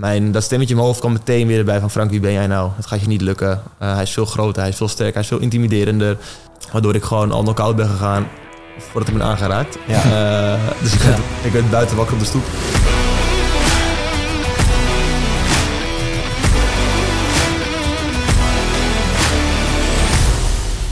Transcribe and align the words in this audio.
mijn, 0.00 0.32
dat 0.32 0.42
stemmetje 0.42 0.70
in 0.70 0.76
mijn 0.76 0.86
hoofd 0.86 1.00
kwam 1.00 1.12
meteen 1.12 1.46
weer 1.46 1.58
erbij 1.58 1.80
van 1.80 1.90
Frank, 1.90 2.10
wie 2.10 2.20
ben 2.20 2.32
jij 2.32 2.46
nou? 2.46 2.70
Het 2.76 2.86
gaat 2.86 3.00
je 3.00 3.06
niet 3.06 3.20
lukken. 3.20 3.62
Eh, 3.78 3.92
hij 3.94 4.02
is 4.02 4.10
veel 4.10 4.26
groter, 4.26 4.60
hij 4.60 4.70
is 4.70 4.76
veel 4.76 4.88
sterker, 4.88 5.14
hij 5.14 5.22
is 5.22 5.28
veel 5.28 5.38
intimiderender. 5.38 6.16
Waardoor 6.72 6.94
ik 6.94 7.02
gewoon 7.02 7.32
al 7.32 7.42
knock-out 7.42 7.76
ben 7.76 7.88
gegaan 7.88 8.26
voordat 8.78 9.08
ik 9.08 9.16
ben 9.16 9.26
aangeraakt. 9.26 9.78
Ja. 9.86 10.02
Eh, 10.02 10.60
dus 10.82 10.94
ik, 10.94 11.00
werd, 11.00 11.18
ik 11.42 11.52
werd 11.52 11.70
buiten 11.70 11.96
wakker 11.96 12.14
op 12.14 12.20
de 12.20 12.26
stoep. 12.26 12.44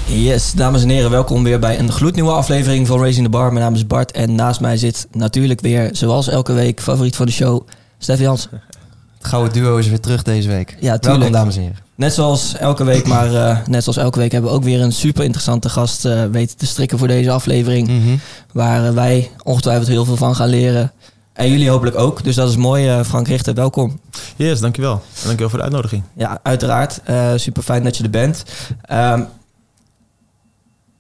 Yes, 0.05 0.53
dames 0.53 0.83
en 0.83 0.89
heren, 0.89 1.11
welkom 1.11 1.43
weer 1.43 1.59
bij 1.59 1.79
een 1.79 1.93
gloednieuwe 1.93 2.33
aflevering 2.33 2.87
van 2.87 3.01
Racing 3.01 3.25
the 3.25 3.31
Bar. 3.31 3.53
Mijn 3.53 3.65
naam 3.65 3.75
is 3.75 3.87
Bart 3.87 4.13
en 4.13 4.35
naast 4.35 4.61
mij 4.61 4.77
zit 4.77 5.07
natuurlijk 5.13 5.61
weer, 5.61 5.89
zoals 5.93 6.29
elke 6.29 6.53
week, 6.53 6.81
favoriet 6.81 7.17
van 7.17 7.27
de 7.27 7.33
show, 7.33 7.67
Steffi 7.99 8.23
Jans. 8.23 8.49
Het 9.19 9.27
gouden 9.27 9.53
duo 9.53 9.77
is 9.77 9.89
weer 9.89 10.01
terug 10.01 10.23
deze 10.23 10.49
week. 10.49 10.77
Ja, 10.81 10.99
tuurlijk. 10.99 11.03
Welkom, 11.05 11.33
dames 11.33 11.57
en 11.57 11.63
heren. 11.63 11.77
Net 11.95 12.15
zoals 12.15 12.57
elke 12.57 12.85
week, 12.85 13.07
maar 13.07 13.35
eh, 13.35 13.59
net 13.67 13.83
zoals 13.83 13.99
elke 13.99 14.19
week 14.19 14.33
hebben 14.33 14.51
we 14.51 14.57
ook 14.57 14.65
weer 14.65 14.81
een 14.81 14.93
super 14.93 15.25
interessante 15.25 15.69
gast 15.69 16.05
eh, 16.05 16.25
weten 16.25 16.57
te 16.57 16.67
strikken 16.67 16.99
voor 16.99 17.09
deze 17.09 17.31
aflevering. 17.31 17.89
Mhm. 17.89 18.17
Waar 18.53 18.87
eh, 18.87 18.93
wij 18.93 19.31
ongetwijfeld 19.43 19.89
heel 19.89 20.05
veel 20.05 20.17
van 20.17 20.35
gaan 20.35 20.49
leren. 20.49 20.93
En 21.33 21.51
jullie 21.51 21.71
hopelijk 21.71 21.99
ook. 21.99 22.25
Dus 22.25 22.35
dat 22.35 22.49
is 22.49 22.57
mooi. 22.57 23.05
Frank 23.05 23.29
Richter, 23.29 23.55
welkom. 23.55 24.01
Yes, 24.37 24.61
dankjewel. 24.61 24.93
En 24.93 25.01
dankjewel 25.15 25.49
voor 25.49 25.59
de 25.59 25.65
uitnodiging. 25.65 26.03
Ja, 26.17 26.39
uiteraard. 26.43 27.01
Eh, 27.05 27.33
super 27.37 27.63
fijn 27.63 27.85
dat 27.85 27.97
je 27.97 28.03
er 28.03 28.11
bent. 28.11 28.43
Ehm, 28.83 29.23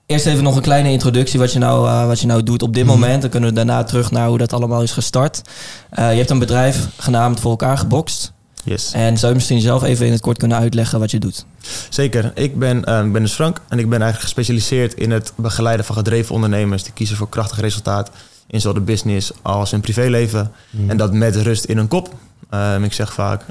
eerst 0.08 0.26
even 0.26 0.42
nog 0.44 0.56
een 0.56 0.62
kleine 0.62 0.90
introductie 0.90 1.38
wat 1.38 1.52
je 1.52 1.58
nou, 1.58 1.88
eh, 1.88 2.06
wat 2.06 2.20
je 2.20 2.26
nou 2.26 2.42
doet 2.42 2.62
op 2.62 2.74
dit 2.74 2.84
Mhm. 2.84 2.92
moment. 2.92 3.20
Dan 3.20 3.30
kunnen 3.30 3.48
we 3.48 3.54
daarna 3.54 3.84
terug 3.84 4.10
naar 4.10 4.28
hoe 4.28 4.38
dat 4.38 4.52
allemaal 4.52 4.82
is 4.82 4.92
gestart. 4.92 5.42
Eh, 5.90 6.10
je 6.10 6.16
hebt 6.18 6.30
een 6.30 6.38
bedrijf 6.38 6.86
genaamd 6.96 7.40
Voor 7.40 7.50
elkaar 7.50 7.78
gebokst. 7.78 8.32
Yes. 8.64 8.92
En 8.92 9.16
zou 9.18 9.28
je 9.30 9.34
misschien 9.36 9.60
zelf 9.60 9.82
even 9.82 10.06
in 10.06 10.12
het 10.12 10.20
kort 10.20 10.38
kunnen 10.38 10.58
uitleggen 10.58 10.98
wat 10.98 11.10
je 11.10 11.18
doet? 11.18 11.44
Zeker. 11.88 12.32
Ik 12.34 12.58
ben, 12.58 12.76
ik 12.78 13.12
ben 13.12 13.22
dus 13.22 13.32
Frank 13.32 13.60
en 13.68 13.78
ik 13.78 13.88
ben 13.88 14.00
eigenlijk 14.02 14.22
gespecialiseerd 14.22 14.94
in 14.94 15.10
het 15.10 15.32
begeleiden 15.36 15.84
van 15.86 15.96
gedreven 15.96 16.34
ondernemers 16.34 16.82
die 16.82 16.92
kiezen 16.92 17.16
voor 17.16 17.28
krachtig 17.28 17.60
resultaat 17.60 18.10
in 18.46 18.60
zowel 18.60 18.74
de 18.78 18.84
business 18.92 19.30
als 19.42 19.70
hun 19.70 19.80
privéleven. 19.80 20.52
Mhm. 20.70 20.90
En 20.90 20.96
dat 20.96 21.12
met 21.12 21.36
rust 21.36 21.64
in 21.64 21.76
hun 21.76 21.88
kop. 21.88 22.14
Ehm, 22.50 22.84
ik 22.84 22.92
zeg 22.92 23.12
vaak 23.12 23.42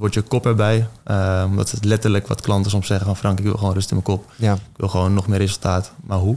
woordje 0.00 0.22
kop 0.22 0.46
erbij, 0.46 0.86
eh, 1.04 1.44
omdat 1.46 1.70
het 1.70 1.84
letterlijk 1.84 2.26
wat 2.26 2.40
klanten 2.40 2.70
soms 2.70 2.86
zeggen 2.86 3.06
van 3.06 3.16
Frank, 3.16 3.38
ik 3.38 3.44
wil 3.44 3.56
gewoon 3.56 3.74
rust 3.74 3.90
in 3.90 4.02
mijn 4.02 4.16
kop. 4.16 4.32
Ja. 4.36 4.52
Ik 4.52 4.76
wil 4.76 4.88
gewoon 4.88 5.14
nog 5.14 5.26
meer 5.26 5.38
resultaat, 5.38 5.92
maar 6.04 6.18
hoe? 6.18 6.36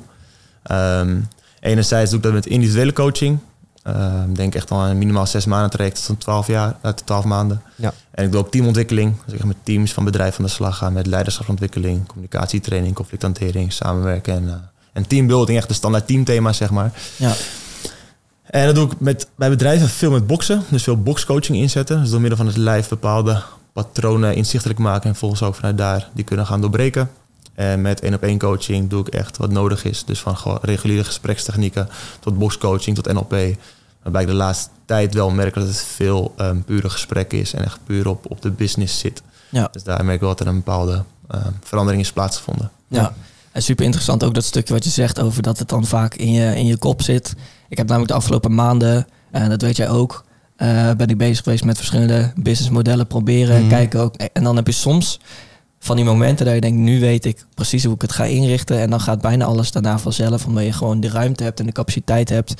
Ehm, 0.63 1.19
enerzijds 1.59 2.09
doe 2.09 2.19
ik 2.19 2.25
dat 2.25 2.33
met 2.33 2.45
individuele 2.45 2.93
coaching. 2.93 3.39
Ehm, 3.83 4.33
denk 4.33 4.55
echt 4.55 4.71
al 4.71 4.79
aan 4.79 4.89
een 4.89 4.97
minimaal 4.97 5.27
zes 5.27 5.45
maanden 5.45 5.69
traject 5.69 5.95
tot 5.95 6.07
een 6.07 6.17
twaalf 6.17 6.47
jaar, 6.47 6.77
uit 6.81 7.05
twaalf 7.05 7.23
maanden. 7.23 7.61
Ja. 7.75 7.93
En 8.11 8.25
ik 8.25 8.31
doe 8.31 8.39
ook 8.39 8.51
teamontwikkeling. 8.51 9.15
Dus 9.25 9.33
ik 9.33 9.39
ga 9.39 9.45
met 9.45 9.57
teams 9.63 9.93
van 9.93 10.03
bedrijven 10.03 10.39
aan 10.39 10.45
de 10.45 10.51
slag 10.51 10.77
gaan 10.77 10.93
met 10.93 11.07
leiderschapsontwikkeling, 11.07 12.07
communicatietraining, 12.07 12.95
conflicthantering, 12.95 13.73
samenwerken 13.73 14.33
en, 14.33 14.47
eh, 14.47 14.55
en 14.93 15.07
teambuilding. 15.07 15.57
Echt 15.57 15.67
de 15.67 15.73
standaard 15.73 16.07
teamthema's, 16.07 16.57
zeg 16.57 16.71
maar. 16.71 16.91
Ja, 17.15 17.33
En 18.53 18.65
dat 18.65 18.75
doe 18.75 18.85
ik 18.91 18.99
met, 18.99 19.27
bij 19.35 19.49
bedrijven 19.49 19.89
veel 19.89 20.11
met 20.11 20.27
boksen. 20.27 20.63
Dus 20.69 20.83
veel 20.83 21.01
boxcoaching 21.01 21.57
inzetten. 21.57 22.01
Dus 22.01 22.09
door 22.09 22.19
middel 22.19 22.37
van 22.37 22.47
het 22.47 22.57
lijf 22.57 22.89
bepaalde 22.89 23.41
patronen 23.71 24.35
inzichtelijk 24.35 24.79
maken. 24.79 25.09
En 25.09 25.15
volgens 25.15 25.43
ook 25.43 25.55
vanuit 25.55 25.77
daar 25.77 26.09
die 26.13 26.23
kunnen 26.23 26.45
gaan 26.45 26.61
doorbreken. 26.61 27.09
En 27.53 27.81
met 27.81 27.99
één 27.99 28.13
op 28.13 28.23
één 28.23 28.39
coaching 28.39 28.89
doe 28.89 29.01
ik 29.01 29.07
echt 29.07 29.37
wat 29.37 29.49
nodig 29.49 29.83
is. 29.85 30.05
Dus 30.05 30.19
van 30.19 30.37
gewoon 30.37 30.57
reguliere 30.61 31.03
gesprekstechnieken 31.03 31.89
tot 32.19 32.37
boxcoaching 32.37 32.95
tot 32.95 33.13
NLP. 33.13 33.35
Waarbij 34.03 34.21
ik 34.21 34.27
de 34.27 34.33
laatste 34.33 34.69
tijd 34.85 35.13
wel 35.13 35.29
merk 35.29 35.53
dat 35.53 35.67
het 35.67 35.81
veel 35.81 36.33
ehm, 36.37 36.61
pure 36.61 36.89
gesprek 36.89 37.33
is. 37.33 37.53
En 37.53 37.63
echt 37.63 37.79
puur 37.85 38.07
op, 38.07 38.31
op 38.31 38.41
de 38.41 38.51
business 38.51 38.99
zit. 38.99 39.21
ja, 39.49 39.69
Dus 39.71 39.83
daar 39.83 40.03
merk 40.03 40.15
ik 40.15 40.21
wel 40.21 40.29
dat 40.29 40.39
er 40.39 40.47
een 40.47 40.55
bepaalde 40.55 41.03
ehm, 41.27 41.51
verandering 41.63 42.03
is 42.03 42.11
plaatsgevonden. 42.11 42.71
ja. 42.87 43.13
En 43.51 43.61
super 43.61 43.85
interessant 43.85 44.23
ook 44.23 44.33
dat 44.33 44.43
stukje 44.43 44.73
wat 44.73 44.83
je 44.83 44.89
zegt 44.89 45.19
over 45.19 45.41
dat 45.41 45.59
het 45.59 45.69
dan 45.69 45.85
vaak 45.85 46.15
in 46.15 46.31
je, 46.31 46.55
in 46.55 46.65
je 46.65 46.77
kop 46.77 47.01
zit. 47.01 47.33
Ik 47.73 47.79
heb 47.79 47.87
namelijk 47.87 48.11
de 48.11 48.17
afgelopen 48.17 48.53
maanden, 48.55 49.07
en 49.31 49.49
dat 49.49 49.61
weet 49.61 49.77
jij 49.77 49.89
ook, 49.89 50.25
eh, 50.55 50.91
ben 50.97 51.07
ik 51.07 51.17
bezig 51.17 51.43
geweest 51.43 51.63
met 51.63 51.77
verschillende 51.77 52.31
businessmodellen 52.35 53.07
proberen, 53.07 53.59
Mhm. 53.59 53.69
kijken 53.69 53.99
ook. 53.99 54.15
En 54.15 54.43
dan 54.43 54.55
heb 54.55 54.67
je 54.67 54.73
soms 54.73 55.19
van 55.79 55.95
die 55.95 56.05
momenten 56.05 56.45
dat 56.45 56.55
je 56.55 56.61
denkt, 56.61 56.77
nu 56.77 56.99
weet 56.99 57.25
ik 57.25 57.45
precies 57.53 57.83
hoe 57.83 57.93
ik 57.95 58.01
het 58.01 58.11
ga 58.11 58.23
inrichten. 58.23 58.79
En 58.79 58.89
dan 58.89 58.99
gaat 59.01 59.21
bijna 59.21 59.45
alles 59.45 59.71
daarna 59.71 59.99
vanzelf, 59.99 60.45
omdat 60.45 60.63
je 60.63 60.71
gewoon 60.73 60.99
de 60.99 61.09
ruimte 61.09 61.43
hebt 61.43 61.59
en 61.59 61.65
de 61.65 61.71
capaciteit 61.71 62.29
hebt 62.29 62.53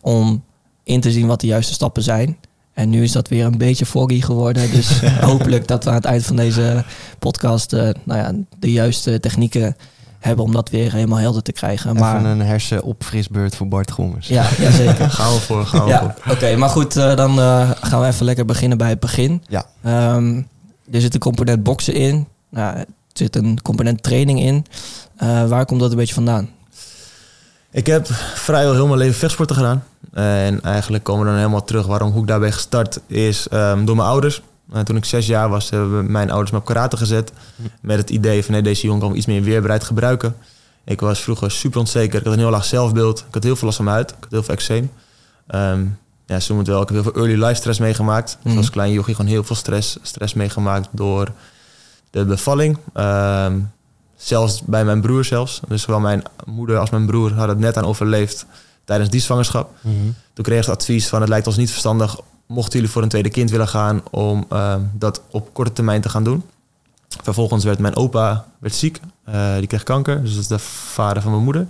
om 0.00 0.44
in 0.84 1.00
te 1.00 1.10
zien 1.12 1.26
wat 1.26 1.40
de 1.40 1.46
juiste 1.46 1.72
stappen 1.72 2.02
zijn. 2.02 2.36
En 2.74 2.90
nu 2.90 3.02
is 3.02 3.12
dat 3.12 3.28
weer 3.28 3.44
een 3.44 3.58
beetje 3.58 3.86
foggy 3.86 4.20
geworden. 4.20 4.70
Dus 4.70 5.00
hopelijk 5.30 5.66
dat 5.68 5.84
we 5.84 5.90
aan 5.90 5.96
het 5.96 6.04
eind 6.04 6.24
van 6.24 6.36
deze 6.36 6.84
podcast 7.18 7.72
eh, 7.72 7.88
nou 8.04 8.18
ja, 8.20 8.32
de 8.58 8.72
juiste 8.72 9.20
technieken 9.20 9.76
hebben 10.20 10.44
om 10.44 10.52
dat 10.52 10.70
weer 10.70 10.92
helemaal 10.92 11.18
helder 11.18 11.42
te 11.42 11.52
krijgen. 11.52 11.90
Even 11.90 12.00
Maar 12.02 12.24
een 12.24 12.40
hersenopfrisbeurt 12.40 13.56
voor 13.56 13.68
Bart 13.68 13.90
Gommers. 13.90 14.28
ja, 14.28 14.48
ja, 14.58 14.70
zeker. 14.70 15.10
Gaan 15.20 15.32
we 15.34 15.40
voor, 15.40 15.66
gaan 15.66 15.84
we 15.84 15.88
Ja, 15.90 16.14
voor. 16.20 16.32
oké. 16.32 16.56
maar 16.56 16.68
goed, 16.68 16.96
eh, 16.96 17.16
dan 17.16 17.38
eh, 17.38 17.70
gaan 17.80 18.00
we 18.00 18.06
even 18.06 18.24
lekker 18.24 18.44
beginnen 18.44 18.78
bij 18.78 18.88
het 18.88 19.00
begin. 19.00 19.42
Ja. 19.48 19.64
Ehm, 19.82 20.36
er 20.92 21.00
zit 21.00 21.14
een 21.14 21.20
component 21.20 21.62
boksen 21.62 21.94
in. 21.94 22.26
Nou, 22.48 22.76
er 22.76 22.86
zit 23.12 23.36
een 23.36 23.62
component 23.62 24.02
training 24.02 24.40
in. 24.40 24.66
Eh, 25.16 25.48
waar 25.48 25.64
komt 25.66 25.80
dat 25.80 25.90
een 25.90 25.96
beetje 25.96 26.14
vandaan? 26.14 26.48
Ik 27.70 27.86
heb 27.86 28.06
vrijwel 28.34 28.72
heel 28.74 28.86
mijn 28.86 28.98
leven 28.98 29.14
vechtsporten 29.18 29.56
gedaan. 29.56 29.84
En 30.12 30.60
eigenlijk 30.62 31.04
komen 31.04 31.22
we 31.24 31.28
dan 31.30 31.38
helemaal 31.38 31.64
terug 31.64 31.86
waarom 31.86 32.10
hoe 32.10 32.20
ik 32.22 32.26
daarbij 32.28 32.52
gestart 32.52 33.00
is 33.06 33.48
ehm, 33.48 33.84
door 33.84 33.96
mijn 33.96 34.08
ouders. 34.08 34.42
Eh, 34.72 34.80
toen 34.80 34.96
ik 34.96 35.04
zes 35.04 35.26
jaar 35.26 35.48
was, 35.48 35.70
hebben 35.70 36.10
mijn 36.10 36.30
ouders 36.30 36.50
me 36.50 36.58
op 36.58 36.64
karate 36.64 36.96
gezet. 36.96 37.32
Met 37.80 37.98
het 37.98 38.10
idee 38.10 38.44
van 38.44 38.52
nee, 38.52 38.62
deze 38.62 38.86
jongen 38.86 39.00
kan 39.00 39.16
iets 39.16 39.26
meer 39.26 39.42
weerbaarheid 39.42 39.84
gebruiken. 39.84 40.36
Ik 40.84 41.00
was 41.00 41.20
vroeger 41.20 41.50
super 41.50 41.80
onzeker. 41.80 42.18
Ik 42.18 42.24
had 42.24 42.32
een 42.32 42.38
heel 42.38 42.50
laag 42.50 42.64
zelfbeeld. 42.64 43.18
Ik 43.18 43.34
had 43.34 43.42
heel 43.42 43.56
veel 43.56 43.64
last 43.64 43.76
van 43.76 43.84
mijn 43.84 43.96
huid. 43.96 44.10
Ik 44.10 44.16
had 44.20 44.30
heel 44.30 44.42
veel 44.42 44.54
eczeem. 44.54 44.90
Ehm 45.46 45.86
ja, 46.30 46.40
zo 46.40 46.54
moet 46.54 46.66
wel. 46.66 46.82
Ik 46.82 46.88
heb 46.88 47.02
heel 47.02 47.12
veel 47.12 47.22
early 47.22 47.44
life 47.44 47.54
stress 47.54 47.78
meegemaakt. 47.78 48.38
Mhm. 48.42 48.56
als 48.56 48.70
klein 48.70 48.92
jochie 48.92 49.14
gewoon 49.14 49.30
heel 49.30 49.44
veel 49.44 49.56
stress, 49.56 49.98
stress 50.02 50.34
meegemaakt 50.34 50.88
door 50.90 51.32
de 52.10 52.24
bevalling. 52.24 52.78
Ehm, 52.92 53.58
zelfs 54.16 54.62
bij 54.62 54.84
mijn 54.84 55.00
broer 55.00 55.24
zelfs. 55.24 55.60
Dus 55.68 55.82
zowel 55.82 56.00
mijn 56.00 56.22
moeder 56.44 56.78
als 56.78 56.90
mijn 56.90 57.06
broer 57.06 57.28
hadden 57.32 57.48
het 57.48 57.58
net 57.64 57.76
aan 57.76 57.84
overleefd 57.84 58.46
tijdens 58.84 59.10
die 59.10 59.20
zwangerschap. 59.20 59.70
Mhm. 59.80 59.94
Toen 60.32 60.44
kreeg 60.44 60.64
ze 60.64 60.70
advies 60.70 61.08
van 61.08 61.20
het 61.20 61.28
lijkt 61.28 61.46
ons 61.46 61.56
niet 61.56 61.70
verstandig 61.70 62.16
mochten 62.50 62.72
jullie 62.72 62.90
voor 62.90 63.02
een 63.02 63.08
tweede 63.08 63.30
kind 63.30 63.50
willen 63.50 63.68
gaan 63.68 64.02
om 64.10 64.46
ehm, 64.48 64.80
dat 64.92 65.20
op 65.30 65.48
korte 65.52 65.72
termijn 65.72 66.00
te 66.00 66.08
gaan 66.08 66.24
doen. 66.24 66.42
Vervolgens 67.22 67.64
werd 67.64 67.78
mijn 67.78 67.96
opa 67.96 68.44
werd 68.58 68.74
ziek, 68.74 69.00
Eh, 69.24 69.56
die 69.58 69.66
kreeg 69.66 69.82
kanker, 69.82 70.22
dus 70.22 70.32
dat 70.32 70.40
is 70.40 70.46
de 70.48 70.58
vader 70.58 71.22
van 71.22 71.30
mijn 71.30 71.44
moeder. 71.44 71.66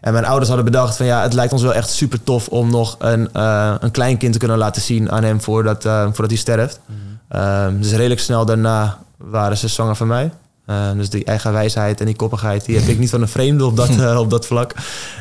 En 0.00 0.12
mijn 0.12 0.24
ouders 0.24 0.48
hadden 0.48 0.64
bedacht 0.64 0.96
van 0.96 1.06
ja, 1.06 1.22
het 1.22 1.32
lijkt 1.32 1.52
ons 1.52 1.62
wel 1.62 1.74
echt 1.74 1.90
super 1.90 2.22
tof 2.22 2.48
om 2.48 2.70
nog 2.70 2.96
een, 2.98 3.32
eh 3.32 3.74
een 3.78 3.90
kleinkind 3.90 4.32
te 4.32 4.38
kunnen 4.38 4.58
laten 4.58 4.82
zien 4.82 5.10
aan 5.10 5.22
hem 5.24 5.40
voordat, 5.40 5.84
eh, 5.84 6.02
voordat 6.02 6.30
hij 6.30 6.36
sterft. 6.36 6.80
Ehm, 7.28 7.80
dus 7.80 7.90
redelijk 7.92 8.20
snel 8.20 8.44
daarna 8.44 8.98
waren 9.16 9.56
ze 9.56 9.68
zwanger 9.68 9.96
van 9.96 10.06
mij. 10.06 10.30
Eh, 10.66 10.92
dus 10.92 11.10
die 11.10 11.24
eigen 11.24 11.52
wijsheid 11.52 12.00
en 12.00 12.06
die 12.06 12.16
koppigheid, 12.16 12.64
die 12.64 12.78
heb 12.78 12.88
ik 12.88 12.98
niet 12.98 13.10
van 13.10 13.22
een 13.22 13.28
vreemde 13.28 13.64
op 13.64 13.76
dat, 13.76 13.90
op 14.24 14.30
dat 14.30 14.46
vlak. 14.46 14.74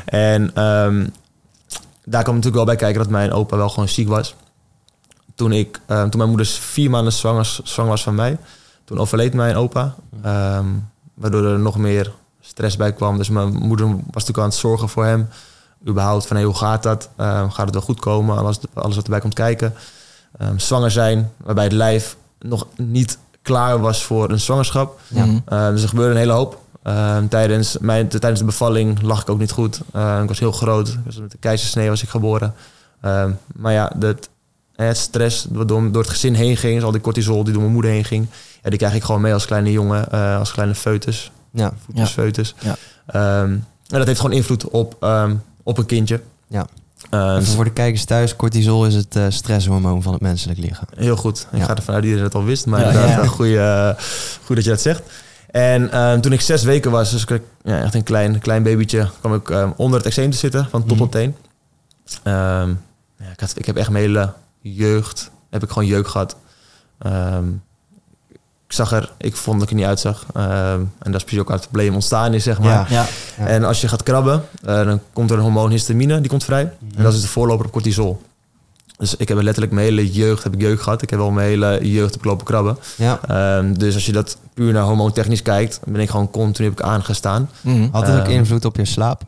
En 0.06 0.52
ehm, 0.54 1.08
daar 2.06 2.24
kwam 2.24 2.36
natuurlijk 2.36 2.56
wel 2.56 2.66
bij 2.66 2.76
kijken 2.76 3.02
dat 3.02 3.10
mijn 3.10 3.32
opa 3.32 3.58
wel 3.58 3.70
gewoon 3.70 3.90
ziek 3.90 4.08
was. 4.08 4.36
Toen, 5.36 5.52
ik, 5.52 5.80
ehm, 5.86 6.10
toen 6.10 6.18
mijn 6.18 6.30
moeder 6.30 6.48
vier 6.48 6.90
maanden 6.90 7.14
zwanger, 7.14 7.60
zwanger 7.64 7.92
was 7.92 8.04
van 8.04 8.16
mij, 8.16 8.38
toen 8.84 9.00
overleed 9.00 9.34
mijn 9.34 9.56
opa. 9.56 9.96
Ehm, 10.22 10.66
waardoor 11.14 11.46
er 11.46 11.60
nog 11.60 11.78
meer 11.78 12.12
stress 12.42 12.76
bij 12.76 12.94
kwam. 12.94 13.18
Dus 13.18 13.30
mijn 13.30 13.54
moeder 13.54 13.88
was 13.88 14.04
natuurlijk 14.06 14.38
aan 14.38 14.44
het 14.44 14.54
zorgen 14.54 14.90
voor 14.90 15.06
hem. 15.06 15.28
Überhaupt 15.88 16.28
van 16.28 16.36
hey, 16.36 16.46
hoe 16.46 16.56
gaat 16.56 16.84
dat? 16.84 17.10
Ehm, 17.16 17.50
gaat 17.50 17.66
het 17.66 17.74
wel 17.74 17.84
goed 17.84 18.00
komen? 18.00 18.38
Alles, 18.38 18.60
alles 18.74 18.96
wat 18.96 19.04
erbij 19.04 19.20
komt 19.20 19.34
kijken. 19.34 19.74
Ehm, 20.38 20.58
zwanger 20.58 20.92
zijn, 20.92 21.32
waarbij 21.38 21.64
het 21.64 21.74
lijf 21.74 22.18
nog 22.40 22.68
niet 22.76 23.18
klaar 23.42 23.80
was 23.80 24.04
voor 24.04 24.30
een 24.30 24.40
zwangerschap. 24.40 25.00
Ja. 25.08 25.26
Mhm. 25.26 25.40
Uh, 25.50 25.70
dus 25.70 25.82
er 25.82 25.90
gebeurde 25.90 26.12
een 26.12 26.18
hele 26.18 26.32
hoop. 26.32 26.60
Uh, 26.84 27.18
tijdens, 27.30 27.78
mijn, 27.78 28.08
tijdens 28.08 28.40
de 28.40 28.46
bevalling 28.46 29.02
lag 29.02 29.22
ik 29.22 29.30
ook 29.30 29.40
niet 29.40 29.52
goed. 29.52 29.82
Uh, 29.96 30.20
ik 30.22 30.28
was 30.28 30.40
heel 30.40 30.52
groot. 30.52 30.98
Was 31.06 31.20
met 31.20 31.34
een 31.34 31.40
keizersnee 31.40 31.90
was 31.90 32.04
ik 32.04 32.10
geboren. 32.10 32.54
Maar 33.56 33.74
ja, 33.74 33.92
dat, 33.96 34.30
het 34.76 34.98
stress 34.98 35.46
door, 35.50 35.68
door 35.68 36.02
het 36.02 36.10
gezin 36.10 36.34
heen 36.34 36.58
ging, 36.58 36.76
dus 36.76 36.84
al 36.84 36.92
die 36.92 37.02
cortisol 37.02 37.44
die 37.44 37.52
door 37.54 37.62
mijn 37.62 37.74
moeder 37.74 37.92
heen 37.92 38.06
ging, 38.06 38.28
ja, 38.64 38.70
die 38.70 38.80
krijg 38.80 38.94
ik 38.94 39.04
gewoon 39.04 39.22
mee 39.22 39.34
als 39.34 39.46
kleine 39.46 39.72
jongen, 39.72 40.06
uh, 40.14 40.38
als 40.40 40.52
kleine 40.52 40.76
foetus. 40.76 41.32
Ja. 41.52 41.74
Foetus, 41.86 42.10
foetus. 42.12 42.56
Ja. 42.60 43.42
Um, 43.42 43.50
en 43.88 43.98
dat 43.98 44.08
heeft 44.08 44.20
gewoon 44.20 44.36
invloed 44.36 44.68
op, 44.70 44.96
um, 45.04 45.42
op 45.64 45.78
een 45.78 45.86
kindje. 45.86 46.22
Ja. 46.48 46.68
Uh, 47.12 47.36
Even 47.40 47.54
voor 47.54 47.64
de 47.64 47.72
kijkers 47.72 48.06
thuis, 48.06 48.36
cortisol 48.36 48.86
is 48.86 48.96
het 48.96 49.16
uh, 49.16 49.26
stresshormoon 49.30 50.02
van 50.02 50.14
het 50.14 50.22
menselijk 50.22 50.60
lichaam. 50.60 50.86
Heel 50.96 51.16
goed. 51.16 51.48
Ik 51.52 51.58
Ja. 51.60 51.66
ga 51.66 51.76
ervan 51.76 51.94
uit 51.94 52.04
dat 52.04 52.12
iedereen 52.12 52.24
het 52.24 52.36
al 52.36 52.44
wist, 52.44 52.66
maar 52.66 52.82
inderdaad, 52.82 53.28
Goeie, 53.28 53.56
uh, 53.56 53.90
goed 54.44 54.56
dat 54.56 54.64
je 54.66 54.70
dat 54.72 54.82
zegt. 54.82 55.02
En 55.52 55.92
ehm, 55.92 56.20
toen 56.22 56.32
ik 56.32 56.42
zes 56.42 56.64
weken 56.64 56.92
was, 56.92 57.12
dus 57.12 57.26
ik 57.26 57.42
ja, 57.64 57.82
echt 57.82 57.94
een 57.94 58.04
klein, 58.04 58.40
klein 58.40 58.64
babytje, 58.64 59.10
kwam 59.20 59.34
ik 59.34 59.50
ehm, 59.50 59.70
onder 59.76 59.98
het 59.98 60.08
eczeem 60.08 60.32
te 60.32 60.38
zitten, 60.38 60.68
van 60.70 60.82
top 60.82 60.90
Mhm. 60.90 61.00
tot 61.00 61.12
teen. 61.12 61.36
Ehm, 62.24 62.70
ja, 63.18 63.32
ik, 63.34 63.40
had, 63.40 63.54
ik 63.58 63.66
heb 63.66 63.76
echt 63.78 63.90
mijn 63.90 64.04
hele 64.04 64.34
jeugd, 64.74 65.32
heb 65.50 65.64
ik 65.64 65.70
gewoon 65.70 65.88
jeuk 65.88 66.08
gehad. 66.08 66.36
Ehm, 66.98 67.48
ik 68.68 68.74
zag 68.74 68.92
er, 68.92 69.12
ik 69.18 69.36
vond 69.36 69.56
dat 69.60 69.64
ik 69.64 69.70
er 69.70 69.76
niet 69.80 69.86
uitzag. 69.90 70.26
Ehm, 70.34 70.80
en 70.80 71.12
dat 71.12 71.16
is 71.16 71.22
precies 71.22 71.40
ook 71.40 71.48
waar 71.48 71.58
het 71.58 71.68
probleem 71.70 71.94
ontstaan 71.94 72.34
is, 72.34 72.44
zeg 72.44 72.60
maar. 72.60 72.70
Ja. 72.70 72.86
Ja, 72.90 73.06
Ja. 73.38 73.48
En 73.48 73.64
als 73.64 73.82
je 73.82 73.88
gaat 73.88 74.04
krabben, 74.04 74.44
eh, 74.64 74.84
dan 74.86 75.00
komt 75.14 75.30
er 75.32 75.38
een 75.38 75.44
hormoon 75.44 75.70
histamine, 75.72 76.20
die 76.22 76.30
komt 76.30 76.44
vrij. 76.44 76.74
En 76.96 77.04
dat 77.04 77.14
is 77.14 77.22
de 77.22 77.28
voorloper 77.28 77.66
op 77.66 77.72
cortisol. 77.72 78.22
Dus 78.98 79.16
ik 79.16 79.28
heb 79.28 79.42
letterlijk 79.42 79.74
mijn 79.74 79.86
hele 79.86 80.12
jeugd 80.12 80.44
heb 80.44 80.54
ik 80.54 80.62
jeugd 80.62 80.84
gehad. 80.84 81.02
Ik 81.02 81.10
heb 81.10 81.20
wel 81.20 81.32
mijn 81.32 81.48
hele 81.48 81.80
jeugd 81.82 82.12
heb 82.12 82.20
ik 82.20 82.26
lopen 82.26 82.46
krabben. 82.46 82.78
Ja. 82.98 83.20
Ehm, 83.28 83.74
dus 83.74 83.94
als 83.94 84.06
je 84.06 84.12
dat 84.12 84.38
puur 84.54 84.74
naar 84.74 84.84
hormoontechnisch 84.84 85.42
kijkt, 85.42 85.80
ben 85.86 86.02
ik 86.02 86.10
gewoon 86.10 86.32
continu 86.32 86.68
heb 86.70 86.80
ik 86.80 86.86
aangestaan. 86.86 87.50
Mhm. 87.62 87.88
Had 87.92 88.08
het 88.08 88.20
ook 88.20 88.28
invloed 88.28 88.66
op 88.66 88.76
je 88.76 88.86
slaap? 88.86 89.22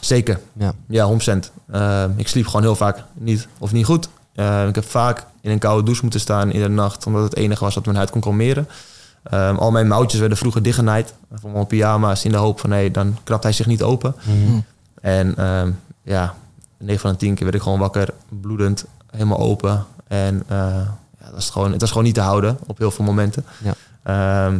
Zeker, 0.00 0.40
Ja. 0.52 0.72
ja, 0.88 1.04
100%. 1.04 1.50
Ehm, 1.72 2.10
ik 2.16 2.28
sliep 2.28 2.46
gewoon 2.46 2.62
heel 2.62 2.76
vaak 2.76 3.02
niet 3.14 3.48
of 3.58 3.72
niet 3.72 3.84
goed. 3.84 4.08
Ehm, 4.40 4.68
ik 4.68 4.74
heb 4.74 4.84
vaak 4.84 5.26
in 5.40 5.50
een 5.50 5.58
koude 5.58 5.82
douche 5.82 6.02
moeten 6.02 6.20
staan 6.20 6.50
in 6.50 6.60
de 6.60 6.68
nacht, 6.68 7.06
omdat 7.06 7.22
het 7.22 7.36
enige 7.36 7.64
was 7.64 7.74
wat 7.74 7.84
mijn 7.84 7.96
huid 7.96 8.10
kon 8.10 8.20
kalmeren. 8.20 8.68
Ehm, 9.22 9.56
al 9.56 9.70
mijn 9.70 9.88
mouwtjes 9.88 10.20
werden 10.20 10.38
vroeger 10.38 10.62
dichtgenaaid. 10.62 11.14
Van 11.32 11.52
mijn 11.52 11.66
pyjama's 11.66 12.24
in 12.24 12.30
de 12.30 12.36
hoop 12.36 12.60
van, 12.60 12.70
nee, 12.70 12.90
dan 12.90 13.18
krabt 13.24 13.42
hij 13.42 13.52
zich 13.52 13.66
niet 13.66 13.82
open. 13.82 14.14
Mhm. 14.22 14.58
En 15.00 15.36
ehm, 15.36 15.70
ja, 16.02 16.34
9 16.78 17.00
van 17.00 17.10
de 17.10 17.16
10 17.16 17.34
keer 17.34 17.44
werd 17.44 17.56
ik 17.56 17.62
gewoon 17.62 17.78
wakker, 17.78 18.08
bloedend, 18.40 18.84
helemaal 19.10 19.38
open. 19.38 19.84
En 20.08 20.42
eh, 20.46 20.56
ja, 21.18 21.24
dat 21.24 21.34
was 21.34 21.50
gewoon, 21.50 21.72
het 21.72 21.80
was 21.80 21.90
gewoon 21.90 22.04
niet 22.04 22.14
te 22.14 22.20
houden 22.20 22.58
op 22.66 22.78
heel 22.78 22.90
veel 22.90 23.04
momenten. 23.04 23.44
Ja. 23.62 23.74
Ehm, 24.02 24.58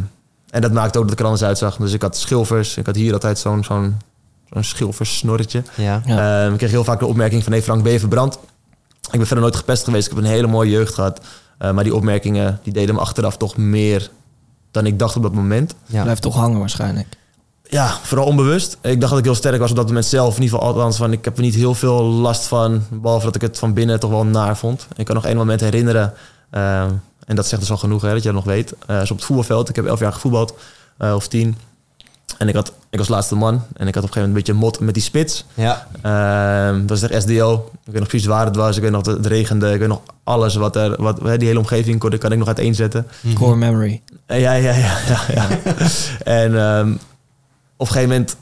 en 0.49 0.61
dat 0.61 0.71
maakte 0.71 0.97
ook 0.97 1.03
dat 1.03 1.13
ik 1.13 1.19
er 1.19 1.25
anders 1.25 1.43
uitzag. 1.43 1.75
Dus 1.75 1.93
ik 1.93 2.01
had 2.01 2.17
schilfers. 2.17 2.77
Ik 2.77 2.85
had 2.85 2.95
hier 2.95 3.13
altijd 3.13 3.39
zo'n 3.39 3.63
zo'n 3.63 3.95
zo'n 4.53 4.63
schilfersnorretje. 4.63 5.63
Ja. 5.75 6.01
Ja. 6.05 6.43
Ehm, 6.43 6.51
ik 6.51 6.57
kreeg 6.57 6.71
heel 6.71 6.83
vaak 6.83 6.99
de 6.99 7.05
opmerking 7.05 7.43
van... 7.43 7.51
nee 7.51 7.61
Frank, 7.61 7.83
ben 7.83 7.91
je 7.91 7.99
verbrand? 7.99 8.39
Ik 9.11 9.17
ben 9.17 9.25
verder 9.27 9.43
nooit 9.43 9.55
gepest 9.55 9.83
geweest. 9.83 10.07
Ik 10.07 10.13
heb 10.15 10.23
een 10.23 10.29
hele 10.29 10.47
mooie 10.47 10.69
jeugd 10.71 10.93
gehad. 10.93 11.21
Eh, 11.57 11.71
maar 11.71 11.83
die 11.83 11.95
opmerkingen 11.95 12.59
die 12.63 12.73
deden 12.73 12.95
me 12.95 13.01
achteraf 13.01 13.37
toch 13.37 13.57
meer 13.57 14.09
dan 14.71 14.85
ik 14.85 14.99
dacht 14.99 15.15
op 15.15 15.23
dat 15.23 15.33
moment. 15.33 15.75
Ja. 15.85 16.01
Blijft 16.03 16.21
toch 16.21 16.35
hangen 16.35 16.59
waarschijnlijk. 16.59 17.07
Ja, 17.69 17.97
vooral 18.01 18.25
onbewust. 18.27 18.77
Ik 18.81 18.99
dacht 18.99 19.09
dat 19.11 19.19
ik 19.19 19.25
heel 19.25 19.35
sterk 19.35 19.59
was 19.59 19.69
op 19.69 19.75
dat 19.75 19.87
moment 19.87 20.05
zelf. 20.05 20.35
In 20.37 20.41
ieder 20.43 20.57
geval, 20.57 20.73
althans, 20.73 20.97
van, 20.97 21.11
ik 21.11 21.25
heb 21.25 21.35
er 21.37 21.43
niet 21.43 21.55
heel 21.55 21.73
veel 21.73 22.03
last 22.03 22.43
van. 22.47 22.83
Behalve 22.89 23.25
dat 23.25 23.35
ik 23.35 23.41
het 23.41 23.59
van 23.59 23.73
binnen 23.73 23.99
toch 23.99 24.09
wel 24.09 24.25
naar 24.25 24.57
vond. 24.57 24.87
Ik 24.95 25.05
kan 25.05 25.15
nog 25.15 25.25
één 25.25 25.37
moment 25.37 25.61
herinneren. 25.61 26.13
ehm, 26.49 26.89
en 27.25 27.35
dat 27.35 27.47
zegt 27.47 27.61
dus 27.61 27.71
al 27.71 27.77
genoeg, 27.77 28.01
hè, 28.01 28.07
dat 28.09 28.17
je 28.17 28.31
dat 28.31 28.33
nog 28.33 28.43
weet. 28.53 28.73
Eh 28.85 29.01
is 29.01 29.11
op 29.11 29.17
het 29.17 29.25
voetbalveld. 29.25 29.69
Ik 29.69 29.75
heb 29.75 29.85
elf 29.85 29.99
jaar 29.99 30.13
gevoetbald. 30.13 30.53
eh, 30.97 31.13
of 31.15 31.27
tien. 31.27 31.57
En 32.37 32.47
ik, 32.47 32.55
had, 32.55 32.73
ik 32.89 32.97
was 32.99 33.07
laatste 33.07 33.35
man. 33.35 33.63
En 33.73 33.87
ik 33.87 33.95
had 33.95 34.03
op 34.03 34.09
een 34.09 34.13
gegeven 34.13 34.21
moment 34.21 34.27
een 34.27 34.33
beetje 34.33 34.53
mot 34.53 34.79
met 34.79 34.93
die 34.93 35.03
spits. 35.03 35.45
Ja. 35.53 35.87
Ehm, 36.01 36.79
dat 36.79 36.99
was 36.99 37.09
echt 37.09 37.21
SDO. 37.23 37.69
Ik 37.73 37.91
weet 37.91 37.99
nog 37.99 38.07
precies 38.07 38.27
waar 38.27 38.45
het 38.45 38.55
was. 38.55 38.75
Ik 38.75 38.81
weet 38.81 38.91
nog 38.91 39.01
dat 39.01 39.17
het 39.17 39.25
regende. 39.25 39.73
Ik 39.73 39.79
weet 39.79 39.87
nog 39.87 40.01
alles 40.23 40.55
wat 40.55 40.75
er... 40.75 41.01
Wat, 41.01 41.19
hè, 41.21 41.37
die 41.37 41.47
hele 41.47 41.59
omgeving 41.59 41.99
kon, 41.99 42.17
kan 42.17 42.31
ik 42.31 42.37
nog 42.37 42.47
uiteenzetten. 42.47 43.07
Mhm. 43.21 43.35
Core 43.35 43.55
memory. 43.55 44.01
Eh, 44.25 44.41
Ja, 44.41 44.53
ja, 44.53 44.73
ja, 44.73 44.97
ja. 45.07 45.21
ja. 45.33 45.47
en 46.23 46.57
ehm, 46.57 46.91
op 47.75 47.87
een 47.87 47.93
gegeven 47.93 48.09
moment 48.09 48.35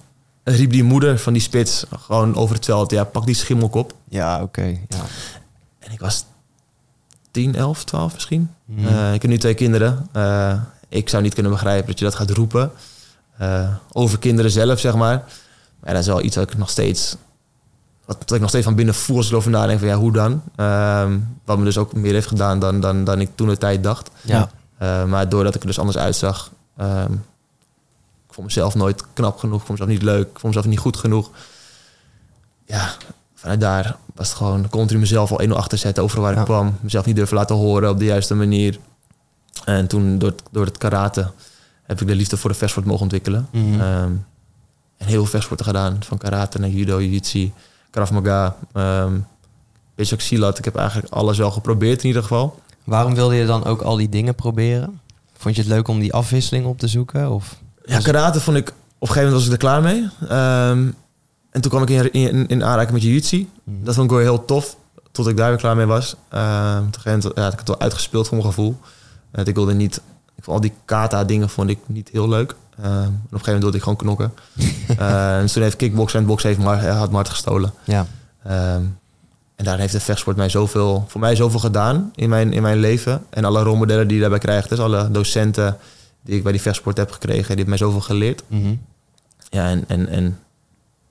riep 0.43 0.71
die 0.71 0.83
moeder 0.83 1.19
van 1.19 1.33
die 1.33 1.41
spits 1.41 1.85
gewoon 1.99 2.35
over 2.35 2.55
het 2.55 2.65
veld... 2.65 2.91
Ja, 2.91 3.03
pak 3.03 3.25
die 3.25 3.35
schimmelkop. 3.35 3.93
Ja, 4.09 4.41
oké. 4.41 4.63
Ja. 4.63 5.03
En 5.79 5.91
ik 5.91 5.99
was 5.99 6.25
10, 7.31 7.55
11, 7.55 7.83
12 7.83 8.13
misschien. 8.13 8.49
Mhm. 8.65 8.87
Eh, 8.87 9.13
ik 9.13 9.21
heb 9.21 9.31
nu 9.31 9.37
twee 9.37 9.53
kinderen. 9.53 10.07
Eh, 10.11 10.53
ik 10.89 11.09
zou 11.09 11.23
niet 11.23 11.33
kunnen 11.33 11.51
begrijpen 11.51 11.87
dat 11.87 11.99
je 11.99 12.05
dat 12.05 12.15
gaat 12.15 12.29
roepen. 12.29 12.71
Eh, 13.39 13.69
over 13.91 14.19
kinderen 14.19 14.51
zelf, 14.51 14.79
zeg 14.79 14.95
maar. 14.95 15.23
Maar 15.79 15.93
dat 15.93 16.01
is 16.01 16.07
wel 16.07 16.21
iets 16.21 16.35
wat 16.35 16.51
ik 16.51 16.57
nog 16.57 16.69
steeds... 16.69 17.15
Wat, 18.05 18.17
wat 18.19 18.31
ik 18.31 18.39
nog 18.39 18.49
steeds 18.49 18.65
van 18.65 18.75
binnen 18.75 18.95
voel 18.95 19.17
als 19.17 19.25
ik 19.25 19.31
erover 19.31 19.51
nadenk 19.51 19.79
van 19.79 19.87
ja, 19.87 19.95
hoe 19.95 20.11
dan? 20.11 20.43
Ehm, 20.55 21.17
wat 21.45 21.57
me 21.57 21.63
dus 21.63 21.77
ook 21.77 21.93
meer 21.93 22.13
heeft 22.13 22.27
gedaan 22.27 22.59
dan, 22.59 22.79
dan, 22.81 23.03
dan 23.03 23.21
ik 23.21 23.29
toen 23.35 23.47
de 23.47 23.57
tijd 23.57 23.83
dacht. 23.83 24.09
ja. 24.21 24.49
Eh, 24.77 25.05
maar 25.05 25.29
doordat 25.29 25.55
ik 25.55 25.61
er 25.61 25.67
dus 25.67 25.79
anders 25.79 25.97
uitzag, 25.97 26.51
ehm 26.77 27.13
ik 28.27 28.35
vond 28.35 28.47
mezelf 28.47 28.75
nooit 28.75 29.03
knap 29.13 29.37
genoeg, 29.37 29.59
ik 29.59 29.65
vond 29.65 29.79
mezelf 29.79 29.97
niet 29.99 30.07
leuk, 30.09 30.21
ik 30.29 30.39
vond 30.39 30.43
mezelf 30.43 30.65
niet 30.65 30.79
goed 30.79 30.97
genoeg. 30.97 31.29
Ja, 32.65 32.93
vanuit 33.35 33.61
daar 33.61 33.97
was 34.15 34.27
het 34.27 34.37
gewoon 34.37 34.69
continu 34.69 34.99
mezelf 34.99 35.31
al 35.31 35.41
1-0 35.47 35.49
achter 35.51 35.77
zetten 35.77 36.03
over 36.03 36.21
waar 36.21 36.33
Ja. 36.33 36.39
ik 36.39 36.45
kwam. 36.45 36.77
Mezelf 36.81 37.05
niet 37.05 37.15
durven 37.15 37.37
laten 37.37 37.55
horen 37.55 37.89
op 37.89 37.99
de 37.99 38.05
juiste 38.05 38.35
manier. 38.35 38.79
En 39.65 39.87
toen 39.87 40.17
door 40.17 40.29
het, 40.29 40.41
door 40.51 40.65
het 40.65 40.77
karate 40.77 41.31
heb 41.89 42.01
ik 42.01 42.07
de 42.07 42.15
liefde 42.15 42.37
voor 42.37 42.49
de 42.49 42.55
vechtsport 42.55 42.85
mogen 42.85 43.01
ontwikkelen. 43.01 43.47
Ehm, 43.51 44.11
en 44.97 45.05
heel 45.05 45.17
veel 45.17 45.25
vechtsporten 45.25 45.65
gedaan, 45.65 45.97
van 45.99 46.17
karate 46.17 46.59
naar 46.59 46.69
judo, 46.69 47.01
jiu-jitsu, 47.01 47.51
krav 47.89 48.11
maga, 48.11 48.55
ehm 48.73 49.13
beetje 49.99 50.19
silat. 50.19 50.57
Ik 50.57 50.65
heb 50.65 50.75
eigenlijk 50.75 51.13
alles 51.13 51.37
wel 51.37 51.51
geprobeerd 51.51 52.01
in 52.01 52.07
ieder 52.07 52.21
geval. 52.21 52.59
Waarom 52.83 53.15
wilde 53.15 53.35
je 53.35 53.45
dan 53.45 53.65
ook 53.65 53.81
al 53.81 53.95
die 53.95 54.09
dingen 54.09 54.35
proberen? 54.35 54.99
Vond 55.37 55.55
je 55.55 55.61
het 55.61 55.69
leuk 55.69 55.87
om 55.87 55.99
die 55.99 56.13
afwisseling 56.13 56.65
op 56.65 56.79
te 56.79 56.87
zoeken? 56.87 57.31
Of? 57.31 57.57
Ja, 57.85 57.99
karate 57.99 58.39
vond 58.39 58.57
ik... 58.57 58.67
Op 58.69 59.07
een 59.07 59.13
gegeven 59.13 59.31
moment 59.31 59.33
was 59.33 59.45
ik 59.45 59.51
er 59.51 59.67
klaar 59.67 59.81
mee. 59.81 60.09
Ehm, 60.29 60.87
en 61.51 61.61
toen 61.61 61.71
kwam 61.71 61.81
ik 61.83 61.89
in, 61.89 62.11
in, 62.11 62.47
in 62.47 62.63
aanraking 62.63 62.93
met 62.93 63.01
jiu-jitsu. 63.01 63.49
Mhm. 63.63 63.83
Dat 63.83 63.95
vond 63.95 64.05
ik 64.05 64.17
wel 64.17 64.25
heel 64.25 64.45
tof. 64.45 64.77
Tot 65.11 65.27
ik 65.27 65.37
daar 65.37 65.49
weer 65.49 65.57
klaar 65.57 65.75
mee 65.75 65.85
was. 65.85 66.15
Ehm, 66.29 66.77
op 66.77 66.85
een 66.85 66.93
gegeven 66.93 67.11
moment 67.11 67.35
ja, 67.35 67.43
had 67.43 67.53
ik 67.53 67.59
het 67.59 67.67
wel 67.67 67.79
uitgespeeld 67.79 68.27
voor 68.27 68.37
mijn 68.37 68.49
gevoel. 68.49 68.77
Eh, 69.31 69.45
ik 69.45 69.55
wilde 69.55 69.73
niet... 69.73 70.01
Ik 70.39 70.45
vond 70.45 70.57
al 70.57 70.61
die 70.69 70.73
kata 70.85 71.23
dingen 71.23 71.49
vond 71.49 71.69
ik 71.69 71.79
niet 71.85 72.09
heel 72.11 72.29
leuk. 72.29 72.55
En 72.75 72.85
op 72.85 72.93
een 72.93 73.39
gegeven 73.39 73.45
moment 73.45 73.61
wilde 73.61 73.77
ik 73.77 73.83
gewoon 73.83 73.97
knokken. 73.97 74.33
Dus 75.41 75.53
toen 75.53 75.63
heeft 75.63 75.75
kickboksen 75.75 76.19
en 76.19 76.25
boksen 76.25 76.49
heeft 76.49 76.61
maar, 76.61 76.87
had 76.87 77.09
me 77.09 77.15
hard 77.15 77.29
gestolen. 77.29 77.73
Ja. 77.83 78.05
Ehm, 78.43 78.81
en 79.55 79.65
daar 79.65 79.77
heeft 79.79 79.91
de 79.93 79.99
vechtsport 79.99 80.37
mij 80.37 80.49
zoveel, 80.49 81.05
voor 81.07 81.19
mij 81.21 81.35
zoveel 81.35 81.59
gedaan 81.59 82.11
in 82.15 82.29
mijn, 82.29 82.53
in 82.53 82.61
mijn 82.61 82.77
leven. 82.77 83.25
En 83.29 83.45
alle 83.45 83.63
rolmodellen 83.63 84.05
die 84.07 84.15
je 84.15 84.21
daarbij 84.21 84.39
krijgt. 84.39 84.69
Dus 84.69 84.79
alle 84.79 85.11
docenten 85.11 85.77
die 86.21 86.35
ik 86.35 86.43
bij 86.43 86.51
die 86.51 86.61
vechtsport 86.61 86.97
heb 86.97 87.11
gekregen, 87.11 87.45
die 87.47 87.55
hebben 87.55 87.69
mij 87.69 87.77
zoveel 87.77 88.01
geleerd. 88.01 88.43
Mhm. 88.47 88.73
Ja, 89.49 89.67
en, 89.69 89.83
en, 89.87 90.07
en 90.07 90.39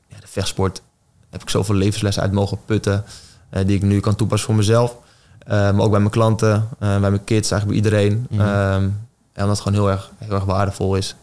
ja, 0.06 0.16
de 0.20 0.26
vechtsport 0.28 0.82
heb 1.30 1.42
ik 1.42 1.48
zoveel 1.50 1.74
levenslessen 1.74 2.22
uit 2.22 2.32
mogen 2.32 2.58
putten. 2.64 3.04
eh, 3.50 3.66
die 3.66 3.76
ik 3.76 3.82
nu 3.82 4.00
kan 4.00 4.14
toepassen 4.14 4.46
voor 4.46 4.56
mezelf. 4.56 4.96
Maar 5.46 5.78
ook 5.80 5.90
bij 5.90 5.98
mijn 6.00 6.10
klanten, 6.10 6.68
bij 6.78 7.00
mijn 7.00 7.24
kids, 7.24 7.50
eigenlijk 7.50 7.82
bij 7.82 7.92
iedereen. 7.92 8.26
Ehm, 8.40 8.88
en 9.38 9.44
omdat 9.44 9.58
het 9.58 9.66
gewoon 9.68 9.78
heel 9.84 9.90
erg, 9.90 10.10
heel 10.18 10.34
erg 10.34 10.44
waardevol 10.44 10.94
is. 10.96 11.14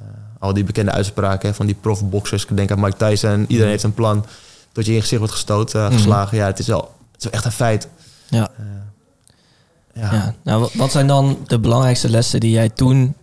Eh, 0.00 0.06
al 0.38 0.52
die 0.52 0.64
bekende 0.64 0.90
uitspraken 0.90 1.48
hè, 1.48 1.54
van 1.54 1.66
die 1.66 1.74
profboxers. 1.74 2.44
Ik 2.46 2.56
denk 2.56 2.70
aan 2.70 2.80
Mike 2.80 2.96
Tyson. 2.96 3.40
Iedereen 3.40 3.58
Mhm. 3.58 3.68
heeft 3.68 3.82
een 3.82 3.94
plan. 3.94 4.24
Dat 4.72 4.84
je 4.84 4.90
in 4.90 4.96
je 4.96 5.00
gezicht 5.02 5.18
wordt 5.20 5.34
gestoten, 5.34 5.80
eh, 5.80 5.86
Mhm. 5.86 5.96
geslagen. 5.96 6.36
Ja, 6.36 6.46
het 6.46 6.58
is, 6.58 6.66
wel, 6.66 6.80
het 7.12 7.18
is 7.18 7.24
wel 7.24 7.32
echt 7.32 7.44
een 7.44 7.52
feit. 7.52 7.88
Ja. 8.28 8.48
Eh, 8.58 8.64
ja. 10.02 10.12
Ja. 10.14 10.34
Nou, 10.42 10.60
wa- 10.60 10.68
wat 10.74 10.90
zijn 10.92 11.06
dan 11.06 11.38
de 11.46 11.58
belangrijkste 11.58 12.08
lessen 12.10 12.40
die 12.40 12.50
jij 12.50 12.68
toen 12.68 13.14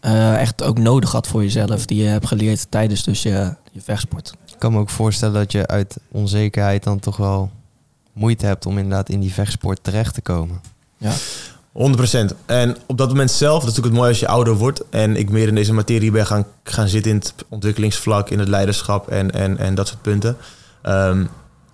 eh, 0.00 0.40
echt 0.40 0.62
ook 0.62 0.78
nodig 0.78 1.12
had 1.12 1.26
voor 1.26 1.42
jezelf? 1.42 1.86
Die 1.86 2.02
je 2.02 2.08
hebt 2.08 2.26
geleerd 2.26 2.66
tijdens 2.70 3.02
dus 3.04 3.22
je, 3.22 3.54
je 3.72 3.80
vechtsport? 3.80 4.32
Ik 4.46 4.58
kan 4.58 4.72
me 4.72 4.78
ook 4.78 4.90
voorstellen 4.90 5.34
dat 5.34 5.52
je 5.52 5.66
uit 5.66 5.96
onzekerheid 6.10 6.82
dan 6.84 6.98
toch 6.98 7.16
wel 7.16 7.50
moeite 8.12 8.46
hebt 8.46 8.66
om 8.66 8.78
inderdaad 8.78 9.08
in 9.08 9.20
die 9.20 9.32
vechtsport 9.32 9.78
terecht 9.84 10.14
te 10.14 10.20
komen. 10.20 10.60
Ja. 10.96 11.12
100%. 11.74 12.34
En 12.46 12.76
op 12.86 12.98
dat 12.98 13.08
moment 13.08 13.30
zelf, 13.30 13.60
dat 13.62 13.70
is 13.70 13.76
natuurlijk 13.76 13.86
het 13.86 13.94
mooie 13.94 14.08
als 14.08 14.20
je 14.20 14.28
ouder 14.28 14.54
wordt 14.54 14.82
en 14.90 15.16
ik 15.16 15.30
meer 15.30 15.48
in 15.48 15.54
deze 15.54 15.72
materie 15.72 16.10
ben 16.10 16.26
gaan, 16.26 16.46
gaan 16.64 16.88
zitten 16.88 17.10
in 17.10 17.16
het 17.16 17.34
ontwikkelingsvlak, 17.48 18.28
in 18.30 18.38
het 18.38 18.48
leiderschap 18.48 19.08
en, 19.08 19.30
en, 19.30 19.58
en 19.58 19.74
dat 19.74 19.88
soort 19.88 20.02
punten. 20.02 20.36
Ehm, 20.82 21.20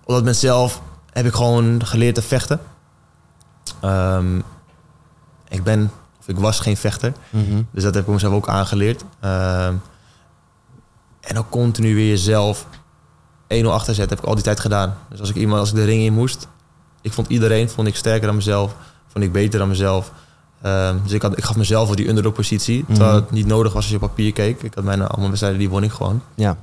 op 0.01 0.07
dat 0.07 0.17
moment 0.17 0.37
zelf 0.37 0.81
heb 1.11 1.25
ik 1.25 1.33
gewoon 1.33 1.85
geleerd 1.85 2.15
te 2.15 2.21
vechten. 2.21 2.59
Ehm, 3.81 4.37
ik 5.47 5.63
ben, 5.63 5.91
of 6.19 6.27
ik 6.27 6.37
was 6.39 6.59
geen 6.59 6.77
vechter, 6.77 7.13
Mhm. 7.29 7.61
dus 7.71 7.83
dat 7.83 7.93
heb 7.93 8.07
ik 8.07 8.13
mezelf 8.13 8.33
ook 8.33 8.47
aangeleerd. 8.49 9.03
Ehm, 9.19 9.73
en 11.21 11.37
ook 11.37 11.49
continu 11.49 11.95
weer 11.95 12.07
jezelf 12.07 12.65
1-0 13.47 13.71
achter 13.73 13.93
zetten, 13.95 14.15
heb 14.15 14.23
ik 14.23 14.29
al 14.29 14.35
die 14.35 14.43
tijd 14.43 14.59
gedaan. 14.59 14.97
Dus 15.09 15.19
als 15.19 15.29
ik 15.29 15.35
iemand, 15.35 15.59
als 15.59 15.69
ik 15.69 15.75
de 15.75 15.83
ring 15.83 16.01
in 16.03 16.13
moest, 16.13 16.47
ik 17.01 17.13
vond 17.13 17.27
iedereen 17.27 17.69
vond 17.69 17.87
ik 17.87 17.95
sterker 17.95 18.25
dan 18.27 18.35
mezelf, 18.35 18.75
vond 19.11 19.23
ik 19.23 19.31
beter 19.31 19.59
dan 19.59 19.67
mezelf. 19.67 20.11
Ehm, 20.61 20.95
dus 21.03 21.11
ik, 21.11 21.21
had, 21.21 21.37
ik 21.37 21.43
gaf 21.43 21.55
mezelf 21.55 21.87
wel 21.87 21.95
die 21.95 22.07
underdog 22.09 22.33
positie, 22.33 22.85
terwijl 22.87 23.11
Mhm. 23.11 23.21
het 23.21 23.31
niet 23.31 23.45
nodig 23.45 23.73
was 23.73 23.81
als 23.81 23.91
je 23.91 23.95
op 23.95 24.01
papier 24.01 24.33
keek. 24.33 24.61
Ik 24.63 24.73
had 24.73 24.83
mijn 24.83 25.01
allemaal 25.01 25.27
wedstrijden, 25.27 25.59
die 25.59 25.69
won 25.69 25.83
ik 25.83 25.91
gewoon. 25.91 26.21
Ja. 26.35 26.57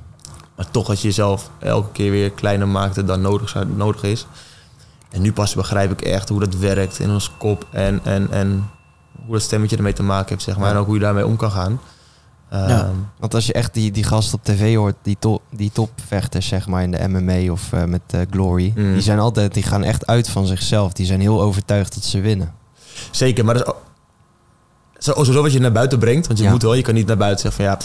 Maar 0.55 0.71
toch 0.71 0.87
dat 0.87 1.01
je 1.01 1.07
jezelf 1.07 1.49
elke 1.59 1.91
keer 1.91 2.11
weer 2.11 2.29
kleiner 2.31 2.67
maakte 2.67 3.03
dan 3.03 3.21
nodig, 3.21 3.55
nodig 3.75 4.03
is. 4.03 4.27
En 5.09 5.21
nu 5.21 5.33
pas 5.33 5.55
begrijp 5.55 5.91
ik 5.91 6.01
echt 6.01 6.29
hoe 6.29 6.39
dat 6.39 6.55
werkt 6.55 6.99
in 6.99 7.09
ons 7.09 7.31
kop 7.37 7.65
en, 7.71 7.99
en, 8.03 8.31
en 8.31 8.69
hoe 9.25 9.33
dat 9.33 9.41
stemmetje 9.41 9.77
ermee 9.77 9.93
te 9.93 10.03
maken 10.03 10.29
heeft, 10.29 10.43
zeg 10.43 10.57
maar. 10.57 10.67
Ja. 10.67 10.73
En 10.73 10.79
ook 10.79 10.85
hoe 10.85 10.95
je 10.95 11.01
daarmee 11.01 11.25
om 11.25 11.35
kan 11.35 11.51
gaan. 11.51 11.79
Ehm, 12.49 12.69
Ja. 12.69 12.91
Want 13.19 13.33
als 13.33 13.45
je 13.45 13.53
echt 13.53 13.73
die, 13.73 13.91
die 13.91 14.03
gast 14.03 14.33
op 14.33 14.43
tv 14.43 14.75
hoort, 14.75 14.95
die, 15.01 15.17
top 15.19 15.41
die 15.51 15.71
topvechters 15.71 16.47
zeg 16.47 16.67
maar 16.67 16.83
in 16.83 16.91
de 16.91 17.07
MMA 17.07 17.51
of 17.51 17.73
eh, 17.73 17.83
met 17.83 18.01
eh, 18.07 18.19
Glory, 18.31 18.73
Mm. 18.75 18.93
die 18.93 19.01
zijn 19.01 19.19
altijd, 19.19 19.53
die 19.53 19.63
gaan 19.63 19.83
echt 19.83 20.07
uit 20.07 20.29
van 20.29 20.45
zichzelf. 20.47 20.93
Die 20.93 21.05
zijn 21.05 21.19
heel 21.21 21.41
overtuigd 21.41 21.93
dat 21.93 22.03
ze 22.03 22.19
winnen. 22.21 22.53
Zeker, 23.11 23.45
maar 23.45 23.53
dat 23.53 23.75
is 24.97 25.05
zo- 25.05 25.11
sowieso 25.13 25.41
wat 25.41 25.51
je 25.53 25.59
naar 25.59 25.71
buiten 25.71 25.99
brengt. 25.99 26.27
Want 26.27 26.39
je 26.39 26.45
Ja. 26.45 26.51
moet 26.51 26.61
wel, 26.61 26.73
je 26.73 26.81
kan 26.81 26.93
niet 26.93 27.07
naar 27.07 27.17
buiten 27.17 27.41
zeggen 27.51 27.63
van 27.63 27.73
ja, 27.73 27.79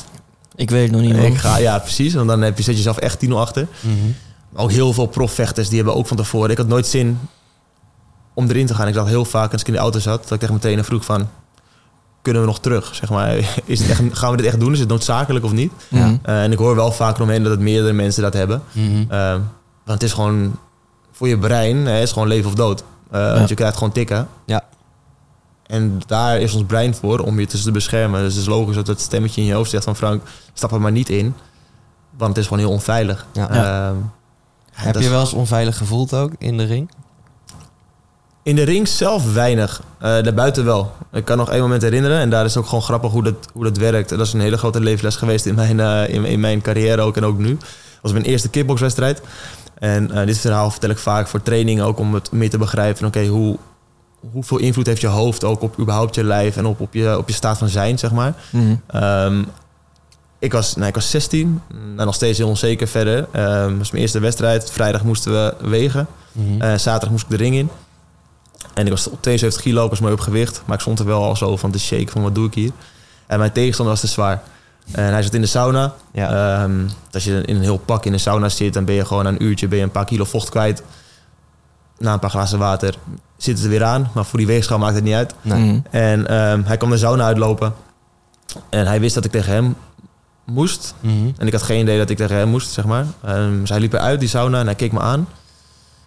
Ik 0.57 0.71
weet 0.71 0.83
het 0.83 0.93
nog 0.93 1.01
niet, 1.01 1.17
ik 1.17 1.37
ga, 1.37 1.57
ja 1.59 1.79
precies. 1.79 2.15
Want 2.15 2.29
dan 2.29 2.43
heb 2.43 2.57
je, 2.57 2.63
zet 2.63 2.73
je 2.73 2.79
jezelf 2.79 2.97
echt 2.99 3.19
10 3.19 3.33
achter. 3.33 3.67
Mhm. 3.81 3.95
Maar 4.51 4.63
ook 4.63 4.71
heel 4.71 4.93
veel 4.93 5.07
profvechters, 5.07 5.69
die 5.69 5.77
hebben 5.77 5.95
ook 5.97 6.07
van 6.07 6.17
tevoren... 6.17 6.51
Ik 6.51 6.57
had 6.57 6.67
nooit 6.67 6.87
zin 6.87 7.19
om 8.35 8.49
erin 8.49 8.67
te 8.67 8.75
gaan. 8.75 8.89
Ik 8.89 8.95
zat 8.95 9.07
heel 9.07 9.25
vaak 9.25 9.53
als 9.53 9.61
ik 9.61 9.67
in 9.67 9.73
de 9.73 9.79
auto 9.79 9.99
zat, 9.99 10.23
dat 10.23 10.33
ik 10.33 10.39
tegen 10.39 10.55
meteen 10.55 10.85
vroeg 10.85 11.05
van... 11.05 11.29
Kunnen 12.25 12.43
we 12.43 12.49
nog 12.49 12.61
terug? 12.61 12.95
Zeg 12.95 13.11
maar, 13.11 13.37
is 13.65 13.81
het 13.81 13.91
echt, 13.91 14.03
gaan 14.13 14.31
we 14.31 14.37
dit 14.37 14.47
echt 14.47 14.61
doen? 14.61 14.73
Is 14.73 14.79
het 14.81 14.89
noodzakelijk 14.89 15.45
of 15.45 15.53
niet? 15.53 15.73
Mhm. 15.89 16.17
Eh, 16.23 16.43
en 16.43 16.53
ik 16.53 16.59
hoor 16.59 16.75
wel 16.75 16.93
vaker 16.93 17.23
omheen 17.23 17.43
dat 17.43 17.53
het 17.53 17.61
meerdere 17.61 17.93
mensen 17.93 18.23
dat 18.23 18.33
hebben. 18.33 18.63
Mhm. 18.73 19.05
Eh, 19.09 19.31
want 19.85 20.01
het 20.01 20.03
is 20.03 20.13
gewoon 20.13 20.59
voor 21.13 21.29
je 21.29 21.39
brein, 21.39 21.77
hè, 21.77 22.01
is 22.01 22.13
gewoon 22.13 22.29
leven 22.29 22.47
of 22.51 22.55
dood. 22.55 22.85
Eh, 23.11 23.35
Want 23.35 23.49
je 23.49 23.55
krijgt 23.55 23.77
gewoon 23.77 23.93
tikken. 23.93 24.29
Ja. 24.45 24.65
En 25.67 26.01
daar 26.07 26.41
is 26.41 26.55
ons 26.55 26.65
brein 26.67 26.95
voor 26.95 27.19
om 27.19 27.41
je 27.41 27.47
tussen 27.47 27.67
te 27.69 27.75
beschermen. 27.75 28.23
Dus 28.23 28.33
het 28.33 28.43
is 28.43 28.49
logisch 28.49 28.75
dat 28.75 28.87
het 28.87 29.01
stemmetje 29.01 29.41
in 29.41 29.47
je 29.47 29.55
hoofd 29.55 29.71
zegt 29.71 29.85
van 29.85 29.97
Frank, 29.97 30.23
stap 30.53 30.73
er 30.73 30.81
maar 30.81 30.93
niet 30.93 31.09
in. 31.09 31.35
Want 32.17 32.31
het 32.31 32.39
is 32.39 32.45
gewoon 32.45 32.59
heel 32.59 32.73
onveilig. 32.73 33.27
Ja. 33.33 33.49
Ehm, 33.49 33.57
ja, 33.57 33.95
Heb 34.73 35.01
je 35.01 35.09
wel 35.09 35.21
eens 35.21 35.33
onveilig 35.33 35.77
gevoeld 35.77 36.15
ook 36.15 36.33
in 36.39 36.59
de 36.59 36.65
ring? 36.65 36.91
In 38.45 38.57
de 38.57 38.63
ring 38.63 38.89
zelf 38.89 39.33
weinig. 39.33 39.83
Eh 39.99 40.23
daarbuiten 40.23 40.65
wel. 40.65 40.93
Ik 41.13 41.25
kan 41.25 41.37
nog 41.37 41.51
één 41.51 41.61
moment 41.61 41.83
herinneren. 41.83 42.19
En 42.19 42.31
daar 42.31 42.45
is 42.45 42.57
ook 42.57 42.67
gewoon 42.67 42.83
grappig 42.83 43.11
hoe 43.11 43.23
dat, 43.23 43.35
hoe 43.53 43.65
dat 43.65 43.77
werkt. 43.77 44.09
Dat 44.09 44.21
is 44.21 44.33
een 44.33 44.41
hele 44.41 44.59
grote 44.59 44.81
levensles 44.81 45.17
geweest 45.17 45.47
in 45.47 45.55
mijn, 45.55 45.81
eh, 45.81 46.15
in, 46.15 46.25
in 46.25 46.41
mijn 46.41 46.61
carrière 46.61 47.03
ook 47.03 47.17
en 47.17 47.25
ook 47.25 47.39
nu. 47.39 47.57
Dat 47.59 48.03
was 48.03 48.13
mijn 48.13 48.25
eerste 48.25 48.49
kickboxwedstrijd. 48.49 49.23
En 49.79 50.11
eh, 50.11 50.27
dit 50.27 50.39
verhaal 50.39 50.71
vertel 50.71 50.91
ik 50.91 50.99
vaak 50.99 51.29
voor 51.29 51.43
trainingen 51.43 51.85
ook 51.85 51.99
om 51.99 52.15
het 52.15 52.33
meer 52.33 52.51
te 52.51 52.59
begrijpen. 52.59 53.07
Oké, 53.07 53.27
hoe, 53.27 53.59
hoeveel 54.33 54.59
invloed 54.59 54.87
heeft 54.87 55.01
je 55.01 55.07
hoofd 55.07 55.45
ook 55.45 55.63
op 55.63 55.79
überhaupt 55.79 56.15
je 56.15 56.25
lijf 56.25 56.57
en 56.57 56.67
op, 56.67 56.81
op, 56.81 56.95
je, 56.95 57.19
op 57.19 57.29
je 57.29 57.35
staat 57.35 57.59
van 57.59 57.69
zijn, 57.69 57.99
zeg 57.99 58.13
maar. 58.13 58.35
Mhm. 58.51 58.75
Ehm, 58.87 59.43
ik, 60.39 60.53
was, 60.53 60.77
nou, 60.77 60.89
ik 60.89 60.95
was 60.95 61.11
16, 61.11 61.61
nou, 61.95 62.05
nog 62.07 62.15
steeds 62.15 62.39
heel 62.39 62.49
onzeker 62.49 62.89
verder. 62.89 63.27
Ehm 63.33 63.69
dat 63.69 63.79
was 63.79 63.91
mijn 63.91 64.03
eerste 64.03 64.21
wedstrijd. 64.21 64.71
Vrijdag 64.71 65.05
moesten 65.05 65.33
we 65.33 65.55
wegen. 65.69 66.07
Mhm. 66.33 66.79
Zaterdag 66.79 67.11
moest 67.11 67.25
ik 67.25 67.31
de 67.31 67.37
ring 67.37 67.55
in. 67.55 67.71
En 68.75 68.85
ik 68.85 68.91
was 68.91 69.07
op 69.07 69.23
72 69.23 69.63
kilo, 69.63 69.85
ik 69.85 69.91
was 69.91 70.01
mooi 70.01 70.13
op 70.13 70.21
gewicht. 70.21 70.63
Maar 70.65 70.75
ik 70.75 70.81
stond 70.81 70.99
er 70.99 71.07
wel 71.07 71.23
al 71.23 71.37
zo 71.37 71.57
van 71.57 71.71
te 71.71 71.79
shake 71.79 72.11
van 72.11 72.23
wat 72.23 72.35
doe 72.35 72.47
ik 72.47 72.55
hier. 72.55 72.71
En 73.27 73.39
mijn 73.39 73.53
tegenstander 73.53 73.95
was 73.95 74.05
te 74.05 74.11
zwaar. 74.11 74.43
En 74.93 75.13
hij 75.13 75.23
zat 75.23 75.35
in 75.35 75.41
de 75.41 75.47
sauna. 75.47 75.95
ja. 76.13 76.61
Ehm, 76.63 76.81
als 77.13 77.25
je 77.25 77.43
in 77.45 77.57
een 77.57 77.63
heel 77.63 77.77
pak 77.77 78.05
in 78.05 78.13
de 78.13 78.19
sauna 78.19 78.49
zit, 78.49 78.75
dan 78.75 78.85
ben 78.85 78.95
je 78.95 79.05
gewoon 79.05 79.27
een 79.27 79.43
uurtje 79.43 79.69
ben 79.69 79.79
je 79.79 79.85
een 79.85 79.91
paar 79.91 80.05
kilo 80.05 80.25
vocht 80.25 80.49
kwijt. 80.49 80.83
Na 81.99 82.13
een 82.13 82.19
paar 82.19 82.31
glazen 82.31 82.59
water 82.59 82.95
zit 83.37 83.55
het 83.55 83.65
er 83.65 83.71
weer 83.71 83.85
aan. 83.85 84.11
Maar 84.15 84.25
voor 84.25 84.39
die 84.39 84.49
weegschaal 84.49 84.79
maakt 84.79 84.95
het 84.95 85.05
niet 85.05 85.15
uit. 85.15 85.35
nee. 85.43 85.63
Mhm. 85.65 85.79
En 85.91 86.27
ehm, 86.27 86.63
hij 86.65 86.77
kwam 86.77 86.91
de 86.91 86.97
sauna 86.97 87.25
uitlopen. 87.25 87.75
En 88.69 88.87
hij 88.87 89.01
wist 89.01 89.15
dat 89.15 89.25
ik 89.25 89.31
tegen 89.31 89.53
hem 89.53 89.75
moest. 90.45 90.95
Mhm. 91.01 91.31
En 91.39 91.47
ik 91.47 91.53
had 91.53 91.63
geen 91.63 91.81
idee 91.81 91.99
dat 91.99 92.11
ik 92.11 92.17
tegen 92.17 92.37
hem 92.37 92.49
moest, 92.49 92.71
zeg 92.71 92.85
maar. 92.85 93.07
Ehm, 93.25 93.61
dus 93.61 93.69
hij 93.69 93.81
liep 93.81 93.93
eruit, 93.93 94.21
die 94.21 94.29
sauna, 94.29 94.59
en 94.61 94.67
hij 94.67 94.75
keek 94.75 94.93
me 94.93 95.01
aan. 95.01 95.29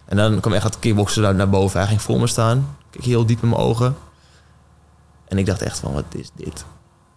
En 0.08 0.16
dan 0.16 0.40
kwam 0.40 0.52
echt 0.52 0.62
dat 0.62 0.78
kickboksen 0.78 1.22
daar 1.22 1.34
naar 1.34 1.48
boven. 1.48 1.78
Hij 1.78 1.88
ging 1.88 2.02
voor 2.02 2.20
me 2.20 2.26
staan. 2.26 2.76
Keek 2.90 3.04
heel 3.04 3.26
diep 3.26 3.42
in 3.42 3.48
mijn 3.48 3.60
ogen. 3.60 3.96
En 5.28 5.38
ik 5.38 5.46
dacht 5.46 5.62
echt 5.62 5.78
van, 5.78 5.92
wat 5.92 6.04
is 6.14 6.30
dit? 6.34 6.64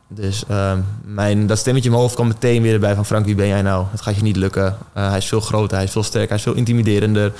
Dus 0.08 0.46
ehm, 0.48 0.80
mijn, 1.04 1.48
dat 1.48 1.58
stemmetje 1.58 1.86
in 1.86 1.92
mijn 1.92 2.04
hoofd 2.04 2.16
kwam 2.16 2.28
meteen 2.28 2.62
weer 2.62 2.74
erbij 2.74 2.96
van... 2.96 3.06
Frank, 3.06 3.26
wie 3.26 3.36
ben 3.36 3.48
jij 3.48 3.62
nou? 3.62 3.86
Het 3.92 4.02
gaat 4.02 4.16
je 4.16 4.22
niet 4.22 4.36
lukken. 4.36 4.78
Eh, 4.94 5.08
hij 5.10 5.18
is 5.18 5.28
veel 5.28 5.42
groter, 5.42 5.76
hij 5.76 5.86
is 5.86 5.92
veel 5.92 6.04
sterker, 6.04 6.30
hij 6.30 6.38
is 6.38 6.44
veel 6.44 6.54
intimiderender. 6.54 7.34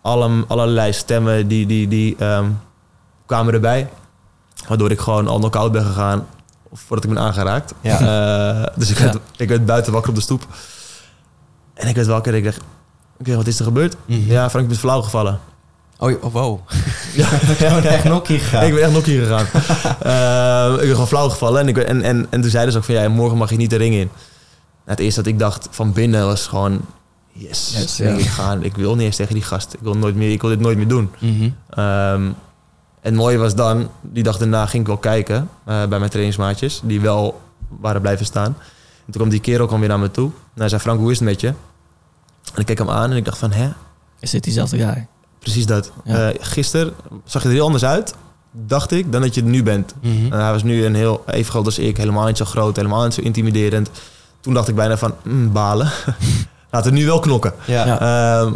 Alle, 0.00 0.44
allerlei 0.46 0.92
stemmen 0.92 1.48
die, 1.48 1.66
die, 1.66 1.88
die 1.88 2.16
ehm, 2.18 2.50
kwamen 3.26 3.54
erbij. 3.54 3.88
Waardoor 4.68 4.90
ik 4.90 5.00
gewoon 5.00 5.28
al 5.28 5.38
knock-out 5.38 5.72
ben 5.72 5.84
gegaan 5.84 6.26
voordat 6.72 7.04
ik 7.04 7.14
ben 7.14 7.22
aangeraakt. 7.22 7.74
Ja. 7.80 7.98
Eh, 8.00 8.72
dus 8.76 8.90
ik 8.90 8.98
werd, 8.98 9.18
ik 9.36 9.48
werd 9.48 9.66
buiten 9.66 9.92
wakker 9.92 10.10
op 10.10 10.16
de 10.16 10.22
stoep. 10.22 10.46
En 11.74 11.88
ik 11.88 11.94
werd 11.94 12.06
wakker 12.06 12.32
en 12.32 12.38
ik 12.38 12.44
dacht... 12.44 12.60
Oké, 13.20 13.36
wat 13.36 13.46
is 13.46 13.58
er 13.58 13.64
gebeurd? 13.64 13.96
Mhm. 14.06 14.30
Ja, 14.30 14.50
Frank, 14.50 14.64
ik 14.64 14.70
ben 14.70 14.78
flauw 14.80 15.02
gevallen. 15.02 15.40
Oh, 15.98 16.24
oh, 16.24 16.32
wow. 16.32 16.60
Ja, 17.14 17.24
Gewoon 17.68 17.82
echt 17.82 18.04
nokkie 18.04 18.38
gegaan. 18.38 18.64
ik 18.64 18.74
ben 18.74 18.82
echt 18.82 18.92
nokkie 18.92 19.18
gegaan. 19.20 19.46
Eh, 20.00 20.72
ik 20.72 20.80
ben 20.80 20.90
gewoon 20.90 21.06
flauw 21.08 21.28
gevallen. 21.28 21.60
En, 21.60 21.68
ik, 21.68 21.76
en, 21.76 22.02
en, 22.02 22.26
en 22.30 22.40
toen 22.40 22.50
zeiden 22.50 22.72
ze 22.72 22.78
ook 22.78 22.84
van... 22.84 22.94
Ja, 22.94 23.08
morgen 23.08 23.38
mag 23.38 23.50
je 23.50 23.56
niet 23.56 23.70
de 23.70 23.76
ring 23.76 23.94
in. 23.94 24.10
Het 24.84 24.98
eerste 24.98 25.22
dat 25.22 25.32
ik 25.32 25.38
dacht 25.38 25.68
van 25.70 25.92
binnen 25.92 26.26
was 26.26 26.46
gewoon... 26.46 26.80
Yes, 27.32 27.72
Yes, 27.78 28.00
ik, 28.00 28.18
ja. 28.20 28.24
ga, 28.30 28.58
ik 28.60 28.76
wil 28.76 28.94
niet 28.94 29.04
eens 29.04 29.16
tegen 29.16 29.34
die 29.34 29.42
gast. 29.42 29.72
Ik 29.72 29.78
wil, 29.82 29.94
nooit 29.94 30.14
meer, 30.14 30.30
ik 30.30 30.40
wil 30.40 30.50
dit 30.50 30.60
nooit 30.60 30.76
meer 30.76 30.88
doen. 30.88 31.10
Mhm. 31.18 31.50
Ehm, 31.70 32.22
en 33.00 33.12
het 33.12 33.14
mooie 33.14 33.38
was 33.38 33.54
dan, 33.54 33.90
die 34.00 34.22
dag 34.22 34.38
daarna 34.38 34.66
ging 34.66 34.82
ik 34.82 34.88
wel 34.88 34.96
kijken 34.96 35.48
eh, 35.64 35.86
bij 35.86 35.98
mijn 35.98 36.10
trainingsmaatjes, 36.10 36.80
die 36.84 37.00
wel 37.00 37.40
waren 37.80 38.00
blijven 38.00 38.26
staan. 38.26 38.56
En 39.06 39.12
toen 39.12 39.14
kwam 39.14 39.28
die 39.28 39.40
kerel 39.40 39.66
kwam 39.66 39.80
weer 39.80 39.88
naar 39.88 39.98
me 39.98 40.10
toe. 40.10 40.30
En 40.54 40.60
hij 40.60 40.68
zei, 40.68 40.80
Frank, 40.80 40.98
hoe 41.00 41.10
is 41.10 41.18
het 41.18 41.28
met 41.28 41.40
je? 41.40 41.52
En 42.54 42.60
ik 42.60 42.66
keek 42.66 42.78
hem 42.78 42.90
aan 42.90 43.10
en 43.10 43.16
ik 43.16 43.24
dacht 43.24 43.38
van, 43.38 43.52
hè? 43.52 43.68
Is 44.20 44.30
dit 44.30 44.44
diezelfde 44.44 44.78
guy? 44.78 45.06
Precies 45.38 45.66
dat. 45.66 45.92
Ja. 46.04 46.30
Eh, 46.30 46.34
gisteren 46.40 46.94
zag 47.24 47.42
je 47.42 47.48
er 47.48 47.54
heel 47.54 47.64
anders 47.64 47.84
uit, 47.84 48.14
dacht 48.50 48.90
ik, 48.90 49.12
dan 49.12 49.20
dat 49.20 49.34
je 49.34 49.40
er 49.40 49.46
nu 49.46 49.62
bent. 49.62 49.94
En 50.00 50.32
hij 50.32 50.52
was 50.52 50.62
nu 50.62 50.84
een 50.84 50.94
heel, 50.94 51.24
even 51.26 51.50
groot 51.50 51.64
als 51.64 51.78
ik, 51.78 51.96
helemaal 51.96 52.26
niet 52.26 52.36
zo 52.36 52.44
groot, 52.44 52.76
helemaal 52.76 53.04
niet 53.04 53.14
zo 53.14 53.20
intimiderend. 53.20 53.90
Toen 54.40 54.54
dacht 54.54 54.68
ik 54.68 54.74
bijna 54.74 54.96
van, 54.96 55.14
mm, 55.22 55.52
balen. 55.52 55.90
Laten 56.70 56.92
we 56.92 56.98
nu 56.98 57.06
wel 57.06 57.18
knokken. 57.20 57.52
ja. 57.66 57.86
Ja. 57.86 58.00
Ehm, 58.40 58.52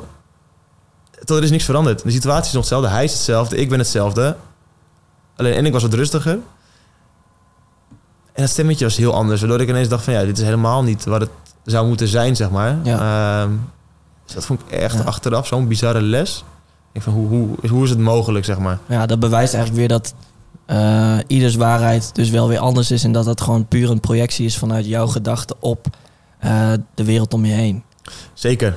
tot 1.25 1.37
er 1.37 1.43
is 1.43 1.51
niks 1.51 1.65
veranderd. 1.65 2.03
De 2.03 2.11
situatie 2.11 2.47
is 2.47 2.53
nog 2.53 2.61
hetzelfde. 2.61 2.89
Hij 2.89 3.05
is 3.05 3.13
hetzelfde. 3.13 3.57
Ik 3.57 3.69
ben 3.69 3.79
hetzelfde. 3.79 4.37
Alleen, 5.37 5.55
en 5.55 5.67
ik 5.67 5.73
was 5.73 5.83
wat 5.83 5.95
rustiger. 5.95 6.39
En 8.33 8.43
het 8.43 8.51
stemmetje 8.51 8.85
was 8.85 8.97
heel 8.97 9.15
anders. 9.15 9.41
Waardoor 9.41 9.61
ik 9.61 9.69
ineens 9.69 9.89
dacht 9.89 10.05
van... 10.05 10.13
Ja, 10.13 10.25
dit 10.25 10.39
is 10.39 10.45
helemaal 10.45 10.83
niet 10.83 11.05
wat 11.05 11.21
het 11.21 11.31
zou 11.65 11.87
moeten 11.87 12.09
zijn, 12.09 12.37
zeg 12.37 12.51
maar. 12.51 12.79
Ehm, 12.85 13.51
dus 14.35 14.39
dat 14.39 14.47
vond 14.47 14.61
ik 14.61 14.71
echt 14.79 14.95
Ja. 14.97 15.03
achteraf 15.03 15.47
zo'n 15.47 15.69
bizarre 15.69 16.01
les. 16.03 16.45
Ik 16.93 17.03
van, 17.03 17.13
hoe, 17.13 17.29
hoe, 17.29 17.49
hoe 17.71 17.85
is 17.85 17.91
het 17.91 17.99
mogelijk, 17.99 18.45
zeg 18.45 18.59
maar? 18.59 18.79
Ja, 18.89 19.07
dat 19.07 19.21
bewijst 19.21 19.55
eigenlijk 19.55 19.89
weer 19.89 19.99
dat 19.99 20.15
eh, 20.67 21.19
ieders 21.27 21.55
waarheid 21.55 22.15
dus 22.15 22.31
wel 22.31 22.49
weer 22.49 22.59
anders 22.59 22.91
is. 22.91 23.05
En 23.05 23.13
dat 23.13 23.25
dat 23.25 23.41
gewoon 23.41 23.67
puur 23.67 23.91
een 23.91 24.01
projectie 24.01 24.45
is 24.47 24.59
vanuit 24.59 24.87
jouw 24.87 25.07
gedachten 25.07 25.57
op 25.61 25.87
eh, 26.39 26.73
de 26.95 27.05
wereld 27.05 27.35
om 27.35 27.45
je 27.45 27.53
heen. 27.53 27.83
Zeker. 28.35 28.77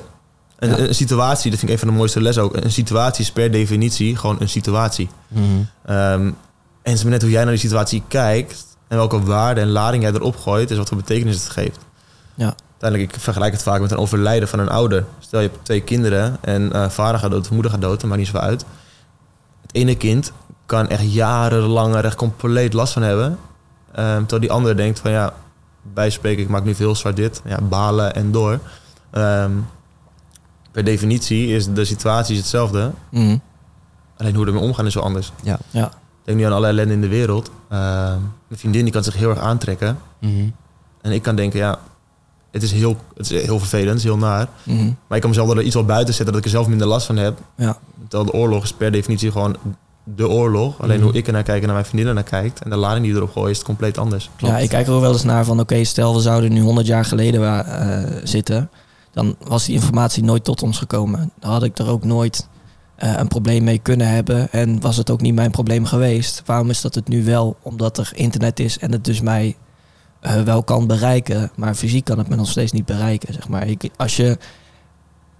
Een, 0.60 0.70
Ja. 0.70 0.78
een 0.78 0.96
situatie, 0.96 1.50
dat 1.50 1.60
vind 1.60 1.72
ik 1.72 1.78
een 1.78 1.84
van 1.86 1.94
de 1.94 2.00
mooiste 2.00 2.22
les 2.22 2.38
ook. 2.38 2.56
Een 2.56 2.72
situatie 2.72 3.24
is 3.24 3.32
per 3.32 3.52
definitie 3.52 4.16
gewoon 4.16 4.36
een 4.40 4.50
situatie. 4.50 5.10
Mhm. 5.28 5.44
Ehm, 5.86 6.22
en 6.22 6.36
het 6.82 6.94
is 6.94 7.02
maar 7.04 7.12
net 7.12 7.22
hoe 7.22 7.32
jij 7.32 7.42
naar 7.44 7.52
die 7.52 7.62
situatie 7.62 8.04
kijkt 8.08 8.66
en 8.88 8.98
welke 8.98 9.22
waarde 9.22 9.62
en 9.62 9.70
lading 9.70 10.04
jij 10.04 10.12
erop 10.12 10.38
gooit, 10.38 10.72
is 10.72 10.78
wat 10.78 10.88
voor 10.88 10.98
betekenis 10.98 11.36
het 11.36 11.50
geeft. 11.50 11.78
Ja. 12.36 12.56
Uiteindelijk, 12.84 13.18
ik 13.18 13.24
vergelijk 13.24 13.54
het 13.54 13.64
vaak 13.64 13.82
met 13.82 13.92
een 13.92 13.98
overlijden 13.98 14.48
van 14.48 14.60
een 14.60 14.70
ouder. 14.70 15.06
Stel 15.20 15.40
je 15.40 15.48
hebt 15.48 15.66
twee 15.66 15.82
kinderen 15.82 16.38
en 16.42 16.74
eh, 16.74 16.90
vader 16.90 17.20
gaat 17.20 17.32
dood 17.32 17.50
moeder 17.50 17.72
gaat 17.72 17.82
dood, 17.82 18.00
dat 18.00 18.10
maakt 18.10 18.18
niet 18.18 18.28
zoveel 18.28 18.48
uit. 18.48 18.66
Het 19.62 19.76
ene 19.76 19.96
kind 19.96 20.32
kan 20.66 20.88
echt 20.88 21.14
jarenlang 21.14 21.96
er 21.96 22.06
echt 22.06 22.16
compleet 22.16 22.74
last 22.74 22.94
van 22.94 23.02
hebben. 23.02 23.40
Ehm, 23.92 24.20
terwijl 24.20 24.42
die 24.42 24.52
andere 24.52 24.76
denkt 24.76 25.00
van 25.00 25.12
ja, 25.12 25.34
bijspreken, 25.94 26.44
ik 26.44 26.50
maak 26.50 26.64
nu 26.64 26.76
veel 26.76 26.96
zwart 26.96 27.16
dit. 27.16 27.42
Ja, 27.46 27.62
balen 27.62 28.16
en 28.16 28.32
door. 28.32 28.60
Ehm, 29.12 29.52
per 30.72 30.84
definitie 30.84 31.48
is 31.48 31.74
de 31.74 31.86
situatie 31.86 32.38
hetzelfde. 32.38 32.92
Mhm. 33.10 33.38
Alleen 34.18 34.36
hoe 34.36 34.46
we 34.46 34.52
ermee 34.52 34.68
omgaan 34.68 34.86
is 34.86 34.94
wel 34.94 35.04
anders. 35.04 35.32
Ja. 35.44 35.58
Ja. 35.70 35.86
Ik 35.88 36.24
denk 36.24 36.38
nu 36.38 36.44
aan 36.44 36.54
alle 36.54 36.68
ellende 36.68 36.94
in 36.94 37.02
de 37.02 37.08
wereld. 37.08 37.52
Ehm, 37.70 38.20
mijn 38.48 38.60
vriendin 38.60 38.84
die 38.84 38.94
kan 38.94 39.04
zich 39.04 39.16
heel 39.16 39.30
erg 39.30 39.40
aantrekken. 39.40 39.98
Mhm. 40.20 40.50
En 41.02 41.12
ik 41.12 41.22
kan 41.22 41.36
denken, 41.36 41.60
ja, 41.60 41.80
het 42.54 42.64
is 42.64 42.72
heel, 42.72 42.96
het 43.16 43.32
is 43.32 43.46
heel 43.46 43.60
vervelend, 43.60 43.98
is 43.98 44.04
heel 44.04 44.18
naar. 44.18 44.48
Mhm. 44.64 44.86
Maar 45.08 45.16
ik 45.18 45.22
kan 45.22 45.30
mezelf 45.30 45.50
er 45.50 45.62
iets 45.62 45.76
wel 45.76 45.86
buiten 45.86 46.14
zetten 46.14 46.34
dat 46.34 46.46
ik 46.46 46.52
er 46.52 46.58
zelf 46.58 46.68
minder 46.68 46.88
last 46.88 47.06
van 47.06 47.18
heb. 47.18 47.40
Ja. 47.58 47.78
Terwijl 48.08 48.32
de 48.32 48.38
oorlog 48.38 48.64
is 48.64 48.74
per 48.74 48.92
definitie 48.92 49.32
gewoon 49.32 49.56
de 50.04 50.30
oorlog. 50.30 50.82
Alleen 50.82 50.96
Mhm. 50.98 51.06
hoe 51.06 51.14
ik 51.18 51.28
er 51.28 51.34
naar 51.34 51.44
kijk 51.44 51.60
en 51.60 51.66
naar 51.66 51.74
mijn 51.74 51.86
vriendin 51.86 52.08
er 52.08 52.14
naar 52.14 52.24
kijkt. 52.24 52.60
En 52.64 52.70
de 52.70 52.76
lading 52.76 53.06
die 53.06 53.16
erop 53.16 53.32
gooit 53.32 53.52
is 53.52 53.58
het 53.58 53.66
compleet 53.66 53.98
anders. 53.98 54.30
Ja, 54.38 54.58
ik 54.58 54.70
kijk 54.70 54.88
er 54.88 54.94
ook 54.94 55.02
wel 55.02 55.12
eens 55.12 55.24
naar 55.24 55.46
van, 55.46 55.60
oké, 55.60 55.84
stel 55.84 56.14
we 56.16 56.22
zouden 56.22 56.54
nu 56.54 56.62
100 56.62 56.88
jaar 56.88 57.06
geleden 57.06 57.66
eh, 57.66 58.20
zitten, 58.24 58.70
dan 59.12 59.36
was 59.44 59.66
die 59.66 59.76
informatie 59.76 60.24
nooit 60.24 60.44
tot 60.44 60.64
ons 60.64 60.78
gekomen. 60.78 61.32
Dan 61.40 61.52
had 61.52 61.64
ik 61.64 61.78
er 61.78 61.90
ook 61.90 62.04
nooit 62.04 62.48
eh, 62.96 63.14
een 63.18 63.28
probleem 63.28 63.64
mee 63.64 63.78
kunnen 63.80 64.08
hebben 64.08 64.52
en 64.52 64.80
was 64.82 64.98
het 64.98 65.10
ook 65.10 65.22
niet 65.22 65.36
mijn 65.36 65.52
probleem 65.52 65.86
geweest. 65.86 66.42
Waarom 66.46 66.70
is 66.70 66.82
dat 66.82 66.96
het 66.96 67.08
nu 67.08 67.24
wel? 67.24 67.56
Omdat 67.62 67.98
er 67.98 68.12
internet 68.16 68.60
is 68.60 68.78
en 68.78 68.92
het 68.92 69.06
dus 69.06 69.22
mij 69.22 69.56
eh, 70.24 70.42
wel 70.42 70.64
kan 70.64 70.88
bereiken, 70.88 71.52
maar 71.56 71.76
fysiek 71.76 72.06
kan 72.06 72.18
het 72.18 72.28
me 72.30 72.36
nog 72.36 72.50
steeds 72.50 72.72
niet 72.72 72.86
bereiken. 72.86 73.34
Zeg 73.34 73.48
maar. 73.48 73.68
Ik, 73.68 73.90
als 73.96 74.16
je 74.16 74.38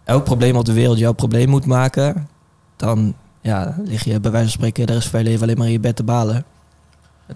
elk 0.04 0.24
probleem 0.24 0.56
op 0.56 0.66
de 0.66 0.74
wereld 0.74 0.98
jouw 0.98 1.14
probleem 1.14 1.50
moet 1.50 1.66
maken, 1.66 2.28
dan 2.76 3.16
ja, 3.42 3.76
lig 3.84 4.04
je 4.04 4.20
bij 4.20 4.32
wijze 4.32 4.48
van 4.48 4.58
spreken 4.58 4.88
de 4.88 4.94
rest 4.94 5.08
van 5.08 5.20
je 5.20 5.26
leven 5.26 5.42
alleen 5.42 5.58
maar 5.58 5.66
in 5.66 5.72
je 5.72 5.80
bed 5.80 5.96
te 5.96 6.04
balen. 6.04 6.46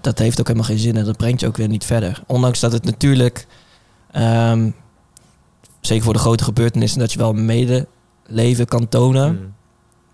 Dat 0.01 0.19
heeft 0.19 0.39
ook 0.39 0.47
helemaal 0.47 0.67
geen 0.67 0.79
zin 0.79 0.95
en 0.97 1.05
dat 1.05 1.17
brengt 1.17 1.39
je 1.39 1.47
ook 1.47 1.57
weer 1.57 1.67
niet 1.67 1.85
verder. 1.85 2.23
Ondanks 2.25 2.59
dat 2.59 2.71
het 2.71 2.85
natuurlijk, 2.85 3.47
ehm, 4.11 4.69
zeker 5.81 6.03
voor 6.03 6.13
de 6.13 6.19
grote 6.19 6.43
gebeurtenissen, 6.43 6.99
dat 6.99 7.11
je 7.11 7.17
wel 7.17 7.33
medeleven 7.33 8.65
kan 8.65 8.89
tonen. 8.89 9.31
Mm. 9.31 9.53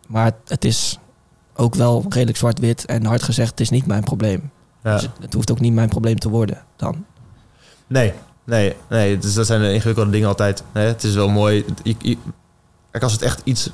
Maar 0.08 0.32
het, 0.48 0.66
is 0.66 1.00
ook 1.56 1.76
wel 1.76 2.06
redelijk 2.10 2.38
zwart-wit 2.38 2.86
en 2.86 3.06
hard 3.06 3.24
gezegd, 3.24 3.50
het 3.50 3.60
is 3.60 3.70
niet 3.70 3.86
mijn 3.86 4.04
probleem. 4.04 4.52
Ja. 4.84 4.98
Dus 4.98 5.10
het 5.20 5.34
hoeft 5.34 5.52
ook 5.52 5.60
niet 5.60 5.74
mijn 5.74 5.90
probleem 5.90 6.20
te 6.20 6.30
worden 6.30 6.64
dan. 6.76 7.06
Nee, 7.94 8.14
nee, 8.44 8.76
nee. 8.90 9.18
Dus 9.18 9.34
dat 9.34 9.46
zijn 9.46 9.62
de 9.62 9.74
ingewikkelde 9.74 10.12
dingen 10.12 10.28
altijd. 10.28 10.64
Het 10.72 11.04
is 11.04 11.14
wel 11.14 11.30
mooi. 11.30 11.66
Je, 11.84 11.96
je- 12.00 12.18
kijk, 12.92 13.04
als 13.04 13.12
het 13.12 13.22
echt 13.22 13.42
iets 13.44 13.70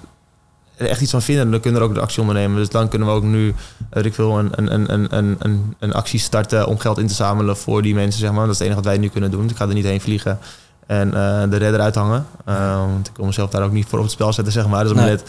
er 0.76 0.88
echt 0.88 1.02
iets 1.02 1.12
van 1.12 1.22
vinden, 1.22 1.52
dan 1.52 1.60
kunnen 1.60 1.80
we 1.80 1.86
er 1.86 1.92
ook 1.92 1.98
de 1.98 2.04
actie 2.04 2.20
ondernemen. 2.22 2.58
Dus 2.58 2.70
dan 2.70 2.88
kunnen 2.88 3.08
we 3.08 3.14
ook 3.14 3.24
nu, 3.24 3.54
ik 3.92 4.16
wil 4.16 4.40
een, 4.40 4.50
een, 4.56 4.74
een, 4.94 5.18
een, 5.18 5.36
een, 5.40 5.76
een 5.80 5.94
actie 5.94 6.20
starten 6.20 6.68
om 6.68 6.80
geld 6.80 6.98
in 6.98 7.08
te 7.08 7.14
zamelen 7.14 7.58
voor 7.58 7.82
die 7.82 7.94
mensen, 7.96 8.20
zeg 8.20 8.32
maar. 8.32 8.46
Dat 8.46 8.54
is 8.54 8.60
het 8.60 8.68
enige 8.68 8.82
wat 8.82 8.92
wij 8.92 8.98
nu 9.02 9.08
kunnen 9.10 9.32
doen. 9.32 9.50
Ik 9.50 9.56
ga 9.56 9.68
er 9.68 9.74
niet 9.74 9.86
heen 9.86 10.02
vliegen 10.02 10.40
en 10.88 11.08
uh, 11.08 11.14
de 11.50 11.58
redder 11.58 11.80
uithangen. 11.82 12.26
Uh, 12.50 12.76
want 12.76 13.08
ik 13.08 13.16
wil 13.16 13.26
mezelf 13.26 13.50
daar 13.50 13.64
ook 13.64 13.72
niet 13.72 13.86
voor 13.88 13.98
op 13.98 14.04
het 14.04 14.14
spel 14.14 14.34
zetten, 14.34 14.54
zeg 14.54 14.68
maar. 14.68 14.84
Dus 14.84 14.94
nee. 14.94 15.06
net, 15.06 15.24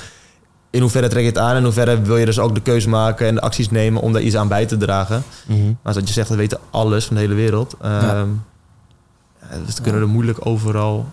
in 0.71 0.81
hoeverre 0.81 1.09
trek 1.09 1.23
je 1.23 1.29
het 1.29 1.39
aan 1.39 1.51
en 1.51 1.57
in 1.57 1.65
hoeverre 1.65 2.01
wil 2.03 2.17
je 2.17 2.25
dus 2.27 2.39
ook 2.39 2.55
de 2.55 2.61
keuze 2.61 2.89
maken 2.89 3.27
en 3.27 3.35
de 3.35 3.41
acties 3.41 3.71
nemen 3.71 4.03
om 4.03 4.13
daar 4.13 4.23
iets 4.23 4.37
aan 4.37 4.49
bij 4.49 4.67
te 4.67 4.77
dragen. 4.77 5.23
Mm 5.47 5.57
-hmm. 5.57 5.79
Maar 5.83 5.93
zoals 5.93 6.09
je 6.09 6.15
zegt, 6.15 6.29
we 6.29 6.37
weten 6.37 6.59
alles 6.71 7.05
van 7.07 7.17
de 7.17 7.23
hele 7.23 7.35
wereld. 7.35 7.77
Ja. 7.83 8.27
Dus 9.65 9.75
dan 9.75 9.83
kunnen 9.83 10.01
we 10.01 10.07
er 10.07 10.13
moeilijk 10.13 10.47
overal 10.47 11.07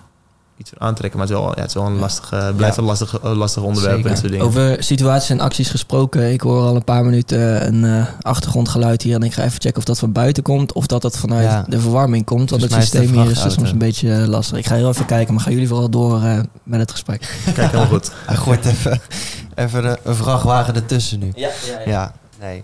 iets 0.57 0.71
aantrekken. 0.77 1.19
Maar 1.19 1.27
het 1.27 1.37
is 1.37 1.43
wel, 1.43 1.53
ja, 1.55 1.61
het 1.61 1.69
is 1.69 1.73
wel 1.73 1.85
een 1.85 1.99
lastig, 1.99 2.33
uh, 2.33 2.55
blijft 2.55 2.75
ja. 2.75 2.81
een 2.81 2.87
lastig, 2.87 3.23
uh, 3.23 3.31
lastig 3.31 3.63
onderwerp. 3.63 4.05
En 4.05 4.17
soort 4.17 4.31
dingen. 4.31 4.45
Over 4.45 4.83
situaties 4.83 5.29
en 5.29 5.39
acties 5.39 5.69
gesproken. 5.69 6.31
Ik 6.31 6.41
hoor 6.41 6.61
al 6.61 6.75
een 6.75 6.83
paar 6.83 7.05
minuten 7.05 7.67
een 7.67 7.83
uh, 7.83 8.07
achtergrondgeluid 8.21 9.01
hier. 9.01 9.15
En 9.15 9.23
ik 9.23 9.33
ga 9.33 9.43
even 9.43 9.61
checken 9.61 9.77
of 9.77 9.83
dat 9.83 9.99
van 9.99 10.11
buiten 10.11 10.43
komt. 10.43 10.73
Of 10.73 10.87
dat 10.87 11.01
dat 11.01 11.17
vanuit 11.17 11.47
ja. 11.47 11.65
de 11.67 11.79
verwarming 11.79 12.25
komt. 12.25 12.49
Want 12.49 12.61
het 12.61 12.71
systeem 12.71 13.11
hier 13.11 13.31
is 13.31 13.41
soms 13.41 13.71
een 13.71 13.77
beetje 13.77 14.27
lastig. 14.27 14.57
Ik 14.57 14.65
ga 14.65 14.75
heel 14.75 14.89
even 14.89 15.05
kijken. 15.05 15.33
Maar 15.33 15.43
gaan 15.43 15.53
jullie 15.53 15.67
vooral 15.67 15.89
door 15.89 16.21
met 16.63 16.79
het 16.79 16.91
gesprek. 16.91 17.39
Kijk, 17.53 17.71
heel 17.71 17.85
goed. 17.85 18.11
Hij 18.25 18.35
gooit 18.35 18.65
even, 18.65 19.01
even 19.55 19.85
een, 19.85 19.97
een 20.03 20.15
vrachtwagen 20.15 20.75
ertussen 20.75 21.19
nu. 21.19 21.31
Ja, 21.35 21.49
ja, 21.65 21.79
ja. 21.79 21.91
ja 21.91 22.13
nee. 22.39 22.63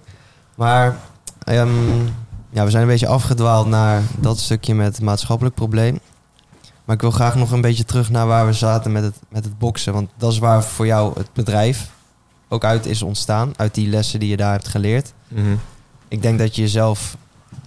Maar... 0.56 0.98
Um, 1.46 2.14
ja, 2.54 2.64
we 2.64 2.70
zijn 2.70 2.84
een 2.84 2.90
beetje 2.90 3.08
afgedwaald 3.08 3.68
naar 3.68 4.02
dat 4.18 4.40
stukje 4.40 4.76
met 4.76 4.96
het 4.96 5.02
maatschappelijk 5.02 5.56
probleem. 5.56 6.00
Maar 6.86 6.96
ik 6.96 7.02
wil 7.02 7.12
graag 7.12 7.36
nog 7.36 7.52
een 7.52 7.62
beetje 7.62 7.84
terug 7.84 8.10
naar 8.10 8.28
waar 8.28 8.46
we 8.46 8.54
zaten 8.54 8.92
met 8.92 9.04
het, 9.04 9.16
met 9.30 9.44
het 9.44 9.58
boksen. 9.58 9.94
Want 9.94 10.10
dat 10.18 10.32
is 10.32 10.38
waar 10.38 10.64
voor 10.64 10.86
jou 10.86 11.14
het 11.20 11.34
bedrijf 11.34 11.90
ook 12.48 12.64
uit 12.64 12.86
is 12.86 13.02
ontstaan. 13.02 13.54
Uit 13.56 13.74
die 13.74 13.90
lessen 13.90 14.20
die 14.20 14.30
je 14.30 14.38
daar 14.38 14.52
hebt 14.52 14.68
geleerd. 14.68 15.14
Mm 15.28 15.44
-hmm. 15.44 15.60
Ik 16.08 16.22
denk 16.22 16.40
dat 16.40 16.56
je 16.56 16.62
jezelf, 16.62 17.18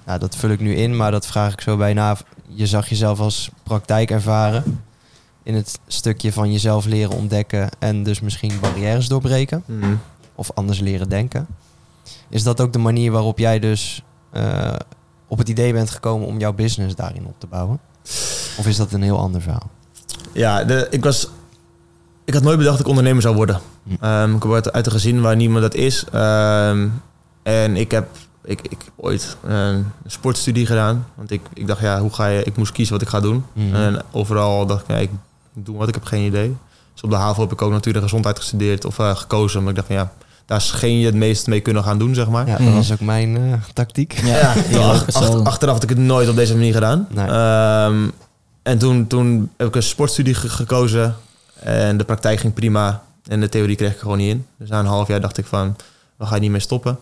nou, 0.04 0.18
dat 0.18 0.36
vul 0.36 0.50
ik 0.50 0.60
nu 0.60 0.74
in, 0.74 0.96
maar 0.96 1.10
dat 1.10 1.26
vraag 1.26 1.52
ik 1.52 1.60
zo 1.60 1.76
bijna. 1.76 2.16
Je 2.48 2.66
zag 2.66 2.88
jezelf 2.88 3.20
als 3.20 3.50
praktijk 3.62 4.10
ervaren. 4.10 4.84
In 5.42 5.54
het 5.54 5.78
stukje 5.86 6.32
van 6.32 6.52
jezelf 6.52 6.84
leren 6.84 7.16
ontdekken 7.16 7.68
en 7.78 8.02
dus 8.02 8.20
misschien 8.20 8.60
barrières 8.60 9.08
doorbreken. 9.08 9.62
Mm 9.66 9.80
-hmm. 9.80 10.00
Of 10.34 10.50
anders 10.54 10.80
leren 10.80 11.08
denken. 11.08 11.46
Is 12.28 12.42
dat 12.42 12.60
ook 12.60 12.72
de 12.72 12.78
manier 12.78 13.12
waarop 13.12 13.38
jij 13.38 13.58
dus 13.58 14.02
op 15.28 15.38
het 15.38 15.48
idee 15.48 15.72
bent 15.72 15.90
gekomen 15.90 16.26
om 16.26 16.38
jouw 16.38 16.52
business 16.52 16.94
daarin 16.94 17.26
op 17.26 17.34
te 17.38 17.46
bouwen? 17.46 17.78
Of 18.58 18.66
is 18.66 18.76
dat 18.76 18.92
een 18.92 19.02
heel 19.02 19.18
ander 19.18 19.40
verhaal? 19.40 19.70
Ja, 20.32 20.64
de, 20.64 20.86
ik 20.90 21.04
was. 21.04 21.28
Ik 22.24 22.34
had 22.34 22.42
nooit 22.42 22.58
bedacht 22.58 22.76
dat 22.76 22.84
ik 22.84 22.90
ondernemer 22.90 23.22
zou 23.22 23.34
worden. 23.34 23.60
Hm. 23.82 24.04
Um, 24.04 24.34
ik 24.34 24.40
kom 24.40 24.52
uit, 24.52 24.74
een 24.74 24.90
gezin 24.90 25.20
waar 25.20 25.36
niemand 25.36 25.62
dat 25.62 25.74
is. 25.74 26.04
Um, 26.14 27.02
en 27.42 27.76
ik 27.76 27.90
heb 27.90 28.08
ik, 28.46 28.60
ik 28.62 28.84
ooit 28.96 29.36
een 29.42 29.86
sportstudie 30.06 30.66
gedaan. 30.66 31.06
Want 31.14 31.30
ik, 31.30 31.40
ik 31.54 31.66
dacht, 31.66 31.80
ja, 31.80 32.00
hoe 32.00 32.12
ga 32.12 32.26
je... 32.26 32.42
Ik 32.42 32.56
moest 32.56 32.72
kiezen 32.72 32.92
wat 32.92 33.02
ik 33.02 33.08
ga 33.08 33.20
doen. 33.20 33.44
Mhm. 33.52 33.74
En 33.74 34.02
overal 34.10 34.66
dacht 34.66 34.82
ik, 34.82 34.88
ja, 34.88 34.96
ik 34.96 35.10
doe 35.52 35.76
wat, 35.76 35.88
ik 35.88 35.94
heb 35.94 36.04
geen 36.04 36.24
idee. 36.24 36.56
Dus 36.92 37.02
op 37.02 37.10
de 37.10 37.16
HAVO 37.16 37.40
heb 37.40 37.52
ik 37.52 37.62
ook 37.62 37.70
natuurlijk 37.70 38.04
gezondheid 38.04 38.38
gestudeerd 38.38 38.84
of 38.84 38.98
uh, 38.98 39.16
gekozen. 39.16 39.60
Maar 39.60 39.70
ik 39.70 39.76
dacht 39.76 39.86
van, 39.86 39.96
ja, 39.96 40.12
daar 40.46 40.60
scheen 40.60 40.98
je 40.98 41.06
het 41.06 41.14
meest 41.14 41.46
mee 41.46 41.60
kunnen 41.60 41.84
gaan 41.84 41.98
doen, 41.98 42.14
zeg 42.14 42.28
maar. 42.28 42.46
Ja, 42.46 42.56
dat 42.56 42.72
was 42.72 42.92
ook 42.92 43.00
mijn 43.00 43.36
uh, 43.36 43.52
tactiek. 43.72 44.12
Ja, 44.24 44.36
ja, 44.36 44.54
ja 44.68 44.90
ach, 44.90 45.12
ach, 45.12 45.44
achteraf 45.44 45.74
had 45.74 45.82
ik 45.82 45.88
het 45.88 45.98
nooit 45.98 46.28
op 46.28 46.36
deze 46.36 46.54
manier 46.54 46.72
gedaan. 46.72 47.08
Nee. 47.10 47.26
Um, 47.26 48.12
en 48.62 48.78
toen, 48.78 49.06
toen 49.06 49.50
heb 49.56 49.66
ik 49.68 49.74
een 49.74 49.82
sportstudie 49.82 50.34
ge 50.34 50.48
gekozen. 50.48 51.16
En 51.60 51.96
de 51.96 52.04
praktijk 52.04 52.40
ging 52.40 52.54
prima. 52.54 53.02
En 53.28 53.40
de 53.40 53.48
theorie 53.48 53.76
kreeg 53.76 53.92
ik 53.92 53.98
gewoon 53.98 54.18
niet 54.18 54.30
in. 54.30 54.46
Dus 54.58 54.68
na 54.68 54.78
een 54.78 54.86
half 54.86 55.08
jaar 55.08 55.20
dacht 55.20 55.38
ik 55.38 55.46
van, 55.46 55.76
we 56.16 56.26
gaan 56.26 56.40
niet 56.40 56.50
meer 56.50 56.60
stoppen. 56.60 56.98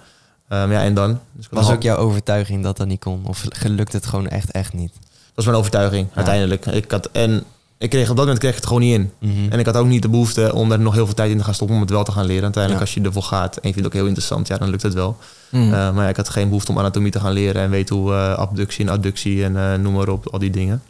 Um, 0.48 0.72
ja, 0.72 0.82
en 0.82 0.94
dan? 0.94 1.20
Dus 1.32 1.46
was 1.50 1.70
ook 1.70 1.82
jouw 1.82 1.96
overtuiging 1.96 2.62
dat 2.62 2.76
dat 2.76 2.86
niet 2.86 3.00
kon? 3.00 3.22
Of 3.26 3.44
gelukt 3.48 3.92
het 3.92 4.06
gewoon 4.06 4.28
echt, 4.28 4.50
echt 4.50 4.72
niet? 4.72 4.92
Dat 4.92 5.34
was 5.34 5.44
mijn 5.44 5.56
overtuiging, 5.56 6.06
ja. 6.10 6.16
uiteindelijk. 6.16 6.66
Ik 6.66 6.90
had, 6.90 7.08
en 7.12 7.44
ik 7.78 7.90
kreeg 7.90 8.10
op 8.10 8.16
dat 8.16 8.24
moment 8.24 8.38
kreeg 8.38 8.50
ik 8.50 8.56
het 8.56 8.66
gewoon 8.66 8.82
niet 8.82 8.94
in. 8.94 9.12
Mm 9.18 9.36
-hmm. 9.36 9.50
En 9.50 9.58
ik 9.58 9.66
had 9.66 9.76
ook 9.76 9.86
niet 9.86 10.02
de 10.02 10.08
behoefte 10.08 10.54
om 10.54 10.72
er 10.72 10.78
nog 10.78 10.94
heel 10.94 11.04
veel 11.04 11.14
tijd 11.14 11.30
in 11.30 11.38
te 11.38 11.44
gaan 11.44 11.54
stoppen 11.54 11.76
om 11.76 11.82
het 11.82 11.90
wel 11.90 12.04
te 12.04 12.12
gaan 12.12 12.24
leren. 12.24 12.42
Uiteindelijk, 12.42 12.84
ja. 12.84 12.90
als 12.90 13.02
je 13.02 13.08
ervoor 13.08 13.22
gaat 13.22 13.56
en 13.56 13.68
je 13.68 13.74
vindt 13.74 13.76
het 13.76 13.86
ook 13.86 13.92
heel 13.92 14.06
interessant, 14.06 14.46
ja, 14.46 14.58
dan 14.58 14.70
lukt 14.70 14.82
het 14.82 14.94
wel. 14.94 15.16
Mhm. 15.48 15.62
Mm. 15.62 15.72
Uh, 15.72 15.72
maar 15.72 16.02
ja, 16.02 16.08
ik 16.08 16.16
had 16.16 16.28
geen 16.28 16.48
behoefte 16.48 16.70
om 16.70 16.78
anatomie 16.78 17.10
te 17.10 17.20
gaan 17.20 17.32
leren 17.32 17.62
en 17.62 17.70
weten 17.70 17.96
hoe 17.96 18.10
uh, 18.10 18.34
abductie 18.34 18.86
en 18.86 18.92
adductie 18.92 19.44
en 19.44 19.52
uh, 19.52 19.74
noem 19.74 19.92
maar 19.92 20.08
op, 20.08 20.26
al 20.28 20.38
die 20.38 20.50
dingen. 20.50 20.82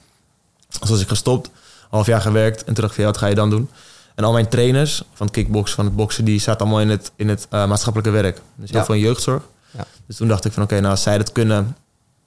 Dus 0.81 0.91
was 0.91 1.01
ik 1.01 1.09
gestopt, 1.09 1.51
half 1.91 2.07
jaar 2.07 2.21
gewerkt 2.21 2.65
en 2.65 2.75
toen 2.75 2.85
dacht 2.85 2.93
ik, 2.93 2.99
ja, 2.99 3.05
wat 3.05 3.19
ga 3.19 3.27
je 3.27 3.35
dan 3.35 3.51
doen? 3.51 3.69
En 4.15 4.25
al 4.25 4.33
mijn 4.33 4.49
trainers 4.49 5.03
van 5.13 5.27
het 5.27 5.35
kickboksen, 5.35 5.77
van 5.77 5.85
het 5.85 5.97
boksen, 5.97 6.25
die 6.25 6.41
zaten 6.41 6.61
allemaal 6.61 6.81
in 6.81 6.91
het, 6.91 7.13
in 7.17 7.29
het 7.29 7.47
maatschappelijke 7.51 8.13
werk. 8.13 8.41
Dus 8.55 8.71
heel 8.71 8.85
veel 8.85 8.95
in 8.95 9.01
jeugdzorg. 9.01 9.43
Ja. 9.71 9.87
Dus 10.07 10.17
toen 10.17 10.29
dacht 10.29 10.45
ik 10.45 10.53
van, 10.53 10.63
oké, 10.63 10.75
nou 10.75 10.91
als 10.91 11.03
zij 11.03 11.19
dat 11.19 11.33
kunnen, 11.33 11.77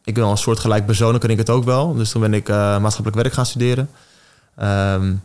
ik 0.03 0.13
ben 0.13 0.23
wel 0.23 0.31
een 0.31 0.37
soort 0.37 0.59
gelijk 0.59 0.85
persoon, 0.85 1.11
dan 1.11 1.19
kan 1.19 1.29
ik 1.29 1.37
het 1.37 1.49
ook 1.49 1.63
wel. 1.63 1.95
Dus 1.95 2.09
toen 2.09 2.21
ben 2.21 2.33
ik 2.33 2.47
maatschappelijk 2.47 3.15
werk 3.15 3.33
gaan 3.33 3.45
studeren. 3.45 3.89
Um, 4.61 5.23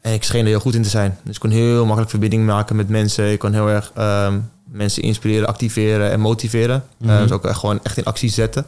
en 0.00 0.12
ik 0.12 0.24
scheen 0.24 0.42
er 0.42 0.48
heel 0.48 0.60
goed 0.60 0.74
in 0.74 0.82
te 0.82 0.88
zijn. 0.88 1.18
Dus 1.22 1.34
ik 1.34 1.40
kon 1.40 1.50
heel 1.50 1.82
makkelijk 1.82 2.10
verbinding 2.10 2.46
maken 2.46 2.76
met 2.76 2.88
mensen. 2.88 3.32
Ik 3.32 3.38
kon 3.38 3.52
heel 3.52 3.68
erg 3.68 3.92
um, 3.98 4.50
mensen 4.64 5.02
inspireren, 5.02 5.48
activeren 5.48 6.10
en 6.10 6.20
motiveren. 6.20 6.84
Mhm. 6.96 7.10
Uh, 7.10 7.20
dus 7.20 7.30
ook 7.30 7.44
echt 7.44 7.58
gewoon 7.58 7.80
echt 7.82 7.96
in 7.96 8.04
actie 8.04 8.30
zetten. 8.30 8.66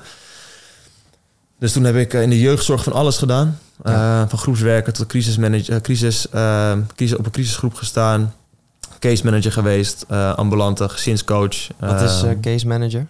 Dus 1.59 1.73
toen 1.73 1.85
heb 1.85 1.97
ik 1.97 2.15
uh, 2.15 2.23
in 2.23 2.31
de 2.31 2.41
jeugdzorg 2.41 2.85
van 2.85 2.93
alles 2.93 3.19
gedaan. 3.19 3.59
Ja. 3.85 4.23
Uh, 4.23 4.29
van 4.29 4.39
groepswerken 4.39 4.93
tot 4.93 5.07
crisismanager, 5.07 5.81
crisis, 5.81 6.27
uh, 6.35 6.73
crisis, 6.95 7.19
op 7.19 7.25
een 7.25 7.33
crisisgroep 7.33 7.75
gestaan. 7.75 8.35
Case 8.99 9.25
manager 9.25 9.53
geweest, 9.53 10.05
uh, 10.11 10.35
ambulante 10.35 10.89
gezinscoach. 10.89 11.57
Wat 11.79 12.01
is 12.01 12.25
case 12.41 12.67
manager? 12.67 13.07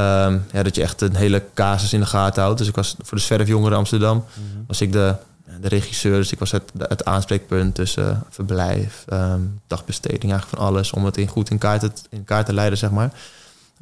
um, 0.00 0.44
ja, 0.52 0.62
dat 0.62 0.74
je 0.74 0.82
echt 0.82 1.00
een 1.00 1.16
hele 1.16 1.42
casus 1.54 1.92
in 1.92 2.00
de 2.00 2.06
gaten 2.06 2.42
houdt. 2.42 2.58
Dus 2.58 2.68
ik 2.68 2.74
was 2.74 2.96
voor 3.02 3.16
de 3.18 3.24
Zwerfjongeren 3.24 3.78
Amsterdam 3.78 4.16
Mhm. 4.16 4.58
was 4.66 4.80
ik 4.80 4.92
de, 4.92 5.14
de 5.60 5.68
regisseur. 5.68 6.16
Dus 6.16 6.32
ik 6.32 6.38
was 6.38 6.50
het, 6.50 6.72
het 6.78 7.04
aanspreekpunt 7.04 7.74
tussen 7.74 8.22
verblijf, 8.30 9.04
um, 9.12 9.60
dagbesteding, 9.66 10.32
eigenlijk 10.32 10.60
van 10.60 10.68
alles. 10.68 10.92
Om 10.92 11.04
het 11.04 11.16
in, 11.16 11.28
goed 11.28 11.50
in 11.50 11.58
kaart, 11.58 11.80
te, 11.80 11.90
in 12.08 12.24
kaart 12.24 12.46
te 12.46 12.52
leiden, 12.52 12.78
zeg 12.78 12.90
maar. 12.90 13.12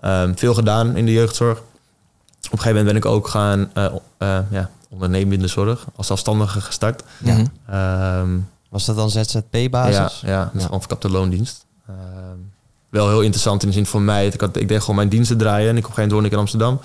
Um, 0.04 0.38
veel 0.38 0.54
gedaan 0.54 0.96
in 0.96 1.06
de 1.06 1.12
jeugdzorg. 1.12 1.58
Op 1.58 1.64
een 2.52 2.58
gegeven 2.58 2.84
moment 2.84 2.86
ben 2.86 2.96
ik 2.96 3.16
ook 3.16 3.28
gaan 3.28 3.70
uh, 3.74 3.84
uh, 4.18 4.38
ja, 4.50 4.70
ondernemen 4.88 5.32
in 5.32 5.40
de 5.40 5.46
zorg. 5.46 5.86
Als 5.96 6.06
zelfstandige 6.06 6.60
gestart. 6.60 7.02
Ja. 7.18 8.20
Um, 8.20 8.48
Was 8.68 8.84
dat 8.84 8.96
dan 8.96 9.10
ZZP-basis? 9.10 10.20
ja, 10.20 10.28
ja, 10.28 10.50
dus 10.52 10.64
gewoon 10.64 10.80
verkapte 10.80 11.10
loondienst. 11.10 11.64
Um, 11.90 12.50
wel 12.88 13.08
heel 13.08 13.20
interessant 13.20 13.62
in 13.62 13.68
de 13.68 13.74
zin 13.74 13.86
voor 13.86 14.00
mij. 14.00 14.26
Ik, 14.26 14.40
had, 14.40 14.56
ik 14.56 14.68
deed 14.68 14.80
gewoon 14.80 14.96
mijn 14.96 15.08
diensten 15.08 15.36
draaien. 15.36 15.68
En 15.68 15.76
ik 15.76 15.84
op 15.84 15.90
een 15.90 15.94
gegeven 15.94 16.02
moment 16.02 16.12
woonde 16.12 16.26
ik 16.26 16.32
in 16.32 16.38
Amsterdam. 16.38 16.80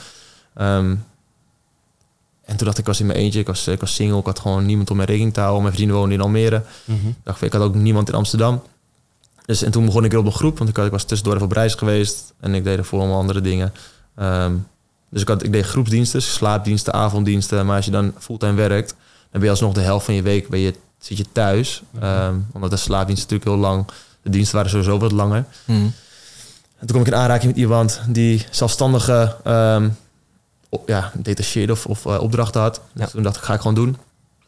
En 2.48 2.56
toen 2.56 2.66
dacht 2.66 2.78
ik, 2.78 2.78
ik 2.78 2.86
was 2.86 3.00
in 3.00 3.06
mijn 3.06 3.20
eentje. 3.20 3.40
Ik 3.40 3.48
was, 3.48 3.68
ik 3.68 3.80
was 3.80 3.96
single. 3.96 4.20
Ik 4.20 4.26
had 4.26 4.40
gewoon 4.40 4.66
niemand 4.66 4.90
om 4.90 4.96
mijn 4.96 5.08
rekening 5.08 5.34
te 5.34 5.40
houden. 5.40 5.62
Mijn 5.62 5.76
vrienden 5.76 5.96
woonden 5.96 6.18
in 6.18 6.24
Almere. 6.24 6.64
Mhm. 6.86 7.08
Ik 7.08 7.16
dacht, 7.24 7.42
ik 7.42 7.54
had 7.54 7.62
ook 7.62 7.76
niemand 7.76 8.08
in 8.08 8.16
Amsterdam. 8.16 8.62
Dus, 9.46 9.64
en 9.64 9.72
toen 9.72 9.86
begon 9.86 10.04
ik 10.04 10.12
weer 10.12 10.20
op 10.20 10.26
een 10.26 10.32
groep. 10.32 10.58
Want 10.58 10.70
ik, 10.70 10.76
had, 10.76 10.86
ik 10.86 10.92
was 10.92 11.04
tussendoor 11.04 11.36
even 11.36 11.46
op 11.48 11.54
reis 11.54 11.74
geweest. 11.74 12.34
En 12.40 12.56
ik 12.56 12.64
deed 12.64 12.78
ervoor 12.78 13.00
allemaal 13.00 13.18
andere 13.20 13.42
dingen. 13.42 13.74
Um, 14.20 14.68
dus 15.10 15.22
ik, 15.22 15.28
had, 15.28 15.44
ik 15.44 15.52
deed 15.52 15.66
groepsdiensten, 15.66 16.22
slaapdiensten, 16.22 16.94
avonddiensten. 16.94 17.66
Maar 17.66 17.76
als 17.76 17.86
je 17.86 17.92
dan 17.92 18.14
fulltime 18.20 18.54
werkt, 18.54 18.90
dan 18.90 18.98
ben 19.32 19.44
je 19.44 19.50
alsnog 19.50 19.74
de 19.74 19.82
helft 19.82 20.06
van 20.06 20.14
je 20.14 20.22
week 20.22 20.50
ben 20.50 20.60
je, 20.60 20.74
zit 21.00 21.18
je 21.18 21.26
thuis. 21.32 21.84
Um, 22.04 22.48
omdat 22.54 22.70
de 22.70 22.78
slaapdiensten 22.78 23.30
natuurlijk 23.30 23.62
heel 23.62 23.72
lang... 23.72 23.86
De 24.22 24.34
diensten 24.34 24.56
waren 24.56 24.72
sowieso 24.72 24.98
wat 24.98 25.12
langer. 25.12 25.46
Mm. 25.66 25.94
En 26.80 26.88
toen 26.88 26.98
kom 26.98 27.02
ik 27.02 27.08
in 27.08 27.16
aanraking 27.16 27.52
met 27.52 27.62
iemand 27.62 28.02
die 28.08 28.46
zelfstandige 28.52 29.36
um, 29.48 29.86
op, 29.86 29.92
ja, 30.86 31.12
detacheerde 31.16 31.72
of, 31.74 31.86
of 31.86 32.06
uh, 32.06 32.20
opdrachten 32.22 32.62
had. 32.62 32.82
Dus 32.94 33.04
Ja. 33.06 33.08
toen 33.12 33.24
dacht 33.24 33.36
ik, 33.36 33.42
ga 33.44 33.54
ik 33.54 33.60
gewoon 33.60 33.76
doen. 33.76 33.98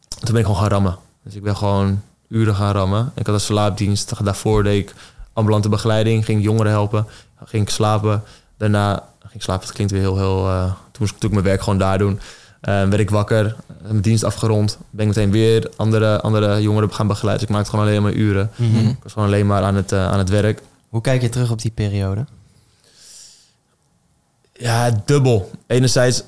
Toen 0.08 0.32
ben 0.32 0.36
ik 0.40 0.46
gewoon 0.46 0.62
gaan 0.62 0.70
rammen. 0.70 0.98
Dus 1.24 1.36
ik 1.36 1.44
ben 1.44 1.58
gewoon 1.58 2.02
uren 2.28 2.56
gaan 2.56 2.72
rammen. 2.74 3.12
Ik 3.16 3.26
had 3.26 3.36
een 3.36 3.42
slaapdienst. 3.42 4.24
Daarvoor 4.24 4.64
deed 4.64 4.84
ik 4.90 4.96
ambulante 5.34 5.70
begeleiding. 5.70 6.26
Ging 6.26 6.44
jongeren 6.44 6.72
helpen. 6.72 7.06
Ging 7.46 7.64
ik 7.64 7.70
slapen. 7.70 8.24
Daarna 8.58 9.04
ging 9.20 9.34
ik 9.34 9.42
slapen. 9.42 9.66
Dat 9.66 9.76
klinkt 9.76 9.92
weer 9.94 10.02
heel... 10.02 10.18
heel 10.18 10.48
uh, 10.50 10.64
toen 10.64 10.74
moest 11.00 11.12
ik 11.16 11.22
natuurlijk 11.22 11.34
mijn 11.34 11.44
werk 11.44 11.62
gewoon 11.62 11.80
daar 11.80 11.98
doen. 11.98 12.14
Uh, 12.14 12.20
werd 12.62 13.00
ik 13.00 13.10
wakker. 13.10 13.56
Mijn 13.82 14.02
dienst 14.02 14.24
afgerond. 14.24 14.78
Ben 14.90 15.08
ik 15.10 15.16
meteen 15.16 15.32
weer 15.32 15.72
andere, 15.76 16.22
andere 16.22 16.62
jongeren 16.62 16.94
gaan 16.94 17.08
begeleiden. 17.08 17.40
Dus 17.48 17.50
ik 17.50 17.56
maakte 17.56 17.70
gewoon 17.70 17.86
alleen 17.86 18.02
maar 18.02 18.12
uren. 18.14 18.52
Mhm. 18.56 18.88
Ik 18.88 18.98
was 19.04 19.14
gewoon 19.14 19.28
alleen 19.28 19.48
maar 19.48 19.64
aan 19.64 19.76
het, 19.76 19.92
uh, 19.92 20.12
aan 20.12 20.18
het 20.18 20.30
werk. 20.30 20.62
Hoe 20.90 21.02
kijk 21.02 21.22
je 21.22 21.30
terug 21.30 21.52
op 21.52 21.62
die 21.62 21.72
periode? 21.72 22.26
Ja, 24.60 25.02
dubbel. 25.06 25.52
Enerzijds 25.68 26.24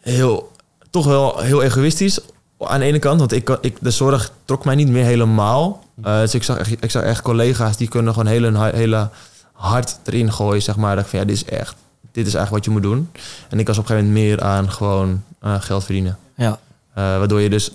heel, 0.00 0.52
toch 0.90 1.06
wel 1.06 1.38
heel 1.38 1.62
egoïstisch 1.62 2.18
aan 2.58 2.80
de 2.80 2.86
ene 2.86 2.98
kant. 2.98 3.18
Want 3.18 3.32
ik, 3.32 3.58
ik, 3.60 3.76
de 3.80 3.90
zorg 3.90 4.32
trok 4.44 4.64
mij 4.64 4.74
niet 4.74 4.88
meer 4.88 5.04
helemaal. 5.04 5.84
Uh, 6.04 6.20
dus 6.20 6.34
ik 6.34 6.42
zag, 6.42 6.58
echt, 6.58 6.70
ik 6.70 6.90
zag 6.90 7.02
echt 7.02 7.22
collega's 7.22 7.76
die 7.76 7.88
kunnen 7.88 8.12
gewoon 8.12 8.28
hele, 8.28 8.70
hele 8.74 9.08
hard 9.52 9.98
erin 10.04 10.32
gooien. 10.32 10.62
Zeg 10.62 10.76
maar. 10.76 10.94
Dat 10.96 11.04
ik 11.04 11.10
van, 11.10 11.18
ja, 11.18 11.24
dit 11.24 11.36
is 11.36 11.44
echt, 11.44 11.76
dit 12.12 12.26
is 12.26 12.34
eigenlijk 12.34 12.50
wat 12.50 12.64
je 12.64 12.70
moet 12.70 12.90
doen. 12.90 13.10
En 13.48 13.58
ik 13.58 13.66
was 13.66 13.78
op 13.78 13.82
een 13.82 13.88
gegeven 13.88 14.12
moment 14.12 14.26
meer 14.26 14.42
aan 14.42 14.70
gewoon 14.72 15.22
uh, 15.44 15.60
geld 15.60 15.84
verdienen. 15.84 16.18
Ja. 16.34 16.48
Uh, 16.50 16.58
waardoor 16.94 17.40
je 17.40 17.50
dus, 17.50 17.70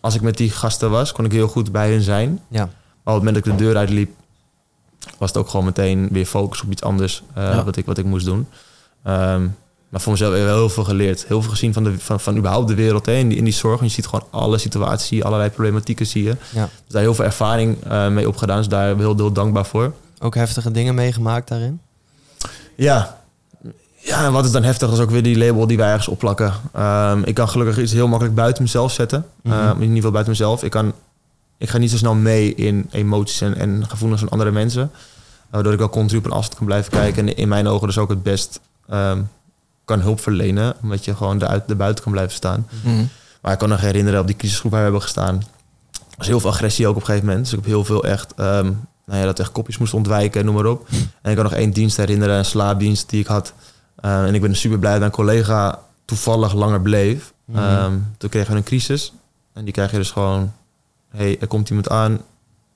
als 0.00 0.14
ik 0.14 0.20
met 0.20 0.36
die 0.36 0.50
gasten 0.50 0.90
was, 0.90 1.12
kon 1.12 1.24
ik 1.24 1.32
heel 1.32 1.48
goed 1.48 1.72
bij 1.72 1.90
hun 1.90 2.02
zijn. 2.02 2.40
Ja. 2.48 2.64
Maar 3.02 3.14
op 3.14 3.22
het 3.22 3.24
moment 3.24 3.34
dat 3.34 3.46
ik 3.46 3.58
de 3.58 3.64
deur 3.64 3.76
uitliep, 3.76 4.10
was 5.18 5.28
het 5.28 5.38
ook 5.38 5.48
gewoon 5.48 5.64
meteen 5.64 6.08
weer 6.10 6.26
focus 6.26 6.62
op 6.62 6.70
iets 6.70 6.82
anders 6.82 7.22
eh, 7.34 7.42
Ja. 7.42 7.64
wat, 7.64 7.76
ik, 7.76 7.86
wat 7.86 7.98
ik 7.98 8.04
moest 8.04 8.24
doen. 8.24 8.46
Ehm, 9.06 9.46
maar 9.88 10.00
voor 10.00 10.12
mezelf 10.12 10.32
heb 10.32 10.42
ik 10.42 10.48
heel 10.48 10.68
veel 10.68 10.84
geleerd. 10.84 11.24
Heel 11.26 11.42
veel 11.42 11.50
gezien 11.50 11.72
van, 11.72 11.84
de, 11.84 11.98
van, 11.98 12.20
van 12.20 12.36
überhaupt 12.36 12.68
de 12.68 12.74
wereld 12.74 13.06
hè, 13.06 13.12
in, 13.12 13.28
die, 13.28 13.38
in 13.38 13.44
die 13.44 13.52
zorg. 13.52 13.78
En 13.78 13.86
je 13.86 13.92
ziet 13.92 14.06
gewoon 14.06 14.26
alle 14.30 14.58
situaties, 14.58 15.22
allerlei 15.22 15.50
problematieken 15.50 16.06
zie 16.06 16.22
je. 16.22 16.36
Ja. 16.50 16.68
Dus 16.84 16.92
daar 16.92 17.02
heel 17.02 17.14
veel 17.14 17.24
ervaring 17.24 17.76
eh, 17.84 18.08
mee 18.08 18.28
opgedaan. 18.28 18.56
Dus 18.56 18.68
daar 18.68 18.96
heel, 18.96 19.16
heel 19.16 19.32
dankbaar 19.32 19.66
voor. 19.66 19.92
Ook 20.18 20.34
heftige 20.34 20.70
dingen 20.70 20.94
meegemaakt 20.94 21.48
daarin? 21.48 21.80
Ja. 22.74 23.20
Ja, 23.96 24.24
en 24.24 24.32
wat 24.32 24.44
is 24.44 24.50
dan 24.50 24.62
heftig 24.62 24.92
is 24.92 24.98
ook 24.98 25.10
weer 25.10 25.22
die 25.22 25.38
label 25.38 25.66
die 25.66 25.76
wij 25.76 25.88
ergens 25.88 26.08
opplakken. 26.08 26.52
Ehm, 26.72 27.22
ik 27.22 27.34
kan 27.34 27.48
gelukkig 27.48 27.78
iets 27.78 27.92
heel 27.92 28.08
makkelijk 28.08 28.36
buiten 28.36 28.62
mezelf 28.62 28.92
zetten. 28.92 29.26
Mhm. 29.42 29.54
Ehm, 29.54 29.74
in 29.74 29.80
ieder 29.80 29.96
geval 29.96 30.10
buiten 30.10 30.32
mezelf. 30.32 30.62
Ik, 30.62 30.70
kan, 30.70 30.92
ik 31.58 31.68
ga 31.68 31.78
niet 31.78 31.90
zo 31.90 31.96
snel 31.96 32.14
mee 32.14 32.54
in 32.54 32.88
emoties 32.90 33.40
en, 33.40 33.56
en 33.56 33.84
gevoelens 33.88 34.20
van 34.20 34.30
andere 34.30 34.50
mensen. 34.50 34.90
Waardoor 35.50 35.72
ik 35.72 35.78
wel 35.78 35.88
continu 35.88 36.18
op 36.18 36.24
een 36.24 36.30
afstand 36.30 36.56
kan 36.56 36.66
blijven 36.66 36.92
kijken. 36.92 37.28
En 37.28 37.36
in 37.36 37.48
mijn 37.48 37.66
ogen 37.68 37.86
dus 37.86 37.98
ook 37.98 38.08
het 38.08 38.22
best 38.22 38.60
ehm, 38.88 39.22
kan 39.84 40.00
hulp 40.00 40.20
verlenen. 40.20 40.74
Omdat 40.82 41.04
je 41.04 41.16
gewoon 41.16 41.42
eruit, 41.42 41.70
erbuiten 41.70 42.02
kan 42.02 42.12
blijven 42.12 42.34
staan. 42.34 42.68
Mhm. 42.82 43.04
Maar 43.40 43.52
ik 43.52 43.58
kan 43.58 43.68
nog 43.68 43.80
herinneren 43.80 44.20
op 44.20 44.26
die 44.26 44.36
crisisgroep 44.36 44.70
waar 44.70 44.80
we 44.80 44.86
hebben 44.86 45.02
gestaan. 45.02 45.34
Er 45.92 46.16
was 46.16 46.26
heel 46.26 46.40
veel 46.40 46.50
agressie 46.50 46.86
ook 46.86 46.94
op 46.94 47.00
een 47.00 47.06
gegeven 47.06 47.26
moment. 47.26 47.44
Dus 47.44 47.52
ik 47.52 47.58
heb 47.58 47.68
heel 47.68 47.84
veel 47.84 48.04
echt, 48.04 48.34
ehm, 48.34 48.72
nou 49.06 49.20
ja, 49.20 49.24
dat 49.24 49.38
echt 49.38 49.52
kopjes 49.52 49.78
moest 49.78 49.94
ontwijken, 49.94 50.44
noem 50.44 50.54
maar 50.54 50.66
op. 50.66 50.88
En 51.22 51.30
ik 51.30 51.36
kan 51.36 51.44
nog 51.44 51.54
één 51.54 51.70
dienst 51.70 51.96
herinneren, 51.96 52.36
een 52.38 52.44
slaapdienst 52.44 53.10
die 53.10 53.20
ik 53.20 53.26
had. 53.26 53.52
Uh, 54.04 54.26
en 54.26 54.34
ik 54.34 54.40
ben 54.40 54.56
super 54.56 54.78
blij 54.78 54.90
dat 54.90 55.00
mijn 55.00 55.12
collega 55.12 55.78
toevallig 56.04 56.52
langer 56.52 56.80
bleef. 56.80 57.32
Mhm. 57.44 57.58
Ehm, 57.58 57.98
toen 58.18 58.30
kregen 58.30 58.50
we 58.50 58.56
een 58.56 58.64
crisis. 58.64 59.12
En 59.52 59.64
die 59.64 59.72
krijg 59.72 59.90
je 59.90 59.96
dus 59.96 60.10
gewoon... 60.10 60.52
hey, 61.08 61.40
er 61.40 61.46
komt 61.46 61.68
iemand 61.68 61.88
aan, 61.88 62.20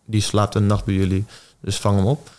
die 0.05 0.21
slaapt 0.21 0.55
een 0.55 0.67
nacht 0.67 0.85
bij 0.85 0.95
jullie. 0.95 1.25
Dus 1.61 1.77
vang 1.77 1.97
hem 1.97 2.07
op. 2.07 2.31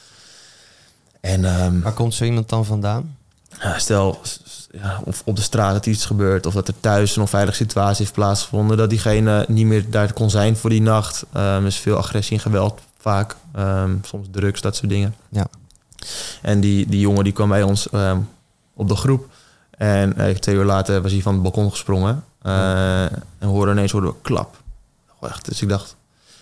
En 1.20 1.46
ehm, 1.46 1.82
Waar 1.82 1.94
komt 1.94 2.14
zo 2.14 2.24
iemand 2.24 2.50
dan 2.50 2.66
vandaan? 2.66 3.16
Ja, 3.62 3.80
stel, 3.80 4.22
ja, 4.72 5.02
of 5.04 5.22
op 5.26 5.36
de 5.36 5.42
straat 5.42 5.74
dat 5.74 5.86
iets 5.86 6.06
gebeurt... 6.06 6.46
of 6.46 6.54
dat 6.54 6.68
er 6.68 6.74
thuis 6.80 7.16
een 7.16 7.22
onveilige 7.22 7.56
situatie 7.56 7.98
heeft 8.04 8.14
plaatsgevonden... 8.14 8.78
dat 8.78 8.90
diegene 8.90 9.46
niet 9.48 9.66
meer 9.66 9.90
daar 9.90 10.14
kon 10.14 10.30
zijn 10.30 10.56
voor 10.58 10.70
die 10.70 10.82
nacht. 10.82 11.26
Er 11.32 11.66
is 11.66 11.78
veel 11.78 11.98
agressie 11.98 12.36
en 12.36 12.42
geweld 12.42 12.80
vaak. 12.98 13.36
Ehm, 13.54 13.96
soms 14.02 14.28
drugs, 14.32 14.62
dat 14.62 14.76
soort 14.76 14.90
dingen. 14.90 15.16
Ja. 15.30 15.46
En 16.42 16.60
die, 16.60 16.88
die 16.88 17.00
jongen 17.00 17.24
die 17.24 17.34
kwam 17.34 17.50
bij 17.50 17.64
ons 17.64 17.90
ehm, 17.90 18.18
op 18.74 18.88
de 18.88 18.96
groep. 18.96 19.28
En 19.78 20.18
eh, 20.18 20.36
twee 20.36 20.56
uur 20.56 20.66
later 20.66 21.02
was 21.02 21.12
hij 21.12 21.22
van 21.22 21.34
het 21.34 21.44
balkon 21.44 21.70
gesprongen. 21.72 22.24
Eh, 22.42 23.04
En 23.04 23.48
hoorde 23.48 23.72
ineens 23.72 23.92
hoorde 23.92 24.08
we 24.08 24.14
een 24.14 24.22
klap. 24.22 24.58
Oh, 25.20 25.30
echt, 25.30 25.46
dus 25.46 25.62
ik 25.62 25.70
dacht... 25.70 25.96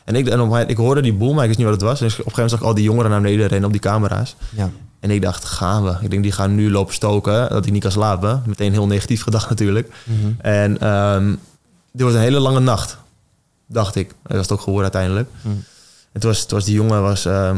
En 0.05 0.15
ik, 0.15 0.27
en 0.27 0.39
op, 0.39 0.55
ik 0.69 0.77
hoorde 0.77 1.01
die 1.01 1.13
boel, 1.13 1.33
maar 1.33 1.41
ik 1.41 1.47
wist 1.47 1.57
niet 1.59 1.67
wat 1.67 1.81
het 1.81 1.89
was. 1.89 2.01
En 2.01 2.05
op 2.07 2.11
een 2.11 2.15
gegeven 2.17 2.31
moment 2.33 2.51
zag 2.51 2.59
ik 2.59 2.65
al 2.65 2.73
die 2.73 2.83
jongeren 2.83 3.11
naar 3.11 3.21
beneden 3.21 3.47
rennen 3.47 3.65
op 3.65 3.71
die 3.71 3.81
camera's. 3.81 4.35
Ja. 4.49 4.69
En 4.99 5.11
ik 5.11 5.21
dacht, 5.21 5.45
gaan 5.45 5.83
we? 5.83 5.95
Ik 6.01 6.09
denk, 6.09 6.23
die 6.23 6.31
gaan 6.31 6.55
nu 6.55 6.71
lopen 6.71 6.93
stoken, 6.93 7.49
dat 7.49 7.63
hij 7.63 7.73
niet 7.73 7.81
kan 7.81 7.91
slapen. 7.91 8.43
Meteen 8.45 8.71
heel 8.71 8.87
negatief 8.87 9.23
gedacht 9.23 9.49
natuurlijk. 9.53 9.93
Mhm. 10.03 10.31
En 10.37 10.79
ehm 10.79 11.35
dit 11.91 12.01
wordt 12.01 12.15
een 12.15 12.21
hele 12.21 12.39
lange 12.39 12.59
nacht, 12.59 12.97
dacht 13.65 13.95
ik. 13.95 14.07
Dat 14.23 14.31
was 14.31 14.41
het 14.41 14.51
ook 14.51 14.61
geworden 14.61 14.83
uiteindelijk. 14.83 15.29
Mhm. 15.41 15.55
Het 16.11 16.23
was, 16.23 16.41
het 16.41 16.51
was 16.51 16.65
die 16.65 16.73
jongen 16.73 17.01
was 17.01 17.25
ehm, 17.25 17.57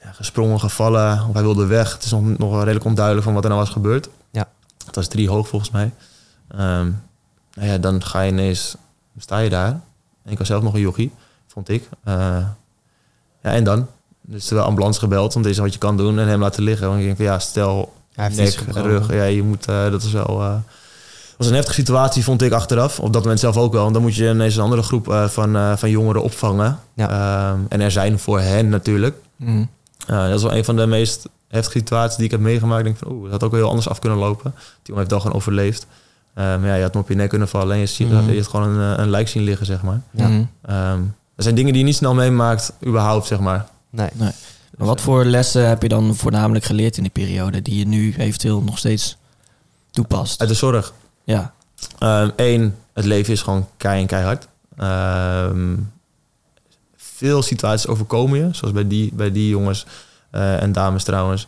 ja, 0.00 0.12
gesprongen, 0.12 0.60
gevallen, 0.60 1.26
of 1.28 1.32
hij 1.32 1.42
wilde 1.42 1.66
weg. 1.66 1.92
Het 1.92 2.04
is 2.04 2.10
nog, 2.10 2.38
nog 2.38 2.58
redelijk 2.58 2.84
onduidelijk 2.84 3.24
van 3.24 3.34
wat 3.34 3.42
er 3.42 3.50
nou 3.50 3.62
was 3.62 3.72
gebeurd. 3.72 4.08
Ja. 4.30 4.48
Het 4.86 4.94
was 4.94 5.08
drie 5.08 5.28
hoog 5.28 5.48
volgens 5.48 5.70
mij. 5.70 5.92
Ehm, 6.48 6.90
nou 7.54 7.68
ja, 7.68 7.78
dan 7.78 8.04
ga 8.04 8.20
je 8.20 8.32
ineens, 8.32 8.76
sta 9.18 9.38
je 9.38 9.50
daar. 9.50 9.80
En 10.22 10.32
ik 10.32 10.38
was 10.38 10.46
zelf 10.46 10.62
nog 10.62 10.74
een 10.74 10.80
jochie, 10.80 11.12
vond 11.46 11.68
ik. 11.68 11.88
Eh, 12.04 12.14
ja, 13.42 13.50
en 13.50 13.64
dan? 13.64 13.86
Dus 14.32 14.46
de 14.46 14.60
ambulance 14.60 14.98
gebeld, 14.98 15.32
want 15.32 15.44
dit 15.44 15.54
is 15.54 15.60
wat 15.60 15.72
je 15.72 15.78
kan 15.78 15.96
doen. 15.96 16.18
En 16.18 16.28
hem 16.28 16.40
laten 16.40 16.62
liggen. 16.62 16.86
Want 16.86 16.98
ik 16.98 17.04
denk 17.04 17.16
van 17.16 17.26
ja, 17.26 17.38
stel 17.38 17.92
Hij 18.14 18.28
nek, 18.28 18.62
rug. 18.72 19.12
Ja, 19.12 19.24
je 19.24 19.42
moet, 19.42 19.66
eh, 19.66 19.90
dat 19.90 20.02
is 20.02 20.12
wel... 20.12 20.40
eh 20.42 20.54
was 21.42 21.50
een 21.50 21.56
heftige 21.56 21.80
situatie, 21.80 22.24
vond 22.24 22.42
ik 22.42 22.52
achteraf. 22.52 23.00
Op 23.00 23.12
dat 23.12 23.22
moment 23.22 23.40
zelf 23.40 23.56
ook 23.56 23.72
wel. 23.72 23.82
Want 23.82 23.94
dan 23.94 24.02
moet 24.02 24.14
je 24.14 24.28
ineens 24.28 24.56
een 24.56 24.62
andere 24.62 24.82
groep 24.82 25.08
eh, 25.08 25.28
van, 25.28 25.56
eh, 25.56 25.76
van 25.76 25.90
jongeren 25.90 26.22
opvangen. 26.22 26.78
Ja. 26.94 27.10
Ehm, 27.10 27.60
en 27.68 27.80
er 27.80 27.90
zijn 27.90 28.18
voor 28.18 28.40
hen 28.40 28.68
natuurlijk. 28.68 29.16
Uh, 29.40 29.66
dat 30.06 30.36
is 30.36 30.42
wel 30.42 30.54
een 30.54 30.64
van 30.64 30.76
de 30.76 30.86
meest 30.86 31.28
heftige 31.48 31.78
situaties 31.78 32.16
die 32.16 32.24
ik 32.24 32.30
heb 32.30 32.40
meegemaakt. 32.40 32.78
Ik 32.78 32.84
denk 32.84 32.98
van, 32.98 33.12
oeh, 33.12 33.22
dat 33.22 33.30
had 33.30 33.42
ook 33.42 33.50
wel 33.50 33.60
heel 33.60 33.68
anders 33.68 33.88
af 33.88 33.98
kunnen 33.98 34.18
lopen. 34.18 34.52
Die 34.54 34.62
jongen 34.82 34.98
heeft 34.98 35.10
dan 35.10 35.20
gewoon 35.20 35.36
overleefd. 35.36 35.86
Uh, 36.38 36.44
maar 36.44 36.66
ja, 36.66 36.74
je 36.74 36.82
had 36.82 36.92
hem 36.92 37.02
op 37.02 37.08
je 37.08 37.14
nek 37.14 37.28
kunnen 37.28 37.48
vallen 37.48 37.72
en 37.74 37.78
je, 37.78 37.86
ziet, 37.86 38.08
je 38.08 38.14
hebt 38.14 38.46
gewoon 38.46 38.68
een, 38.68 39.00
een 39.00 39.10
lijk 39.10 39.28
zien 39.28 39.42
liggen, 39.42 39.66
zeg 39.66 39.82
maar. 39.82 40.00
Ja. 40.10 40.26
Um, 40.26 41.14
er 41.36 41.42
zijn 41.42 41.54
dingen 41.54 41.72
die 41.72 41.80
je 41.80 41.86
niet 41.86 41.96
snel 41.96 42.14
meemaakt, 42.14 42.72
überhaupt, 42.86 43.26
zeg 43.26 43.40
maar. 43.40 43.66
Nee. 43.92 44.10
Maar 44.76 44.86
wat 44.86 45.00
voor 45.00 45.24
lessen 45.24 45.68
heb 45.68 45.82
je 45.82 45.88
dan 45.88 46.14
voornamelijk 46.14 46.64
geleerd 46.64 46.96
in 46.96 47.02
die 47.02 47.12
periode 47.12 47.62
die 47.62 47.78
je 47.78 47.86
nu 47.86 48.14
eventueel 48.16 48.62
nog 48.62 48.78
steeds 48.78 49.16
toepast? 49.90 50.40
Uit 50.40 50.48
de 50.48 50.54
zorg. 50.54 50.92
Ja. 51.24 51.54
Eén, 52.36 52.74
het 52.92 53.04
leven 53.04 53.32
is 53.32 53.42
gewoon 53.42 53.68
kei 53.76 54.00
en 54.00 54.06
keihard. 54.06 54.48
Ehm, 54.76 55.76
veel 56.96 57.42
situaties 57.42 57.86
overkomen 57.86 58.38
je, 58.38 58.48
zoals 58.52 58.74
bij 58.74 58.86
die, 58.86 59.10
bij 59.14 59.32
die 59.32 59.48
jongens 59.48 59.86
eh, 60.30 60.62
en 60.62 60.72
dames 60.72 61.04
trouwens. 61.04 61.46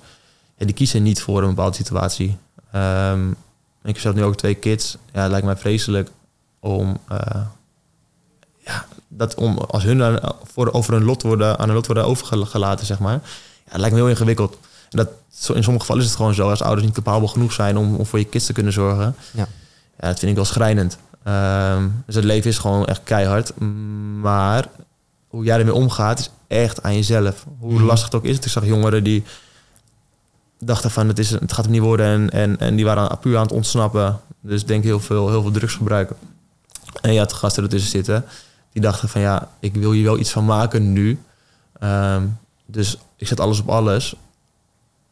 Ja, 0.56 0.66
die 0.66 0.74
kiezen 0.74 1.02
niet 1.02 1.22
voor 1.22 1.42
een 1.42 1.48
bepaalde 1.48 1.76
situatie. 1.76 2.36
Ehm, 2.70 3.30
ik 3.30 3.36
heb 3.82 3.98
zelf 3.98 4.14
nu 4.14 4.22
ook 4.22 4.36
twee 4.36 4.54
kids. 4.54 4.96
Ja, 5.12 5.22
het 5.22 5.30
lijkt 5.30 5.46
mij 5.46 5.56
vreselijk 5.56 6.10
om, 6.60 6.98
eh, 7.08 7.46
ja, 8.58 8.86
dat 9.16 9.34
om 9.34 9.58
als 9.58 9.82
hun 9.82 10.20
voor, 10.52 10.72
over 10.72 10.92
hun 10.92 11.04
lot 11.04 11.22
worden, 11.22 11.58
aan 11.58 11.66
hun 11.66 11.74
lot 11.76 11.86
worden 11.86 12.04
overgelaten, 12.06 12.86
zeg 12.86 12.98
maar. 12.98 13.12
Ja, 13.64 13.70
het 13.70 13.80
lijkt 13.80 13.94
me 13.94 14.00
heel 14.00 14.10
ingewikkeld. 14.10 14.58
En 14.90 14.96
dat, 14.96 15.08
in 15.54 15.62
sommige 15.62 15.80
gevallen 15.80 16.02
is 16.02 16.08
het 16.08 16.16
gewoon 16.16 16.34
zo, 16.34 16.50
als 16.50 16.62
ouders 16.62 16.86
niet 16.86 16.94
capabel 16.94 17.28
genoeg 17.28 17.52
zijn 17.52 17.76
om, 17.76 17.94
om 17.96 18.06
voor 18.06 18.18
je 18.18 18.24
kids 18.24 18.46
te 18.46 18.52
kunnen 18.52 18.72
zorgen. 18.72 19.14
Ja. 19.30 19.46
Ja, 20.00 20.08
dat 20.08 20.18
vind 20.18 20.30
ik 20.30 20.36
wel 20.36 20.44
schrijnend. 20.46 20.98
Ehm, 21.22 21.88
dus 22.06 22.14
het 22.14 22.24
leven 22.24 22.50
is 22.50 22.58
gewoon 22.58 22.86
echt 22.86 23.00
keihard. 23.04 23.52
Maar 24.20 24.66
hoe 25.28 25.44
jij 25.44 25.58
ermee 25.58 25.74
omgaat 25.74 26.18
is 26.18 26.30
echt 26.46 26.82
aan 26.82 26.94
jezelf. 26.94 27.44
Hoe 27.58 27.72
Mhm. 27.72 27.84
lastig 27.84 28.04
het 28.04 28.14
ook 28.14 28.24
is. 28.24 28.36
Ik 28.36 28.48
zag 28.48 28.66
jongeren 28.66 29.04
die 29.04 29.24
dachten 30.58 30.90
van 30.90 31.08
het, 31.08 31.18
is, 31.18 31.30
het 31.30 31.52
gaat 31.52 31.64
hem 31.64 31.72
niet 31.72 31.82
worden. 31.82 32.06
En, 32.06 32.30
en, 32.30 32.58
en 32.58 32.76
die 32.76 32.84
waren 32.84 33.10
aan- 33.10 33.18
puur 33.18 33.36
aan 33.36 33.42
het 33.42 33.52
ontsnappen. 33.52 34.20
Dus 34.40 34.64
denk 34.64 34.84
heel 34.84 35.00
veel, 35.00 35.28
heel 35.30 35.42
veel 35.42 35.50
drugs 35.50 35.74
gebruiken. 35.74 36.16
En 37.00 37.12
je 37.12 37.18
had 37.18 37.32
gasten 37.32 37.62
ertussen 37.62 37.90
zitten. 37.90 38.24
Die 38.74 38.82
dachten 38.82 39.08
van 39.08 39.20
ja, 39.20 39.48
ik 39.60 39.74
wil 39.74 39.90
hier 39.92 40.04
wel 40.04 40.18
iets 40.18 40.30
van 40.30 40.44
maken 40.44 40.92
nu. 40.92 41.18
Ehm, 41.78 42.22
dus 42.66 42.98
ik 43.16 43.26
zet 43.26 43.40
alles 43.40 43.60
op 43.60 43.68
alles 43.68 44.14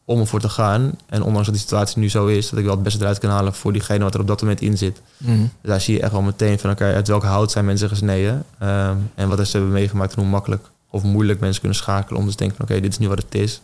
om 0.05 0.19
ervoor 0.19 0.39
te 0.39 0.49
gaan. 0.49 0.91
En 1.05 1.23
ondanks 1.23 1.45
dat 1.45 1.53
die 1.55 1.63
situatie 1.63 1.99
nu 1.99 2.09
zo 2.09 2.25
is, 2.25 2.49
dat 2.49 2.59
ik 2.59 2.65
wel 2.65 2.73
het 2.73 2.83
beste 2.83 2.99
eruit 3.01 3.19
kan 3.19 3.29
halen 3.29 3.53
voor 3.53 3.73
diegene 3.73 4.03
wat 4.03 4.13
er 4.13 4.19
op 4.19 4.27
dat 4.27 4.41
moment 4.41 4.61
in 4.61 4.77
zit. 4.77 5.01
Mhm. 5.17 5.37
Dus 5.39 5.47
daar 5.61 5.81
zie 5.81 5.93
je 5.95 6.01
echt 6.01 6.11
wel 6.11 6.21
meteen 6.21 6.59
van 6.59 6.69
elkaar 6.69 6.93
uit 6.93 7.07
welk 7.07 7.23
hout 7.23 7.51
zijn 7.51 7.65
mensen 7.65 7.89
gesneden. 7.89 8.45
Ehm, 8.59 8.97
en 9.15 9.29
wat 9.29 9.47
ze 9.47 9.57
hebben 9.57 9.73
meegemaakt 9.73 10.13
en 10.15 10.21
hoe 10.21 10.29
makkelijk 10.31 10.69
of 10.89 11.03
moeilijk 11.03 11.39
mensen 11.39 11.59
kunnen 11.61 11.77
schakelen 11.77 12.19
om 12.19 12.25
dus 12.25 12.35
te 12.35 12.39
denken 12.43 12.57
van 12.57 12.65
oké, 12.65 12.79
dit 12.81 12.91
is 12.91 12.97
nu 12.97 13.07
wat 13.07 13.17
het 13.21 13.35
is. 13.35 13.61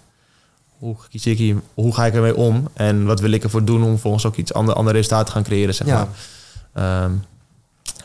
Hoe 0.78 0.96
kies 1.10 1.26
ik 1.26 1.38
hier, 1.38 1.56
hoe 1.74 1.94
ga 1.94 2.06
ik 2.06 2.14
ermee 2.14 2.36
om? 2.36 2.68
En 2.74 3.06
wat 3.06 3.20
wil 3.20 3.32
ik 3.32 3.44
ervoor 3.44 3.66
doen 3.66 3.84
om 3.84 3.98
volgens 3.98 4.26
ook 4.26 4.36
iets 4.36 4.54
ander, 4.54 4.76
ander 4.76 4.94
resultaat 4.94 5.26
te 5.26 5.32
gaan 5.32 5.44
creëren, 5.44 5.74
zeg 5.76 5.88
Ja. 5.88 6.08
maar. 6.74 7.04
Ehm, 7.04 7.12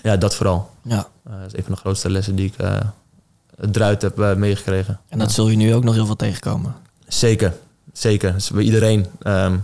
ja, 0.03 0.17
dat 0.17 0.35
vooral. 0.35 0.71
Ja. 0.83 1.07
Eh, 1.25 1.33
dat 1.41 1.47
is 1.47 1.59
een 1.59 1.65
van 1.65 1.73
de 1.73 1.81
grootste 1.81 2.11
lessen 2.11 2.35
die 2.35 2.47
ik 2.47 2.57
eh 2.57 2.81
eruit 3.73 4.03
heb 4.03 4.21
eh, 4.21 4.35
meegekregen. 4.35 5.01
En 5.09 5.19
dat 5.19 5.33
zul 5.33 5.49
je 5.49 5.57
nu 5.57 5.75
ook 5.75 5.85
nog 5.85 5.95
heel 5.95 6.07
veel 6.07 6.17
tegenkomen. 6.17 6.75
Zeker, 7.07 7.55
zeker. 7.93 8.33
Dus 8.33 8.51
bij 8.51 8.63
iedereen 8.63 9.07
ehm, 9.23 9.57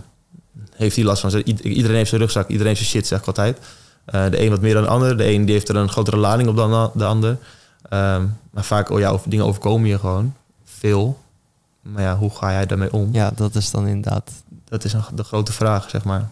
heeft 0.75 0.95
die 0.95 1.03
last 1.03 1.21
van. 1.21 1.31
Iedereen 1.39 1.95
heeft 1.95 2.09
zijn 2.09 2.21
rugzak, 2.21 2.47
iedereen 2.47 2.67
heeft 2.67 2.79
zijn 2.79 2.91
shit, 2.91 3.07
zeg 3.07 3.19
ik 3.19 3.27
altijd. 3.27 3.57
Eh, 4.05 4.29
de 4.29 4.41
een 4.41 4.49
wat 4.49 4.61
meer 4.61 4.73
dan 4.73 4.83
de 4.83 4.89
ander. 4.89 5.17
De 5.17 5.31
een 5.31 5.45
die 5.45 5.53
heeft 5.53 5.69
er 5.69 5.75
een 5.75 5.89
grotere 5.89 6.17
lading 6.17 6.49
op 6.49 6.55
dan 6.55 6.91
de 6.93 7.05
ander. 7.05 7.37
Ehm, 7.89 8.25
maar 8.51 8.63
vaak, 8.63 8.89
oh 8.89 8.99
ja, 8.99 9.09
over, 9.09 9.29
dingen 9.29 9.45
overkomen 9.45 9.89
je 9.89 9.99
gewoon. 9.99 10.35
Veel. 10.63 11.19
Maar 11.81 12.03
ja, 12.03 12.17
hoe 12.17 12.29
ga 12.29 12.51
jij 12.51 12.65
daarmee 12.65 12.93
om? 12.93 13.09
Ja, 13.11 13.31
dat 13.35 13.55
is 13.55 13.71
dan 13.71 13.87
inderdaad... 13.87 14.31
Dat 14.65 14.83
is 14.83 14.93
een, 14.93 15.03
de 15.15 15.23
grote 15.23 15.51
vraag, 15.51 15.89
zeg 15.89 16.03
maar. 16.03 16.29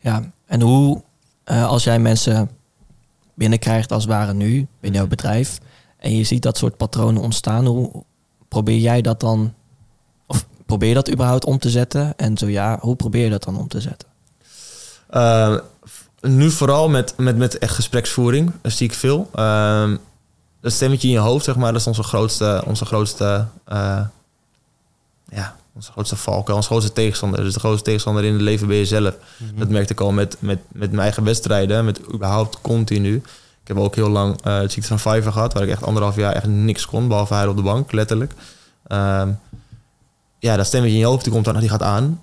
Ja. 0.00 0.22
En 0.46 0.60
hoe, 0.60 1.02
eh, 1.44 1.66
als 1.66 1.84
jij 1.84 1.98
mensen 1.98 2.50
binnenkrijgt 3.34 3.92
als 3.92 4.02
het 4.02 4.12
ware 4.12 4.32
nu 4.32 4.48
binnen 4.48 4.68
Mhm. 4.80 4.92
jouw 4.92 5.06
bedrijf 5.06 5.58
en 5.96 6.16
je 6.16 6.24
ziet 6.24 6.42
dat 6.42 6.56
soort 6.58 6.76
patronen 6.76 7.22
ontstaan, 7.22 7.66
hoe 7.66 8.04
probeer 8.48 8.78
jij 8.78 9.02
dat 9.02 9.20
dan, 9.20 9.54
of 10.26 10.46
probeer 10.66 10.88
je 10.88 10.94
dat 10.94 11.10
überhaupt 11.10 11.44
om 11.44 11.58
te 11.58 11.70
zetten? 11.70 12.16
En 12.16 12.38
zo 12.38 12.48
ja, 12.48 12.78
hoe 12.80 12.96
probeer 12.96 13.24
je 13.24 13.30
dat 13.30 13.44
dan 13.44 13.58
om 13.58 13.68
te 13.68 13.80
zetten? 13.80 14.08
Uh, 15.10 15.58
nu 16.20 16.50
vooral 16.50 16.88
met, 16.88 17.14
met, 17.16 17.36
met 17.36 17.58
echt 17.58 17.74
gespreksvoering, 17.74 18.52
dat 18.60 18.72
zie 18.72 18.86
ik 18.86 18.94
veel. 18.94 19.30
Uh, 19.34 19.92
dat 20.60 20.72
stemmetje 20.72 21.08
in 21.08 21.14
je 21.14 21.20
hoofd, 21.20 21.44
zeg 21.44 21.56
maar, 21.56 21.72
dat 21.72 21.80
is 21.80 21.86
onze 21.86 22.02
grootste, 22.02 22.62
onze 22.66 22.84
grootste, 22.84 23.46
uh, 23.68 24.00
ja, 25.28 25.56
onze 25.74 25.92
grootste 25.92 26.16
valkuil, 26.16 26.56
onze 26.56 26.68
grootste 26.68 26.92
tegenstander. 26.92 27.44
Dus 27.44 27.54
de 27.54 27.60
grootste 27.60 27.84
tegenstander 27.84 28.24
in 28.24 28.32
het 28.32 28.42
leven 28.42 28.66
ben 28.66 28.76
je 28.76 28.86
zelf. 28.86 29.14
Mhm. 29.36 29.58
Dat 29.58 29.68
merkte 29.68 29.92
ik 29.92 30.00
al 30.00 30.12
met, 30.12 30.36
met, 30.38 30.58
met 30.72 30.90
mijn 30.90 31.02
eigen 31.02 31.24
wedstrijden, 31.24 31.84
met 31.84 32.00
überhaupt 32.12 32.58
continu. 32.60 33.14
Ik 33.62 33.68
heb 33.68 33.78
ook 33.78 33.94
heel 33.94 34.08
lang 34.08 34.46
uh, 34.46 34.58
het 34.58 34.72
ziekte 34.72 34.88
van 34.88 35.12
Fiverr 35.12 35.32
gehad, 35.32 35.52
waar 35.52 35.62
ik 35.62 35.68
echt 35.68 35.84
anderhalf 35.84 36.16
jaar 36.16 36.32
echt 36.32 36.46
niks 36.46 36.86
kon, 36.86 37.08
behalve 37.08 37.34
hij 37.34 37.46
op 37.46 37.56
de 37.56 37.62
bank, 37.62 37.92
letterlijk. 37.92 38.32
Um, 38.88 39.38
ja, 40.38 40.56
dat 40.56 40.66
stemmetje 40.66 40.94
in 40.94 41.00
je 41.00 41.06
hoofd 41.06 41.24
die 41.24 41.32
komt 41.32 41.44
dan, 41.44 41.58
die 41.58 41.68
gaat 41.68 41.82
aan. 41.82 42.22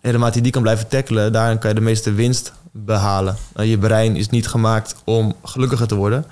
En 0.00 0.10
naarmate 0.10 0.36
je 0.36 0.42
die 0.42 0.52
kan 0.52 0.62
blijven 0.62 0.88
tackelen, 0.88 1.32
daarin 1.32 1.58
kan 1.58 1.68
je 1.70 1.76
de 1.76 1.82
meeste 1.82 2.12
winst 2.12 2.52
behalen. 2.70 3.36
Nou, 3.54 3.68
je 3.68 3.78
brein 3.78 4.16
is 4.16 4.28
niet 4.28 4.48
gemaakt 4.48 4.94
om 5.04 5.34
gelukkiger 5.44 5.86
te 5.86 5.94
worden. 5.94 6.24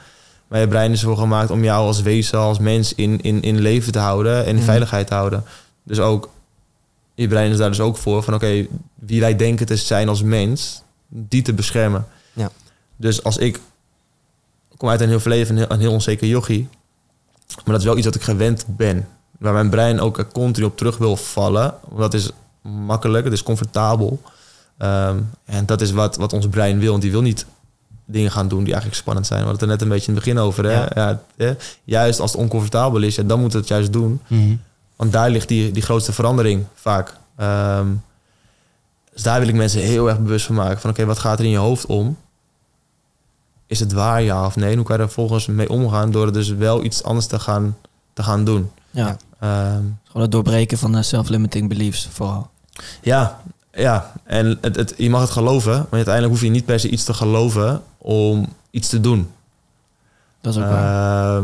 Maar 0.48 0.60
je 0.60 0.68
brein 0.68 0.92
is 0.92 1.00
ervoor 1.00 1.16
gemaakt 1.16 1.50
om 1.50 1.64
jou 1.64 1.86
als 1.86 2.02
wezen, 2.02 2.38
als 2.38 2.58
mens 2.58 2.94
in, 2.94 3.20
in, 3.20 3.42
in 3.42 3.58
leven 3.58 3.92
te 3.92 3.98
houden 3.98 4.40
en 4.42 4.48
in 4.48 4.54
Mhm. 4.54 4.64
veiligheid 4.64 5.06
te 5.06 5.14
houden. 5.14 5.44
Dus 5.82 5.98
ook, 6.00 6.28
je 7.22 7.28
brein 7.28 7.50
is 7.50 7.56
daar 7.56 7.68
dus 7.68 7.80
ook 7.80 7.96
voor 7.96 8.22
van 8.22 8.34
oké, 8.34 8.66
wie 8.94 9.20
wij 9.20 9.36
denken 9.36 9.66
te 9.66 9.76
zijn 9.76 10.08
als 10.08 10.22
mens, 10.22 10.82
die 11.08 11.42
te 11.42 11.52
beschermen. 11.52 12.06
Ja. 12.32 12.50
Dus 12.96 13.22
als 13.22 13.36
ik 13.36 13.60
kom 14.76 14.88
uit 14.88 15.00
een 15.00 15.08
heel 15.08 15.20
verleden 15.20 15.48
een 15.50 15.56
heel, 15.56 15.70
een 15.70 15.80
heel 15.80 15.92
onzeker 15.92 16.28
jochie, 16.28 16.68
maar 17.48 17.64
dat 17.64 17.78
is 17.78 17.84
wel 17.84 17.96
iets 17.96 18.06
wat 18.06 18.14
ik 18.14 18.22
gewend 18.22 18.64
ben. 18.66 19.08
Waar 19.38 19.52
mijn 19.52 19.70
brein 19.70 20.00
ook 20.00 20.26
continu 20.32 20.66
op 20.66 20.76
terug 20.76 20.98
wil 20.98 21.16
vallen. 21.16 21.74
Want 21.88 22.00
dat 22.00 22.14
is 22.14 22.30
makkelijk, 22.62 23.24
het 23.24 23.32
is 23.32 23.42
comfortabel. 23.42 24.22
Ehm, 24.78 25.18
en 25.44 25.66
dat 25.66 25.80
is 25.80 25.90
wat, 25.90 26.16
wat 26.16 26.32
ons 26.32 26.48
brein 26.48 26.78
wil. 26.78 26.90
Want 26.90 27.02
die 27.02 27.10
wil 27.10 27.22
niet 27.22 27.46
dingen 28.04 28.30
gaan 28.30 28.48
doen 28.48 28.64
die 28.64 28.72
eigenlijk 28.72 29.00
spannend 29.00 29.26
zijn. 29.26 29.40
We 29.40 29.46
hadden 29.46 29.68
het 29.68 29.70
er 29.70 29.76
net 29.76 29.86
een 29.86 29.94
beetje 29.94 30.12
in 30.12 30.16
het 30.16 30.24
begin 30.24 30.42
over. 30.42 30.64
Hè? 30.64 30.72
Ja. 30.72 30.88
Ja. 30.94 31.22
hè? 31.36 31.52
Juist 31.84 32.20
als 32.20 32.32
het 32.32 32.40
oncomfortabel 32.40 33.02
is, 33.02 33.14
ja, 33.14 33.22
dan 33.22 33.40
moet 33.40 33.52
het 33.52 33.68
juist 33.68 33.92
doen. 33.92 34.20
Want 34.98 35.12
daar 35.12 35.30
ligt 35.30 35.48
die, 35.48 35.70
die 35.70 35.82
grootste 35.82 36.12
verandering 36.12 36.64
vaak. 36.74 37.14
Ehm, 37.36 37.86
dus 39.12 39.22
daar 39.22 39.38
wil 39.40 39.48
ik 39.48 39.54
mensen 39.54 39.80
heel 39.80 40.08
erg 40.08 40.18
bewust 40.20 40.46
van 40.46 40.54
maken. 40.54 40.80
Van 40.80 40.90
oké, 40.90 41.04
wat 41.04 41.18
gaat 41.18 41.38
er 41.38 41.44
in 41.44 41.50
je 41.50 41.56
hoofd 41.56 41.86
om? 41.86 42.16
Is 43.66 43.80
het 43.80 43.92
waar, 43.92 44.22
ja 44.22 44.46
of 44.46 44.56
nee? 44.56 44.70
En 44.70 44.76
hoe 44.76 44.86
kan 44.86 44.96
je 44.96 45.02
er 45.02 45.10
volgens 45.10 45.46
mee 45.46 45.68
omgaan 45.70 46.10
door 46.10 46.26
er 46.26 46.32
dus 46.32 46.48
wel 46.48 46.84
iets 46.84 47.02
anders 47.02 47.26
te 47.26 47.38
gaan, 47.38 47.76
te 48.12 48.22
gaan 48.22 48.44
doen? 48.44 48.70
Ja. 48.90 49.16
Ehm, 49.40 49.82
Gewoon 50.04 50.22
het 50.22 50.30
doorbreken 50.32 50.78
van 50.78 50.92
de 50.92 51.02
self-limiting 51.02 51.68
beliefs 51.68 52.08
vooral. 52.12 52.50
ja, 53.02 53.40
ja. 53.72 54.12
En 54.24 54.58
het, 54.60 54.76
het, 54.76 54.94
je 54.96 55.10
mag 55.10 55.20
het 55.20 55.30
geloven, 55.30 55.72
maar 55.72 55.86
uiteindelijk 55.90 56.34
hoef 56.34 56.42
je 56.42 56.50
niet 56.50 56.64
per 56.64 56.80
se 56.80 56.88
iets 56.88 57.04
te 57.04 57.14
geloven 57.14 57.82
om 57.98 58.46
iets 58.70 58.88
te 58.88 59.00
doen. 59.00 59.30
Dat 60.40 60.54
is 60.56 60.62
ook 60.62 60.68
waar. 60.68 61.42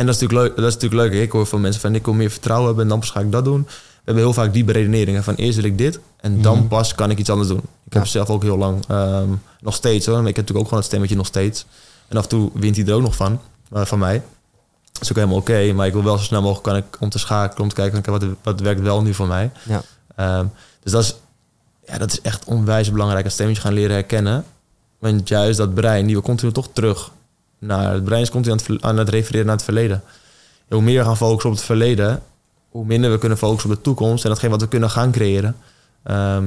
En 0.00 0.06
dat 0.06 0.14
is 0.14 0.20
natuurlijk 0.20 0.48
leuk. 0.48 0.56
Dat 0.56 0.66
is 0.68 0.74
natuurlijk 0.74 1.12
leuk. 1.12 1.22
Ik 1.22 1.30
hoor 1.32 1.46
van 1.46 1.60
mensen 1.60 1.80
van 1.80 1.94
ik 1.94 2.04
wil 2.04 2.14
meer 2.14 2.30
vertrouwen 2.30 2.66
hebben 2.66 2.84
en 2.84 2.90
dan 2.90 3.00
pas 3.00 3.10
ga 3.10 3.20
ik 3.20 3.32
dat 3.32 3.44
doen. 3.44 3.62
We 3.62 3.72
hebben 4.04 4.24
heel 4.24 4.32
vaak 4.32 4.52
die 4.52 4.64
beredeneringen 4.64 5.24
van 5.24 5.34
eerst 5.34 5.56
wil 5.56 5.64
ik 5.64 5.78
dit 5.78 5.98
en 6.16 6.42
dan 6.42 6.58
Mhm. 6.58 6.66
pas 6.66 6.94
kan 6.94 7.10
ik 7.10 7.18
iets 7.18 7.30
anders 7.30 7.48
doen. 7.48 7.60
Ik 7.84 7.92
heb 7.92 8.06
zelf 8.06 8.30
ook 8.30 8.42
heel 8.42 8.56
lang, 8.58 8.84
ehm, 8.88 9.28
nog 9.60 9.74
steeds 9.74 10.06
hoor. 10.06 10.18
Ik 10.18 10.24
heb 10.24 10.34
natuurlijk 10.36 10.58
ook 10.58 10.64
gewoon 10.64 10.78
het 10.78 10.86
stemmetje 10.88 11.16
nog 11.16 11.26
steeds. 11.26 11.64
En 12.08 12.16
af 12.16 12.22
en 12.22 12.28
toe 12.28 12.50
wint 12.54 12.76
hij 12.76 12.86
er 12.86 12.94
ook 12.94 13.02
nog 13.02 13.16
van, 13.16 13.40
eh, 13.72 13.84
van 13.84 13.98
mij. 13.98 14.22
Dat 14.92 15.02
is 15.02 15.10
ook 15.10 15.16
helemaal 15.16 15.36
oké, 15.38 15.72
maar 15.72 15.86
ik 15.86 15.92
wil 15.92 16.04
wel 16.04 16.18
zo 16.18 16.24
snel 16.24 16.42
mogelijk 16.42 16.64
kan 16.66 16.76
ik, 16.76 16.84
om 17.00 17.08
te 17.08 17.18
schakelen, 17.18 17.62
om 17.62 17.68
te 17.68 17.74
kijken 17.74 18.12
wat, 18.12 18.24
wat 18.42 18.60
werkt 18.60 18.80
wel 18.80 19.02
nu 19.02 19.14
voor 19.14 19.26
mij. 19.26 19.50
Ja. 19.62 19.82
Ehm, 20.16 20.46
dus 20.82 20.92
dat 20.92 21.02
is, 21.02 21.14
ja, 21.86 21.98
dat 21.98 22.12
is 22.12 22.20
echt 22.20 22.44
onwijs 22.44 22.90
belangrijk. 22.92 23.24
Een 23.24 23.30
stemmetje 23.30 23.62
gaan 23.62 23.72
leren 23.72 23.92
herkennen. 23.94 24.44
Want 24.98 25.28
juist 25.28 25.58
dat 25.58 25.74
brein, 25.74 26.06
die 26.06 26.16
we 26.16 26.22
continu 26.22 26.52
toch 26.52 26.68
terug 26.72 27.10
naar 27.60 27.92
het 27.92 28.04
brein 28.04 28.22
is 28.22 28.30
continu 28.30 28.52
aan 28.52 28.58
het, 28.58 28.66
ver- 28.66 28.78
aan 28.80 28.96
het 28.96 29.08
refereren 29.08 29.46
naar 29.46 29.56
het 29.56 29.64
verleden. 29.64 30.02
En 30.68 30.76
hoe 30.76 30.82
meer 30.82 30.98
we 30.98 31.04
gaan 31.04 31.16
focussen 31.16 31.50
op 31.50 31.56
het 31.56 31.64
verleden, 31.64 32.22
hoe 32.68 32.84
minder 32.84 33.10
we 33.10 33.18
kunnen 33.18 33.38
focussen 33.38 33.70
op 33.70 33.76
de 33.76 33.82
toekomst 33.82 34.24
en 34.24 34.30
datgene 34.30 34.50
wat 34.50 34.60
we 34.60 34.68
kunnen 34.68 34.90
gaan 34.90 35.10
creëren. 35.12 35.56
Ehm, 36.02 36.44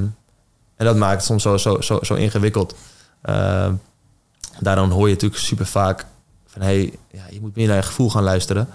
en 0.75 0.85
dat 0.85 0.95
maakt 0.95 1.15
het 1.15 1.25
soms 1.25 1.43
zo, 1.43 1.57
zo, 1.57 1.81
zo, 1.81 1.99
zo 2.01 2.13
ingewikkeld. 2.13 2.75
Ehm, 3.21 3.73
daarom 4.59 4.89
hoor 4.89 5.07
je 5.07 5.13
natuurlijk 5.13 5.41
super 5.41 5.65
vaak 5.65 6.05
van 6.47 6.61
hey, 6.61 6.93
ja, 7.11 7.23
je 7.29 7.41
moet 7.41 7.55
meer 7.55 7.67
naar 7.67 7.75
je 7.75 7.83
gevoel 7.83 8.09
gaan 8.09 8.23
luisteren. 8.23 8.67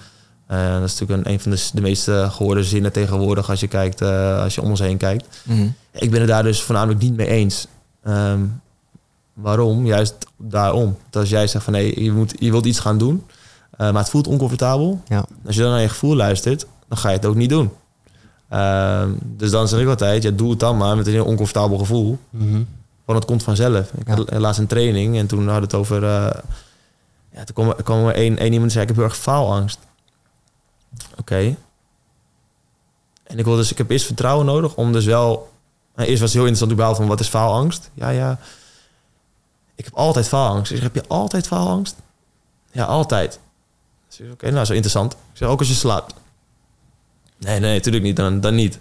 Eh, 0.47 0.73
dat 0.73 0.83
is 0.83 0.99
natuurlijk 0.99 1.27
een, 1.27 1.33
een 1.33 1.41
van 1.41 1.51
de, 1.51 1.69
de 1.73 1.81
meest 1.81 2.09
eh, 2.09 2.33
gehoorde 2.33 2.65
zinnen 2.65 2.93
tegenwoordig 2.93 3.51
als 3.51 3.61
je 3.61 3.67
kijkt, 3.69 4.01
eh, 4.01 4.43
als 4.43 4.55
je 4.55 4.63
om 4.63 4.71
ons 4.71 4.81
heen 4.81 4.97
kijkt. 4.97 5.27
Mhm. 5.43 5.69
Ik 5.93 6.11
ben 6.11 6.21
het 6.21 6.29
daar 6.29 6.43
dus 6.43 6.63
voornamelijk 6.63 7.01
niet 7.01 7.17
mee 7.17 7.27
eens. 7.27 7.67
Ehm, 8.03 8.41
waarom? 9.41 9.87
Juist 9.87 10.15
daarom. 10.37 10.97
Dat 11.11 11.21
als 11.23 11.31
jij 11.31 11.47
zegt 11.47 11.65
van 11.65 11.73
nee, 11.73 12.03
je, 12.05 12.13
moet, 12.13 12.35
je 12.39 12.51
wilt 12.51 12.67
iets 12.67 12.79
gaan 12.79 12.99
doen, 12.99 13.27
eh, 13.71 13.79
maar 13.79 14.03
het 14.03 14.11
voelt 14.11 14.27
oncomfortabel. 14.27 15.01
Ja. 15.09 15.25
Als 15.47 15.55
je 15.57 15.61
dan 15.63 15.71
naar 15.71 15.81
je 15.81 15.89
gevoel 15.89 16.17
luistert, 16.17 16.67
dan 16.89 16.99
ga 16.99 17.09
je 17.09 17.17
het 17.17 17.27
ook 17.27 17.35
niet 17.35 17.51
doen. 17.51 17.71
Ehm, 18.49 19.11
dus 19.23 19.51
dan 19.51 19.69
zeg 19.69 19.81
ik 19.81 19.89
altijd, 19.89 20.23
ja, 20.23 20.31
doe 20.31 20.51
het 20.51 20.61
dan 20.61 20.77
maar 20.77 20.97
met 20.97 21.07
een 21.07 21.13
heel 21.13 21.25
oncomfortabel 21.25 21.79
gevoel. 21.79 22.19
Mhm. 22.31 22.63
Want 23.05 23.19
het 23.19 23.29
komt 23.29 23.43
vanzelf. 23.43 23.91
Ik 23.99 24.07
Ja. 24.09 24.15
had 24.15 24.31
laatst 24.39 24.61
een 24.61 24.67
training 24.67 25.17
en 25.19 25.27
toen 25.27 25.39
hadden 25.49 25.55
we 25.57 25.65
het 25.65 25.75
over... 25.75 26.03
eh, 26.05 26.41
ja, 27.33 27.45
toen 27.45 27.55
kwam, 27.55 27.69
er- 27.69 27.83
kwam 27.83 28.07
er 28.07 28.15
één, 28.15 28.39
één 28.39 28.53
iemand 28.53 28.63
die 28.63 28.71
zei, 28.71 28.83
ik 28.83 28.89
heb 28.89 28.97
heel 28.97 29.05
erg 29.05 29.17
faalangst. 29.17 29.79
Oké. 31.19 31.57
En 33.25 33.39
ik, 33.39 33.45
wil 33.45 33.57
dus, 33.57 33.71
ik 33.71 33.79
heb 33.79 33.91
eerst 33.91 34.07
vertrouwen 34.07 34.47
nodig 34.47 34.75
om 34.75 34.93
dus 34.93 35.05
wel... 35.05 35.51
Nou, 35.97 36.09
eerst 36.09 36.21
was 36.21 36.33
het 36.33 36.39
heel 36.43 36.49
interessant 36.49 36.71
überhaupt 36.73 36.99
van 36.99 37.09
wat 37.09 37.21
is 37.21 37.29
faalangst? 37.29 37.91
Ja, 37.95 38.09
ja. 38.09 38.39
Ik 39.79 39.85
heb 39.85 39.95
altijd 39.95 40.29
faalangst. 40.29 40.71
Ik 40.71 40.77
zeg, 40.77 40.85
heb 40.93 40.95
je 40.95 41.09
altijd 41.09 41.47
faalangst? 41.47 41.97
Ja, 42.73 42.85
altijd. 42.85 43.41
Dus 44.09 44.31
Oké, 44.33 44.51
nou, 44.51 44.65
zo 44.65 44.73
interessant. 44.73 45.13
Ik 45.13 45.19
zeg, 45.33 45.49
ook 45.49 45.59
als 45.59 45.69
je 45.69 45.75
slaapt? 45.75 46.15
Nee, 47.39 47.61
nee, 47.61 47.75
natuurlijk 47.75 48.05
niet. 48.05 48.17
Dan, 48.17 48.41
dan 48.41 48.55
niet. 48.55 48.79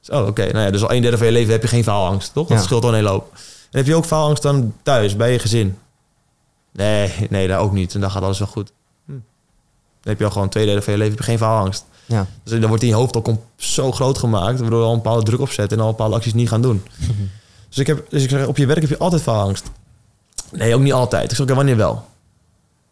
Dus, 0.00 0.10
oh, 0.10 0.26
oké. 0.26 0.44
Nou 0.52 0.64
ja, 0.64 0.70
dus 0.70 0.82
al 0.82 0.92
een 0.92 1.02
derde 1.02 1.16
van 1.16 1.26
je 1.26 1.32
leven 1.32 1.52
heb 1.52 1.62
je 1.62 1.68
geen 1.68 1.82
faalangst, 1.82 2.32
toch? 2.32 2.48
Dat 2.48 2.58
Ja. 2.58 2.64
scheelt 2.64 2.82
al 2.82 2.88
een 2.88 2.94
hele 2.94 3.08
hoop. 3.08 3.32
En 3.70 3.78
heb 3.78 3.86
je 3.86 3.94
ook 3.94 4.04
faalangst 4.04 4.42
dan 4.42 4.74
thuis, 4.82 5.16
bij 5.16 5.32
je 5.32 5.38
gezin? 5.38 5.78
Nee, 6.72 7.12
nee, 7.30 7.48
daar 7.48 7.60
ook 7.60 7.72
niet. 7.72 7.94
En 7.94 8.00
dan 8.00 8.10
gaat 8.10 8.22
alles 8.22 8.38
wel 8.38 8.48
goed. 8.48 8.72
Hm. 9.04 9.12
Dan 9.12 9.20
heb 10.02 10.18
je 10.18 10.24
al 10.24 10.30
gewoon 10.30 10.48
twee 10.48 10.66
derde 10.66 10.82
van 10.82 10.92
je 10.92 10.98
leven 10.98 11.14
heb 11.14 11.24
je 11.24 11.30
geen 11.30 11.38
faalangst. 11.38 11.84
Ja. 12.06 12.26
Dus 12.42 12.60
dan 12.60 12.68
wordt 12.68 12.82
in 12.82 12.88
je 12.88 12.94
hoofd 12.94 13.16
al 13.16 13.44
zo 13.56 13.92
groot 13.92 14.18
gemaakt... 14.18 14.60
waardoor 14.60 14.78
je 14.80 14.86
al 14.86 14.92
een 14.92 15.02
bepaalde 15.02 15.22
druk 15.22 15.40
opzet... 15.40 15.72
en 15.72 15.80
al 15.80 15.86
bepaalde 15.90 16.14
acties 16.14 16.34
niet 16.34 16.48
gaan 16.48 16.62
doen. 16.62 16.82
dus, 17.68 17.78
ik 17.78 17.86
heb, 17.86 18.10
dus 18.10 18.22
ik 18.22 18.30
zeg, 18.30 18.46
op 18.46 18.56
je 18.56 18.66
werk 18.66 18.80
heb 18.80 18.90
je 18.90 18.98
altijd 18.98 19.22
faalangst. 19.22 19.70
Nee, 20.50 20.74
ook 20.74 20.80
niet 20.80 20.92
altijd. 20.92 21.30
Ik 21.30 21.36
zeg, 21.36 21.46
oké, 21.46 21.54
wanneer 21.54 21.76
wel? 21.76 22.08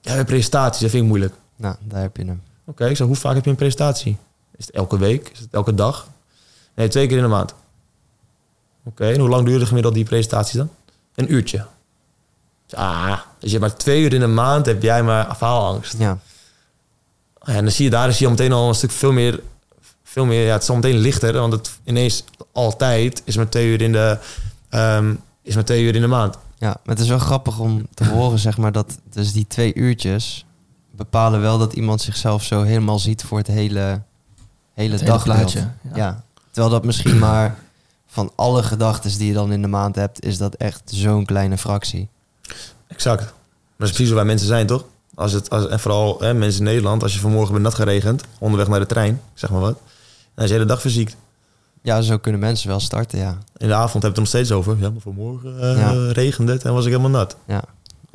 Ja, 0.00 0.14
bij 0.14 0.24
presentaties, 0.24 0.80
dat 0.80 0.90
vind 0.90 1.02
ik 1.02 1.08
moeilijk. 1.08 1.34
Nou, 1.56 1.76
daar 1.80 2.00
heb 2.00 2.16
je 2.16 2.24
hem. 2.24 2.42
Oké, 2.64 2.86
ik 2.86 2.96
zeg, 2.96 3.06
hoe 3.06 3.16
vaak 3.16 3.34
heb 3.34 3.44
je 3.44 3.50
een 3.50 3.56
presentatie? 3.56 4.16
Is 4.56 4.66
het 4.66 4.74
elke 4.74 4.98
week? 4.98 5.30
Is 5.32 5.38
het 5.38 5.48
elke 5.50 5.74
dag? 5.74 6.08
Nee, 6.74 6.88
twee 6.88 7.06
keer 7.06 7.16
in 7.16 7.22
de 7.22 7.28
maand. 7.28 7.54
Oké, 8.84 9.10
en 9.10 9.20
hoe 9.20 9.28
lang 9.28 9.46
duurde 9.46 9.66
gemiddeld 9.66 9.94
die 9.94 10.04
presentaties 10.04 10.52
dan? 10.52 10.70
Een 11.14 11.32
uurtje. 11.32 11.66
Ah, 12.70 13.18
dus 13.38 13.50
je 13.50 13.58
hebt 13.58 13.60
maar 13.60 13.76
twee 13.76 14.02
uur 14.02 14.14
in 14.14 14.20
de 14.20 14.26
maand 14.26 14.66
heb 14.66 14.82
jij 14.82 15.02
maar 15.02 15.34
faalangst. 15.34 15.98
Ja. 15.98 16.18
Ja, 17.42 17.54
en 17.54 17.62
dan 17.62 17.72
zie 17.72 17.84
je 17.84 17.90
daar 17.90 18.08
is 18.08 18.18
je 18.18 18.24
al 18.24 18.30
meteen 18.30 18.52
al 18.52 18.68
een 18.68 18.74
stuk 18.74 18.90
veel 18.90 19.12
meer, 19.12 19.40
veel 20.02 20.24
meer 20.24 20.46
ja, 20.46 20.52
het 20.52 20.62
is 20.62 20.68
al 20.68 20.74
meteen 20.74 20.98
lichter, 20.98 21.32
want 21.32 21.52
het 21.52 21.70
ineens 21.84 22.24
altijd 22.52 23.22
is 23.24 23.36
maar 23.36 23.48
twee 23.48 23.66
uur 23.66 23.82
in 23.82 23.92
de, 23.92 24.18
ehm, 24.68 25.14
is 25.42 25.54
maar 25.54 25.64
twee 25.64 25.82
uur 25.82 25.94
in 25.94 26.00
de 26.00 26.06
maand. 26.06 26.38
Ja, 26.58 26.68
maar 26.84 26.94
het 26.94 26.98
is 27.04 27.08
wel 27.08 27.18
grappig 27.18 27.58
om 27.58 27.86
te 27.94 28.04
horen, 28.14 28.38
zeg 28.38 28.58
maar, 28.58 28.72
dat 28.72 28.98
dus 29.10 29.32
die 29.32 29.46
twee 29.46 29.74
uurtjes 29.74 30.44
bepalen 30.90 31.40
wel 31.40 31.58
dat 31.58 31.72
iemand 31.72 32.00
zichzelf 32.00 32.42
zo 32.42 32.62
helemaal 32.62 32.98
ziet 32.98 33.22
voor 33.22 33.38
het 33.38 33.46
hele, 33.46 33.80
hele 34.74 34.92
Het 34.92 35.00
hele 35.00 35.12
dagbeeld. 35.12 35.36
plaatje. 35.36 35.58
Ja. 35.82 35.96
Ja. 35.96 36.22
Terwijl 36.50 36.72
dat 36.72 36.84
misschien 36.84 37.18
maar 37.28 37.58
van 38.06 38.32
alle 38.34 38.62
gedachten 38.62 39.18
die 39.18 39.26
je 39.26 39.32
dan 39.34 39.52
in 39.52 39.62
de 39.62 39.68
maand 39.68 39.94
hebt, 39.94 40.24
is 40.24 40.38
dat 40.38 40.54
echt 40.54 40.82
zo'n 40.84 41.24
kleine 41.24 41.58
fractie. 41.58 42.08
Exact. 42.86 43.20
Maar 43.22 43.32
dat 43.76 43.88
is 43.88 43.94
precies 43.94 44.12
wij 44.12 44.24
mensen 44.24 44.46
zijn, 44.46 44.66
toch? 44.66 44.84
Als 45.14 45.32
het, 45.32 45.50
als, 45.50 45.68
en 45.68 45.80
vooral 45.80 46.20
hè, 46.20 46.34
mensen 46.34 46.60
in 46.60 46.66
Nederland, 46.66 47.02
als 47.02 47.14
je 47.14 47.20
vanmorgen 47.20 47.52
bent 47.52 47.64
nat 47.64 47.74
geregend, 47.74 48.22
onderweg 48.38 48.68
naar 48.68 48.80
de 48.80 48.86
trein, 48.86 49.20
zeg 49.34 49.50
maar 49.50 49.60
wat, 49.60 49.78
dan 50.34 50.44
is 50.44 50.44
je 50.44 50.46
de 50.46 50.52
hele 50.52 50.64
dag 50.64 50.80
verziekt. 50.80 51.16
Ja, 51.82 52.00
zo 52.00 52.18
kunnen 52.18 52.40
mensen 52.40 52.68
wel 52.68 52.80
starten, 52.80 53.18
ja. 53.18 53.38
In 53.56 53.68
de 53.68 53.74
avond 53.74 53.92
heb 53.92 54.02
je 54.02 54.08
het 54.08 54.16
nog 54.18 54.26
steeds 54.26 54.52
over. 54.52 54.76
Ja, 54.80 54.90
maar 54.90 55.00
vanmorgen 55.00 55.60
eh, 55.60 55.78
Ja. 55.78 56.12
regende 56.12 56.52
het 56.52 56.64
en 56.64 56.72
was 56.72 56.84
ik 56.84 56.90
helemaal 56.90 57.10
nat. 57.10 57.36
ja. 57.46 57.62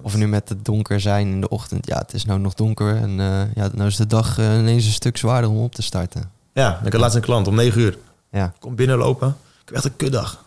Of 0.02 0.16
nu 0.16 0.28
met 0.28 0.50
het 0.50 0.66
donker 0.66 1.02
zijn 1.02 1.28
in 1.28 1.42
de 1.42 1.50
ochtend. 1.50 1.88
Ja, 1.88 1.98
het 1.98 2.14
is 2.14 2.26
nou 2.26 2.40
nog 2.40 2.54
donker 2.54 2.96
en 2.96 3.20
eh, 3.20 3.42
ja, 3.56 3.70
nou 3.74 3.88
is 3.88 3.96
de 3.96 4.08
dag 4.08 4.38
eh, 4.38 4.58
ineens 4.58 4.86
een 4.86 4.92
stuk 4.92 5.18
zwaarder 5.18 5.50
om 5.50 5.58
op 5.58 5.76
te 5.76 5.82
starten. 5.82 6.32
Ja, 6.54 6.82
ik 6.86 6.92
had 6.92 7.02
laatst 7.02 7.16
een 7.16 7.22
klant 7.22 7.48
om 7.48 7.56
9 7.56 7.82
uur. 7.82 7.98
Ja, 8.32 8.54
kom 8.60 8.76
binnenlopen. 8.76 9.28
Ik 9.62 9.66
heb 9.66 9.76
echt 9.76 9.86
een 9.86 9.96
kutdag. 9.96 10.44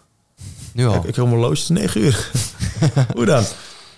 nu 0.73 0.87
al. 0.87 0.95
Ik, 0.95 1.05
ik 1.05 1.17
heb 1.17 1.27
mijn 1.27 1.51
is 1.51 1.69
9 1.69 2.01
uur. 2.01 2.31
Hoe 3.15 3.25
dan? 3.25 3.43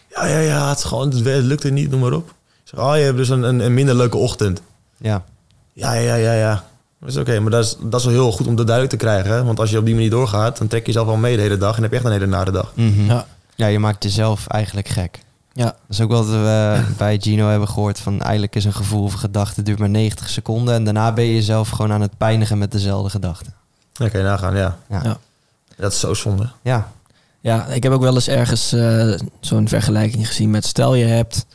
Ja, 0.08 0.26
ja, 0.26 0.38
ja, 0.38 0.68
het, 0.68 0.78
is 0.78 0.84
gewoon, 0.84 1.08
het 1.10 1.22
werkt- 1.22 1.44
lukt 1.46 1.64
er 1.64 1.72
niet, 1.72 1.90
noem 1.90 2.00
maar 2.00 2.12
op. 2.12 2.28
Ik 2.28 2.34
zeg, 2.64 2.80
oh, 2.80 2.96
je 2.96 3.02
hebt 3.02 3.16
dus 3.16 3.28
een, 3.28 3.42
een, 3.42 3.60
een 3.60 3.74
minder 3.74 3.94
leuke 3.94 4.16
ochtend. 4.16 4.60
Ja, 4.96 5.24
Ja, 5.72 5.92
ja, 5.92 6.14
ja, 6.14 6.32
ja. 6.32 6.64
Dat 7.00 7.08
is 7.08 7.16
oké, 7.16 7.40
maar 7.40 7.50
dat 7.50 7.64
is, 7.64 7.76
dat 7.80 8.00
is 8.00 8.06
wel 8.06 8.14
heel 8.14 8.32
goed 8.32 8.46
om 8.46 8.56
dat 8.56 8.66
duidelijk 8.66 8.98
te 8.98 9.04
krijgen. 9.06 9.30
Hè? 9.30 9.44
Want 9.44 9.60
als 9.60 9.70
je 9.70 9.78
op 9.78 9.84
die 9.84 9.94
manier 9.94 10.10
doorgaat, 10.10 10.58
dan 10.58 10.66
trek 10.66 10.80
je 10.80 10.86
jezelf 10.86 11.06
wel 11.06 11.16
mee 11.16 11.36
de 11.36 11.42
hele 11.42 11.56
dag. 11.56 11.76
En 11.76 11.82
dan 11.82 11.82
heb 11.82 11.90
je 11.90 11.96
echt 11.96 12.06
een 12.06 12.12
hele 12.12 12.26
nare 12.26 12.50
dag. 12.50 12.72
Mhm. 12.74 13.04
Ja. 13.04 13.26
ja, 13.54 13.66
je 13.66 13.78
maakt 13.78 14.02
jezelf 14.02 14.46
eigenlijk 14.46 14.88
gek. 14.88 15.18
Ja. 15.52 15.64
Dat 15.64 15.74
is 15.88 16.00
ook 16.00 16.10
wat 16.10 16.26
we 16.26 16.80
bij 16.98 17.18
Gino 17.20 17.48
hebben 17.48 17.68
gehoord. 17.68 18.00
Van 18.00 18.20
eigenlijk 18.20 18.56
is 18.56 18.64
een 18.64 18.72
gevoel 18.72 19.02
of 19.02 19.12
een 19.12 19.18
gedachte 19.18 19.62
duurt 19.62 19.78
maar 19.78 19.88
90 19.88 20.28
seconden. 20.28 20.74
En 20.74 20.84
daarna 20.84 21.12
ben 21.12 21.24
je 21.24 21.34
jezelf 21.34 21.68
gewoon 21.68 21.92
aan 21.92 22.00
het 22.00 22.16
pijnigen 22.16 22.58
met 22.58 22.72
dezelfde 22.72 23.10
gedachten. 23.10 23.54
Kan 23.92 24.10
je 24.12 24.22
nagaan, 24.22 24.56
ja. 24.56 24.78
Ja. 24.88 25.00
Ja. 25.02 25.18
Dat 25.76 25.92
is 25.92 26.00
zo 26.00 26.14
zonde. 26.14 26.48
Ja. 26.62 26.92
Ja, 27.40 27.66
ik 27.66 27.82
heb 27.82 27.92
ook 27.92 28.00
wel 28.00 28.14
eens 28.14 28.28
ergens 28.28 28.72
eh, 28.72 29.14
zo'n 29.40 29.68
vergelijking 29.68 30.26
gezien 30.26 30.50
met 30.50 30.64
stel 30.64 30.94
je 30.94 31.04
hebt 31.04 31.46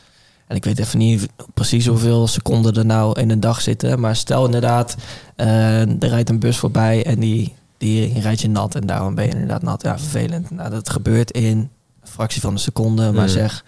En 0.46 0.56
ik 0.56 0.64
weet 0.64 0.78
even 0.78 0.98
niet 0.98 1.28
precies 1.54 1.86
hoeveel 1.86 2.26
seconden 2.26 2.74
er 2.74 2.86
nou 2.86 3.20
in 3.20 3.30
een 3.30 3.40
dag 3.40 3.60
zitten. 3.60 4.00
Maar 4.00 4.16
stel 4.16 4.44
inderdaad, 4.44 4.96
eh, 5.36 5.80
er 5.80 6.08
rijdt 6.08 6.30
een 6.30 6.38
bus 6.38 6.56
voorbij 6.56 7.04
en 7.06 7.20
die, 7.20 7.54
die 7.78 8.20
rijdt 8.20 8.40
je 8.40 8.48
nat. 8.48 8.74
En 8.74 8.86
daarom 8.86 9.14
ben 9.14 9.24
je 9.24 9.30
inderdaad 9.30 9.62
nat. 9.62 9.82
Ja, 9.82 9.98
vervelend. 9.98 10.50
Nou, 10.50 10.70
dat 10.70 10.90
gebeurt 10.90 11.30
in 11.30 11.44
een 11.44 11.70
fractie 12.02 12.40
van 12.40 12.52
een 12.52 12.58
seconde. 12.58 13.12
Maar 13.12 13.22
Mm. 13.22 13.28
zeg, 13.28 13.64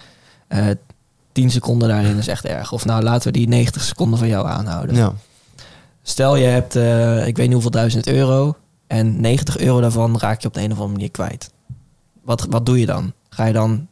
eh 0.49 0.67
10 1.33 1.51
seconden 1.51 1.89
daarin 1.89 2.17
is 2.19 2.29
echt 2.29 2.45
erg. 2.45 2.73
Of 2.73 2.85
nou, 2.85 3.03
laten 3.03 3.33
we 3.33 3.39
die 3.39 3.49
90 3.49 3.83
seconden 3.83 4.19
van 4.19 4.29
jou 4.29 4.47
aanhouden. 4.47 4.97
Ja. 4.97 5.13
Stel 6.03 6.37
je 6.37 6.47
hebt, 6.47 6.77
eh, 6.77 7.27
ik 7.27 7.37
weet 7.37 7.45
niet 7.45 7.53
hoeveel 7.53 7.71
duizend 7.71 8.07
euro. 8.07 8.57
En 8.87 9.21
90 9.21 9.59
euro 9.59 9.81
daarvan 9.81 10.19
raak 10.19 10.41
je 10.41 10.49
op 10.49 10.55
de 10.55 10.61
een 10.61 10.67
of 10.73 10.77
andere 10.79 10.93
manier 10.93 11.11
kwijt. 11.11 11.51
Wat, 12.23 12.47
wat 12.51 12.67
doe 12.67 12.81
je 12.81 12.87
dan? 12.87 13.13
Ga 13.29 13.45
je 13.45 13.53
dan 13.53 13.87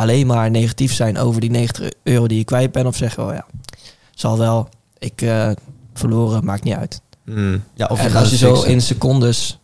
alleen 0.00 0.26
maar 0.26 0.50
negatief 0.50 0.92
zijn 0.92 1.18
over 1.18 1.40
die 1.40 1.50
90 1.50 1.90
euro 2.02 2.26
die 2.26 2.38
je 2.38 2.44
kwijt 2.44 2.72
bent? 2.72 2.86
Of 2.86 2.96
zeg 2.96 3.14
je, 3.14 3.22
oh 3.22 3.32
ja, 3.32 3.46
zal 4.14 4.38
wel, 4.38 4.68
ik 4.98 5.22
eh, 5.22 5.50
verloren, 5.94 6.44
maakt 6.44 6.62
niet 6.62 6.74
uit. 6.74 7.00
Mm. 7.24 7.62
ja 7.74 7.86
of 7.86 8.00
en 8.00 8.14
als 8.14 8.30
je 8.30 8.36
zo 8.36 8.54
fixen. 8.54 8.70
in 8.70 8.80
secondes 8.80 9.58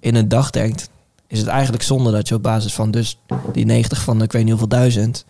in 0.00 0.14
een 0.14 0.28
dag 0.28 0.50
denkt, 0.50 0.88
is 1.26 1.38
het 1.38 1.48
eigenlijk 1.48 1.82
zonde 1.82 2.10
dat 2.10 2.28
je 2.28 2.34
op 2.34 2.42
basis 2.42 2.74
van 2.74 2.90
dus 2.90 3.18
die 3.52 3.64
90 3.64 4.02
van 4.02 4.22
ik 4.22 4.32
weet 4.32 4.42
niet 4.42 4.50
hoeveel 4.50 4.68
duizend, 4.68 5.24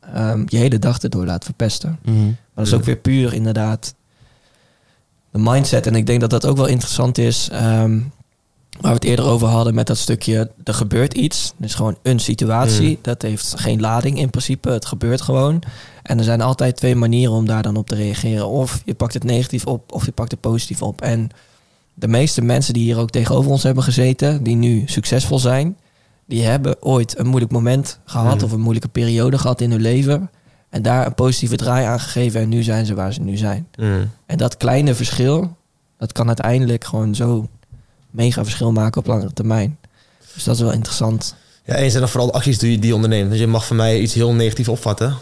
ehm, 0.00 0.42
je 0.46 0.56
hele 0.56 0.78
dag 0.78 0.98
erdoor 0.98 1.26
laat 1.26 1.44
verpesten. 1.44 1.98
Mhm. 2.02 2.24
Maar 2.24 2.34
dat 2.54 2.66
is 2.66 2.72
ook 2.72 2.84
weer 2.84 2.96
puur 2.96 3.34
inderdaad 3.34 3.94
de 5.30 5.38
mindset. 5.38 5.86
En 5.86 5.94
ik 5.94 6.06
denk 6.06 6.20
dat 6.20 6.30
dat 6.30 6.46
ook 6.46 6.56
wel 6.56 6.66
interessant 6.66 7.18
is. 7.18 7.48
ehm, 7.52 8.00
waar 8.80 8.90
we 8.90 8.96
het 8.96 9.04
eerder 9.04 9.24
over 9.24 9.48
hadden 9.48 9.74
met 9.74 9.86
dat 9.86 9.98
stukje, 9.98 10.50
er 10.64 10.74
gebeurt 10.74 11.14
iets. 11.14 11.52
Dus 11.56 11.74
gewoon 11.74 11.96
een 12.02 12.18
situatie. 12.18 12.88
Mm. 12.88 12.98
Dat 13.02 13.22
heeft 13.22 13.54
geen 13.56 13.80
lading 13.80 14.18
in 14.18 14.30
principe. 14.30 14.70
Het 14.70 14.86
gebeurt 14.86 15.20
gewoon. 15.20 15.62
En 16.02 16.18
er 16.18 16.24
zijn 16.24 16.40
altijd 16.40 16.76
twee 16.76 16.94
manieren 16.96 17.34
om 17.34 17.46
daar 17.46 17.62
dan 17.62 17.76
op 17.76 17.88
te 17.88 17.94
reageren. 17.94 18.48
Of 18.48 18.82
je 18.84 18.94
pakt 18.94 19.14
het 19.14 19.24
negatief 19.24 19.66
op, 19.66 19.92
of 19.92 20.04
je 20.04 20.12
pakt 20.12 20.30
het 20.30 20.40
positief 20.40 20.82
op. 20.82 21.00
En 21.00 21.30
de 21.94 22.08
meeste 22.08 22.42
mensen 22.42 22.74
die 22.74 22.82
hier 22.82 22.98
ook 22.98 23.10
tegenover 23.10 23.50
ons 23.50 23.62
hebben 23.62 23.84
gezeten, 23.84 24.42
die 24.42 24.56
nu 24.56 24.82
succesvol 24.86 25.38
zijn, 25.38 25.76
die 26.26 26.42
hebben 26.42 26.82
ooit 26.82 27.18
een 27.18 27.26
moeilijk 27.26 27.52
moment 27.52 27.98
gehad 28.04 28.36
Mm. 28.38 28.44
of 28.44 28.52
een 28.52 28.60
moeilijke 28.60 28.88
periode 28.88 29.38
gehad 29.38 29.60
in 29.60 29.70
hun 29.70 29.80
leven. 29.80 30.30
En 30.70 30.82
daar 30.82 31.06
een 31.06 31.14
positieve 31.14 31.56
draai 31.56 31.86
aan 31.86 32.00
gegeven 32.00 32.40
en 32.40 32.48
nu 32.48 32.62
zijn 32.62 32.86
ze 32.86 32.94
waar 32.94 33.12
ze 33.12 33.20
nu 33.20 33.36
zijn. 33.36 33.68
Mm. 33.78 34.10
En 34.26 34.38
dat 34.38 34.56
kleine 34.56 34.94
verschil, 34.94 35.56
dat 35.98 36.12
kan 36.12 36.26
uiteindelijk 36.26 36.84
gewoon 36.84 37.14
zo 37.14 37.48
mega 38.10 38.42
verschil 38.42 38.72
maken 38.72 39.00
op 39.00 39.06
langere 39.06 39.32
termijn. 39.32 39.78
Dus 40.34 40.44
dat 40.44 40.54
is 40.54 40.60
wel 40.60 40.72
interessant. 40.72 41.34
Ja, 41.64 41.74
en 41.74 41.88
zijn 41.88 42.00
dan 42.02 42.08
vooral 42.08 42.26
de 42.30 42.36
acties 42.36 42.58
die 42.58 42.70
je, 42.70 42.78
die 42.78 42.88
je 42.88 42.94
onderneemt. 42.94 43.30
Dus 43.30 43.38
je 43.40 43.46
mag 43.46 43.66
van 43.66 43.76
mij 43.76 44.00
iets 44.00 44.14
heel 44.14 44.32
negatiefs 44.32 44.68
opvatten. 44.68 45.14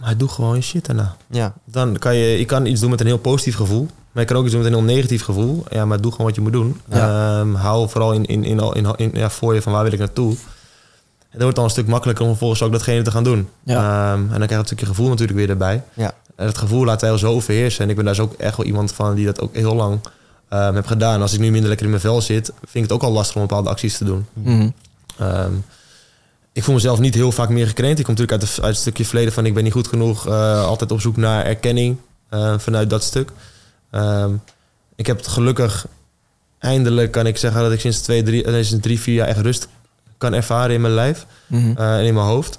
Maar 0.00 0.16
doe 0.16 0.28
gewoon 0.28 0.54
je 0.56 0.60
shit 0.62 0.86
daarna. 0.86 1.16
Ja. 1.30 1.52
Dan 1.64 1.98
kan 1.98 2.16
je, 2.16 2.38
je 2.38 2.44
kan 2.44 2.66
iets 2.66 2.80
doen 2.80 2.90
met 2.90 3.00
een 3.00 3.06
heel 3.06 3.18
positief 3.18 3.56
gevoel. 3.56 3.88
Maar 4.12 4.22
je 4.22 4.28
kan 4.28 4.36
ook 4.36 4.44
iets 4.44 4.52
doen 4.54 4.62
met 4.62 4.72
een 4.72 4.78
heel 4.78 4.94
negatief 4.94 5.22
gevoel. 5.24 5.64
Ja, 5.70 5.84
maar 5.84 6.00
doe 6.00 6.10
gewoon 6.10 6.26
wat 6.26 6.34
je 6.34 6.40
moet 6.40 6.52
doen. 6.52 6.80
Ja. 6.88 7.38
Ehm, 7.40 7.54
hou 7.54 7.88
vooral 7.88 8.12
in, 8.12 8.24
in, 8.24 8.44
in, 8.44 8.60
in, 8.74 8.86
in- 8.96 9.10
ja, 9.14 9.30
voor 9.30 9.54
je 9.54 9.62
van 9.62 9.72
waar 9.72 9.82
wil 9.82 9.92
ik 9.92 9.98
naartoe. 9.98 10.30
En 10.30 11.38
dat 11.38 11.42
wordt 11.42 11.56
dan 11.56 11.64
een 11.64 11.70
stuk 11.70 11.86
makkelijker 11.86 12.24
om 12.24 12.30
vervolgens 12.30 12.62
ook 12.62 12.72
datgene 12.72 13.02
te 13.02 13.10
gaan 13.10 13.24
doen. 13.24 13.48
Ja. 13.62 13.76
Ehm, 14.12 14.20
en 14.20 14.28
dan 14.28 14.34
krijg 14.36 14.50
je 14.50 14.56
een 14.56 14.64
stukje 14.66 14.86
gevoel 14.86 15.08
natuurlijk 15.08 15.38
weer 15.38 15.50
erbij. 15.50 15.82
Ja. 15.94 16.12
En 16.36 16.46
het 16.46 16.58
gevoel 16.58 16.84
laat 16.84 17.00
hij 17.00 17.18
zo 17.18 17.32
overheersen. 17.32 17.84
En 17.84 17.90
ik 17.90 17.96
ben 17.96 18.04
daar 18.04 18.14
dus 18.14 18.22
ook 18.22 18.32
echt 18.32 18.56
wel 18.56 18.66
iemand 18.66 18.92
van 18.92 19.14
die 19.14 19.26
dat 19.26 19.40
ook 19.40 19.54
heel 19.54 19.74
lang 19.74 20.00
ehm, 20.52 20.74
heb 20.74 20.86
gedaan. 20.86 21.22
Als 21.22 21.32
ik 21.32 21.40
nu 21.40 21.50
minder 21.50 21.68
lekker 21.68 21.84
in 21.86 21.90
mijn 21.92 22.02
vel 22.02 22.20
zit, 22.20 22.52
vind 22.60 22.74
ik 22.74 22.82
het 22.82 22.92
ook 22.92 23.02
al 23.02 23.12
lastig 23.12 23.34
om 23.36 23.40
bepaalde 23.42 23.68
acties 23.68 23.96
te 23.98 24.04
doen. 24.04 24.26
Mhm. 24.32 24.68
Ehm, 25.18 25.52
ik 26.52 26.62
voel 26.64 26.74
mezelf 26.74 26.98
niet 26.98 27.14
heel 27.14 27.32
vaak 27.32 27.48
meer 27.48 27.66
gekrenkt. 27.66 27.98
Ik 27.98 28.04
kom 28.04 28.14
natuurlijk 28.14 28.42
uit, 28.42 28.54
de, 28.56 28.62
uit 28.62 28.70
het 28.72 28.80
stukje 28.80 29.04
verleden 29.04 29.32
van 29.32 29.46
ik 29.46 29.54
ben 29.54 29.64
niet 29.64 29.72
goed 29.72 29.88
genoeg. 29.88 30.26
eh, 30.26 30.64
altijd 30.64 30.90
op 30.92 31.00
zoek 31.00 31.16
naar 31.16 31.44
erkenning 31.44 31.96
eh, 32.28 32.58
vanuit 32.58 32.90
dat 32.90 33.02
stuk. 33.02 33.30
Ehm, 33.90 34.34
ik 34.96 35.06
heb 35.06 35.16
het 35.16 35.26
gelukkig, 35.26 35.86
eindelijk 36.58 37.10
kan 37.12 37.26
ik 37.26 37.36
zeggen 37.36 37.62
dat 37.62 37.72
ik 37.72 37.80
sinds, 37.80 38.00
twee, 38.00 38.22
drie, 38.22 38.44
eh, 38.44 38.52
sinds 38.64 38.82
drie, 38.82 39.00
vier 39.00 39.14
jaar 39.14 39.26
echt 39.28 39.40
rust 39.40 39.68
kan 40.18 40.32
ervaren 40.34 40.74
in 40.74 40.80
mijn 40.80 40.94
lijf 40.94 41.26
Mhm. 41.46 41.76
en 41.76 42.04
in 42.04 42.14
mijn 42.14 42.26
hoofd. 42.26 42.58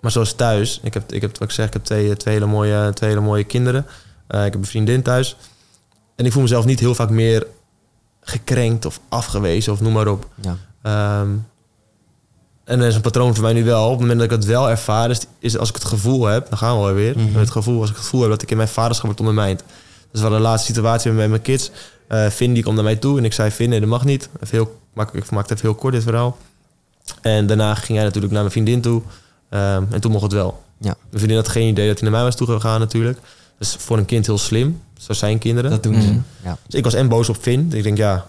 Maar 0.00 0.10
zoals 0.10 0.32
thuis, 0.32 0.80
ik 0.82 0.94
heb, 0.94 1.12
ik 1.12 1.20
heb 1.20 1.38
wat 1.38 1.48
ik 1.48 1.54
zeg, 1.54 1.66
ik 1.66 1.72
heb 1.72 1.84
twee, 1.84 2.16
twee, 2.16 2.34
hele, 2.34 2.46
mooie, 2.46 2.90
twee 2.94 3.10
hele 3.10 3.22
mooie 3.22 3.44
kinderen. 3.44 3.86
Ik 4.28 4.36
heb 4.36 4.54
een 4.54 4.64
vriendin 4.64 5.02
thuis. 5.02 5.36
En 6.18 6.24
ik 6.24 6.32
voel 6.32 6.42
mezelf 6.42 6.64
niet 6.64 6.80
heel 6.80 6.94
vaak 6.94 7.10
meer 7.10 7.46
gekrenkt 8.20 8.84
of 8.84 9.00
afgewezen 9.08 9.72
of 9.72 9.80
noem 9.80 9.92
maar 9.92 10.08
op. 10.08 10.26
Ja. 10.34 10.56
Ehm, 10.82 11.30
en 12.64 12.78
dat 12.78 12.88
is 12.88 12.94
een 12.94 13.00
patroon 13.00 13.34
voor 13.34 13.44
mij 13.44 13.52
nu 13.52 13.64
wel. 13.64 13.84
Op 13.84 13.90
het 13.90 14.00
moment 14.00 14.18
dat 14.18 14.30
ik 14.30 14.36
het 14.36 14.44
wel 14.44 14.70
ervaar, 14.70 15.10
is, 15.10 15.20
is 15.38 15.58
als 15.58 15.68
ik 15.68 15.74
het 15.74 15.84
gevoel 15.84 16.26
heb, 16.26 16.48
dan 16.48 16.58
gaan 16.58 16.78
we 16.78 16.86
alweer. 16.86 17.18
Mhm. 17.18 17.38
Het 17.38 17.50
gevoel, 17.50 17.80
als 17.80 17.90
ik 17.90 17.96
het 17.96 18.04
gevoel 18.04 18.20
heb 18.20 18.30
dat 18.30 18.42
ik 18.42 18.50
in 18.50 18.56
mijn 18.56 18.68
vaderschap 18.68 19.06
word 19.06 19.20
ondermijnd. 19.20 19.58
Dat 19.58 19.66
is 20.12 20.20
wel 20.20 20.30
de 20.30 20.38
laatste 20.38 20.66
situatie 20.66 21.10
met 21.10 21.28
mijn 21.28 21.42
kids. 21.42 21.70
Eh 22.08 22.26
Finn 22.26 22.52
die 22.52 22.62
komt 22.62 22.74
naar 22.74 22.84
mij 22.84 22.96
toe 22.96 23.18
en 23.18 23.24
ik 23.24 23.32
zei, 23.32 23.50
Finn, 23.50 23.70
nee, 23.70 23.80
dat 23.80 23.88
mag 23.88 24.04
niet. 24.04 24.28
Even 24.40 24.56
heel, 24.56 24.78
ik 25.12 25.30
maak 25.30 25.48
het 25.48 25.50
even 25.50 25.68
heel 25.68 25.74
kort, 25.74 25.94
dit 25.94 26.02
verhaal. 26.02 26.36
En 27.20 27.46
daarna 27.46 27.74
ging 27.74 27.98
hij 27.98 28.06
natuurlijk 28.06 28.32
naar 28.32 28.42
mijn 28.42 28.52
vriendin 28.52 28.80
toe. 28.80 29.02
Ehm, 29.48 29.82
en 29.90 30.00
toen 30.00 30.10
mocht 30.10 30.22
het 30.22 30.32
wel. 30.32 30.62
Ja. 30.78 30.96
Mijn 30.98 31.10
vriendin 31.10 31.36
had 31.36 31.48
geen 31.48 31.68
idee 31.68 31.88
dat 31.88 32.00
hij 32.00 32.08
naar 32.08 32.18
mij 32.18 32.28
was 32.28 32.36
toegegaan 32.36 32.80
natuurlijk. 32.80 33.18
Dus 33.58 33.76
voor 33.78 33.98
een 33.98 34.04
kind 34.04 34.26
heel 34.26 34.38
slim. 34.38 34.80
Zo 34.98 35.12
zijn 35.12 35.38
kinderen. 35.38 35.70
Dat 35.70 35.82
doen 35.82 36.00
ze. 36.02 36.08
Mhm. 36.08 36.18
Ja. 36.44 36.58
Dus 36.66 36.74
ik 36.74 36.84
was 36.84 36.94
en 36.94 37.08
boos 37.08 37.28
op 37.28 37.36
Finn. 37.40 37.72
Ik 37.72 37.82
denk, 37.82 37.96
ja, 37.96 38.26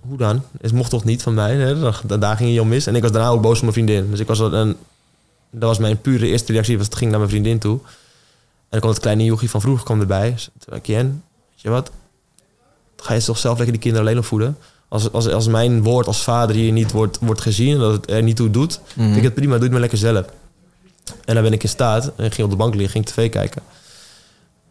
hoe 0.00 0.16
dan? 0.18 0.42
Het 0.60 0.72
mocht 0.72 0.90
toch 0.90 1.04
niet 1.04 1.22
van 1.22 1.34
mij? 1.34 1.54
Hè? 1.56 1.80
Da- 1.80 1.94
da- 2.06 2.16
Daar 2.16 2.36
ging 2.36 2.54
je 2.54 2.60
om 2.60 2.68
mis. 2.68 2.86
En 2.86 2.94
ik 2.96 3.02
was 3.02 3.12
daarna 3.12 3.28
ook 3.28 3.42
boos 3.42 3.56
op 3.56 3.60
mijn 3.62 3.72
vriendin. 3.72 4.10
Dus 4.10 4.20
ik 4.20 4.26
was 4.26 4.38
een, 4.38 4.76
dat 5.50 5.68
was 5.68 5.78
mijn 5.78 6.00
pure 6.00 6.26
eerste 6.26 6.52
reactie. 6.52 6.76
Was, 6.76 6.86
het 6.86 6.94
ging 6.96 7.10
naar 7.10 7.18
mijn 7.18 7.30
vriendin 7.30 7.58
toe. 7.58 7.78
En 7.78 7.86
dan 8.68 8.80
kwam 8.80 8.92
het 8.92 9.00
kleine 9.02 9.24
jochie 9.24 9.50
van 9.50 9.60
vroeger 9.60 9.84
kwam 9.84 10.00
erbij. 10.00 10.30
Dus 10.32 10.44
toen 10.44 10.52
zei 10.68 10.76
ik, 10.76 10.86
Jen, 10.86 11.06
weet 11.50 11.60
je 11.62 11.70
wat? 11.70 11.90
Ga 12.96 13.14
je 13.14 13.22
toch 13.22 13.38
zelf 13.38 13.54
lekker 13.56 13.72
die 13.72 13.82
kinderen 13.82 14.06
alleen 14.06 14.18
opvoeden? 14.20 14.56
Als, 14.88 15.12
als, 15.12 15.28
als 15.28 15.46
mijn 15.48 15.82
woord 15.82 16.06
als 16.06 16.22
vader 16.22 16.56
hier 16.56 16.72
niet 16.72 16.92
wordt, 16.92 17.18
wordt 17.20 17.40
gezien... 17.40 17.72
en 17.74 17.78
dat 17.80 17.92
het 17.92 18.10
er 18.10 18.22
niet 18.22 18.36
toe 18.36 18.50
doet... 18.50 18.80
Mhm. 18.94 19.04
vind 19.04 19.16
ik 19.16 19.22
het 19.22 19.34
prima, 19.34 19.52
doe 19.52 19.62
het 19.62 19.70
maar 19.70 19.80
lekker 19.80 19.98
zelf. 19.98 20.26
En 21.24 21.34
dan 21.34 21.42
ben 21.42 21.52
ik 21.52 21.62
in 21.62 21.68
staat, 21.68 22.12
en 22.16 22.24
ik 22.24 22.32
ging 22.34 22.44
op 22.44 22.50
de 22.50 22.56
bank 22.58 22.74
liggen, 22.74 22.90
ging 22.90 23.06
tv 23.06 23.30
kijken. 23.30 23.62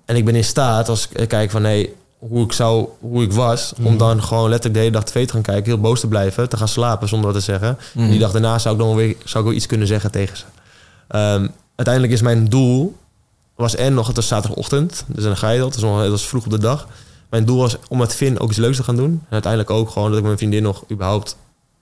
En 0.09 0.15
ik 0.15 0.25
ben 0.25 0.35
in 0.35 0.43
staat, 0.43 0.89
als 0.89 1.07
ik 1.13 1.27
kijk 1.27 1.51
van 1.51 1.63
hey, 1.63 1.89
hoe 2.19 2.43
ik 2.45 2.51
zou, 2.51 2.87
hoe 2.99 3.23
ik 3.23 3.31
was, 3.31 3.73
om 3.77 3.83
Mhm. 3.83 3.97
dan 3.97 4.23
gewoon 4.23 4.49
letterlijk 4.49 4.73
de 4.73 4.79
hele 4.79 4.91
dag 4.91 5.03
tv 5.03 5.25
te 5.27 5.33
gaan 5.33 5.41
kijken, 5.41 5.63
heel 5.65 5.79
boos 5.81 5.99
te 5.99 6.07
blijven, 6.07 6.49
te 6.49 6.57
gaan 6.57 6.67
slapen 6.67 7.07
zonder 7.07 7.31
wat 7.31 7.39
te 7.39 7.45
zeggen. 7.45 7.77
Mhm. 7.93 8.03
En 8.05 8.09
die 8.11 8.19
dag 8.19 8.31
daarna 8.31 8.59
zou 8.59 8.75
ik 8.75 8.81
dan 8.81 8.95
weer, 8.95 9.15
zou 9.25 9.39
ik 9.43 9.49
wel 9.49 9.57
iets 9.57 9.65
kunnen 9.65 9.87
zeggen 9.87 10.11
tegen 10.11 10.37
ze. 10.37 10.43
Ehm, 11.07 11.47
uiteindelijk 11.75 12.13
is 12.13 12.21
mijn 12.21 12.47
doel, 12.47 12.95
was 13.55 13.75
en 13.75 13.93
nog, 13.93 14.07
het 14.07 14.15
was 14.15 14.27
zaterdagochtend, 14.27 15.03
dus 15.07 15.23
dan 15.23 15.37
ga 15.37 15.49
je 15.49 15.59
dat, 15.59 15.73
het 15.73 15.81
was, 15.81 15.91
nog, 15.91 16.01
het 16.01 16.09
was 16.09 16.27
vroeg 16.27 16.45
op 16.45 16.51
de 16.51 16.59
dag. 16.59 16.87
Mijn 17.29 17.45
doel 17.45 17.57
was 17.57 17.77
om 17.89 17.97
met 17.97 18.15
Finn 18.15 18.39
ook 18.39 18.49
iets 18.49 18.57
leuks 18.59 18.77
te 18.77 18.83
gaan 18.83 18.95
doen. 18.95 19.11
En 19.11 19.31
uiteindelijk 19.33 19.71
ook 19.71 19.89
gewoon 19.89 20.09
dat 20.09 20.17
ik 20.17 20.23
met 20.25 20.25
mijn 20.25 20.37
vriendin 20.37 20.63
nog 20.63 20.83
überhaupt 20.91 21.35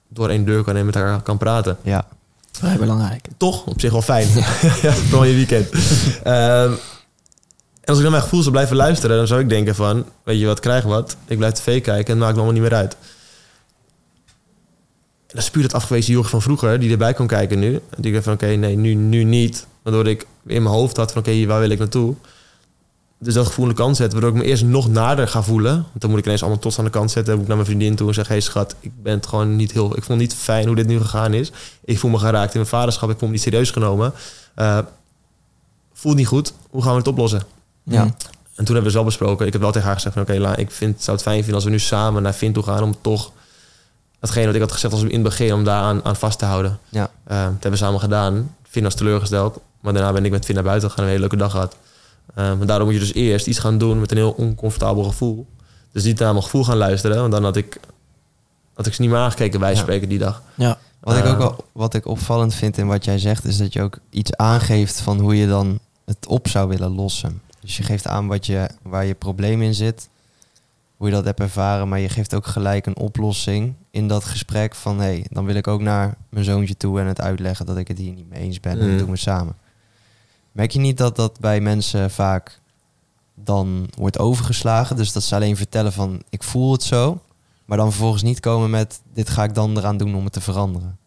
door 0.08 0.28
één 0.28 0.44
deur 0.44 0.62
kan 0.64 0.76
en 0.76 0.86
met 0.86 0.94
haar 0.94 1.20
kan 1.22 1.38
praten 1.38 1.76
Ja. 1.82 2.06
Vrij 2.52 2.76
belangrijk. 2.76 3.26
toch 3.36 3.64
op 3.66 3.80
zich 3.80 3.92
wel 3.92 4.02
fijn. 4.02 4.28
ja, 4.82 4.92
vooral 5.08 5.24
je 5.24 5.34
weekend. 5.34 5.68
Ehm, 6.22 6.72
als 7.88 7.96
ik 7.96 8.02
naar 8.02 8.12
mijn 8.12 8.22
gevoel 8.22 8.40
zou 8.40 8.52
blijven 8.52 8.76
luisteren, 8.76 9.16
dan 9.16 9.26
zou 9.26 9.40
ik 9.40 9.48
denken 9.48 9.74
van, 9.74 10.04
weet 10.22 10.40
je 10.40 10.46
wat, 10.46 10.60
krijg 10.60 10.84
wat. 10.84 11.16
Ik 11.26 11.36
blijf 11.36 11.52
tv 11.52 11.82
kijken 11.82 12.04
en 12.04 12.10
het 12.10 12.18
maakt 12.18 12.34
me 12.34 12.40
allemaal 12.40 12.60
niet 12.60 12.70
meer 12.70 12.78
uit. 12.78 12.96
En 15.26 15.34
dan 15.34 15.42
is 15.42 15.50
puur 15.50 15.62
het 15.62 15.74
afgewezen 15.74 16.12
joch 16.12 16.28
van 16.28 16.42
vroeger, 16.42 16.80
die 16.80 16.90
erbij 16.90 17.14
kon 17.14 17.26
kijken 17.26 17.58
nu. 17.58 17.74
En 17.74 18.02
die 18.02 18.12
dacht 18.12 18.24
van, 18.24 18.32
oké, 18.32 18.46
nee, 18.46 18.76
nu, 18.76 18.94
nu 18.94 19.24
niet. 19.24 19.66
Waardoor 19.82 20.06
ik 20.06 20.26
in 20.46 20.62
mijn 20.62 20.74
hoofd 20.74 20.96
had 20.96 21.12
van, 21.12 21.20
oké, 21.20 21.46
waar 21.46 21.60
wil 21.60 21.70
ik 21.70 21.78
naartoe? 21.78 22.14
Dus 23.18 23.34
dat 23.34 23.46
gevoel 23.46 23.64
aan 23.64 23.70
de 23.70 23.76
kant 23.76 23.96
zetten, 23.96 24.20
waardoor 24.20 24.38
ik 24.38 24.44
me 24.44 24.50
eerst 24.50 24.64
nog 24.64 24.88
nader 24.88 25.28
ga 25.28 25.42
voelen. 25.42 25.72
Want 25.72 26.00
dan 26.00 26.10
moet 26.10 26.18
ik 26.18 26.24
ineens 26.24 26.40
allemaal 26.40 26.60
trots 26.60 26.78
aan 26.78 26.84
de 26.84 26.90
kant 26.90 27.10
zetten. 27.10 27.24
Dan 27.24 27.34
moet 27.34 27.42
ik 27.42 27.48
naar 27.48 27.64
mijn 27.64 27.76
vriendin 27.76 27.96
toe 27.96 28.08
en 28.08 28.14
zeggen, 28.14 28.34
hey 28.34 28.42
schat, 28.42 28.74
ik 28.80 29.02
ben 29.02 29.14
het 29.14 29.26
gewoon 29.26 29.56
niet 29.56 29.72
heel... 29.72 29.86
Ik 29.86 30.04
vond 30.04 30.08
het 30.08 30.18
niet 30.18 30.34
fijn 30.34 30.66
hoe 30.66 30.76
dit 30.76 30.86
nu 30.86 31.00
gegaan 31.00 31.34
is. 31.34 31.52
Ik 31.84 31.98
voel 31.98 32.10
me 32.10 32.18
geraakt 32.18 32.52
in 32.54 32.58
mijn 32.58 32.70
vaderschap, 32.70 33.10
ik 33.10 33.18
voel 33.18 33.28
me 33.28 33.34
niet 33.34 33.42
serieus 33.42 33.70
genomen. 33.70 34.12
Eh 34.54 34.78
voelt 35.92 36.16
niet 36.16 36.26
goed, 36.26 36.52
hoe 36.70 36.82
gaan 36.82 36.92
we 36.92 36.98
het 36.98 37.08
oplossen? 37.08 37.57
Ja. 37.88 38.04
Mhm. 38.04 38.12
En 38.54 38.64
toen 38.64 38.74
hebben 38.74 38.74
we 38.76 38.84
het 38.84 38.92
wel 38.92 39.04
besproken. 39.04 39.46
Ik 39.46 39.52
heb 39.52 39.62
wel 39.62 39.70
tegen 39.72 39.86
haar 39.86 39.96
gezegd 39.96 40.14
van 40.14 40.22
oké, 40.24 40.38
La, 40.38 40.56
ik 40.56 40.70
vind, 40.70 41.02
zou 41.02 41.16
het 41.16 41.26
fijn 41.26 41.36
vinden 41.36 41.54
als 41.54 41.64
we 41.64 41.70
nu 41.70 41.78
samen 41.78 42.22
naar 42.22 42.34
Vin 42.34 42.52
toe 42.52 42.62
gaan 42.62 42.82
om 42.82 42.94
toch 43.00 43.32
datgene 44.20 44.46
wat 44.46 44.54
ik 44.54 44.60
had 44.60 44.72
gezegd 44.72 44.92
als 44.92 45.02
we 45.02 45.08
in 45.08 45.14
het 45.14 45.22
begin 45.22 45.52
om 45.54 45.64
daar 45.64 45.82
aan, 45.82 46.04
aan 46.04 46.16
vast 46.16 46.38
te 46.38 46.44
houden. 46.44 46.78
Ja. 46.88 47.10
Eh, 47.24 47.36
dat 47.42 47.50
hebben 47.52 47.70
we 47.70 47.76
samen 47.76 48.00
gedaan. 48.00 48.56
Vin 48.62 48.82
was 48.82 48.94
teleurgesteld, 48.94 49.60
maar 49.80 49.92
daarna 49.92 50.12
ben 50.12 50.24
ik 50.24 50.30
met 50.30 50.44
Vin 50.44 50.54
naar 50.54 50.64
buiten 50.64 50.90
gegaan 50.90 51.04
en 51.04 51.10
een 51.10 51.16
hele 51.18 51.28
leuke 51.28 51.44
dag 51.44 51.50
gehad. 51.52 51.76
Eh, 52.34 52.56
maar 52.56 52.66
daarom 52.66 52.86
moet 52.86 52.94
je 52.94 53.00
dus 53.00 53.14
eerst 53.14 53.46
iets 53.46 53.58
gaan 53.58 53.78
doen 53.78 54.00
met 54.00 54.10
een 54.10 54.16
heel 54.16 54.30
oncomfortabel 54.30 55.04
gevoel. 55.04 55.46
Dus 55.92 56.04
niet 56.04 56.18
naar 56.18 56.32
mijn 56.32 56.44
gevoel 56.44 56.64
gaan 56.64 56.76
luisteren, 56.76 57.16
want 57.20 57.32
dan 57.32 57.44
had 57.44 57.56
ik, 57.56 57.80
had 58.74 58.86
ik 58.86 58.94
ze 58.94 59.00
niet 59.00 59.10
meer 59.10 59.18
aangekeken 59.20 59.60
bij 59.60 59.72
Ja. 59.72 59.78
spreken 59.78 60.08
die 60.08 60.18
dag. 60.18 60.42
Ja. 60.54 60.78
Wat 61.00 61.16
ik 61.16 61.24
Eh, 61.24 61.30
ook 61.30 61.38
wel, 61.38 61.64
wat 61.72 61.94
ik 61.94 62.06
opvallend 62.06 62.54
vind 62.54 62.78
in 62.78 62.86
wat 62.86 63.04
jij 63.04 63.18
zegt, 63.18 63.44
is 63.44 63.56
dat 63.56 63.72
je 63.72 63.82
ook 63.82 63.98
iets 64.10 64.36
aangeeft 64.36 65.00
van 65.00 65.18
hoe 65.18 65.36
je 65.36 65.46
dan 65.48 65.78
het 66.04 66.26
op 66.26 66.48
zou 66.48 66.68
willen 66.68 66.94
lossen. 66.94 67.40
Dus 67.60 67.76
je 67.76 67.82
geeft 67.82 68.06
aan 68.06 68.26
wat 68.26 68.46
je, 68.46 68.68
waar 68.82 69.04
je 69.04 69.14
probleem 69.14 69.62
in 69.62 69.74
zit. 69.74 70.08
hoe 70.96 71.08
je 71.08 71.14
dat 71.14 71.24
hebt 71.24 71.40
ervaren. 71.40 71.88
Maar 71.88 71.98
je 71.98 72.08
geeft 72.08 72.34
ook 72.34 72.46
gelijk 72.46 72.86
een 72.86 72.96
oplossing 72.96 73.74
in 73.90 74.08
dat 74.08 74.24
gesprek 74.24 74.74
van... 74.74 74.96
hé, 74.98 75.04
hey, 75.04 75.26
dan 75.30 75.44
wil 75.44 75.54
ik 75.54 75.66
ook 75.66 75.80
naar 75.80 76.14
mijn 76.28 76.44
zoontje 76.44 76.76
toe 76.76 77.00
en 77.00 77.06
het 77.06 77.20
uitleggen 77.20 77.66
dat 77.66 77.76
ik 77.76 77.88
het 77.88 77.98
hier 77.98 78.12
niet 78.12 78.28
mee 78.28 78.40
eens 78.40 78.60
ben. 78.60 78.72
En 78.72 78.84
Mm. 78.84 78.90
dat 78.90 78.98
doen 78.98 79.10
we 79.10 79.16
samen. 79.16 79.56
Merk 80.52 80.70
je 80.70 80.78
niet 80.78 80.96
dat 80.98 81.16
dat 81.16 81.40
bij 81.40 81.60
mensen 81.60 82.10
vaak 82.10 82.60
dan 83.34 83.88
wordt 83.96 84.18
overgeslagen? 84.18 84.96
Dus 84.96 85.12
dat 85.12 85.22
ze 85.22 85.34
alleen 85.34 85.56
vertellen 85.56 85.92
van 85.92 86.22
ik 86.28 86.42
voel 86.42 86.72
het 86.72 86.82
zo... 86.82 87.20
maar 87.64 87.76
dan 87.78 87.90
vervolgens 87.90 88.22
niet 88.22 88.40
komen 88.40 88.70
met 88.70 89.00
dit 89.14 89.28
ga 89.30 89.44
ik 89.44 89.54
dan 89.54 89.76
eraan 89.78 89.96
doen 89.96 90.14
om 90.14 90.24
het 90.24 90.32
te 90.32 90.40
veranderen. 90.40 90.98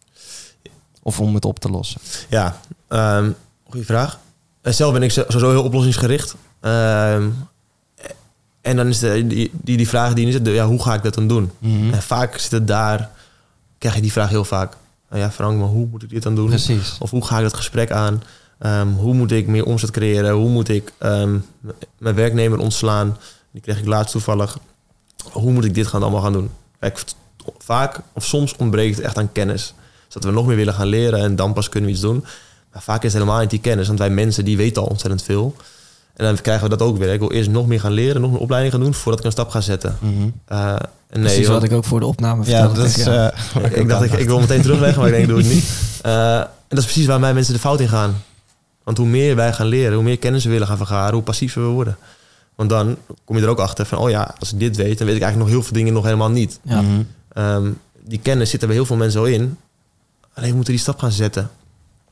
Of 1.04 1.20
om 1.20 1.34
het 1.36 1.46
op 1.46 1.60
te 1.60 1.70
lossen. 1.70 2.02
Ja, 2.30 2.58
ehm 2.88 3.32
goede 3.70 3.86
vraag. 3.86 4.20
Eh, 4.62 4.74
Zelf 4.74 4.94
ben 4.94 5.04
ik 5.04 5.12
zo- 5.12 5.24
sowieso 5.28 5.50
heel 5.50 5.64
oplossingsgericht. 5.64 6.36
Ehm, 6.60 7.30
en 8.62 8.76
dan 8.76 8.88
is 8.88 9.00
de, 9.00 9.28
die, 9.28 9.52
die, 9.54 9.78
die 9.78 9.88
vraag 9.88 10.14
die 10.14 10.32
zit, 10.32 10.48
ja, 10.48 10.66
hoe 10.68 10.82
ga 10.84 10.94
ik 10.94 11.04
dat 11.04 11.14
dan 11.14 11.28
doen? 11.28 11.52
Mhm. 11.60 11.94
En 11.94 12.02
vaak 12.02 12.38
zit 12.38 12.52
het 12.52 12.68
daar, 12.68 13.10
krijg 13.78 13.96
je 13.96 14.02
die 14.02 14.12
vraag 14.12 14.30
heel 14.30 14.46
vaak. 14.46 14.74
Nou 15.10 15.22
ja, 15.24 15.32
Frank, 15.32 15.60
maar 15.60 15.68
hoe 15.68 15.88
moet 15.92 16.04
ik 16.04 16.10
dit 16.10 16.24
dan 16.24 16.36
doen? 16.36 16.48
Precies. 16.48 16.96
Of 17.00 17.10
hoe 17.10 17.26
ga 17.26 17.38
ik 17.38 17.44
dat 17.44 17.54
gesprek 17.54 17.92
aan? 17.92 18.24
Ehm, 18.60 18.88
hoe 18.88 19.14
moet 19.14 19.32
ik 19.32 19.48
meer 19.48 19.66
omzet 19.66 19.92
creëren? 19.92 20.32
Hoe 20.32 20.50
moet 20.50 20.70
ik 20.70 20.92
ehm, 20.98 21.38
mijn 21.98 22.16
werknemer 22.16 22.60
ontslaan? 22.60 23.18
Die 23.52 23.62
kreeg 23.62 23.80
ik 23.80 23.86
laatst 23.86 24.12
toevallig. 24.12 24.58
Hoe 25.32 25.52
moet 25.52 25.66
ik 25.66 25.74
dit 25.74 25.88
gaan 25.88 26.02
allemaal 26.02 26.22
gaan 26.22 26.34
doen? 26.34 26.50
Kijk, 26.80 27.04
vaak 27.58 28.00
of 28.14 28.26
soms 28.26 28.56
ontbreekt 28.56 28.96
het 28.96 29.06
echt 29.06 29.18
aan 29.18 29.32
kennis. 29.32 29.74
Zodat 30.08 30.30
we 30.30 30.36
nog 30.36 30.46
meer 30.48 30.56
willen 30.56 30.74
gaan 30.74 30.88
leren 30.88 31.20
en 31.20 31.36
dan 31.36 31.54
pas 31.54 31.70
kunnen 31.70 31.90
we 31.90 31.96
iets 31.96 32.04
doen. 32.06 32.26
Maar 32.74 32.82
vaak 32.82 33.04
is 33.04 33.14
het 33.14 33.22
helemaal 33.22 33.40
niet 33.42 33.50
die 33.50 33.60
kennis. 33.60 33.88
Want 33.88 34.00
wij 34.00 34.10
mensen 34.10 34.46
die 34.46 34.58
weten 34.58 34.82
al 34.82 34.88
ontzettend 34.88 35.24
veel. 35.24 35.56
En 36.16 36.26
dan 36.26 36.42
krijgen 36.42 36.64
we 36.70 36.78
dat 36.78 36.88
ook 36.88 36.98
weer. 36.98 37.14
Ik 37.14 37.20
wil 37.20 37.32
eerst 37.32 37.50
nog 37.50 37.68
meer 37.68 37.80
gaan 37.80 37.92
leren, 37.92 38.22
nog 38.22 38.32
meer 38.32 38.40
opleiding 38.40 38.74
gaan 38.74 38.84
doen 38.84 38.94
voordat 38.94 39.20
ik 39.20 39.26
een 39.26 39.32
stap 39.32 39.50
ga 39.50 39.62
zetten. 39.62 39.98
En 40.48 41.20
nee, 41.20 41.22
Precies 41.32 41.48
wat 41.48 41.64
ik 41.64 41.72
ook 41.72 41.86
voor 41.86 42.00
de 42.00 42.06
opname 42.06 42.46
Ja, 42.46 42.50
vertelde. 42.50 42.76
dat 42.80 42.86
is... 42.86 42.96
Ja. 43.06 43.32
eh, 43.32 43.80
ik, 43.82 43.88
dacht, 43.90 44.04
ik, 44.04 44.12
ik 44.12 44.28
wil 44.28 44.40
meteen 44.40 44.62
terugleggen, 44.62 45.00
maar 45.02 45.10
ik 45.10 45.16
denk, 45.16 45.28
doe 45.28 45.38
het 45.38 45.48
niet. 45.54 45.70
Eh, 46.02 46.38
en 46.40 46.48
dat 46.68 46.80
is 46.80 46.86
precies 46.86 47.06
waar 47.06 47.20
mij 47.20 47.34
mensen 47.34 47.54
de 47.54 47.60
fout 47.60 47.80
in 47.80 47.88
gaan. 47.90 48.24
Want 48.84 48.98
hoe 48.98 49.08
meer 49.08 49.36
wij 49.36 49.54
gaan 49.54 49.66
leren, 49.66 49.94
hoe 49.94 50.04
meer 50.04 50.18
kennis 50.18 50.44
we 50.44 50.50
willen 50.50 50.68
gaan 50.68 50.78
vergaren, 50.78 51.14
hoe 51.14 51.24
passiever 51.24 51.62
we 51.62 51.68
worden. 51.68 51.98
Want 52.56 52.70
dan 52.70 52.98
kom 53.26 53.38
je 53.38 53.42
er 53.44 53.50
ook 53.50 53.60
achter 53.60 53.86
van, 53.86 53.98
oh 53.98 54.10
ja, 54.10 54.36
als 54.40 54.54
ik 54.54 54.60
dit 54.60 54.76
weet, 54.76 54.98
dan 54.98 55.08
weet 55.08 55.16
ik 55.16 55.22
eigenlijk 55.22 55.38
nog 55.38 55.48
heel 55.50 55.62
veel 55.62 55.78
dingen 55.78 55.94
nog 55.94 56.04
helemaal 56.04 56.30
niet. 56.30 56.60
Ja. 56.64 56.84
Ehm, 57.34 57.70
die 58.06 58.20
kennis 58.20 58.50
zit 58.50 58.62
er 58.62 58.68
bij 58.68 58.76
heel 58.76 58.86
veel 58.86 58.96
mensen 58.96 59.20
al 59.20 59.26
in. 59.26 59.58
Alleen 60.34 60.50
we 60.50 60.56
moeten 60.56 60.74
die 60.74 60.82
stap 60.82 61.00
gaan 61.00 61.12
zetten. 61.12 61.50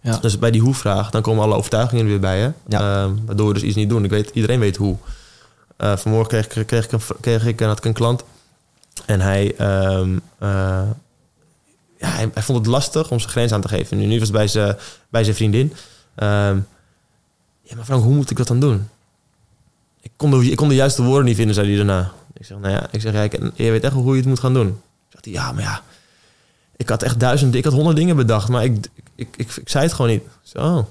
Ja. 0.02 0.18
Dus 0.18 0.40
bij 0.40 0.52
die 0.52 0.62
hoe-vraag, 0.62 1.10
dan 1.10 1.22
komen 1.22 1.44
alle 1.44 1.56
overtuigingen 1.56 2.04
er 2.04 2.10
weer 2.10 2.20
bij. 2.20 2.40
Hè? 2.40 2.50
Ja. 2.68 3.04
Ehm, 3.04 3.14
waardoor 3.26 3.48
we 3.48 3.54
dus 3.54 3.64
iets 3.64 3.76
niet 3.76 3.90
doen. 3.90 4.04
Ik 4.04 4.10
weet, 4.10 4.30
iedereen 4.34 4.60
weet 4.60 4.76
hoe. 4.78 4.96
Eh, 5.78 5.98
vanmorgen 5.98 6.28
kreeg, 6.30 6.58
ik- 6.58 6.68
kreeg, 6.68 6.86
ik 6.86 6.92
een, 6.92 7.02
kreeg 7.20 7.46
ik, 7.46 7.60
had 7.60 7.78
ik 7.78 7.86
een 7.86 7.94
klant. 7.94 8.24
En 9.06 9.22
hij, 9.22 9.56
ehm, 9.56 10.18
eh, 10.38 10.50
ja, 12.00 12.08
hij, 12.10 12.30
hij 12.34 12.44
vond 12.44 12.58
het 12.58 12.68
lastig 12.68 13.12
om 13.12 13.20
zijn 13.20 13.32
grens 13.32 13.52
aan 13.52 13.62
te 13.62 13.68
geven. 13.68 13.98
Nu, 13.98 14.06
nu 14.06 14.20
was 14.20 14.28
het 14.28 14.38
bij 14.38 14.48
zijn, 14.48 14.76
bij 15.10 15.24
zijn 15.24 15.36
vriendin. 15.36 15.74
Ehm, 16.16 16.58
ja, 17.62 17.76
maar 17.76 17.86
Frank, 17.86 18.04
hoe 18.04 18.14
moet 18.16 18.30
ik 18.32 18.38
dat 18.38 18.48
dan 18.48 18.60
doen? 18.60 18.88
Ik 20.02 20.12
kon, 20.16 20.32
de, 20.32 20.52
ik 20.52 20.56
kon 20.58 20.68
de 20.70 20.76
juiste 20.76 21.04
woorden 21.04 21.26
niet 21.26 21.36
vinden, 21.36 21.56
zei 21.56 21.68
hij 21.68 21.76
daarna. 21.78 22.12
Ik 22.34 22.46
zeg, 22.46 22.58
nou 22.58 22.74
ja, 22.74 22.88
ik 22.92 23.02
zeg, 23.02 23.14
ja, 23.14 23.22
ik, 23.22 23.40
je 23.56 23.72
weet 23.72 23.84
echt 23.84 23.94
wel 23.94 24.04
hoe 24.04 24.12
je 24.14 24.20
het 24.20 24.28
moet 24.30 24.40
gaan 24.40 24.54
doen. 24.54 24.82
Zegt 25.10 25.26
hij, 25.26 25.34
ja, 25.34 25.52
maar 25.52 25.64
ja, 25.64 25.82
ik 26.78 26.90
had 26.90 27.04
echt 27.04 27.20
duizend, 27.20 27.56
ik 27.56 27.64
had 27.64 27.74
honderd 27.74 27.96
dingen 27.98 28.16
bedacht, 28.16 28.50
maar 28.50 28.64
ik, 28.64 28.76
ik, 28.96 29.04
ik, 29.20 29.28
ik, 29.38 29.62
zei 29.66 29.84
het 29.84 29.94
gewoon 29.94 30.12
niet. 30.12 30.24
Zo. 30.42 30.58
Oh. 30.58 30.86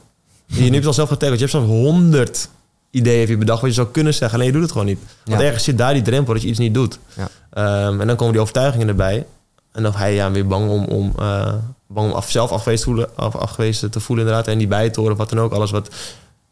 Je 0.46 0.62
hebt 0.62 0.74
het 0.74 0.86
al 0.86 0.92
zelf 0.92 1.08
geteld, 1.08 1.32
je 1.32 1.38
hebt 1.38 1.50
zelfs 1.50 1.66
honderd 1.66 2.48
ideeën 2.90 3.20
heb 3.20 3.28
je 3.28 3.36
bedacht 3.36 3.60
wat 3.60 3.70
je 3.70 3.76
zou 3.76 3.88
kunnen 3.88 4.14
zeggen, 4.14 4.34
alleen 4.38 4.46
je 4.46 4.52
doet 4.52 4.62
het 4.62 4.72
gewoon 4.72 4.86
niet. 4.86 4.98
Want 5.24 5.40
Ja. 5.40 5.46
ergens 5.46 5.64
zit 5.64 5.78
daar 5.78 5.92
die 5.92 6.02
drempel 6.02 6.32
dat 6.32 6.42
je 6.42 6.48
iets 6.48 6.58
niet 6.58 6.74
doet. 6.74 6.98
Ja. 7.16 7.28
Ehm, 7.50 8.00
en 8.00 8.06
dan 8.06 8.16
komen 8.16 8.32
die 8.32 8.40
overtuigingen 8.40 8.88
erbij. 8.88 9.26
En 9.72 9.82
dan 9.82 9.94
hij 9.94 10.14
ja, 10.14 10.30
weer 10.30 10.46
bang 10.46 10.70
om, 10.70 10.84
om, 10.84 11.12
eh, 11.18 11.52
bang 11.86 12.10
om 12.10 12.16
af, 12.16 12.30
zelf 12.30 12.50
afgewezen, 12.50 12.84
te 12.84 12.90
voelen, 12.90 13.16
af, 13.16 13.36
afgewezen 13.36 13.90
te 13.90 14.00
voelen 14.00 14.24
inderdaad. 14.24 14.48
En 14.52 14.58
die 14.58 14.66
bij 14.66 14.90
te 14.90 15.00
horen, 15.00 15.16
wat 15.16 15.28
dan 15.28 15.40
ook. 15.40 15.52
Alles 15.52 15.70
wat 15.70 15.88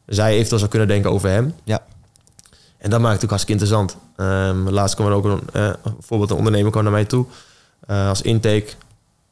zij 0.07 0.33
eventueel 0.33 0.59
zou 0.59 0.71
kunnen 0.71 0.89
denken 0.89 1.11
over 1.11 1.29
hem. 1.29 1.55
Ja. 1.65 1.83
En 2.79 2.91
dat 2.91 3.01
maakt 3.01 3.15
het 3.15 3.25
ook 3.25 3.31
hartstikke 3.31 3.63
interessant. 3.63 3.97
Ehm, 4.17 4.69
laatst 4.69 4.95
kwam 4.95 5.07
er 5.07 5.13
ook 5.13 5.25
een, 5.25 5.41
eh, 5.53 5.71
bijvoorbeeld 5.83 6.31
een 6.31 6.37
ondernemer 6.37 6.71
kwam 6.71 6.83
naar 6.83 6.93
mij 6.93 7.05
toe 7.05 7.27
eh, 7.87 8.09
als 8.09 8.23
intake. 8.23 8.67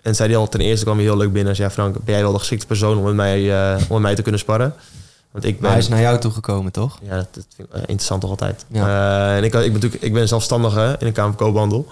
En 0.05 0.15
zei 0.15 0.29
hij 0.29 0.39
al, 0.39 0.49
ten 0.49 0.61
eerste 0.61 0.85
kwam 0.85 0.97
hij 0.97 1.05
heel 1.05 1.17
leuk 1.17 1.33
binnen. 1.33 1.51
En 1.51 1.57
zei, 1.57 1.69
ja, 1.69 1.75
Frank, 1.75 1.95
ben 1.95 2.15
jij 2.15 2.23
wel 2.23 2.33
de 2.33 2.39
geschikte 2.39 2.67
persoon 2.67 2.99
om 2.99 3.05
met 3.05 3.15
mij, 3.15 3.73
eh, 3.75 3.81
om 3.81 3.93
met 3.93 4.03
mij 4.03 4.15
te 4.15 4.23
kunnen 4.23 4.41
sparren? 4.41 4.75
Want 5.31 5.45
ik 5.45 5.53
ben... 5.53 5.63
Maar 5.63 5.71
hij 5.71 5.81
is 5.81 5.89
naar 5.89 6.01
jou 6.01 6.19
toegekomen, 6.19 6.73
toch? 6.73 6.99
Ja, 7.03 7.17
dat, 7.17 7.29
dat 7.35 7.47
vind 7.57 7.69
ik 7.69 7.75
eh, 7.75 7.81
interessant 7.81 8.21
toch 8.21 8.31
altijd. 8.31 8.65
Ja. 8.69 8.87
Eh, 8.87 9.37
en 9.37 9.45
ik, 9.45 9.55
ik, 9.55 9.63
ben 9.63 9.73
natuurlijk, 9.73 10.03
ik 10.03 10.13
ben 10.13 10.29
zelfstandige 10.29 10.97
in 10.99 11.07
een 11.07 11.13
kamer 11.13 11.35
koophandel. 11.35 11.87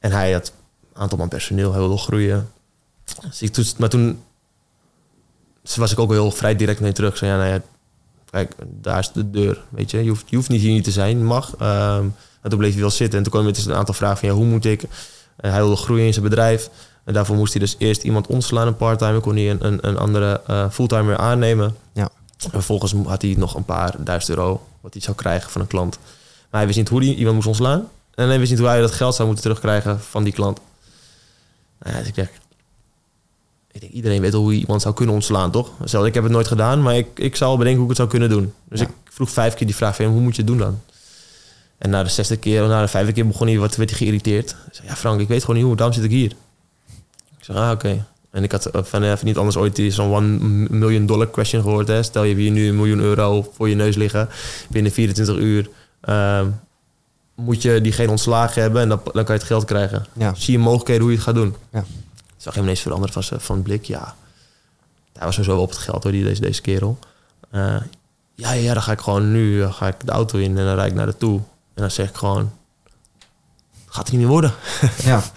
En 0.00 0.12
hij 0.12 0.32
had 0.32 0.52
een 0.94 1.00
aantal 1.00 1.18
man 1.18 1.28
personeel, 1.28 1.70
hij 1.70 1.80
wilde 1.80 1.96
groeien. 1.96 2.50
Dus 3.20 3.42
ik, 3.42 3.52
toen, 3.52 3.64
maar 3.76 3.88
toen 3.88 4.22
was 5.76 5.92
ik 5.92 5.98
ook 5.98 6.10
heel 6.10 6.30
vrij 6.30 6.56
direct 6.56 6.80
mee 6.80 6.92
terug. 6.92 7.16
Zei, 7.16 7.30
ja, 7.30 7.36
nou 7.36 7.50
ja, 7.50 7.60
kijk, 8.30 8.54
daar 8.66 8.98
is 8.98 9.12
de 9.12 9.30
deur, 9.30 9.64
weet 9.68 9.90
je. 9.90 10.02
Je 10.04 10.08
hoeft, 10.08 10.30
je 10.30 10.36
hoeft 10.36 10.48
niet 10.48 10.60
hier 10.60 10.72
niet 10.72 10.84
te 10.84 10.90
zijn, 10.90 11.24
mag. 11.24 11.56
Ehm, 11.58 12.06
en 12.42 12.50
toen 12.50 12.58
bleef 12.58 12.72
hij 12.72 12.80
wel 12.80 12.90
zitten. 12.90 13.16
En 13.16 13.22
toen 13.22 13.32
kwam 13.32 13.44
hij 13.44 13.52
met 13.52 13.66
een 13.66 13.74
aantal 13.74 13.94
vragen 13.94 14.18
van, 14.18 14.28
ja, 14.28 14.34
hoe 14.34 14.44
moet 14.44 14.64
ik... 14.64 14.82
Hij 15.36 15.60
wilde 15.60 15.76
groeien 15.76 16.06
in 16.06 16.12
zijn 16.12 16.24
bedrijf. 16.24 16.70
En 17.08 17.14
daarvoor 17.14 17.36
moest 17.36 17.52
hij 17.52 17.60
dus 17.60 17.74
eerst 17.78 18.02
iemand 18.02 18.26
ontslaan, 18.26 18.66
een 18.66 18.76
part-timer. 18.76 19.20
Kon 19.20 19.36
hij 19.36 19.50
een, 19.50 19.66
een, 19.66 19.78
een 19.88 19.98
andere 19.98 20.40
eh 20.46 20.70
fulltimer 20.70 21.16
aannemen. 21.16 21.76
Ja. 21.92 22.08
En 22.44 22.50
vervolgens 22.50 22.94
had 23.06 23.22
hij 23.22 23.34
nog 23.38 23.54
een 23.54 23.64
paar 23.64 23.94
duizend 23.98 24.38
euro 24.38 24.66
wat 24.80 24.92
hij 24.92 25.02
zou 25.02 25.16
krijgen 25.16 25.50
van 25.50 25.60
een 25.60 25.66
klant. 25.66 25.98
Maar 26.50 26.60
hij 26.60 26.66
wist 26.66 26.78
niet 26.78 26.88
hoe 26.88 27.04
hij 27.04 27.14
iemand 27.14 27.34
moest 27.34 27.46
ontslaan. 27.46 27.88
En 28.14 28.28
hij 28.28 28.38
wist 28.38 28.50
niet 28.50 28.60
hoe 28.60 28.68
hij 28.68 28.80
dat 28.80 28.90
geld 28.92 29.14
zou 29.14 29.26
moeten 29.26 29.44
terugkrijgen 29.44 30.00
van 30.00 30.24
die 30.24 30.32
klant. 30.32 30.60
Nou 31.80 31.92
ja, 31.94 31.98
dus 31.98 32.08
ik 32.08 32.14
denk, 32.14 32.28
ik 33.72 33.80
denk, 33.80 33.92
iedereen 33.92 34.20
weet 34.20 34.32
wel 34.32 34.40
hoe 34.40 34.52
je 34.54 34.60
iemand 34.60 34.82
zou 34.82 34.94
kunnen 34.94 35.14
ontslaan, 35.14 35.50
toch? 35.50 35.70
Zelf, 35.84 36.06
ik 36.06 36.14
heb 36.14 36.22
het 36.22 36.32
nooit 36.32 36.48
gedaan, 36.48 36.82
maar 36.82 36.96
ik, 36.96 37.06
ik 37.14 37.36
zou 37.36 37.50
al 37.50 37.56
bedenken 37.56 37.82
hoe 37.82 37.90
ik 37.92 37.96
het 37.98 38.08
zou 38.08 38.20
kunnen 38.20 38.38
doen. 38.38 38.52
Dus 38.68 38.80
Ja. 38.80 38.86
ik 38.86 38.92
vroeg 39.10 39.30
vijf 39.30 39.54
keer 39.54 39.66
die 39.66 39.76
vraag 39.76 39.96
van 39.96 40.04
hem, 40.04 40.14
hoe 40.14 40.22
moet 40.22 40.36
je 40.36 40.42
het 40.42 40.50
doen 40.50 40.58
dan? 40.58 40.80
En 41.78 41.90
na 41.90 42.02
de 42.02 42.08
zesde 42.08 42.36
keer, 42.36 42.68
na 42.68 42.80
de 42.80 42.88
vijfde 42.88 43.12
keer 43.12 43.26
begon 43.26 43.46
hij 43.46 43.58
wat, 43.58 43.76
werd 43.76 43.90
hij 43.90 43.98
geïrriteerd. 43.98 44.50
Ik 44.50 44.74
zei, 44.74 44.88
ja 44.88 44.96
Frank, 44.96 45.20
ik 45.20 45.28
weet 45.28 45.40
gewoon 45.40 45.56
niet 45.56 45.64
hoe, 45.64 45.76
daarom 45.76 45.94
zit 45.94 46.04
ik 46.04 46.10
hier. 46.10 46.32
Zeg, 47.48 47.56
ah 47.56 47.70
oké. 47.70 48.06
En 48.30 48.42
ik 48.42 48.52
had 48.52 48.66
eh, 48.66 48.82
van, 48.82 49.02
eh, 49.02 49.16
van 49.16 49.26
niet 49.26 49.36
anders 49.36 49.56
ooit 49.56 49.76
die 49.76 49.90
zo'n 49.90 50.14
one 50.14 50.26
million 50.70 51.06
dollar 51.06 51.26
question 51.26 51.62
gehoord. 51.62 51.88
Hè. 51.88 52.02
Stel 52.02 52.22
je 52.22 52.28
hebt 52.28 52.40
hier 52.40 52.50
nu 52.50 52.68
een 52.68 52.76
miljoen 52.76 53.00
euro 53.00 53.52
voor 53.54 53.68
je 53.68 53.74
neus 53.74 53.96
liggen. 53.96 54.28
Binnen 54.68 54.92
24 54.92 55.36
uur 55.36 55.70
ehm, 56.00 56.46
moet 57.34 57.62
je 57.62 57.80
diegene 57.80 58.10
ontslagen 58.10 58.62
hebben 58.62 58.82
en 58.82 58.88
dan, 58.88 59.00
dan 59.04 59.24
kan 59.24 59.34
je 59.34 59.40
het 59.40 59.42
geld 59.42 59.64
krijgen. 59.64 60.06
Ja. 60.12 60.34
Zie 60.34 60.52
je 60.52 60.58
mogelijkheden 60.58 61.02
hoe 61.02 61.10
je 61.10 61.16
het 61.16 61.26
gaat 61.26 61.34
doen. 61.34 61.56
Ja. 61.72 61.84
Zag 62.36 62.54
hem 62.54 62.62
ineens 62.62 62.80
veranderen 62.80 63.22
van, 63.22 63.40
van 63.40 63.62
blik. 63.62 63.84
Ja, 63.84 64.14
hij 65.12 65.26
was 65.26 65.34
sowieso 65.34 65.58
op 65.58 65.68
het 65.68 65.78
geld 65.78 66.02
hoor, 66.02 66.12
die, 66.12 66.24
deze, 66.24 66.40
deze 66.40 66.60
kerel. 66.60 66.98
Eh, 67.50 67.76
ja, 68.34 68.52
ja, 68.52 68.72
dan 68.72 68.82
ga 68.82 68.92
ik 68.92 69.00
gewoon 69.00 69.32
nu 69.32 69.66
ga 69.66 69.86
ik 69.86 70.06
de 70.06 70.12
auto 70.12 70.38
in 70.38 70.58
en 70.58 70.64
dan 70.64 70.74
rijd 70.74 70.90
ik 70.90 70.96
naar 70.96 71.06
de 71.06 71.16
toe. 71.16 71.36
En 71.74 71.82
dan 71.82 71.90
zeg 71.90 72.08
ik 72.08 72.16
gewoon, 72.16 72.52
gaat 73.86 74.02
het 74.02 74.10
niet 74.10 74.20
meer 74.20 74.30
worden. 74.30 74.52
Ja. 75.02 75.22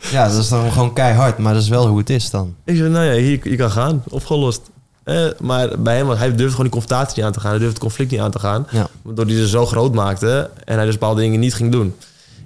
ja, 0.00 0.28
dat 0.28 0.38
is 0.38 0.48
dan 0.48 0.72
gewoon 0.72 0.92
keihard, 0.92 1.38
maar 1.38 1.52
dat 1.54 1.62
is 1.62 1.68
wel 1.68 1.86
hoe 1.86 1.98
het 1.98 2.10
is 2.10 2.30
dan. 2.30 2.54
Ik 2.64 2.76
zei, 2.76 2.88
nou 2.88 3.04
ja, 3.04 3.12
hier, 3.12 3.48
je 3.48 3.56
kan 3.56 3.70
gaan, 3.70 4.02
opgelost. 4.08 4.60
Eh, 5.04 5.24
maar 5.40 5.80
bij 5.82 5.96
hem, 5.96 6.06
was- 6.06 6.18
hij 6.18 6.26
durfde 6.28 6.48
gewoon 6.50 6.62
die 6.70 6.70
confrontatie 6.80 7.16
niet 7.16 7.24
aan 7.26 7.32
te 7.32 7.40
gaan. 7.40 7.50
Hij 7.50 7.58
durfde 7.58 7.74
het 7.74 7.84
conflict 7.84 8.10
niet 8.10 8.20
aan 8.20 8.30
te 8.30 8.38
gaan. 8.38 8.66
Ja. 8.70 8.86
Waardoor 9.02 9.24
hij 9.26 9.34
ze 9.34 9.48
zo 9.48 9.66
groot 9.66 9.94
maakte 9.94 10.50
en 10.64 10.76
hij 10.76 10.84
dus 10.84 10.94
bepaalde 10.98 11.20
dingen 11.20 11.40
niet 11.40 11.54
ging 11.54 11.72
doen. 11.72 11.94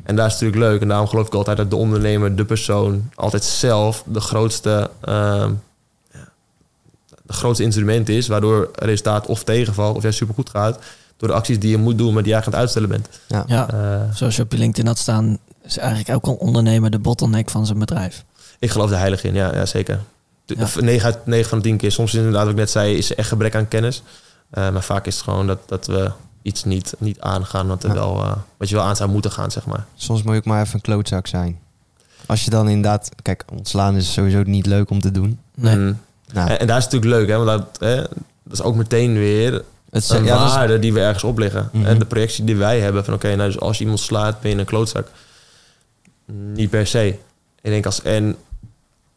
En 0.02 0.16
daar 0.16 0.26
is 0.26 0.32
het 0.32 0.40
natuurlijk 0.42 0.70
leuk. 0.72 0.80
En 0.82 0.88
daarom 0.88 1.06
geloof 1.08 1.26
ik 1.26 1.34
altijd 1.34 1.56
dat 1.56 1.70
de 1.70 1.76
ondernemer, 1.76 2.36
de 2.36 2.44
persoon, 2.44 3.10
altijd 3.14 3.44
zelf 3.44 4.02
de 4.06 4.20
grootste, 4.20 4.90
ehm, 5.00 5.52
de 7.26 7.32
grootste 7.32 7.64
instrument 7.64 8.08
is. 8.08 8.28
Waardoor 8.28 8.70
resultaat 8.72 9.26
of 9.26 9.44
tegenvalt 9.44 9.96
of 9.96 10.02
juist 10.02 10.18
supergoed 10.18 10.50
gaat. 10.50 10.78
Door 11.20 11.28
de 11.28 11.34
acties 11.34 11.58
die 11.58 11.70
je 11.70 11.76
moet 11.76 11.98
doen, 11.98 12.12
maar 12.14 12.22
die 12.22 12.32
je 12.32 12.38
eigenlijk 12.40 12.56
aan 12.56 12.68
het 12.68 12.76
uitstellen 12.86 12.88
bent. 13.28 13.48
Ja, 13.50 13.68
Eh, 13.70 14.14
zoals 14.16 14.36
je 14.36 14.42
op 14.42 14.52
je 14.52 14.58
LinkedIn 14.58 14.86
had 14.86 14.98
staan, 14.98 15.38
is 15.64 15.78
eigenlijk 15.78 16.08
elke 16.08 16.38
ondernemer 16.38 16.90
de 16.90 16.98
bottleneck 16.98 17.50
van 17.50 17.66
zijn 17.66 17.78
bedrijf. 17.78 18.24
Ik 18.58 18.70
geloof 18.70 18.90
er 18.90 18.98
heilig 18.98 19.24
in, 19.24 19.34
ja, 19.34 19.54
ja 19.54 19.66
zeker. 19.66 20.00
De- 20.44 20.54
Ja. 20.56 20.62
of 20.62 20.80
9 20.80 21.04
uit 21.04 21.26
9 21.26 21.48
van 21.48 21.58
de 21.58 21.64
10 21.64 21.76
keer. 21.76 21.92
Soms 21.92 22.08
is 22.08 22.12
het 22.16 22.24
inderdaad, 22.26 22.44
wat 22.44 22.52
ik 22.54 22.58
net 22.60 22.70
zei, 22.70 22.96
is 22.96 23.10
er 23.10 23.18
echt 23.18 23.28
gebrek 23.28 23.54
aan 23.54 23.68
kennis. 23.68 24.02
Eh, 24.50 24.70
maar 24.70 24.82
vaak 24.82 25.06
is 25.06 25.14
het 25.14 25.24
gewoon 25.24 25.46
dat, 25.46 25.58
dat 25.66 25.86
we 25.86 26.10
iets 26.42 26.64
niet, 26.64 26.94
niet 26.98 27.20
aangaan 27.20 27.66
wat, 27.66 27.82
er 27.82 27.88
Ja. 27.88 27.94
wel, 27.94 28.22
eh, 28.22 28.32
wat 28.56 28.68
je 28.68 28.74
wel 28.74 28.84
aan 28.84 28.96
zou 28.96 29.10
moeten 29.10 29.30
gaan, 29.32 29.50
zeg 29.50 29.66
maar. 29.66 29.84
Soms 29.94 30.22
moet 30.22 30.32
je 30.32 30.38
ook 30.38 30.44
maar 30.44 30.60
even 30.62 30.74
een 30.74 30.80
klootzak 30.80 31.26
zijn. 31.26 31.58
Als 32.26 32.44
je 32.44 32.50
dan 32.50 32.68
inderdaad... 32.68 33.08
Kijk, 33.22 33.44
ontslaan 33.52 33.96
is 33.96 34.12
sowieso 34.12 34.42
niet 34.42 34.66
leuk 34.66 34.90
om 34.90 35.00
te 35.00 35.10
doen. 35.10 35.38
Nee. 35.54 35.76
Mm. 35.76 35.98
Nou, 36.32 36.48
En, 36.50 36.58
en 36.60 36.66
daar 36.66 36.78
is 36.78 36.84
het 36.84 36.92
natuurlijk 36.92 37.20
leuk, 37.20 37.28
hè, 37.36 37.44
want 37.44 37.48
dat, 37.58 37.88
hè, 37.88 37.96
dat 37.96 38.52
is 38.52 38.62
ook 38.62 38.74
meteen 38.74 39.12
weer 39.14 39.62
het, 39.90 40.08
een 40.10 40.24
ja, 40.24 40.38
dat 40.38 40.48
is- 40.48 40.54
waarde 40.54 40.78
die 40.78 40.92
we 40.92 41.00
ergens 41.00 41.24
opleggen. 41.24 41.68
Mhm. 41.72 41.86
En 41.86 41.98
de 41.98 42.04
projectie 42.04 42.44
die 42.44 42.56
wij 42.56 42.80
hebben 42.80 43.04
van, 43.04 43.14
oké, 43.14 43.34
nou, 43.36 43.50
dus 43.50 43.60
als 43.60 43.80
iemand 43.80 44.00
slaat, 44.00 44.40
ben 44.40 44.50
je 44.50 44.56
een 44.56 44.64
klootzak. 44.64 45.08
Niet 46.54 46.70
per 46.70 46.86
se. 46.86 47.06
Ik 47.62 47.70
denk 47.70 47.86
als 47.86 48.02
en, 48.02 48.36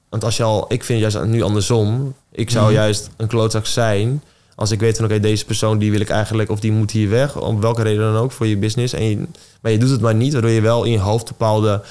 want 0.10 0.24
als 0.24 0.38
je 0.38 0.44
al, 0.44 0.66
ik 0.74 0.84
vind 0.84 1.00
juist 1.00 1.24
nu 1.24 1.42
andersom. 1.42 2.14
Ik 2.32 2.50
zou 2.50 2.66
Mhm. 2.66 2.74
juist 2.74 3.10
een 3.18 3.28
klootzak 3.28 3.66
zijn 3.66 4.22
Als 4.56 4.72
ik 4.72 4.80
weet 4.80 4.96
van 4.96 5.06
oké, 5.06 5.20
deze 5.20 5.46
persoon 5.46 5.78
die 5.78 5.92
wil 5.92 6.00
ik 6.00 6.10
eigenlijk, 6.10 6.50
of 6.50 6.60
die 6.60 6.72
moet 6.72 6.92
hier 6.92 7.10
weg, 7.10 7.40
om 7.42 7.62
welke 7.62 7.82
reden 7.82 8.14
dan 8.14 8.22
ook 8.22 8.32
voor 8.32 8.48
je 8.48 8.58
business. 8.58 8.94
En 8.94 9.04
je, 9.10 9.24
maar 9.62 9.72
je 9.72 9.78
doet 9.78 9.90
het 9.90 10.02
maar 10.02 10.16
niet, 10.16 10.34
waardoor 10.34 10.52
je 10.52 10.62
wel 10.62 10.84
in 10.84 10.92
je 10.92 11.00
hoofd 11.00 11.28
bepaalde 11.28 11.82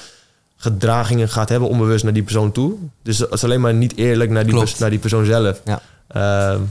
gedragingen 0.57 1.29
gaat 1.29 1.49
hebben 1.49 1.69
onbewust 1.69 2.03
naar 2.03 2.13
die 2.13 2.23
persoon 2.23 2.51
toe. 2.51 2.73
Dus 3.01 3.17
het 3.17 3.31
is 3.33 3.43
alleen 3.43 3.61
maar 3.61 3.73
niet 3.73 3.97
eerlijk 3.97 4.29
naar 4.29 4.45
die, 4.45 4.59
pers- 4.59 4.77
naar 4.77 4.89
die 4.89 4.99
persoon 4.99 5.25
zelf. 5.25 5.61
Ja. 5.65 5.81
Ehm, 6.07 6.61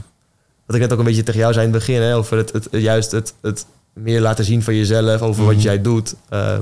wat 0.65 0.75
ik 0.75 0.81
net 0.81 0.93
ook 0.93 0.99
een 0.99 1.05
beetje 1.05 1.23
tegen 1.23 1.39
jou 1.39 1.53
zei 1.53 1.65
in 1.67 1.71
het 1.73 1.79
begin, 1.85 2.01
hè, 2.01 2.15
over 2.15 2.37
het, 2.37 2.51
het, 2.53 2.67
juist 2.71 3.11
het, 3.11 3.33
het 3.41 3.65
meer 3.93 4.21
laten 4.21 4.45
zien 4.45 4.63
van 4.63 4.75
jezelf, 4.75 5.21
over 5.21 5.45
wat 5.45 5.53
Mhm. 5.53 5.63
jij 5.63 5.81
doet. 5.81 6.15
Ehm, 6.29 6.61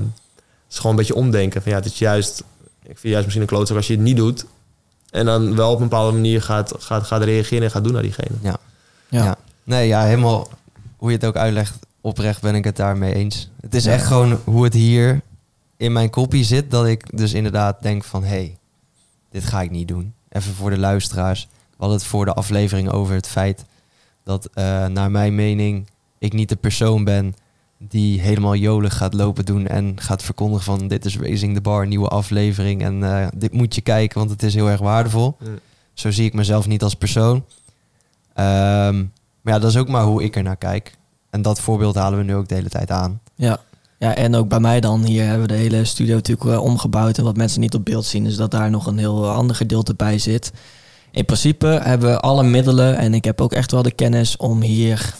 is 0.70 0.76
gewoon 0.76 0.90
een 0.92 0.98
beetje 0.98 1.14
omdenken. 1.14 1.62
Van, 1.62 1.70
ja, 1.72 1.78
het 1.78 1.86
is 1.86 1.98
juist, 1.98 2.42
ik 2.82 2.98
vind 2.98 3.02
juist 3.02 3.22
misschien 3.22 3.40
een 3.42 3.48
klootzak 3.48 3.76
als 3.76 3.86
je 3.86 3.92
het 3.94 4.02
niet 4.02 4.16
doet. 4.16 4.44
En 5.10 5.24
dan 5.26 5.56
wel 5.56 5.70
op 5.70 5.76
een 5.76 5.88
bepaalde 5.88 6.12
manier 6.12 6.42
gaat, 6.42 6.72
gaat, 6.78 7.02
gaat 7.02 7.22
reageren 7.22 7.64
en 7.64 7.70
gaat 7.70 7.84
doen 7.84 7.92
naar 7.92 8.02
diegene. 8.02 8.36
Ja. 8.42 8.56
Ja. 9.08 9.36
Nee, 9.64 9.86
ja, 9.88 10.04
helemaal 10.04 10.48
hoe 10.96 11.10
je 11.10 11.16
het 11.16 11.24
ook 11.26 11.36
uitlegt, 11.36 11.78
oprecht 12.00 12.40
ben 12.42 12.54
ik 12.54 12.64
het 12.64 12.76
daarmee 12.76 13.14
eens. 13.14 13.50
Het 13.60 13.74
is 13.74 13.84
Ja. 13.84 13.92
echt 13.92 14.06
gewoon 14.06 14.40
hoe 14.44 14.64
het 14.64 14.72
hier 14.74 15.20
in 15.76 15.92
mijn 15.92 16.10
kopie 16.10 16.44
zit, 16.44 16.70
dat 16.70 16.86
ik 16.86 17.16
dus 17.18 17.32
inderdaad 17.32 17.82
denk 17.82 18.04
van, 18.04 18.22
hé, 18.22 18.28
hey, 18.28 18.56
dit 19.30 19.44
ga 19.44 19.60
ik 19.62 19.70
niet 19.70 19.88
doen. 19.88 20.14
Even 20.28 20.54
voor 20.54 20.70
de 20.70 20.78
luisteraars. 20.78 21.48
We 21.70 21.76
hadden 21.78 21.96
het 21.98 22.06
voor 22.06 22.24
de 22.24 22.32
aflevering 22.34 22.90
over 22.90 23.14
het 23.14 23.28
feit 23.28 23.64
dat, 24.24 24.48
eh, 24.54 24.86
naar 24.86 25.10
mijn 25.10 25.34
mening, 25.34 25.86
ik 26.18 26.32
niet 26.32 26.48
de 26.48 26.56
persoon 26.56 27.04
ben 27.04 27.34
die 27.88 28.20
helemaal 28.20 28.54
jolig 28.54 28.96
gaat 28.96 29.14
lopen 29.14 29.44
doen 29.44 29.66
en 29.66 30.00
gaat 30.00 30.22
verkondigen 30.22 30.64
van, 30.64 30.88
dit 30.88 31.04
is 31.04 31.18
Raising 31.18 31.54
the 31.54 31.60
Bar, 31.60 31.86
nieuwe 31.86 32.08
aflevering 32.08 32.82
en 32.82 33.02
eh, 33.02 33.26
dit 33.36 33.52
moet 33.52 33.74
je 33.74 33.80
kijken, 33.80 34.18
want 34.18 34.30
het 34.30 34.42
is 34.42 34.54
heel 34.54 34.70
erg 34.70 34.80
waardevol. 34.80 35.36
Ja. 35.40 35.48
Zo 35.92 36.10
zie 36.10 36.24
ik 36.24 36.34
mezelf 36.34 36.66
niet 36.66 36.82
als 36.82 36.94
persoon. 36.94 37.44
Ehm, 38.34 38.96
maar 39.40 39.54
ja, 39.54 39.58
dat 39.58 39.70
is 39.70 39.76
ook 39.76 39.88
maar 39.88 40.04
hoe 40.04 40.22
ik 40.22 40.36
er 40.36 40.42
naar 40.42 40.56
kijk. 40.56 40.96
En 41.30 41.42
dat 41.42 41.60
voorbeeld 41.60 41.94
halen 41.94 42.18
we 42.18 42.24
nu 42.24 42.34
ook 42.34 42.48
de 42.48 42.54
hele 42.54 42.68
tijd 42.68 42.90
aan. 42.90 43.20
Ja. 43.34 43.60
ja, 43.98 44.14
en 44.14 44.34
ook 44.34 44.48
bij 44.48 44.60
mij 44.60 44.80
dan. 44.80 45.04
Hier 45.04 45.24
hebben 45.24 45.42
we 45.42 45.52
de 45.52 45.60
hele 45.60 45.84
studio 45.84 46.14
natuurlijk 46.14 46.50
eh, 46.50 46.62
omgebouwd. 46.62 47.18
En 47.18 47.24
wat 47.24 47.36
mensen 47.36 47.60
niet 47.60 47.74
op 47.74 47.84
beeld 47.84 48.04
zien, 48.04 48.26
is 48.26 48.36
dat 48.36 48.50
daar 48.50 48.70
nog 48.70 48.86
een 48.86 48.98
heel 48.98 49.30
ander 49.30 49.56
gedeelte 49.56 49.94
bij 49.94 50.18
zit. 50.18 50.52
In 51.12 51.24
principe 51.24 51.66
hebben 51.66 52.10
we 52.10 52.20
alle 52.20 52.42
middelen 52.42 52.96
en 52.96 53.14
ik 53.14 53.24
heb 53.24 53.40
ook 53.40 53.52
echt 53.52 53.70
wel 53.70 53.82
de 53.82 53.90
kennis 53.90 54.36
om 54.36 54.60
hier, 54.60 55.14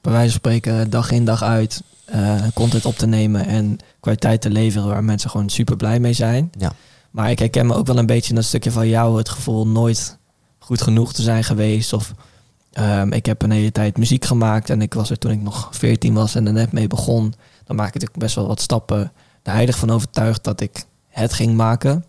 bij 0.00 0.12
wijze 0.12 0.30
van 0.30 0.38
spreken, 0.38 0.90
dag 0.90 1.10
in 1.10 1.24
dag 1.24 1.42
uit 1.42 1.82
eh, 2.04 2.42
content 2.54 2.84
op 2.84 2.96
te 2.96 3.06
nemen 3.06 3.46
en 3.46 3.78
kwaliteit 4.00 4.40
te 4.40 4.50
leveren 4.50 4.88
waar 4.88 5.04
mensen 5.04 5.30
gewoon 5.30 5.48
super 5.48 5.76
blij 5.76 6.00
mee 6.00 6.12
zijn. 6.12 6.50
Ja. 6.58 6.72
Maar 7.10 7.30
ik 7.30 7.38
herken 7.38 7.66
me 7.66 7.74
ook 7.74 7.86
wel 7.86 7.98
een 7.98 8.06
beetje 8.06 8.28
in 8.28 8.34
dat 8.34 8.44
stukje 8.44 8.70
van 8.70 8.88
jou, 8.88 9.18
het 9.18 9.28
gevoel 9.28 9.66
nooit 9.66 10.18
goed 10.58 10.82
genoeg 10.82 11.12
te 11.12 11.22
zijn 11.22 11.44
geweest. 11.44 11.92
Of 11.92 12.14
ehm, 12.72 13.12
ik 13.12 13.26
heb 13.26 13.42
een 13.42 13.50
hele 13.50 13.72
tijd 13.72 13.98
muziek 13.98 14.24
gemaakt 14.24 14.70
en 14.70 14.82
ik 14.82 14.94
was 14.94 15.10
er 15.10 15.18
toen 15.18 15.30
ik 15.30 15.42
nog 15.42 15.68
14 15.70 16.14
was 16.14 16.34
en 16.34 16.46
er 16.46 16.52
net 16.52 16.72
mee 16.72 16.86
begon. 16.86 17.34
Dan 17.64 17.76
maak 17.76 17.86
ik 17.86 17.94
natuurlijk 17.94 18.20
best 18.20 18.34
wel 18.34 18.46
wat 18.46 18.60
stappen. 18.60 19.12
De 19.42 19.50
heilig 19.50 19.78
van 19.78 19.90
overtuigd 19.90 20.44
dat 20.44 20.60
ik 20.60 20.84
het 21.08 21.32
ging 21.32 21.54
maken. 21.54 22.04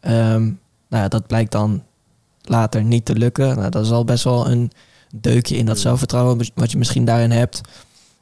Ehm, 0.00 0.42
nou 0.88 1.02
ja, 1.02 1.08
dat 1.08 1.26
blijkt 1.26 1.52
dan 1.52 1.82
later 2.48 2.84
niet 2.84 3.04
te 3.04 3.14
lukken. 3.14 3.56
Nou, 3.56 3.70
dat 3.70 3.84
is 3.84 3.90
al 3.90 4.04
best 4.04 4.24
wel 4.24 4.50
een 4.50 4.70
deukje 5.14 5.56
in 5.56 5.66
dat 5.66 5.78
zelfvertrouwen 5.78 6.46
wat 6.54 6.70
je 6.70 6.78
misschien 6.78 7.04
daarin 7.04 7.30
hebt. 7.30 7.60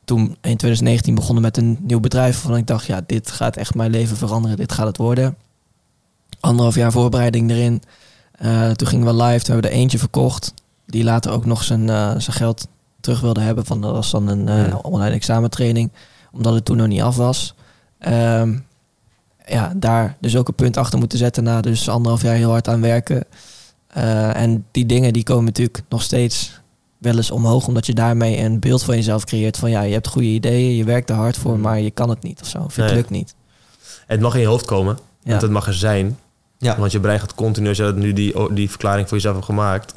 Toen 0.05 0.21
in 0.29 0.57
2019 0.57 1.15
begonnen 1.15 1.43
met 1.43 1.57
een 1.57 1.79
nieuw 1.81 2.01
bedrijf 2.01 2.35
waarvan 2.43 2.61
ik 2.61 2.67
dacht, 2.67 2.87
ja, 2.87 3.01
dit 3.07 3.31
gaat 3.31 3.57
echt 3.57 3.75
mijn 3.75 3.91
leven 3.91 4.17
veranderen, 4.17 4.57
dit 4.57 4.73
gaat 4.73 4.87
het 4.87 4.97
worden. 4.97 5.37
Anderhalf 6.41 6.75
jaar 6.75 6.93
voorbereiding 6.93 7.51
erin. 7.51 7.83
Eh, 8.33 8.71
toen 8.71 8.89
gingen 8.89 9.07
we 9.07 9.23
live, 9.23 9.45
toen 9.45 9.53
hebben 9.55 9.71
we 9.71 9.77
er 9.77 9.83
eentje 9.83 9.99
verkocht. 9.99 10.55
Die 10.87 11.05
later 11.05 11.33
ook 11.33 11.45
nog 11.45 11.63
zijn, 11.63 11.91
eh, 11.91 12.09
zijn 12.09 12.37
geld 12.37 12.67
terug 13.01 13.21
wilde 13.21 13.41
hebben. 13.41 13.67
Van, 13.67 13.81
dat 13.81 13.93
was 13.93 14.11
dan 14.11 14.29
een 14.29 14.47
Ja. 14.47 14.77
online 14.83 15.15
examentraining. 15.15 15.91
Omdat 16.33 16.55
het 16.55 16.65
toen 16.65 16.77
nog 16.77 16.87
niet 16.87 17.03
af 17.03 17.17
was. 17.17 17.55
Ehm, 17.99 18.55
ja, 19.47 19.73
daar 19.77 20.17
dus 20.21 20.37
ook 20.37 20.49
een 20.49 20.55
punt 20.55 20.77
achter 20.77 20.99
moeten 20.99 21.19
zetten. 21.19 21.45
Na 21.45 21.61
dus 21.61 21.89
anderhalf 21.89 22.23
jaar 22.23 22.35
heel 22.35 22.51
hard 22.51 22.69
aan 22.69 22.81
werken. 22.81 23.25
Eh, 23.87 24.37
en 24.37 24.67
die 24.71 24.87
dingen 24.87 25.13
die 25.13 25.23
komen 25.23 25.45
natuurlijk 25.45 25.83
nog 25.89 26.03
steeds 26.03 26.61
wel 26.99 27.17
eens 27.17 27.31
omhoog. 27.31 27.67
Omdat 27.67 27.87
je 27.87 27.95
daarmee 27.95 28.39
een 28.39 28.61
beeld 28.61 28.83
van 28.83 28.95
jezelf 28.97 29.25
creëert. 29.25 29.57
Van 29.57 29.71
ja, 29.71 29.83
je 29.83 29.93
hebt 29.93 30.07
goede 30.09 30.29
ideeën, 30.29 30.77
je 30.77 30.85
werkt 30.85 31.11
er 31.11 31.17
hard 31.17 31.37
voor. 31.37 31.59
Maar 31.59 31.81
je 31.81 31.91
kan 31.91 32.09
het 32.09 32.23
niet 32.23 32.41
of 32.41 32.47
zo. 32.47 32.59
Of 32.59 32.77
het 32.77 32.91
lukt 32.91 33.11
niet. 33.11 33.35
Het 34.07 34.21
mag 34.21 34.35
in 34.35 34.41
je 34.41 34.47
hoofd 34.47 34.65
komen, 34.65 34.99
Ja. 35.23 35.31
want 35.31 35.43
het 35.43 35.51
mag 35.51 35.67
er 35.67 35.75
zijn. 35.75 36.19
Ja, 36.59 36.79
Want 36.79 36.93
je 36.93 37.01
brein 37.01 37.21
gaat 37.21 37.35
continu, 37.35 37.69
als 37.69 37.77
je 37.77 37.93
nu 37.97 38.13
die, 38.13 38.53
die 38.53 38.69
verklaring 38.71 39.07
voor 39.09 39.17
jezelf 39.17 39.35
hebt 39.35 39.47
gemaakt, 39.47 39.95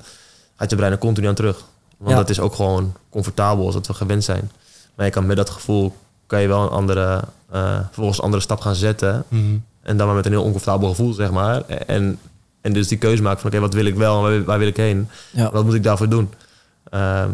gaat 0.55 0.69
je 0.69 0.75
brein 0.75 0.91
er 0.91 0.97
continu 0.97 1.27
aan 1.27 1.35
terug. 1.35 1.65
Want 1.97 2.11
Ja. 2.11 2.17
dat 2.17 2.29
is 2.29 2.39
ook 2.39 2.55
gewoon 2.55 2.93
comfortabel 3.09 3.65
als 3.65 3.73
dat 3.73 3.87
we 3.87 3.93
gewend 3.93 4.23
zijn. 4.23 4.51
Maar 4.95 5.05
je 5.05 5.11
kan 5.11 5.25
met 5.25 5.37
dat 5.37 5.49
gevoel, 5.49 5.93
kan 6.27 6.41
je 6.41 6.47
wel 6.47 6.61
een 6.63 6.69
andere, 6.69 7.21
eh 7.51 7.79
vervolgens 7.85 8.17
een 8.17 8.23
andere 8.23 8.41
stap 8.43 8.59
gaan 8.59 8.75
zetten. 8.75 9.23
Mhm. 9.27 9.43
En 9.81 9.97
dan 9.97 10.07
maar 10.07 10.15
met 10.15 10.25
een 10.25 10.31
heel 10.31 10.43
oncomfortabel 10.43 10.89
gevoel, 10.89 11.13
zeg 11.13 11.31
maar. 11.31 11.61
En, 11.67 12.19
en 12.69 12.75
dus 12.75 12.87
die 12.87 12.97
keuze 12.97 13.21
maken 13.21 13.39
van, 13.39 13.49
oké, 13.49 13.59
wat 13.59 13.73
wil 13.73 13.85
ik 13.85 13.95
wel 13.95 14.15
en 14.15 14.21
waar, 14.21 14.43
waar 14.43 14.59
wil 14.59 14.67
ik 14.67 14.77
heen? 14.77 15.09
Ja. 15.31 15.51
Wat 15.51 15.65
moet 15.65 15.73
ik 15.73 15.83
daarvoor 15.83 16.09
doen? 16.09 16.29
Ehm 16.89 17.29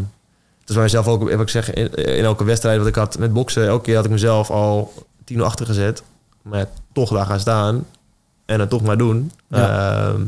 dus 0.66 0.76
bij 0.76 0.84
mezelf 0.84 1.08
ook, 1.08 1.30
wat 1.30 1.42
ik 1.42 1.50
zeg, 1.50 1.74
in, 1.74 1.94
in 1.94 2.24
elke 2.24 2.44
wedstrijd 2.44 2.78
wat 2.78 2.88
ik 2.88 2.96
had 2.96 3.18
met 3.18 3.34
boksen, 3.34 3.68
elke 3.68 3.84
keer 3.84 3.96
had 3.96 4.06
ik 4.06 4.12
mezelf 4.12 4.50
al 4.50 4.94
tien 5.24 5.38
uur 5.38 5.44
achter 5.44 5.66
gezet. 5.66 6.04
Maar 6.42 6.60
ja, 6.60 6.68
toch 6.94 7.10
daar 7.10 7.26
gaan 7.26 7.40
staan 7.40 7.86
en 8.46 8.60
het 8.60 8.70
toch 8.70 8.82
maar 8.82 8.98
doen. 8.98 9.32
Ja. 9.48 10.08
Ehm, 10.08 10.22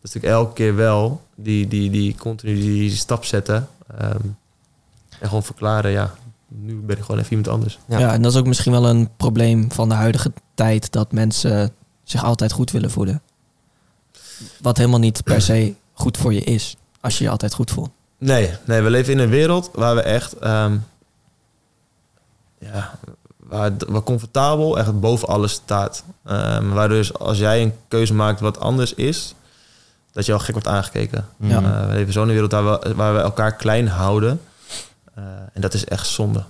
dus 0.00 0.12
natuurlijk 0.12 0.32
elke 0.32 0.52
keer 0.52 0.76
wel 0.76 1.22
die, 1.34 1.68
die, 1.68 1.90
die 1.90 2.14
continu 2.18 2.54
die 2.54 2.90
stap 2.90 3.24
zetten. 3.24 3.68
Ehm, 3.98 4.20
en 5.18 5.28
gewoon 5.28 5.42
verklaren, 5.42 5.90
ja, 5.90 6.14
nu 6.48 6.74
ben 6.74 6.96
ik 6.96 7.02
gewoon 7.02 7.20
even 7.20 7.30
iemand 7.30 7.48
anders. 7.48 7.78
Ja. 7.86 7.98
Ja. 7.98 8.12
en 8.12 8.22
dat 8.22 8.32
is 8.32 8.38
ook 8.38 8.46
misschien 8.46 8.72
wel 8.72 8.88
een 8.88 9.08
probleem 9.16 9.72
van 9.72 9.88
de 9.88 9.94
huidige 9.94 10.32
tijd. 10.54 10.92
Dat 10.92 11.12
mensen 11.12 11.72
zich 12.04 12.24
altijd 12.24 12.52
goed 12.52 12.70
willen 12.70 12.90
voelen. 12.90 13.22
Wat 14.60 14.76
helemaal 14.76 14.98
niet 14.98 15.24
per 15.24 15.42
se 15.42 15.74
goed 15.92 16.16
voor 16.16 16.34
je 16.34 16.40
is. 16.40 16.76
Als 17.00 17.18
je 17.18 17.24
je 17.24 17.30
altijd 17.30 17.54
goed 17.54 17.70
voelt. 17.70 17.90
Nee, 18.18 18.50
nee, 18.64 18.82
we 18.82 18.90
leven 18.90 19.12
in 19.12 19.18
een 19.18 19.28
wereld 19.28 19.70
waar 19.72 19.94
we 19.94 20.02
echt, 20.02 20.38
ehm, 20.38 20.76
ja, 22.58 22.98
waar, 23.36 23.72
waar 23.88 24.02
comfortabel 24.02 24.78
echt 24.78 25.00
boven 25.00 25.28
alles 25.28 25.52
staat. 25.52 26.04
Ehm, 26.24 26.68
waar 26.68 26.88
dus 26.88 27.18
als 27.18 27.38
jij 27.38 27.62
een 27.62 27.72
keuze 27.88 28.14
maakt 28.14 28.40
wat 28.40 28.60
anders 28.60 28.94
is, 28.94 29.34
dat 30.12 30.26
je 30.26 30.32
al 30.32 30.38
gek 30.38 30.52
wordt 30.52 30.68
aangekeken. 30.68 31.26
Ja. 31.36 31.62
Eh, 31.62 31.86
we 31.88 31.94
leven 31.94 32.12
zo 32.12 32.22
in 32.22 32.28
een 32.28 32.34
wereld 32.34 32.52
waar 32.52 32.80
we, 32.80 32.94
waar 32.94 33.14
we 33.14 33.20
elkaar 33.20 33.56
klein 33.56 33.88
houden. 33.88 34.40
Eh, 35.14 35.24
en 35.52 35.60
dat 35.60 35.74
is 35.74 35.84
echt 35.84 36.06
zonde. 36.06 36.44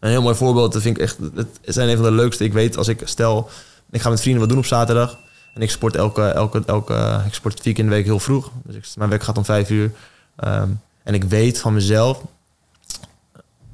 Een 0.00 0.10
heel 0.10 0.22
mooi 0.22 0.34
voorbeeld, 0.34 0.72
dat 0.72 0.82
vind 0.82 0.96
ik 0.96 1.02
echt, 1.02 1.18
het 1.34 1.48
zijn 1.74 1.88
een 1.88 1.96
van 1.96 2.04
de 2.04 2.12
leukste. 2.12 2.44
Ik 2.44 2.52
weet 2.52 2.76
als 2.76 2.88
ik 2.88 3.00
stel, 3.04 3.50
ik 3.90 4.00
ga 4.00 4.10
met 4.10 4.20
vrienden 4.20 4.40
wat 4.40 4.50
doen 4.50 4.58
op 4.58 4.66
zaterdag. 4.66 5.18
En 5.58 5.64
ik 5.64 5.70
sport 5.70 5.96
elke, 5.96 6.22
elke, 6.22 6.62
elke 6.66 7.22
ik 7.26 7.34
sport 7.34 7.60
vier 7.60 7.72
keer 7.72 7.84
in 7.84 7.90
de 7.90 7.96
week 7.96 8.04
heel 8.04 8.18
vroeg. 8.18 8.50
Dus 8.62 8.74
ik, 8.74 8.86
mijn 8.96 9.10
werk 9.10 9.22
gaat 9.22 9.38
om 9.38 9.44
vijf 9.44 9.70
uur. 9.70 9.90
Ehm, 10.36 10.68
en 11.02 11.14
ik 11.14 11.24
weet 11.24 11.60
van 11.60 11.74
mezelf 11.74 12.22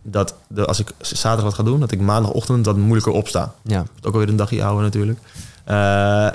dat 0.02 0.34
de, 0.46 0.64
als 0.64 0.80
ik 0.80 0.90
zaterdag 0.98 1.44
wat 1.44 1.54
ga 1.54 1.62
doen, 1.62 1.80
dat 1.80 1.90
ik 1.90 2.00
maandagochtend 2.00 2.66
wat 2.66 2.76
moeilijker 2.76 3.12
opsta. 3.12 3.54
Ja, 3.62 3.84
ook 4.02 4.12
alweer 4.12 4.28
een 4.28 4.36
dagje 4.36 4.62
houden 4.62 4.82
natuurlijk. 4.82 5.18
Eh, 5.64 6.26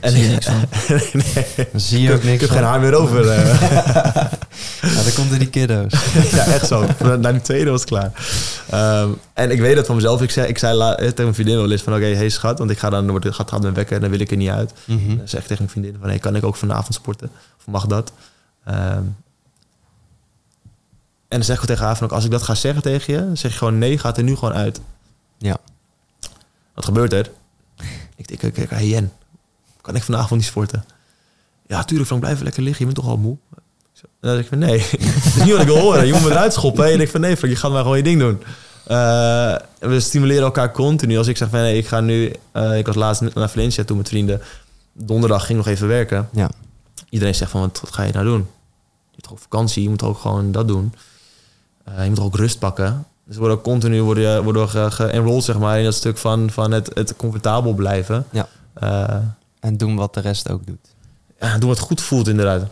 en 0.00 0.10
Zie 0.12 0.22
je 0.22 0.28
niks 0.28 0.46
van. 0.46 0.64
nee, 1.34 1.66
zie 1.74 2.00
je 2.00 2.12
ook 2.12 2.18
ik 2.18 2.24
niks 2.24 2.40
heb 2.40 2.48
van. 2.48 2.58
geen 2.58 2.66
haar 2.66 2.80
meer 2.80 2.94
over. 2.94 3.28
eh. 3.30 3.62
Ja, 4.82 5.02
dan 5.02 5.12
komt 5.14 5.32
er 5.32 5.38
die 5.38 5.48
kiddo's. 5.48 5.92
ja, 6.36 6.44
echt 6.44 6.66
zo. 6.66 6.86
Na 7.18 7.32
die 7.32 7.40
tweede 7.40 7.70
was 7.70 7.80
het 7.80 7.88
klaar. 7.88 8.12
Ehm, 8.70 9.10
en 9.32 9.50
ik 9.50 9.60
weet 9.60 9.76
dat 9.76 9.86
van 9.86 9.94
mezelf. 9.94 10.22
Ik 10.22 10.30
zei, 10.30 10.46
ik 10.48 10.58
zei 10.58 10.74
la- 10.76 10.96
eh, 10.96 11.04
tegen 11.06 11.22
mijn 11.22 11.34
vriendin 11.34 11.56
wel 11.56 11.70
eens 11.70 11.82
van... 11.82 11.94
Oké, 11.94 12.04
hey 12.04 12.28
schat, 12.28 12.58
want 12.58 12.70
ik 12.70 12.78
ga 12.78 12.90
dan... 12.90 13.10
Wordt, 13.10 13.34
gaat, 13.34 13.50
gaat 13.50 13.62
mijn 13.62 13.74
wekken 13.74 13.94
en 13.96 14.00
dan 14.02 14.10
wil 14.10 14.20
ik 14.20 14.30
er 14.30 14.36
niet 14.36 14.48
uit. 14.50 14.72
Mhm. 14.84 15.16
Dan 15.16 15.28
zeg 15.28 15.40
ik 15.40 15.46
tegen 15.46 15.56
mijn 15.64 15.68
vriendin 15.70 15.96
van... 16.00 16.08
Hey, 16.08 16.18
kan 16.18 16.36
ik 16.36 16.44
ook 16.44 16.56
vanavond 16.56 16.94
sporten? 16.94 17.30
Of 17.58 17.66
mag 17.66 17.86
dat? 17.86 18.12
Ehm, 18.64 18.76
en 21.28 21.38
dan 21.38 21.42
zeg 21.44 21.60
ik 21.60 21.66
tegen 21.66 21.84
haar 21.84 21.96
van... 21.96 22.06
ook, 22.06 22.12
Als 22.12 22.24
ik 22.24 22.30
dat 22.30 22.42
ga 22.42 22.54
zeggen 22.54 22.82
tegen 22.82 23.14
je... 23.14 23.36
Zeg 23.36 23.52
je 23.52 23.58
gewoon 23.58 23.78
nee, 23.78 23.98
gaat 23.98 24.16
er 24.16 24.22
nu 24.22 24.34
gewoon 24.34 24.54
uit. 24.54 24.80
Ja. 25.38 25.56
Wat 26.74 26.84
gebeurt 26.84 27.12
er? 27.12 27.30
Ik 28.28 28.40
denk, 28.40 28.56
ik, 28.56 28.62
ik, 28.64 28.70
hey 28.70 28.86
Jen, 28.86 29.12
kan 29.80 29.94
ik 29.94 30.02
vanavond 30.02 30.40
niet 30.40 30.48
sporten? 30.48 30.84
Ja, 31.66 31.84
tuurlijk 31.84 32.08
Frank, 32.08 32.22
blijf 32.22 32.40
lekker 32.40 32.62
liggen. 32.62 32.86
Je 32.86 32.92
bent 32.92 33.04
toch 33.04 33.14
al 33.14 33.18
moe? 33.18 33.36
En 34.02 34.28
dan 34.28 34.30
zeg 34.30 34.40
ik 34.40 34.48
van, 34.48 34.58
nee, 34.58 34.78
dat 34.90 35.24
is 35.24 35.44
niet 35.44 35.50
wat 35.52 35.60
ik 35.60 35.66
wil 35.66 35.78
horen. 35.78 36.06
Je 36.06 36.12
moet 36.12 36.22
me 36.22 36.30
eruit 36.30 36.52
schoppen. 36.52 36.84
En 36.84 36.90
ik 36.90 36.98
denk 36.98 37.10
van, 37.10 37.20
nee 37.20 37.36
Frank, 37.36 37.52
je 37.52 37.58
gaat 37.58 37.72
maar 37.72 37.82
gewoon 37.82 37.96
je 37.96 38.02
ding 38.02 38.20
doen. 38.20 38.42
Eh, 38.86 39.56
we 39.78 40.00
stimuleren 40.00 40.42
elkaar 40.42 40.72
continu. 40.72 41.18
Als 41.18 41.26
ik 41.26 41.36
zeg 41.36 41.48
van, 41.48 41.60
nee, 41.60 41.76
ik 41.76 41.86
ga 41.86 42.00
nu... 42.00 42.32
eh, 42.52 42.78
ik 42.78 42.86
was 42.86 42.94
laatst 42.94 43.34
naar 43.34 43.50
Valencia 43.50 43.84
toe 43.84 43.96
met 43.96 44.08
vrienden. 44.08 44.40
Donderdag 44.92 45.46
ging 45.46 45.58
nog 45.58 45.66
even 45.66 45.88
werken. 45.88 46.28
Ja. 46.32 46.50
Iedereen 47.08 47.34
zegt 47.34 47.50
van, 47.50 47.60
wat, 47.60 47.80
wat 47.80 47.92
ga 47.94 48.02
je 48.02 48.12
nou 48.12 48.24
doen? 48.24 48.38
Je 48.40 49.10
hebt 49.10 49.22
toch 49.22 49.32
ook 49.32 49.38
vakantie, 49.38 49.82
je 49.82 49.88
moet 49.88 50.02
ook 50.02 50.18
gewoon 50.18 50.52
dat 50.52 50.68
doen. 50.68 50.94
Eh, 51.84 52.04
je 52.04 52.08
moet 52.08 52.20
ook 52.20 52.36
rust 52.36 52.58
pakken. 52.58 53.06
Dus 53.24 53.36
worden 53.36 53.56
ook 53.56 53.62
continu 53.62 54.02
worden, 54.02 54.44
worden 54.44 54.62
we 54.62 54.68
ge- 54.68 54.90
geënrolled, 54.90 55.44
zeg 55.44 55.58
maar, 55.58 55.78
in 55.78 55.84
dat 55.84 55.94
stuk 55.94 56.18
van, 56.18 56.50
van 56.50 56.70
het, 56.70 56.90
het 56.94 57.16
comfortabel 57.16 57.74
blijven. 57.74 58.26
Ja. 58.30 58.48
Eh, 58.72 59.16
En 59.60 59.76
doen 59.76 59.96
wat 59.96 60.14
de 60.14 60.20
rest 60.20 60.50
ook 60.50 60.66
doet. 60.66 60.94
ja, 61.40 61.58
doen 61.58 61.68
wat 61.68 61.78
goed 61.78 62.00
voelt 62.00 62.28
inderdaad. 62.28 62.62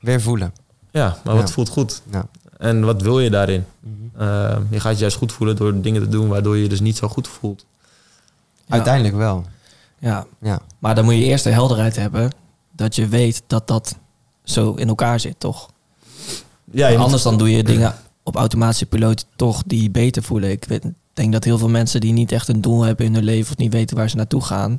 Weer 0.00 0.20
voelen. 0.20 0.52
Ja, 0.90 1.16
maar 1.24 1.34
wat 1.36 1.50
voelt 1.52 1.68
goed. 1.68 2.02
Ja. 2.10 2.26
En 2.58 2.84
wat 2.84 3.02
wil 3.02 3.20
je 3.20 3.30
daarin? 3.30 3.64
Mhm. 3.80 4.22
Eh, 4.22 4.56
je 4.70 4.80
gaat 4.80 4.92
je 4.94 4.98
juist 5.00 5.16
goed 5.16 5.32
voelen 5.32 5.56
door 5.56 5.80
dingen 5.80 6.02
te 6.02 6.08
doen 6.08 6.28
waardoor 6.28 6.56
je 6.56 6.62
je 6.62 6.68
dus 6.68 6.80
niet 6.80 6.96
zo 6.96 7.08
goed 7.08 7.28
voelt. 7.28 7.64
Ja. 8.66 8.74
Uiteindelijk 8.74 9.16
wel. 9.16 9.44
Ja, 9.98 10.26
Ja. 10.40 10.60
maar 10.78 10.94
dan 10.94 11.04
moet 11.04 11.14
je 11.14 11.20
eerst 11.24 11.44
de 11.44 11.50
helderheid 11.50 11.96
hebben 11.96 12.30
dat 12.72 12.94
je 12.94 13.08
weet 13.08 13.42
dat 13.46 13.68
dat 13.68 13.96
zo 14.44 14.72
in 14.72 14.88
elkaar 14.88 15.20
zit, 15.20 15.40
toch? 15.40 15.68
Ja, 16.70 16.88
moet- 16.90 16.98
Anders 16.98 17.22
dan 17.22 17.38
doe 17.38 17.50
je 17.50 17.64
dingen 17.64 17.94
op 18.24 18.36
automatische 18.36 18.86
piloot 18.86 19.26
toch 19.36 19.62
die 19.66 19.90
beter 19.90 20.22
voelen. 20.22 20.50
Ik 20.50 20.64
weet, 20.64 20.84
denk 21.12 21.32
dat 21.32 21.44
heel 21.44 21.58
veel 21.58 21.68
mensen 21.68 22.00
die 22.00 22.12
niet 22.12 22.32
echt 22.32 22.48
een 22.48 22.60
doel 22.60 22.82
hebben 22.82 23.06
in 23.06 23.14
hun 23.14 23.24
leven 23.24 23.52
of 23.52 23.58
niet 23.58 23.72
weten 23.72 23.96
waar 23.96 24.10
ze 24.10 24.16
naartoe 24.16 24.42
gaan, 24.42 24.78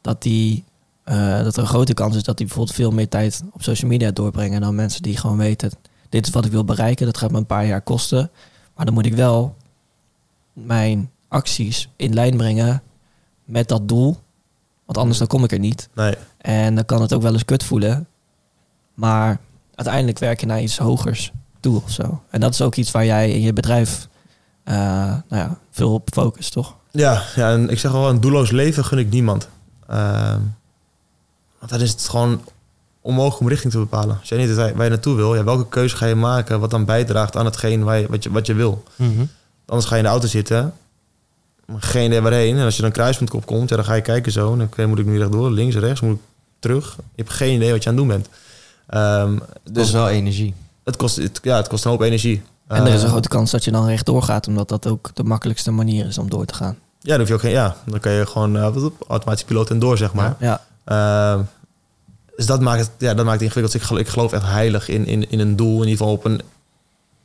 dat, 0.00 0.22
die, 0.22 0.64
eh, 1.04 1.42
dat 1.42 1.56
er 1.56 1.62
een 1.62 1.68
grote 1.68 1.94
kans 1.94 2.16
is 2.16 2.22
dat 2.22 2.36
die 2.36 2.46
bijvoorbeeld 2.46 2.76
veel 2.76 2.90
meer 2.90 3.08
tijd 3.08 3.42
op 3.52 3.62
social 3.62 3.90
media 3.90 4.10
doorbrengen 4.10 4.60
dan 4.60 4.74
mensen 4.74 5.02
die 5.02 5.16
gewoon 5.16 5.36
weten, 5.36 5.70
dit 6.08 6.26
is 6.26 6.32
wat 6.32 6.44
ik 6.44 6.52
wil 6.52 6.64
bereiken, 6.64 7.06
dat 7.06 7.18
gaat 7.18 7.30
me 7.30 7.38
een 7.38 7.46
paar 7.46 7.66
jaar 7.66 7.82
kosten. 7.82 8.30
Maar 8.74 8.84
dan 8.84 8.94
moet 8.94 9.06
ik 9.06 9.14
wel 9.14 9.56
mijn 10.52 11.10
acties 11.28 11.88
in 11.96 12.14
lijn 12.14 12.36
brengen 12.36 12.82
met 13.44 13.68
dat 13.68 13.88
doel, 13.88 14.16
want 14.84 14.98
anders 14.98 15.18
dan 15.18 15.26
kom 15.26 15.44
ik 15.44 15.52
er 15.52 15.58
niet. 15.58 15.88
Nee. 15.94 16.14
En 16.38 16.74
dan 16.74 16.84
kan 16.84 17.02
het 17.02 17.14
ook 17.14 17.22
wel 17.22 17.32
eens 17.32 17.44
kut 17.44 17.64
voelen. 17.64 18.06
Maar 18.94 19.40
uiteindelijk 19.74 20.18
werk 20.18 20.40
je 20.40 20.46
naar 20.46 20.62
iets 20.62 20.78
hogers 20.78 21.32
toe 21.66 21.82
of 21.84 21.90
zo. 21.90 22.22
En 22.30 22.40
dat 22.40 22.52
is 22.52 22.62
ook 22.62 22.74
iets 22.74 22.90
waar 22.90 23.04
jij 23.04 23.30
in 23.30 23.40
je 23.40 23.52
bedrijf 23.52 24.08
eh, 24.64 24.74
nou 25.28 25.42
ja, 25.42 25.58
veel 25.70 25.92
op 25.92 26.08
focust, 26.12 26.52
toch? 26.52 26.74
Ja, 26.90 27.22
ja, 27.34 27.52
en 27.52 27.70
ik 27.70 27.78
zeg 27.78 27.92
al, 27.92 28.08
een 28.08 28.20
doelloos 28.20 28.50
leven 28.50 28.84
gun 28.84 28.98
ik 28.98 29.10
niemand. 29.10 29.48
Ehm, 29.88 30.40
want 31.58 31.70
dan 31.70 31.80
is 31.80 31.90
het 31.90 32.08
gewoon 32.08 32.40
onmogelijk 33.00 33.40
om 33.40 33.48
richting 33.48 33.72
te 33.72 33.78
bepalen. 33.78 34.18
Als 34.20 34.28
jij 34.28 34.38
niet 34.38 34.54
weet 34.54 34.74
waar 34.74 34.84
je 34.84 34.90
naartoe 34.90 35.16
wil, 35.16 35.34
ja, 35.34 35.44
welke 35.44 35.68
keuze 35.68 35.96
ga 35.96 36.06
je 36.06 36.14
maken 36.14 36.60
wat 36.60 36.70
dan 36.70 36.84
bijdraagt 36.84 37.36
aan 37.36 37.44
hetgeen 37.44 37.84
waar 37.84 37.98
je, 37.98 38.06
wat, 38.08 38.22
je, 38.22 38.30
wat 38.30 38.46
je 38.46 38.54
wil. 38.54 38.82
Mhm. 38.96 39.24
Anders 39.66 39.88
ga 39.88 39.94
je 39.94 40.00
in 40.00 40.06
de 40.06 40.10
auto 40.12 40.26
zitten, 40.26 40.74
geen 41.76 42.06
idee 42.06 42.20
waarheen. 42.20 42.56
En 42.56 42.64
als 42.64 42.76
je 42.76 42.82
dan 42.82 42.92
kruispunt 42.92 43.34
opkomt, 43.34 43.68
ja, 43.68 43.76
dan 43.76 43.84
ga 43.84 43.94
je 43.94 44.02
kijken 44.02 44.32
zo. 44.32 44.52
En 44.52 44.70
dan 44.76 44.88
moet 44.88 44.98
ik 44.98 45.06
nu 45.06 45.18
rechtdoor, 45.18 45.50
links, 45.50 45.76
rechts, 45.76 46.00
moet 46.00 46.14
ik 46.14 46.22
terug. 46.58 46.96
Je 46.96 47.22
hebt 47.22 47.30
geen 47.30 47.54
idee 47.54 47.72
wat 47.72 47.82
je 47.82 47.88
aan 47.88 47.96
het 47.96 48.04
doen 48.06 48.16
bent. 48.16 48.28
Ehm, 48.86 49.36
Dat 49.36 49.74
dus 49.74 49.86
is 49.86 49.92
wel 49.92 50.08
energie. 50.08 50.54
Het, 50.86 50.96
kost, 50.96 51.16
het, 51.16 51.40
ja, 51.42 51.56
het 51.56 51.68
kost 51.68 51.84
een 51.84 51.90
hoop 51.90 52.00
energie. 52.00 52.42
En 52.68 52.80
er 52.86 52.92
is 52.92 52.98
een 52.98 53.04
Eh, 53.04 53.10
grote 53.10 53.28
kans 53.28 53.50
dat 53.50 53.64
je 53.64 53.70
dan 53.70 53.86
rechtdoor 53.86 54.22
gaat, 54.22 54.46
omdat 54.46 54.68
dat 54.68 54.86
ook 54.86 55.10
de 55.14 55.24
makkelijkste 55.24 55.70
manier 55.70 56.06
is 56.06 56.18
om 56.18 56.30
door 56.30 56.44
te 56.44 56.54
gaan. 56.54 56.76
Ja, 57.00 57.10
dan 57.10 57.18
hoef 57.18 57.28
je 57.28 57.34
ook 57.34 57.40
geen, 57.40 57.50
ja, 57.50 57.76
dan 57.84 58.00
kan 58.00 58.12
je 58.12 58.26
gewoon 58.26 58.56
eh, 58.56 58.62
wat 58.74 58.82
op, 58.82 59.04
automatisch 59.08 59.44
piloot 59.44 59.70
en 59.70 59.78
door, 59.78 59.96
zeg 59.96 60.12
maar. 60.14 60.36
Ja, 60.38 60.64
Ehm, 60.84 61.42
dus 62.36 62.46
dat 62.46 62.60
maakt 62.60 62.80
het, 62.80 62.90
ja, 62.98 63.14
dat 63.14 63.24
maakt 63.24 63.40
het 63.40 63.48
ingewikkeld. 63.48 63.72
Dus 63.72 63.80
ik 63.82 63.86
geloof, 63.88 64.02
ik 64.02 64.08
geloof 64.08 64.32
echt 64.32 64.44
heilig 64.52 64.88
in, 64.88 65.06
in, 65.06 65.30
in 65.30 65.40
een 65.40 65.56
doel. 65.56 65.72
In 65.82 65.88
ieder 65.88 65.96
geval 65.96 66.12
op 66.12 66.24
een 66.24 66.40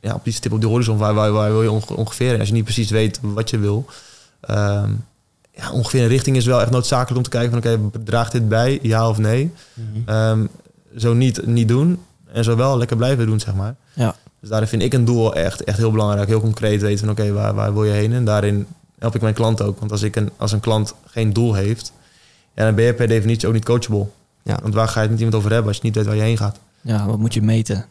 ja, 0.00 0.14
op 0.14 0.24
die 0.24 0.32
stip 0.32 0.52
op 0.52 0.60
de 0.60 0.66
horizon. 0.66 0.96
Waar, 0.98 1.14
waar, 1.14 1.32
waar 1.32 1.50
wil 1.50 1.62
je 1.62 1.70
onge- 1.70 1.96
ongeveer? 1.96 2.32
En 2.34 2.38
als 2.38 2.48
je 2.48 2.54
niet 2.54 2.64
precies 2.64 2.90
weet 2.90 3.18
wat 3.22 3.50
je 3.50 3.58
wil. 3.58 3.86
ehm, 4.40 4.90
ja, 5.54 5.70
ongeveer 5.72 6.02
een 6.02 6.08
richting 6.08 6.36
is 6.36 6.46
wel 6.46 6.60
echt 6.60 6.70
noodzakelijk 6.70 7.16
om 7.16 7.22
te 7.22 7.30
kijken 7.30 7.62
van... 7.62 7.72
oké, 7.90 7.98
draagt 8.04 8.32
dit 8.32 8.48
bij? 8.48 8.78
Ja 8.82 9.08
of 9.08 9.18
nee? 9.18 9.52
Mhm. 9.74 10.08
Ehm, 10.08 10.46
zo 10.96 11.12
niet, 11.14 11.46
niet 11.46 11.68
doen. 11.68 12.02
En 12.32 12.44
zo 12.44 12.56
wel 12.56 12.78
lekker 12.78 12.96
blijven 12.96 13.26
doen, 13.26 13.40
zeg 13.40 13.54
maar. 13.54 13.74
ja. 13.92 14.14
Dus 14.40 14.50
daarin 14.50 14.68
vind 14.68 14.82
ik 14.82 14.92
een 14.92 15.04
doel 15.04 15.34
echt, 15.34 15.64
echt 15.64 15.78
heel 15.78 15.90
belangrijk. 15.90 16.28
Heel 16.28 16.40
concreet 16.40 16.80
weten 16.80 16.98
van 16.98 17.10
oké, 17.10 17.32
waar, 17.32 17.54
waar 17.54 17.72
wil 17.72 17.84
je 17.84 17.92
heen? 17.92 18.12
En 18.12 18.24
daarin 18.24 18.66
help 18.98 19.14
ik 19.14 19.20
mijn 19.20 19.34
klant 19.34 19.62
ook. 19.62 19.78
Want 19.78 19.90
als, 19.90 20.02
ik 20.02 20.16
een, 20.16 20.30
als 20.36 20.52
een 20.52 20.60
klant 20.60 20.94
geen 21.06 21.32
doel 21.32 21.54
heeft... 21.54 21.92
Ja, 22.54 22.64
dan 22.64 22.74
ben 22.74 22.84
je 22.84 22.94
per 22.94 23.08
definitie 23.08 23.48
ook 23.48 23.54
niet 23.54 23.64
coachable. 23.64 24.06
Ja. 24.42 24.58
Want 24.62 24.74
waar 24.74 24.88
ga 24.88 24.94
je 24.94 25.00
het 25.00 25.10
met 25.10 25.18
iemand 25.18 25.36
over 25.36 25.50
hebben 25.50 25.68
als 25.68 25.76
je 25.76 25.82
niet 25.84 25.94
weet 25.94 26.06
waar 26.06 26.16
je 26.16 26.22
heen 26.22 26.36
gaat? 26.36 26.58
ja, 26.80 27.06
wat 27.06 27.18
moet 27.18 27.34
je 27.34 27.42
meten? 27.42 27.86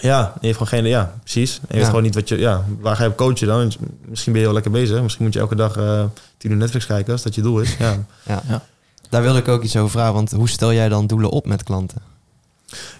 Ja, 0.00 0.26
en 0.26 0.32
je 0.40 0.46
heeft 0.46 0.58
gewoon 0.58 0.72
geen... 0.72 0.84
Ja, 0.90 1.14
precies. 1.20 1.58
En 1.60 1.66
je 1.68 1.76
weet 1.76 1.86
gewoon 1.86 2.02
niet 2.02 2.14
wat 2.14 2.28
je... 2.28 2.38
Ja, 2.38 2.64
waar 2.80 2.96
ga 2.96 3.02
je 3.04 3.10
op 3.10 3.16
coachen 3.16 3.46
dan? 3.46 3.72
Misschien 4.04 4.32
ben 4.32 4.40
je 4.40 4.46
heel 4.46 4.54
lekker 4.54 4.72
bezig. 4.72 5.02
Misschien 5.02 5.24
moet 5.24 5.34
je 5.34 5.40
elke 5.40 5.54
dag 5.54 5.76
eh 5.76 6.04
tien 6.36 6.50
uur 6.50 6.56
Netflix 6.56 6.86
kijken 6.86 7.12
als 7.12 7.22
dat 7.22 7.34
je 7.34 7.42
doel 7.42 7.60
is. 7.60 7.76
Ja. 7.76 7.96
Ja. 8.22 8.42
Ja. 8.48 8.62
Daar 9.08 9.22
wilde 9.22 9.38
ik 9.38 9.48
ook 9.48 9.62
iets 9.62 9.76
over 9.76 9.90
vragen. 9.90 10.14
Want 10.14 10.30
hoe 10.30 10.48
stel 10.48 10.72
jij 10.72 10.88
dan 10.88 11.06
doelen 11.06 11.30
op 11.30 11.46
met 11.46 11.62
klanten? 11.62 11.98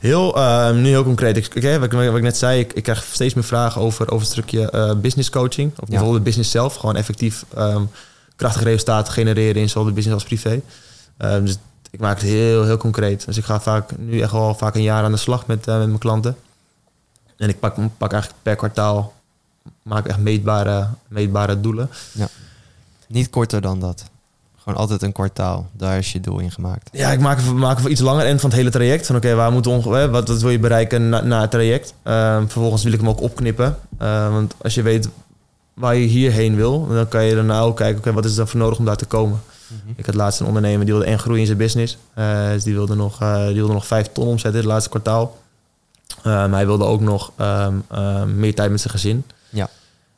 Heel, 0.01 0.37
eh, 0.37 0.71
nu 0.73 0.87
heel 0.89 1.05
concreet. 1.05 1.37
Ik, 1.37 1.53
wat, 1.53 1.83
ik, 1.83 1.93
wat 1.93 2.17
ik 2.17 2.23
net 2.23 2.37
zei, 2.37 2.61
ik, 2.61 2.73
ik 2.73 2.83
krijg 2.83 3.05
steeds 3.13 3.35
meer 3.35 3.45
vragen 3.45 3.81
over, 3.81 4.11
over 4.11 4.21
het 4.23 4.31
stukje 4.33 4.71
eh, 4.71 4.95
business 4.95 5.31
coaching. 5.31 5.71
Of 5.71 5.79
Ja. 5.79 5.85
bijvoorbeeld 5.87 6.19
de 6.19 6.25
business 6.25 6.51
zelf. 6.51 6.75
Gewoon 6.75 6.97
effectief 6.97 7.45
ehm, 7.55 7.83
krachtige 8.37 8.65
resultaten 8.65 9.13
genereren 9.13 9.63
in 9.63 9.69
zowel 9.69 9.89
de 9.89 9.93
business 9.95 10.23
als 10.23 10.29
privé. 10.29 10.61
Ehm, 11.17 11.45
dus 11.45 11.57
ik 11.91 12.01
maak 12.01 12.21
het 12.21 12.29
heel, 12.29 12.65
heel 12.65 12.77
concreet. 12.77 13.27
Dus 13.27 13.37
ik 13.37 13.45
ga 13.45 13.61
vaak, 13.61 13.91
nu 13.99 14.21
echt 14.21 14.33
wel 14.33 14.55
vaak 14.55 14.75
een 14.75 14.83
jaar 14.83 15.05
aan 15.05 15.13
de 15.13 15.17
slag 15.19 15.47
met, 15.47 15.67
eh, 15.67 15.79
met 15.79 15.87
mijn 15.87 15.99
klanten. 15.99 16.37
En 17.37 17.49
ik 17.49 17.61
pak, 17.61 17.75
pak 17.99 18.13
eigenlijk 18.13 18.43
per 18.43 18.57
kwartaal, 18.57 19.15
maak 19.83 20.07
echt 20.07 20.19
meetbare, 20.19 20.89
meetbare 21.09 21.61
doelen. 21.61 21.91
Niet 23.07 23.31
korter 23.31 23.61
dan 23.61 23.81
dat. 23.81 24.05
Gewoon 24.63 24.79
altijd 24.79 25.03
een 25.03 25.13
kwartaal. 25.13 25.69
Daar 25.73 25.99
is 25.99 26.13
je 26.13 26.21
doel 26.21 26.39
in 26.39 26.51
gemaakt. 26.51 26.89
Ja, 26.93 27.11
ik 27.13 27.21
maak 27.21 27.43
maak 27.45 27.81
voor 27.81 27.91
iets 27.91 28.01
langer 28.01 28.27
end 28.27 28.41
van 28.41 28.51
het 28.51 28.59
hele 28.59 28.71
traject. 28.71 29.07
Van 29.07 29.17
oké, 29.17 29.35
waar 29.35 29.53
moet 29.53 29.67
onge- 29.67 29.97
hè, 29.97 30.11
wat, 30.11 30.29
wat 30.29 30.41
wil 30.41 30.51
je 30.51 30.59
bereiken 30.59 31.09
na, 31.09 31.21
na 31.21 31.41
het 31.41 31.51
traject? 31.51 31.95
Ehm, 32.03 32.41
vervolgens 32.43 32.83
wil 32.83 32.93
ik 32.93 32.99
hem 33.01 33.09
ook 33.09 33.21
opknippen. 33.21 33.77
Ehm, 33.99 34.31
want 34.33 34.55
als 34.63 34.75
je 34.75 34.83
weet 34.83 35.09
waar 35.75 35.95
je 35.95 36.07
hierheen 36.07 36.55
wil, 36.57 36.87
dan 36.89 37.09
kan 37.09 37.25
je 37.25 37.35
daarna 37.35 37.61
ook 37.61 37.77
kijken, 37.77 37.99
oké, 37.99 38.13
wat 38.13 38.25
is 38.25 38.37
er 38.37 38.49
voor 38.49 38.61
nodig 38.61 38.79
om 38.79 38.85
daar 38.85 38.97
te 38.97 39.05
komen? 39.07 39.41
Ik 39.97 40.07
had 40.07 40.15
laatst 40.15 40.41
een 40.41 40.47
ondernemer 40.47 40.85
die 40.85 40.95
wilde 40.95 41.09
en 41.11 41.19
groeien 41.19 41.41
in 41.41 41.47
zijn 41.47 41.59
business. 41.59 41.97
Eh, 42.15 42.49
dus 42.51 42.63
die 42.65 42.75
wilde 42.75 42.95
nog, 42.95 43.21
eh, 43.21 43.47
die 43.47 43.55
wilde 43.55 43.73
nog 43.73 43.87
vijf 43.87 44.07
ton 44.13 44.27
omzetten 44.27 44.53
in 44.53 44.59
het 44.59 44.67
laatste 44.67 44.91
kwartaal. 44.91 45.39
Ehm, 46.23 46.53
hij 46.53 46.67
wilde 46.67 46.85
ook 46.85 47.01
nog 47.01 47.33
ehm, 47.37 47.75
meer 48.39 48.55
tijd 48.55 48.71
met 48.71 48.81
zijn 48.81 48.93
gezin. 48.93 49.25
Ja. 49.49 49.69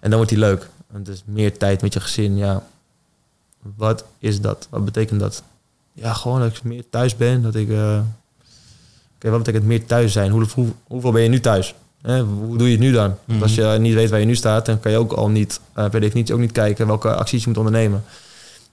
En 0.00 0.08
dan 0.08 0.16
wordt 0.18 0.30
hij 0.30 0.40
leuk. 0.40 0.68
Dus 0.96 1.22
meer 1.26 1.56
tijd 1.58 1.82
met 1.82 1.92
je 1.92 2.00
gezin, 2.00 2.36
ja. 2.36 2.62
Wat 3.76 4.04
is 4.18 4.40
dat? 4.40 4.66
Wat 4.70 4.84
betekent 4.84 5.20
dat? 5.20 5.42
Ja, 5.92 6.12
gewoon 6.12 6.40
dat 6.40 6.56
ik 6.56 6.62
meer 6.62 6.84
thuis 6.90 7.16
ben. 7.16 7.42
Dat 7.42 7.54
ik. 7.54 7.70
eh, 7.70 7.98
Oké, 9.16 9.30
wat 9.30 9.38
betekent 9.38 9.64
meer 9.64 9.84
thuis 9.86 10.12
zijn? 10.12 10.30
Hoe, 10.30 10.46
hoe- 10.54 10.72
hoeveel 10.86 11.12
ben 11.12 11.22
je 11.22 11.28
nu 11.28 11.40
thuis? 11.40 11.74
Hoe 12.46 12.58
doe 12.58 12.66
je 12.66 12.72
het 12.72 12.80
nu 12.80 12.92
dan? 12.92 13.06
Want 13.08 13.18
Mhm. 13.24 13.42
als 13.42 13.54
je 13.54 13.76
niet 13.80 13.94
weet 13.94 14.10
waar 14.10 14.20
je 14.20 14.26
nu 14.26 14.34
staat, 14.34 14.66
dan 14.66 14.80
kan 14.80 14.92
je 14.92 14.98
ook 14.98 15.12
al 15.12 15.28
niet, 15.28 15.60
eh, 15.72 15.88
per 15.88 16.00
definitie 16.00 16.34
ook 16.34 16.40
niet 16.40 16.52
kijken 16.52 16.86
welke 16.86 17.14
acties 17.14 17.42
je 17.42 17.48
moet 17.48 17.56
ondernemen. 17.58 18.04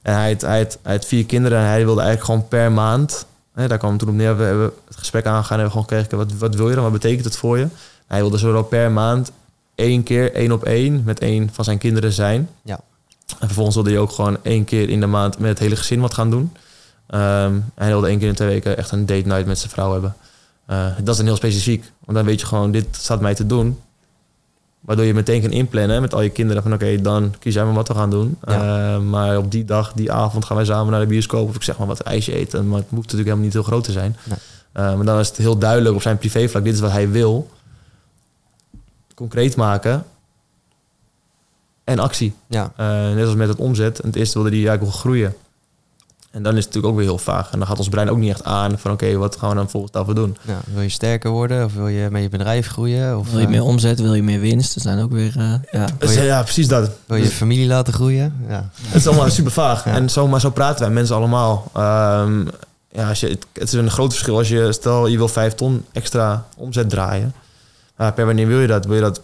En 0.02 0.14
hij 0.14 0.32
had, 0.32 0.42
hij, 0.42 0.58
had, 0.58 0.78
hij 0.82 0.94
had 0.94 1.06
vier 1.06 1.26
kinderen 1.26 1.58
en 1.60 1.66
hij 1.66 1.86
wilde 1.86 2.02
eigenlijk 2.02 2.32
gewoon 2.32 2.48
per 2.48 2.72
maand. 2.72 3.26
Hè, 3.54 3.68
daar 3.68 3.78
kwam 3.78 3.98
toen 3.98 4.10
op 4.10 4.16
neer. 4.16 4.38
We 4.38 4.44
hebben 4.44 4.72
het 4.88 4.96
gesprek 4.98 5.26
aangegaan 5.26 5.58
en 5.60 5.64
hebben 5.64 5.72
gewoon 5.84 6.00
gekeken, 6.02 6.18
wat, 6.18 6.38
wat 6.40 6.56
wil 6.56 6.70
je 6.70 6.74
dan? 6.76 6.84
Wat 6.84 6.92
betekent 6.94 7.26
het 7.26 7.36
voor 7.38 7.58
je? 7.58 7.68
Hij 8.08 8.20
wilde 8.20 8.38
zowel 8.38 8.64
per 8.64 8.92
maand 8.92 9.32
één 9.76 10.04
keer, 10.04 10.34
één 10.34 10.52
op 10.52 10.64
één, 10.64 11.02
met 11.06 11.20
één 11.20 11.50
van 11.52 11.64
zijn 11.64 11.78
kinderen 11.78 12.12
zijn. 12.12 12.50
Ja. 12.62 12.80
En 13.40 13.46
vervolgens 13.46 13.76
wilde 13.76 13.90
hij 13.90 14.00
ook 14.00 14.12
gewoon 14.12 14.38
één 14.44 14.64
keer 14.64 14.90
in 14.90 15.00
de 15.00 15.06
maand 15.06 15.40
met 15.40 15.50
het 15.50 15.60
hele 15.60 15.76
gezin 15.76 16.00
wat 16.00 16.14
gaan 16.14 16.30
doen. 16.30 16.52
Ehm, 17.08 17.54
en 17.54 17.74
hij 17.76 17.88
wilde 17.88 18.08
één 18.08 18.20
keer 18.20 18.28
in 18.28 18.36
twee 18.36 18.48
weken 18.48 18.78
echt 18.78 18.92
een 18.92 19.06
date 19.06 19.28
night 19.28 19.46
met 19.46 19.60
zijn 19.60 19.72
vrouw 19.72 19.92
hebben. 19.92 20.16
Eh, 20.66 20.86
dat 20.98 21.08
is 21.08 21.18
dan 21.18 21.26
heel 21.26 21.36
specifiek. 21.36 21.92
Want 22.06 22.18
dan 22.18 22.26
weet 22.26 22.40
je 22.40 22.46
gewoon, 22.46 22.72
dit 22.72 22.88
staat 22.92 23.22
mij 23.22 23.36
te 23.36 23.46
doen. 23.46 23.80
Waardoor 24.80 25.06
je 25.06 25.14
meteen 25.14 25.42
kan 25.42 25.52
inplannen 25.52 26.02
met 26.02 26.14
al 26.14 26.22
je 26.22 26.30
kinderen. 26.30 26.64
Van 26.64 26.74
oké, 26.74 27.02
dan 27.02 27.34
kies 27.40 27.54
jij 27.54 27.64
maar 27.64 27.74
wat 27.74 27.88
we 27.88 27.94
gaan 27.94 28.10
doen. 28.10 28.38
Ja. 28.46 28.96
Eh, 28.96 29.02
maar 29.02 29.38
op 29.38 29.52
die 29.52 29.66
dag, 29.66 29.94
die 29.94 30.12
avond 30.12 30.46
gaan 30.46 30.56
wij 30.56 30.66
samen 30.66 30.92
naar 30.92 31.02
de 31.02 31.08
bioscoop. 31.08 31.50
Of 31.50 31.56
ik 31.56 31.64
zeg 31.64 31.78
maar 31.78 31.88
wat 31.88 32.00
ijsje 32.00 32.34
eten. 32.34 32.68
Maar 32.68 32.80
het 32.80 32.92
moet 32.92 33.02
natuurlijk 33.02 33.30
helemaal 33.30 33.46
niet 33.46 33.54
heel 33.54 33.64
groot 33.64 33.84
te 33.84 33.92
zijn. 33.92 34.18
Nee. 34.24 34.38
Eh, 34.72 34.96
maar 34.96 35.06
dan 35.06 35.20
is 35.20 35.28
het 35.28 35.38
heel 35.38 35.58
duidelijk 35.58 35.96
op 35.96 36.02
zijn 36.02 36.18
privévlak. 36.18 36.64
Dit 36.64 36.74
is 36.74 36.80
wat 36.80 36.92
hij 36.92 37.10
wil. 37.10 37.50
Concreet 39.16 39.56
maken. 39.56 40.06
En 41.90 42.00
actie. 42.00 42.34
Ja, 42.48 42.72
Eh, 42.76 42.88
net 43.14 43.26
als 43.26 43.36
met 43.36 43.48
het 43.48 43.58
omzet. 43.58 44.00
En 44.00 44.08
het 44.08 44.16
eerste 44.16 44.40
wilde 44.42 44.56
hij 44.58 44.68
eigenlijk 44.68 44.98
groeien. 44.98 45.34
En 46.32 46.44
dan 46.44 46.52
is 46.58 46.66
het 46.66 46.74
natuurlijk 46.74 46.94
ook 46.94 47.00
weer 47.00 47.10
heel 47.10 47.18
vaag. 47.34 47.52
En 47.52 47.58
dan 47.60 47.68
gaat 47.68 47.78
ons 47.78 47.90
brein 47.90 48.10
ook 48.10 48.18
niet 48.18 48.30
echt 48.30 48.44
aan 48.44 48.80
van 48.80 48.92
oké, 48.92 49.16
wat 49.18 49.36
gaan 49.36 49.50
we 49.50 49.56
dan 49.56 49.70
volgens 49.70 49.92
daarvoor 49.92 50.16
doen? 50.16 50.38
ja. 50.42 50.60
Wil 50.74 50.82
je 50.82 50.90
sterker 50.90 51.30
worden? 51.32 51.66
Of 51.66 51.74
wil 51.74 51.88
je 51.88 52.08
met 52.12 52.22
je 52.22 52.30
bedrijf 52.30 52.68
groeien? 52.68 53.18
Of 53.18 53.30
Wil 53.30 53.40
je 53.40 53.46
eh, 53.46 53.52
meer 53.52 53.64
omzet, 53.64 54.00
wil 54.00 54.14
je 54.14 54.24
meer 54.24 54.40
winst? 54.40 54.76
Er 54.76 54.82
zijn 54.82 55.00
ook 55.00 55.12
weer, 55.12 55.34
eh, 55.38 55.54
ja. 55.72 55.88
Dus, 55.98 56.14
je- 56.14 56.22
ja, 56.22 56.44
precies 56.44 56.68
dat. 56.68 56.92
wil 57.06 57.18
je 57.18 57.26
familie 57.26 57.68
laten 57.68 57.94
groeien? 57.94 58.34
Ja. 58.48 58.70
Het 58.82 58.96
is 58.96 59.08
allemaal 59.08 59.30
super 59.30 59.52
vaag. 59.52 59.86
Ja. 59.86 59.92
En 59.92 60.10
zo, 60.10 60.28
maar 60.28 60.40
zo 60.40 60.50
praten 60.50 60.80
wij 60.86 60.94
mensen 60.94 61.16
allemaal. 61.16 61.72
Ehm, 61.74 62.46
ja, 62.92 63.10
als 63.10 63.20
je, 63.20 63.28
het, 63.28 63.46
het 63.54 63.68
is 63.68 63.74
een 63.74 63.92
groot 63.92 64.12
verschil 64.12 64.38
als 64.38 64.50
je, 64.50 64.72
stel 64.74 65.08
je 65.08 65.18
wil 65.18 65.28
vijf 65.28 65.54
ton 65.54 65.86
extra 65.92 66.46
omzet 66.58 66.90
draaien. 66.90 67.34
Maar 67.96 68.14
per 68.14 68.26
wanneer 68.26 68.48
wil 68.48 68.60
je 68.60 68.68
dat? 68.68 68.86
Wil 68.86 68.96
je 68.96 69.02
dat 69.02 69.22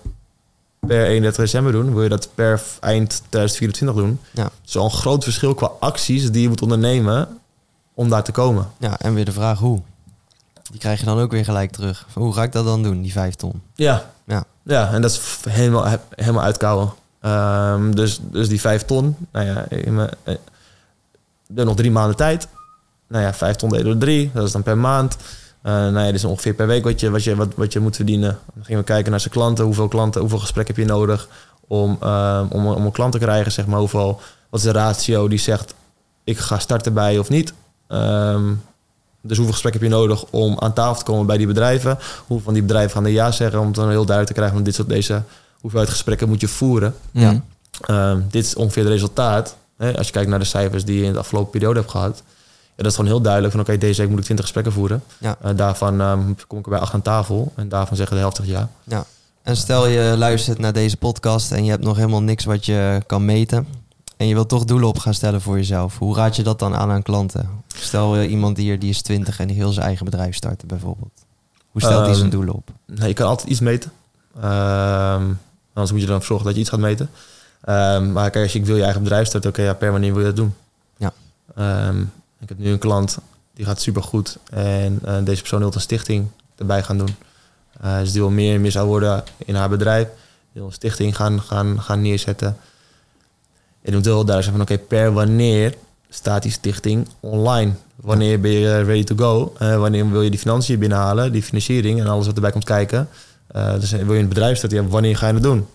per 0.88 1.05
31 1.05 1.36
december 1.43 1.71
doen? 1.71 1.93
Wil 1.93 2.03
je 2.03 2.09
dat 2.09 2.29
per 2.36 2.61
eind 2.79 3.09
2024 3.29 3.97
doen? 3.97 4.19
Ja. 4.31 4.43
Het 4.43 4.51
is 4.65 4.77
al 4.77 4.86
een 4.86 4.91
groot 4.91 5.23
verschil 5.23 5.53
qua 5.53 5.71
acties 5.79 6.31
die 6.31 6.41
je 6.41 6.47
moet 6.47 6.61
ondernemen 6.61 7.27
om 7.93 8.09
daar 8.09 8.23
te 8.23 8.31
komen. 8.31 8.67
ja, 8.79 8.99
en 8.99 9.13
weer 9.13 9.25
de 9.25 9.31
vraag 9.31 9.59
hoe. 9.59 9.81
Die 10.71 10.79
krijg 10.79 10.99
je 10.99 11.05
dan 11.05 11.19
ook 11.19 11.31
weer 11.31 11.45
gelijk 11.45 11.71
terug. 11.71 12.05
Hoe 12.13 12.33
ga 12.33 12.43
ik 12.43 12.51
dat 12.51 12.65
dan 12.65 12.83
doen, 12.83 13.01
die 13.01 13.11
vijf 13.11 13.36
ton? 13.36 13.61
Ja. 13.75 14.11
Ja. 14.25 14.43
Ja, 14.63 14.91
en 14.93 15.01
dat 15.01 15.11
is 15.11 15.21
helemaal, 15.49 15.86
he- 15.86 15.99
helemaal 16.15 16.43
uitkouwen. 16.43 16.93
Ehm, 17.21 17.91
dus, 17.91 18.19
dus 18.21 18.47
die 18.47 18.61
vijf 18.61 18.83
ton, 18.86 19.15
nou 19.31 19.45
ja, 19.45 19.65
eh, 19.67 20.38
nog 21.47 21.75
drie 21.75 21.91
maanden 21.91 22.15
tijd. 22.15 22.47
Nou 23.07 23.23
ja, 23.23 23.33
vijf 23.33 23.55
ton 23.55 23.69
delen 23.69 23.86
door 23.86 23.97
drie, 23.97 24.31
dat 24.33 24.45
is 24.45 24.51
dan 24.51 24.63
per 24.63 24.77
maand. 24.77 25.17
Eh 25.66 25.72
nou 25.72 25.99
ja, 25.99 26.13
is 26.13 26.26
ongeveer 26.26 26.53
per 26.53 26.68
week 26.68 26.84
wat 26.84 26.99
je, 26.99 27.09
wat, 27.09 27.24
je, 27.24 27.36
wat, 27.36 27.47
wat 27.55 27.74
je 27.74 27.80
moet 27.80 27.95
verdienen. 27.95 28.39
Dan 28.53 28.66
gingen 28.66 28.80
we 28.80 28.88
kijken 28.88 29.11
naar 29.11 29.20
zijn 29.20 29.34
klanten. 29.34 29.66
Hoeveel 29.66 29.88
klanten, 29.88 30.22
hoeveel 30.22 30.39
gesprekken 30.39 30.76
heb 30.76 30.86
je 30.86 30.91
nodig 30.91 31.28
om, 31.68 31.97
ehm, 32.01 32.45
om, 32.49 32.68
om 32.68 32.86
een 32.86 32.91
klant 32.91 33.11
te 33.11 33.18
krijgen? 33.18 33.51
Zeg 33.51 33.66
maar, 33.66 33.80
hoeveel, 33.80 34.20
wat 34.49 34.59
is 34.59 34.66
de 34.66 34.72
ratio 34.72 35.28
die 35.28 35.39
zegt, 35.39 35.74
ik 36.24 36.38
ga 36.38 36.59
starten 36.59 36.93
bij 36.93 37.18
of 37.18 37.30
niet? 37.30 37.53
Ehm, 37.88 38.53
dus 39.22 39.38
hoeveel 39.38 39.53
gesprekken 39.53 39.82
heb 39.82 39.91
je 39.91 39.97
nodig 39.97 40.24
om 40.30 40.59
aan 40.59 40.74
tafel 40.74 40.97
te 40.97 41.03
komen 41.03 41.26
bij 41.26 41.38
die 41.38 41.47
bedrijven? 41.47 41.97
Hoeveel 42.28 42.45
van 42.45 42.53
die 42.53 42.63
bedrijven 42.63 42.91
gaan 42.91 43.05
er 43.05 43.11
ja 43.11 43.32
zeggen 43.32 43.59
om 43.59 43.66
het 43.66 43.76
dan 43.76 43.89
heel 43.89 44.05
duidelijk 44.05 44.28
te 44.28 44.34
krijgen 44.34 44.55
van 44.55 44.63
dit 44.63 44.76
soort 44.76 44.89
deze 44.89 45.24
hoeveelheid 45.61 45.91
gesprekken 45.91 46.28
moet 46.28 46.41
je 46.41 46.47
voeren? 46.47 46.95
Ja. 47.11 47.32
Ja. 47.32 47.41
Ehm, 47.82 48.22
dit 48.30 48.45
is 48.45 48.55
ongeveer 48.55 48.84
het 48.84 48.91
resultaat. 48.91 49.55
Hè, 49.78 49.97
als 49.97 50.07
je 50.07 50.13
kijkt 50.13 50.30
naar 50.30 50.39
de 50.39 50.45
cijfers 50.45 50.86
die 50.86 50.99
je 50.99 51.05
in 51.05 51.13
de 51.13 51.20
afgelopen 51.20 51.51
periode 51.51 51.80
hebt 51.80 51.91
gehad. 51.91 52.24
Ja, 52.76 52.84
dat 52.84 52.91
is 52.91 52.95
gewoon 52.95 53.11
heel 53.11 53.21
duidelijk 53.21 53.53
van 53.53 53.61
oké, 53.61 53.78
deze 53.78 54.01
week 54.01 54.09
moet 54.09 54.17
ik 54.19 54.23
20 54.23 54.45
gesprekken 54.45 54.73
voeren. 54.73 55.03
Ja. 55.17 55.38
Eh, 55.41 55.51
daarvan 55.55 56.01
ehm, 56.01 56.34
kom 56.47 56.59
ik 56.59 56.65
er 56.65 56.71
bij 56.71 56.80
acht 56.80 56.93
aan 56.93 57.01
tafel. 57.01 57.51
En 57.55 57.69
daarvan 57.69 57.97
zeggen 57.97 58.15
de 58.15 58.21
helft 58.21 58.36
zegt 58.36 58.49
ja. 58.49 59.05
En 59.43 59.57
stel 59.57 59.88
je 59.88 60.15
luistert 60.17 60.59
naar 60.59 60.73
deze 60.73 60.97
podcast 60.97 61.51
en 61.51 61.63
je 61.63 61.69
hebt 61.71 61.84
nog 61.84 61.95
helemaal 61.95 62.21
niks 62.21 62.45
wat 62.45 62.65
je 62.65 63.01
kan 63.05 63.26
meten. 63.26 63.67
En 64.17 64.28
je 64.28 64.34
wilt 64.34 64.49
toch 64.49 64.65
doelen 64.65 64.88
op 64.88 64.97
gaan 64.99 65.13
stellen 65.13 65.41
voor 65.41 65.55
jezelf. 65.55 65.97
Hoe 65.97 66.15
raad 66.15 66.36
je 66.36 66.43
dat 66.43 66.59
dan 66.59 66.76
aan 66.76 66.91
aan 66.91 67.01
klanten? 67.03 67.49
Stel 67.76 68.15
je 68.17 68.28
iemand 68.28 68.57
hier 68.57 68.80
die 68.80 68.89
is 68.89 69.01
20 69.01 69.39
en 69.39 69.47
die 69.47 69.55
heel 69.55 69.71
zijn 69.71 69.86
eigen 69.86 70.05
bedrijf 70.05 70.36
starten 70.36 70.67
bijvoorbeeld. 70.67 71.26
Hoe 71.71 71.82
stelt 71.82 71.99
hij 71.99 72.09
Ehm, 72.09 72.17
zijn 72.17 72.30
doelen 72.30 72.53
op? 72.53 72.69
Nee, 72.86 73.07
je 73.07 73.13
kan 73.13 73.28
altijd 73.28 73.49
iets 73.49 73.59
meten. 73.59 73.91
Ehm, 74.41 75.23
anders 75.73 75.91
moet 75.91 76.01
je 76.01 76.07
dan 76.07 76.21
zorgen 76.21 76.45
dat 76.45 76.55
je 76.55 76.61
iets 76.61 76.69
gaat 76.69 76.80
meten. 76.80 77.09
Maar 78.13 78.30
kijk, 78.30 78.43
als 78.43 78.53
je 78.53 78.61
wil 78.63 78.76
je 78.76 78.84
eigen 78.84 79.03
bedrijf 79.03 79.28
starten, 79.28 79.49
oké, 79.49 79.61
ja, 79.61 79.73
per 79.73 79.91
wanneer 79.91 80.11
wil 80.13 80.21
je 80.21 80.28
dat 80.28 80.36
doen? 80.36 80.53
Ja. 80.97 81.13
Ik 82.45 82.51
heb 82.51 82.59
nu 82.59 82.71
een 82.71 82.79
klant, 82.79 83.17
die 83.53 83.65
gaat 83.65 83.81
supergoed. 83.81 84.37
En 84.49 84.99
eh, 85.03 85.17
deze 85.23 85.39
persoon 85.39 85.59
wil 85.59 85.71
een 85.73 85.81
stichting 85.81 86.27
erbij 86.55 86.83
gaan 86.83 86.97
doen. 86.97 87.15
Eh, 87.81 87.99
dus 87.99 88.11
die 88.11 88.21
wil 88.21 88.29
meer 88.29 88.55
en 88.55 88.61
meer 88.61 88.71
zou 88.71 88.87
worden 88.87 89.23
in 89.45 89.55
haar 89.55 89.69
bedrijf. 89.69 90.07
Die 90.07 90.15
wil 90.51 90.65
een 90.65 90.71
stichting 90.71 91.15
gaan, 91.15 91.41
gaan, 91.41 91.81
gaan 91.81 92.01
neerzetten. 92.01 92.47
En 92.47 92.57
die 93.81 93.93
moet 93.93 94.05
heel 94.05 94.25
duidelijk 94.25 94.43
zijn 94.43 94.57
van, 94.57 94.61
oké, 94.61 94.77
per 94.87 95.13
wanneer 95.13 95.73
staat 96.09 96.41
die 96.41 96.51
stichting 96.51 97.07
online? 97.19 97.71
Wanneer 97.95 98.39
ben 98.39 98.51
je 98.51 98.81
ready 98.81 99.03
to 99.03 99.15
go? 99.15 99.53
Eh, 99.57 99.77
wanneer 99.77 100.09
wil 100.09 100.21
je 100.21 100.29
die 100.29 100.39
financiën 100.39 100.79
binnenhalen, 100.79 101.31
die 101.31 101.43
financiering 101.43 101.99
en 101.99 102.07
alles 102.07 102.25
wat 102.25 102.35
erbij 102.35 102.51
komt 102.51 102.63
kijken? 102.63 103.09
Eh, 103.47 103.79
dus 103.79 103.91
wil 103.91 104.13
je 104.13 104.21
een 104.21 104.27
bedrijf 104.27 104.57
starten, 104.57 104.83
ja, 104.83 104.87
wanneer 104.87 105.17
ga 105.17 105.27
je 105.27 105.33
dat 105.33 105.43
doen? 105.43 105.67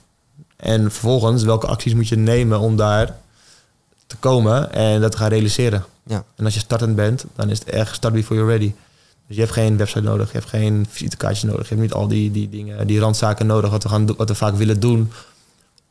En 0.57 0.81
vervolgens, 0.81 1.43
welke 1.43 1.67
acties 1.67 1.95
moet 1.95 2.09
je 2.09 2.17
nemen 2.17 2.61
om 2.61 2.77
daar 2.77 3.17
te 4.07 4.17
komen 4.17 4.73
en 4.73 5.01
dat 5.01 5.11
te 5.11 5.17
gaan 5.17 5.29
realiseren? 5.29 5.85
Ja. 6.11 6.25
En 6.37 6.45
als 6.45 6.55
je 6.55 6.61
startend 6.61 6.97
bent, 6.97 7.25
dan 7.37 7.51
is 7.51 7.59
het 7.59 7.69
echt 7.69 7.95
start 7.95 8.15
before 8.15 8.35
you're 8.41 8.53
ready. 8.53 8.73
Dus 9.27 9.37
je 9.37 9.43
hebt 9.43 9.55
geen 9.55 9.77
website 9.77 10.01
nodig, 10.01 10.33
je 10.33 10.39
hebt 10.39 10.49
geen 10.51 10.87
visitekaartjes 10.91 11.51
nodig, 11.51 11.63
je 11.69 11.75
hebt 11.75 11.81
niet 11.81 11.93
al 11.93 12.09
die, 12.09 12.31
die 12.31 12.49
dingen, 12.49 12.87
die 12.87 13.01
randzaken 13.01 13.47
nodig 13.47 13.71
wat 13.71 13.83
we, 13.83 13.89
gaan, 13.89 14.17
wat 14.17 14.29
we 14.29 14.35
vaak 14.35 14.55
willen 14.55 14.81
doen 14.81 15.13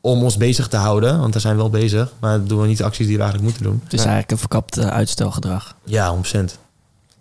om 0.02 0.24
ons 0.24 0.38
bezig 0.38 0.68
te 0.68 0.78
houden. 0.78 1.20
Want 1.20 1.32
daar 1.32 1.42
zijn 1.42 1.56
we 1.56 1.62
wel 1.62 1.70
bezig, 1.70 2.14
maar 2.20 2.44
doen 2.44 2.62
we 2.62 2.68
niet 2.68 2.78
de 2.78 2.84
acties 2.84 3.08
die 3.08 3.16
we 3.16 3.22
eigenlijk 3.22 3.52
moeten 3.52 3.72
doen. 3.72 3.82
Het 3.84 3.94
is 3.94 4.00
Ja. 4.04 4.06
eigenlijk 4.10 4.32
een 4.32 4.38
verkapt 4.50 4.78
eh, 4.78 4.88
uitstelgedrag. 4.88 5.76
Ja, 5.84 6.16
100%. 6.16 6.58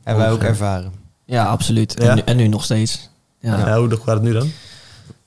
Hebben 0.03 0.25
wij 0.25 0.33
ook 0.33 0.43
ervaren. 0.43 0.93
Ja, 1.25 1.45
absoluut. 1.45 1.95
Ja? 1.99 2.09
En, 2.09 2.15
nu, 2.17 2.23
en 2.25 2.37
nu 2.37 2.49
nog 2.49 2.65
steeds. 2.65 3.11
Ja. 3.41 3.59
Ja. 3.59 3.79
hoe 3.79 3.91
gaat 3.91 4.07
het 4.07 4.23
nu 4.23 4.33
dan? 4.33 4.51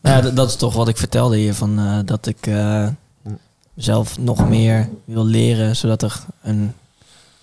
Nou 0.01 0.15
ja, 0.15 0.21
dat, 0.21 0.35
dat 0.35 0.49
is 0.49 0.55
toch 0.55 0.73
wat 0.73 0.87
ik 0.87 0.97
vertelde 0.97 1.37
hier. 1.37 1.53
Van, 1.53 1.79
eh, 1.79 1.99
dat 2.05 2.25
ik 2.27 2.47
eh, 2.47 2.87
zelf 3.75 4.17
nog 4.19 4.49
meer 4.49 4.89
wil 5.05 5.25
leren. 5.25 5.75
Zodat 5.75 6.01
er 6.01 6.19
een 6.43 6.73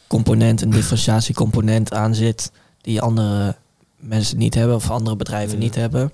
component, 0.08 0.62
een 0.62 0.70
differentiatiecomponent 0.70 1.92
aan 1.94 2.14
zit. 2.14 2.52
Die 2.80 3.00
andere 3.00 3.56
mensen 3.96 4.38
niet 4.38 4.54
hebben. 4.54 4.76
Of 4.76 4.90
andere 4.90 5.16
bedrijven 5.16 5.52
Ja. 5.58 5.64
niet 5.64 5.74
hebben. 5.74 6.12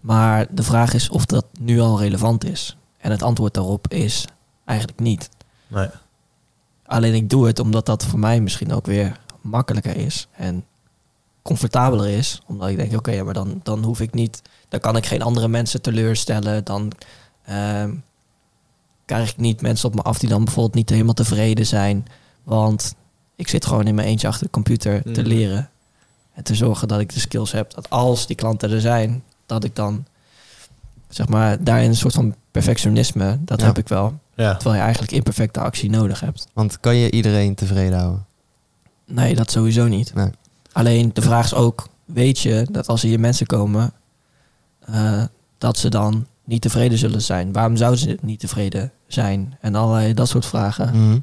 Maar 0.00 0.46
de 0.50 0.62
vraag 0.62 0.94
is 0.94 1.08
of 1.08 1.26
dat 1.26 1.46
nu 1.60 1.80
al 1.80 2.00
relevant 2.00 2.44
is. 2.44 2.76
En 2.98 3.10
het 3.10 3.22
antwoord 3.22 3.54
daarop 3.54 3.92
is 3.92 4.24
eigenlijk 4.64 5.00
niet. 5.00 5.28
Nee. 5.66 5.88
Alleen 6.86 7.14
ik 7.14 7.30
doe 7.30 7.46
het 7.46 7.58
omdat 7.58 7.86
dat 7.86 8.04
voor 8.04 8.18
mij 8.18 8.40
misschien 8.40 8.72
ook 8.72 8.86
weer 8.86 9.20
makkelijker 9.40 9.96
is. 9.96 10.28
En 10.32 10.64
comfortabeler 11.42 12.08
is. 12.08 12.40
Omdat 12.46 12.68
ik 12.68 12.76
denk, 12.76 12.96
oké, 12.96 13.10
ja, 13.10 13.24
maar 13.24 13.34
dan, 13.34 13.60
dan 13.62 13.82
hoef 13.84 14.00
ik 14.00 14.14
niet... 14.14 14.42
Dan 14.68 14.80
kan 14.80 14.96
ik 14.96 15.06
geen 15.06 15.22
andere 15.22 15.48
mensen 15.48 15.82
teleurstellen. 15.82 16.64
Dan 16.64 16.92
ehm, 17.44 17.94
krijg 19.04 19.30
ik 19.30 19.36
niet 19.36 19.60
mensen 19.60 19.88
op 19.88 19.94
me 19.94 20.02
af 20.02 20.18
die 20.18 20.28
dan 20.28 20.44
bijvoorbeeld 20.44 20.74
niet 20.74 20.90
helemaal 20.90 21.14
tevreden 21.14 21.66
zijn. 21.66 22.06
Want 22.44 22.94
ik 23.36 23.48
zit 23.48 23.66
gewoon 23.66 23.86
in 23.86 23.94
mijn 23.94 24.08
eentje 24.08 24.26
achter 24.26 24.44
de 24.44 24.50
computer 24.52 25.02
te 25.02 25.08
Mhm. 25.20 25.28
leren. 25.28 25.68
En 26.34 26.42
te 26.44 26.54
zorgen 26.54 26.88
dat 26.88 27.00
ik 27.00 27.14
de 27.14 27.20
skills 27.20 27.52
heb. 27.52 27.74
Dat 27.74 27.90
als 27.90 28.26
die 28.26 28.36
klanten 28.36 28.70
er 28.70 28.80
zijn, 28.80 29.22
dat 29.46 29.64
ik 29.64 29.76
dan... 29.76 30.04
Zeg 31.08 31.28
maar, 31.28 31.64
daarin 31.64 31.88
een 31.88 31.96
soort 31.96 32.14
van 32.14 32.34
perfectionisme, 32.50 33.38
dat 33.40 33.60
Ja. 33.60 33.66
heb 33.66 33.78
ik 33.78 33.88
wel. 33.88 34.18
Ja. 34.34 34.54
Terwijl 34.54 34.76
je 34.76 34.82
eigenlijk 34.82 35.12
imperfecte 35.12 35.60
actie 35.60 35.90
nodig 35.90 36.20
hebt. 36.20 36.46
Want 36.52 36.80
kan 36.80 36.96
je 36.96 37.10
iedereen 37.10 37.54
tevreden 37.54 37.98
houden? 37.98 38.26
Nee, 39.06 39.34
dat 39.34 39.50
sowieso 39.50 39.86
niet. 39.86 40.14
Nee. 40.14 40.30
Alleen 40.72 41.10
de 41.12 41.22
vraag 41.22 41.44
is 41.44 41.54
ook, 41.54 41.88
weet 42.04 42.38
je 42.38 42.66
dat 42.70 42.88
als 42.88 43.02
er 43.02 43.08
hier 43.08 43.20
mensen 43.20 43.46
komen, 43.46 43.92
eh, 44.80 45.22
dat 45.58 45.78
ze 45.78 45.88
dan 45.88 46.26
niet 46.44 46.62
tevreden 46.62 46.98
zullen 46.98 47.22
zijn? 47.22 47.52
Waarom 47.52 47.76
zouden 47.76 48.00
ze 48.00 48.18
niet 48.22 48.40
tevreden 48.40 48.92
zijn? 49.06 49.56
En 49.60 49.74
allerlei 49.74 50.14
dat 50.14 50.28
soort 50.28 50.46
vragen. 50.46 50.88
Mhm. 51.08 51.18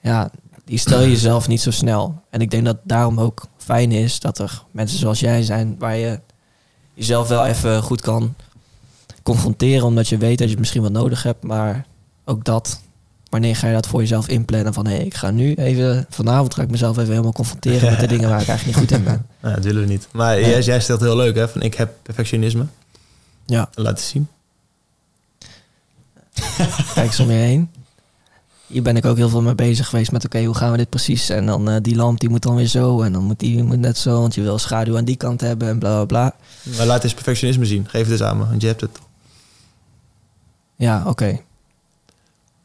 Ja, 0.00 0.30
die 0.64 0.78
stel 0.78 1.00
je 1.00 1.10
jezelf 1.10 1.48
niet 1.48 1.60
zo 1.60 1.70
snel. 1.70 2.22
En 2.30 2.40
ik 2.40 2.50
denk 2.50 2.64
dat 2.64 2.74
het 2.74 2.88
daarom 2.88 3.20
ook 3.20 3.46
fijn 3.56 3.92
is 3.92 4.20
dat 4.20 4.38
er 4.38 4.62
mensen 4.70 4.98
zoals 4.98 5.20
jij 5.20 5.42
zijn, 5.42 5.76
waar 5.78 5.96
je 5.96 6.20
jezelf 6.94 7.28
wel 7.28 7.46
even 7.46 7.82
goed 7.82 8.00
kan 8.00 8.34
confronteren, 9.22 9.86
omdat 9.86 10.08
je 10.08 10.16
weet 10.16 10.38
dat 10.38 10.46
je 10.46 10.50
het 10.50 10.58
misschien 10.58 10.82
wat 10.82 10.92
nodig 10.92 11.22
hebt, 11.22 11.42
maar 11.42 11.86
ook 12.24 12.44
dat. 12.44 12.80
Wanneer 13.28 13.56
ga 13.56 13.66
je 13.66 13.72
dat 13.72 13.86
voor 13.86 14.00
jezelf 14.00 14.28
inplannen 14.28 14.74
van 14.74 14.86
hé, 14.86 14.96
ik 14.96 15.14
ga 15.14 15.30
nu 15.30 15.54
even, 15.54 16.06
vanavond 16.10 16.54
ga 16.54 16.62
ik 16.62 16.70
mezelf 16.70 16.96
even 16.96 17.10
helemaal 17.10 17.32
confronteren 17.32 17.90
met 17.90 18.00
de 18.00 18.06
dingen 18.16 18.28
waar 18.28 18.40
ik 18.40 18.48
eigenlijk 18.48 18.80
niet 18.80 18.88
goed 18.88 18.98
in 18.98 19.04
ben. 19.04 19.26
Nou, 19.40 19.54
dat 19.54 19.64
willen 19.64 19.82
we 19.82 19.88
niet. 19.88 20.08
Maar 20.12 20.40
jij, 20.40 20.60
jij 20.60 20.80
stelt 20.80 21.00
heel 21.00 21.16
leuk, 21.16 21.34
hè? 21.34 21.48
Van 21.48 21.62
ik 21.62 21.74
heb 21.74 21.92
perfectionisme. 22.02 22.66
Ja. 23.46 23.68
Laat 23.74 23.90
het 23.90 24.00
zien. 24.00 24.28
Kijk 26.94 27.06
eens 27.06 27.20
om 27.20 27.30
je 27.30 27.36
heen. 27.36 27.70
Hier 28.68 28.82
ben 28.82 28.96
ik 28.96 29.04
ook 29.04 29.16
heel 29.16 29.28
veel 29.28 29.42
mee 29.42 29.54
bezig 29.54 29.88
geweest 29.88 30.12
met 30.12 30.24
oké, 30.24 30.44
hoe 30.44 30.54
gaan 30.54 30.70
we 30.70 30.76
dit 30.76 30.88
precies? 30.88 31.28
En 31.30 31.46
dan 31.46 31.68
eh, 31.70 31.76
die 31.82 31.96
lamp 31.96 32.20
die 32.20 32.28
moet 32.28 32.42
dan 32.42 32.56
weer 32.56 32.66
zo 32.66 33.02
en 33.02 33.12
dan 33.12 33.24
moet 33.24 33.38
die 33.38 33.62
moet 33.62 33.78
net 33.78 33.98
zo, 33.98 34.20
want 34.20 34.34
je 34.34 34.42
wil 34.42 34.58
schaduw 34.58 34.96
aan 34.96 35.04
die 35.04 35.16
kant 35.16 35.40
hebben 35.40 35.68
en 35.68 35.78
bla 35.78 35.94
bla 35.94 36.04
bla. 36.04 36.34
Maar 36.76 36.86
laat 36.86 37.04
eens 37.04 37.14
perfectionisme 37.14 37.64
zien. 37.66 37.86
Geef 37.88 38.02
het 38.02 38.10
eens 38.10 38.22
aan 38.22 38.38
me, 38.38 38.46
want 38.46 38.60
je 38.60 38.66
hebt 38.66 38.80
het. 38.80 38.98
Ja, 40.76 41.02
oké. 41.06 41.26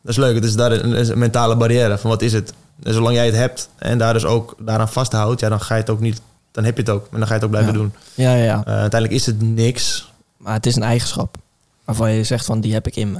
Dat 0.01 0.11
is 0.11 0.17
leuk. 0.17 0.35
Het 0.35 0.43
is 0.43 0.55
daar 0.55 0.71
een, 0.71 1.11
een 1.11 1.17
mentale 1.19 1.57
barrière 1.57 1.97
van 1.97 2.09
wat 2.09 2.21
is 2.21 2.33
het. 2.33 2.53
En 2.83 2.93
zolang 2.93 3.15
jij 3.15 3.25
het 3.25 3.35
hebt 3.35 3.69
en 3.77 3.97
daar 3.97 4.13
dus 4.13 4.25
ook 4.25 4.55
daaraan 4.59 4.89
vasthoudt, 4.89 5.39
ja, 5.39 5.49
dan 5.49 5.61
ga 5.61 5.73
je 5.75 5.81
het 5.81 5.89
ook 5.89 5.99
niet. 5.99 6.21
Dan 6.51 6.63
heb 6.63 6.75
je 6.75 6.81
het 6.81 6.91
ook. 6.91 7.07
En 7.11 7.17
dan 7.19 7.27
ga 7.27 7.27
je 7.27 7.33
het 7.33 7.43
ook 7.43 7.49
blijven 7.49 7.71
Ja. 7.73 7.77
doen. 7.79 7.93
Ja, 8.13 8.33
ja, 8.35 8.43
ja. 8.43 8.57
Eh, 8.65 8.73
uiteindelijk 8.73 9.13
is 9.21 9.25
het 9.25 9.41
niks. 9.41 10.11
Maar 10.37 10.53
het 10.53 10.65
is 10.65 10.75
een 10.75 10.83
eigenschap 10.83 11.37
waarvan 11.85 12.11
je 12.11 12.23
zegt 12.23 12.45
van 12.45 12.61
die 12.61 12.73
heb 12.73 12.87
ik 12.87 12.95
in 12.95 13.11
me. 13.11 13.19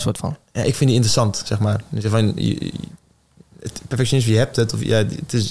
Soort 0.00 0.18
van. 0.18 0.36
Ja, 0.52 0.62
ik 0.62 0.74
vind 0.74 0.78
die 0.90 0.94
interessant, 0.94 1.42
zeg 1.44 1.58
maar. 1.58 1.80
Dus 1.88 2.04
van, 2.04 2.32
je, 2.36 2.72
het 3.60 3.80
perfectionisme, 3.88 4.32
je 4.32 4.38
hebt 4.38 4.56
het. 4.56 4.74
Of, 4.74 4.82
ja, 4.84 4.96
het, 4.96 5.32
is, 5.32 5.46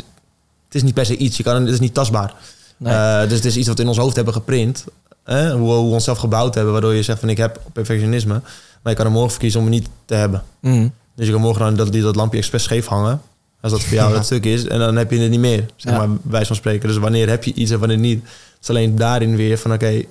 het 0.66 0.76
is 0.76 0.84
niet 0.84 0.93
per 0.93 1.06
se 1.06 1.18
iets. 1.18 1.38
Je 1.38 1.43
kan, 1.43 1.62
het 1.62 1.74
is 1.74 1.80
niet 1.80 1.93
tastbaar. 1.93 2.34
Nee. 2.78 2.93
Eh, 2.93 3.22
dus 3.22 3.32
het 3.36 3.45
is 3.45 3.58
iets 3.58 3.68
wat 3.68 3.78
we 3.78 3.84
in 3.84 3.89
ons 3.89 3.98
hoofd 3.98 4.16
hebben 4.16 4.34
geprint. 4.34 4.86
eh, 5.24 5.52
hoe, 5.52 5.60
hoe 5.74 5.88
we 5.88 5.93
onszelf 5.93 6.18
gebouwd 6.18 6.54
hebben. 6.56 6.72
Waardoor 6.74 6.93
je 6.93 7.04
zegt 7.04 7.20
van 7.20 7.30
ik 7.30 7.38
heb 7.38 7.62
perfectionisme. 7.74 8.41
Maar 8.82 8.91
je 8.91 8.93
kan 8.95 9.06
er 9.06 9.12
morgen 9.12 9.32
voor 9.32 9.39
kiezen 9.39 9.60
om 9.60 9.66
het 9.66 9.76
niet 9.76 9.88
te 10.06 10.14
hebben. 10.16 10.43
Mhm. 10.60 10.88
Dus 11.16 11.26
je 11.26 11.32
kan 11.32 11.41
morgen 11.41 11.62
dan 11.66 11.76
dat, 11.76 11.91
die, 11.91 12.02
dat 12.02 12.16
lampje 12.16 12.38
expres 12.38 12.64
scheef 12.64 12.86
hangen. 12.86 13.22
Als 13.62 13.72
dat 13.72 13.82
voor 13.84 13.93
jou 13.93 14.10
Ja. 14.12 14.16
dat 14.16 14.26
stuk 14.26 14.45
is. 14.45 14.68
En 14.68 14.80
dan 14.80 14.95
heb 14.95 15.12
je 15.12 15.18
het 15.20 15.30
niet 15.30 15.39
meer. 15.39 15.66
Zeg 15.76 15.93
Ja. 15.93 16.06
maar, 16.06 16.18
wijze 16.24 16.48
van 16.48 16.56
spreken. 16.56 16.88
Dus 16.88 16.98
wanneer 16.98 17.30
heb 17.30 17.43
je 17.43 17.54
iets 17.54 17.72
en 17.72 17.80
wanneer 17.80 17.98
niet. 17.98 18.22
Het 18.24 18.62
is 18.62 18.70
alleen 18.70 18.95
daarin 18.95 19.36
weer 19.36 19.58
van 19.58 19.74
oké, 19.74 20.04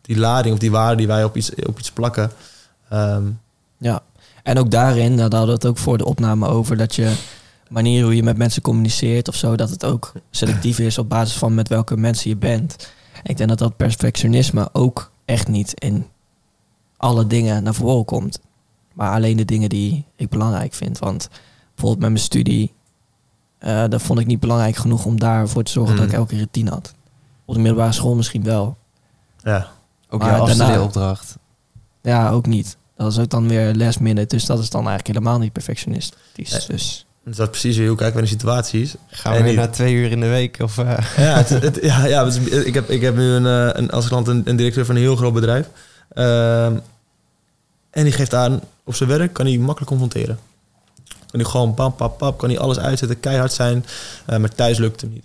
die 0.00 0.18
lading 0.18 0.54
of 0.54 0.60
die 0.60 0.70
waarde 0.70 0.96
die 0.96 1.06
wij 1.06 1.24
op 1.24 1.36
iets, 1.36 1.50
op 1.66 1.78
iets 1.78 1.90
plakken. 1.90 2.30
ehm, 2.88 3.22
Ja. 3.78 4.02
En 4.42 4.58
ook 4.58 4.70
daarin, 4.70 5.14
nou, 5.14 5.28
daar 5.28 5.38
hadden 5.38 5.58
we 5.58 5.62
het 5.62 5.66
ook 5.66 5.78
voor 5.78 5.98
de 5.98 6.04
opname 6.04 6.46
over, 6.48 6.76
dat 6.76 6.94
je 6.94 7.16
manier 7.68 8.02
hoe 8.04 8.16
je 8.16 8.22
met 8.22 8.36
mensen 8.36 8.62
communiceert 8.62 9.28
of 9.28 9.34
zo, 9.34 9.56
dat 9.56 9.70
het 9.70 9.84
ook 9.84 10.12
selectief 10.30 10.78
is 10.78 10.98
op 10.98 11.08
basis 11.08 11.36
van 11.36 11.54
met 11.54 11.68
welke 11.68 11.96
mensen 11.96 12.30
je 12.30 12.36
bent. 12.36 12.92
Ik 13.22 13.36
denk 13.36 13.48
dat 13.48 13.58
dat 13.58 13.76
perfectionisme 13.76 14.68
ook 14.72 15.10
echt 15.24 15.48
niet 15.48 15.80
in 15.80 16.06
alle 16.96 17.26
dingen 17.26 17.62
naar 17.62 17.74
voren 17.74 18.04
komt. 18.04 18.40
Maar 18.92 19.12
alleen 19.12 19.36
de 19.36 19.44
dingen 19.44 19.68
die 19.68 20.04
ik 20.16 20.28
belangrijk 20.28 20.74
vind. 20.74 20.98
Want 20.98 21.28
bijvoorbeeld 21.74 22.00
met 22.00 22.10
mijn 22.10 22.22
studie, 22.24 22.72
eh 23.58 23.84
dat 23.88 24.02
vond 24.02 24.18
ik 24.18 24.26
niet 24.26 24.40
belangrijk 24.40 24.76
genoeg 24.76 25.04
om 25.04 25.18
daarvoor 25.18 25.62
te 25.62 25.72
zorgen 25.72 25.96
dat 25.96 26.04
ik 26.04 26.10
Mm. 26.10 26.16
elke 26.18 26.30
keer 26.32 26.40
een 26.40 26.50
tien 26.50 26.68
had. 26.68 26.94
Op 27.44 27.54
de 27.54 27.60
middelbare 27.60 27.92
school 27.92 28.14
misschien 28.14 28.42
wel. 28.42 28.76
ja. 29.42 29.66
Ook 30.08 30.20
Maar 30.20 30.28
daarna- 30.30 30.44
afstudeeropdracht. 30.50 31.36
Ja, 32.02 32.30
ook 32.30 32.46
niet. 32.46 32.76
Dat 32.96 33.12
is 33.12 33.18
ook 33.18 33.30
dan 33.30 33.48
weer 33.48 33.74
last 33.74 34.00
minute. 34.00 34.34
Dus 34.36 34.44
dat 34.46 34.58
is 34.58 34.70
dan 34.70 34.86
eigenlijk 34.88 35.18
helemaal 35.18 35.38
niet 35.38 35.52
perfectionistisch. 35.52 36.50
Nee. 36.50 36.60
Dus 36.66 37.06
Dus 37.24 37.36
dat 37.36 37.46
is 37.46 37.60
precies 37.60 37.76
weer 37.76 37.88
hoe 37.88 37.96
kijken 37.96 38.14
we 38.14 38.20
naar 38.20 38.30
situaties. 38.30 38.94
Gaan 39.06 39.32
we 39.32 39.38
En 39.38 39.44
weer 39.44 39.54
naar 39.54 39.70
twee 39.70 39.94
uur 39.94 40.10
in 40.10 40.20
de 40.20 40.28
week? 40.28 40.58
Of, 40.60 40.78
eh, 40.78 40.98
Ja, 41.16 41.36
het, 41.36 41.48
het- 41.48 41.78
ja, 41.82 42.06
ja 42.06 42.24
het 42.24 42.34
is- 42.46 42.64
ik, 42.64 42.74
heb, 42.74 42.90
ik 42.90 43.00
heb 43.00 43.16
nu 43.16 43.22
een, 43.30 43.46
eh, 43.46 43.80
een, 43.80 43.90
als 43.90 44.06
klant 44.08 44.28
een, 44.28 44.42
een 44.44 44.56
directeur 44.56 44.84
van 44.84 44.94
een 44.94 45.00
heel 45.00 45.16
groot 45.16 45.32
bedrijf. 45.32 45.68
Ehm, 46.12 46.76
en 47.90 48.02
die 48.04 48.12
geeft 48.12 48.34
aan, 48.34 48.60
op 48.84 48.94
zijn 48.94 49.08
werk 49.08 49.32
kan 49.32 49.46
hij 49.46 49.56
makkelijk 49.58 49.86
confronteren. 49.90 50.38
Kan 51.30 51.40
hij 51.40 51.50
gewoon 51.50 51.74
pap, 51.74 51.96
pap, 51.96 52.18
pap, 52.18 52.38
kan 52.38 52.48
hij 52.48 52.58
alles 52.58 52.78
uitzetten, 52.78 53.20
keihard 53.20 53.52
zijn. 53.52 53.84
eh, 54.26 54.38
maar 54.38 54.54
thuis 54.54 54.78
lukt 54.78 54.92
het 54.92 55.00
hem 55.00 55.12
niet. 55.12 55.24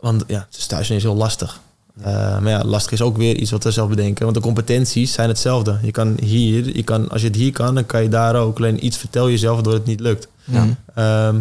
Want 0.00 0.24
ja, 0.26 0.46
het 0.50 0.56
is 0.58 0.66
thuis 0.66 0.88
ineens 0.88 1.02
heel 1.02 1.14
lastig. 1.16 1.60
Eh, 2.02 2.38
maar 2.38 2.48
ja, 2.48 2.64
lastig 2.64 2.92
is 2.92 3.02
ook 3.02 3.16
weer 3.16 3.36
iets 3.36 3.50
wat 3.50 3.64
we 3.64 3.70
zelf 3.70 3.88
bedenken. 3.88 4.22
Want 4.24 4.36
de 4.36 4.42
competenties 4.42 5.12
zijn 5.12 5.28
hetzelfde. 5.28 5.78
Je 5.82 5.90
kan 5.90 6.16
hier, 6.22 6.76
je 6.76 6.82
kan, 6.82 7.08
als 7.08 7.20
je 7.20 7.26
het 7.26 7.36
hier 7.36 7.52
kan, 7.52 7.74
dan 7.74 7.86
kan 7.86 8.02
je 8.02 8.08
daar 8.08 8.36
ook. 8.36 8.56
Alleen 8.56 8.84
iets 8.86 8.96
vertel 8.96 9.30
jezelf 9.30 9.54
waardoor 9.54 9.72
het 9.72 9.86
niet 9.86 10.00
lukt. 10.00 10.28
Ja. 10.44 10.66
Ehm, 10.94 11.40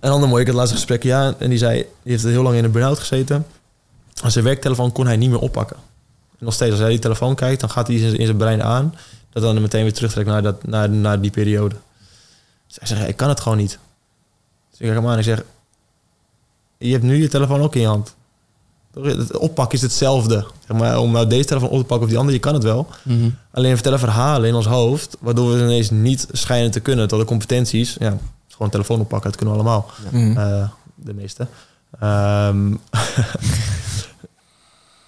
een 0.00 0.10
ander 0.10 0.28
mooi, 0.28 0.40
ik 0.42 0.46
had 0.46 0.56
het 0.56 0.56
laatste 0.56 0.74
gesprek, 0.76 1.02
ja, 1.02 1.34
en 1.38 1.48
die 1.50 1.58
zei, 1.58 1.74
die 2.02 2.12
heeft 2.12 2.24
heel 2.24 2.42
lang 2.42 2.56
in 2.56 2.64
een 2.64 2.70
burn-out 2.70 2.98
gezeten. 2.98 3.46
Aan 4.22 4.30
zijn 4.30 4.44
werktelefoon 4.44 4.92
kon 4.92 5.06
hij 5.06 5.16
niet 5.16 5.30
meer 5.30 5.38
oppakken. 5.38 5.76
En 6.38 6.44
nog 6.44 6.54
steeds, 6.54 6.70
als 6.70 6.80
hij 6.80 6.88
die 6.90 6.98
telefoon 6.98 7.34
kijkt, 7.34 7.60
dan 7.60 7.70
gaat 7.70 7.86
hij 7.86 7.96
in 7.96 8.02
zijn- 8.02 8.16
in 8.18 8.24
zijn 8.26 8.36
brein 8.38 8.62
aan, 8.62 8.94
dat 9.32 9.42
dan 9.42 9.60
meteen 9.60 9.82
weer 9.82 9.92
terugtrekt 9.92 10.28
naar, 10.28 10.42
dat, 10.42 10.66
naar, 10.66 10.90
naar 10.90 11.20
die 11.20 11.30
periode. 11.30 11.74
Dus 12.66 12.76
hij 12.78 12.86
zegt, 12.88 13.08
ik 13.08 13.16
kan 13.16 13.28
het 13.28 13.40
gewoon 13.40 13.58
niet. 13.58 13.78
Dus 14.70 14.78
ik 14.80 14.86
kijk 14.86 14.94
hem 14.94 15.06
aan 15.06 15.12
en 15.12 15.18
ik 15.18 15.24
zeg, 15.24 15.42
je 16.78 16.92
hebt 16.92 17.02
nu 17.04 17.20
je 17.22 17.28
telefoon 17.28 17.60
ook 17.60 17.74
in 17.74 17.80
je 17.80 17.86
hand. 17.86 18.14
Het 19.02 19.36
oppakken 19.38 19.76
is 19.78 19.82
hetzelfde. 19.84 20.46
Zeg 20.68 20.76
maar, 20.76 20.98
om 20.98 21.10
nou 21.12 21.26
deze 21.26 21.44
telefoon 21.44 21.68
op 21.68 21.78
te 21.78 21.84
pakken 21.84 22.00
of 22.02 22.08
die 22.08 22.18
andere, 22.18 22.36
je 22.36 22.42
kan 22.42 22.54
het 22.54 22.62
wel. 22.62 22.86
Mhm. 23.02 23.28
Alleen 23.52 23.74
vertellen 23.74 23.98
verhalen 23.98 24.48
in 24.48 24.54
ons 24.54 24.66
hoofd, 24.66 25.16
waardoor 25.20 25.52
we 25.52 25.58
ineens 25.62 25.90
niet 25.90 26.26
schijnen 26.32 26.70
te 26.70 26.80
kunnen. 26.80 27.08
Tot 27.08 27.18
de 27.20 27.24
competenties, 27.26 27.96
ja, 27.98 28.16
gewoon 28.48 28.70
telefoon 28.70 29.00
oppakken, 29.00 29.30
dat 29.30 29.38
kunnen 29.38 29.54
we 29.56 29.60
allemaal. 29.62 29.90
Mhm. 30.10 30.38
Eh, 30.38 30.68
de 30.94 31.14
meeste. 31.14 31.46
Ehm, 32.00 32.70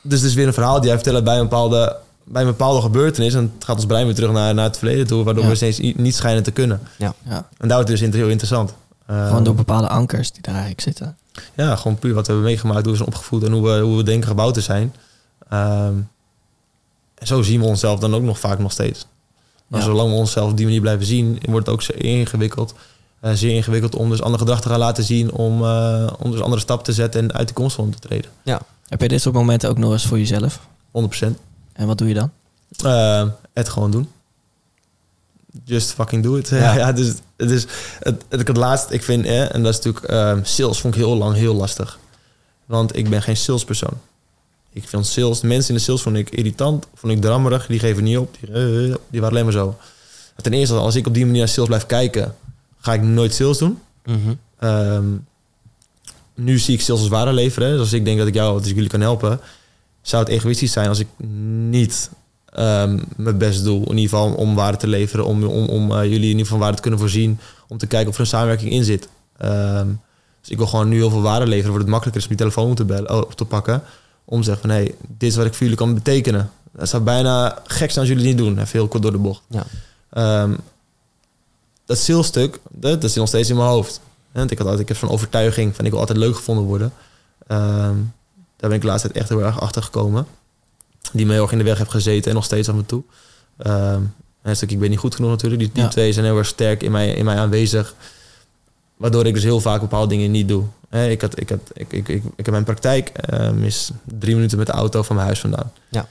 dus 0.02 0.20
het 0.20 0.28
is 0.28 0.34
weer 0.34 0.46
een 0.46 0.52
verhaal 0.52 0.80
die 0.80 0.90
hij 0.90 0.98
vertelt 1.00 1.24
bij 1.24 1.34
een 1.36 1.42
bepaalde, 1.48 1.96
bij 2.24 2.42
een 2.42 2.48
bepaalde 2.48 2.80
gebeurtenis. 2.80 3.34
En 3.34 3.52
het 3.54 3.64
gaat 3.64 3.76
ons 3.76 3.86
brein 3.86 4.06
weer 4.06 4.14
terug 4.14 4.32
naar, 4.32 4.54
naar 4.54 4.64
het 4.64 4.78
verleden 4.78 5.06
toe, 5.06 5.24
waardoor 5.24 5.42
Ja. 5.44 5.48
we 5.48 5.54
steeds 5.56 5.78
niet 5.78 6.14
schijnen 6.16 6.42
te 6.42 6.50
kunnen. 6.50 6.80
ja. 6.96 7.14
En 7.26 7.68
daar 7.68 7.76
wordt 7.76 7.88
het 7.88 8.00
dus 8.00 8.20
heel 8.20 8.28
interessant. 8.28 8.74
Ehm, 9.10 9.26
Gewoon 9.26 9.44
door 9.44 9.54
bepaalde 9.54 9.88
ankers 9.88 10.32
die 10.32 10.42
daar 10.42 10.54
eigenlijk 10.54 10.82
zitten. 10.82 11.16
ja, 11.54 11.76
gewoon 11.76 11.98
puur 11.98 12.14
wat 12.14 12.26
we 12.26 12.32
hebben 12.32 12.50
meegemaakt, 12.50 12.80
hoe 12.82 12.90
we 12.90 12.96
zijn 12.96 13.08
opgevoed 13.08 13.42
en 13.44 13.52
hoe 13.52 13.62
we, 13.68 13.78
hoe 13.80 13.96
we 13.96 14.02
denken 14.02 14.28
gebouwd 14.28 14.54
te 14.54 14.60
zijn. 14.60 14.94
Ehm, 15.48 15.94
en 17.14 17.26
zo 17.26 17.42
zien 17.42 17.60
we 17.60 17.66
onszelf 17.66 17.98
dan 18.00 18.14
ook 18.14 18.22
nog 18.22 18.38
vaak 18.38 18.58
nog 18.58 18.72
steeds. 18.72 19.06
Maar 19.66 19.80
Ja. 19.80 19.86
zolang 19.86 20.10
we 20.10 20.16
onszelf 20.16 20.50
op 20.50 20.56
die 20.56 20.66
manier 20.66 20.80
blijven 20.80 21.06
zien, 21.06 21.38
wordt 21.48 21.66
het 21.66 21.74
ook 21.74 21.82
zeer 21.82 22.04
ingewikkeld. 22.04 22.74
eh, 23.20 23.32
zeer 23.32 23.54
ingewikkeld 23.54 23.94
om 23.96 24.10
dus 24.10 24.22
andere 24.22 24.38
gedachten 24.42 24.64
te 24.64 24.70
gaan 24.70 24.78
laten 24.78 25.04
zien, 25.04 25.32
om, 25.32 25.62
eh, 25.64 26.06
om 26.18 26.30
dus 26.30 26.40
andere 26.40 26.60
stappen 26.60 26.84
te 26.86 26.92
zetten 26.92 27.20
en 27.22 27.32
uit 27.32 27.48
de 27.48 27.54
comfortzone 27.54 27.90
te 27.90 27.98
treden. 27.98 28.30
Heb 28.88 29.00
je 29.00 29.08
dit 29.08 29.20
soort 29.20 29.34
momenten 29.34 29.68
ook 29.68 29.78
nog 29.78 29.92
eens 29.92 30.06
voor 30.06 30.18
jezelf? 30.18 30.60
100%. 30.90 31.38
En 31.72 31.86
wat 31.86 31.98
doe 31.98 32.08
je 32.08 32.14
dan? 32.14 32.30
Eh, 32.84 33.28
het 33.52 33.68
gewoon 33.68 33.90
doen. 33.90 34.08
Just 35.64 35.92
fucking 35.92 36.22
do 36.22 36.36
it. 36.36 36.48
Ja, 36.78 36.92
dus 36.92 37.14
het 37.36 37.50
is 37.50 37.66
het, 37.98 38.24
het, 38.28 38.48
het 38.48 38.56
laatst, 38.56 38.90
ik 38.90 39.02
vind, 39.02 39.24
eh, 39.24 39.54
en 39.54 39.62
dat 39.62 39.72
is 39.72 39.80
natuurlijk, 39.84 40.04
eh, 40.04 40.38
sales 40.42 40.80
vond 40.80 40.94
ik 40.94 41.00
heel 41.00 41.16
lang 41.16 41.36
heel 41.36 41.54
lastig. 41.54 41.98
Want 42.66 42.96
ik 42.96 43.10
ben 43.10 43.22
geen 43.22 43.36
salespersoon. 43.36 44.00
Ik 44.72 44.88
vind 44.88 45.06
sales, 45.06 45.40
de 45.40 45.46
mensen 45.46 45.68
in 45.68 45.74
de 45.74 45.80
sales 45.80 46.02
vond 46.02 46.16
ik 46.16 46.30
irritant, 46.30 46.86
vond 46.94 47.12
ik 47.12 47.20
drammerig, 47.20 47.66
die 47.66 47.78
geven 47.78 48.04
niet 48.04 48.18
op, 48.18 48.36
die, 48.40 48.52
eh, 48.52 48.94
die 49.10 49.20
waren 49.20 49.28
alleen 49.28 49.44
maar 49.44 49.52
zo. 49.52 49.76
Ten 50.36 50.52
eerste, 50.52 50.74
als 50.74 50.94
ik 50.94 51.06
op 51.06 51.14
die 51.14 51.24
manier 51.24 51.38
naar 51.38 51.48
sales 51.48 51.68
blijf 51.68 51.86
kijken, 51.86 52.34
ga 52.80 52.94
ik 52.94 53.02
nooit 53.02 53.34
sales 53.34 53.58
doen. 53.58 53.78
Mhm. 54.04 54.34
Ehm, 54.58 55.06
nu 56.34 56.58
zie 56.58 56.74
ik 56.74 56.80
sales 56.80 57.00
als 57.00 57.10
waarde 57.10 57.32
leveren. 57.32 57.70
Dus 57.70 57.80
als 57.80 57.92
ik 57.92 58.04
denk 58.04 58.18
dat 58.18 58.26
ik 58.26 58.34
jou, 58.34 58.58
dat 58.58 58.66
ik 58.66 58.74
jullie 58.74 58.90
kan 58.90 59.00
helpen, 59.00 59.40
zou 60.02 60.22
het 60.22 60.32
egoïstisch 60.32 60.72
zijn 60.72 60.88
als 60.88 60.98
ik 60.98 61.08
niet 61.68 62.10
ehm, 62.52 62.98
mijn 63.16 63.38
best 63.38 63.64
doe. 63.64 63.80
In 63.80 63.96
ieder 63.96 64.18
geval 64.18 64.32
om 64.32 64.54
waarde 64.54 64.78
te 64.78 64.86
leveren, 64.86 65.24
om, 65.24 65.44
om, 65.44 65.68
om 65.68 65.92
eh, 65.92 66.02
jullie 66.02 66.16
in 66.16 66.28
ieder 66.28 66.42
geval 66.42 66.58
waarde 66.58 66.76
te 66.76 66.82
kunnen 66.82 67.00
voorzien, 67.00 67.38
om 67.68 67.78
te 67.78 67.86
kijken 67.86 68.08
of 68.08 68.14
er 68.14 68.20
een 68.20 68.26
samenwerking 68.26 68.72
in 68.72 68.84
zit. 68.84 69.08
Ehm, 69.36 69.88
dus 70.40 70.50
ik 70.50 70.56
wil 70.56 70.66
gewoon 70.66 70.88
nu 70.88 70.96
heel 70.96 71.10
veel 71.10 71.22
waarde 71.22 71.46
leveren, 71.46 71.70
wordt 71.70 71.84
het 71.84 71.92
makkelijker 71.92 72.22
is 72.22 72.28
om 72.28 72.36
die 72.36 72.46
telefoon 72.46 72.70
op 72.70 72.76
te, 72.76 72.84
bellen, 72.84 73.26
op 73.26 73.34
te 73.34 73.44
pakken. 73.44 73.82
Om 74.24 74.38
te 74.38 74.44
zeggen 74.44 74.68
van, 74.68 74.70
hé, 74.70 74.82
hey, 74.82 74.94
dit 75.18 75.30
is 75.30 75.36
wat 75.36 75.46
ik 75.46 75.52
voor 75.52 75.62
jullie 75.62 75.76
kan 75.76 75.94
betekenen. 75.94 76.50
Dat 76.72 76.88
zou 76.88 77.02
bijna 77.02 77.58
gek 77.64 77.90
zijn 77.90 78.06
als 78.06 78.08
jullie 78.08 78.28
het 78.28 78.36
niet 78.36 78.46
doen. 78.46 78.58
Even 78.58 78.78
heel 78.78 78.88
kort 78.88 79.02
door 79.02 79.12
de 79.12 79.18
bocht. 79.18 79.42
Ja. 79.48 79.64
Ehm, 80.10 80.54
dat 81.84 81.98
salesstuk, 81.98 82.58
dat, 82.70 83.00
dat 83.00 83.10
zit 83.10 83.18
nog 83.18 83.28
steeds 83.28 83.50
in 83.50 83.56
mijn 83.56 83.68
hoofd. 83.68 84.00
Want 84.32 84.50
ik, 84.50 84.58
had 84.58 84.66
altijd, 84.66 84.88
ik 84.88 84.88
heb 84.88 85.02
zo'n 85.02 85.14
overtuiging 85.14 85.76
van 85.76 85.84
ik 85.84 85.90
wil 85.90 86.00
altijd 86.00 86.18
leuk 86.18 86.36
gevonden 86.36 86.64
worden. 86.64 86.92
Daar 87.46 88.68
ben 88.68 88.72
ik 88.72 88.80
de 88.80 88.86
laatste 88.86 89.08
tijd 89.08 89.20
echt 89.20 89.28
heel 89.28 89.44
erg 89.44 89.60
achter 89.60 89.82
gekomen. 89.82 90.26
Die 91.12 91.26
me 91.26 91.32
heel 91.32 91.42
erg 91.42 91.52
in 91.52 91.58
de 91.58 91.64
weg 91.64 91.78
heeft 91.78 91.90
gezeten 91.90 92.30
en 92.30 92.34
nog 92.36 92.44
steeds 92.44 92.68
af 92.68 92.74
en 92.74 92.86
toe. 92.86 93.02
Ehm, 93.58 94.00
en 94.42 94.50
een 94.50 94.56
stuk, 94.56 94.70
ik 94.70 94.78
ben 94.78 94.90
niet 94.90 94.98
goed 94.98 95.14
genoeg 95.14 95.30
natuurlijk. 95.30 95.60
Die, 95.62 95.70
die 95.72 95.82
Ja. 95.82 95.88
twee 95.88 96.12
zijn 96.12 96.24
heel 96.24 96.38
erg 96.38 96.46
sterk 96.46 96.82
in 96.82 96.90
mij, 96.90 97.08
in 97.12 97.24
mij 97.24 97.36
aanwezig. 97.36 97.94
Waardoor 98.96 99.26
ik 99.26 99.34
dus 99.34 99.42
heel 99.42 99.60
vaak 99.60 99.80
bepaalde 99.80 100.08
dingen 100.08 100.30
niet 100.30 100.48
doe. 100.48 100.64
Ik, 100.90 101.20
had, 101.20 101.40
ik, 101.40 101.48
had, 101.48 101.60
ik, 101.72 101.92
ik, 101.92 102.08
ik, 102.08 102.22
ik 102.36 102.44
heb 102.44 102.50
mijn 102.50 102.64
praktijk, 102.64 103.08
ehm, 103.08 103.62
is 103.62 103.90
drie 104.04 104.34
minuten 104.34 104.58
met 104.58 104.66
de 104.66 104.72
auto 104.72 105.02
van 105.02 105.14
mijn 105.14 105.26
huis 105.26 105.40
vandaan. 105.40 105.72
Ja. 105.88 106.08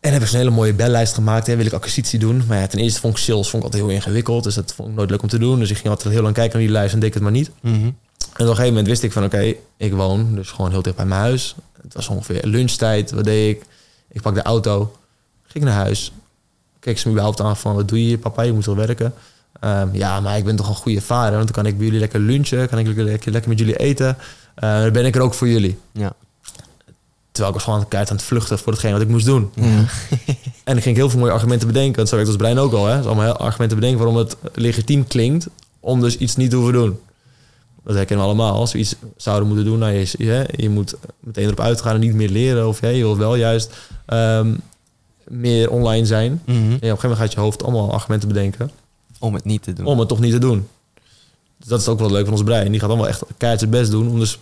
En 0.00 0.12
heb 0.12 0.22
ik 0.22 0.28
zo'n 0.28 0.38
hele 0.38 0.50
mooie 0.50 0.74
bellijst 0.74 1.14
gemaakt. 1.14 1.46
Hè, 1.46 1.56
wil 1.56 1.66
ik 1.66 1.72
acquisitie 1.72 2.18
doen. 2.18 2.42
Maar 2.48 2.58
ja, 2.58 2.66
ten 2.66 2.78
eerste 2.78 3.00
vond 3.00 3.16
ik 3.16 3.22
sales 3.22 3.48
vond 3.48 3.62
ik 3.64 3.68
altijd 3.72 3.82
heel 3.82 3.92
ingewikkeld. 3.92 4.44
Dus 4.44 4.54
dat 4.54 4.72
vond 4.74 4.88
ik 4.88 4.94
nooit 4.94 5.10
leuk 5.10 5.22
om 5.22 5.28
te 5.28 5.38
doen. 5.38 5.58
Dus 5.58 5.70
ik 5.70 5.76
ging 5.76 5.88
altijd 5.88 6.14
heel 6.14 6.22
lang 6.22 6.34
kijken 6.34 6.52
naar 6.58 6.66
die 6.66 6.76
lijst 6.76 6.92
en 6.94 6.98
deed 6.98 7.08
ik 7.08 7.14
het 7.14 7.22
maar 7.22 7.32
niet. 7.32 7.50
Mhm. 7.60 7.90
En 8.18 8.26
op 8.32 8.38
een 8.38 8.46
gegeven 8.46 8.68
moment 8.68 8.86
wist 8.86 9.02
ik 9.02 9.12
van 9.12 9.24
oké, 9.24 9.54
ik 9.76 9.92
woon 9.92 10.34
dus 10.34 10.50
gewoon 10.50 10.70
heel 10.70 10.82
dicht 10.82 10.96
bij 10.96 11.06
mijn 11.06 11.20
huis. 11.20 11.54
Het 11.82 11.94
was 11.94 12.08
ongeveer 12.08 12.46
lunchtijd. 12.46 13.10
Wat 13.10 13.24
deed 13.24 13.56
ik? 13.56 13.66
Ik 14.08 14.22
pak 14.22 14.34
de 14.34 14.42
auto, 14.42 14.96
ging 15.46 15.64
naar 15.64 15.74
huis. 15.74 16.12
Keek 16.80 16.98
ze 16.98 17.06
me 17.06 17.12
überhaupt 17.12 17.40
aan 17.40 17.56
van 17.56 17.74
wat 17.74 17.88
doe 17.88 17.98
je 18.00 18.04
hier 18.04 18.18
papa, 18.18 18.42
je 18.42 18.52
moet 18.52 18.66
wel 18.66 18.76
werken. 18.76 19.14
Ehm, 19.60 19.88
ja, 19.92 20.20
maar 20.20 20.36
ik 20.36 20.44
ben 20.44 20.56
toch 20.56 20.68
een 20.68 20.74
goede 20.74 21.00
vader. 21.00 21.32
Want 21.32 21.44
dan 21.44 21.62
kan 21.62 21.66
ik 21.66 21.76
bij 21.76 21.84
jullie 21.84 22.00
lekker 22.00 22.20
lunchen. 22.20 22.68
Kan 22.68 22.78
ik 22.78 22.86
lekker, 22.86 23.30
lekker, 23.30 23.48
met 23.48 23.58
jullie 23.58 23.76
eten. 23.76 24.16
Eh, 24.54 24.80
dan 24.80 24.92
ben 24.92 25.04
ik 25.04 25.14
er 25.14 25.20
ook 25.20 25.34
voor 25.34 25.48
jullie. 25.48 25.78
Ja. 25.92 26.12
Terwijl 27.30 27.54
ik 27.54 27.60
was 27.60 27.64
gewoon 27.64 27.88
keihard 27.88 28.10
aan 28.10 28.16
het 28.16 28.26
vluchten 28.26 28.58
voor 28.58 28.72
hetgeen 28.72 28.92
wat 28.92 29.00
ik 29.00 29.08
moest 29.08 29.26
doen. 29.26 29.50
En 30.64 30.72
dan 30.72 30.82
ging 30.82 30.96
ik 30.96 31.00
heel 31.00 31.10
veel 31.10 31.20
mooie 31.20 31.32
argumenten 31.32 31.66
bedenken. 31.66 31.96
Want 31.96 32.08
zo 32.08 32.14
werkt 32.14 32.30
ons 32.30 32.40
brein 32.40 32.58
ook 32.58 32.72
al. 32.72 32.86
Hè? 32.86 32.96
Dus 32.96 33.06
allemaal 33.06 33.24
heel 33.24 33.36
argumenten 33.36 33.78
bedenken 33.78 34.04
waarom 34.04 34.16
het 34.16 34.36
legitiem 34.54 35.06
klinkt 35.06 35.46
om 35.80 36.00
dus 36.00 36.16
iets 36.16 36.36
niet 36.36 36.50
te 36.50 36.56
hoeven 36.56 36.74
doen. 36.74 36.98
Dat 37.86 37.94
herkennen 37.94 38.26
we 38.26 38.32
allemaal. 38.32 38.54
Als 38.60 38.72
we 38.72 38.78
iets 38.78 38.94
zouden 39.16 39.46
moeten 39.48 39.64
doen, 39.64 39.78
nou, 39.78 39.92
je, 39.92 40.14
je, 40.18 40.48
je 40.56 40.68
moet 40.70 40.94
meteen 41.20 41.44
erop 41.44 41.60
uitgaan 41.60 41.94
en 41.94 42.00
niet 42.00 42.14
meer 42.14 42.28
leren. 42.28 42.68
Of 42.68 42.80
hè, 42.80 42.88
je 42.88 43.02
wilt 43.02 43.16
wel 43.18 43.34
juist 43.34 43.70
ehm, 44.06 44.54
meer 45.24 45.70
online 45.70 46.06
zijn. 46.06 46.42
Mhm. 46.44 46.56
En 46.56 46.62
ja, 46.64 46.66
op 46.66 46.72
een 46.72 46.78
gegeven 46.80 47.00
moment 47.02 47.18
gaat 47.18 47.32
je 47.32 47.40
hoofd 47.40 47.62
allemaal 47.62 47.92
argumenten 47.92 48.28
bedenken 48.28 48.70
Om 49.18 49.34
het 49.34 49.44
niet 49.44 49.62
te 49.62 49.72
doen. 49.72 49.86
om 49.86 49.98
het 49.98 50.08
toch 50.08 50.20
niet 50.20 50.32
te 50.32 50.38
doen. 50.38 50.68
Dus 51.58 51.68
dat 51.68 51.80
is 51.80 51.88
ook 51.88 51.98
wel 51.98 52.10
leuk 52.10 52.24
van 52.24 52.32
ons 52.34 52.42
brein. 52.42 52.70
Die 52.70 52.80
gaat 52.80 52.88
allemaal 52.88 53.08
echt 53.08 53.22
keihard 53.36 53.60
zijn 53.60 53.72
best 53.72 53.90
doen 53.90 54.08
om 54.10 54.18
dus 54.18 54.38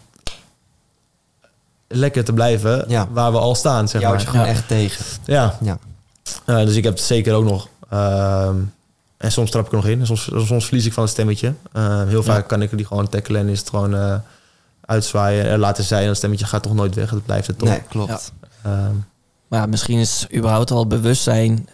lekker 1.88 2.24
te 2.24 2.32
blijven 2.32 2.84
Ja. 2.88 3.08
waar 3.12 3.32
we 3.32 3.38
al 3.38 3.54
staan. 3.54 3.88
Zeg 3.88 4.00
Jou 4.00 4.14
maar. 4.14 4.22
je 4.22 4.28
gewoon 4.30 4.46
Ja. 4.46 4.52
echt 4.52 4.68
tegen. 4.68 5.04
Ja. 5.24 5.58
Ja. 5.62 5.78
Eh, 6.44 6.56
dus 6.66 6.74
ik 6.76 6.84
heb 6.84 6.92
het 6.92 7.02
zeker 7.02 7.34
ook 7.34 7.44
nog. 7.44 7.68
ehm, 7.88 8.56
en 9.24 9.32
soms 9.32 9.50
trap 9.50 9.64
ik 9.66 9.70
er 9.70 9.76
nog 9.76 9.86
in. 9.86 10.00
En 10.00 10.06
soms, 10.06 10.30
soms 10.46 10.64
verlies 10.66 10.86
ik 10.86 10.92
van 10.92 11.02
het 11.02 11.12
stemmetje. 11.12 11.54
Eh, 11.72 12.02
heel 12.06 12.22
vaak 12.22 12.40
Ja. 12.40 12.46
kan 12.46 12.62
ik 12.62 12.76
die 12.76 12.86
gewoon 12.86 13.08
tackelen 13.08 13.40
en 13.40 13.48
is 13.48 13.58
het 13.58 13.68
gewoon 13.68 13.94
eh, 13.94 14.16
uitzwaaien 14.80 15.44
en 15.44 15.58
laten 15.58 15.84
zijn. 15.84 16.08
Het 16.08 16.16
stemmetje 16.16 16.46
gaat 16.46 16.62
toch 16.62 16.74
nooit 16.74 16.94
weg. 16.94 17.10
Het 17.10 17.24
blijft 17.24 17.46
het 17.46 17.58
toch. 17.58 17.68
Nee, 17.68 17.82
klopt. 17.88 18.32
Ehm, 18.62 18.94
Maar 19.48 19.60
ja, 19.60 19.66
misschien 19.66 19.98
is 19.98 20.26
überhaupt 20.34 20.70
al 20.70 20.86
bewustzijn 20.86 21.68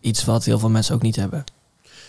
iets 0.00 0.24
wat 0.24 0.44
heel 0.44 0.58
veel 0.58 0.70
mensen 0.70 0.94
ook 0.94 1.02
niet 1.02 1.16
hebben. 1.16 1.44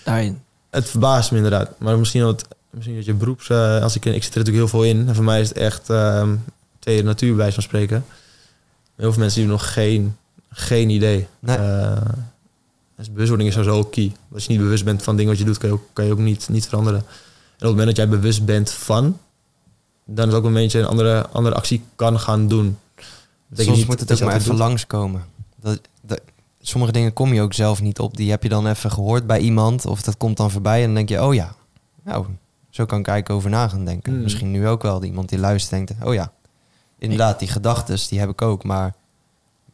Daarin. 0.04 0.42
het 0.70 0.90
verbaast 0.90 1.32
me 1.32 1.38
inderdaad. 1.38 1.70
Maar 1.80 2.00
misschien 2.00 2.22
dat, 2.22 2.48
misschien 2.70 2.96
dat 2.96 3.06
je 3.06 3.14
beroeps... 3.14 3.50
eh, 3.50 3.82
als 3.82 3.96
ik, 3.96 4.06
ik 4.06 4.24
zit 4.24 4.34
er 4.34 4.40
natuurlijk 4.40 4.72
heel 4.72 4.80
veel 4.80 4.84
in. 4.90 5.08
En 5.08 5.16
voor 5.16 5.24
mij 5.24 5.42
is 5.42 5.50
het 5.50 5.58
echt 5.58 5.90
ehm 5.90 6.36
tweede 6.80 7.04
natuur 7.04 7.36
bij 7.36 7.52
van 7.52 7.64
spreken. 7.64 8.06
Heel 8.96 9.12
veel 9.12 9.22
mensen 9.22 9.42
die 9.42 9.50
hebben 9.50 9.66
nog 9.66 9.74
geen, 9.74 10.18
geen 10.52 10.90
idee. 10.90 11.28
Nee. 11.40 11.58
Dus 13.00 13.12
bewustwording 13.12 13.50
is 13.50 13.56
sowieso 13.56 13.84
key. 13.84 14.12
Als 14.34 14.46
je 14.46 14.50
niet 14.52 14.62
bewust 14.62 14.86
bent 14.86 15.04
van 15.04 15.16
dingen 15.16 15.32
wat 15.32 15.40
je 15.40 15.46
doet, 15.46 15.58
kan 15.58 15.70
je 15.70 15.76
ook, 15.76 15.84
kan 15.94 16.06
je 16.06 16.12
ook 16.12 16.18
niet, 16.18 16.50
niet 16.50 16.68
veranderen. 16.68 17.00
En 17.00 17.06
op 17.06 17.60
het 17.60 17.70
moment 17.70 17.88
dat 17.88 17.96
jij 17.96 18.10
bewust 18.10 18.46
bent 18.46 18.72
van... 18.72 19.18
dan 20.06 20.28
is 20.28 20.34
ook 20.34 20.44
een 20.44 20.54
beetje 20.54 20.80
een 20.80 20.86
andere, 20.86 21.28
andere 21.28 21.56
actie 21.56 21.84
kan 21.96 22.20
gaan 22.20 22.48
doen. 22.48 22.78
Dat 23.48 23.66
Soms 23.66 23.78
niet 23.78 23.88
moet 23.88 24.00
het 24.00 24.12
ook 24.12 24.20
maar 24.20 24.36
even 24.36 24.50
doet. 24.50 24.58
langskomen. 24.58 25.24
Dat, 25.56 25.80
dat, 26.02 26.22
sommige 26.62 26.92
dingen 26.92 27.14
kom 27.14 27.34
je 27.34 27.42
ook 27.42 27.54
zelf 27.54 27.82
niet 27.82 28.00
op. 28.00 28.18
Die 28.18 28.30
heb 28.30 28.44
je 28.44 28.50
dan 28.50 28.68
even 28.68 28.92
gehoord 28.92 29.28
bij 29.28 29.40
iemand. 29.40 29.86
Of 29.86 30.02
dat 30.02 30.18
komt 30.18 30.38
dan 30.38 30.52
voorbij 30.52 30.80
en 30.80 30.86
dan 30.86 30.96
denk 30.96 31.10
je, 31.10 31.24
oh 31.24 31.34
ja. 31.34 31.56
Nou, 32.04 32.26
zo 32.70 32.86
kan 32.86 33.00
ik 33.00 33.08
eigenlijk 33.08 33.40
over 33.40 33.50
na 33.50 33.68
gaan 33.68 33.86
denken. 33.86 34.14
Hmm. 34.14 34.22
Misschien 34.22 34.52
nu 34.52 34.68
ook 34.68 34.82
wel. 34.82 35.04
Iemand 35.04 35.30
die 35.30 35.40
luistert 35.40 35.88
denkt, 35.88 36.06
oh 36.06 36.14
ja. 36.14 36.32
Inderdaad, 36.98 37.40
die 37.40 37.48
gedachten, 37.48 37.98
die 38.10 38.20
heb 38.20 38.30
ik 38.30 38.42
ook. 38.42 38.64
Maar 38.64 38.96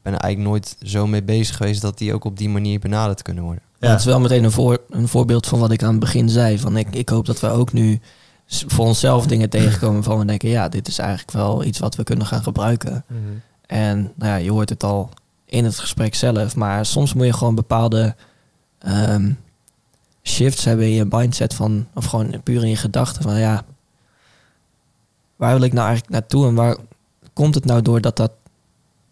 ben 0.05 0.13
er 0.13 0.19
eigenlijk 0.19 0.51
nooit 0.53 0.75
zo 0.81 1.07
mee 1.07 1.23
bezig 1.23 1.57
geweest... 1.57 1.81
dat 1.81 1.97
die 1.97 2.13
ook 2.13 2.23
op 2.23 2.37
die 2.37 2.49
manier 2.49 2.79
benaderd 2.79 3.21
kunnen 3.21 3.43
worden. 3.43 3.63
Maar 3.79 3.89
Het 3.89 3.99
is 3.99 4.05
wel 4.05 4.19
meteen 4.19 4.43
een, 4.43 4.51
voor, 4.51 4.81
een 4.89 5.07
voorbeeld 5.07 5.47
van 5.47 5.59
wat 5.59 5.71
ik 5.71 5.83
aan 5.83 5.89
het 5.89 5.99
begin 5.99 6.29
zei. 6.29 6.59
Van 6.59 6.77
ik, 6.77 6.87
ik 6.95 7.09
hoop 7.09 7.25
dat 7.25 7.39
we 7.39 7.47
ook 7.47 7.73
nu 7.73 7.99
voor 8.47 8.85
onszelf 8.85 9.27
dingen 9.27 9.49
tegenkomen 9.49 10.03
van 10.03 10.19
we 10.19 10.25
denken, 10.25 10.49
ja, 10.49 10.69
dit 10.69 10.87
is 10.87 10.99
eigenlijk 10.99 11.31
wel 11.31 11.63
iets 11.63 11.79
wat 11.79 11.95
we 11.95 12.03
kunnen 12.03 12.25
gaan 12.25 12.43
gebruiken. 12.43 13.05
Mhm. 13.07 13.19
En 13.65 14.11
nou 14.15 14.31
ja, 14.31 14.35
je 14.35 14.51
hoort 14.51 14.69
het 14.69 14.83
al 14.83 15.09
in 15.45 15.63
het 15.63 15.79
gesprek 15.79 16.15
zelf, 16.15 16.55
maar 16.55 16.85
soms 16.85 17.13
moet 17.13 17.25
je 17.25 17.33
gewoon 17.33 17.55
bepaalde 17.55 18.15
ehm, 18.79 19.31
shifts 20.23 20.65
hebben 20.65 20.85
in 20.85 20.93
je 20.93 21.05
mindset 21.09 21.53
van, 21.53 21.87
of 21.93 22.05
gewoon 22.05 22.41
puur 22.43 22.61
in 22.61 22.69
je 22.69 22.75
gedachten 22.75 23.21
van 23.21 23.39
ja, 23.39 23.65
waar 25.35 25.53
wil 25.53 25.63
ik 25.63 25.73
nou 25.73 25.87
eigenlijk 25.87 26.19
naartoe 26.19 26.47
en 26.47 26.55
waar 26.55 26.77
komt 27.33 27.55
het 27.55 27.65
nou 27.65 27.81
door 27.81 28.01
dat 28.01 28.17
dat 28.17 28.31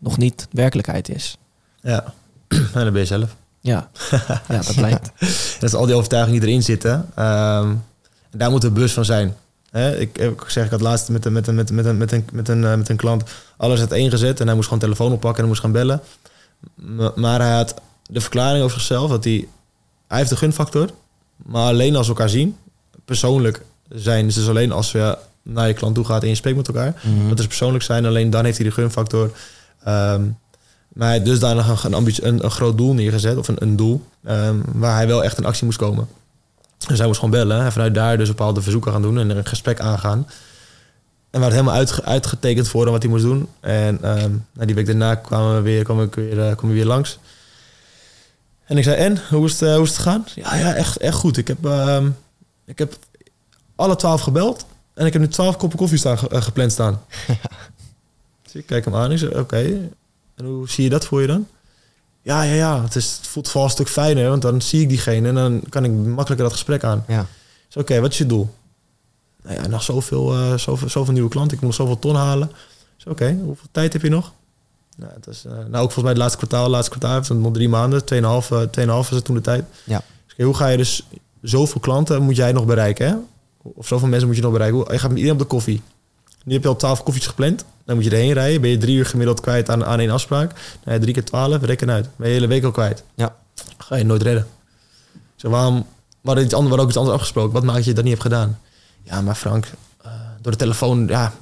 nog 0.04 0.18
niet 0.18 0.48
werkelijkheid 0.52 1.10
is? 1.10 1.38
Ja, 1.82 2.14
en 2.48 2.68
dan 2.74 2.92
ben 2.92 3.02
je 3.02 3.06
zelf. 3.06 3.36
Ja, 3.60 3.90
ja 4.48 4.58
dat 4.62 4.76
blijkt. 4.76 5.12
Dat 5.60 5.70
is 5.70 5.74
al 5.74 5.86
die 5.86 5.96
overtuigingen 5.96 6.40
die 6.40 6.50
erin 6.50 6.64
zitten. 6.64 7.10
Ehm, 7.16 7.74
daar 8.32 8.52
moeten 8.52 8.70
we 8.70 8.76
bewust 8.76 8.94
van 8.94 9.06
zijn. 9.06 9.36
Ik, 10.00 10.18
ik 10.18 10.44
zeg, 10.48 10.66
ik 10.66 10.72
had 10.72 10.82
laatst 10.82 11.10
met, 11.10 11.26
een- 11.26 11.34
met, 11.34 11.48
een- 11.48 11.56
met, 11.56 11.70
een- 11.70 11.76
met, 11.76 11.86
een, 11.86 11.98
met, 11.98 12.12
een, 12.12 12.26
met, 12.32 12.48
een, 12.50 12.64
eh, 12.66 12.76
met 12.76 12.90
een 12.90 12.96
klant 12.96 13.24
alles 13.58 13.80
uiteen 13.80 14.12
en 14.12 14.46
hij 14.46 14.54
moest 14.56 14.68
gewoon 14.68 14.80
telefoon 14.84 15.12
oppakken 15.12 15.30
en 15.30 15.40
hij 15.40 15.48
moest 15.48 15.62
gaan 15.62 15.72
bellen. 15.72 16.02
Maar 17.16 17.42
hij 17.42 17.54
had 17.56 17.74
de 18.10 18.22
verklaring 18.22 18.64
over 18.64 18.78
zichzelf 18.78 19.10
dat 19.10 19.24
hij, 19.24 19.48
hij 20.08 20.18
heeft 20.18 20.30
de 20.30 20.36
gunfactor, 20.36 20.90
maar 21.36 21.68
alleen 21.68 21.96
als 21.96 22.08
we 22.08 22.14
elkaar 22.14 22.30
zien, 22.30 22.58
persoonlijk 23.06 23.62
zijn, 23.90 24.26
dus 24.28 24.48
alleen 24.50 24.72
als 24.72 24.92
je 24.92 25.18
naar 25.42 25.68
je 25.68 25.74
klant 25.74 25.96
toe 25.96 26.06
gaat 26.06 26.22
en 26.24 26.28
je 26.30 26.36
spreekt 26.36 26.58
met 26.58 26.68
elkaar, 26.68 27.02
Mhm. 27.04 27.30
dat 27.30 27.40
is 27.40 27.48
persoonlijk 27.48 27.84
zijn, 27.84 28.06
alleen 28.06 28.30
dan 28.30 28.46
heeft 28.46 28.58
hij 28.58 28.68
de 28.68 28.74
gunfactor. 28.74 29.32
Ehm, 29.86 30.24
maar 30.94 31.08
hij 31.08 31.18
had 31.18 31.26
dusdanig 31.26 31.84
een, 31.84 31.94
een, 31.94 32.08
een, 32.22 32.44
een 32.44 32.52
groot 32.52 32.78
doel 32.78 32.94
neergezet, 32.94 33.38
of 33.38 33.48
een, 33.48 33.56
een 33.60 33.76
doel, 33.76 34.06
ehm, 34.24 34.56
waar 34.74 34.96
hij 34.96 35.08
wel 35.08 35.24
echt 35.24 35.38
in 35.38 35.46
actie 35.46 35.66
moest 35.66 35.78
komen. 35.78 36.08
Dus 36.88 36.98
hij 36.98 37.08
moest 37.08 37.20
gewoon 37.20 37.36
bellen 37.40 37.62
en 37.66 37.72
vanuit 37.72 37.96
daar 37.96 38.18
dus 38.18 38.28
bepaalde 38.28 38.62
verzoeken 38.62 38.92
gaan 38.92 39.02
doen 39.02 39.20
en 39.20 39.30
een 39.30 39.46
gesprek 39.46 39.80
aangaan. 39.80 40.28
En 41.30 41.40
waar 41.40 41.50
het 41.50 41.52
helemaal 41.60 41.76
uitge- 41.80 42.04
uitgetekend 42.04 42.68
voor 42.68 42.82
hem 42.84 42.92
wat 42.92 43.02
hij 43.02 43.12
moest 43.12 43.24
doen. 43.24 43.48
En 43.60 43.98
ehm, 44.04 44.32
nou, 44.54 44.66
die 44.66 44.76
week 44.76 44.86
daarna 44.86 45.16
kwamen 45.16 45.56
we 45.56 45.62
weer, 45.62 45.84
kwam 45.84 46.02
ik 46.02 46.16
weer, 46.16 46.48
eh, 46.50 46.56
kwam 46.56 46.72
weer 46.72 46.86
langs. 46.86 47.20
En 48.66 48.78
ik 48.78 48.84
zei, 48.84 48.96
en, 48.96 49.18
hoe 49.30 49.46
is 49.46 49.52
het, 49.52 49.62
eh, 49.62 49.74
hoe 49.76 49.84
is 49.84 49.90
het 49.90 49.98
gegaan? 49.98 50.26
Ja, 50.36 50.56
ja 50.56 50.74
echt, 50.74 50.98
echt 50.98 51.16
goed. 51.18 51.38
Ik 51.38 51.48
heb, 51.48 51.58
ik 52.66 52.78
heb 52.78 52.98
alle 53.76 53.96
twaalf 53.96 54.22
gebeld. 54.22 54.66
En 54.94 55.06
ik 55.06 55.14
heb 55.14 55.22
nu 55.22 55.28
twaalf 55.28 55.58
koppen 55.58 55.78
koffie 55.78 55.98
staan, 55.98 56.18
eh, 56.30 56.42
gepland 56.42 56.72
staan. 56.72 57.02
dus 58.54 58.62
ik 58.62 58.68
kijk 58.68 58.86
hem 58.86 58.96
aan 58.96 59.06
en 59.06 59.12
ik 59.12 59.18
zeg, 59.18 59.34
oké. 59.34 59.90
En 60.36 60.46
hoe 60.46 60.70
zie 60.70 60.84
je 60.84 60.90
dat 60.90 61.06
voor 61.06 61.22
je 61.22 61.28
dan? 61.28 61.48
Ja, 62.22 62.44
ja, 62.44 62.54
ja. 62.54 62.84
Het, 62.84 62.96
is, 62.96 63.16
het 63.18 63.28
voelt 63.28 63.48
vooral 63.48 63.64
een 63.64 63.72
stuk 63.72 63.90
fijner, 63.90 64.30
want 64.30 64.42
dan 64.42 64.62
zie 64.62 64.82
ik 64.82 64.90
diegene 64.90 65.28
en 65.28 65.36
dan 65.36 65.64
kan 65.70 65.84
ik 65.84 65.92
makkelijker 65.92 66.46
dat 66.46 66.52
gesprek 66.52 66.84
aan. 66.84 67.06
Ja. 67.08 67.28
Zeg, 67.68 67.84
oké, 67.84 68.00
wat 68.00 68.12
is 68.12 68.18
je 68.18 68.26
doel? 68.26 68.50
Nou 69.44 69.56
ja, 69.56 69.68
nog 69.68 69.84
zoveel, 69.84 70.34
eh, 70.34 70.58
zoveel, 70.58 70.90
zoveel 70.90 71.14
nieuwe 71.14 71.30
klanten. 71.30 71.56
Ik 71.56 71.64
moet 71.64 71.78
nog 71.78 71.88
zoveel 71.88 72.00
ton 72.00 72.16
halen. 72.16 72.52
Zeg, 72.98 73.14
oké, 73.14 73.38
hoeveel 73.44 73.68
tijd 73.72 73.94
heb 73.94 74.02
je 74.02 74.10
nog? 74.10 74.32
Nou, 74.98 75.12
het 75.14 75.28
is, 75.28 75.46
eh, 75.46 75.52
nou, 75.52 75.68
ook 75.68 75.92
volgens 75.92 76.02
mij 76.02 76.12
het 76.12 76.18
laatste 76.18 76.38
kwartaal. 76.38 76.64
Het 76.64 76.72
laatste 76.72 76.98
kwartaal 76.98 77.16
heeft 77.16 77.30
nog 77.30 77.54
drie 77.54 77.70
maanden. 77.70 78.06
Tweeënhalf, 78.06 78.52
eh, 78.52 78.62
tweeënhalf 78.62 79.10
was 79.10 79.18
het 79.18 79.26
toen 79.26 79.36
de 79.36 79.42
tijd. 79.42 79.66
Ja. 79.84 80.04
Dus, 80.26 80.46
hoe 80.46 80.56
ga 80.56 80.68
je 80.68 80.78
dus... 80.78 81.08
Zoveel 81.42 81.82
klanten 81.82 82.22
moet 82.22 82.36
jij 82.36 82.52
nog 82.52 82.66
bereiken, 82.66 83.08
hè? 83.08 83.16
Of 83.62 83.88
zoveel 83.88 84.08
mensen 84.08 84.28
moet 84.28 84.36
je 84.36 84.42
nog 84.42 84.52
bereiken. 84.52 84.80
Je 84.80 85.00
gaat 85.00 85.10
met 85.10 85.18
iedereen 85.18 85.32
op 85.32 85.40
de 85.40 85.46
koffie. 85.46 85.82
Nu 86.44 86.54
heb 86.54 86.62
je 86.62 86.68
al 86.68 86.76
twaalf 86.76 87.04
koffies 87.04 87.28
gepland. 87.28 87.66
Dan 87.86 87.96
moet 87.96 88.04
je 88.06 88.10
erheen 88.12 88.34
rijden. 88.34 88.62
Ben 88.62 88.70
je 88.70 88.78
drie 88.78 88.96
uur 88.98 89.06
gemiddeld 89.06 89.40
kwijt 89.42 89.70
aan, 89.70 89.86
aan 89.86 90.00
één 90.00 90.10
afspraak. 90.10 90.78
Nou 90.86 91.00
drie 91.00 91.14
keer 91.14 91.26
twaalf, 91.26 91.62
reken 91.62 91.90
uit. 91.92 92.04
Ben 92.04 92.28
je 92.28 92.34
de 92.34 92.40
hele 92.40 92.48
week 92.48 92.64
al 92.64 92.72
kwijt. 92.72 93.04
Ja. 93.16 93.36
Ga 93.78 93.96
je 93.96 94.04
nooit 94.04 94.22
redden. 94.22 94.48
Zeg, 95.36 95.52
waarom... 95.52 95.86
We 96.22 96.30
hadden, 96.30 96.46
iets 96.46 96.54
anders, 96.54 96.76
we 96.76 96.82
ook 96.82 96.88
iets 96.88 96.98
anders 96.98 97.16
afgesproken. 97.16 97.54
Wat 97.54 97.64
maakt 97.64 97.78
dat 97.78 97.86
je 97.86 97.94
dat 97.94 98.04
niet 98.04 98.12
hebt 98.14 98.26
gedaan? 98.26 98.60
Ja, 99.04 99.22
maar 99.22 99.36
Frank, 99.36 99.68
eh, 100.02 100.12
door 100.42 100.52
de 100.52 100.58
telefoon 100.58 101.08
ja, 101.08 101.34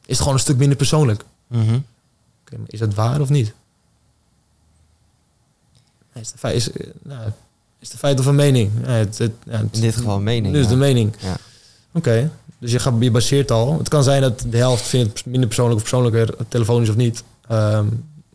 is 0.00 0.06
het 0.06 0.18
gewoon 0.18 0.34
een 0.34 0.40
stuk 0.40 0.56
minder 0.56 0.76
persoonlijk. 0.76 1.24
Oké, 1.50 2.56
maar 2.56 2.66
is 2.66 2.78
dat 2.78 2.94
waar 2.94 3.20
of 3.20 3.28
niet? 3.28 3.52
Is 6.12 6.32
de 6.32 6.38
feit, 6.38 6.56
is, 6.56 6.72
eh, 6.72 6.86
nou, 7.02 7.30
is 7.78 7.88
de 7.88 7.96
feit 7.98 8.18
of 8.20 8.26
een 8.26 8.34
mening? 8.34 8.70
Ja, 8.84 8.90
het, 8.90 9.18
het, 9.18 9.32
ja, 9.44 9.52
het- 9.58 9.74
In 9.74 9.80
dit 9.80 9.96
geval 9.96 10.16
een 10.16 10.22
mening. 10.22 10.52
Nu 10.54 10.58
is 10.58 10.64
ja. 10.64 10.70
de 10.70 10.76
mening. 10.76 11.14
Ja. 11.18 11.36
Oké, 11.92 12.30
dus 12.60 12.72
je, 12.72 12.78
gaat, 12.78 12.94
je 12.98 13.10
baseert 13.10 13.50
al. 13.50 13.78
Het 13.78 13.88
kan 13.88 14.02
zijn 14.02 14.22
dat 14.22 14.44
de 14.48 14.56
helft 14.56 14.82
vindt 14.82 15.18
het 15.18 15.26
minder 15.26 15.46
persoonlijk 15.46 15.76
of 15.76 15.82
persoonlijker, 15.82 16.34
telefonisch 16.48 16.88
of 16.88 16.96
niet. 16.96 17.22
Ehm, 17.48 17.86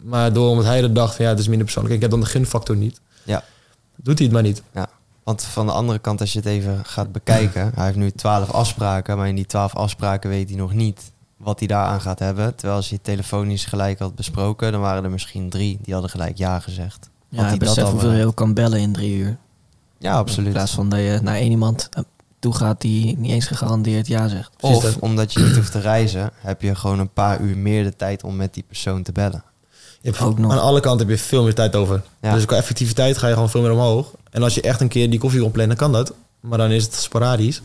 maar 0.01 0.33
door 0.33 0.49
omdat 0.49 0.65
hij 0.65 0.83
er 0.83 0.93
dacht 0.93 1.15
van 1.15 1.25
ja, 1.25 1.31
het 1.31 1.39
is 1.39 1.47
minder 1.47 1.63
persoonlijk. 1.65 1.95
Ik 1.95 2.01
heb 2.01 2.11
dan 2.11 2.19
de 2.19 2.25
gunfactor 2.25 2.75
niet. 2.75 3.01
Ja. 3.23 3.43
Doet 3.95 4.17
hij 4.17 4.27
het 4.27 4.33
maar 4.35 4.43
niet. 4.43 4.61
Want 5.23 5.43
van 5.43 5.65
de 5.65 5.71
andere 5.71 5.99
kant, 5.99 6.21
als 6.21 6.33
je 6.33 6.39
het 6.39 6.47
even 6.47 6.85
gaat 6.85 7.11
bekijken, 7.11 7.71
hij 7.75 7.85
heeft 7.85 7.97
nu 7.97 8.11
twaalf 8.11 8.51
afspraken, 8.51 9.17
maar 9.17 9.27
in 9.27 9.35
die 9.35 9.45
twaalf 9.45 9.75
afspraken 9.75 10.29
weet 10.29 10.49
hij 10.49 10.57
nog 10.57 10.73
niet 10.73 11.11
wat 11.37 11.59
hij 11.59 11.67
daaraan 11.67 12.01
gaat 12.01 12.19
hebben. 12.19 12.55
Terwijl 12.55 12.77
als 12.77 12.89
je 12.89 12.99
telefonisch 13.01 13.65
gelijk 13.65 13.99
had 13.99 14.15
besproken, 14.15 14.71
dan 14.71 14.81
waren 14.81 15.03
er 15.03 15.09
misschien 15.09 15.49
drie 15.49 15.79
die 15.81 15.93
hadden 15.93 16.11
gelijk 16.11 16.37
ja 16.37 16.59
gezegd. 16.59 17.09
Ja, 17.29 17.43
hij 17.43 17.57
beseft 17.57 17.89
hoeveel 17.89 18.11
je 18.11 18.25
ook 18.25 18.35
kan 18.35 18.53
bellen 18.53 18.79
in 18.79 18.93
drie 18.93 19.15
uur. 19.17 19.37
Ja, 19.97 20.11
In 20.11 20.17
absoluut. 20.17 20.53
plaats 20.53 20.71
van 20.71 20.89
dat 20.89 20.99
je 20.99 21.19
naar 21.21 21.35
één 21.35 21.51
iemand 21.51 21.89
toe 22.45 22.55
gaat 22.55 22.81
die 22.81 23.17
niet 23.17 23.31
eens 23.31 23.45
gegarandeerd 23.45 24.07
ja 24.07 24.27
zegt. 24.27 24.51
Precies 24.57 24.77
Of 24.77 24.83
dat. 24.83 24.99
omdat 24.99 25.33
je 25.33 25.39
niet 25.39 25.55
hoeft 25.55 25.71
te 25.71 25.79
reizen, 25.79 26.31
heb 26.35 26.61
je 26.61 26.75
gewoon 26.75 26.99
een 26.99 27.09
paar 27.13 27.39
uur 27.41 27.57
meer 27.57 27.83
de 27.83 27.95
tijd 27.95 28.23
om 28.23 28.35
met 28.35 28.53
die 28.53 28.63
persoon 28.67 29.03
te 29.03 29.11
bellen. 29.11 29.43
Je 30.01 30.09
hebt, 30.09 30.21
Ook 30.21 30.39
nog. 30.39 30.51
Aan 30.51 30.59
alle 30.61 30.79
kanten 30.79 31.07
heb 31.07 31.17
je 31.17 31.23
veel 31.23 31.43
meer 31.43 31.53
tijd 31.53 31.75
over. 31.75 32.01
Ja. 32.21 32.33
Dus 32.33 32.45
qua 32.45 32.55
effectiviteit 32.55 33.17
ga 33.17 33.27
je 33.27 33.33
gewoon 33.33 33.49
veel 33.49 33.61
meer 33.61 33.71
omhoog. 33.71 34.11
En 34.31 34.43
als 34.43 34.53
je 34.55 34.61
echt 34.61 34.81
een 34.81 34.87
keer 34.87 35.09
die 35.09 35.19
koffie 35.19 35.39
wil 35.39 35.49
plannen, 35.51 35.77
dan 35.77 35.89
kan 35.91 35.99
dat. 36.03 36.13
Maar 36.39 36.57
dan 36.57 36.71
is 36.71 36.83
het 36.83 36.93
sporadisch. 36.93 37.61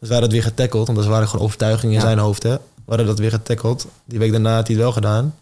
Dus 0.00 0.08
hadden 0.08 0.22
het 0.22 0.32
weer 0.32 0.42
getackled, 0.42 0.86
want 0.86 0.98
dat 0.98 1.06
waren 1.06 1.28
gewoon 1.28 1.44
overtuigingen 1.44 1.94
in 1.94 2.00
Ja. 2.00 2.06
zijn 2.06 2.18
hoofd. 2.18 2.42
Hè. 2.42 2.52
We 2.54 2.60
hadden 2.86 3.06
dat 3.06 3.18
weer 3.18 3.30
getackled. 3.30 3.86
Die 4.04 4.18
week 4.18 4.30
daarna 4.32 4.54
had 4.54 4.66
hij 4.66 4.76
het 4.76 4.84
wel 4.84 4.92
gedaan. 4.92 5.34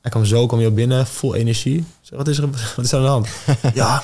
Hij 0.00 0.10
kwam 0.10 0.24
zo, 0.24 0.46
kwam 0.46 0.60
je 0.60 0.66
op 0.66 0.74
binnen, 0.74 1.06
vol 1.06 1.34
energie. 1.34 1.84
Zeg, 2.00 2.18
wat 2.18 2.28
is 2.28 2.38
er, 2.38 2.48
wat 2.76 2.84
is 2.84 2.92
er 2.92 2.98
aan 2.98 3.04
de 3.04 3.10
hand? 3.10 3.28
ja, 3.74 4.02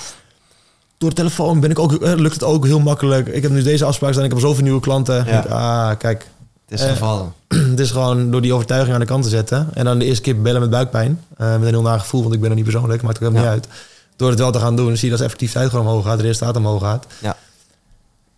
door 0.99 1.09
de 1.11 1.15
telefoon 1.17 1.61
ben 1.61 1.71
ik 1.71 1.79
ook, 1.79 1.93
eh, 1.95 2.15
lukt 2.15 2.35
het 2.35 2.45
ook 2.45 2.65
heel 2.67 2.81
makkelijk. 2.81 3.27
Ik 3.29 3.43
heb 3.43 3.51
nu 3.51 3.63
deze 3.63 3.85
afspraak 3.85 4.13
staan, 4.13 4.25
ik 4.25 4.31
heb 4.31 4.41
zoveel 4.41 4.63
nieuwe 4.63 4.81
klanten. 4.81 5.25
Ja. 5.27 5.45
Ik, 5.45 5.51
ah, 5.51 5.91
kijk, 5.99 6.27
Het 6.69 6.79
is 6.81 6.85
Eh, 6.87 6.93
gevallen. 6.93 7.33
het 7.71 7.81
is 7.81 7.91
gewoon 7.91 8.31
door 8.31 8.41
die 8.41 8.53
overtuiging 8.53 8.95
aan 8.95 9.01
de 9.01 9.07
kant 9.07 9.23
te 9.23 9.29
zetten. 9.29 9.69
En 9.75 9.85
dan 9.85 9.99
de 9.99 10.05
eerste 10.05 10.23
keer 10.23 10.43
bellen 10.43 10.61
met 10.61 10.71
buikpijn. 10.71 11.21
eh, 11.37 11.51
met 11.53 11.61
een 11.63 11.67
heel 11.69 11.83
naar 11.83 12.01
gevoel, 12.01 12.23
want 12.23 12.35
ik 12.35 12.41
ben 12.41 12.51
er 12.51 12.57
niet 12.57 12.65
persoonlijk. 12.65 13.03
Maakt 13.03 13.15
ook 13.17 13.23
helemaal 13.23 13.43
Ja. 13.45 13.55
niet 13.55 13.65
uit. 13.65 13.75
Door 14.17 14.31
het 14.31 14.39
wel 14.39 14.51
te 14.53 14.59
gaan 14.59 14.77
doen, 14.77 14.97
zie 14.97 15.05
je 15.05 15.11
dat 15.11 15.19
de 15.19 15.25
effectiviteit 15.25 15.71
gewoon 15.71 15.87
omhoog 15.87 16.05
gaat. 16.05 16.17
De 16.19 16.25
resultaat 16.25 16.57
omhoog 16.57 16.83
gaat. 16.83 17.07
Ja. 17.21 17.37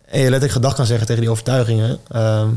En 0.05 0.17
je 0.19 0.23
letterlijk 0.23 0.51
gedag 0.51 0.75
kan 0.75 0.85
zeggen 0.85 1.05
tegen 1.05 1.21
die 1.21 1.31
overtuigingen. 1.31 1.99
ehm, 2.07 2.47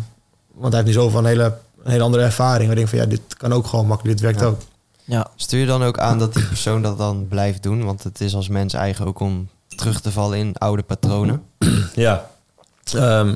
want 0.55 0.73
hij 0.73 0.83
heeft 0.83 0.87
nu 0.97 1.03
zo 1.03 1.09
van 1.09 1.21
een 1.25 1.31
hele, 1.31 1.57
een 1.85 1.91
hele 1.91 2.03
andere 2.03 2.23
ervaring. 2.23 2.63
Waar 2.69 2.71
ik 2.71 2.77
denk 2.77 2.89
van 2.89 2.99
ja, 2.99 3.07
dit 3.07 3.37
kan 3.37 3.53
ook 3.53 3.67
gewoon 3.67 3.87
makkelijk. 3.87 4.17
Dit 4.19 4.27
werkt 4.27 4.41
Ja. 4.41 4.47
ook. 4.47 4.61
Ja, 5.05 5.27
Stuur 5.37 5.61
je 5.61 5.67
dan 5.67 5.83
ook 5.83 5.99
aan 5.99 6.19
dat 6.19 6.35
die 6.35 6.45
persoon 6.45 6.83
dat 6.83 6.99
dan 6.99 7.27
blijft 7.29 7.63
doen? 7.63 7.85
Want 7.85 8.03
het 8.03 8.21
is 8.21 8.35
als 8.35 8.49
mens 8.49 8.73
eigen 8.75 9.07
ook 9.07 9.21
om 9.21 9.49
terug 9.75 10.01
te 10.01 10.13
vallen 10.13 10.39
in 10.39 10.57
oude 10.57 10.83
patronen. 10.83 11.43
Ja. 11.95 12.31
Ehm, 12.93 13.35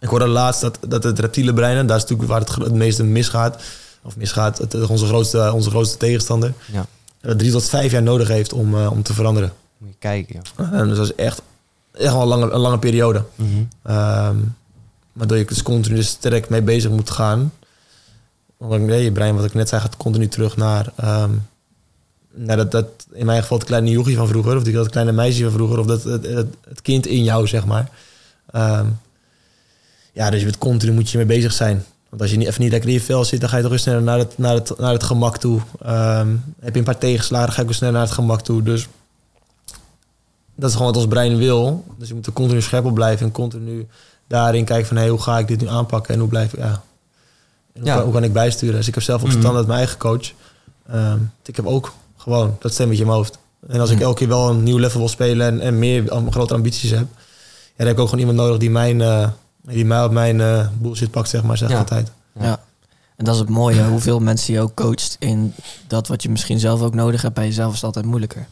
ik 0.00 0.08
hoorde 0.08 0.26
laatst 0.26 0.60
dat, 0.60 0.78
dat 0.88 1.04
het 1.04 1.18
reptiele 1.18 1.54
brein, 1.54 1.76
en 1.76 1.86
daar 1.86 1.96
is 1.96 2.02
natuurlijk 2.02 2.30
waar 2.30 2.40
het, 2.40 2.54
het 2.54 2.72
meeste 2.72 3.04
misgaat. 3.04 3.62
Of 4.02 4.16
misgaat, 4.16 4.58
het, 4.58 4.74
is 4.74 4.86
onze, 4.86 5.06
grootste, 5.06 5.52
onze 5.52 5.70
grootste 5.70 5.96
tegenstander. 5.96 6.52
Ja. 6.72 6.86
Dat 7.20 7.38
drie 7.38 7.50
tot 7.50 7.68
vijf 7.68 7.92
jaar 7.92 8.02
nodig 8.02 8.28
heeft 8.28 8.52
om, 8.52 8.74
eh, 8.74 8.90
om 8.90 9.02
te 9.02 9.14
veranderen. 9.14 9.52
Moet 9.78 9.90
je 9.90 9.96
kijken. 9.98 10.42
dus 10.88 10.96
dat 10.96 11.06
is 11.06 11.14
echt, 11.14 11.42
echt 11.92 12.12
wel 12.12 12.22
een 12.22 12.28
lange, 12.28 12.50
een 12.50 12.60
lange 12.60 12.78
periode. 12.78 13.24
Mhm. 13.36 13.48
Ehm 13.82 14.36
waardoor 15.14 15.38
je 15.38 15.44
dus 15.44 15.62
continu 15.62 15.94
dus 15.94 16.08
sterk 16.08 16.48
mee 16.48 16.62
bezig 16.62 16.90
moet 16.90 17.10
gaan. 17.10 17.52
Want 18.56 18.82
nee, 18.82 19.04
je 19.04 19.12
brein, 19.12 19.34
wat 19.34 19.44
ik 19.44 19.54
net 19.54 19.68
zei, 19.68 19.80
gaat 19.80 19.96
continu 19.96 20.28
terug 20.28 20.56
naar, 20.56 20.92
ehm, 20.96 21.30
naar 22.34 22.56
dat, 22.56 22.70
dat, 22.70 22.86
in 23.12 23.26
mijn 23.26 23.42
geval 23.42 23.58
het 23.58 23.66
kleine 23.66 23.90
jochie 23.90 24.16
van 24.16 24.28
vroeger, 24.28 24.56
of 24.56 24.62
die, 24.62 24.72
dat 24.72 24.88
kleine 24.90 25.12
meisje 25.12 25.42
van 25.42 25.52
vroeger, 25.52 25.78
of 25.78 25.86
dat, 25.86 26.02
het, 26.04 26.26
het, 26.26 26.46
het 26.68 26.82
kind 26.82 27.06
in 27.06 27.24
jou, 27.24 27.46
zeg 27.46 27.64
maar. 27.66 27.90
Ehm, 28.50 28.86
ja, 30.12 30.30
dus 30.30 30.38
je 30.38 30.44
bent 30.44 30.58
continu 30.58 30.92
moet 30.92 31.10
je 31.10 31.16
mee 31.16 31.26
bezig 31.26 31.52
zijn. 31.52 31.84
Want 32.08 32.22
als 32.22 32.30
je 32.30 32.36
niet, 32.36 32.48
even 32.48 32.62
niet 32.62 32.70
lekker 32.70 32.88
in 32.88 32.94
je 32.94 33.00
vel 33.00 33.24
zit, 33.24 33.40
dan 33.40 33.48
ga 33.48 33.56
je 33.56 33.62
toch 33.62 33.70
weer 33.70 33.80
sneller 33.80 34.02
naar 34.02 34.18
het, 34.18 34.38
naar 34.38 34.54
het, 34.54 34.78
naar 34.78 34.92
het 34.92 35.02
gemak 35.02 35.36
toe. 35.38 35.60
Ehm, 35.82 36.28
heb 36.60 36.72
je 36.72 36.78
een 36.78 36.84
paar 36.84 36.98
tegenslagen, 36.98 37.52
ga 37.52 37.60
ik 37.60 37.66
weer 37.66 37.76
sneller 37.76 37.94
naar 37.94 38.04
het 38.04 38.14
gemak 38.14 38.40
toe. 38.40 38.62
Dus 38.62 38.88
dat 40.54 40.68
is 40.70 40.76
gewoon 40.76 40.92
wat 40.92 41.00
ons 41.02 41.10
brein 41.10 41.36
wil. 41.36 41.84
Dus 41.98 42.08
je 42.08 42.14
moet 42.14 42.26
er 42.26 42.32
continu 42.32 42.62
scherp 42.62 42.84
op 42.84 42.94
blijven 42.94 43.26
en 43.26 43.32
continu 43.32 43.86
daarin 44.26 44.64
kijken 44.64 44.86
van 44.86 44.96
hey, 44.96 45.08
hoe 45.08 45.20
ga 45.22 45.38
ik 45.38 45.48
dit 45.48 45.60
nu 45.60 45.68
aanpakken 45.68 46.14
en 46.14 46.20
hoe 46.20 46.28
blijf 46.28 46.52
ik 46.52 46.58
ja. 46.58 46.82
En 47.72 47.80
hoe, 47.80 47.84
Ja. 47.84 47.94
kan, 47.94 48.04
hoe 48.04 48.12
kan 48.12 48.24
ik 48.24 48.32
bijsturen? 48.32 48.76
Dus 48.76 48.88
ik 48.88 48.94
heb 48.94 49.02
zelf 49.02 49.22
ook 49.22 49.28
Mhm. 49.28 49.38
standaard 49.40 49.66
mijn 49.66 49.78
eigen 49.78 49.98
coach. 49.98 50.30
Ehm, 50.88 51.18
ik 51.44 51.56
heb 51.56 51.66
ook 51.66 51.92
gewoon 52.24 52.56
dat 52.60 52.72
stemmetje 52.72 53.00
in 53.02 53.06
mijn 53.08 53.18
hoofd. 53.20 53.38
En 53.68 53.80
als 53.80 53.90
ik 53.90 53.96
Mhm. 53.96 54.04
elke 54.04 54.18
keer 54.18 54.28
wel 54.28 54.48
een 54.50 54.62
nieuw 54.62 54.78
level 54.78 54.98
wil 55.00 55.08
spelen 55.08 55.46
en, 55.46 55.60
en 55.60 55.78
meer 55.78 56.04
grote 56.30 56.54
ambities 56.54 56.90
heb, 56.90 57.00
ja, 57.00 57.06
dan 57.76 57.86
heb 57.86 57.96
ik 57.96 57.98
ook 58.02 58.08
gewoon 58.08 58.20
iemand 58.26 58.38
nodig 58.38 58.58
die 58.58 58.70
mijn 58.70 59.00
eh, 59.00 59.28
die 59.62 59.84
mij 59.84 60.04
op 60.04 60.10
mijn 60.10 60.40
eh, 60.40 60.66
bullshit 60.78 61.10
pakt, 61.10 61.28
zeg 61.28 61.42
maar, 61.42 61.56
zeg 61.58 61.70
Ja. 61.70 61.78
altijd. 61.78 62.10
Ja. 62.38 62.44
Ja. 62.44 62.60
En 63.16 63.24
dat 63.24 63.34
is 63.34 63.40
het 63.40 63.48
mooie. 63.48 63.84
Hoeveel 63.94 64.20
mensen 64.20 64.54
je 64.54 64.60
ook 64.60 64.74
coacht 64.74 65.16
in 65.18 65.54
dat 65.86 66.08
wat 66.08 66.22
je 66.22 66.30
misschien 66.30 66.58
zelf 66.60 66.80
ook 66.82 66.94
nodig 66.94 67.22
hebt 67.22 67.34
bij 67.34 67.44
jezelf 67.46 67.68
is 67.68 67.74
het 67.76 67.84
altijd 67.84 68.04
moeilijker. 68.04 68.46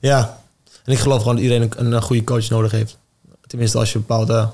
Ja, 0.00 0.38
En 0.84 0.92
ik 0.92 0.98
geloof 0.98 1.18
gewoon 1.18 1.34
dat 1.34 1.44
iedereen 1.44 1.70
een, 1.76 1.92
een 1.92 2.02
goede 2.02 2.24
coach 2.24 2.48
nodig 2.48 2.70
heeft. 2.70 2.98
Tenminste, 3.46 3.78
als 3.78 3.92
je 3.92 3.98
bepaalde 3.98 4.48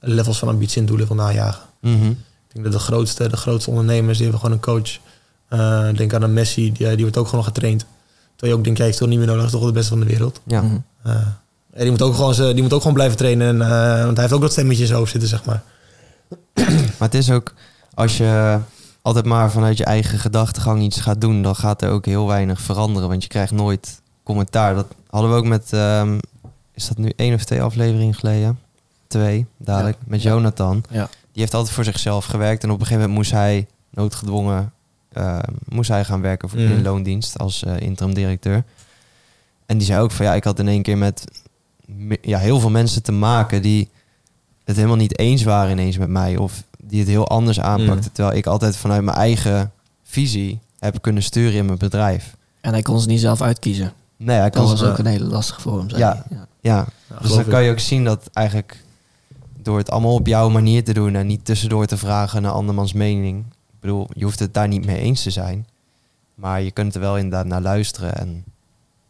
levels 0.00 0.38
van 0.38 0.48
ambitie 0.48 0.80
en 0.80 0.86
doelen 0.86 1.06
wil 1.06 1.16
najagen. 1.16 1.62
Mhm. 1.80 2.06
Ik 2.10 2.16
denk 2.52 2.64
dat 2.64 2.72
de 2.72 2.78
grootste, 2.78 3.28
de 3.28 3.36
grootste 3.36 3.70
ondernemers, 3.70 4.18
die 4.18 4.26
hebben 4.26 4.40
gewoon 4.44 4.56
een 4.56 4.62
coach. 4.64 4.98
Eh, 5.48 5.96
denk 5.96 6.14
aan 6.14 6.22
een 6.22 6.32
Messi, 6.32 6.72
die, 6.72 6.88
die 6.88 7.00
wordt 7.00 7.16
ook 7.16 7.28
gewoon 7.28 7.44
getraind. 7.44 7.84
Terwijl 8.36 8.52
je 8.52 8.58
ook 8.58 8.64
denkt, 8.64 8.78
jij 8.78 8.86
heeft 8.86 8.98
toch 8.98 9.08
niet 9.08 9.18
meer 9.18 9.26
nodig, 9.26 9.42
hij 9.42 9.52
is 9.52 9.58
toch 9.58 9.66
de 9.68 9.72
beste 9.72 9.88
van 9.90 10.00
de 10.00 10.06
wereld. 10.06 10.40
Ja. 10.44 10.62
Mhm. 10.62 10.76
Eh, 11.02 11.12
en 11.72 11.82
die 11.82 11.90
moet 11.90 12.02
ook 12.02 12.14
gewoon, 12.14 12.34
ze- 12.34 12.52
die 12.52 12.62
moet 12.62 12.72
ook 12.72 12.80
gewoon 12.80 12.94
blijven 12.96 13.16
trainen. 13.16 13.46
En, 13.48 13.62
eh, 13.62 14.04
want 14.04 14.12
hij 14.12 14.20
heeft 14.20 14.32
ook 14.32 14.40
dat 14.40 14.52
stemmetje 14.52 14.80
in 14.80 14.86
zijn 14.86 14.98
hoofd 14.98 15.10
zitten, 15.10 15.28
zeg 15.28 15.44
maar. 15.44 15.62
Maar 16.98 17.08
het 17.08 17.14
is 17.14 17.30
ook, 17.30 17.52
als 17.94 18.16
je 18.16 18.58
altijd 19.02 19.24
maar 19.24 19.50
vanuit 19.50 19.76
je 19.76 19.84
eigen 19.84 20.18
gedachtegang 20.18 20.82
iets 20.82 21.00
gaat 21.00 21.20
doen, 21.20 21.42
dan 21.42 21.56
gaat 21.56 21.82
er 21.82 21.90
ook 21.90 22.06
heel 22.06 22.26
weinig 22.26 22.60
veranderen. 22.60 23.08
Want 23.08 23.22
je 23.22 23.28
krijgt 23.28 23.52
nooit 23.52 24.00
commentaar. 24.22 24.74
Dat 24.74 24.86
hadden 25.10 25.30
we 25.30 25.36
ook 25.36 25.44
met, 25.46 25.72
ehm, 25.72 26.18
is 26.74 26.88
dat 26.88 26.98
nu 26.98 27.12
één 27.16 27.34
of 27.34 27.44
twee 27.44 27.62
afleveringen 27.62 28.14
geleden? 28.14 28.58
Twee, 29.06 29.46
dadelijk, 29.58 29.96
met. 30.06 30.22
Jonathan. 30.22 30.84
Ja. 30.90 31.08
Die 31.32 31.42
heeft 31.42 31.54
altijd 31.54 31.74
voor 31.74 31.84
zichzelf 31.84 32.24
gewerkt. 32.24 32.62
En 32.62 32.70
op 32.70 32.80
een 32.80 32.86
gegeven 32.86 33.08
moment 33.08 33.18
moest 33.18 33.30
hij, 33.40 33.66
noodgedwongen, 33.90 34.72
ehm, 35.16 35.52
moest 35.68 35.88
hij 35.90 36.04
gaan 36.04 36.20
werken 36.20 36.48
voor, 36.48 36.58
Mhm. 36.58 36.72
in 36.72 36.82
loondienst 36.82 37.38
als 37.38 37.64
eh, 37.64 37.80
interim 37.80 38.14
directeur. 38.14 38.64
En 39.66 39.78
die 39.78 39.86
zei 39.86 40.00
ook 40.00 40.10
van 40.10 40.26
ja, 40.26 40.34
ik 40.34 40.44
had 40.44 40.58
in 40.58 40.68
één 40.68 40.82
keer 40.82 40.98
met 40.98 41.24
me- 41.86 42.18
ja, 42.22 42.38
heel 42.38 42.60
veel 42.60 42.70
mensen 42.70 43.02
te 43.02 43.12
maken 43.12 43.62
die 43.62 43.88
het 44.64 44.76
helemaal 44.76 44.96
niet 44.96 45.18
eens 45.18 45.42
waren 45.42 45.70
ineens 45.70 45.98
met 45.98 46.08
mij. 46.08 46.36
Of 46.36 46.62
die 46.82 46.98
het 47.00 47.08
heel 47.08 47.28
anders 47.28 47.60
aanpakten. 47.60 48.04
Mm. 48.04 48.12
Terwijl 48.12 48.36
ik 48.36 48.46
altijd 48.46 48.76
vanuit 48.76 49.02
mijn 49.02 49.16
eigen 49.16 49.72
visie 50.02 50.58
heb 50.78 51.02
kunnen 51.02 51.22
sturen 51.22 51.54
in 51.58 51.66
mijn 51.66 51.78
bedrijf. 51.78 52.36
En 52.60 52.72
hij 52.72 52.82
kon 52.82 53.00
ze 53.00 53.06
niet 53.08 53.20
zelf 53.20 53.40
uitkiezen. 53.42 53.92
Nee, 54.16 54.36
hij 54.36 54.50
Dat 54.50 54.60
kan 54.60 54.70
was 54.70 54.82
eh, 54.82 54.88
ook 54.88 54.98
een 54.98 55.06
hele 55.06 55.24
lastige 55.24 55.60
voor 55.60 55.78
hem. 55.78 55.88
zei 55.90 56.00
Ja. 56.02 56.24
ja. 56.60 56.86
Dus 57.20 57.30
dan 57.30 57.40
ik. 57.40 57.46
kan 57.48 57.62
je 57.64 57.70
ook 57.70 57.78
zien 57.78 58.04
dat 58.04 58.28
eigenlijk 58.32 58.84
door 59.62 59.78
het 59.78 59.90
allemaal 59.90 60.14
op 60.14 60.26
jouw 60.26 60.48
manier 60.48 60.84
te 60.84 60.92
doen 60.92 61.14
en 61.14 61.26
niet 61.26 61.44
tussendoor 61.44 61.86
te 61.86 61.96
vragen 61.96 62.42
naar 62.42 62.52
andermans 62.52 62.92
mening. 62.92 63.44
Ik 63.86 63.92
bedoel, 63.92 64.08
je 64.14 64.24
hoeft 64.24 64.38
het 64.38 64.54
daar 64.54 64.68
niet 64.68 64.84
mee 64.86 64.98
eens 64.98 65.22
te 65.22 65.30
zijn. 65.30 65.66
Maar 66.34 66.62
je 66.62 66.70
kunt 66.70 66.94
er 66.94 67.00
wel 67.00 67.16
inderdaad 67.16 67.46
naar 67.46 67.60
luisteren 67.60 68.14
en 68.16 68.44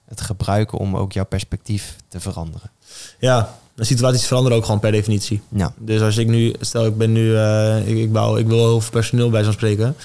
het 0.05 0.21
gebruiken 0.21 0.79
om 0.79 0.97
ook 0.97 1.13
jouw 1.13 1.25
perspectief 1.25 1.97
te 2.09 2.21
veranderen. 2.21 2.71
Ja, 3.19 3.55
de 3.75 3.85
situaties 3.85 4.27
veranderen 4.27 4.59
ook 4.59 4.65
gewoon 4.65 4.81
per 4.81 4.91
definitie. 4.93 5.41
Ja, 5.49 5.73
Dus 5.79 6.01
als 6.01 6.17
ik 6.17 6.27
nu, 6.27 6.55
stel 6.61 6.87
ik 6.87 6.97
ben 6.97 7.13
nu, 7.13 7.37
eh, 7.37 7.89
ik, 7.89 7.97
ik, 7.97 8.13
bouw, 8.13 8.37
ik 8.37 8.47
wil 8.47 8.59
heel 8.59 8.81
veel 8.81 8.91
personeel 8.91 9.31
bij 9.31 9.45
zo'n 9.45 9.53
spreken. 9.53 9.97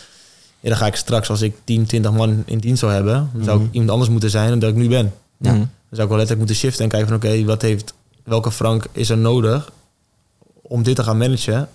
Ja, 0.60 0.70
dan 0.70 0.78
ga 0.78 0.86
ik 0.86 0.96
straks, 0.96 1.30
als 1.30 1.42
ik 1.42 1.56
10, 1.64 1.86
20 1.86 2.12
man 2.12 2.44
in 2.46 2.58
dienst 2.60 2.80
zou 2.80 2.92
hebben, 2.92 3.30
dan 3.34 3.44
zou 3.44 3.58
ik 3.58 3.64
Mhm. 3.66 3.72
iemand 3.74 3.92
anders 3.92 4.10
moeten 4.10 4.30
zijn 4.30 4.50
dan 4.50 4.60
dat 4.60 4.70
ik 4.70 4.76
nu 4.76 4.88
ben. 4.88 5.14
Ja. 5.38 5.52
Mhm. 5.52 5.60
Dan 5.60 5.70
zou 5.90 6.02
ik 6.02 6.08
wel 6.08 6.18
letterlijk 6.18 6.38
moeten 6.38 6.56
shiften 6.56 6.84
en 6.84 6.90
kijken 6.90 7.08
van 7.08 7.18
oké, 7.18 7.44
wat 7.46 7.62
heeft, 7.62 7.94
welke 8.24 8.52
frank 8.52 8.86
is 8.92 9.10
er 9.10 9.18
nodig 9.18 9.72
om 10.62 10.84
dit 10.84 10.96
te 10.96 11.04
gaan 11.04 11.18
managen. 11.18 11.70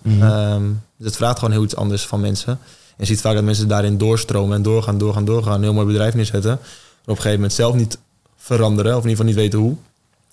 Dus 0.99 1.07
het 1.07 1.17
vraagt 1.17 1.39
gewoon 1.39 1.55
heel 1.55 1.65
iets 1.65 1.77
anders 1.77 2.07
van 2.07 2.21
mensen. 2.21 2.59
En 2.97 3.05
je 3.05 3.07
ziet 3.07 3.21
vaak 3.21 3.35
dat 3.35 3.45
mensen 3.45 3.69
daarin 3.69 3.99
doorstromen 3.99 4.57
en 4.57 4.63
doorgaan, 4.63 4.99
doorgaan, 4.99 5.25
doorgaan. 5.25 5.55
Een 5.55 5.63
heel 5.63 5.73
mooi 5.73 5.87
bedrijf 5.87 6.15
neerzetten. 6.15 6.51
Maar 6.51 6.61
op 7.05 7.09
een 7.09 7.17
gegeven 7.17 7.35
moment 7.35 7.53
zelf 7.53 7.75
niet 7.75 7.99
veranderen. 8.37 8.97
Of 8.97 9.05
in 9.05 9.09
ieder 9.09 9.25
geval 9.25 9.27
niet 9.27 9.51
weten 9.53 9.59
hoe. 9.59 9.77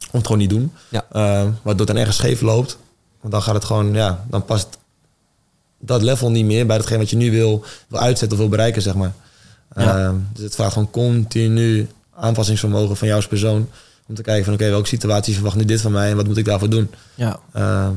Of 0.06 0.12
het 0.12 0.26
gewoon 0.26 0.42
niet 0.42 0.50
doen. 0.50 0.72
Ja. 0.90 1.06
Ehm, 1.12 1.50
waardoor 1.62 1.86
het 1.86 1.88
dan 1.88 1.98
ergens 1.98 2.18
scheef 2.18 2.42
loopt. 2.42 2.78
Want 3.20 3.34
dan 3.34 3.44
gaat 3.44 3.54
het 3.54 3.66
gewoon, 3.66 3.94
ja, 3.94 4.26
dan 4.30 4.46
past 4.46 4.78
dat 5.80 6.02
level 6.02 6.32
niet 6.32 6.46
meer 6.46 6.66
bij 6.66 6.78
hetgeen 6.78 6.98
wat 6.98 7.10
je 7.10 7.16
nu 7.16 7.32
wil, 7.32 7.66
wil 7.88 8.00
uitzetten 8.00 8.32
of 8.32 8.38
wil 8.38 8.50
bereiken, 8.50 8.82
zeg 8.82 8.94
maar. 8.96 9.14
Ja. 9.76 9.98
Ehm, 9.98 10.16
dus 10.34 10.44
het 10.44 10.56
vraagt 10.56 10.74
gewoon 10.74 10.92
continu 10.92 11.88
aanpassingsvermogen 12.16 12.98
van 12.98 13.08
jou 13.08 13.20
als 13.20 13.30
persoon. 13.30 13.70
Om 14.08 14.16
te 14.16 14.22
kijken 14.22 14.46
van 14.46 14.54
oké, 14.54 14.70
welke 14.70 14.88
situatie 14.88 15.34
verwacht 15.34 15.56
nu 15.56 15.66
dit 15.66 15.82
van 15.82 15.92
mij 15.92 16.10
en 16.10 16.16
wat 16.16 16.28
moet 16.28 16.38
ik 16.38 16.46
daarvoor 16.46 16.70
doen? 16.70 16.90
Ja. 17.16 17.40
Ehm, 17.54 17.92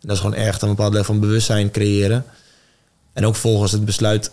dat 0.00 0.10
is 0.10 0.18
gewoon 0.18 0.34
echt 0.34 0.62
een 0.62 0.68
bepaald 0.68 0.92
level 0.92 1.06
van 1.06 1.20
bewustzijn 1.20 1.70
creëren. 1.70 2.24
En 3.18 3.26
ook 3.26 3.36
volgens 3.36 3.72
het 3.72 3.84
besluit 3.84 4.30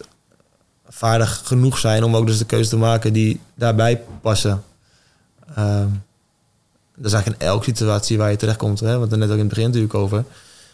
vaardig 0.88 1.42
genoeg 1.46 1.78
zijn 1.78 2.04
om 2.04 2.16
ook 2.16 2.28
dus 2.28 2.38
de 2.38 2.46
keuze 2.46 2.70
te 2.70 2.78
maken 2.78 3.14
die 3.14 3.40
daarbij 3.56 4.02
passen. 4.22 4.64
Ehm, 5.56 5.88
dat 6.96 7.06
is 7.06 7.14
eigenlijk 7.14 7.42
in 7.42 7.48
elke 7.48 7.64
situatie 7.64 8.18
waar 8.18 8.32
je 8.32 8.38
terechtkomt. 8.38 8.80
Hè? 8.80 9.00
Want 9.00 9.12
er 9.12 9.18
net 9.18 9.28
ook 9.28 9.34
in 9.34 9.40
het 9.40 9.50
begin 9.50 9.66
natuurlijk 9.66 9.94
over. 9.94 10.26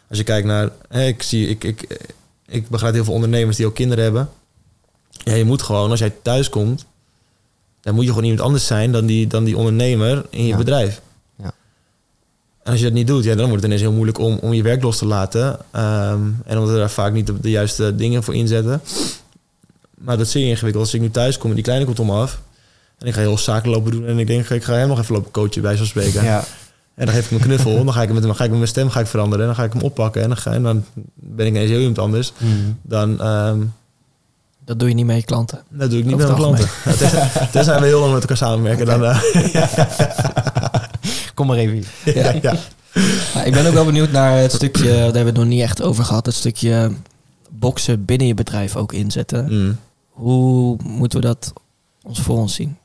Als 0.09 0.18
je 0.18 0.24
kijkt 0.24 0.47
naar... 0.47 0.70
Hè, 0.88 1.05
ik, 1.05 1.22
zie, 1.24 1.47
ik, 1.47 1.64
ik, 1.64 2.05
ik 2.45 2.70
begrijp 2.70 2.93
heel 2.93 3.03
veel 3.03 3.14
ondernemers 3.14 3.57
die 3.57 3.66
ook 3.66 3.76
kinderen 3.76 4.03
hebben. 4.03 4.30
Ja, 5.09 5.34
je 5.34 5.45
moet 5.45 5.62
gewoon, 5.62 5.89
als 5.89 5.99
jij 5.99 6.14
thuis 6.22 6.49
komt... 6.49 6.86
dan 7.82 7.93
moet 7.95 8.03
je 8.03 8.09
gewoon 8.09 8.26
iemand 8.26 8.41
anders 8.43 8.66
zijn 8.66 8.91
dan 8.91 9.05
die, 9.05 9.28
dan 9.28 9.43
die 9.43 9.57
ondernemer 9.57 10.26
in 10.30 10.43
je 10.43 10.47
Ja. 10.47 10.57
bedrijf. 10.57 11.01
En 12.64 12.72
als 12.72 12.80
je 12.80 12.86
dat 12.86 12.93
niet 12.93 13.07
doet, 13.07 13.24
ja, 13.24 13.36
dan 13.36 13.45
wordt 13.47 13.55
het 13.55 13.66
ineens 13.66 13.82
heel 13.82 13.91
moeilijk 13.91 14.20
om, 14.20 14.38
om 14.41 14.53
je 14.53 14.64
werk 14.64 14.84
los 14.84 14.97
te 14.97 15.05
laten. 15.05 15.57
Ehm, 15.72 16.20
en 16.45 16.57
omdat 16.57 16.70
we 16.74 16.78
daar 16.80 16.89
vaak 16.89 17.14
niet 17.14 17.28
de, 17.28 17.39
de 17.39 17.49
juiste 17.49 17.95
dingen 17.95 18.24
voor 18.24 18.36
inzetten. 18.36 18.82
Maar 19.97 20.18
dat 20.18 20.26
is 20.26 20.32
zeer 20.32 20.47
ingewikkeld. 20.49 20.84
Als 20.84 20.93
ik 20.93 21.01
nu 21.01 21.12
thuis 21.12 21.38
kom 21.38 21.49
en 21.49 21.55
die 21.55 21.64
kleine 21.64 21.86
komt 21.86 21.99
om 21.99 22.05
me 22.05 22.14
af. 22.14 22.39
En 22.97 23.07
ik 23.07 23.14
ga 23.14 23.20
heel 23.20 23.38
zaken 23.38 23.70
lopen 23.70 23.91
doen. 23.91 24.05
En 24.07 24.20
ik 24.20 24.28
denk, 24.28 24.49
ik 24.49 24.64
ga 24.64 24.74
hem 24.74 24.88
nog 24.88 24.99
even 24.99 25.16
lopen 25.16 25.32
coachen 25.32 25.62
bij 25.62 25.78
zo'n 25.78 25.86
spreken. 25.86 26.24
ja. 26.24 26.43
En 26.95 27.05
dan 27.05 27.16
geef 27.16 27.24
ik 27.24 27.30
hem 27.30 27.39
een 27.39 27.45
knuffel. 27.45 27.84
dan 27.86 27.93
ga 27.93 28.01
ik, 28.01 28.14
met 28.14 28.24
hem, 28.24 28.34
ga 28.34 28.43
ik 28.43 28.49
met 28.49 28.57
mijn 28.59 28.70
stem 28.70 28.89
ga 28.89 28.99
ik 28.99 29.07
veranderen. 29.07 29.39
En 29.39 29.45
dan 29.45 29.55
ga 29.55 29.64
ik 29.64 29.74
hem 29.74 29.82
oppakken. 29.82 30.22
En 30.22 30.28
dan, 30.28 30.38
ga, 30.38 30.51
en 30.51 30.64
dan 30.64 30.86
ben 31.14 31.45
ik 31.45 31.51
ineens 31.51 31.70
heel 31.70 31.80
iemand 31.80 31.99
anders. 31.99 32.32
Mhm. 32.38 32.51
Dan, 32.82 33.22
ehm, 33.22 33.59
Dat 34.66 34.80
doe 34.80 34.88
je 34.89 34.95
niet 34.95 35.05
met 35.05 35.16
je 35.16 35.24
klanten. 35.24 35.64
dat 35.70 35.89
doe 35.89 35.99
ik 35.99 36.05
niet 36.05 36.16
met 36.18 36.26
mijn 36.26 36.38
klanten. 36.39 36.68
Ja, 36.86 37.47
tenzij, 37.51 37.80
we 37.80 37.86
heel 37.86 37.99
lang 37.99 38.12
met 38.14 38.22
elkaar 38.22 38.38
samenwerken. 38.38 38.86
Dan, 38.86 39.05
eh, 39.05 39.22
Kom 41.36 41.48
maar 41.48 41.58
even. 41.58 41.74
hier. 42.04 42.16
ja, 42.16 42.34
ja. 42.42 42.56
Ja, 43.34 43.44
ik 43.44 43.54
ben 43.54 43.66
ook 43.66 43.74
wel 43.74 43.86
benieuwd 43.86 44.12
naar 44.12 44.38
het 44.38 44.52
stukje, 44.52 44.84
daar 44.84 45.02
hebben 45.02 45.22
we 45.22 45.30
het 45.30 45.38
nog 45.38 45.46
niet 45.46 45.62
echt 45.62 45.82
over 45.82 46.04
gehad, 46.04 46.26
het 46.26 46.36
stukje 46.36 46.92
boksen 47.50 48.06
binnen 48.06 48.28
je 48.28 48.34
bedrijf 48.34 48.76
ook 48.76 48.94
inzetten. 48.94 49.46
Mm. 49.50 49.78
Hoe 50.10 50.78
moeten 50.84 51.20
we 51.22 51.26
dat 51.26 51.54
ons 52.04 52.22
voor 52.22 52.38
ons 52.38 52.56
zien? 52.56 52.78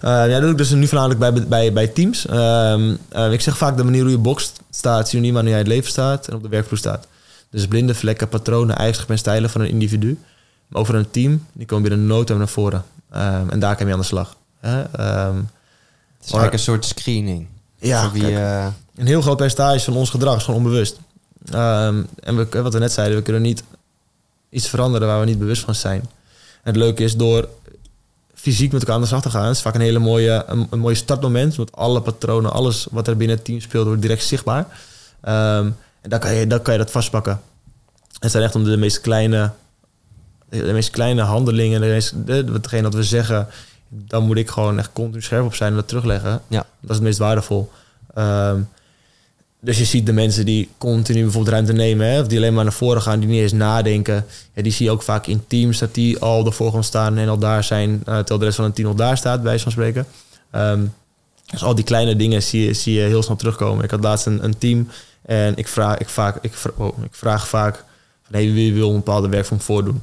Eh, 0.00 0.10
ja, 0.10 0.26
dat 0.26 0.40
doe 0.40 0.50
ik 0.50 0.58
dus 0.58 0.70
nu 0.70 0.86
voornamelijk 0.86 1.20
bij, 1.20 1.46
bij, 1.46 1.72
bij 1.72 1.86
teams. 1.86 2.26
Ehm, 2.26 2.94
eh, 3.08 3.32
ik 3.32 3.40
zeg 3.40 3.56
vaak 3.56 3.76
de 3.76 3.84
manier 3.84 4.02
hoe 4.02 4.10
je 4.10 4.18
bokst 4.18 4.60
staat, 4.70 5.08
zie 5.08 5.18
je 5.18 5.24
niet 5.24 5.32
maar 5.32 5.42
hoe 5.42 5.50
jij 5.50 5.60
in 5.60 5.66
het 5.66 5.74
leven 5.74 5.90
staat 5.90 6.28
en 6.28 6.34
op 6.34 6.42
de 6.42 6.48
werkvloer 6.48 6.78
staat. 6.78 7.06
Dus 7.50 7.66
blinde 7.66 7.94
vlekken, 7.94 8.28
patronen, 8.28 8.76
eigenschappen 8.76 9.14
en 9.14 9.20
stijlen 9.20 9.50
van 9.50 9.60
een 9.60 9.68
individu. 9.68 10.18
Maar 10.68 10.80
over 10.80 10.94
een 10.94 11.10
team, 11.10 11.46
die 11.52 11.66
komen 11.66 11.88
binnen 11.88 12.06
no 12.06 12.24
time 12.24 12.38
naar 12.38 12.48
voren. 12.48 12.84
Ehm, 13.10 13.48
en 13.48 13.58
daar 13.58 13.76
kan 13.76 13.86
je 13.86 13.92
aan 13.92 13.98
de 13.98 14.04
slag. 14.04 14.36
Hè? 14.60 14.82
Ehm, 14.82 15.36
Het 15.36 16.24
is 16.24 16.32
eigenlijk 16.32 16.52
een 16.52 16.58
soort 16.58 16.84
screening. 16.84 17.46
Ja, 17.78 18.10
eh, 18.14 18.66
een 18.96 19.06
heel 19.06 19.22
groot 19.22 19.36
percentage 19.36 19.84
van 19.84 19.96
ons 19.96 20.10
gedrag 20.10 20.36
is 20.36 20.44
gewoon 20.44 20.60
onbewust. 20.60 20.98
Ehm, 21.50 22.02
en 22.20 22.36
we, 22.36 22.62
wat 22.62 22.72
we 22.72 22.78
net 22.78 22.92
zeiden, 22.92 23.16
we 23.16 23.22
kunnen 23.22 23.42
niet 23.42 23.62
iets 24.50 24.68
veranderen 24.68 25.08
waar 25.08 25.20
we 25.20 25.26
niet 25.26 25.38
bewust 25.38 25.64
van 25.64 25.74
zijn. 25.74 26.00
En 26.00 26.72
het 26.72 26.76
leuke 26.76 27.02
is 27.02 27.16
door 27.16 27.48
fysiek 28.34 28.72
met 28.72 28.80
elkaar 28.80 28.94
aan 28.94 29.00
de 29.00 29.06
slag 29.06 29.22
te 29.22 29.30
gaan, 29.30 29.50
is 29.50 29.60
vaak 29.60 29.74
een 29.74 29.80
hele 29.80 29.98
mooie, 29.98 30.44
een, 30.46 30.66
een 30.70 30.78
mooie 30.78 30.94
startmoment. 30.94 31.56
Want 31.56 31.72
alle 31.72 32.00
patronen, 32.00 32.52
alles 32.52 32.86
wat 32.90 33.08
er 33.08 33.16
binnen 33.16 33.36
het 33.36 33.44
team 33.44 33.60
speelt, 33.60 33.86
wordt 33.86 34.02
direct 34.02 34.22
zichtbaar. 34.22 34.66
Ehm, 35.20 35.70
en 36.00 36.10
dan 36.10 36.18
kan, 36.18 36.34
je, 36.34 36.46
dan 36.46 36.62
kan 36.62 36.72
je 36.72 36.78
dat 36.78 36.90
vastpakken. 36.90 37.40
Het 38.18 38.30
zijn 38.30 38.42
echt 38.42 38.54
om 38.54 38.64
de 38.64 38.76
meest 38.76 39.00
kleine, 39.00 39.50
de 40.48 40.72
meest 40.72 40.90
kleine 40.90 41.22
handelingen, 41.22 41.80
de 41.80 41.86
meest, 41.86 42.26
de, 42.26 42.44
hetgeen 42.52 42.82
dat 42.82 42.94
we 42.94 43.02
zeggen, 43.02 43.48
dan 44.06 44.26
moet 44.26 44.36
ik 44.36 44.50
gewoon 44.50 44.78
echt 44.78 44.92
continu 44.92 45.22
scherp 45.22 45.44
op 45.44 45.54
zijn 45.54 45.70
en 45.70 45.76
dat 45.76 45.88
terugleggen. 45.88 46.42
Ja. 46.48 46.66
Dat 46.80 46.90
is 46.90 46.96
het 46.96 47.04
meest 47.04 47.18
waardevol. 47.18 47.70
Ehm, 48.14 48.60
dus 49.60 49.78
je 49.78 49.84
ziet 49.84 50.06
de 50.06 50.12
mensen 50.12 50.44
die 50.44 50.68
continu 50.78 51.22
bijvoorbeeld 51.22 51.52
ruimte 51.52 51.72
nemen, 51.72 52.06
hè, 52.06 52.20
of 52.20 52.26
die 52.26 52.38
alleen 52.38 52.54
maar 52.54 52.64
naar 52.64 52.72
voren 52.72 53.02
gaan, 53.02 53.20
die 53.20 53.28
niet 53.28 53.40
eens 53.40 53.52
nadenken. 53.52 54.24
Ja, 54.54 54.62
die 54.62 54.72
zie 54.72 54.86
je 54.86 54.92
ook 54.92 55.02
vaak 55.02 55.26
in 55.26 55.44
teams 55.46 55.78
dat 55.78 55.94
die 55.94 56.18
al 56.18 56.46
ervoor 56.46 56.72
gaan 56.72 56.84
staan 56.84 57.18
en 57.18 57.28
al 57.28 57.38
daar 57.38 57.64
zijn, 57.64 57.90
uh, 57.90 57.98
terwijl 58.04 58.38
de 58.38 58.44
rest 58.44 58.56
van 58.56 58.64
het 58.64 58.74
team 58.74 58.88
al 58.88 58.94
daar 58.94 59.16
staat, 59.16 59.42
bij 59.42 59.58
van 59.58 59.72
spreken. 59.72 60.06
Ehm, 60.50 60.84
dus 61.46 61.62
al 61.62 61.74
die 61.74 61.84
kleine 61.84 62.16
dingen 62.16 62.42
zie 62.42 62.66
je, 62.66 62.72
zie 62.72 62.94
je 62.94 63.00
heel 63.00 63.22
snel 63.22 63.36
terugkomen. 63.36 63.84
Ik 63.84 63.90
had 63.90 64.02
laatst 64.02 64.26
een, 64.26 64.44
een 64.44 64.58
team 64.58 64.88
en 65.22 65.56
ik 65.56 65.68
vraag, 65.68 65.98
ik 65.98 66.08
vaak, 66.08 66.38
ik, 66.40 66.54
vra- 66.54 66.72
oh, 66.76 66.98
ik 67.02 67.14
vraag 67.14 67.48
vaak 67.48 67.84
van 68.22 68.34
hey, 68.34 68.52
wie 68.52 68.74
wil 68.74 68.88
een 68.88 68.96
bepaalde 68.96 69.28
werkvorm 69.28 69.60
voordoen? 69.60 70.02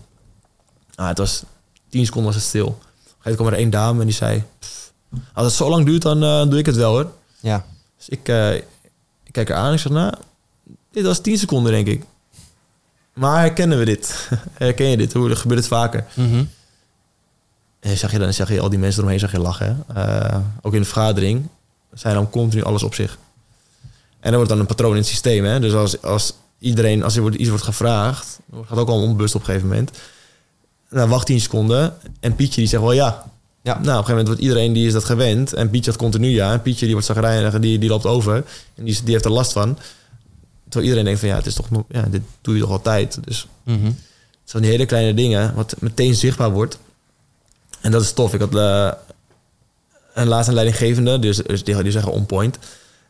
Nou, 0.95 1.09
het 1.09 1.17
was 1.17 1.43
tien 1.89 2.05
seconden 2.05 2.31
was 2.31 2.41
het 2.41 2.49
stil. 2.49 2.79
Gegeven 3.23 3.37
moment 3.37 3.37
kwam 3.37 3.47
er 3.47 3.59
één 3.59 3.69
dame 3.69 3.99
en 3.99 4.05
die 4.05 4.15
zei, 4.15 4.43
"Pff, 4.59 4.83
als 5.33 5.45
het 5.45 5.55
zo 5.55 5.69
lang 5.69 5.85
duurt, 5.85 6.01
dan 6.01 6.23
eh, 6.23 6.49
doe 6.49 6.59
ik 6.59 6.65
het 6.65 6.75
wel 6.75 6.91
hoor. 6.91 7.11
ja. 7.39 7.65
Dus 7.97 8.09
ik, 8.09 8.27
eh, 8.27 8.53
ik 9.23 9.31
kijk 9.31 9.49
haar 9.49 9.57
aan 9.57 9.67
en 9.67 9.73
ik 9.73 9.79
zeg, 9.79 9.91
nou, 9.91 10.13
dit 10.91 11.05
was 11.05 11.21
10 11.21 11.37
seconden, 11.37 11.71
denk 11.71 11.87
ik. 11.87 12.03
Maar 13.13 13.39
herkennen 13.39 13.77
we 13.77 13.85
dit? 13.85 14.29
Herken 14.53 14.87
je 14.87 14.97
dit? 14.97 15.13
Hoe 15.13 15.35
gebeurt 15.35 15.59
het 15.59 15.69
vaker? 15.69 16.05
Mhm. 16.13 16.35
En 17.79 17.89
dan 17.89 17.97
zag 17.97 18.11
je, 18.11 18.19
dan 18.19 18.33
zag 18.33 18.49
je 18.49 18.59
al 18.59 18.69
die 18.69 18.79
mensen 18.79 18.97
eromheen 18.97 19.19
zag 19.19 19.31
je 19.31 19.39
lachen. 19.39 19.83
Eh, 19.93 20.37
ook 20.61 20.73
in 20.73 20.79
de 20.79 20.85
vergadering 20.85 21.47
zijn 21.93 22.15
dan 22.15 22.29
continu 22.29 22.63
alles 22.63 22.83
op 22.83 22.93
zich. 22.93 23.17
En 24.19 24.29
er 24.29 24.35
wordt 24.35 24.49
dan 24.49 24.59
een 24.59 24.65
patroon 24.65 24.91
in 24.91 24.97
het 24.97 25.07
systeem. 25.07 25.45
Hè? 25.45 25.59
Dus 25.59 25.73
als, 25.73 26.01
als 26.01 26.33
iedereen, 26.59 27.03
als 27.03 27.15
er 27.15 27.21
wordt, 27.21 27.35
iets 27.35 27.49
wordt 27.49 27.63
gevraagd, 27.63 28.39
dan 28.45 28.65
gaat 28.65 28.77
ook 28.77 28.89
al 28.89 29.01
onbewust 29.01 29.35
op 29.35 29.41
een 29.41 29.47
gegeven 29.47 29.67
moment. 29.67 29.91
Dan 30.93 31.09
wacht 31.09 31.25
10 31.25 31.41
seconden 31.41 31.93
en 32.19 32.35
Pietje 32.35 32.61
die 32.61 32.69
zegt 32.69 32.83
wel 32.83 32.91
ja. 32.91 33.31
Ja. 33.61 33.73
Nou, 33.73 33.81
op 33.81 33.87
een 33.87 33.93
gegeven 33.93 34.09
moment 34.09 34.27
wordt 34.27 34.41
iedereen 34.41 34.73
die 34.73 34.87
is 34.87 34.93
dat 34.93 35.03
gewend. 35.03 35.53
En 35.53 35.69
Pietje 35.69 35.91
had 35.91 35.99
continu 35.99 36.29
ja. 36.29 36.51
En 36.51 36.61
Pietje 36.61 36.83
die 36.85 36.93
wordt 36.93 37.07
zagrijnig 37.07 37.53
en 37.53 37.61
die, 37.61 37.79
die 37.79 37.89
loopt 37.89 38.05
over. 38.05 38.35
En 38.75 38.83
die, 38.83 38.99
die 39.03 39.13
heeft 39.13 39.25
er 39.25 39.31
last 39.31 39.51
van. 39.51 39.77
Terwijl 40.63 40.83
iedereen 40.83 41.05
denkt 41.05 41.19
van 41.19 41.29
ja, 41.29 41.35
het 41.35 41.45
is 41.45 41.53
toch 41.53 41.69
nog, 41.69 41.83
ja, 41.89 42.01
dit 42.01 42.21
doe 42.41 42.55
je 42.55 42.61
toch 42.61 42.69
altijd. 42.69 43.17
Dus 43.25 43.47
zo'n 44.43 44.61
die 44.61 44.69
hele 44.69 44.85
kleine 44.85 45.13
dingen, 45.13 45.53
wat 45.55 45.75
meteen 45.79 46.15
zichtbaar 46.15 46.51
wordt. 46.51 46.77
En 47.81 47.91
dat 47.91 48.01
is 48.01 48.11
tof. 48.11 48.33
Ik 48.33 48.39
had 48.39 48.55
eh, 48.55 48.91
een 50.13 50.27
laatste 50.27 50.53
leidinggevende, 50.53 51.19
dus, 51.19 51.37
dus 51.37 51.63
die, 51.63 51.83
die 51.83 51.91
zeggen 51.91 52.11
on 52.11 52.25
point. 52.25 52.57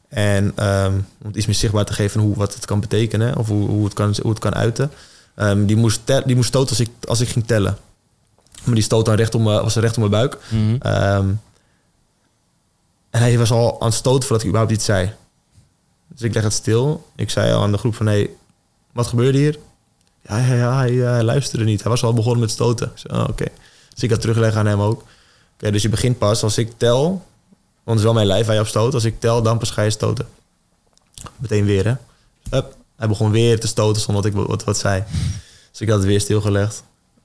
En 0.09 0.51
ehm, 0.55 0.93
om 0.93 1.27
het 1.27 1.35
iets 1.35 1.45
meer 1.45 1.55
zichtbaar 1.55 1.85
te 1.85 1.93
geven 1.93 2.21
hoe, 2.21 2.35
wat 2.35 2.53
het 2.53 2.65
kan 2.65 2.79
betekenen, 2.79 3.37
of 3.37 3.47
hoe, 3.47 3.69
hoe, 3.69 3.83
het, 3.83 3.93
kan, 3.93 4.15
hoe 4.21 4.31
het 4.31 4.39
kan 4.39 4.55
uiten. 4.55 4.91
Ehm, 5.35 5.65
die, 5.65 5.75
moest 5.75 6.01
die 6.25 6.35
moest 6.35 6.47
stoten 6.47 6.69
als 6.69 6.79
ik, 6.79 6.89
als 7.07 7.19
ik 7.19 7.27
ging 7.27 7.47
tellen. 7.47 7.77
Maar 8.63 8.75
die 8.75 8.83
stoot 8.83 9.05
dan 9.05 9.15
recht 9.15 9.35
om, 9.35 9.43
was 9.43 9.75
recht 9.75 9.97
om 9.97 10.09
mijn 10.09 10.11
buik. 10.11 10.37
Mhm. 10.49 10.75
Ehm, 10.79 11.29
en 13.09 13.19
hij 13.19 13.37
was 13.37 13.51
al 13.51 13.81
aan 13.81 13.87
het 13.87 13.95
stoten 13.95 14.21
voordat 14.21 14.41
ik 14.41 14.47
überhaupt 14.47 14.73
iets 14.73 14.85
zei. 14.85 15.13
Dus 16.07 16.21
ik 16.21 16.33
leg 16.33 16.43
het 16.43 16.53
stil. 16.53 17.09
Ik 17.15 17.29
zei 17.29 17.53
al 17.53 17.61
aan 17.61 17.71
de 17.71 17.77
groep 17.77 17.95
van, 17.95 18.05
hé, 18.05 18.13
hey, 18.13 18.29
wat 18.91 19.07
gebeurde 19.07 19.37
hier? 19.37 19.59
Ja, 20.21 20.37
ja, 20.37 20.53
ja 20.53 20.77
hij, 20.77 21.01
eh, 21.01 21.09
hij 21.09 21.23
luisterde 21.23 21.65
niet. 21.65 21.81
Hij 21.81 21.91
was 21.91 22.03
al 22.03 22.13
begonnen 22.13 22.41
met 22.41 22.51
stoten. 22.51 22.87
Ik 22.87 22.97
zei, 22.97 23.21
oh, 23.21 23.27
oké. 23.29 23.45
Dus 23.93 24.03
ik 24.03 24.09
had 24.09 24.21
terugleggen 24.21 24.59
aan 24.59 24.65
hem 24.65 24.81
ook. 24.81 25.03
Oké, 25.53 25.71
dus 25.71 25.81
je 25.81 25.89
begint 25.89 26.17
pas 26.17 26.43
als 26.43 26.57
ik 26.57 26.71
tel, 26.77 27.07
want 27.83 27.83
het 27.83 27.97
is 27.97 28.03
wel 28.03 28.13
mijn 28.13 28.27
lijf 28.27 28.45
waar 28.45 28.55
je 28.55 28.61
op 28.61 28.67
stoot. 28.67 28.93
Als 28.93 29.03
ik 29.03 29.19
tel, 29.19 29.41
dan 29.41 29.57
pas 29.57 29.71
ga 29.71 29.81
je 29.81 29.89
stoten. 29.89 30.27
Meteen 31.37 31.65
weer, 31.65 31.85
hè. 31.85 31.93
Hup. 32.49 32.75
Hij 32.97 33.07
begon 33.07 33.31
weer 33.31 33.59
te 33.59 33.67
stoten 33.67 34.01
zonder 34.01 34.23
dat 34.23 34.31
ik 34.31 34.47
wat, 34.47 34.63
wat 34.63 34.77
zei. 34.77 35.03
Dus 35.71 35.81
ik 35.81 35.87
had 35.89 35.97
het 35.97 36.07
weer 36.07 36.21
stilgelegd. 36.21 36.83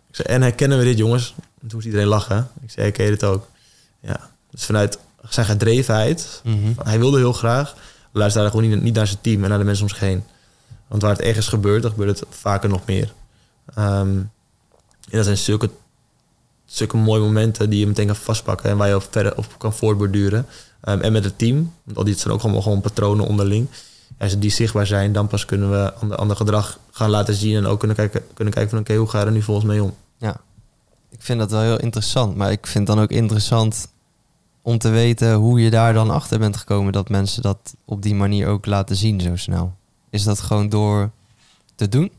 Ik 0.08 0.14
zei, 0.16 0.28
en 0.28 0.42
herkennen 0.42 0.78
we 0.78 0.84
dit, 0.84 0.98
jongens? 0.98 1.34
En 1.38 1.44
toen 1.60 1.70
moest 1.72 1.86
iedereen 1.86 2.06
lachen. 2.06 2.48
Ik 2.62 2.70
zei, 2.70 2.86
herken 2.86 3.04
je 3.04 3.10
dit 3.10 3.24
ook? 3.24 3.46
Ja. 4.00 4.30
Dus 4.50 4.64
vanuit 4.64 4.98
zijn 5.28 5.46
gedrevenheid, 5.46 6.40
Mhm. 6.44 6.72
hij 6.82 6.98
wilde 6.98 7.18
heel 7.18 7.32
graag, 7.32 7.74
luisterde 8.12 8.50
gewoon 8.50 8.68
niet, 8.68 8.82
niet 8.82 8.94
naar 8.94 9.06
zijn 9.06 9.20
team 9.20 9.42
en 9.42 9.48
naar 9.48 9.58
de 9.58 9.64
mensen 9.64 9.84
om 9.84 9.90
zich 9.90 9.98
heen. 10.00 10.24
Want 10.88 11.02
waar 11.02 11.10
het 11.10 11.20
ergens 11.20 11.48
gebeurt, 11.48 11.82
dan 11.82 11.90
gebeurt 11.90 12.20
het 12.20 12.28
vaker 12.30 12.68
nog 12.68 12.80
meer. 12.86 13.12
Ehm, 13.74 14.08
en 14.08 14.30
dat 15.10 15.24
zijn 15.24 15.36
zulke, 15.38 15.70
zulke 16.64 16.96
mooie 16.96 17.20
momenten 17.20 17.70
die 17.70 17.78
je 17.80 17.86
meteen 17.86 18.06
kan 18.06 18.16
vastpakken 18.16 18.70
en 18.70 18.76
waar 18.76 18.88
je 18.88 18.94
op 18.94 19.06
verder 19.10 19.36
op 19.36 19.46
kan 19.58 19.72
voortborduren. 19.74 20.46
Ehm, 20.80 21.00
en 21.00 21.12
met 21.12 21.24
het 21.24 21.38
team, 21.38 21.72
want 21.84 21.96
al 21.98 22.04
die 22.04 22.14
zijn 22.16 22.34
ook 22.34 22.42
allemaal 22.42 22.62
gewoon 22.62 22.80
patronen 22.80 23.26
onderling. 23.26 23.68
Als 24.18 24.38
die 24.38 24.50
zichtbaar 24.50 24.86
zijn, 24.86 25.12
dan 25.12 25.26
pas 25.26 25.44
kunnen 25.44 25.70
we 25.70 25.92
ander, 25.94 26.16
ander 26.16 26.36
gedrag 26.36 26.78
gaan 26.90 27.10
laten 27.10 27.34
zien 27.34 27.56
en 27.56 27.66
ook 27.66 27.78
kunnen 27.78 27.96
kijken, 27.96 28.22
kunnen 28.34 28.54
kijken 28.54 28.70
van 28.70 28.80
oké, 28.80 28.94
hoe 28.94 29.08
ga 29.08 29.20
je 29.20 29.26
er 29.26 29.32
nu 29.32 29.42
volgens 29.42 29.66
mee 29.66 29.82
om? 29.82 29.94
Ik 31.10 31.22
vind 31.24 31.38
dat 31.38 31.50
wel 31.50 31.60
heel 31.60 31.78
interessant. 31.78 32.36
Maar 32.36 32.50
ik 32.50 32.66
vind 32.66 32.86
dan 32.86 33.00
ook 33.00 33.10
interessant 33.10 33.88
om 34.62 34.78
te 34.78 34.88
weten 34.88 35.34
hoe 35.34 35.60
je 35.60 35.70
daar 35.70 35.92
dan 35.92 36.10
achter 36.10 36.38
bent 36.38 36.56
gekomen 36.56 36.92
dat 36.92 37.08
mensen 37.08 37.42
dat 37.42 37.58
op 37.84 38.02
die 38.02 38.14
manier 38.14 38.46
ook 38.46 38.66
laten 38.66 38.96
zien 38.96 39.20
zo 39.20 39.36
snel. 39.36 39.72
Is 40.10 40.22
dat 40.24 40.40
gewoon 40.40 40.68
door 40.68 41.10
te 41.74 41.88
doen? 41.88 42.10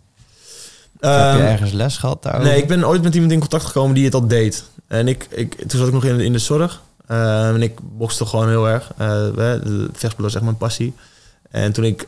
Heb 0.99 1.01
je 1.01 1.07
Ehm, 1.07 1.39
ergens 1.41 1.71
les 1.71 1.97
gehad 1.97 2.23
daarover? 2.23 2.47
Nee, 2.47 2.61
ik 2.61 2.67
ben 2.67 2.88
ooit 2.88 3.01
met 3.01 3.13
iemand 3.13 3.31
in 3.31 3.39
contact 3.39 3.65
gekomen 3.65 3.95
die 3.95 4.05
het 4.05 4.13
al 4.13 4.27
deed. 4.27 4.63
En 4.88 5.07
ik, 5.07 5.27
ik, 5.30 5.55
toen 5.55 5.80
zat 5.80 5.88
ik 5.88 5.93
nog 5.93 6.05
in, 6.05 6.19
in 6.19 6.31
de 6.34 6.39
zorg. 6.39 6.81
Eh, 7.05 7.47
en 7.49 7.61
ik 7.61 7.80
bokste 7.97 8.26
gewoon 8.26 8.47
heel 8.49 8.67
erg. 8.67 8.91
Eh, 8.97 9.07
hè, 9.35 9.59
de 9.59 9.89
vechtspel 9.93 10.23
was 10.23 10.35
echt 10.35 10.43
mijn 10.43 10.57
passie. 10.57 10.93
En 11.49 11.71
toen 11.73 11.84
ik 11.84 12.07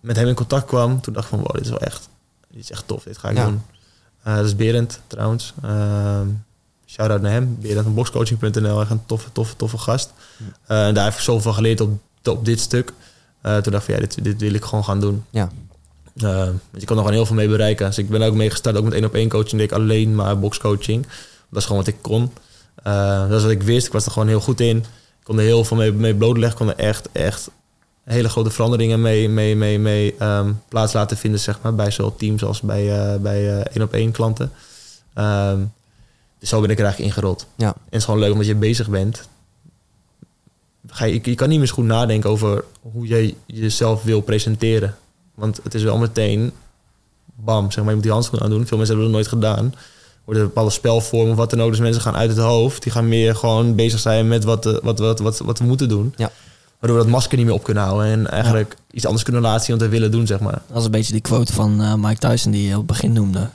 met 0.00 0.16
hem 0.16 0.28
in 0.28 0.34
contact 0.34 0.66
kwam, 0.66 1.00
toen 1.00 1.12
dacht 1.14 1.24
ik 1.26 1.30
van... 1.30 1.38
Wow, 1.42 1.52
dit 1.54 1.62
is 1.64 1.70
wel 1.70 1.80
echt, 1.80 2.08
dit 2.50 2.62
is 2.62 2.70
echt 2.70 2.86
tof. 2.86 3.02
Dit 3.02 3.18
ga 3.18 3.28
ik 3.30 3.36
Ja. 3.36 3.44
doen. 3.44 3.62
Eh, 4.22 4.36
dat 4.36 4.44
is 4.44 4.56
Berend 4.56 5.00
trouwens. 5.06 5.52
Ehm 5.62 6.26
Shout-out 6.86 7.20
naar 7.20 7.30
hem. 7.32 7.56
Berend 7.60 7.82
van 7.84 7.94
boxcoaching.nl. 7.94 8.80
Echt 8.80 8.90
een 8.90 9.06
toffe, 9.06 9.32
toffe, 9.32 9.56
toffe 9.56 9.78
gast. 9.78 10.10
Eh, 10.66 10.86
en 10.86 10.94
daar 10.94 11.04
heb 11.04 11.12
ik 11.12 11.18
zoveel 11.20 11.40
van 11.42 11.54
geleerd 11.54 11.80
op, 11.80 11.90
op 12.24 12.44
dit 12.44 12.60
stuk. 12.60 12.92
Eh, 13.40 13.56
toen 13.56 13.72
dacht 13.72 13.88
ik 13.88 13.94
van 13.94 14.02
ja, 14.04 14.08
dit, 14.14 14.24
dit 14.24 14.40
wil 14.40 14.52
ik 14.54 14.64
gewoon 14.64 14.84
gaan 14.84 15.00
doen. 15.00 15.24
Ja. 15.30 15.48
Eh, 16.16 16.24
want 16.44 16.58
je 16.78 16.84
kan 16.84 16.96
nog 16.96 17.04
gewoon 17.04 17.12
heel 17.12 17.26
veel 17.26 17.36
mee 17.36 17.48
bereiken. 17.48 17.86
Dus 17.86 17.98
ik 17.98 18.08
ben 18.08 18.22
ook 18.22 18.34
mee 18.34 18.50
gestart, 18.50 18.76
ook 18.76 18.84
met 18.84 18.92
één 18.92 19.04
op 19.04 19.14
één 19.14 19.28
coaching. 19.28 19.60
Deed 19.60 19.70
ik 19.70 19.76
alleen 19.76 20.14
maar 20.14 20.38
boxcoaching. 20.38 21.06
Dat 21.50 21.58
is 21.60 21.64
gewoon 21.66 21.84
wat 21.84 21.94
ik 21.94 22.02
kon. 22.02 22.32
Dat 22.82 23.30
is 23.32 23.42
wat 23.42 23.50
ik 23.50 23.62
wist. 23.62 23.86
Ik 23.86 23.92
was 23.92 24.04
er 24.06 24.12
gewoon 24.12 24.28
heel 24.28 24.40
goed 24.40 24.60
in. 24.60 24.76
Ik 24.76 24.84
kon 25.22 25.38
er 25.38 25.44
heel 25.44 25.64
veel 25.64 25.76
mee, 25.76 25.92
mee 25.92 26.14
blootleggen. 26.14 26.60
Ik 26.60 26.66
kon 26.66 26.74
er 26.76 26.88
echt, 26.88 27.08
echt 27.12 27.50
hele 28.04 28.28
grote 28.28 28.50
veranderingen 28.50 29.00
mee, 29.00 29.28
mee, 29.28 29.56
mee, 29.56 29.78
mee 29.78 30.14
ehm, 30.18 30.52
plaats 30.68 30.92
laten 30.92 31.16
vinden, 31.16 31.40
zeg 31.40 31.58
maar. 31.62 31.74
Bij 31.74 31.90
zowel 31.90 32.16
teams 32.16 32.44
als 32.44 32.60
bij, 32.60 33.12
eh, 33.12 33.20
bij 33.20 33.48
eh, 33.48 33.64
één 33.72 33.82
op 33.82 33.92
één 33.92 34.10
klanten. 34.12 34.52
Ehm, 35.14 35.60
dus 36.38 36.48
zo 36.48 36.60
ben 36.60 36.70
ik 36.70 36.78
er 36.78 36.84
eigenlijk 36.84 37.14
ingerold. 37.14 37.46
Ja. 37.56 37.66
En 37.66 37.80
het 37.84 37.94
is 37.94 38.04
gewoon 38.04 38.20
leuk 38.20 38.32
omdat 38.32 38.46
je 38.46 38.54
bezig 38.54 38.88
bent. 38.88 39.28
Ga 40.86 41.04
je, 41.04 41.20
je 41.22 41.34
kan 41.34 41.48
niet 41.48 41.58
meer 41.58 41.68
goed 41.68 41.84
nadenken 41.84 42.30
over 42.30 42.64
hoe 42.80 43.06
je 43.06 43.34
jezelf 43.46 44.02
wil 44.02 44.20
presenteren. 44.20 44.96
Want 45.34 45.60
het 45.62 45.74
is 45.74 45.82
wel 45.82 45.98
meteen 45.98 46.52
bam, 47.34 47.70
zeg 47.70 47.76
maar, 47.78 47.88
je 47.88 47.94
moet 47.94 48.02
die 48.02 48.12
handschoen 48.12 48.40
aandoen. 48.40 48.66
Veel 48.66 48.76
mensen 48.76 48.96
hebben 48.96 49.12
dat 49.12 49.22
nooit 49.22 49.34
gedaan. 49.34 49.74
Worden 50.24 50.42
bepaalde 50.42 50.70
spelvormen 50.70 51.30
of 51.30 51.36
wat 51.36 51.50
dan 51.50 51.62
ook. 51.62 51.70
Dus 51.70 51.80
mensen 51.80 52.02
gaan 52.02 52.16
uit 52.16 52.30
het 52.30 52.38
hoofd. 52.38 52.82
Die 52.82 52.92
gaan 52.92 53.08
meer 53.08 53.36
gewoon 53.36 53.74
bezig 53.74 54.00
zijn 54.00 54.28
met 54.28 54.44
wat, 54.44 54.66
eh, 54.66 54.76
wat, 54.82 54.98
wat, 54.98 55.18
wat, 55.18 55.38
wat 55.38 55.58
we 55.58 55.64
moeten 55.64 55.88
doen. 55.88 56.14
Ja. 56.16 56.30
Waardoor 56.82 57.00
we 57.00 57.06
dat 57.06 57.14
masker 57.14 57.36
niet 57.36 57.46
meer 57.46 57.54
op 57.54 57.62
kunnen 57.62 57.82
houden. 57.82 58.06
En 58.06 58.30
eigenlijk 58.30 58.76
iets 58.90 59.04
anders 59.06 59.24
kunnen 59.24 59.42
laten 59.42 59.64
zien 59.64 59.74
wat 59.78 59.84
we 59.84 59.90
willen 59.92 60.10
doen, 60.10 60.26
zeg 60.26 60.40
maar. 60.40 60.62
Dat 60.68 60.78
is 60.78 60.84
een 60.84 60.90
beetje 60.90 61.12
die 61.12 61.20
quote 61.20 61.52
van 61.52 61.82
eh, 61.82 61.94
Mike 61.94 62.28
Tyson 62.28 62.52
die 62.52 62.62
je 62.66 62.72
op 62.72 62.76
het 62.78 62.86
begin 62.86 63.12
noemde. 63.12 63.48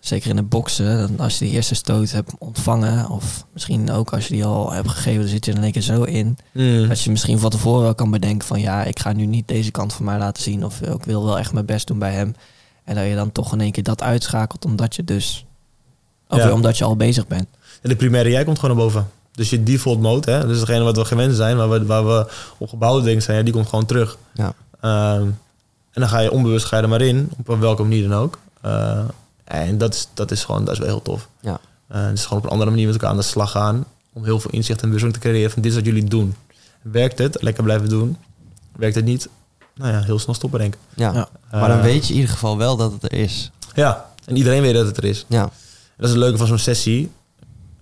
Zeker 0.00 0.30
in 0.30 0.36
het 0.36 0.48
boksen, 0.48 1.18
als 1.18 1.38
je 1.38 1.44
die 1.44 1.54
eerste 1.54 1.74
stoot 1.74 2.10
hebt 2.10 2.32
ontvangen, 2.38 3.08
of 3.08 3.46
misschien 3.52 3.90
ook 3.90 4.12
als 4.12 4.26
je 4.28 4.34
die 4.34 4.44
al 4.44 4.72
hebt 4.72 4.88
gegeven, 4.88 5.20
dan 5.20 5.28
zit 5.28 5.44
je 5.44 5.50
er 5.50 5.56
in 5.56 5.62
één 5.62 5.72
keer 5.72 5.82
zo 5.82 6.02
in. 6.02 6.36
Mm. 6.52 6.88
Dat 6.88 7.00
je 7.00 7.10
misschien 7.10 7.38
van 7.38 7.50
tevoren 7.50 7.82
wel 7.82 7.94
kan 7.94 8.10
bedenken 8.10 8.46
van 8.46 8.60
ja, 8.60 8.84
ik 8.84 8.98
ga 8.98 9.12
nu 9.12 9.26
niet 9.26 9.48
deze 9.48 9.70
kant 9.70 9.92
van 9.92 10.04
mij 10.04 10.18
laten 10.18 10.42
zien, 10.42 10.64
of 10.64 10.80
ik 10.80 11.04
wil 11.04 11.24
wel 11.24 11.38
echt 11.38 11.52
mijn 11.52 11.66
best 11.66 11.86
doen 11.86 11.98
bij 11.98 12.12
hem. 12.12 12.34
En 12.84 12.94
dat 12.94 13.06
je 13.06 13.14
dan 13.14 13.32
toch 13.32 13.52
in 13.52 13.60
één 13.60 13.72
keer 13.72 13.82
dat 13.82 14.02
uitschakelt, 14.02 14.64
omdat 14.64 14.96
je 14.96 15.04
dus, 15.04 15.46
of 16.28 16.38
Ja. 16.38 16.52
omdat 16.52 16.78
je 16.78 16.84
al 16.84 16.96
bezig 16.96 17.26
bent. 17.26 17.46
En 17.82 17.88
de 17.88 17.96
primaire 17.96 18.30
jij 18.30 18.44
komt 18.44 18.58
gewoon 18.58 18.76
naar 18.76 18.84
boven. 18.84 19.10
Dus 19.32 19.50
je 19.50 19.62
default 19.62 20.00
mode, 20.00 20.30
hè, 20.30 20.46
dus 20.46 20.58
degene 20.60 20.84
wat 20.84 20.96
we 20.96 21.04
gewend 21.04 21.34
zijn, 21.36 21.56
waar 21.56 21.70
we, 21.70 21.86
waar 21.86 22.06
we 22.06 22.26
op 22.58 22.68
gebouwd 22.68 23.04
denken 23.04 23.22
zijn, 23.22 23.36
ja, 23.36 23.42
die 23.42 23.52
komt 23.52 23.68
gewoon 23.68 23.86
terug. 23.86 24.16
Ja. 24.34 24.52
Ehm, 24.80 25.22
en 25.92 26.00
dan 26.00 26.08
ga 26.08 26.18
je 26.18 26.30
onbewust 26.30 26.64
ga 26.66 26.76
je 26.76 26.82
er 26.82 26.88
maar 26.88 27.00
in, 27.00 27.30
op 27.46 27.58
welke 27.58 27.82
manier 27.82 28.08
dan 28.08 28.18
ook. 28.18 28.38
Eh, 28.60 28.98
en 29.44 29.78
dat 29.78 29.94
is, 29.94 30.08
dat 30.14 30.30
is 30.30 30.44
gewoon 30.44 30.64
dat 30.64 30.72
is 30.72 30.78
wel 30.78 30.88
heel 30.88 31.02
tof. 31.02 31.28
Ja. 31.40 31.60
Eh, 31.88 32.08
dus 32.08 32.22
gewoon 32.24 32.38
op 32.38 32.44
een 32.44 32.50
andere 32.50 32.70
manier 32.70 32.86
met 32.86 32.94
elkaar 32.94 33.10
aan 33.10 33.16
de 33.16 33.22
slag 33.22 33.50
gaan. 33.50 33.84
Om 34.12 34.24
heel 34.24 34.40
veel 34.40 34.50
inzicht 34.50 34.78
en 34.82 34.86
bewustzijn 34.86 35.12
te 35.12 35.18
creëren 35.18 35.50
van 35.50 35.62
dit 35.62 35.70
is 35.70 35.76
wat 35.76 35.86
jullie 35.86 36.04
doen. 36.04 36.34
Werkt 36.82 37.18
het? 37.18 37.42
Lekker 37.42 37.62
blijven 37.62 37.88
doen. 37.88 38.16
Werkt 38.76 38.94
het 38.94 39.04
niet? 39.04 39.28
Nou 39.74 39.92
ja, 39.92 40.00
heel 40.02 40.18
snel 40.18 40.34
stoppen 40.34 40.58
denk 40.60 40.74
ik. 40.74 40.80
Ja. 40.94 41.12
Ja. 41.12 41.28
Maar 41.50 41.68
dan 41.68 41.78
Eh, 41.78 41.84
weet 41.84 42.02
je 42.06 42.12
in 42.12 42.18
ieder 42.18 42.32
geval 42.34 42.56
wel 42.56 42.76
dat 42.76 42.92
het 42.92 43.02
er 43.02 43.12
is. 43.12 43.50
Ja, 43.74 44.06
en 44.24 44.36
iedereen 44.36 44.62
weet 44.62 44.74
dat 44.74 44.86
het 44.86 44.96
er 44.96 45.04
is. 45.04 45.24
Ja. 45.28 45.40
Dat 45.96 46.06
is 46.06 46.08
het 46.10 46.18
leuke 46.18 46.38
van 46.38 46.46
zo'n 46.46 46.58
sessie. 46.58 47.10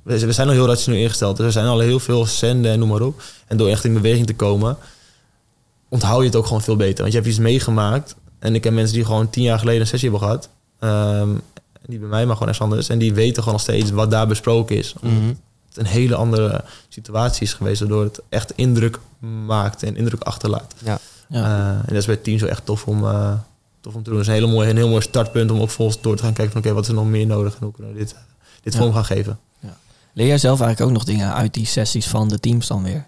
We, 0.02 0.18
we 0.26 0.32
zijn 0.32 0.46
al 0.48 0.52
heel 0.54 0.66
rationeel 0.66 1.00
ingesteld. 1.00 1.36
Dus 1.36 1.46
we 1.46 1.52
zijn 1.52 1.66
al 1.66 1.78
heel 1.78 1.98
veel 2.00 2.26
zenden 2.26 2.72
en 2.72 2.78
noem 2.78 2.88
maar 2.88 3.00
op. 3.00 3.22
En 3.46 3.56
door 3.56 3.68
echt 3.68 3.84
in 3.84 3.92
beweging 3.92 4.26
te 4.26 4.34
komen, 4.34 4.76
onthoud 5.88 6.20
je 6.20 6.26
het 6.26 6.36
ook 6.36 6.46
gewoon 6.46 6.62
veel 6.62 6.76
beter. 6.76 6.98
Want 7.00 7.08
je 7.12 7.18
hebt 7.18 7.30
iets 7.30 7.38
meegemaakt. 7.38 8.14
En 8.38 8.54
ik 8.54 8.60
ken 8.60 8.74
mensen 8.74 8.94
die 8.96 9.04
gewoon 9.04 9.30
tien 9.30 9.42
jaar 9.42 9.58
geleden 9.58 9.80
een 9.80 9.86
sessie 9.86 10.10
hebben 10.10 10.28
gehad. 10.28 10.48
Ehm, 10.78 11.28
die 11.86 11.98
bij 11.98 12.08
mij, 12.08 12.26
maar 12.26 12.34
gewoon 12.36 12.48
ergens 12.48 12.66
anders. 12.68 12.88
En 12.88 12.98
die 12.98 13.14
weten 13.14 13.36
gewoon 13.42 13.52
nog 13.52 13.62
steeds 13.62 13.90
wat 13.90 14.10
daar 14.10 14.26
besproken 14.26 14.76
is. 14.76 14.94
Omdat 15.02 15.18
Mhm. 15.18 15.28
het 15.68 15.76
een 15.78 15.86
hele 15.86 16.14
andere 16.14 16.64
situatie 16.88 17.42
is 17.42 17.52
geweest. 17.54 17.80
Waardoor 17.80 18.02
het 18.04 18.20
echt 18.28 18.52
indruk 18.56 18.98
maakt 19.46 19.82
en 19.82 19.96
indruk 19.96 20.22
achterlaat. 20.22 20.74
Ja. 20.84 20.98
Eh, 21.30 21.68
en 21.68 21.82
dat 21.86 21.96
is 21.96 22.04
bij 22.06 22.14
het 22.14 22.24
team 22.24 22.38
zo 22.38 22.46
echt 22.46 22.64
tof 22.66 22.86
om, 22.86 23.04
eh, 23.04 23.32
tof 23.80 23.94
om 23.94 24.02
te 24.02 24.08
doen. 24.10 24.18
Dat 24.18 24.28
is 24.28 24.34
een, 24.34 24.40
hele 24.40 24.52
mooie, 24.52 24.70
een 24.70 24.76
heel 24.76 24.88
mooi 24.88 25.02
startpunt 25.02 25.50
om 25.50 25.60
ook 25.60 25.70
volgens 25.70 26.00
door 26.00 26.16
te 26.16 26.22
gaan 26.22 26.32
kijken 26.32 26.52
van 26.52 26.62
oké, 26.62 26.72
wat 26.74 26.82
is 26.82 26.88
er 26.88 26.94
nog 26.94 27.06
meer 27.06 27.26
nodig 27.26 27.52
en 27.54 27.58
hoe 27.64 27.72
kunnen 27.72 27.92
we 27.92 27.98
dit, 27.98 28.14
dit 28.62 28.72
Ja. 28.72 28.78
vorm 28.78 28.92
gaan 28.92 29.04
geven. 29.04 29.38
Leer 30.12 30.26
jij 30.26 30.38
zelf 30.38 30.60
eigenlijk 30.60 30.90
ook 30.90 30.96
nog 30.96 31.06
dingen 31.06 31.34
uit 31.34 31.54
die 31.54 31.66
sessies 31.66 32.06
van 32.06 32.28
de 32.28 32.40
teams 32.40 32.66
dan 32.66 32.82
weer? 32.82 33.06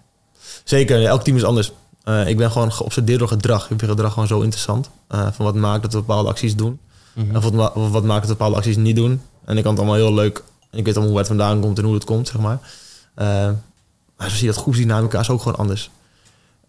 Zeker, 0.63 1.05
elk 1.05 1.23
team 1.23 1.37
is 1.37 1.43
anders. 1.43 1.71
Eh, 2.03 2.27
ik 2.27 2.37
ben 2.37 2.51
gewoon 2.51 2.73
geobsedeerd 2.73 3.19
door 3.19 3.27
gedrag. 3.27 3.61
Ik 3.61 3.79
vind 3.79 3.91
gedrag 3.91 4.13
gewoon 4.13 4.27
zo 4.27 4.41
interessant. 4.41 4.89
Eh, 5.07 5.27
van 5.31 5.45
wat 5.45 5.55
maakt 5.55 5.81
dat 5.81 5.93
we 5.93 5.99
bepaalde 5.99 6.29
acties 6.29 6.55
doen. 6.55 6.79
Mhm. 7.13 7.35
En 7.35 7.41
wat, 7.41 7.73
of 7.73 7.91
wat 7.91 8.03
maakt 8.03 8.19
dat 8.19 8.29
we 8.29 8.37
bepaalde 8.37 8.55
acties 8.55 8.77
niet 8.77 8.95
doen. 8.95 9.21
En 9.45 9.57
ik 9.57 9.63
kan 9.63 9.71
het 9.71 9.81
allemaal 9.81 9.99
heel 9.99 10.13
leuk. 10.13 10.43
En 10.69 10.77
ik 10.79 10.85
weet 10.85 10.93
allemaal 10.93 11.09
hoe 11.09 11.17
het 11.19 11.27
vandaan 11.27 11.61
komt 11.61 11.77
en 11.77 11.83
hoe 11.83 11.93
het 11.93 12.03
komt, 12.03 12.27
zeg 12.27 12.41
maar. 12.41 12.59
Eh, 13.15 13.25
maar 14.17 14.29
zo 14.29 14.35
zie 14.35 14.47
je 14.47 14.53
dat 14.53 14.61
groepsdynamica 14.61 15.19
is 15.19 15.29
ook 15.29 15.41
gewoon 15.41 15.57
anders. 15.57 15.89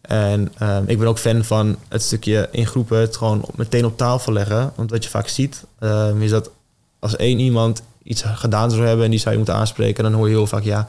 En 0.00 0.52
ik 0.86 0.98
ben 0.98 1.06
ook 1.08 1.18
fan 1.18 1.44
van 1.44 1.76
het 1.88 2.02
stukje 2.02 2.48
in 2.52 2.66
groepen 2.66 3.00
het 3.00 3.16
gewoon 3.16 3.44
meteen 3.54 3.84
op 3.84 3.96
tafel 3.96 4.32
leggen. 4.32 4.72
Want 4.74 4.90
wat 4.90 5.04
je 5.04 5.10
vaak 5.10 5.28
ziet, 5.28 5.64
eh, 5.78 6.20
is 6.20 6.30
dat 6.30 6.50
als 6.98 7.16
één 7.16 7.38
iemand 7.38 7.82
iets 8.04 8.22
gedaan 8.22 8.70
zou 8.70 8.86
hebben 8.86 9.04
en 9.04 9.10
die 9.10 9.20
zou 9.20 9.30
je 9.30 9.36
moeten 9.36 9.56
aanspreken, 9.56 10.04
dan 10.04 10.12
hoor 10.12 10.28
je 10.28 10.34
heel 10.34 10.46
vaak, 10.46 10.62
ja, 10.62 10.86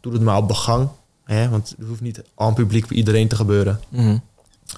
doe 0.00 0.12
het 0.12 0.22
maar 0.22 0.36
op 0.36 0.48
de 0.48 0.54
gang. 0.54 0.88
Hè? 1.24 1.48
Want 1.48 1.74
het 1.78 1.88
hoeft 1.88 2.00
niet 2.00 2.22
aan 2.34 2.54
publiek 2.54 2.86
bij 2.86 2.96
iedereen 2.96 3.28
te 3.28 3.36
gebeuren. 3.36 3.80
Mhm. 3.88 4.16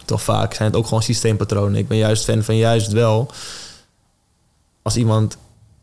Toch 0.04 0.22
vaak 0.22 0.54
zijn 0.54 0.68
het 0.68 0.76
ook 0.76 0.86
gewoon 0.86 1.02
systeempatronen. 1.02 1.78
Ik 1.78 1.88
ben 1.88 1.96
juist 1.96 2.24
fan 2.24 2.42
van 2.42 2.56
juist 2.56 2.92
wel 2.92 3.30
als 4.82 4.96
iemand 4.96 5.36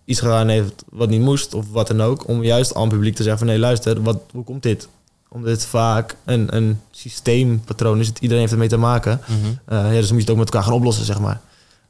iets 0.05 0.19
gedaan 0.19 0.47
heeft 0.47 0.83
wat 0.89 1.09
niet 1.09 1.21
moest 1.21 1.53
of 1.53 1.65
wat 1.71 1.87
dan 1.87 2.01
ook. 2.01 2.27
Om 2.27 2.43
juist 2.43 2.75
aan 2.75 2.89
publiek 2.89 3.15
te 3.15 3.23
zeggen 3.23 3.39
van 3.39 3.47
nee, 3.47 3.59
luister, 3.59 4.01
wat, 4.01 4.19
hoe 4.31 4.43
komt 4.43 4.63
dit? 4.63 4.87
Omdat 5.29 5.51
het 5.51 5.65
vaak 5.65 6.15
een, 6.25 6.55
een 6.55 6.81
systeempatroon 6.91 7.99
is. 7.99 8.07
Het, 8.07 8.19
iedereen 8.19 8.41
heeft 8.41 8.53
ermee 8.53 8.67
te 8.67 8.77
maken. 8.77 9.21
Mhm. 9.25 9.37
Eh, 9.65 9.93
ja, 9.93 9.99
dus 9.99 10.11
moet 10.11 10.17
je 10.17 10.21
het 10.21 10.29
ook 10.29 10.37
met 10.37 10.45
elkaar 10.45 10.63
gaan 10.63 10.73
oplossen, 10.73 11.05
zeg 11.05 11.19
maar. 11.19 11.41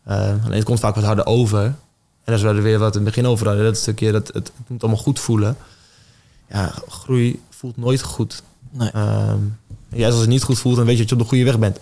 Eh, 0.03 0.17
alleen 0.17 0.51
het 0.51 0.63
komt 0.63 0.79
vaak 0.79 0.95
wat 0.95 1.03
harder 1.03 1.25
over. 1.25 1.75
En 2.27 2.33
dat 2.33 2.41
is 2.41 2.41
waar 2.43 2.55
we 2.55 2.61
weer 2.61 2.79
wat 2.79 2.95
in 2.95 3.01
het 3.05 3.15
begin 3.15 3.25
over 3.29 3.47
hadden. 3.47 3.65
Dat 3.65 3.77
stukje, 3.77 4.11
dat, 4.11 4.27
het, 4.27 4.35
het 4.35 4.51
moet 4.67 4.81
allemaal 4.81 5.01
goed 5.01 5.19
voelen. 5.19 5.57
Ja, 6.49 6.73
groei 6.87 7.41
voelt 7.49 7.77
nooit 7.77 8.01
goed. 8.01 8.43
Nee. 8.69 8.89
Ehm, 8.91 9.37
juist 9.89 10.11
als 10.11 10.21
het 10.21 10.29
niet 10.29 10.43
goed 10.43 10.59
voelt, 10.59 10.75
dan 10.75 10.85
weet 10.85 10.93
je 10.95 10.99
dat 11.01 11.09
je 11.09 11.15
op 11.15 11.21
de 11.21 11.27
goede 11.27 11.43
weg 11.43 11.59
bent. 11.59 11.79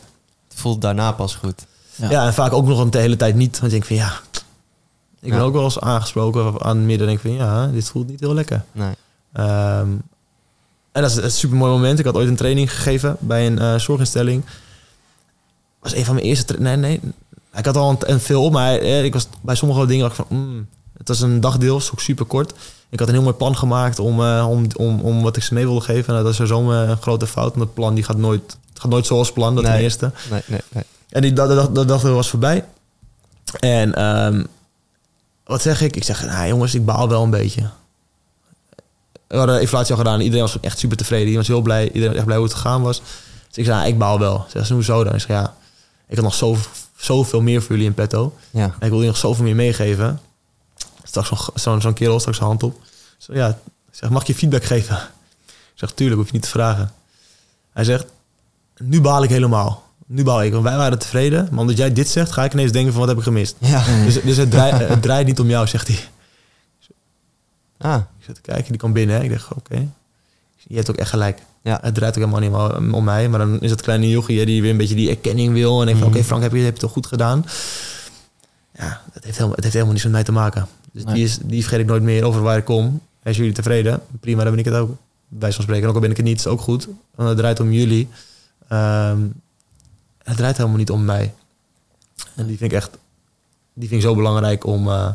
Het 0.49 0.59
voelt 0.59 0.81
daarna 0.81 1.11
pas 1.11 1.35
goed. 1.35 1.65
Ja. 1.95 2.09
Ja, 2.09 2.25
en 2.25 2.33
vaak 2.33 2.53
ook 2.53 2.65
nog 2.67 2.79
een 2.79 2.89
de 2.89 2.97
hele 2.97 3.15
tijd 3.15 3.35
niet. 3.35 3.51
Want 3.59 3.63
ik 3.63 3.69
denk 3.71 3.85
van 3.85 3.95
ja, 3.95 4.19
ik 5.21 5.29
ben 5.29 5.39
Ja. 5.39 5.43
ook 5.45 5.53
wel 5.53 5.63
eens 5.63 5.79
aangesproken 5.79 6.61
aan 6.61 6.77
het 6.77 6.85
midden. 6.85 7.07
denk 7.07 7.19
ik 7.19 7.25
van 7.25 7.35
ja, 7.45 7.67
dit 7.67 7.89
voelt 7.89 8.07
niet 8.07 8.19
heel 8.19 8.33
lekker. 8.33 8.63
Nee. 8.71 8.93
Ehm, 9.33 9.87
en 10.91 11.01
dat 11.01 11.09
is 11.11 11.15
een 11.15 11.31
super 11.31 11.57
mooi 11.57 11.71
moment. 11.71 11.99
Ik 11.99 12.05
had 12.05 12.15
ooit 12.15 12.27
een 12.27 12.35
training 12.35 12.71
gegeven 12.73 13.15
bij 13.19 13.45
een 13.47 13.59
eh, 13.59 13.75
zorginstelling. 13.75 14.43
was 15.79 15.95
een 15.95 16.05
van 16.05 16.13
mijn 16.13 16.25
eerste. 16.27 16.55
Nee, 16.59 16.75
nee. 16.75 16.99
Ik 17.57 17.65
had 17.65 17.77
al 17.77 17.89
een, 17.89 17.97
een 17.99 18.19
veel 18.19 18.43
op, 18.43 18.51
maar 18.51 18.77
eh, 18.77 19.03
ik 19.03 19.13
was 19.13 19.27
bij 19.41 19.55
sommige 19.55 19.85
dingen 19.85 20.07
dacht 20.07 20.19
ik 20.19 20.25
van. 20.27 20.37
mm, 20.37 20.67
het 20.97 21.07
was 21.07 21.21
een 21.21 21.39
dagdeel, 21.39 21.75
ook 21.75 21.99
super 21.99 22.25
kort. 22.25 22.53
Ik 22.89 22.99
had 22.99 23.07
een 23.07 23.13
heel 23.13 23.23
mooi 23.23 23.35
plan 23.35 23.57
gemaakt 23.57 23.99
om, 23.99 24.21
eh, 24.21 24.45
om, 24.49 24.65
om, 24.75 24.99
om 24.99 25.21
wat 25.21 25.35
ik 25.37 25.43
ze 25.43 25.53
mee 25.53 25.65
wilde 25.65 25.81
geven. 25.81 26.15
En 26.15 26.23
dat 26.23 26.33
is 26.33 26.39
een 26.39 26.65
een 26.67 26.97
grote 26.97 27.27
fout. 27.27 27.49
Want 27.55 27.65
het 27.65 27.73
plan 27.73 27.95
die 27.95 28.03
gaat 28.03 28.17
nooit, 28.17 28.57
het 28.69 28.79
gaat 28.79 28.91
nooit 28.91 29.05
zoals 29.05 29.31
plan. 29.31 29.55
Dat 29.55 29.63
Nee. 29.63 29.73
ten 29.73 29.81
eerste. 29.81 30.11
Nee, 30.31 30.41
nee, 30.47 30.61
nee. 30.69 30.83
En 31.09 31.21
die 31.21 31.33
dat, 31.33 31.75
dat, 31.75 31.87
dat 31.87 32.01
was 32.01 32.29
voorbij. 32.29 32.65
En 33.59 33.93
ehm, 33.95 34.43
wat 35.43 35.61
zeg 35.61 35.81
ik? 35.81 35.95
Ik 35.95 36.03
zeg, 36.03 36.25
nou 36.25 36.47
jongens, 36.47 36.75
ik 36.75 36.85
baal 36.85 37.09
wel 37.09 37.23
een 37.23 37.29
beetje. 37.29 37.69
We 39.27 39.37
hadden 39.37 39.61
inflatie 39.61 39.91
al 39.91 39.97
gedaan. 39.97 40.19
Iedereen 40.19 40.41
was 40.45 40.59
echt 40.59 40.79
super 40.79 40.97
tevreden. 40.97 41.27
Iedereen 41.27 41.47
was 41.47 41.55
heel 41.55 41.63
blij. 41.63 41.85
Iedereen 41.85 42.07
was 42.07 42.15
echt 42.15 42.25
blij 42.25 42.37
hoe 42.37 42.45
het 42.45 42.55
gegaan 42.55 42.81
was. 42.81 43.01
Dus 43.47 43.57
ik 43.57 43.65
zei, 43.65 43.77
nou, 43.77 43.87
ik 43.89 43.97
baal 43.97 44.19
wel. 44.19 44.45
Zeg 44.49 44.65
ze, 44.65 44.73
hoezo 44.73 45.03
dan? 45.03 45.13
Ik 45.13 45.19
zeg, 45.19 45.29
ja, 45.29 45.53
ik 46.07 46.15
had 46.15 46.23
nog 46.25 46.33
zo, 46.35 46.57
zoveel 47.05 47.41
meer 47.41 47.61
voor 47.61 47.71
jullie 47.71 47.85
in 47.85 47.93
petto. 47.93 48.35
Ja. 48.51 48.63
En 48.63 48.69
ik 48.73 48.79
wil 48.79 48.89
jullie 48.89 49.07
nog 49.07 49.17
zoveel 49.17 49.43
meer 49.43 49.55
meegeven. 49.55 50.19
Straks 51.03 51.27
zo'n 51.27 51.39
zo'n 51.55 51.81
zo'n 51.81 51.93
kerel, 51.93 52.19
straks 52.19 52.37
zijn 52.37 52.49
hand 52.49 52.63
op. 52.63 52.81
Zeg, 53.17 53.35
ja, 53.35 53.47
ik 53.49 53.55
zeg, 53.91 54.09
mag 54.09 54.21
ik 54.21 54.27
je 54.27 54.35
feedback 54.35 54.63
geven? 54.63 54.95
Ik 55.47 55.81
zeg, 55.81 55.91
tuurlijk, 55.91 56.17
hoef 56.17 56.27
je 56.27 56.33
niet 56.33 56.41
te 56.41 56.49
vragen. 56.49 56.91
Hij 57.73 57.83
zegt, 57.83 58.05
nu 58.77 59.01
baal 59.01 59.23
ik 59.23 59.29
helemaal. 59.29 59.83
Nu 60.07 60.23
baal 60.23 60.43
ik, 60.43 60.51
want 60.51 60.63
wij 60.63 60.77
waren 60.77 60.99
tevreden. 60.99 61.47
Maar 61.51 61.59
omdat 61.59 61.77
jij 61.77 61.93
dit 61.93 62.09
zegt, 62.09 62.31
ga 62.31 62.43
ik 62.43 62.53
ineens 62.53 62.71
denken 62.71 62.91
van, 62.91 62.99
wat 62.99 63.09
heb 63.09 63.17
ik 63.17 63.23
gemist? 63.23 63.55
Ja. 63.59 63.83
Dus, 64.03 64.21
dus 64.21 64.37
het, 64.37 64.51
draait, 64.51 64.87
het 64.87 65.01
draait 65.01 65.27
niet 65.27 65.39
om 65.39 65.49
jou, 65.49 65.67
zegt 65.67 65.87
hij. 65.87 65.99
Ah, 67.77 68.01
Ik 68.19 68.25
zit 68.25 68.35
te 68.35 68.41
kijken, 68.41 68.67
die 68.69 68.77
kwam 68.77 68.93
binnen. 68.93 69.15
Hè. 69.15 69.23
Ik 69.23 69.31
dacht, 69.31 69.53
oké. 69.53 69.87
Je 70.67 70.75
hebt 70.75 70.89
ook 70.89 70.95
echt 70.95 71.09
gelijk. 71.09 71.39
Ja. 71.61 71.79
Het 71.81 71.95
draait 71.95 72.17
ook 72.17 72.23
helemaal 72.29 72.69
niet 72.69 72.77
om, 72.79 72.93
om 72.93 73.03
mij. 73.03 73.29
Maar 73.29 73.39
dan 73.39 73.61
is 73.61 73.71
het 73.71 73.81
kleine 73.81 74.09
jochie 74.09 74.45
die 74.45 74.61
weer 74.61 74.71
een 74.71 74.77
beetje 74.77 74.95
die 74.95 75.09
erkenning 75.09 75.53
wil. 75.53 75.79
En 75.79 75.85
denkt 75.85 75.99
van, 76.01 76.09
Mhm. 76.09 76.17
oké 76.17 76.27
Frank, 76.27 76.41
heb 76.41 76.51
je, 76.51 76.57
heb 76.57 76.65
je 76.65 76.71
het 76.71 76.81
toch 76.81 76.91
goed 76.91 77.07
gedaan? 77.07 77.45
Ja, 78.77 79.01
het 79.13 79.23
heeft 79.23 79.35
helemaal, 79.35 79.55
het 79.55 79.63
heeft 79.63 79.73
helemaal 79.73 79.93
niets 79.93 80.03
met 80.05 80.13
mij 80.13 80.23
te 80.23 80.31
maken. 80.31 80.67
Dus 80.91 81.03
Nee. 81.03 81.13
die, 81.13 81.23
is, 81.23 81.37
die 81.43 81.61
vergeet 81.61 81.79
ik 81.79 81.85
nooit 81.85 82.03
meer 82.03 82.23
over 82.23 82.41
waar 82.41 82.57
ik 82.57 82.65
kom. 82.65 83.01
Is 83.23 83.37
jullie 83.37 83.51
tevreden? 83.53 84.01
Prima, 84.19 84.41
dan 84.43 84.51
ben 84.51 84.59
ik 84.59 84.65
het 84.65 84.73
ook. 84.73 84.95
Bij 85.27 85.53
van 85.53 85.63
spreken. 85.63 85.83
En 85.83 85.89
ook 85.89 85.95
al 85.95 86.01
ben 86.01 86.11
ik 86.11 86.17
het 86.17 86.25
niet, 86.25 86.39
is 86.39 86.47
ook 86.47 86.61
goed. 86.61 86.87
Want 87.15 87.29
het 87.29 87.37
draait 87.37 87.59
om 87.59 87.71
jullie. 87.71 88.07
Ehm, 88.67 89.19
het 90.23 90.37
draait 90.37 90.57
helemaal 90.57 90.77
niet 90.77 90.89
om 90.91 91.05
mij. 91.05 91.33
En 92.35 92.45
die 92.47 92.57
vind 92.57 92.71
ik 92.71 92.77
echt... 92.77 92.89
Die 93.73 93.89
vind 93.89 94.01
ik 94.01 94.07
zo 94.07 94.15
belangrijk 94.15 94.65
om... 94.65 94.87
eh, 94.87 95.07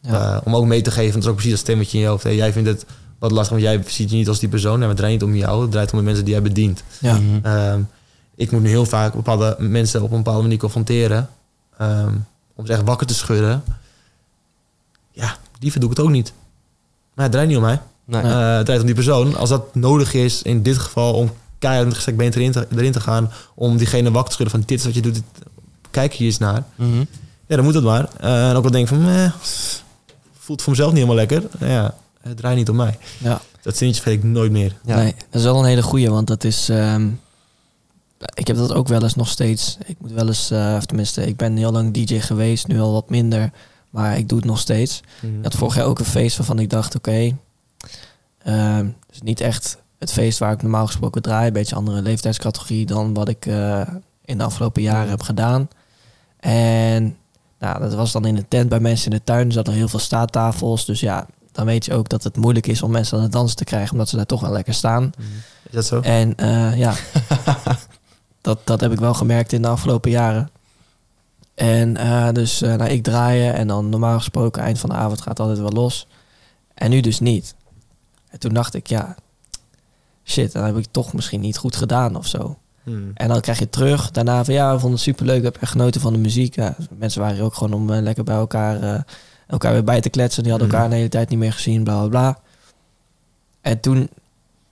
Ja. 0.00 0.34
eh, 0.34 0.40
om 0.44 0.56
ook 0.56 0.64
mee 0.66 0.82
te 0.82 0.90
geven. 0.90 1.12
Dat 1.12 1.22
is 1.22 1.28
ook 1.28 1.34
precies 1.34 1.52
dat 1.52 1.60
stemmetje 1.60 1.96
in 1.98 2.02
je 2.04 2.08
hoofd. 2.10 2.22
Hey, 2.22 2.36
jij 2.36 2.52
vindt 2.52 2.68
het 2.68 2.84
wat 3.22 3.30
lastig, 3.32 3.50
want 3.50 3.62
jij 3.62 3.82
ziet 3.86 4.10
je 4.10 4.16
niet 4.16 4.28
als 4.28 4.38
die 4.38 4.48
persoon. 4.48 4.78
Maar 4.78 4.88
het 4.88 4.96
draait 4.96 5.12
niet 5.12 5.22
om 5.22 5.36
jou. 5.36 5.62
Het 5.62 5.70
draait 5.70 5.92
om 5.92 5.98
de 5.98 6.04
mensen 6.04 6.24
die 6.24 6.32
jij 6.34 6.42
bedient. 6.42 6.82
Ja. 7.00 7.18
Mhm. 7.18 7.38
Ehm, 7.46 7.80
ik 8.34 8.50
moet 8.50 8.62
nu 8.62 8.68
heel 8.68 8.86
vaak 8.86 9.14
bepaalde 9.14 9.56
mensen 9.58 10.02
op 10.02 10.10
een 10.10 10.16
bepaalde 10.16 10.42
manier 10.42 10.58
confronteren. 10.58 11.28
ehm, 11.78 12.14
om 12.54 12.66
ze 12.66 12.72
echt 12.72 12.82
wakker 12.84 13.06
te 13.06 13.14
schudden. 13.14 13.62
Ja, 15.12 15.36
liever 15.60 15.80
doe 15.80 15.90
ik 15.90 15.96
het 15.96 16.06
ook 16.06 16.12
niet. 16.12 16.32
Maar 17.14 17.24
het 17.24 17.32
draait 17.32 17.48
niet 17.48 17.56
om 17.56 17.62
mij. 17.62 17.80
Nee. 18.04 18.22
Eh, 18.22 18.56
het 18.56 18.64
draait 18.64 18.80
om 18.80 18.86
die 18.86 18.94
persoon. 18.94 19.36
Als 19.36 19.48
dat 19.48 19.74
nodig 19.74 20.14
is, 20.14 20.42
in 20.42 20.62
dit 20.62 20.78
geval, 20.78 21.14
om 21.14 21.30
keihard 21.58 21.84
met 21.86 21.94
gestrekt 21.94 22.18
been 22.18 22.32
erin 22.32 22.52
te, 22.52 22.66
erin 22.76 22.92
te 22.92 23.00
gaan. 23.00 23.30
Om 23.54 23.76
diegene 23.76 24.10
wakker 24.10 24.24
te 24.28 24.32
schudden 24.32 24.58
van 24.60 24.66
dit 24.68 24.78
is 24.78 24.84
wat 24.84 24.94
je 24.94 25.00
doet. 25.02 25.14
dit- 25.14 25.24
kijk 25.90 26.12
hier 26.12 26.26
eens 26.26 26.38
naar. 26.38 26.62
Mhm. 26.74 26.98
Ja, 27.46 27.56
dan 27.56 27.64
moet 27.64 27.74
het 27.74 27.84
maar. 27.84 28.08
Eh, 28.20 28.50
en 28.50 28.56
ook 28.56 28.62
wel 28.62 28.70
denken 28.72 28.96
van, 28.96 29.08
eh, 29.08 29.32
voelt 30.38 30.62
voor 30.62 30.70
mezelf 30.72 30.92
niet 30.92 31.02
helemaal 31.02 31.26
lekker. 31.26 31.42
Ja, 31.58 31.94
het 32.22 32.36
draait 32.36 32.56
niet 32.56 32.68
om 32.68 32.76
mij. 32.76 32.98
ja. 33.18 33.40
Dat 33.62 33.76
zinnetje 33.76 34.02
vergeet 34.02 34.24
ik 34.24 34.30
nooit 34.30 34.50
meer. 34.50 34.76
Ja. 34.84 34.96
Nee, 34.96 35.14
dat 35.30 35.40
is 35.40 35.42
wel 35.42 35.58
een 35.58 35.64
hele 35.64 35.82
goeie, 35.82 36.10
want 36.10 36.26
dat 36.26 36.44
is... 36.44 36.68
ehm, 36.68 37.08
ik 38.34 38.46
heb 38.46 38.56
dat 38.56 38.72
ook 38.72 38.88
wel 38.88 39.02
eens 39.02 39.14
nog 39.14 39.28
steeds. 39.28 39.78
Ik 39.84 39.96
moet 40.00 40.12
wel 40.12 40.26
eens, 40.26 40.50
eh, 40.50 40.74
of 40.76 40.86
tenminste, 40.86 41.26
ik 41.26 41.36
ben 41.36 41.56
heel 41.56 41.72
lang 41.72 41.92
DJ 41.94 42.18
geweest, 42.20 42.66
nu 42.66 42.80
al 42.80 42.92
wat 42.92 43.10
minder. 43.10 43.50
Maar 43.90 44.18
ik 44.18 44.28
doe 44.28 44.38
het 44.38 44.46
nog 44.46 44.58
steeds. 44.58 45.00
Ik 45.20 45.42
had 45.42 45.54
vorig 45.54 45.74
jaar 45.74 45.84
ook 45.84 45.98
een 45.98 46.04
feest 46.04 46.36
waarvan 46.36 46.58
ik 46.58 46.70
dacht, 46.70 46.94
oké, 46.94 47.36
ehm, 48.42 48.84
het 48.86 49.14
is 49.14 49.22
niet 49.22 49.40
echt 49.40 49.78
het 49.98 50.12
feest 50.12 50.38
waar 50.38 50.52
ik 50.52 50.62
normaal 50.62 50.86
gesproken 50.86 51.22
draai. 51.22 51.46
Een 51.46 51.52
beetje 51.52 51.74
andere 51.74 52.02
leeftijdscategorie 52.02 52.86
dan 52.86 53.14
wat 53.14 53.28
ik 53.28 53.46
eh, 53.46 53.80
in 54.24 54.38
de 54.38 54.44
afgelopen 54.44 54.82
jaren 54.82 55.10
heb 55.10 55.22
gedaan. 55.22 55.68
En 56.40 57.16
nou, 57.58 57.80
dat 57.80 57.94
was 57.94 58.12
dan 58.12 58.24
in 58.26 58.36
een 58.36 58.48
tent 58.48 58.68
bij 58.68 58.80
mensen 58.80 59.10
in 59.10 59.16
de 59.16 59.24
tuin. 59.24 59.46
Er 59.46 59.52
zaten 59.52 59.72
heel 59.72 59.88
veel 59.88 59.98
staattafels. 59.98 60.84
Dus 60.84 61.00
ja, 61.00 61.26
dan 61.52 61.66
weet 61.66 61.84
je 61.84 61.94
ook 61.94 62.08
dat 62.08 62.22
het 62.22 62.36
moeilijk 62.36 62.66
is 62.66 62.82
om 62.82 62.90
mensen 62.90 63.16
aan 63.16 63.22
het 63.22 63.32
dansen 63.32 63.56
te 63.56 63.64
krijgen, 63.64 63.92
omdat 63.92 64.08
ze 64.08 64.16
daar 64.16 64.26
toch 64.26 64.40
wel 64.40 64.52
lekker 64.52 64.74
staan. 64.74 65.12
Is 65.62 65.72
dat 65.72 65.84
zo? 65.84 66.00
En 66.00 66.34
eh, 66.36 66.78
ja, 66.78 66.94
dat, 68.40 68.58
dat 68.64 68.80
heb 68.80 68.92
ik 68.92 68.98
wel 68.98 69.14
gemerkt 69.14 69.52
in 69.52 69.62
de 69.62 69.68
afgelopen 69.68 70.10
jaren. 70.10 70.50
En 71.54 71.96
eh, 71.96 72.28
dus 72.32 72.62
eh, 72.62 72.74
nou, 72.74 72.90
ik 72.90 73.02
draaien 73.02 73.54
en 73.54 73.66
dan 73.66 73.88
normaal 73.88 74.18
gesproken 74.18 74.62
eind 74.62 74.78
van 74.78 74.90
de 74.90 74.96
avond 74.96 75.20
gaat 75.20 75.40
altijd 75.40 75.58
wel 75.58 75.72
los. 75.72 76.06
En 76.74 76.90
nu 76.90 77.00
dus 77.00 77.20
niet. 77.20 77.54
En 78.28 78.38
toen 78.38 78.54
dacht 78.54 78.74
ik, 78.74 78.86
ja, 78.86 79.14
shit, 80.24 80.52
dan 80.52 80.64
heb 80.64 80.76
ik 80.76 80.86
toch 80.90 81.12
misschien 81.12 81.40
niet 81.40 81.58
goed 81.58 81.76
gedaan 81.76 82.16
of 82.16 82.26
zo. 82.26 82.58
Hmm. 82.82 83.10
En 83.14 83.28
dan 83.28 83.40
krijg 83.40 83.58
je 83.58 83.70
terug 83.70 84.10
daarna 84.10 84.44
van 84.44 84.54
ja, 84.54 84.66
we 84.66 84.78
vonden 84.78 84.92
het 84.92 85.00
superleuk, 85.00 85.42
heb 85.42 85.56
echt 85.56 85.70
genoten 85.70 86.00
van 86.00 86.12
de 86.12 86.18
muziek. 86.18 86.54
Ja, 86.54 86.76
mensen 86.98 87.20
waren 87.20 87.36
hier 87.36 87.44
ook 87.44 87.54
gewoon 87.54 87.72
om 87.72 87.92
lekker 87.92 88.24
bij 88.24 88.34
elkaar, 88.36 89.04
elkaar 89.46 89.72
weer 89.72 89.84
bij 89.84 90.00
te 90.00 90.08
kletsen. 90.10 90.42
Die 90.42 90.50
hadden 90.52 90.68
Mhm. 90.68 90.76
elkaar 90.76 90.92
de 90.92 90.98
hele 90.98 91.10
tijd 91.10 91.28
niet 91.28 91.38
meer 91.38 91.52
gezien, 91.52 91.84
bla 91.84 91.98
bla 91.98 92.08
bla. 92.08 92.38
En 93.60 93.80
toen 93.80 94.08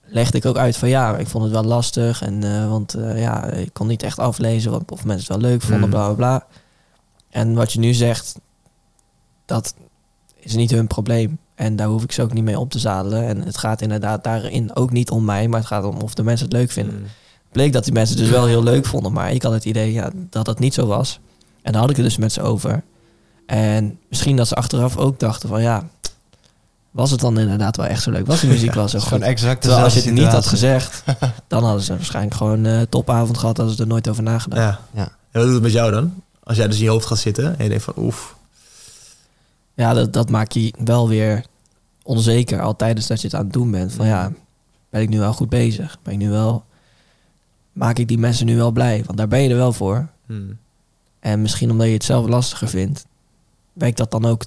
legde 0.05 0.37
ik 0.37 0.45
ook 0.45 0.57
uit 0.57 0.77
van 0.77 0.89
ja, 0.89 1.17
ik 1.17 1.27
vond 1.27 1.43
het 1.43 1.53
wel 1.53 1.63
lastig. 1.63 2.21
En, 2.21 2.43
eh, 2.43 2.69
want 2.69 2.93
eh, 2.93 3.21
ja, 3.21 3.45
ik 3.45 3.73
kon 3.73 3.87
niet 3.87 4.03
echt 4.03 4.19
aflezen 4.19 4.71
wat, 4.71 4.91
of 4.91 5.05
mensen 5.05 5.33
het 5.33 5.41
wel 5.41 5.51
leuk 5.51 5.61
vonden, 5.61 5.79
Mhm. 5.79 5.89
bla 5.89 6.05
bla 6.05 6.13
bla. 6.15 6.45
En 7.29 7.53
wat 7.53 7.73
je 7.73 7.79
nu 7.79 7.93
zegt, 7.93 8.39
dat 9.45 9.73
is 10.39 10.55
niet 10.55 10.71
hun 10.71 10.87
probleem. 10.87 11.39
En 11.55 11.75
daar 11.75 11.87
hoef 11.87 12.03
ik 12.03 12.11
ze 12.11 12.21
ook 12.21 12.33
niet 12.33 12.43
mee 12.43 12.59
op 12.59 12.69
te 12.69 12.79
zadelen. 12.79 13.27
En 13.27 13.41
het 13.41 13.57
gaat 13.57 13.81
inderdaad 13.81 14.23
daarin 14.23 14.75
ook 14.75 14.91
niet 14.91 15.09
om 15.11 15.25
mij, 15.25 15.47
maar 15.47 15.59
het 15.59 15.67
gaat 15.67 15.83
om 15.83 15.97
of 16.01 16.13
de 16.13 16.23
mensen 16.23 16.45
het 16.47 16.55
leuk 16.55 16.71
vinden 16.71 16.95
Hmm. 16.95 17.05
bleek 17.51 17.73
dat 17.73 17.83
die 17.83 17.93
mensen 17.93 18.15
het 18.15 18.25
dus 18.25 18.33
wel 18.33 18.45
heel 18.45 18.63
leuk 18.63 18.85
vonden. 18.85 19.11
Maar 19.13 19.31
ik 19.31 19.41
had 19.43 19.51
het 19.53 19.65
idee 19.65 19.91
ja, 19.93 20.09
dat 20.29 20.45
dat 20.45 20.59
niet 20.59 20.73
zo 20.73 20.85
was. 20.85 21.19
En 21.61 21.71
daar 21.71 21.81
had 21.81 21.89
ik 21.89 21.95
het 21.95 22.05
dus 22.05 22.17
met 22.17 22.31
ze 22.31 22.41
over. 22.41 22.83
En 23.45 23.99
misschien 24.09 24.35
dat 24.35 24.47
ze 24.47 24.55
achteraf 24.55 24.97
ook 24.97 25.19
dachten 25.19 25.49
van 25.49 25.61
ja, 25.61 25.87
was 26.91 27.11
het 27.11 27.19
dan 27.19 27.39
inderdaad 27.39 27.77
wel 27.77 27.85
echt 27.85 28.03
zo 28.03 28.11
leuk? 28.11 28.27
Was 28.27 28.41
de 28.41 28.47
muziek 28.47 28.73
wel 28.73 28.87
zo 28.87 28.97
is 28.97 29.03
gewoon 29.03 29.19
goed? 29.19 29.27
exact 29.27 29.61
Terwijl 29.61 29.83
als 29.83 29.93
je 29.93 30.01
het 30.01 30.13
niet 30.13 30.27
had 30.27 30.45
gezegd, 30.45 31.03
dan 31.47 31.63
hadden 31.63 31.81
ze 31.81 31.95
waarschijnlijk 31.95 32.35
gewoon 32.35 32.65
eh 32.65 32.81
topavond 32.89 33.37
gehad. 33.37 33.57
Hadden 33.57 33.75
ze 33.75 33.81
er 33.81 33.87
nooit 33.87 34.09
over 34.09 34.23
nagedacht. 34.23 34.61
Ja. 34.61 34.79
Ja. 34.93 35.03
En 35.03 35.39
wat 35.39 35.43
doet 35.43 35.53
het 35.53 35.63
met 35.63 35.71
jou 35.71 35.91
dan? 35.91 36.13
Als 36.43 36.57
jij 36.57 36.67
dus 36.67 36.77
in 36.77 36.83
je 36.83 36.89
hoofd 36.89 37.05
gaat 37.05 37.17
zitten 37.17 37.57
en 37.57 37.63
je 37.63 37.69
denkt 37.69 37.83
van 37.83 37.93
oef. 37.97 38.35
Ja, 39.73 39.93
dat, 39.93 40.13
dat 40.13 40.29
maakt 40.29 40.53
je 40.53 40.73
wel 40.83 41.07
weer 41.07 41.45
onzeker 42.03 42.61
al 42.61 42.75
tijdens 42.75 43.07
dat 43.07 43.21
je 43.21 43.27
het 43.27 43.35
aan 43.35 43.43
het 43.43 43.53
doen 43.53 43.71
bent. 43.71 43.93
Van 43.93 44.05
ja, 44.05 44.31
ben 44.89 45.01
ik 45.01 45.09
nu 45.09 45.19
wel 45.19 45.33
goed 45.33 45.49
bezig? 45.49 45.97
Ben 46.03 46.13
ik 46.13 46.19
nu 46.19 46.29
wel... 46.29 46.63
Maak 47.71 47.97
ik 47.97 48.07
die 48.07 48.17
mensen 48.17 48.45
nu 48.45 48.55
wel 48.57 48.71
blij? 48.71 49.03
Want 49.05 49.17
daar 49.17 49.27
ben 49.27 49.41
je 49.41 49.49
er 49.49 49.55
wel 49.55 49.73
voor. 49.73 50.07
Hmm. 50.25 50.57
En 51.19 51.41
misschien 51.41 51.71
omdat 51.71 51.87
je 51.87 51.93
het 51.93 52.03
zelf 52.03 52.27
lastiger 52.27 52.67
vindt, 52.67 53.05
wekt 53.81 53.97
dat 53.97 54.11
dan 54.11 54.25
ook 54.25 54.43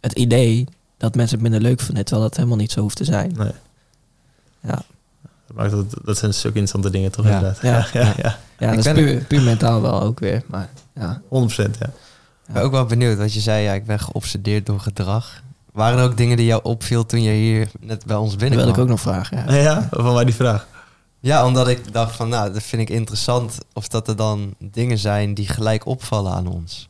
het 0.00 0.12
idee 0.12 0.66
dat 0.96 1.14
mensen 1.14 1.38
het 1.38 1.48
minder 1.48 1.68
leuk 1.68 1.80
vinden, 1.80 2.04
terwijl 2.04 2.26
dat 2.28 2.36
helemaal 2.36 2.58
niet 2.58 2.72
zo 2.72 2.80
hoeft 2.80 2.96
te 2.96 3.04
zijn. 3.04 3.32
Nee. 3.36 3.50
Ja, 4.60 4.82
Dat, 5.54 5.70
dat, 5.70 5.94
dat 6.04 6.18
zijn 6.18 6.34
zulke 6.34 6.58
interessante 6.58 6.90
dingen 6.90 7.12
toch 7.12 7.24
Ja. 7.26 7.34
inderdaad. 7.34 7.62
Ja. 7.62 7.86
Ja, 8.00 8.12
ja, 8.22 8.38
ja. 8.58 8.74
dat 8.74 8.86
is 8.86 8.92
puur, 8.92 9.24
puur 9.24 9.42
mentaal 9.42 9.82
wel 9.82 10.02
ook 10.02 10.20
weer. 10.20 10.42
Maar 10.46 10.68
ja, 10.94 11.20
100% 11.24 11.26
ja. 11.56 11.86
Ik 12.46 12.52
ben 12.52 12.62
ook 12.62 12.72
wel 12.72 12.84
benieuwd, 12.86 13.18
want 13.18 13.32
je 13.34 13.40
zei 13.40 13.62
ja, 13.64 13.72
ik 13.72 13.86
ben 13.86 14.00
geobsedeerd 14.00 14.66
door 14.66 14.80
gedrag. 14.80 15.42
Waren 15.72 15.98
er 15.98 16.04
ook 16.04 16.16
dingen 16.16 16.36
die 16.36 16.46
jou 16.46 16.62
opviel 16.62 17.06
toen 17.06 17.22
je 17.22 17.30
hier 17.32 17.70
net 17.80 18.04
bij 18.06 18.16
ons 18.16 18.30
dat 18.30 18.38
binnenkwam? 18.38 18.74
wil 18.74 18.84
ik 18.84 18.90
ook 18.90 18.96
nog 18.96 19.00
vragen. 19.00 19.54
Ja. 19.54 19.60
Ja, 19.62 19.88
van 19.90 20.12
waar 20.14 20.24
die 20.24 20.34
vraag? 20.34 20.66
Ja, 21.20 21.46
omdat 21.46 21.68
ik 21.68 21.92
dacht 21.92 22.16
van, 22.16 22.28
nou, 22.28 22.52
dat 22.52 22.62
vind 22.62 22.82
ik 22.82 22.90
interessant 22.90 23.58
of 23.72 23.88
dat 23.88 24.08
er 24.08 24.16
dan 24.16 24.54
dingen 24.58 24.98
zijn 24.98 25.34
die 25.34 25.48
gelijk 25.48 25.86
opvallen 25.86 26.32
aan 26.32 26.46
ons. 26.46 26.88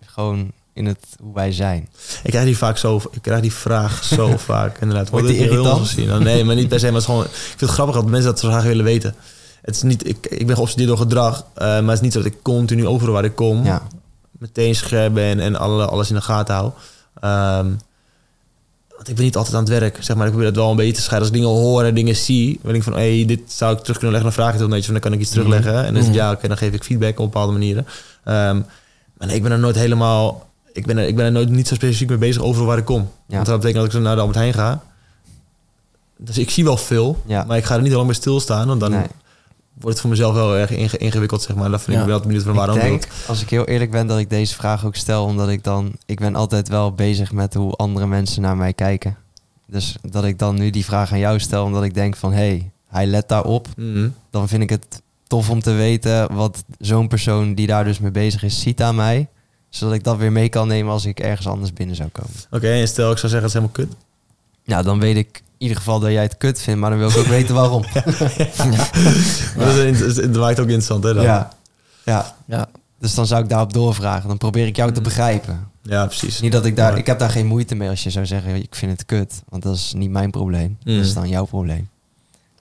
Gewoon 0.00 0.52
in 0.78 0.86
het, 0.86 1.06
hoe 1.22 1.34
wij 1.34 1.52
zijn. 1.52 1.88
Ik 2.22 2.30
krijg 2.30 2.44
die 2.44 2.56
vaak 2.56 2.76
zo, 2.78 3.00
ik 3.10 3.22
krijg 3.22 3.40
die 3.40 3.52
vraag 3.52 4.04
zo 4.04 4.36
vaak 4.52 4.78
inderdaad. 4.80 5.10
Wordt 5.10 5.26
die 5.26 5.36
irritant? 5.38 5.88
gezien? 5.88 6.22
Nee, 6.22 6.44
maar 6.44 6.54
niet 6.54 6.68
per 6.68 6.78
se. 6.78 6.84
Maar 6.84 6.94
het 6.94 7.02
is 7.02 7.08
gewoon, 7.08 7.24
ik 7.24 7.30
vind 7.30 7.60
het 7.60 7.70
grappig 7.70 7.94
dat 7.94 8.06
mensen 8.06 8.30
dat 8.30 8.40
zo 8.40 8.48
graag 8.48 8.62
willen 8.62 8.84
weten. 8.84 9.14
Het 9.62 9.74
is 9.76 9.82
niet, 9.82 10.08
ik, 10.08 10.26
ik 10.26 10.46
ben 10.46 10.56
geobsedeerd 10.56 10.88
door 10.88 10.98
gedrag, 10.98 11.44
eh, 11.54 11.64
maar 11.66 11.82
het 11.84 11.92
is 11.94 12.00
niet 12.00 12.12
zo 12.12 12.22
dat 12.22 12.32
ik 12.32 12.42
continu 12.42 12.86
overal 12.86 13.14
waar 13.14 13.24
ik 13.24 13.34
kom 13.34 13.64
Ja, 13.64 13.82
meteen 14.38 14.74
scherp 14.74 15.14
ben 15.14 15.40
en 15.40 15.56
alle, 15.56 15.86
alles 15.86 16.08
in 16.08 16.14
de 16.14 16.20
gaten 16.20 16.54
hou. 16.54 16.70
Ehm, 17.20 17.66
want 18.96 19.08
ik 19.10 19.14
ben 19.14 19.24
niet 19.24 19.36
altijd 19.36 19.54
aan 19.54 19.60
het 19.64 19.70
werk, 19.78 19.96
zeg 20.00 20.16
maar. 20.16 20.26
Ik 20.26 20.32
probeer 20.32 20.52
dat 20.52 20.62
wel 20.62 20.70
een 20.70 20.76
beetje 20.76 20.92
te 20.92 21.00
scheiden. 21.02 21.28
Als 21.28 21.36
ik 21.36 21.42
dingen 21.42 21.60
hoor 21.62 21.82
en 21.84 21.94
dingen 21.94 22.16
zie, 22.16 22.52
dan 22.62 22.72
denk 22.72 22.76
ik 22.76 22.82
van, 22.82 22.92
hé, 22.92 23.16
hey, 23.16 23.26
dit 23.26 23.40
zou 23.46 23.72
ik 23.76 23.78
terug 23.80 23.98
kunnen 23.98 24.12
leggen. 24.20 24.32
Dan 24.34 24.44
vraag 24.44 24.46
ik 24.54 24.58
het 24.60 24.60
wel 24.60 24.68
een 24.68 24.76
beetje 24.76 24.92
van, 24.92 25.00
dan 25.00 25.02
kan 25.10 25.12
ik 25.12 25.20
iets 25.20 25.30
terugleggen. 25.30 25.74
En 25.86 25.92
dan 25.92 25.96
is 26.02 26.08
het, 26.08 26.14
Mhm. 26.16 26.24
ja, 26.24 26.32
oké, 26.32 26.48
dan 26.48 26.56
geef 26.56 26.72
ik 26.72 26.84
feedback 26.84 27.18
op 27.18 27.32
bepaalde 27.32 27.52
manieren. 27.52 27.86
Ehm, 28.24 28.56
maar 29.16 29.26
nee, 29.26 29.36
ik 29.36 29.42
ben 29.42 29.52
er 29.52 29.58
nooit 29.58 29.76
helemaal, 29.76 30.47
ik 30.72 30.86
ben 30.86 30.98
er, 30.98 31.06
ik 31.06 31.16
ben 31.16 31.24
er 31.24 31.32
nooit 31.32 31.48
niet 31.48 31.68
zo 31.68 31.74
specifiek 31.74 32.08
mee 32.08 32.18
bezig 32.18 32.42
overal 32.42 32.66
waar 32.66 32.78
ik 32.78 32.84
kom. 32.84 33.10
Ja. 33.26 33.34
Want 33.34 33.46
dat 33.46 33.56
betekent 33.60 33.76
dat 33.76 33.84
ik 33.84 33.92
zo 33.92 34.00
naar 34.00 34.14
de 34.14 34.20
Albert 34.20 34.38
Heijn 34.38 34.54
ga. 34.54 34.82
Dus 36.16 36.38
ik 36.38 36.50
zie 36.50 36.64
wel 36.64 36.76
veel, 36.76 37.22
Ja. 37.26 37.44
maar 37.44 37.56
ik 37.56 37.64
ga 37.64 37.74
er 37.74 37.82
niet 37.82 37.92
lang 37.92 38.06
bij 38.06 38.14
stilstaan. 38.14 38.66
Want 38.68 38.80
dan 38.80 38.90
nee. 38.90 39.00
wordt 39.74 39.88
het 39.88 40.00
voor 40.00 40.10
mezelf 40.10 40.34
wel 40.34 40.56
erg 40.56 40.70
inge- 40.70 40.96
ingewikkeld, 40.98 41.42
zeg 41.42 41.56
maar. 41.56 41.70
Dat 41.70 41.82
vind 41.82 41.96
Ja. 41.96 42.02
ik 42.02 42.08
wel 42.08 42.20
benieuwd 42.20 42.42
van 42.42 42.54
waarom. 42.54 42.76
ik 42.76 42.82
denk, 42.82 43.06
als 43.28 43.42
ik 43.42 43.50
heel 43.50 43.64
eerlijk 43.64 43.90
ben, 43.90 44.06
dat 44.06 44.18
ik 44.18 44.30
deze 44.30 44.54
vraag 44.54 44.84
ook 44.84 44.96
stel, 44.96 45.24
omdat 45.24 45.48
ik 45.48 45.64
dan, 45.64 45.92
ik 46.06 46.18
ben 46.18 46.34
altijd 46.34 46.68
wel 46.68 46.92
bezig 46.92 47.32
met 47.32 47.54
hoe 47.54 47.72
andere 47.72 48.06
mensen 48.06 48.42
naar 48.42 48.56
mij 48.56 48.72
kijken. 48.72 49.16
Dus 49.66 49.96
dat 50.02 50.24
ik 50.24 50.38
dan 50.38 50.54
nu 50.54 50.70
die 50.70 50.84
vraag 50.84 51.12
aan 51.12 51.18
jou 51.18 51.38
stel, 51.38 51.64
omdat 51.64 51.82
ik 51.84 51.94
denk 51.94 52.16
van, 52.16 52.32
hé, 52.32 52.36
hey, 52.38 52.70
hij 52.88 53.06
let 53.06 53.28
daarop. 53.28 53.68
Mhm. 53.76 54.08
Dan 54.30 54.48
vind 54.48 54.62
ik 54.62 54.70
het 54.70 55.02
tof 55.26 55.50
om 55.50 55.60
te 55.60 55.72
weten 55.72 56.34
wat 56.34 56.64
zo'n 56.78 57.08
persoon 57.08 57.54
die 57.54 57.66
daar 57.66 57.84
dus 57.84 57.98
mee 57.98 58.10
bezig 58.10 58.42
is, 58.42 58.60
ziet 58.60 58.82
aan 58.82 58.94
mij. 58.94 59.28
Zodat 59.68 59.94
ik 59.94 60.04
dat 60.04 60.16
weer 60.16 60.32
mee 60.32 60.48
kan 60.48 60.68
nemen 60.68 60.92
als 60.92 61.04
ik 61.04 61.20
ergens 61.20 61.46
anders 61.46 61.72
binnen 61.72 61.96
zou 61.96 62.08
komen. 62.08 62.32
Oké, 62.50 62.68
en 62.72 62.88
stel 62.88 63.10
ik 63.12 63.18
zou 63.18 63.32
zeggen, 63.32 63.48
het 63.50 63.56
is 63.56 63.62
helemaal 63.62 63.72
kut. 63.72 63.92
Nou, 64.64 64.84
dan 64.84 64.98
weet 65.00 65.16
ik 65.16 65.36
in 65.36 65.42
ieder 65.58 65.76
geval 65.76 66.00
dat 66.00 66.10
jij 66.10 66.22
het 66.22 66.36
kut 66.36 66.60
vindt, 66.60 66.80
maar 66.80 66.90
dan 66.90 66.98
wil 66.98 67.08
ik 67.10 67.16
ook 67.16 67.24
weten 67.26 67.54
waarom. 67.54 67.84
Maar 69.56 69.66
Dat, 69.66 69.76
is, 69.76 70.14
dat 70.14 70.36
maakt 70.36 70.58
ook 70.60 70.66
interessant, 70.66 71.04
hè? 71.04 71.14
Dan. 71.14 71.22
Ja. 71.22 71.52
ja. 72.04 72.34
Ja. 72.46 72.68
Dus 72.98 73.14
dan 73.14 73.26
zou 73.26 73.42
ik 73.42 73.48
daarop 73.48 73.72
doorvragen. 73.72 74.28
Dan 74.28 74.38
probeer 74.38 74.66
ik 74.66 74.76
jou 74.76 74.92
te 74.92 74.98
Mm. 74.98 75.04
begrijpen. 75.04 75.70
Ja, 75.82 76.06
precies. 76.06 76.40
Niet 76.40 76.52
dat 76.52 76.64
ik 76.64 76.76
daar, 76.76 76.98
ik 76.98 77.06
heb 77.06 77.18
daar 77.18 77.30
geen 77.30 77.46
moeite 77.46 77.74
mee 77.74 77.88
als 77.88 78.02
je 78.02 78.10
zou 78.10 78.26
zeggen, 78.26 78.54
ik 78.54 78.74
vind 78.74 78.92
het 78.92 79.04
kut. 79.06 79.42
Want 79.48 79.62
dat 79.62 79.74
is 79.74 79.92
niet 79.96 80.10
mijn 80.10 80.30
probleem. 80.30 80.78
Mm. 80.84 80.96
Dat 80.96 81.04
is 81.04 81.14
dan 81.14 81.28
jouw 81.28 81.44
probleem. 81.44 81.88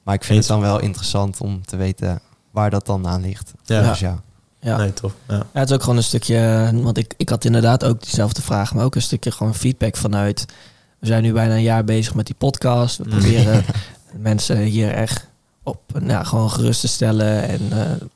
Maar 0.04 0.16
ik 0.16 0.24
vind 0.24 0.38
Eens. 0.38 0.48
het 0.48 0.58
dan 0.60 0.66
wel 0.70 0.80
interessant 0.80 1.40
om 1.42 1.66
te 1.66 1.76
weten 1.76 2.20
waar 2.52 2.70
dat 2.70 2.86
dan 2.86 3.08
aan 3.08 3.22
ligt. 3.22 3.54
Ja. 3.64 3.90
Dus 3.90 4.00
ja. 4.00 4.22
Ja. 4.68 4.77
Nee, 4.77 4.94
tof. 4.94 5.14
Ja. 5.27 5.35
Ja, 5.35 5.60
het 5.60 5.69
is 5.69 5.76
ook 5.76 5.81
gewoon 5.81 5.98
een 5.98 6.03
stukje, 6.03 6.69
want 6.73 6.98
ik, 6.98 7.14
ik 7.18 7.30
had 7.30 7.45
inderdaad 7.45 7.84
ook 7.84 8.02
diezelfde 8.03 8.41
vraag, 8.41 8.73
maar 8.73 8.85
ook 8.85 8.95
een 8.95 9.02
stukje 9.02 9.31
gewoon 9.31 9.56
feedback 9.56 9.95
vanuit. 9.98 10.45
We 10.99 11.07
zijn 11.07 11.23
nu 11.23 11.34
bijna 11.34 11.53
een 11.53 11.61
jaar 11.61 11.84
bezig 11.84 12.14
met 12.15 12.26
die 12.26 12.35
podcast. 12.38 12.98
We 12.98 13.03
Mm. 13.03 13.10
proberen 13.10 13.65
mensen 14.31 14.57
hier 14.57 14.91
echt 14.94 15.27
op, 15.64 15.80
nou, 15.99 16.26
gewoon 16.26 16.49
gerust 16.52 16.81
te 16.81 16.88
stellen. 16.88 17.48
En 17.48 17.61
eh, 17.72 18.07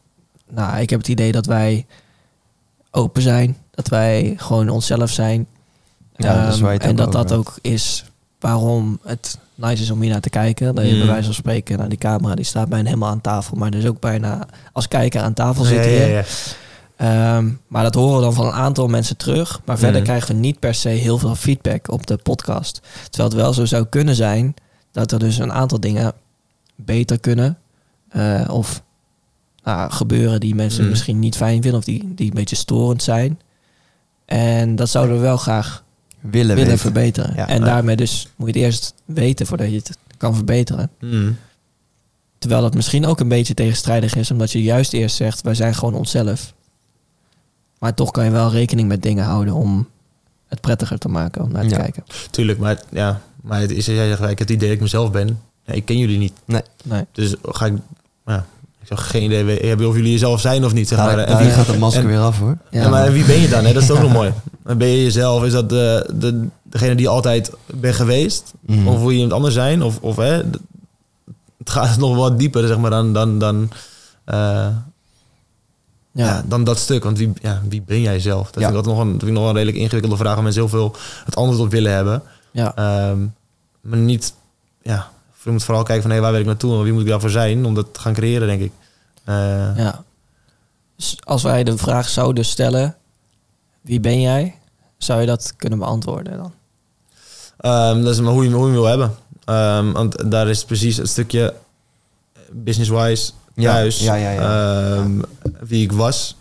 nou, 0.49 0.79
ik 0.79 0.89
heb 0.89 0.99
het 0.99 1.07
idee 1.07 1.31
dat 1.31 1.45
wij 1.45 1.85
open 2.91 3.21
zijn, 3.21 3.57
dat 3.71 3.87
wij 3.87 4.33
gewoon 4.37 4.69
onszelf 4.69 5.09
zijn. 5.09 5.47
Ja, 6.15 6.45
dat 6.45 6.53
is 6.53 6.61
Ehm, 6.61 6.77
en 6.79 6.95
dat 6.95 7.11
dat 7.11 7.31
ook 7.31 7.57
is 7.61 8.03
waarom 8.39 8.99
het 9.03 9.37
nice 9.61 9.81
is 9.81 9.91
om 9.91 10.01
hier 10.01 10.11
naar 10.11 10.19
te 10.21 10.29
kijken. 10.29 10.75
Dat 10.75 10.85
je 10.85 10.91
Mm. 10.91 10.97
bij 10.97 11.07
wijze 11.07 11.25
van 11.25 11.33
spreken, 11.33 11.77
nou, 11.77 11.89
die 11.89 11.97
camera 11.97 12.35
die 12.35 12.45
staat 12.45 12.69
bijna 12.69 12.85
helemaal 12.87 13.09
aan 13.09 13.21
tafel, 13.21 13.57
maar 13.57 13.71
dus 13.71 13.85
ook 13.85 13.99
bijna 13.99 14.47
als 14.73 14.87
kijker 14.87 15.21
aan 15.21 15.33
tafel 15.33 15.63
zitten. 15.63 15.91
ja, 15.91 15.97
hier. 16.05 16.09
ja. 16.09 16.23
Ehm, 16.97 17.49
maar 17.67 17.83
dat 17.83 17.95
horen 17.95 18.15
we 18.15 18.21
dan 18.21 18.33
van 18.33 18.45
een 18.45 18.51
aantal 18.53 18.87
mensen 18.87 19.17
terug. 19.17 19.61
Maar 19.65 19.77
verder 19.77 20.01
Mhm. 20.01 20.09
krijgen 20.09 20.35
we 20.35 20.39
niet 20.41 20.59
per 20.59 20.73
se 20.75 20.89
heel 20.89 21.17
veel 21.17 21.35
feedback 21.35 21.91
op 21.91 22.07
de 22.07 22.17
podcast. 22.17 22.81
Terwijl 23.09 23.29
het 23.29 23.39
wel 23.41 23.53
zo 23.53 23.65
zou 23.65 23.85
kunnen 23.85 24.15
zijn 24.15 24.53
dat 24.91 25.11
er 25.11 25.19
dus 25.19 25.37
een 25.37 25.51
aantal 25.53 25.79
dingen 25.79 26.13
beter 26.75 27.19
kunnen. 27.19 27.57
eh, 28.09 28.41
of 28.51 28.83
nou, 29.63 29.91
gebeuren 29.91 30.39
die 30.39 30.55
mensen 30.55 30.81
Mhm. 30.81 30.89
misschien 30.89 31.19
niet 31.19 31.35
fijn 31.35 31.61
vinden 31.61 31.79
of 31.79 31.85
die, 31.85 32.13
die 32.15 32.27
een 32.27 32.33
beetje 32.35 32.55
storend 32.55 33.03
zijn. 33.03 33.39
En 34.25 34.75
dat 34.75 34.89
zouden 34.89 35.15
we 35.15 35.21
wel 35.21 35.37
graag 35.37 35.83
Willen, 36.21 36.77
verbeteren. 36.77 37.33
Ja. 37.35 37.47
en 37.47 37.61
daarmee 37.61 37.95
dus 37.95 38.27
moet 38.35 38.53
je 38.53 38.59
het 38.59 38.63
eerst 38.65 38.93
weten 39.05 39.45
voordat 39.45 39.69
je 39.69 39.75
het 39.75 39.97
kan 40.17 40.35
verbeteren. 40.35 40.89
Mm. 40.99 41.37
Terwijl 42.37 42.61
dat 42.61 42.73
misschien 42.73 43.05
ook 43.05 43.19
een 43.19 43.27
beetje 43.27 43.53
tegenstrijdig 43.53 44.15
is, 44.15 44.31
omdat 44.31 44.51
je 44.51 44.63
juist 44.63 44.93
eerst 44.93 45.15
zegt, 45.15 45.41
wij 45.41 45.55
zijn 45.55 45.75
gewoon 45.75 45.93
onszelf. 45.93 46.53
Maar 47.79 47.93
toch 47.93 48.11
kan 48.11 48.25
je 48.25 48.31
wel 48.31 48.51
rekening 48.51 48.87
met 48.87 49.01
dingen 49.01 49.23
houden 49.25 49.53
om 49.53 49.87
het 50.47 50.61
prettiger 50.61 50.97
te 50.97 51.09
maken 51.09 51.43
om 51.43 51.51
naar 51.51 51.63
te 51.63 51.69
Ja. 51.69 51.77
kijken. 51.77 52.03
Tuurlijk, 52.31 52.59
maar, 52.59 52.81
ja, 52.89 53.21
maar 53.41 53.59
het 53.61 53.71
is, 53.71 53.85
jij 53.85 54.07
zegt, 54.07 54.21
ik 54.21 54.27
heb 54.27 54.39
het 54.39 54.49
idee 54.49 54.67
dat 54.67 54.75
ik 54.77 54.81
mezelf 54.81 55.11
ben. 55.11 55.39
Ja, 55.65 55.73
ik 55.73 55.85
ken 55.85 55.97
jullie 55.97 56.17
niet. 56.17 56.33
Nee. 56.45 56.61
Dus 57.11 57.35
ga 57.41 57.65
ik, 57.65 57.73
ja, 58.25 58.45
ik 58.81 58.87
zou 58.87 58.99
geen 58.99 59.23
idee 59.23 59.67
hebben 59.67 59.87
of 59.87 59.95
jullie 59.95 60.11
jezelf 60.11 60.41
zijn 60.41 60.65
of 60.65 60.73
niet. 60.73 60.87
Zeg 60.87 60.97
maar. 60.97 61.15
Daar, 61.15 61.25
En 61.25 61.37
wie- 61.37 61.49
gaat 61.49 61.67
het 61.67 61.79
masker 61.79 62.01
en- 62.01 62.07
weer 62.07 62.19
af 62.19 62.39
hoor. 62.39 62.57
Ja, 62.69 62.89
maar 62.89 63.11
wie 63.11 63.25
ben 63.25 63.39
je 63.39 63.49
dan? 63.49 63.65
Hè? 63.65 63.73
Dat 63.73 63.83
is 63.83 63.91
ook 63.91 64.01
nog 64.01 64.13
mooi. 64.21 64.33
Ben 64.63 64.87
je 64.87 65.03
jezelf? 65.03 65.43
Is 65.43 65.51
dat 65.51 65.69
de, 65.69 66.09
de, 66.15 66.47
degene 66.63 66.95
die 66.95 67.07
altijd 67.09 67.51
ben 67.73 67.93
geweest? 67.93 68.53
Mhm. 68.61 68.87
Of 68.87 68.99
wil 68.99 69.09
je 69.09 69.15
iemand 69.15 69.33
anders 69.33 69.53
zijn? 69.53 69.83
Of, 69.83 69.97
of 70.01 70.15
hè, 70.15 70.31
het 71.57 71.69
gaat 71.69 71.97
nog 71.97 72.15
wat 72.15 72.39
dieper 72.39 72.67
zeg 72.67 72.77
maar, 72.77 72.89
dan, 72.89 73.13
dan, 73.13 73.39
dan, 73.39 73.69
eh, 74.25 74.35
ja. 74.35 76.25
Ja. 76.25 76.43
dan 76.47 76.63
dat 76.63 76.77
stuk. 76.79 77.03
Want 77.03 77.17
wie, 77.17 77.33
ja, 77.41 77.61
wie 77.69 77.81
ben 77.81 78.01
jij 78.01 78.19
zelf? 78.19 78.51
Dat 78.51 78.61
Ja. 78.63 78.67
vind 78.69 78.79
ik, 78.79 78.85
dat 78.85 78.93
nog 78.93 79.03
een, 79.03 79.11
dat 79.11 79.19
vind 79.19 79.31
ik 79.31 79.37
nog 79.37 79.47
een 79.47 79.53
redelijk 79.55 79.77
ingewikkelde 79.77 80.17
vraag... 80.17 80.33
waar 80.33 80.43
mensen 80.43 80.61
heel 80.61 80.69
veel 80.69 80.95
het 81.25 81.35
antwoord 81.35 81.59
op 81.61 81.71
willen 81.71 81.91
hebben. 81.93 82.21
Ja. 82.51 82.75
Ehm, 82.75 83.17
maar 83.81 83.99
niet... 83.99 84.33
Ja, 84.81 85.09
je 85.43 85.51
moet 85.51 85.63
vooral 85.63 85.83
kijken 85.83 86.01
van... 86.03 86.11
Hey, 86.11 86.21
waar 86.21 86.31
wil 86.31 86.39
ik 86.39 86.45
naartoe 86.45 86.77
en 86.77 86.83
wie 86.83 86.93
moet 86.93 87.01
ik 87.01 87.07
daarvoor 87.07 87.29
zijn... 87.29 87.65
om 87.65 87.73
dat 87.73 87.93
te 87.93 87.99
gaan 87.99 88.13
creëren, 88.13 88.47
denk 88.47 88.61
ik. 88.61 88.71
Eh, 89.23 89.35
ja. 89.77 90.03
Dus 90.95 91.17
als 91.23 91.43
wij 91.43 91.63
de 91.63 91.77
vraag 91.77 92.09
zouden 92.09 92.45
stellen, 92.45 92.95
wie 93.81 93.99
ben 93.99 94.21
jij? 94.21 94.55
Zou 94.97 95.19
je 95.19 95.25
dat 95.25 95.53
kunnen 95.57 95.79
beantwoorden 95.79 96.37
dan? 96.37 96.53
Ehm, 97.57 98.01
dat 98.03 98.13
is 98.13 98.19
maar 98.21 98.33
hoe 98.33 98.43
je, 98.43 98.49
hoe 98.49 98.65
je 98.67 98.71
wil 98.73 98.85
hebben. 98.85 99.15
Ehm, 99.45 99.91
want 99.91 100.31
daar 100.31 100.47
is 100.49 100.65
precies 100.65 100.97
het 100.97 101.09
stukje 101.09 101.53
business-wise 102.51 103.31
Ja, 103.55 103.71
thuis. 103.73 103.99
ja, 103.99 104.15
ja, 104.15 104.31
ja. 104.31 104.95
ehm, 104.95 105.19
Wie 105.59 105.83
ik 105.83 105.91
was. 105.91 106.35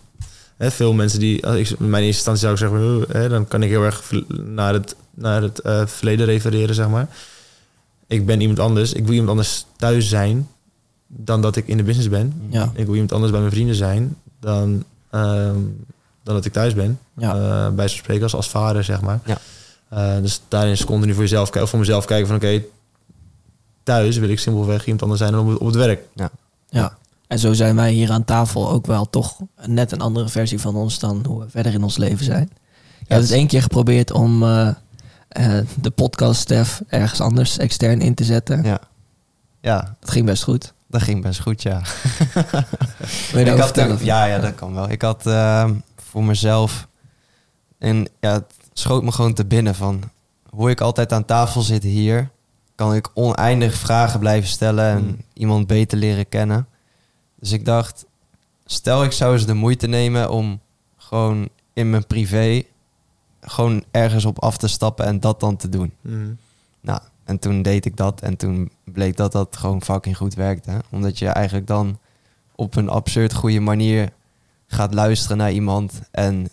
Hè, 0.56 0.70
veel 0.70 0.92
mensen 0.92 1.18
die... 1.18 1.46
Als 1.46 1.56
ik, 1.56 1.70
in 1.70 1.90
mijn 1.90 2.04
eerste 2.04 2.30
instantie 2.30 2.40
zou 2.42 2.52
ik 2.52 2.58
zeggen... 2.58 3.02
"Oh, 3.08 3.14
hè, 3.22 3.28
dan 3.28 3.48
kan 3.48 3.62
ik 3.62 3.68
heel 3.70 3.82
erg 3.84 4.10
naar 4.28 4.72
het, 4.72 4.94
naar 5.14 5.42
het 5.42 5.58
eh, 5.58 5.86
verleden 5.86 6.26
refereren, 6.26 6.74
zeg 6.74 6.88
maar. 6.88 7.08
Ik 8.10 8.26
ben 8.26 8.40
iemand 8.40 8.58
anders. 8.58 8.92
Ik 8.92 9.02
wil 9.04 9.12
iemand 9.12 9.30
anders 9.30 9.66
thuis 9.76 10.08
zijn... 10.08 10.48
dan 11.06 11.42
dat 11.42 11.56
ik 11.56 11.66
in 11.68 11.76
de 11.76 11.82
business 11.82 12.08
ben. 12.08 12.42
Ja. 12.48 12.70
Ik 12.74 12.84
wil 12.84 12.92
iemand 12.94 13.12
anders 13.12 13.30
bij 13.32 13.40
mijn 13.40 13.52
vrienden 13.52 13.74
zijn... 13.74 14.16
dan, 14.40 14.84
ehm, 15.10 15.56
dan 16.22 16.34
dat 16.34 16.44
ik 16.44 16.52
thuis 16.52 16.74
ben. 16.74 16.98
Ja. 17.16 17.34
Eh, 17.34 17.74
bij 17.74 17.88
zo'n 17.88 17.98
spreken 17.98 18.22
als, 18.22 18.34
als 18.34 18.48
vader, 18.50 18.84
zeg 18.84 19.00
maar. 19.00 19.20
Ja. 19.24 19.38
Eh, 19.88 20.22
dus 20.22 20.40
daarin 20.48 20.72
is 20.72 20.84
continu 20.84 21.12
voor 21.12 21.22
jezelf 21.22 21.44
kijken, 21.44 21.62
of 21.62 21.70
voor 21.70 21.78
mezelf 21.78 22.04
kijken 22.04 22.26
van 22.26 22.36
oké, 22.36 22.62
thuis 23.82 24.16
wil 24.16 24.28
ik 24.28 24.38
simpelweg 24.38 24.82
iemand 24.82 25.02
anders 25.02 25.20
zijn 25.20 25.32
dan 25.32 25.40
op, 25.40 25.48
het- 25.48 25.58
op 25.58 25.66
het 25.66 25.76
werk. 25.76 26.02
ja. 26.70 26.98
En 27.26 27.38
zo 27.38 27.52
zijn 27.52 27.76
wij 27.76 27.92
hier 27.92 28.10
aan 28.10 28.24
tafel 28.24 28.70
ook 28.70 28.86
wel 28.86 29.10
toch 29.10 29.36
net 29.66 29.92
een 29.92 30.00
andere 30.00 30.28
versie 30.28 30.60
van 30.60 30.74
ons 30.74 30.98
dan 30.98 31.24
hoe 31.26 31.40
we 31.40 31.50
verder 31.50 31.72
in 31.72 31.82
ons 31.82 31.96
leven 31.96 32.24
zijn. 32.24 32.50
Je 32.98 33.04
hebt 33.14 33.22
het 33.22 33.32
één 33.32 33.46
keer 33.46 33.62
geprobeerd 33.62 34.12
om 34.12 34.42
eh, 34.42 34.68
eh, 35.30 35.58
de 35.80 35.90
podcast 35.90 36.40
Stef 36.40 36.82
ergens 36.88 37.20
anders 37.20 37.58
extern 37.58 38.00
in 38.00 38.14
te 38.14 38.24
zetten. 38.24 38.62
Ja. 38.64 38.80
ja, 39.60 39.96
Dat 40.00 40.10
ging 40.10 40.26
best 40.26 40.42
goed. 40.42 40.72
dat 40.88 41.02
ging 41.02 41.22
best 41.22 41.40
goed, 41.40 41.62
ja. 41.62 41.80
Wil 43.32 43.44
je 43.46 43.50
Ik 43.52 43.58
had 43.58 43.80
ook- 43.80 44.00
ja, 44.00 44.24
ja, 44.24 44.38
dat 44.38 44.54
kan 44.54 44.74
wel. 44.74 44.90
Ik 44.90 45.02
had 45.02 45.26
ehm, 45.26 45.74
voor 45.96 46.24
mezelf... 46.24 46.88
En 47.78 48.08
ja, 48.20 48.32
het 48.32 48.44
schoot 48.72 49.02
me 49.02 49.12
gewoon 49.12 49.34
te 49.34 49.44
binnen 49.44 49.74
van... 49.74 50.02
Hoe 50.48 50.70
ik 50.70 50.80
altijd 50.80 51.12
aan 51.12 51.24
tafel 51.24 51.60
zit 51.62 51.82
hier... 51.82 52.30
kan 52.74 52.94
ik 52.94 53.08
oneindig 53.14 53.74
vragen 53.74 54.20
blijven 54.20 54.48
stellen... 54.48 54.84
en 54.90 55.02
Mm. 55.04 55.16
iemand 55.32 55.66
beter 55.66 55.98
leren 55.98 56.28
kennen. 56.28 56.66
Dus 57.38 57.52
ik 57.52 57.64
dacht... 57.64 58.04
Stel 58.64 59.04
ik 59.04 59.12
zou 59.12 59.32
eens 59.32 59.46
de 59.46 59.54
moeite 59.54 59.86
nemen 59.86 60.30
om 60.30 60.60
gewoon 60.96 61.48
in 61.72 61.90
mijn 61.90 62.06
privé... 62.06 62.62
gewoon 63.50 63.84
ergens 63.90 64.24
op 64.24 64.42
af 64.42 64.56
te 64.56 64.68
stappen 64.68 65.06
en 65.06 65.20
dat 65.20 65.40
dan 65.40 65.56
te 65.56 65.68
doen. 65.68 65.92
Nou, 66.80 67.00
en 67.24 67.38
toen 67.38 67.62
deed 67.62 67.84
ik 67.84 67.96
dat 67.96 68.20
en 68.20 68.36
toen 68.36 68.70
bleek 68.84 69.16
dat 69.16 69.32
dat 69.32 69.56
gewoon 69.56 69.82
fucking 69.82 70.16
goed 70.16 70.34
werkte. 70.34 70.72
Omdat 70.90 71.18
je 71.18 71.28
eigenlijk 71.28 71.66
dan 71.66 71.98
op 72.54 72.76
een 72.76 72.88
absurd 72.88 73.34
goede 73.34 73.60
manier 73.60 74.08
gaat 74.66 74.94
luisteren 74.94 75.36
naar 75.36 75.52
iemand 75.52 76.00
en 76.10 76.48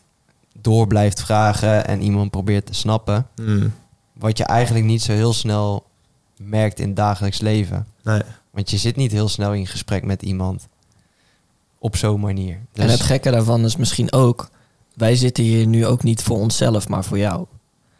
door 0.61 0.87
blijft 0.87 1.21
vragen 1.21 1.87
en 1.87 2.01
iemand 2.01 2.31
probeert 2.31 2.65
te 2.65 2.73
snappen. 2.73 3.27
Mm. 3.35 3.73
Wat 4.13 4.37
je 4.37 4.45
eigenlijk 4.45 4.85
niet 4.85 5.01
zo 5.01 5.11
heel 5.11 5.33
snel 5.33 5.85
merkt 6.37 6.79
in 6.79 6.87
het 6.87 6.95
dagelijks 6.95 7.39
leven. 7.39 7.87
Nee. 8.03 8.21
Want 8.51 8.69
je 8.69 8.77
zit 8.77 8.95
niet 8.95 9.11
heel 9.11 9.29
snel 9.29 9.53
in 9.53 9.67
gesprek 9.67 10.03
met 10.03 10.21
iemand 10.21 10.67
op 11.79 11.95
zo'n 11.95 12.19
manier. 12.19 12.59
Dus, 12.71 12.83
En 12.83 12.91
het 12.91 13.01
gekke 13.01 13.31
daarvan 13.31 13.65
is 13.65 13.75
misschien 13.75 14.11
ook 14.11 14.49
wij 14.97 15.15
zitten 15.15 15.43
hier 15.43 15.67
nu 15.67 15.85
ook 15.85 16.03
niet 16.03 16.21
voor 16.23 16.37
onszelf, 16.39 16.87
maar 16.87 17.03
voor 17.03 17.17
jou. 17.17 17.45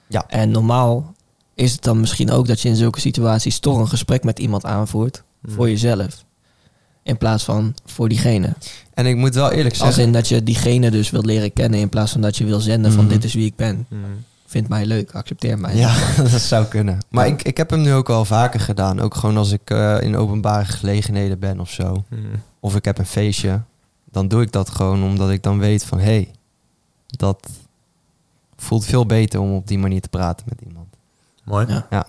Ja. 0.08 0.24
En 0.28 0.52
normaal 0.52 1.14
is 1.54 1.72
het 1.72 1.84
dan 1.84 2.00
misschien 2.00 2.32
ook 2.32 2.48
dat 2.48 2.62
je 2.62 2.70
in 2.70 2.76
zulke 2.76 3.00
situaties 3.00 3.60
toch 3.60 3.78
een 3.78 3.88
gesprek 3.88 4.24
met 4.24 4.40
iemand 4.40 4.66
aanvoert 4.66 5.24
Mm. 5.42 5.54
voor 5.54 5.70
jezelf. 5.70 6.26
In 7.04 7.18
plaats 7.18 7.44
van 7.44 7.76
voor 7.86 8.10
diegene. 8.10 8.54
En 8.94 9.06
ik 9.06 9.16
moet 9.16 9.34
wel 9.36 9.52
eerlijk 9.52 9.70
Als 9.76 9.84
zeggen... 9.84 10.04
in 10.04 10.12
dat 10.12 10.28
je 10.28 10.44
diegene 10.44 10.92
dus 10.92 11.10
wilt 11.10 11.26
leren 11.26 11.54
kennen 11.54 11.80
in 11.80 11.90
plaats 11.90 12.12
van 12.12 12.22
dat 12.22 12.38
je 12.38 12.46
wil 12.46 12.60
zenden 12.60 12.92
van 12.92 13.04
Mhm. 13.04 13.14
dit 13.14 13.24
is 13.24 13.34
wie 13.34 13.46
ik 13.46 13.56
ben. 13.56 13.86
Mm. 13.90 14.00
Vind 14.46 14.68
mij 14.68 14.86
leuk, 14.86 15.12
accepteer 15.12 15.60
mij. 15.60 15.76
Ja, 15.76 15.96
dat 16.32 16.42
zou 16.42 16.66
kunnen. 16.66 16.98
Maar 17.10 17.28
Ja. 17.28 17.34
ik, 17.34 17.42
ik 17.44 17.58
heb 17.58 17.70
hem 17.70 17.82
nu 17.82 17.94
ook 17.94 18.08
wel 18.08 18.26
vaker 18.26 18.60
gedaan. 18.60 19.00
Ook 19.00 19.16
gewoon 19.16 19.38
als 19.38 19.52
ik 19.52 19.70
eh, 19.70 19.98
in 20.02 20.16
openbare 20.16 20.66
gelegenheden 20.66 21.40
ben 21.40 21.60
of 21.60 21.70
zo. 21.72 22.04
Of 22.60 22.76
ik 22.76 22.86
heb 22.86 22.98
een 22.98 23.06
feestje. 23.06 23.62
Dan 24.12 24.28
doe 24.28 24.42
ik 24.42 24.52
dat 24.52 24.70
gewoon 24.70 25.04
omdat 25.04 25.30
ik 25.30 25.44
dan 25.44 25.60
weet 25.60 25.84
van... 25.86 25.98
Hé, 26.00 26.04
hey, 26.06 26.32
dat 27.08 27.50
voelt 28.58 28.86
veel 28.86 29.06
beter 29.06 29.40
om 29.40 29.56
op 29.56 29.68
die 29.68 29.80
manier 29.80 30.02
te 30.02 30.10
praten 30.10 30.46
met 30.50 30.60
iemand. 30.68 30.88
Mooi. 31.44 31.66
Ja. 31.68 31.86
Ja. 31.90 32.06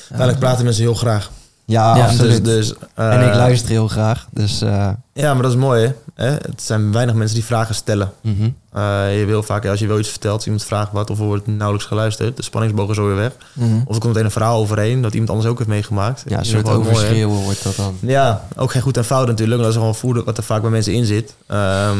Uiteindelijk 0.00 0.38
praten 0.38 0.64
mensen 0.64 0.82
heel 0.82 0.94
graag. 0.94 1.30
Ja, 1.64 1.96
Ja, 1.96 2.04
absoluut. 2.06 2.44
Dus, 2.44 2.68
dus, 2.68 2.76
eh, 2.94 3.14
en 3.14 3.28
ik 3.28 3.34
luister 3.34 3.68
heel 3.70 3.88
graag. 3.88 4.26
Dus 4.30 4.60
eh, 4.62 4.88
Ja, 5.12 5.32
maar 5.34 5.42
dat 5.42 5.52
is 5.52 5.58
mooi, 5.58 5.92
hè? 6.14 6.26
Het 6.30 6.62
zijn 6.62 6.92
weinig 6.92 7.14
mensen 7.14 7.34
die 7.36 7.44
vragen 7.44 7.74
stellen. 7.74 8.12
mhm. 8.20 8.50
Eh, 8.72 9.18
je 9.18 9.24
wil 9.24 9.42
vaak, 9.42 9.66
als 9.66 9.80
je 9.80 9.86
wel 9.86 9.98
iets 9.98 10.08
vertelt, 10.08 10.44
iemand 10.44 10.64
vraagt 10.64 10.92
wat, 10.92 11.10
of 11.10 11.18
er 11.18 11.24
wordt 11.24 11.46
nauwelijks 11.46 11.86
geluisterd. 11.86 12.36
De 12.36 12.42
spanningsboog 12.42 12.90
is 12.90 12.96
zo 12.96 13.06
weer 13.06 13.16
weg. 13.16 13.32
Mhm. 13.52 13.74
Of 13.84 13.94
er 13.94 14.00
komt 14.00 14.04
meteen 14.04 14.24
een 14.24 14.30
verhaal 14.30 14.60
overheen 14.60 15.02
dat 15.02 15.12
iemand 15.12 15.30
anders 15.30 15.48
ook 15.48 15.56
heeft 15.58 15.70
meegemaakt. 15.70 16.24
ja, 16.26 16.38
een 16.38 16.44
soort 16.44 16.64
mooi, 16.64 16.76
overschreeuwen 16.76 17.42
wordt 17.42 17.62
dat 17.62 17.76
dan. 17.76 17.96
Ja, 18.00 18.44
ook 18.56 18.70
geen 18.70 18.82
goed 18.82 18.96
en 18.96 19.04
fout 19.04 19.26
natuurlijk. 19.26 19.56
maar 19.56 19.66
Dat 19.66 19.74
is 19.74 19.80
gewoon 19.80 19.94
voelen 19.94 20.24
wat 20.24 20.36
er 20.36 20.42
vaak 20.44 20.60
bij 20.60 20.70
mensen 20.70 20.92
in 20.92 21.04
zit. 21.04 21.34
Ehm, 21.46 21.98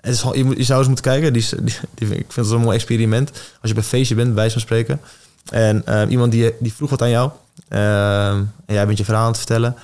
het 0.00 0.14
is 0.14 0.24
je, 0.32 0.44
moet, 0.44 0.56
je 0.56 0.62
zou 0.62 0.78
eens 0.78 0.86
moeten 0.88 1.04
kijken. 1.04 1.32
Die, 1.32 1.42
is- 1.42 1.48
die, 1.60 1.74
die- 1.94 2.08
ik 2.18 2.32
vind 2.32 2.46
het 2.46 2.54
een 2.54 2.60
mooi 2.60 2.76
experiment. 2.76 3.30
Als 3.30 3.40
je 3.70 3.74
bij 3.74 3.82
een 3.82 3.88
feestje 3.88 4.14
bent, 4.14 4.26
bij 4.26 4.36
wijze 4.36 4.52
van 4.52 4.60
spreken. 4.62 5.00
En 5.50 5.86
ehm, 5.86 6.08
iemand 6.08 6.32
die, 6.32 6.54
die 6.60 6.74
vroeg 6.74 6.90
wat 6.90 7.02
aan 7.02 7.10
jou. 7.10 7.30
Ehm, 7.68 8.36
en 8.66 8.74
jij 8.74 8.86
bent 8.86 8.98
je 8.98 9.04
verhaal 9.04 9.22
aan 9.22 9.28
het 9.28 9.36
vertellen. 9.38 9.76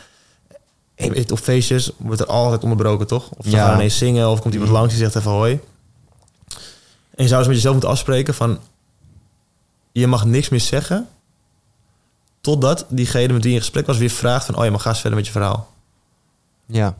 En 0.94 1.06
je 1.06 1.12
weet, 1.12 1.30
op 1.32 1.38
feestjes 1.38 1.90
wordt 1.96 2.20
er 2.20 2.26
altijd 2.26 2.62
onderbroken, 2.62 3.06
toch? 3.06 3.30
Of 3.30 3.44
ze 3.44 3.50
Ja. 3.50 3.66
gaan 3.66 3.74
ineens 3.74 3.98
zingen, 3.98 4.28
of 4.30 4.40
komt 4.40 4.52
iemand 4.54 4.70
Mhm. 4.70 4.80
langs 4.80 4.94
die 4.94 5.02
zegt 5.04 5.16
even 5.16 5.30
hoi. 5.30 5.60
En 7.14 7.22
je 7.22 7.26
zou 7.28 7.38
eens 7.38 7.46
met 7.46 7.56
jezelf 7.56 7.72
moeten 7.74 7.90
afspreken 7.92 8.34
van... 8.34 8.58
Je 9.92 10.06
mag 10.06 10.24
niks 10.24 10.48
meer 10.48 10.60
zeggen... 10.60 11.08
Totdat 12.40 12.86
diegene 12.88 13.32
met 13.32 13.42
wie 13.42 13.50
je 13.50 13.56
in 13.56 13.62
gesprek 13.62 13.86
was 13.86 13.98
weer 13.98 14.10
vraagt 14.10 14.44
van... 14.46 14.56
Oh, 14.56 14.64
je 14.64 14.70
mag 14.70 14.82
ga 14.82 14.88
eens 14.88 15.00
verder 15.00 15.18
met 15.18 15.26
je 15.26 15.32
verhaal. 15.32 15.72
Ja. 16.66 16.94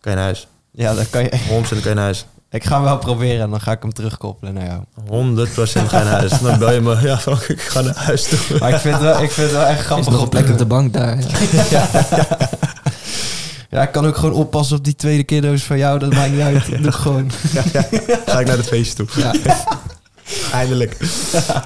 Kan 0.00 0.12
je 0.12 0.16
naar 0.18 0.26
huis. 0.26 0.46
ja, 0.70 0.94
dat 0.94 1.10
kan 1.10 1.22
je... 1.22 1.30
100% 1.48 1.68
kan 1.68 1.88
je 1.88 1.94
naar 1.94 2.04
huis. 2.04 2.26
100% 2.54 2.56
Ik 2.56 2.64
ga 2.64 2.74
hem 2.74 2.84
wel 2.84 2.98
proberen 2.98 3.40
en 3.44 3.50
dan 3.50 3.60
ga 3.60 3.72
ik 3.72 3.82
hem 3.82 3.92
terugkoppelen 3.92 4.54
naar 4.54 4.64
jou. 4.66 4.80
ga 5.88 5.98
je 5.98 6.04
naar 6.04 6.06
huis. 6.06 6.38
Dan 6.40 6.58
bel 6.58 6.72
je 6.72 6.80
me, 6.80 6.96
ja, 7.08 7.18
Frank, 7.18 7.40
ik 7.42 7.60
ga 7.60 7.80
naar 7.80 7.96
huis 7.96 8.22
toe. 8.28 8.58
Maar 8.58 8.70
ik 8.72 8.78
vind 8.78 8.94
het 8.94 9.02
wel, 9.02 9.22
ik 9.22 9.30
vind 9.30 9.50
het 9.50 9.56
wel 9.56 9.66
echt 9.66 9.78
Is 9.80 9.84
grappig. 9.84 10.06
nog 10.06 10.14
een 10.16 10.22
om- 10.22 10.28
plek 10.28 10.48
op 10.48 10.58
de 10.58 10.66
bank 10.66 10.92
daar. 10.92 11.18
Ja. 11.70 11.88
Ja, 13.70 13.82
ik 13.82 13.92
kan 13.92 14.06
ook 14.06 14.16
gewoon 14.16 14.34
oppassen 14.34 14.76
op 14.76 14.84
die 14.84 14.94
tweede 14.96 15.24
kiddo's 15.24 15.62
van 15.62 15.78
jou. 15.78 15.98
Dat 15.98 16.12
maakt 16.14 16.30
niet 16.30 16.40
uit. 16.40 16.64
Doe 16.82 16.92
gewoon. 16.92 17.30
Ga 18.26 18.40
ik 18.40 18.46
naar 18.46 18.56
het 18.56 18.66
feestje 18.66 19.04
toe. 19.04 19.22
Ja. 19.22 19.32
Eindelijk. 20.52 20.96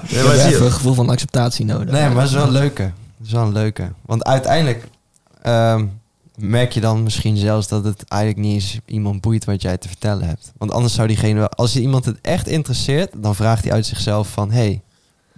Ja, 0.07 0.23
maar 0.23 0.35
je. 0.49 0.57
een 0.57 0.71
gevoel 0.71 0.93
van 0.93 1.09
acceptatie 1.09 1.65
nodig. 1.65 1.89
Nee, 1.91 2.09
maar 2.09 2.21
het 2.21 2.29
is 2.29 2.35
wel 2.35 2.45
een 2.45 2.51
leuke. 2.51 2.81
Het 2.81 3.27
is 3.27 3.31
wel 3.31 3.41
een 3.43 3.51
leuke. 3.51 3.91
Want 4.05 4.23
uiteindelijk 4.25 4.87
ehm, 5.41 5.85
merk 6.39 6.71
je 6.71 6.79
dan 6.81 7.03
misschien 7.03 7.37
zelfs 7.37 7.67
dat 7.67 7.83
het 7.83 8.03
eigenlijk 8.07 8.41
niet 8.41 8.53
eens 8.53 8.79
iemand 8.85 9.21
boeit 9.21 9.45
wat 9.45 9.61
jij 9.61 9.77
te 9.77 9.87
vertellen 9.87 10.27
hebt. 10.27 10.51
Want 10.57 10.71
anders 10.71 10.93
zou 10.93 11.07
diegene 11.07 11.39
wel... 11.39 11.49
Als 11.49 11.73
je 11.73 11.81
iemand 11.81 12.05
het 12.05 12.17
echt 12.21 12.47
interesseert, 12.47 13.11
dan 13.17 13.35
vraagt 13.35 13.63
hij 13.63 13.73
uit 13.73 13.85
zichzelf 13.85 14.29
van... 14.29 14.51
Hey, 14.51 14.81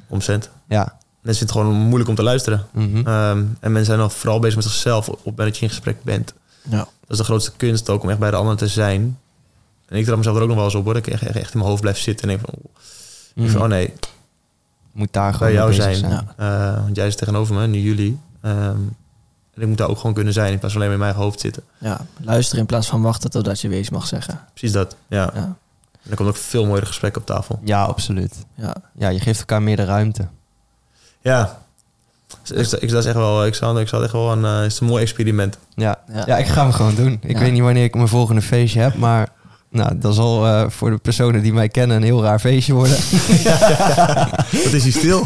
Omcent. 0.08 0.50
ja. 0.68 1.00
Mensen 1.22 1.48
vinden 1.48 1.66
het 1.66 1.74
gewoon 1.74 1.88
moeilijk 1.88 2.10
om 2.10 2.16
te 2.16 2.24
luisteren. 2.24 2.66
mhm. 2.72 2.98
Ehm, 2.98 3.38
en 3.60 3.72
mensen 3.72 3.86
zijn 3.86 3.98
dan 3.98 4.12
vooral 4.12 4.40
bezig 4.40 4.56
met 4.56 4.66
zichzelf 4.66 5.08
op 5.10 5.16
het 5.16 5.26
moment 5.26 5.48
dat 5.48 5.58
je 5.58 5.64
in 5.64 5.70
gesprek 5.70 6.04
bent. 6.04 6.34
Ja. 6.70 6.78
Dat 6.78 6.88
is 7.08 7.18
de 7.18 7.24
grootste 7.24 7.52
kunst 7.58 7.90
ook 7.90 8.04
om 8.04 8.10
echt 8.10 8.20
bij 8.20 8.30
de 8.32 8.36
ander 8.38 8.58
te 8.58 8.68
zijn. 8.68 9.18
En 9.88 9.98
ik 9.98 10.06
trap 10.06 10.18
mezelf 10.18 10.36
er 10.36 10.42
ook 10.42 10.48
nog 10.48 10.58
wel 10.58 10.66
eens 10.66 10.76
op 10.76 10.84
hoor. 10.84 10.94
Dat 10.94 11.08
ik 11.08 11.14
echt, 11.14 11.24
echt, 11.24 11.36
in 11.54 11.58
mijn 11.58 11.70
hoofd 11.70 11.82
blijf 11.82 11.98
zitten 11.98 12.30
en 12.30 12.36
denk 12.38 12.50
van... 12.50 12.72
Mhm. 13.36 13.50
van, 13.52 13.62
Oh 13.62 13.68
nee, 13.68 13.94
Moet 14.92 15.14
daar 15.14 15.30
bij 15.30 15.38
gewoon 15.38 15.54
jou 15.54 15.70
mee 15.70 15.78
bezig 15.78 15.96
zijn. 15.98 16.12
zijn. 16.12 16.28
Ja. 16.38 16.74
Eh, 16.76 16.84
want 16.84 16.96
jij 16.96 17.10
zit 17.10 17.18
tegenover 17.18 17.56
me, 17.56 17.68
nu 17.68 17.80
jullie. 17.80 18.20
Ehm, 18.42 18.78
en 19.56 19.62
ik 19.62 19.68
moet 19.68 19.78
daar 19.78 19.90
ook 19.90 19.98
gewoon 19.98 20.14
kunnen 20.14 20.34
zijn 20.34 20.52
in 20.52 20.60
plaats 20.60 20.74
van 20.74 20.84
alleen 20.84 20.98
maar 20.98 21.08
in 21.08 21.14
mijn 21.14 21.24
hoofd 21.26 21.40
zitten. 21.40 21.64
Ja, 21.78 22.06
luisteren 22.22 22.60
in 22.60 22.66
plaats 22.66 22.88
van 22.88 23.02
wachten 23.02 23.30
totdat 23.32 23.62
je 23.62 23.68
weer 23.68 23.80
iets 23.80 23.90
mag 23.90 24.08
zeggen. 24.08 24.40
Precies 24.54 24.72
dat, 24.72 24.96
ja. 25.08 25.32
Ja, 25.34 25.42
En 25.44 25.56
dan 26.08 26.16
komt 26.16 26.30
ook 26.30 26.36
veel 26.38 26.66
mooiere 26.66 26.86
gesprek 26.86 27.18
op 27.18 27.26
tafel. 27.26 27.60
Ja, 27.64 27.84
absoluut. 27.84 28.36
ja. 28.56 28.76
Ja, 28.98 29.10
je 29.10 29.20
geeft 29.20 29.40
elkaar 29.40 29.62
meer 29.62 29.76
de 29.76 29.86
ruimte. 29.86 30.28
Ja. 31.22 31.60
Ik, 32.44 32.58
ik, 32.72 32.90
dat 32.90 33.00
is 33.00 33.06
echt 33.06 33.16
wel, 33.16 33.46
ik 33.46 33.56
zou, 33.56 33.80
ik 33.80 33.88
zou 33.88 34.04
echt 34.04 34.12
wel 34.12 34.32
een, 34.32 34.46
eh, 34.46 34.58
het 34.62 34.72
is 34.72 34.80
een 34.80 34.88
mooi 34.88 35.02
experiment. 35.02 35.58
Ja, 35.76 36.00
Ja. 36.14 36.24
ja. 36.26 36.38
ik 36.38 36.48
ga 36.48 36.62
hem 36.64 36.72
gewoon 36.72 36.96
doen. 36.96 37.20
Ik 37.22 37.32
Ja. 37.32 37.40
weet 37.40 37.52
niet 37.52 37.62
wanneer 37.62 37.84
ik 37.84 37.96
mijn 37.96 38.08
volgende 38.08 38.42
feestje 38.42 38.80
heb, 38.80 38.96
maar 38.96 39.30
nou, 39.70 39.98
dat 39.98 40.16
zal 40.16 40.46
eh, 40.48 40.70
voor 40.70 40.90
de 40.90 40.98
personen 40.98 41.42
die 41.42 41.54
mij 41.54 41.70
kennen 41.70 41.98
een 41.98 42.04
heel 42.04 42.24
raar 42.24 42.40
feestje 42.40 42.74
worden. 42.74 42.96
Wat 44.64 44.74
is 44.74 44.84
hij 44.84 44.92
stil? 44.92 45.24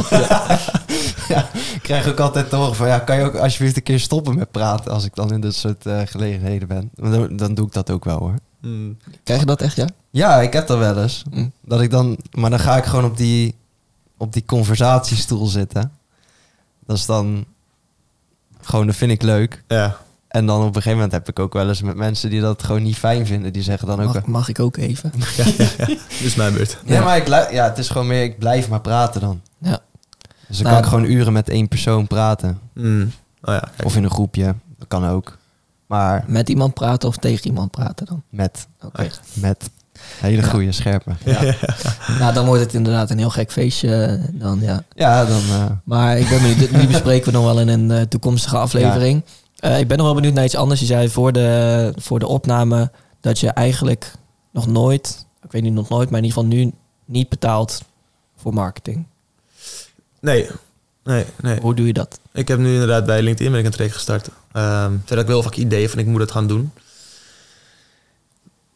ik 1.76 1.80
krijg 1.82 2.08
ook 2.08 2.20
altijd 2.20 2.50
te 2.50 2.56
horen 2.56 2.76
van, 2.76 2.88
ja, 2.88 3.00
kan 3.00 3.18
je 3.18 3.24
ook 3.24 3.36
alsjeblieft 3.36 3.76
een 3.76 3.84
keer 3.84 4.00
stoppen 4.00 4.36
met 4.36 4.52
praten 4.52 4.92
als 4.92 5.06
ik 5.06 5.16
dan 5.16 5.34
in 5.34 5.42
dit 5.42 5.56
soort 5.56 5.86
eh, 5.86 6.02
gelegenheden 6.06 6.68
ben. 6.68 6.90
Dan, 6.94 7.36
dan 7.38 7.54
doe 7.54 7.66
ik 7.66 7.74
dat 7.74 7.92
ook 7.92 8.06
wel 8.06 8.18
hoor. 8.18 8.36
Hmm. 8.62 8.98
Krijg 9.24 9.40
je 9.40 9.46
dat 9.46 9.62
echt, 9.62 9.76
ja? 9.76 9.88
Ja, 10.10 10.42
ik 10.42 10.54
heb 10.54 10.68
dat 10.68 10.78
wel 10.78 11.02
eens. 11.02 11.24
Hm. 11.32 11.48
Dat 11.62 11.82
ik 11.82 11.90
dan, 11.90 12.18
maar 12.32 12.50
dan 12.50 12.60
ga 12.60 12.78
ik 12.78 12.86
gewoon 12.86 13.06
op 13.06 13.18
die, 13.18 13.56
op 14.18 14.34
die 14.34 14.46
conversatiestoel 14.46 15.46
zitten. 15.46 15.92
Dat 16.86 16.98
is 16.98 17.06
dan 17.06 17.46
gewoon, 18.62 18.86
dat 18.86 18.96
vind 18.96 19.12
ik 19.12 19.22
leuk. 19.22 19.64
Ja. 19.68 19.98
En 20.28 20.46
dan 20.46 20.60
op 20.60 20.68
een 20.68 20.74
gegeven 20.74 20.94
moment 20.94 21.12
heb 21.12 21.30
ik 21.30 21.40
ook 21.40 21.54
wel 21.54 21.68
eens 21.68 21.82
met 21.82 21.96
mensen 21.96 22.30
die 22.30 22.42
dat 22.42 22.64
gewoon 22.64 22.84
niet 22.84 22.98
fijn 22.98 23.26
vinden. 23.26 23.54
Die 23.54 23.64
zeggen 23.64 23.88
dan 23.88 24.02
ook... 24.02 24.14
Mag, 24.14 24.26
mag 24.26 24.50
ik 24.50 24.60
ook 24.60 24.78
even? 24.78 25.12
Dit 25.86 26.00
is 26.22 26.36
mijn 26.36 26.54
beurt. 26.54 26.78
Ja, 26.86 27.04
maar 27.04 27.18
ik, 27.18 27.28
ja, 27.28 27.64
het 27.70 27.78
is 27.78 27.90
gewoon 27.90 28.08
meer, 28.08 28.24
ik 28.24 28.40
blijf 28.40 28.70
maar 28.70 28.82
praten 28.82 29.22
dan. 29.22 29.42
Dus 30.48 30.58
dan 30.58 30.66
Nou, 30.72 30.76
kan 30.82 30.84
ik 30.84 30.90
gewoon 30.98 31.18
uren 31.18 31.34
met 31.34 31.50
één 31.50 31.68
persoon 31.68 32.08
praten. 32.08 32.60
Hmm. 32.74 33.12
Oh 33.42 33.54
ja. 33.54 33.64
Of 33.84 33.96
in 33.96 34.04
een 34.04 34.10
groepje, 34.10 34.56
dat 34.78 34.88
kan 34.88 35.08
ook. 35.08 35.38
Maar 35.88 36.24
Met 36.28 36.50
iemand 36.50 36.74
praten 36.74 37.10
of 37.10 37.18
tegen 37.18 37.46
iemand 37.46 37.72
praten 37.72 38.06
dan? 38.06 38.24
met, 38.30 38.68
Oké. 38.86 39.08
met 39.34 39.70
hele 40.20 40.42
Ja. 40.42 40.48
goede 40.48 40.72
scherpe. 40.72 41.12
Ja. 41.26 41.42
nou, 42.20 42.34
dan 42.34 42.46
wordt 42.46 42.62
het 42.62 42.74
inderdaad 42.74 43.10
een 43.10 43.18
heel 43.18 43.30
gek 43.30 43.52
feestje. 43.52 43.96
eh, 44.06 44.24
Dan, 44.32 44.60
ja. 44.62 44.84
Ja, 44.96 45.26
dan... 45.26 45.42
eh, 45.42 45.66
Maar 45.84 46.18
ik 46.18 46.30
ben 46.30 46.42
benieuwd, 46.42 46.74
die 46.74 46.88
bespreken 46.88 47.26
we 47.26 47.38
nog 47.38 47.44
wel 47.46 47.60
in 47.60 47.68
een 47.68 47.92
eh, 47.92 48.02
toekomstige 48.02 48.58
aflevering. 48.58 49.24
Ik 49.56 49.88
ben 49.88 49.98
nog 49.98 50.06
wel 50.06 50.16
benieuwd 50.16 50.34
naar 50.34 50.44
iets 50.44 50.56
anders. 50.56 50.80
Je 50.80 50.86
zei 50.86 51.10
voor 51.10 51.32
de, 51.32 51.94
voor 51.96 52.20
de 52.20 52.28
opname 52.28 52.92
dat 53.22 53.40
je 53.40 53.50
eigenlijk 53.50 54.12
nog 54.52 54.68
nooit, 54.68 55.26
ik 55.44 55.52
weet 55.52 55.62
niet 55.62 55.74
nog 55.74 55.90
nooit, 55.90 56.10
maar 56.10 56.20
in 56.20 56.26
ieder 56.26 56.42
geval 56.42 56.58
nu 56.58 56.72
niet 57.06 57.30
betaalt 57.30 57.82
voor 58.36 58.54
marketing. 58.54 59.06
Nee. 60.26 60.48
Nee, 61.04 61.26
nee. 61.42 61.60
Hoe 61.60 61.76
doe 61.76 61.86
je 61.86 61.94
dat? 61.94 62.20
Ik 62.34 62.48
heb 62.48 62.60
nu 62.60 62.74
inderdaad 62.74 63.06
bij 63.06 63.22
LinkedIn 63.22 63.52
ben 63.52 63.60
ik 63.60 63.66
een 63.66 63.72
traject 63.72 63.96
gestart. 63.96 64.30
Ehm 64.52 64.94
had 65.08 65.18
ik 65.18 65.28
wel 65.28 65.44
vaak 65.44 65.56
ideeën 65.56 65.90
van 65.90 66.00
ik 66.00 66.06
moet 66.06 66.20
het 66.20 66.32
gaan 66.32 66.48
doen. 66.48 66.72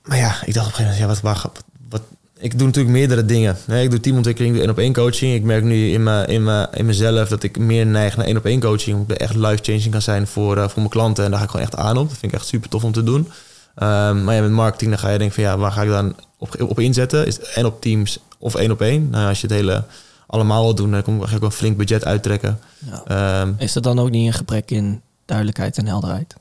Maar 0.03 0.17
ja, 0.17 0.35
ik 0.45 0.53
dacht 0.53 0.67
op 0.67 0.71
een 0.71 0.77
gegeven 0.77 0.83
moment, 0.83 0.99
ja, 0.99 1.07
wat, 1.07 1.21
waar, 1.21 1.41
wat, 1.41 1.63
wat, 1.89 2.01
ik 2.37 2.57
doe 2.57 2.67
natuurlijk 2.67 2.95
meerdere 2.95 3.25
dingen. 3.25 3.57
Nee, 3.65 3.83
ik 3.83 3.89
doe 3.89 3.99
teamontwikkeling, 3.99 4.55
ik 4.55 4.59
doe 4.59 4.67
één 4.67 4.77
op 4.77 4.83
één 4.83 4.93
coaching. 4.93 5.33
Ik 5.33 5.43
merk 5.43 5.63
nu 5.63 5.91
in, 5.91 6.03
mijn, 6.03 6.27
in, 6.27 6.43
mijn, 6.43 6.67
in 6.73 6.85
mezelf 6.85 7.29
dat 7.29 7.43
ik 7.43 7.57
meer 7.57 7.85
neig 7.85 8.17
naar 8.17 8.25
één 8.25 8.37
op 8.37 8.45
één 8.45 8.59
coaching. 8.59 8.97
Omdat 8.97 9.15
ik 9.15 9.21
echt 9.21 9.35
life-changing 9.35 9.91
kan 9.91 10.01
zijn 10.01 10.27
voor, 10.27 10.57
eh, 10.57 10.63
voor 10.63 10.77
mijn 10.77 10.89
klanten. 10.89 11.23
En 11.23 11.29
daar 11.29 11.39
ga 11.39 11.45
ik 11.45 11.51
gewoon 11.51 11.65
echt 11.65 11.75
aan 11.75 11.97
op. 11.97 12.09
Dat 12.09 12.17
vind 12.17 12.31
ik 12.31 12.39
echt 12.39 12.47
super 12.47 12.69
tof 12.69 12.83
om 12.83 12.91
te 12.91 13.03
doen. 13.03 13.31
Ehm, 13.75 14.23
maar 14.23 14.35
ja, 14.35 14.41
met 14.41 14.51
marketing 14.51 14.89
dan 14.89 14.99
ga 14.99 15.09
je 15.09 15.17
denken 15.17 15.35
van 15.35 15.43
ja, 15.43 15.57
waar 15.57 15.71
ga 15.71 15.81
ik 15.81 15.89
dan 15.89 16.15
op, 16.37 16.61
op 16.61 16.79
inzetten? 16.79 17.25
Is 17.25 17.39
en 17.39 17.65
op 17.65 17.81
teams 17.81 18.19
of 18.37 18.55
één 18.55 18.71
op 18.71 18.81
één? 18.81 19.09
Nou, 19.09 19.27
als 19.27 19.41
je 19.41 19.47
het 19.47 19.55
hele 19.55 19.83
allemaal 20.29 20.63
wil 20.63 20.75
doen, 20.75 20.91
dan 20.91 21.01
kom 21.03 21.23
ik 21.23 21.33
ook 21.35 21.41
een 21.41 21.51
flink 21.51 21.77
budget 21.77 22.05
uittrekken. 22.05 22.59
Ja. 22.77 23.03
Ehm, 23.41 23.53
Is 23.57 23.75
er 23.75 23.81
dan 23.81 23.99
ook 23.99 24.09
niet 24.09 24.27
een 24.27 24.33
gebrek 24.33 24.71
in 24.71 25.01
duidelijkheid 25.25 25.77
en 25.77 25.87
helderheid? 25.87 26.35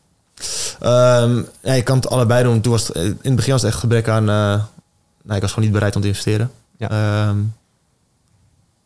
Ehm, 0.80 1.42
ja, 1.62 1.72
je 1.72 1.82
kan 1.82 1.96
het 1.96 2.08
allebei 2.10 2.42
doen. 2.42 2.60
Toen 2.60 2.72
was 2.72 2.86
het, 2.86 2.96
in 2.96 3.16
het 3.22 3.36
begin 3.36 3.52
was 3.52 3.62
het 3.62 3.70
echt 3.70 3.80
gebrek 3.80 4.08
aan... 4.08 4.28
eh, 4.28 4.34
nou, 5.22 5.34
ik 5.36 5.40
was 5.40 5.50
gewoon 5.50 5.64
niet 5.64 5.72
bereid 5.74 5.96
om 5.96 6.00
te 6.02 6.08
investeren. 6.08 6.50
Ja. 6.76 6.88
Ehm, 6.90 7.38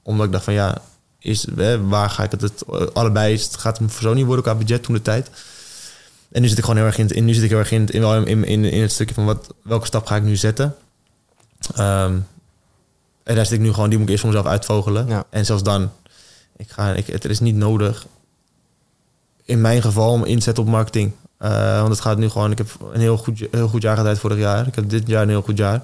omdat 0.03 0.27
ik 0.27 0.33
dacht 0.33 0.45
van 0.45 0.55
ja, 0.55 0.77
is, 1.19 1.47
hè, 1.57 1.87
waar 1.87 2.11
ga 2.11 2.23
ik 2.23 2.31
het, 2.31 2.41
het 2.41 2.62
eh, 2.73 2.87
allebei? 2.93 3.33
is- 3.33 3.45
Het 3.45 3.57
gaat 3.57 3.79
hem 3.79 3.91
voor 3.91 4.03
zo 4.03 4.15
niet 4.15 4.27
worden 4.27 4.45
qua 4.45 4.55
budget 4.55 4.83
toen 4.83 4.95
de 4.95 5.03
tijd. 5.03 5.31
En 6.33 6.43
nu 6.43 6.49
zit 6.49 6.59
ik 6.59 6.65
gewoon 6.65 6.79
heel 6.79 6.87
erg 6.89 6.99
in, 6.99 7.05
het- 7.07 7.15
in 7.15 7.24
nu 7.24 7.35
zit 7.35 7.43
ik 7.43 7.51
heel 7.51 7.59
erg 7.59 7.70
in, 7.73 7.81
het- 7.81 7.91
in, 7.91 8.01
wel 8.01 8.15
in, 8.15 8.45
in, 8.45 8.65
in 8.65 8.83
het 8.83 8.93
stukje 8.93 9.15
van 9.15 9.24
wat, 9.24 9.55
welke 9.62 9.87
stap 9.87 10.07
ga 10.07 10.16
ik 10.16 10.23
nu 10.23 10.37
zetten. 10.37 10.74
Ehm, 11.77 12.19
en 13.24 13.35
daar 13.35 13.47
zit 13.47 13.55
ik 13.55 13.61
nu 13.61 13.73
gewoon, 13.73 13.89
die 13.89 13.99
moet 13.99 14.07
ik 14.07 14.12
eerst 14.12 14.24
voor 14.24 14.35
mezelf 14.35 14.53
uitvogelen. 14.53 15.07
Ja. 15.07 15.24
En 15.31 15.44
zelfs 15.44 15.62
dan, 15.62 15.90
ik 16.57 16.70
ga, 16.70 16.93
ik, 16.93 17.07
het 17.07 17.24
is 17.24 17.40
niet 17.40 17.57
nodig 17.57 18.07
in 19.44 19.61
mijn 19.61 19.82
geval 19.82 20.12
om 20.12 20.24
inzetten 20.24 20.65
op 20.65 20.70
marketing. 20.70 21.12
Eh, 21.36 21.77
want 21.77 21.89
het 21.89 22.01
gaat 22.01 22.19
nu 22.19 22.28
gewoon, 22.28 22.51
ik 22.51 22.59
heb 22.59 22.69
een 22.93 23.01
heel 23.01 23.16
goed, 23.16 23.47
heel 23.51 23.69
goed 23.69 23.82
jaar 23.82 23.97
gehad 23.97 24.19
vorig 24.19 24.39
jaar. 24.39 24.66
Ik 24.66 24.74
heb 24.74 24.89
dit 24.89 25.07
jaar 25.07 25.23
een 25.23 25.28
heel 25.28 25.43
goed 25.43 25.59
jaar. 25.59 25.82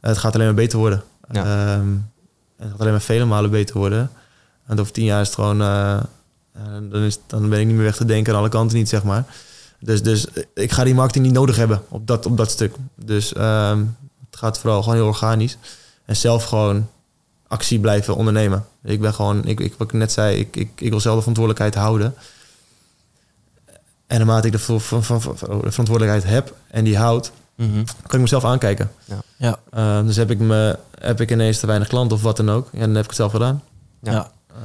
het 0.00 0.18
gaat 0.18 0.34
alleen 0.34 0.46
maar 0.46 0.54
beter 0.54 0.78
worden. 0.78 1.02
Ja. 1.30 1.44
Ehm, 1.44 1.88
het 2.56 2.70
gaat 2.70 2.80
alleen 2.80 2.92
maar 2.92 3.00
vele 3.00 3.24
malen 3.24 3.50
beter 3.50 3.78
worden. 3.78 4.10
En 4.66 4.80
over 4.80 4.92
tien 4.92 5.04
jaar 5.04 5.20
is 5.20 5.26
het 5.26 5.34
gewoon... 5.34 5.60
eh, 5.60 5.96
eh, 6.52 6.62
dan, 6.90 7.02
is, 7.02 7.18
dan 7.26 7.48
ben 7.48 7.60
ik 7.60 7.66
niet 7.66 7.74
meer 7.74 7.84
weg 7.84 7.96
te 7.96 8.04
denken 8.04 8.32
aan 8.32 8.38
alle 8.38 8.48
kanten 8.48 8.76
niet, 8.76 8.88
zeg 8.88 9.02
maar. 9.02 9.24
Dus, 9.78 10.02
dus 10.02 10.26
ik 10.54 10.72
ga 10.72 10.84
die 10.84 10.94
marketing 10.94 11.24
niet 11.24 11.34
nodig 11.34 11.56
hebben 11.56 11.82
op 11.88 12.06
dat, 12.06 12.26
op 12.26 12.36
dat 12.36 12.50
stuk. 12.50 12.74
Dus 12.94 13.32
ehm, 13.32 13.78
het 14.30 14.38
gaat 14.38 14.58
vooral 14.58 14.82
gewoon 14.82 14.94
heel 14.94 15.06
organisch. 15.06 15.56
En 16.10 16.16
zelf 16.16 16.44
gewoon 16.44 16.88
actie 17.46 17.78
blijven 17.80 18.16
ondernemen. 18.16 18.64
Ik 18.82 19.00
ben 19.00 19.14
gewoon, 19.14 19.44
ik, 19.44 19.60
ik, 19.60 19.74
wat 19.78 19.86
ik 19.86 19.92
net 19.98 20.12
zei, 20.12 20.36
ik, 20.38 20.56
ik, 20.56 20.70
ik 20.80 20.90
wil 20.90 21.00
zelf 21.00 21.14
de 21.14 21.20
verantwoordelijkheid 21.20 21.74
houden. 21.84 22.14
En 24.06 24.16
naarmate 24.18 24.46
ik 24.46 24.52
de, 24.52 24.58
ver- 24.58 24.80
van, 24.80 25.04
van, 25.04 25.20
van- 25.22 25.34
de 25.36 25.70
verantwoordelijkheid 25.70 26.24
heb 26.24 26.54
en 26.70 26.84
die 26.84 26.96
houd, 26.98 27.32
Mhm. 27.54 27.84
kan 27.84 28.14
ik 28.14 28.20
mezelf 28.20 28.44
aankijken. 28.44 28.90
Ja. 29.04 29.16
Ja. 29.36 29.58
Ehm, 29.70 30.06
dus 30.06 30.16
heb 30.16 30.30
ik, 30.30 30.38
me, 30.38 30.78
heb 30.98 31.20
ik 31.20 31.30
ineens 31.30 31.58
te 31.58 31.66
weinig 31.66 31.88
klanten 31.88 32.16
of 32.16 32.22
wat 32.22 32.36
dan 32.36 32.50
ook. 32.50 32.68
En 32.72 32.78
dan 32.80 32.88
heb 32.94 33.02
ik 33.02 33.06
het 33.06 33.16
zelf 33.16 33.32
gedaan. 33.32 33.62
Ja. 34.02 34.12
Ja. 34.12 34.30
Eh, 34.58 34.64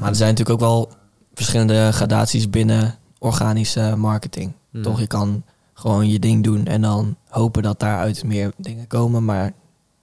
Maar 0.00 0.08
er 0.08 0.16
zijn 0.16 0.30
natuurlijk 0.30 0.50
ook 0.62 0.68
wel 0.68 0.90
verschillende 1.34 1.90
gradaties 1.92 2.50
binnen 2.50 2.94
organische 3.18 3.94
marketing. 3.96 4.52
hmm. 4.70 4.82
Toch, 4.82 4.98
je 5.00 5.06
kan 5.06 5.42
gewoon 5.74 6.08
je 6.08 6.18
ding 6.18 6.44
doen 6.44 6.66
en 6.66 6.80
dan 6.82 7.16
hopen 7.28 7.62
dat 7.62 7.80
daaruit 7.80 8.24
meer 8.24 8.52
dingen 8.56 8.86
komen. 8.86 9.24
Maar 9.24 9.52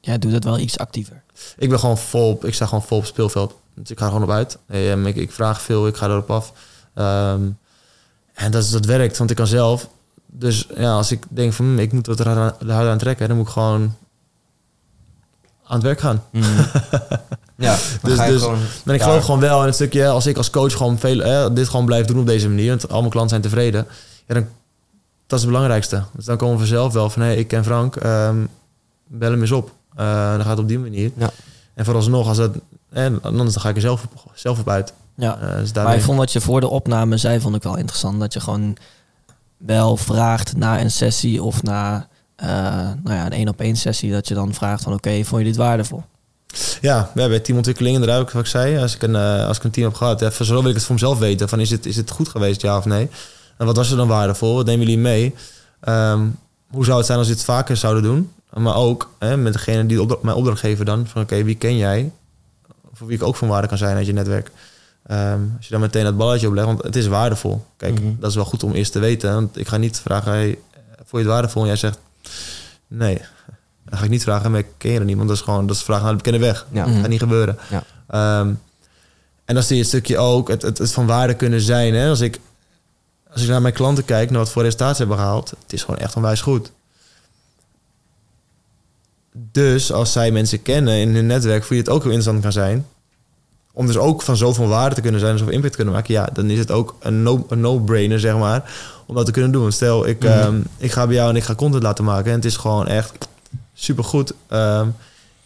jij 0.05 0.17
doet 0.19 0.31
het 0.31 0.43
wel 0.43 0.57
iets 0.59 0.77
actiever. 0.77 1.21
Ik 1.57 1.69
ben 1.69 1.79
gewoon 1.79 1.97
vol, 1.97 2.29
op- 2.29 2.45
ik 2.45 2.53
sta 2.53 2.65
gewoon 2.65 2.83
vol 2.83 2.97
op 2.97 3.03
het 3.03 3.11
speelveld. 3.11 3.55
Dus 3.75 3.89
ik 3.89 3.97
ga 3.99 4.05
er 4.05 4.11
gewoon 4.11 4.27
op 4.27 4.33
uit. 4.35 4.57
Ik, 5.05 5.15
ik 5.15 5.31
vraag 5.31 5.61
veel, 5.61 5.87
ik 5.87 5.95
ga 5.95 6.07
erop 6.07 6.31
af. 6.31 6.53
Ehm, 6.93 7.41
en 8.33 8.51
dat, 8.51 8.69
dat 8.71 8.85
werkt, 8.85 9.17
want 9.17 9.29
ik 9.29 9.35
kan 9.35 9.47
zelf. 9.47 9.89
Dus 10.25 10.67
ja, 10.75 10.93
als 10.93 11.11
ik 11.11 11.25
denk 11.29 11.53
van 11.53 11.65
hm, 11.65 11.79
ik 11.79 11.91
moet 11.93 12.07
wat 12.07 12.19
er 12.19 12.27
aan, 12.27 12.37
hard 12.67 12.87
aan 12.87 12.97
trekken, 12.97 13.27
dan 13.27 13.37
moet 13.37 13.45
ik 13.47 13.51
gewoon 13.53 13.95
aan 15.63 15.75
het 15.75 15.83
werk 15.83 15.99
gaan. 15.99 16.23
Mhm. 16.31 16.43
ja, 17.57 17.75
dan 18.01 18.09
Dus- 18.09 18.17
ga 18.17 18.25
je 18.25 18.31
dus- 18.31 18.41
gewoon... 18.41 18.59
Maar 18.85 18.95
ik 18.95 19.01
Ja. 19.01 19.07
geloof 19.07 19.25
gewoon 19.25 19.39
wel 19.39 19.59
in 19.59 19.65
het 19.65 19.75
stukje, 19.75 20.07
als 20.07 20.25
ik 20.25 20.37
als 20.37 20.49
coach 20.49 20.73
gewoon 20.77 20.99
veel, 20.99 21.21
eh, 21.21 21.47
dit 21.53 21.69
gewoon 21.69 21.85
blijf 21.85 22.05
doen 22.05 22.19
op 22.19 22.25
deze 22.27 22.47
manier, 22.49 22.69
want 22.69 22.89
al 22.89 22.99
mijn 22.99 23.11
klanten 23.11 23.29
zijn 23.29 23.41
tevreden, 23.41 23.87
ja, 24.27 24.33
dan, 24.33 24.47
dat 25.27 25.39
is 25.39 25.45
het 25.45 25.53
belangrijkste. 25.53 26.03
Dus 26.13 26.25
dan 26.25 26.37
komen 26.37 26.53
we 26.53 26.59
vanzelf 26.59 26.93
wel 26.93 27.09
van, 27.09 27.21
hé, 27.21 27.33
ik 27.33 27.47
ken 27.47 27.63
Frank, 27.63 27.95
ehm, 27.95 28.37
bel 29.07 29.31
hem 29.31 29.41
eens 29.41 29.51
op. 29.51 29.71
Eh, 29.95 30.31
dan 30.31 30.41
gaat 30.41 30.49
het 30.49 30.59
op 30.59 30.67
die 30.67 30.79
manier. 30.79 31.11
Ja. 31.17 31.29
En 31.73 31.85
vooralsnog, 31.85 32.27
als 32.27 32.37
dat, 32.37 32.55
en 32.89 33.21
anders 33.21 33.53
dan 33.53 33.61
ga 33.61 33.69
ik 33.69 33.75
er 33.75 33.81
zelf 33.81 34.03
op, 34.03 34.31
zelf 34.33 34.59
op 34.59 34.69
uit. 34.69 34.93
Ja. 35.15 35.39
Eh, 35.39 35.57
dus 35.57 35.73
Maar 35.73 35.95
ik 35.95 36.01
vond 36.01 36.17
wat 36.17 36.31
je 36.31 36.41
voor 36.41 36.59
de 36.59 36.67
opname 36.67 37.17
zei, 37.17 37.39
vond 37.39 37.55
ik 37.55 37.63
wel 37.63 37.77
interessant. 37.77 38.19
Dat 38.19 38.33
je 38.33 38.39
gewoon 38.39 38.77
wel 39.57 39.97
vraagt 39.97 40.55
na 40.55 40.79
een 40.81 40.91
sessie 40.91 41.43
of 41.43 41.63
na 41.63 42.07
eh, 42.35 42.47
nou 43.03 43.15
ja, 43.15 43.25
een 43.25 43.31
één 43.31 43.47
op 43.47 43.61
één 43.61 43.75
sessie. 43.75 44.11
Dat 44.11 44.27
je 44.27 44.33
dan 44.33 44.53
vraagt 44.53 44.83
van 44.83 44.93
oké, 44.93 45.23
vond 45.23 45.41
je 45.41 45.47
dit 45.47 45.57
waardevol? 45.57 46.03
Ja, 46.81 47.11
ja, 47.15 47.27
bij 47.27 47.39
teamontwikkeling 47.39 47.95
inderdaad, 47.95 48.21
ook 48.21 48.31
wat 48.31 48.41
ik 48.41 48.47
zei. 48.47 48.77
Als 48.77 48.95
ik 48.95 49.01
een, 49.01 49.15
als 49.15 49.57
ik 49.57 49.63
een 49.63 49.71
team 49.71 49.87
heb 49.87 49.95
gehad, 49.95 50.33
voor 50.33 50.45
zo 50.45 50.61
wil 50.61 50.69
ik 50.69 50.75
het 50.75 50.83
voor 50.83 50.93
mezelf 50.93 51.19
weten. 51.19 51.49
Van, 51.49 51.59
is, 51.59 51.69
het, 51.69 51.85
is 51.85 51.95
het 51.95 52.11
goed 52.11 52.29
geweest, 52.29 52.61
ja 52.61 52.77
of 52.77 52.85
nee? 52.85 53.09
En 53.57 53.65
wat 53.65 53.75
was 53.75 53.91
er 53.91 53.97
dan 53.97 54.07
waardevol? 54.07 54.55
Wat 54.55 54.65
nemen 54.65 54.85
jullie 54.85 55.01
mee? 55.01 55.35
Ehm, 55.79 56.25
hoe 56.69 56.85
zou 56.85 56.97
het 56.97 57.05
zijn 57.05 57.17
als 57.17 57.27
we 57.27 57.33
dit 57.33 57.43
vaker 57.43 57.77
zouden 57.77 58.03
doen? 58.03 58.31
Maar 58.53 58.75
ook 58.75 59.09
hè, 59.19 59.37
met 59.37 59.53
degene 59.53 59.85
die 59.85 60.05
mijn 60.21 60.35
opdracht 60.37 60.59
geven 60.59 60.85
dan. 60.85 61.07
Van 61.07 61.21
oké, 61.21 61.43
wie 61.43 61.55
ken 61.55 61.77
jij? 61.77 62.11
Voor 62.93 63.07
wie 63.07 63.15
ik 63.17 63.23
ook 63.23 63.35
van 63.35 63.47
waarde 63.47 63.67
kan 63.67 63.77
zijn 63.77 63.95
uit 63.95 64.05
je 64.05 64.13
netwerk. 64.13 64.51
Ehm, 65.05 65.39
als 65.57 65.65
je 65.65 65.71
dan 65.71 65.79
meteen 65.81 66.03
dat 66.03 66.17
balletje 66.17 66.47
oplegt, 66.47 66.67
want 66.67 66.83
het 66.83 66.95
is 66.95 67.07
waardevol. 67.07 67.65
Kijk, 67.77 67.99
Mhm. 67.99 68.13
dat 68.19 68.29
is 68.29 68.35
wel 68.35 68.45
goed 68.45 68.63
om 68.63 68.71
eerst 68.73 68.91
te 68.91 68.99
veten. 68.99 69.33
Want 69.33 69.57
ik 69.57 69.67
ga 69.67 69.77
niet 69.77 69.99
vragen, 69.99 70.31
hey, 70.31 70.57
vond 70.95 71.09
je 71.11 71.17
het 71.17 71.27
waardevol? 71.27 71.61
En 71.61 71.67
jij 71.67 71.75
zegt, 71.77 71.99
nee. 72.87 73.21
Dan 73.89 73.97
ga 73.97 74.03
ik 74.03 74.09
niet 74.09 74.23
vragen, 74.23 74.51
maar 74.51 74.59
ik 74.59 74.67
ken 74.77 74.91
je 74.91 74.99
er 74.99 75.05
niet. 75.05 75.15
Want 75.15 75.27
dat 75.27 75.37
is 75.37 75.43
gewoon, 75.43 75.67
dat 75.67 75.75
is 75.75 75.81
vragen 75.83 76.03
naar 76.03 76.11
de 76.17 76.17
bekende 76.23 76.45
weg. 76.45 76.65
Ja. 76.71 76.81
Mhm. 76.83 76.91
Dat 76.91 77.01
gaat 77.01 77.09
niet 77.09 77.19
gebeuren. 77.19 77.57
Ja. 77.69 77.83
Ehm, 78.07 78.53
en 79.45 79.53
dan 79.55 79.63
zie 79.63 79.75
je 79.75 79.81
het 79.81 79.89
stukje 79.91 80.17
ook, 80.17 80.47
het, 80.47 80.61
het, 80.61 80.77
het 80.77 80.91
van 80.91 81.05
waarde 81.05 81.33
kunnen 81.33 81.61
zijn. 81.61 81.93
Hè? 81.93 82.09
Als, 82.09 82.19
ik, 82.21 82.39
als 83.31 83.41
ik 83.41 83.47
naar 83.49 83.61
mijn 83.61 83.73
klanten 83.73 84.05
kijk, 84.05 84.29
naar 84.29 84.39
wat 84.39 84.49
voor 84.51 84.61
resultaten 84.63 84.95
ze 84.95 85.01
hebben 85.01 85.19
gehaald, 85.19 85.49
het 85.49 85.73
is 85.73 85.83
gewoon 85.83 85.99
echt 85.99 86.15
onwijs 86.15 86.41
goed. 86.41 86.71
Dus 89.33 89.91
als 89.91 90.11
zij 90.11 90.31
mensen 90.31 90.61
kennen 90.61 90.93
in 90.97 91.15
hun 91.15 91.25
netwerk, 91.25 91.63
voor 91.63 91.75
je 91.75 91.81
het 91.81 91.91
ook 91.91 92.03
heel 92.03 92.11
interessant 92.11 92.41
kan 92.43 92.51
zijn. 92.51 92.85
Om 93.71 93.87
dus 93.87 93.97
ook 93.97 94.21
van 94.21 94.37
zoveel 94.37 94.67
waarde 94.67 94.95
te 94.95 95.01
kunnen 95.01 95.19
zijn 95.19 95.31
en 95.31 95.37
zoveel 95.37 95.53
impact 95.53 95.71
te 95.71 95.77
kunnen 95.77 95.95
maken. 95.95 96.13
Ja, 96.13 96.29
dan 96.33 96.49
is 96.49 96.59
het 96.59 96.71
ook 96.71 96.95
een 96.99 97.23
no- 97.23 97.45
een 97.49 97.59
no-brainer, 97.59 98.19
zeg 98.19 98.37
maar, 98.37 98.71
om 99.05 99.15
dat 99.15 99.25
te 99.25 99.31
kunnen 99.31 99.51
doen. 99.51 99.71
Stel, 99.71 100.07
ik, 100.07 100.19
Mhm. 100.23 100.31
ehm, 100.31 100.55
ik 100.77 100.91
ga 100.91 101.05
bij 101.05 101.15
jou 101.15 101.29
en 101.29 101.35
ik 101.35 101.43
ga 101.43 101.55
content 101.55 101.83
laten 101.83 102.03
maken. 102.03 102.29
En 102.31 102.35
het 102.35 102.45
is 102.45 102.57
gewoon 102.57 102.87
echt 102.87 103.27
supergoed. 103.73 104.33
Ehm 104.47 104.87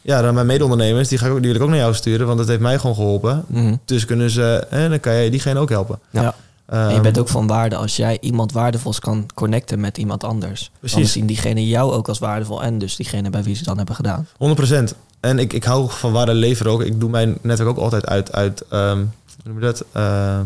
ja, 0.01 0.21
dan 0.21 0.33
mijn 0.33 0.45
mede-ondernemers, 0.45 1.07
die, 1.07 1.17
ga 1.17 1.25
ik 1.25 1.31
ook, 1.31 1.37
die 1.37 1.47
wil 1.47 1.55
ik 1.55 1.61
ook 1.61 1.69
naar 1.69 1.77
jou 1.79 1.93
sturen. 1.93 2.25
Want 2.27 2.37
dat 2.39 2.47
heeft 2.47 2.59
mij 2.59 2.79
gewoon 2.79 2.95
geholpen. 2.95 3.43
Mhm. 3.47 3.75
Dus 3.85 4.05
kunnen 4.05 4.29
ze, 4.29 4.65
en 4.69 4.89
dan 4.89 4.99
kan 4.99 5.13
je 5.15 5.29
diegene 5.29 5.59
ook 5.59 5.69
helpen. 5.69 5.99
Ja. 6.09 6.21
Ja. 6.21 6.35
Ehm, 6.67 6.87
En 6.89 6.93
je 6.95 7.01
bent 7.01 7.19
ook 7.19 7.27
van 7.29 7.47
waarde 7.47 7.75
als 7.75 7.95
jij 7.95 8.17
iemand 8.21 8.51
waardevols 8.51 8.99
kan 8.99 9.25
connecten 9.33 9.79
met 9.79 9.97
iemand 9.97 10.23
anders. 10.23 10.61
Dan 10.61 10.79
Precies. 10.79 11.11
zien 11.11 11.25
diegene 11.25 11.67
jou 11.67 11.91
ook 11.93 12.07
als 12.07 12.19
waardevol 12.19 12.63
en 12.63 12.77
dus 12.77 12.95
diegene 12.95 13.29
bij 13.29 13.43
wie 13.43 13.51
ze 13.53 13.57
het 13.59 13.67
dan 13.67 13.77
hebben 13.77 13.95
gedaan. 13.95 14.27
100%. 14.37 14.95
En 15.19 15.39
ik, 15.39 15.53
ik 15.53 15.63
hou 15.63 15.89
van 15.89 16.11
waarde 16.11 16.33
leveren 16.33 16.71
ook. 16.71 16.81
Ik 16.83 16.99
doe 16.99 17.09
mijn 17.09 17.37
netwerk 17.41 17.69
ook 17.69 17.77
altijd 17.77 18.05
uit, 18.05 18.31
uit 18.31 18.63
ehm, 18.69 18.97
hoe 18.97 19.05
noem 19.43 19.55
je 19.59 19.61
dat? 19.65 19.83
Ehm, 19.91 20.43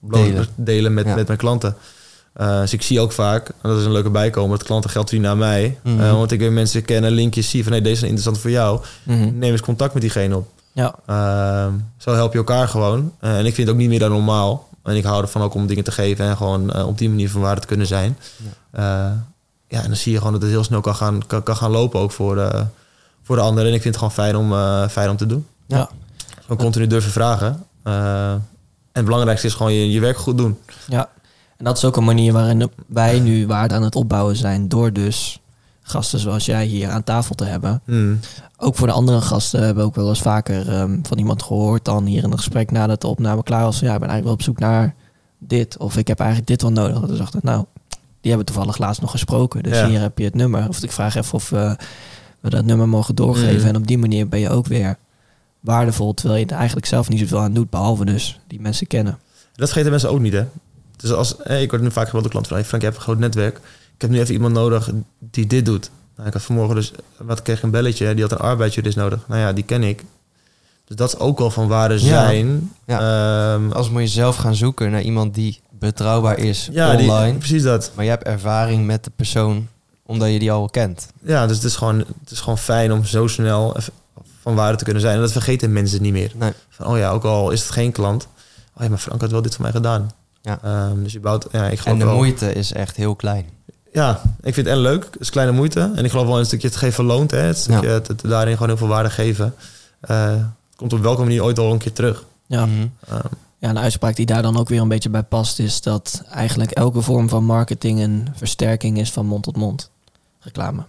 Delen. 0.00 0.46
delen 0.54 0.94
met, 0.94 1.06
Ja. 1.06 1.14
met 1.14 1.26
mijn 1.26 1.38
klanten. 1.38 1.76
Eh, 2.32 2.60
dus 2.60 2.72
ik 2.72 2.82
zie 2.82 3.00
ook 3.00 3.12
vaak, 3.12 3.48
en 3.48 3.70
dat 3.70 3.78
is 3.78 3.84
een 3.84 3.92
leuke 3.92 4.10
bijkomen, 4.10 4.58
dat 4.58 4.66
klanten 4.66 4.90
geld 4.90 5.08
verdienen 5.08 5.38
naar 5.38 5.48
mij. 5.48 5.78
Mhm. 5.82 6.00
Eh, 6.00 6.12
want 6.12 6.32
ik 6.32 6.38
weer 6.38 6.52
mensen 6.52 6.84
kennen, 6.84 7.10
linkjes 7.12 7.50
zie 7.50 7.62
van 7.62 7.72
hey, 7.72 7.80
deze 7.80 7.94
is 7.96 8.02
interessant 8.02 8.38
voor 8.38 8.50
jou. 8.50 8.80
Mhm. 9.02 9.38
Neem 9.38 9.52
eens 9.52 9.60
contact 9.60 9.92
met 9.92 10.02
diegene 10.02 10.36
op. 10.36 10.48
Ja, 10.72 10.94
Ehm, 11.06 11.72
zo 11.96 12.14
help 12.14 12.32
je 12.32 12.38
elkaar 12.38 12.68
gewoon. 12.68 13.12
Eh, 13.20 13.38
en 13.38 13.46
ik 13.46 13.54
vind 13.54 13.66
het 13.66 13.76
ook 13.76 13.80
niet 13.82 13.88
meer 13.88 13.98
dan 13.98 14.10
normaal. 14.10 14.68
En 14.90 14.96
ik 14.96 15.04
hou 15.04 15.22
ervan 15.22 15.42
ook 15.42 15.54
om 15.54 15.66
dingen 15.66 15.84
te 15.84 15.92
geven 15.92 16.24
en 16.24 16.36
gewoon 16.36 16.70
eh, 16.70 16.86
op 16.86 16.98
die 16.98 17.08
manier 17.08 17.30
van 17.30 17.40
waarde 17.40 17.60
te 17.60 17.66
kunnen 17.66 17.86
zijn. 17.86 18.18
Ja. 18.72 19.26
ja, 19.68 19.82
en 19.82 19.86
dan 19.86 19.96
zie 19.96 20.12
je 20.12 20.18
gewoon 20.18 20.32
dat 20.32 20.42
het 20.42 20.50
heel 20.50 20.64
snel 20.64 20.80
kan 20.80 20.94
gaan, 20.94 21.26
kan, 21.26 21.42
kan 21.42 21.56
gaan 21.56 21.70
lopen 21.70 22.00
ook 22.00 22.12
voor 22.12 22.34
de, 22.34 22.64
voor 23.22 23.36
de 23.36 23.42
anderen. 23.42 23.68
En 23.68 23.74
ik 23.74 23.82
vind 23.82 23.94
het 23.94 24.04
gewoon 24.04 24.26
fijn 24.26 24.36
om, 24.36 24.52
eh, 24.52 24.88
fijn 24.88 25.10
om 25.10 25.16
te 25.16 25.26
doen. 25.26 25.46
ja. 25.66 25.88
Gewoon 26.40 26.56
continu 26.56 26.86
durven 26.86 27.10
vragen. 27.10 27.66
Eh, 27.82 28.32
en 28.32 28.42
het 28.92 29.04
belangrijkste 29.04 29.46
is 29.46 29.54
gewoon 29.54 29.72
je, 29.72 29.90
je 29.90 30.00
werk 30.00 30.16
goed 30.16 30.38
doen. 30.38 30.58
Ja, 30.88 31.08
en 31.56 31.64
dat 31.64 31.76
is 31.76 31.84
ook 31.84 31.96
een 31.96 32.04
manier 32.04 32.32
waarin 32.32 32.70
wij 32.86 33.20
nu 33.20 33.46
waarde 33.46 33.74
aan 33.74 33.82
het 33.82 33.94
opbouwen 33.94 34.36
zijn. 34.36 34.68
Door 34.68 34.92
dus 34.92 35.40
gasten 35.90 36.18
zoals 36.18 36.44
jij 36.44 36.64
hier 36.64 36.88
aan 36.88 37.04
tafel 37.04 37.34
te 37.34 37.44
hebben. 37.44 37.82
Hmm. 37.84 38.20
Ook 38.56 38.76
voor 38.76 38.86
de 38.86 38.92
andere 38.92 39.20
gasten 39.20 39.60
hebben 39.62 39.82
we 39.82 39.88
ook 39.88 39.94
wel 39.94 40.08
eens 40.08 40.22
vaker 40.22 40.68
ehm, 40.68 40.98
van 41.02 41.18
iemand 41.18 41.42
gehoord. 41.42 41.84
Dan 41.84 42.04
hier 42.04 42.24
in 42.24 42.30
een 42.30 42.38
gesprek 42.38 42.70
nadat 42.70 43.00
de 43.00 43.06
opname 43.06 43.42
klaar 43.42 43.64
was. 43.64 43.78
Ja, 43.78 43.94
ik 43.94 44.00
ben 44.00 44.08
eigenlijk 44.08 44.24
wel 44.24 44.32
op 44.32 44.42
zoek 44.42 44.58
naar 44.58 44.94
dit. 45.38 45.76
Of 45.76 45.96
ik 45.96 46.08
heb 46.08 46.18
eigenlijk 46.18 46.48
dit 46.48 46.62
wel 46.62 46.72
nodig. 46.72 47.00
Dat 47.00 47.10
we 47.10 47.16
dachten, 47.16 47.40
nou, 47.42 47.64
die 48.20 48.30
hebben 48.30 48.46
toevallig 48.46 48.78
laatst 48.78 49.00
nog 49.00 49.10
gesproken. 49.10 49.62
Dus 49.62 49.78
Ja. 49.78 49.88
hier 49.88 50.00
heb 50.00 50.18
je 50.18 50.24
het 50.24 50.34
nummer. 50.34 50.68
Of 50.68 50.82
ik 50.82 50.92
vraag 50.92 51.14
even 51.14 51.34
of 51.34 51.50
we 51.50 51.76
dat 52.40 52.64
nummer 52.64 52.88
mogen 52.88 53.14
doorgeven. 53.14 53.56
Mhm. 53.58 53.66
En 53.66 53.76
op 53.76 53.86
die 53.86 53.98
manier 53.98 54.28
ben 54.28 54.40
je 54.40 54.50
ook 54.50 54.66
weer 54.66 54.96
waardevol. 55.60 56.14
Terwijl 56.14 56.40
je 56.40 56.46
er 56.46 56.56
eigenlijk 56.56 56.86
zelf 56.86 57.08
niet 57.08 57.18
zoveel 57.20 57.40
aan 57.40 57.52
doet. 57.52 57.70
Behalve 57.70 58.04
dus 58.04 58.40
die 58.46 58.60
mensen 58.60 58.86
kennen. 58.86 59.18
Dat 59.54 59.68
vergeten 59.68 59.90
mensen 59.90 60.10
ook 60.10 60.20
niet, 60.20 60.32
hè? 60.32 60.44
Dus 60.96 61.12
als, 61.12 61.36
ik 61.36 61.70
word 61.70 61.82
nu 61.82 61.90
vaak 61.90 62.04
gebeld 62.06 62.22
door 62.22 62.32
klanten 62.32 62.52
van... 62.52 62.56
Hey 62.56 62.64
Frank, 62.66 62.82
je 62.82 62.88
hebt 62.88 62.98
een 62.98 63.06
groot 63.06 63.18
netwerk. 63.18 63.60
Ik 64.00 64.06
heb 64.06 64.14
nu 64.14 64.20
even 64.20 64.34
iemand 64.34 64.54
nodig 64.54 64.90
die 65.18 65.46
dit 65.46 65.64
doet. 65.64 65.90
Nou, 66.16 66.28
ik 66.28 66.32
had 66.34 66.42
vanmorgen 66.42 66.74
dus... 66.74 66.92
Wat 67.16 67.42
kreeg 67.42 67.62
een 67.62 67.70
belletje. 67.70 68.14
Die 68.14 68.22
had 68.22 68.32
een 68.32 68.38
arbeidsjurist 68.38 68.96
nodig. 68.96 69.24
Nou 69.28 69.40
ja, 69.40 69.52
die 69.52 69.64
ken 69.64 69.82
ik. 69.82 70.04
Dus 70.84 70.96
dat 70.96 71.08
is 71.14 71.18
ook 71.18 71.38
wel 71.38 71.50
van 71.50 71.68
waarde 71.68 71.98
zijn. 71.98 72.72
Ja. 72.86 73.54
Ehm, 73.54 73.70
Als 73.72 73.90
moet 73.90 74.00
je 74.02 74.08
zelf 74.08 74.36
gaan 74.36 74.54
zoeken 74.54 74.90
naar 74.90 75.02
iemand 75.02 75.34
die 75.34 75.60
betrouwbaar 75.70 76.38
is 76.38 76.68
ja, 76.72 76.96
die- 76.96 77.08
online. 77.10 77.38
precies 77.38 77.62
dat. 77.62 77.90
Maar 77.94 78.04
je 78.04 78.10
hebt 78.10 78.24
ervaring 78.24 78.86
met 78.86 79.04
de 79.04 79.10
persoon 79.16 79.68
omdat 80.02 80.30
je 80.32 80.38
die 80.38 80.52
al 80.52 80.68
kent. 80.68 81.08
Ja, 81.22 81.46
dus 81.46 81.56
het 81.56 81.64
is, 81.66 81.76
gewoon, 81.76 81.98
het 81.98 82.30
is 82.30 82.40
gewoon 82.40 82.58
fijn 82.58 82.92
om 82.92 83.04
zo 83.04 83.26
snel 83.26 83.76
van 84.40 84.54
waarde 84.54 84.76
te 84.78 84.84
kunnen 84.84 85.02
zijn. 85.02 85.14
En 85.14 85.20
dat 85.20 85.32
vergeten 85.32 85.72
mensen 85.72 86.02
niet 86.02 86.12
meer. 86.12 86.32
Nee. 86.36 86.52
Van, 86.68 86.86
oh 86.86 86.98
ja, 86.98 87.10
ook 87.10 87.24
al 87.24 87.50
is 87.50 87.60
het 87.62 87.70
geen 87.70 87.92
klant. 87.92 88.28
Oh 88.76 88.82
ja, 88.82 88.88
maar 88.88 88.98
Frank 88.98 89.20
had 89.20 89.30
wel 89.30 89.42
dit 89.42 89.52
voor 89.54 89.62
mij 89.62 89.72
gedaan. 89.72 90.10
Ja. 90.42 90.58
Ehm, 90.62 91.02
dus 91.02 91.12
je 91.12 91.20
bouwt... 91.20 91.46
Ja, 91.52 91.68
ik 91.68 91.80
En 91.84 91.98
de 91.98 92.04
wel, 92.04 92.14
moeite 92.14 92.52
is 92.52 92.72
echt 92.72 92.96
heel 92.96 93.14
klein. 93.16 93.44
Ja, 93.92 94.22
ik 94.40 94.54
vind 94.54 94.66
het 94.66 94.76
en 94.76 94.82
leuk. 94.82 95.04
Het 95.04 95.20
is 95.20 95.30
kleine 95.30 95.52
moeite. 95.52 95.92
En 95.94 96.04
ik 96.04 96.10
geloof 96.10 96.26
wel 96.26 96.38
een 96.38 96.46
stukje 96.46 96.66
het 96.68 96.76
geven 96.76 97.04
loont. 97.04 97.30
Hè? 97.30 97.38
Het 97.38 97.58
stukje 97.58 97.86
Ja. 97.88 97.92
het, 97.92 98.08
het 98.08 98.20
daarin 98.20 98.52
gewoon 98.52 98.68
heel 98.68 98.76
veel 98.76 98.88
waarde 98.88 99.10
geven. 99.10 99.54
Eh, 100.00 100.34
komt 100.76 100.92
op 100.92 101.00
welke 101.00 101.20
manier 101.22 101.42
ooit 101.44 101.58
al 101.58 101.72
een 101.72 101.78
keer 101.78 101.92
terug. 101.92 102.24
Ja. 102.46 102.66
Mhm. 102.66 102.86
Ehm, 103.08 103.18
Ja, 103.58 103.68
een 103.68 103.78
uitspraak 103.78 104.16
die 104.16 104.26
daar 104.26 104.42
dan 104.42 104.56
ook 104.56 104.68
weer 104.68 104.80
een 104.80 104.88
beetje 104.88 105.08
bij 105.10 105.22
past, 105.22 105.58
is 105.58 105.80
dat 105.80 106.22
eigenlijk 106.30 106.70
elke 106.70 107.00
vorm 107.00 107.28
van 107.28 107.44
marketing 107.44 108.00
een 108.00 108.28
versterking 108.34 108.98
is 108.98 109.12
van 109.12 109.26
mond 109.26 109.42
tot 109.42 109.56
mond 109.56 109.90
reclame. 110.40 110.82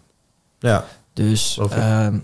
ja, 0.60 0.86
Dus 1.14 1.60
ehm, 1.70 2.18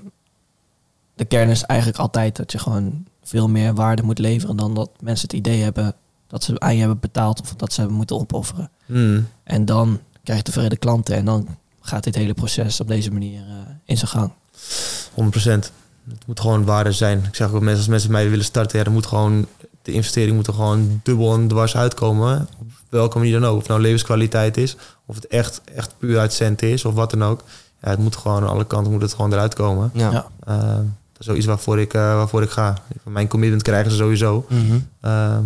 de 1.15 1.25
kern 1.25 1.49
is 1.49 1.63
eigenlijk 1.63 1.99
altijd 1.99 2.35
dat 2.35 2.51
je 2.51 2.59
gewoon 2.59 3.05
veel 3.23 3.47
meer 3.49 3.73
waarde 3.73 4.03
moet 4.03 4.19
leveren 4.19 4.55
dan 4.57 4.73
dat 4.73 4.89
mensen 4.99 5.27
het 5.27 5.37
idee 5.37 5.61
hebben 5.63 5.93
dat 6.27 6.43
ze 6.43 6.59
aan 6.59 6.73
je 6.73 6.79
hebben 6.79 6.99
betaald 6.99 7.41
of 7.41 7.53
dat 7.55 7.73
ze 7.73 7.79
hebben 7.79 7.97
moeten 7.97 8.15
opofferen. 8.19 8.69
Hmm. 8.85 9.27
En 9.43 9.65
dan 9.65 9.99
krijg 10.27 10.45
je 10.45 10.51
tevreden 10.51 10.79
klanten 10.79 11.15
en 11.15 11.25
dan 11.25 11.47
gaat 11.81 12.03
dit 12.03 12.15
hele 12.15 12.33
proces 12.33 12.79
op 12.79 12.87
deze 12.87 13.11
manier 13.11 13.39
eh, 13.39 13.55
in 13.85 13.97
zijn 13.97 14.09
gang. 14.09 14.31
100%. 14.31 15.71
Het 16.09 16.25
moet 16.25 16.39
gewoon 16.39 16.65
waarde 16.65 16.91
zijn. 16.91 17.23
Ik 17.23 17.35
zeg 17.35 17.51
ook 17.51 17.61
mensen, 17.61 17.77
als 17.77 17.87
mensen 17.87 18.11
mij 18.11 18.29
willen 18.29 18.45
starten, 18.45 18.77
ja, 18.77 18.83
dan 18.83 18.93
moet 18.93 19.05
gewoon 19.05 19.47
de 19.81 19.91
investering 19.91 20.35
moet 20.35 20.47
er 20.47 20.53
gewoon 20.53 20.99
dubbel 21.03 21.33
en 21.33 21.47
dwars 21.47 21.75
uitkomen. 21.75 22.47
Op 22.59 22.67
welke 22.89 23.17
manier 23.17 23.39
dan 23.39 23.45
ook. 23.45 23.53
Of 23.53 23.59
het 23.59 23.67
nou 23.67 23.81
levenskwaliteit 23.81 24.57
is, 24.57 24.77
of 25.05 25.15
het 25.15 25.27
echt, 25.27 25.61
echt 25.75 25.93
puur 25.97 26.19
uit 26.19 26.33
cent 26.33 26.61
is, 26.61 26.85
of 26.85 26.93
wat 26.93 27.11
dan 27.11 27.23
ook. 27.23 27.43
Ja, 27.81 27.89
het 27.89 27.99
moet 27.99 28.15
gewoon 28.15 28.41
aan 28.41 28.49
alle 28.49 28.65
kanten 28.65 28.91
moet 28.91 29.01
het 29.01 29.13
gewoon 29.13 29.33
eruit 29.33 29.53
komen. 29.53 29.91
Ja. 29.93 30.11
Ja. 30.11 30.27
Uh, 30.47 30.75
dat 30.75 31.19
is 31.19 31.25
zoiets 31.25 31.45
waarvoor 31.45 31.79
ik, 31.79 31.93
uh, 31.93 32.01
waarvoor 32.01 32.41
ik 32.41 32.49
ga. 32.49 32.77
Mijn 33.03 33.27
commitment 33.27 33.61
krijgen 33.61 33.91
ze 33.91 33.97
sowieso. 33.97 34.45
Mhm. 34.49 34.79
Uh, 35.01 35.37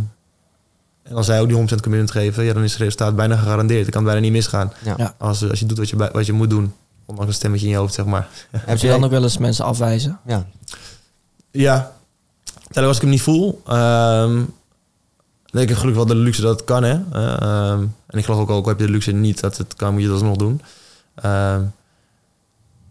en 1.11 1.17
als 1.17 1.25
zij 1.25 1.41
ook 1.41 1.47
die 1.47 1.57
100% 1.57 1.61
commitment 1.81 2.11
geven, 2.11 2.43
ja, 2.43 2.53
dan 2.53 2.63
is 2.63 2.71
het 2.71 2.81
resultaat 2.81 3.15
bijna 3.15 3.35
gegarandeerd. 3.37 3.85
Het 3.85 3.95
kan 3.95 4.03
bijna 4.03 4.19
niet 4.19 4.31
misgaan. 4.31 4.73
Ja. 4.83 5.15
Als, 5.17 5.49
als 5.49 5.59
je 5.59 5.65
doet 5.65 5.77
wat 5.77 5.89
je, 5.89 6.09
wat 6.11 6.25
je 6.25 6.33
moet 6.33 6.49
doen. 6.49 6.73
Ondanks 7.05 7.29
een 7.31 7.37
stemmetje 7.37 7.65
in 7.65 7.71
je 7.71 7.77
hoofd, 7.77 7.93
zeg 7.93 8.05
maar. 8.05 8.27
Heb 8.51 8.77
je 8.77 8.87
dan 8.87 9.03
ook 9.03 9.11
wel 9.11 9.23
eens 9.23 9.37
mensen 9.37 9.65
afwijzen? 9.65 10.19
Ja, 10.25 10.45
Ja, 11.51 11.91
Terwijl 12.63 12.87
als 12.87 12.95
ik 12.95 13.01
hem 13.01 13.11
niet 13.11 13.21
voel. 13.21 13.61
ehm 13.67 14.43
dan 15.45 15.61
heb 15.61 15.69
ik 15.69 15.75
gelukkig 15.75 16.03
wel 16.05 16.15
de 16.15 16.21
luxe 16.21 16.41
dat 16.41 16.55
het 16.55 16.63
kan. 16.63 16.83
Hè? 16.83 16.99
Eh, 17.11 17.41
ehm, 17.41 17.83
en 18.07 18.17
ik 18.17 18.25
geloof 18.25 18.39
ook, 18.39 18.49
ook 18.49 18.67
heb 18.67 18.79
je 18.79 18.85
de 18.85 18.91
luxe 18.91 19.11
niet 19.11 19.39
dat 19.39 19.57
het 19.57 19.75
kan, 19.75 19.91
moet 19.93 20.01
je 20.01 20.07
dat 20.07 20.15
alsnog 20.15 20.37
doen. 20.37 20.61
Ehm, 21.15 21.61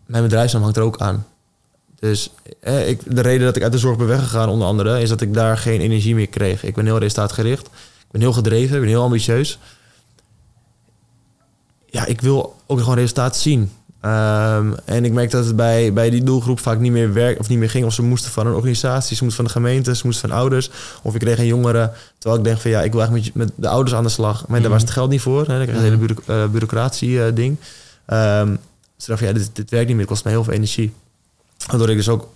mijn 0.07 0.23
bedrijfsnaam 0.23 0.63
hangt 0.63 0.77
er 0.77 0.83
ook 0.83 0.99
aan. 0.99 1.27
Dus 1.99 2.31
eh, 2.61 2.89
ik, 2.89 3.17
de 3.17 3.21
reden 3.21 3.47
dat 3.47 3.57
ik 3.57 3.63
uit 3.63 3.73
de 3.73 3.79
zorg 3.79 3.97
ben 3.97 4.07
weggegaan, 4.07 4.49
onder 4.49 4.67
andere, 4.69 5.01
is 5.01 5.09
dat 5.09 5.21
ik 5.21 5.35
daar 5.35 5.59
geen 5.59 5.81
energie 5.81 6.15
meer 6.15 6.27
kreeg. 6.27 6.65
Ik 6.65 6.75
ben 6.75 6.85
heel 6.85 6.99
resultaatgericht. 6.99 7.69
Ik 8.11 8.17
ben 8.17 8.21
heel 8.21 8.33
gedreven, 8.33 8.75
ik 8.75 8.81
ben 8.81 8.91
heel 8.91 9.03
ambitieus. 9.03 9.59
Ja, 11.87 12.07
ik 12.07 12.21
wil 12.21 12.57
ook 12.67 12.79
gewoon 12.79 12.95
resultaat 12.95 13.37
zien. 13.37 13.71
Ehm, 14.01 14.73
en 14.85 15.05
ik 15.05 15.13
merk 15.13 15.31
dat 15.31 15.45
het 15.45 15.57
bij, 15.57 15.93
bij 15.93 16.11
die 16.11 16.23
doelgroep 16.23 16.61
vaak 16.61 16.79
niet 16.79 16.93
meer 16.93 17.13
werkt 17.13 17.41
of 17.41 17.49
niet 17.49 17.59
meer 17.59 17.71
ging. 17.71 17.85
Of 17.85 17.95
ze 17.95 18.03
moesten 18.03 18.31
van 18.31 18.47
een 18.47 18.55
organisatie, 18.55 19.17
ze 19.17 19.25
moesten 19.25 19.45
van 19.45 19.53
de 19.53 19.61
gemeente, 19.61 19.97
ze 19.97 20.07
moesten 20.07 20.29
van 20.29 20.39
ouders. 20.39 20.71
Of 21.03 21.15
ik 21.15 21.21
kreeg 21.21 21.39
een 21.39 21.47
jongere. 21.47 21.93
Terwijl 22.19 22.41
ik 22.41 22.47
denk 22.47 22.61
van 22.61 22.71
ja, 22.71 22.83
ik 22.83 22.93
wil 22.93 23.01
eigenlijk 23.01 23.35
met, 23.35 23.47
met 23.47 23.57
de 23.57 23.69
ouders 23.69 23.97
aan 23.97 24.03
de 24.03 24.09
slag. 24.09 24.47
Maar 24.49 24.61
daar 24.61 24.71
was 24.71 24.83
het 24.83 24.91
geld 24.91 25.11
niet 25.11 25.21
voor. 25.21 25.41
Hè. 25.41 25.57
Dan 25.57 25.67
krijg 25.67 25.71
je 25.71 25.77
een 25.77 25.83
hele 25.83 25.97
bureau- 25.97 26.45
eh, 26.45 26.51
bureaucratie 26.51 27.25
eh, 27.25 27.35
ding. 27.35 27.57
Ehm 28.07 28.57
dus 29.01 29.09
ik 29.09 29.15
dacht 29.15 29.19
van 29.19 29.29
ja, 29.29 29.35
dit, 29.35 29.57
dit 29.57 29.71
werkt 29.71 29.87
niet 29.87 29.97
meer. 29.97 30.05
Het 30.05 30.15
kost 30.15 30.25
mij 30.25 30.33
heel 30.33 30.45
veel 30.45 30.53
energie. 30.53 30.93
Waardoor 31.67 31.91
ik 31.91 31.97
dus 31.97 32.09
ook 32.09 32.29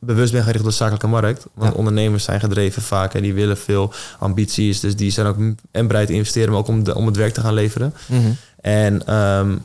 bewust 0.00 0.32
ben 0.32 0.42
gericht 0.42 0.60
op 0.64 0.70
de 0.70 0.76
zakelijke 0.76 1.06
markt. 1.06 1.46
Want 1.54 1.72
Ja. 1.72 1.78
ondernemers 1.78 2.24
zijn 2.24 2.40
gedreven 2.40 2.82
vaak 2.82 3.14
en 3.14 3.22
die 3.22 3.34
willen 3.34 3.56
veel 3.56 3.92
ambities. 4.18 4.80
Dus 4.80 4.96
die 4.96 5.10
zijn 5.10 5.26
ook 5.26 5.36
en 5.70 5.86
bereid 5.86 6.06
te 6.06 6.12
investeren, 6.12 6.50
maar 6.50 6.58
ook 6.58 6.68
om, 6.68 6.84
de, 6.84 6.94
om 6.94 7.06
het 7.06 7.16
werk 7.16 7.34
te 7.34 7.40
gaan 7.40 7.54
leveren. 7.54 7.94
En 8.60 9.06
ehm, 9.06 9.56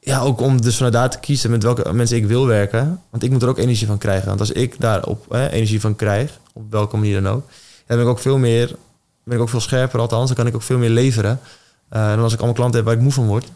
ja, 0.00 0.20
ook 0.20 0.40
om 0.40 0.60
dus 0.62 0.74
vanuit 0.76 0.92
daar 0.94 1.10
te 1.10 1.18
kiezen 1.18 1.50
met 1.50 1.62
welke 1.62 1.92
mensen 1.92 2.16
ik 2.16 2.26
wil 2.26 2.46
werken. 2.46 3.00
Want 3.10 3.22
ik 3.22 3.30
moet 3.30 3.42
er 3.42 3.48
ook 3.48 3.58
energie 3.58 3.86
van 3.86 3.98
krijgen. 3.98 4.28
Want 4.28 4.40
als 4.40 4.52
ik 4.52 4.80
daar 4.80 5.04
op 5.04 5.26
hè, 5.28 5.48
energie 5.50 5.80
van 5.80 5.96
krijg, 5.96 6.38
op 6.52 6.62
welke 6.70 6.96
manier 6.96 7.22
dan 7.22 7.32
ook, 7.32 7.46
dan 7.86 7.96
ben 7.96 8.00
ik 8.00 8.06
ook 8.12 8.18
veel 8.18 8.38
meer, 8.38 8.76
ben 9.24 9.36
ik 9.36 9.42
ook 9.42 9.48
veel 9.48 9.60
scherper. 9.60 10.00
Althans, 10.00 10.26
dan 10.26 10.36
kan 10.36 10.46
ik 10.46 10.54
ook 10.54 10.62
veel 10.62 10.78
meer 10.78 10.90
leveren. 10.90 11.40
Eh, 11.88 12.08
dan 12.08 12.20
als 12.22 12.32
ik 12.32 12.38
allemaal 12.38 12.56
klanten 12.56 12.76
heb 12.76 12.86
waar 12.86 12.96
ik 12.96 13.02
moe 13.02 13.12
van 13.12 13.26
word. 13.26 13.46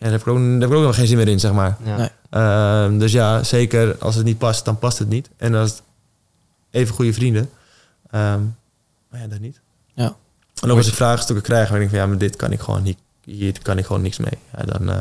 Ja, 0.00 0.06
daar 0.08 0.10
heb 0.10 0.20
ik 0.20 0.26
ook, 0.28 0.36
daar 0.38 0.60
heb 0.60 0.70
ik 0.70 0.76
ook 0.76 0.82
nog 0.82 0.94
geen 0.94 1.06
zin 1.06 1.16
meer 1.16 1.28
in, 1.28 1.40
zeg 1.40 1.52
maar. 1.52 1.76
Ja. 1.84 1.96
Nee. 1.96 2.08
Ehm, 2.30 2.98
dus 2.98 3.12
ja, 3.12 3.42
zeker 3.42 3.96
als 3.98 4.14
het 4.14 4.24
niet 4.24 4.38
past, 4.38 4.64
dan 4.64 4.78
past 4.78 4.98
het 4.98 5.08
niet. 5.08 5.28
En 5.36 5.54
als 5.54 5.70
het 5.70 5.82
even 6.70 6.94
goede 6.94 7.12
vrienden, 7.12 7.50
ehm, 8.10 8.40
maar 9.10 9.20
ja, 9.20 9.26
dat 9.26 9.38
niet. 9.40 9.60
Ja. 9.94 10.14
En 10.62 10.70
ook 10.70 10.76
als 10.76 10.86
ik 10.88 10.94
vraagstukken 10.94 11.44
krijg, 11.44 11.68
waar 11.68 11.80
ik 11.80 11.80
denk 11.80 11.90
van 11.90 11.98
ja, 12.00 12.06
maar 12.06 12.18
dit 12.18 12.36
kan 12.36 12.52
ik 12.52 12.60
gewoon 12.60 12.82
niet, 12.82 12.98
hier 13.24 13.62
kan 13.62 13.78
ik 13.78 13.86
gewoon 13.86 14.02
niks 14.02 14.18
mee. 14.18 14.38
Ja, 14.56 14.64
dan, 14.64 14.90
eh, 14.90 14.96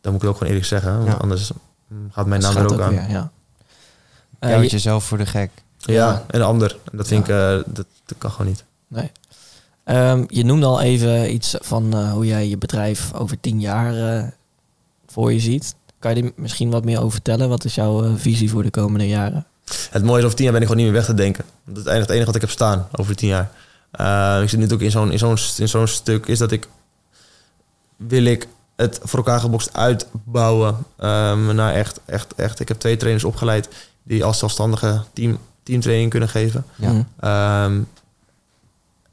dan 0.00 0.12
moet 0.12 0.14
ik 0.14 0.20
het 0.20 0.24
ook 0.24 0.32
gewoon 0.36 0.48
eerlijk 0.48 0.66
zeggen, 0.66 0.96
want 0.96 1.08
Ja. 1.10 1.14
anders 1.14 1.50
mm, 1.88 2.08
gaat 2.12 2.26
mijn 2.26 2.40
naam 2.40 2.52
Gaat 2.52 2.70
er 2.70 2.72
ook 2.76 2.80
aan. 2.82 2.90
weer, 2.90 3.10
ja. 3.10 3.30
Eh, 4.38 4.62
Je 4.62 4.68
jezelf 4.68 5.04
voor 5.04 5.18
de 5.18 5.26
gek. 5.26 5.50
Ja, 5.78 5.92
Ja. 5.94 6.24
en 6.26 6.38
de 6.38 6.44
ander. 6.44 6.76
En 6.90 6.96
dat 6.96 7.06
vind 7.08 7.22
ik, 7.28 7.34
eh, 7.34 7.48
dat, 7.66 7.86
dat 8.04 8.18
kan 8.18 8.30
gewoon 8.30 8.46
niet. 8.46 8.64
Nee. 8.88 9.10
Ehm, 9.86 10.24
je 10.28 10.44
noemde 10.44 10.66
al 10.66 10.80
even 10.80 11.32
iets 11.32 11.54
van 11.60 11.94
eh, 11.94 12.12
hoe 12.12 12.26
jij 12.26 12.48
je 12.48 12.58
bedrijf 12.58 13.14
over 13.14 13.40
tien 13.40 13.60
jaar 13.60 14.16
eh, 14.16 14.28
voor 15.06 15.32
je 15.32 15.40
ziet. 15.40 15.74
Kan 15.98 16.16
je 16.16 16.22
er 16.22 16.32
misschien 16.36 16.70
wat 16.70 16.84
meer 16.84 16.98
over 16.98 17.10
vertellen? 17.10 17.48
Wat 17.48 17.64
is 17.64 17.74
jouw 17.74 18.04
eh, 18.04 18.10
visie 18.16 18.50
voor 18.50 18.62
de 18.62 18.70
komende 18.70 19.08
jaren? 19.08 19.46
Het 19.90 20.04
mooie 20.04 20.18
is, 20.18 20.24
over 20.24 20.36
tien 20.36 20.44
jaar 20.44 20.52
ben 20.52 20.62
ik 20.62 20.68
gewoon 20.68 20.84
niet 20.84 20.92
meer 20.92 21.00
weg 21.00 21.10
te 21.10 21.22
denken. 21.22 21.44
Dat 21.64 21.76
is 21.76 21.82
het 21.82 21.86
enige, 21.86 22.00
het 22.00 22.10
enige 22.10 22.26
wat 22.26 22.34
ik 22.34 22.40
heb 22.40 22.50
staan 22.50 22.88
over 22.92 23.16
tien 23.16 23.28
jaar. 23.28 23.50
Eh, 23.90 24.42
ik 24.42 24.48
zit 24.48 24.58
nu 24.58 24.70
ook 24.72 24.80
in 24.80 24.90
zo'n, 24.90 25.12
in, 25.12 25.18
zo'n, 25.18 25.38
in 25.56 25.68
zo'n 25.68 25.86
stuk, 25.86 26.26
is 26.26 26.38
dat 26.38 26.52
ik... 26.52 26.68
Wil 27.96 28.24
ik 28.24 28.48
het 28.76 29.00
voor 29.02 29.18
elkaar 29.18 29.40
gebokst 29.40 29.72
uitbouwen 29.72 30.76
ehm, 30.96 31.54
naar 31.54 31.74
echt, 31.74 32.00
echt, 32.04 32.34
echt... 32.34 32.60
Ik 32.60 32.68
heb 32.68 32.78
twee 32.78 32.96
trainers 32.96 33.24
opgeleid 33.24 33.68
die 34.02 34.24
als 34.24 34.38
zelfstandige 34.38 35.02
team, 35.12 35.38
teamtraining 35.62 36.10
kunnen 36.10 36.28
geven. 36.28 36.64
Ja. 36.74 37.04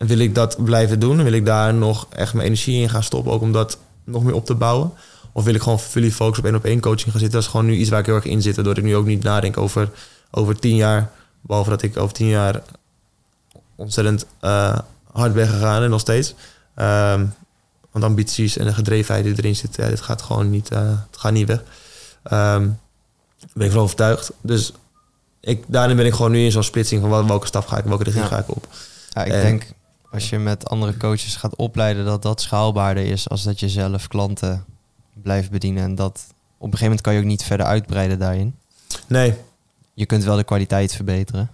En 0.04 0.10
wil 0.10 0.20
ik 0.20 0.36
dat 0.36 0.64
blijven 0.64 1.00
doen? 1.00 1.24
Wil 1.24 1.34
ik 1.34 1.46
daar 1.46 1.74
nog 1.74 2.08
echt 2.10 2.34
mijn 2.34 2.46
energie 2.46 2.82
in 2.82 2.90
gaan 2.90 3.04
stoppen, 3.04 3.32
ook 3.32 3.42
om 3.42 3.52
dat 3.52 3.78
nog 4.04 4.24
meer 4.24 4.34
op 4.34 4.46
te 4.46 4.54
bouwen? 4.56 4.92
Of 5.32 5.44
wil 5.44 5.54
ik 5.54 5.62
gewoon 5.62 5.80
fully 5.80 6.12
focus 6.12 6.38
op 6.40 6.46
één 6.46 6.56
op 6.56 6.66
één 6.66 6.80
coaching 6.80 7.12
gaan 7.12 7.20
zitten? 7.20 7.32
Dat 7.32 7.42
is 7.42 7.48
gewoon 7.48 7.66
nu 7.66 7.76
iets 7.76 7.90
waar 7.90 8.00
ik 8.00 8.06
heel 8.06 8.16
erg 8.16 8.26
in 8.26 8.42
zit, 8.42 8.56
waardoor 8.56 8.78
ik 8.78 8.84
nu 8.84 8.96
ook 8.96 9.06
niet 9.06 9.24
nadenk 9.24 9.58
over, 9.58 9.90
over 10.32 10.60
tien 10.60 10.76
jaar. 10.76 11.10
Behalve 11.42 11.70
dat 11.70 11.82
ik 11.82 11.98
over 11.98 12.14
tien 12.14 12.28
jaar 12.28 12.62
ontzettend 13.76 14.26
eh, 14.40 14.78
hard 15.12 15.34
ben 15.34 15.48
gegaan 15.48 15.84
en 15.84 15.90
nog 15.90 16.00
steeds. 16.00 16.34
Ehm, 16.76 17.26
want 17.92 18.06
ambities 18.06 18.58
en 18.58 18.66
de 18.66 18.74
gedrevenheid 18.74 19.26
die 19.26 19.34
erin 19.38 19.56
zit, 19.56 19.76
ja, 19.76 19.88
dit 19.90 20.02
gaat 20.02 20.22
gewoon 20.22 20.50
niet, 20.50 20.70
eh, 20.70 20.80
het 21.12 21.20
gaat 21.20 21.32
niet 21.32 21.48
weg. 21.48 21.64
Ehm, 22.24 22.68
ben 23.54 23.66
ik 23.66 23.72
van 23.72 23.82
overtuigd. 23.82 24.32
Dus 24.42 24.72
ik, 25.40 25.64
daarin 25.68 25.96
ben 25.96 26.06
ik 26.06 26.14
gewoon 26.14 26.32
nu 26.32 26.44
in 26.44 26.52
zo'n 26.52 26.64
splitsing 26.64 27.02
van 27.02 27.10
wel- 27.10 27.28
welke 27.28 27.48
stap 27.48 27.68
ga 27.68 27.78
ik, 27.78 27.84
welke 27.86 28.04
richting 28.04 28.26
Ja. 28.26 28.32
ga 28.32 28.40
ik 28.40 28.50
op. 28.56 28.68
Ja, 29.10 29.24
ik 29.24 29.32
En- 29.32 29.42
denk 29.42 29.64
als 30.14 30.30
je 30.30 30.40
met 30.40 30.70
andere 30.70 30.98
coaches 30.98 31.36
gaat 31.36 31.56
opleiden, 31.56 32.06
dat 32.06 32.22
dat 32.22 32.42
schaalbaarder 32.42 33.06
is 33.06 33.30
als 33.30 33.44
dat 33.44 33.60
je 33.60 33.70
zelf 33.70 34.08
klanten 34.08 34.66
blijft 35.14 35.52
bedienen. 35.52 35.84
En 35.84 35.96
dat 35.96 36.26
op 36.58 36.72
een 36.72 36.78
gegeven 36.78 36.84
moment 36.84 37.02
kan 37.02 37.14
je 37.14 37.20
ook 37.20 37.26
niet 37.26 37.44
verder 37.44 37.66
uitbreiden 37.66 38.20
daarin. 38.20 38.56
Nee, 39.08 39.34
Je 39.94 40.06
kunt 40.06 40.24
wel 40.24 40.36
de 40.36 40.44
kwaliteit 40.44 40.96
verbeteren. 40.96 41.50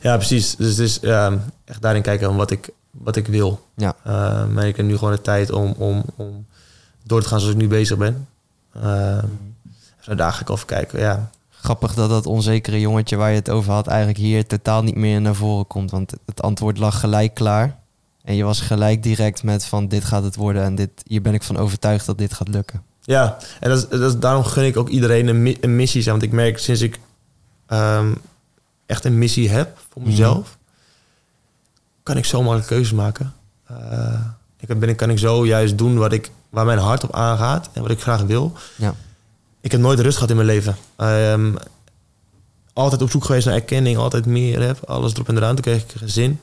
ja, 0.00 0.16
precies. 0.16 0.56
Dus 0.56 0.68
het 0.68 0.78
is 0.78 0.98
ja, 1.00 1.38
echt 1.64 1.82
daarin 1.82 2.02
kijken 2.02 2.26
van 2.26 2.36
wat 2.36 2.50
ik, 2.50 2.68
wat 2.90 3.16
ik 3.16 3.26
wil. 3.26 3.66
Ja. 3.74 3.94
Maar 4.52 4.66
ik 4.66 4.76
heb 4.76 4.86
nu 4.86 4.96
gewoon 4.96 5.14
de 5.14 5.20
tijd 5.20 5.50
om, 5.50 5.74
om, 5.78 6.04
om 6.16 6.46
door 7.04 7.22
te 7.22 7.28
gaan 7.28 7.40
zoals 7.40 7.54
ik 7.54 7.60
nu 7.60 7.68
bezig 7.68 7.96
ben. 7.96 8.28
Uh, 8.76 9.18
dus 10.04 10.16
daar 10.16 10.32
ga 10.32 10.40
ik 10.40 10.50
over 10.50 10.66
kijken. 10.66 11.00
Ja, 11.00 11.30
Grappig 11.68 11.94
dat 11.94 12.08
dat 12.10 12.26
onzekere 12.26 12.80
jongetje 12.80 13.16
waar 13.16 13.30
je 13.30 13.36
het 13.36 13.50
over 13.50 13.72
had 13.72 13.86
eigenlijk 13.86 14.18
hier 14.18 14.46
totaal 14.46 14.82
niet 14.82 14.94
meer 14.94 15.20
naar 15.20 15.34
voren 15.34 15.66
komt. 15.66 15.90
Want 15.90 16.12
het 16.26 16.42
antwoord 16.42 16.78
lag 16.78 17.00
gelijk 17.00 17.34
klaar. 17.34 17.78
En 18.24 18.34
je 18.34 18.44
was 18.44 18.60
gelijk 18.60 19.02
direct 19.02 19.42
met 19.42 19.64
van 19.64 19.88
dit 19.88 20.04
gaat 20.04 20.22
het 20.22 20.36
worden 20.36 20.62
en 20.62 20.74
dit, 20.74 20.90
hier 21.06 21.22
ben 21.22 21.34
ik 21.34 21.42
van 21.42 21.56
overtuigd 21.56 22.06
dat 22.06 22.18
dit 22.18 22.32
gaat 22.34 22.48
lukken. 22.48 22.82
Ja, 23.02 23.36
en 23.60 23.68
dat 23.70 23.78
is, 23.78 23.88
dat 23.98 24.12
is- 24.14 24.18
daarom 24.18 24.44
gun 24.44 24.64
ik 24.64 24.76
ook 24.76 24.88
iedereen 24.88 25.26
een, 25.28 25.56
een 25.60 25.76
missie 25.76 26.02
zijn. 26.02 26.18
Want 26.18 26.26
ik 26.26 26.32
merk 26.36 26.58
sinds 26.58 26.80
ik 26.80 26.98
ehm, 27.66 28.12
echt 28.86 29.04
een 29.04 29.18
missie 29.18 29.50
heb 29.50 29.78
voor 29.92 30.02
Mhm. 30.02 30.10
mezelf, 30.10 30.58
kan 32.02 32.16
ik 32.16 32.24
zo 32.24 32.38
makkelijk 32.42 32.68
keuzes 32.68 32.92
maken. 32.92 33.32
Eh, 33.66 34.20
ik 34.58 34.78
ben, 34.78 34.96
kan 34.96 35.10
ik 35.10 35.18
zo 35.18 35.46
juist 35.46 35.78
doen 35.78 35.98
wat 35.98 36.12
ik, 36.12 36.30
waar 36.50 36.64
mijn 36.64 36.78
hart 36.78 37.04
op 37.04 37.14
aangaat 37.14 37.68
en 37.72 37.82
wat 37.82 37.90
ik 37.90 38.00
graag 38.00 38.22
wil. 38.22 38.52
Ja. 38.76 38.94
Ik 39.68 39.74
heb 39.74 39.82
nooit 39.82 40.00
rust 40.00 40.14
gehad 40.14 40.30
in 40.30 40.36
mijn 40.36 40.48
leven. 40.48 40.76
Ehm, 40.96 41.54
altijd 42.72 43.02
op 43.02 43.10
zoek 43.10 43.24
geweest 43.24 43.46
naar 43.46 43.54
erkenning, 43.54 43.96
altijd 43.96 44.26
meer 44.26 44.62
heb, 44.62 44.84
alles 44.84 45.12
erop 45.14 45.28
en 45.28 45.36
eraan. 45.36 45.54
Toen 45.54 45.64
kreeg 45.64 45.82
ik 45.82 45.92
een 45.92 45.98
gezin. 45.98 46.40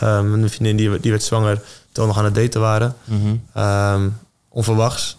Ehm, 0.00 0.30
mijn 0.30 0.50
vriendin 0.50 0.76
die, 0.76 1.00
die 1.00 1.10
werd 1.10 1.22
zwanger 1.22 1.56
toen 1.92 2.04
we 2.04 2.06
nog 2.06 2.18
aan 2.18 2.24
het 2.24 2.34
daten 2.34 2.60
waren. 2.60 2.96
Mhm. 3.04 3.36
Ehm, 3.52 4.08
onverwachts. 4.48 5.16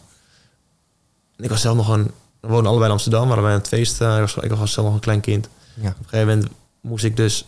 Ik 1.38 1.50
was 1.50 1.62
zelf 1.62 1.76
nog 1.76 1.90
een... 1.90 2.12
We 2.40 2.48
woonden 2.48 2.66
allebei 2.66 2.86
in 2.86 2.92
Amsterdam, 2.92 3.28
waren 3.28 3.44
bij 3.44 3.54
een 3.54 3.66
feest. 3.66 4.02
eh, 4.02 4.14
ik, 4.14 4.20
was, 4.20 4.36
ik 4.36 4.52
was 4.52 4.72
zelf 4.72 4.86
nog 4.86 4.96
een 4.96 5.02
klein 5.02 5.22
kind. 5.22 5.48
Ja. 5.74 5.90
Op 5.90 5.96
een 6.00 6.10
gegeven 6.10 6.28
moment 6.28 6.52
moest 6.82 7.04
ik 7.04 7.18
dus 7.18 7.46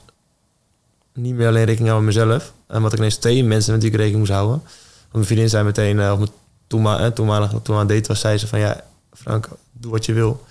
niet 1.14 1.36
meer 1.36 1.48
alleen 1.48 1.66
rekening 1.66 1.90
houden 1.90 2.06
met 2.14 2.16
mezelf. 2.16 2.54
En 2.68 2.82
wat 2.82 2.92
ik 2.94 2.98
ineens 2.98 3.16
twee 3.16 3.44
mensen 3.44 3.72
met 3.74 3.82
wie 3.82 3.92
ik 3.92 3.98
rekening 3.98 4.20
moest 4.20 4.32
houden. 4.38 4.58
Want 4.58 5.12
mijn 5.12 5.26
vriendin 5.26 5.50
zei 5.50 5.64
meteen, 5.64 6.00
eh, 6.00 6.12
of 6.12 6.18
mijn 6.18 6.32
toenma, 6.68 7.00
eh, 7.00 7.08
toenmalig, 7.08 7.50
toen 7.50 7.62
we 7.64 7.72
aan 7.72 7.80
het 7.80 7.90
daten 7.90 8.08
was, 8.08 8.20
zei 8.20 8.38
ze 8.38 8.48
van 8.48 8.60
ja, 8.60 8.84
Frank, 9.16 9.50
doe 9.72 9.92
wat 9.92 10.06
je 10.06 10.14
wil. 10.14 10.46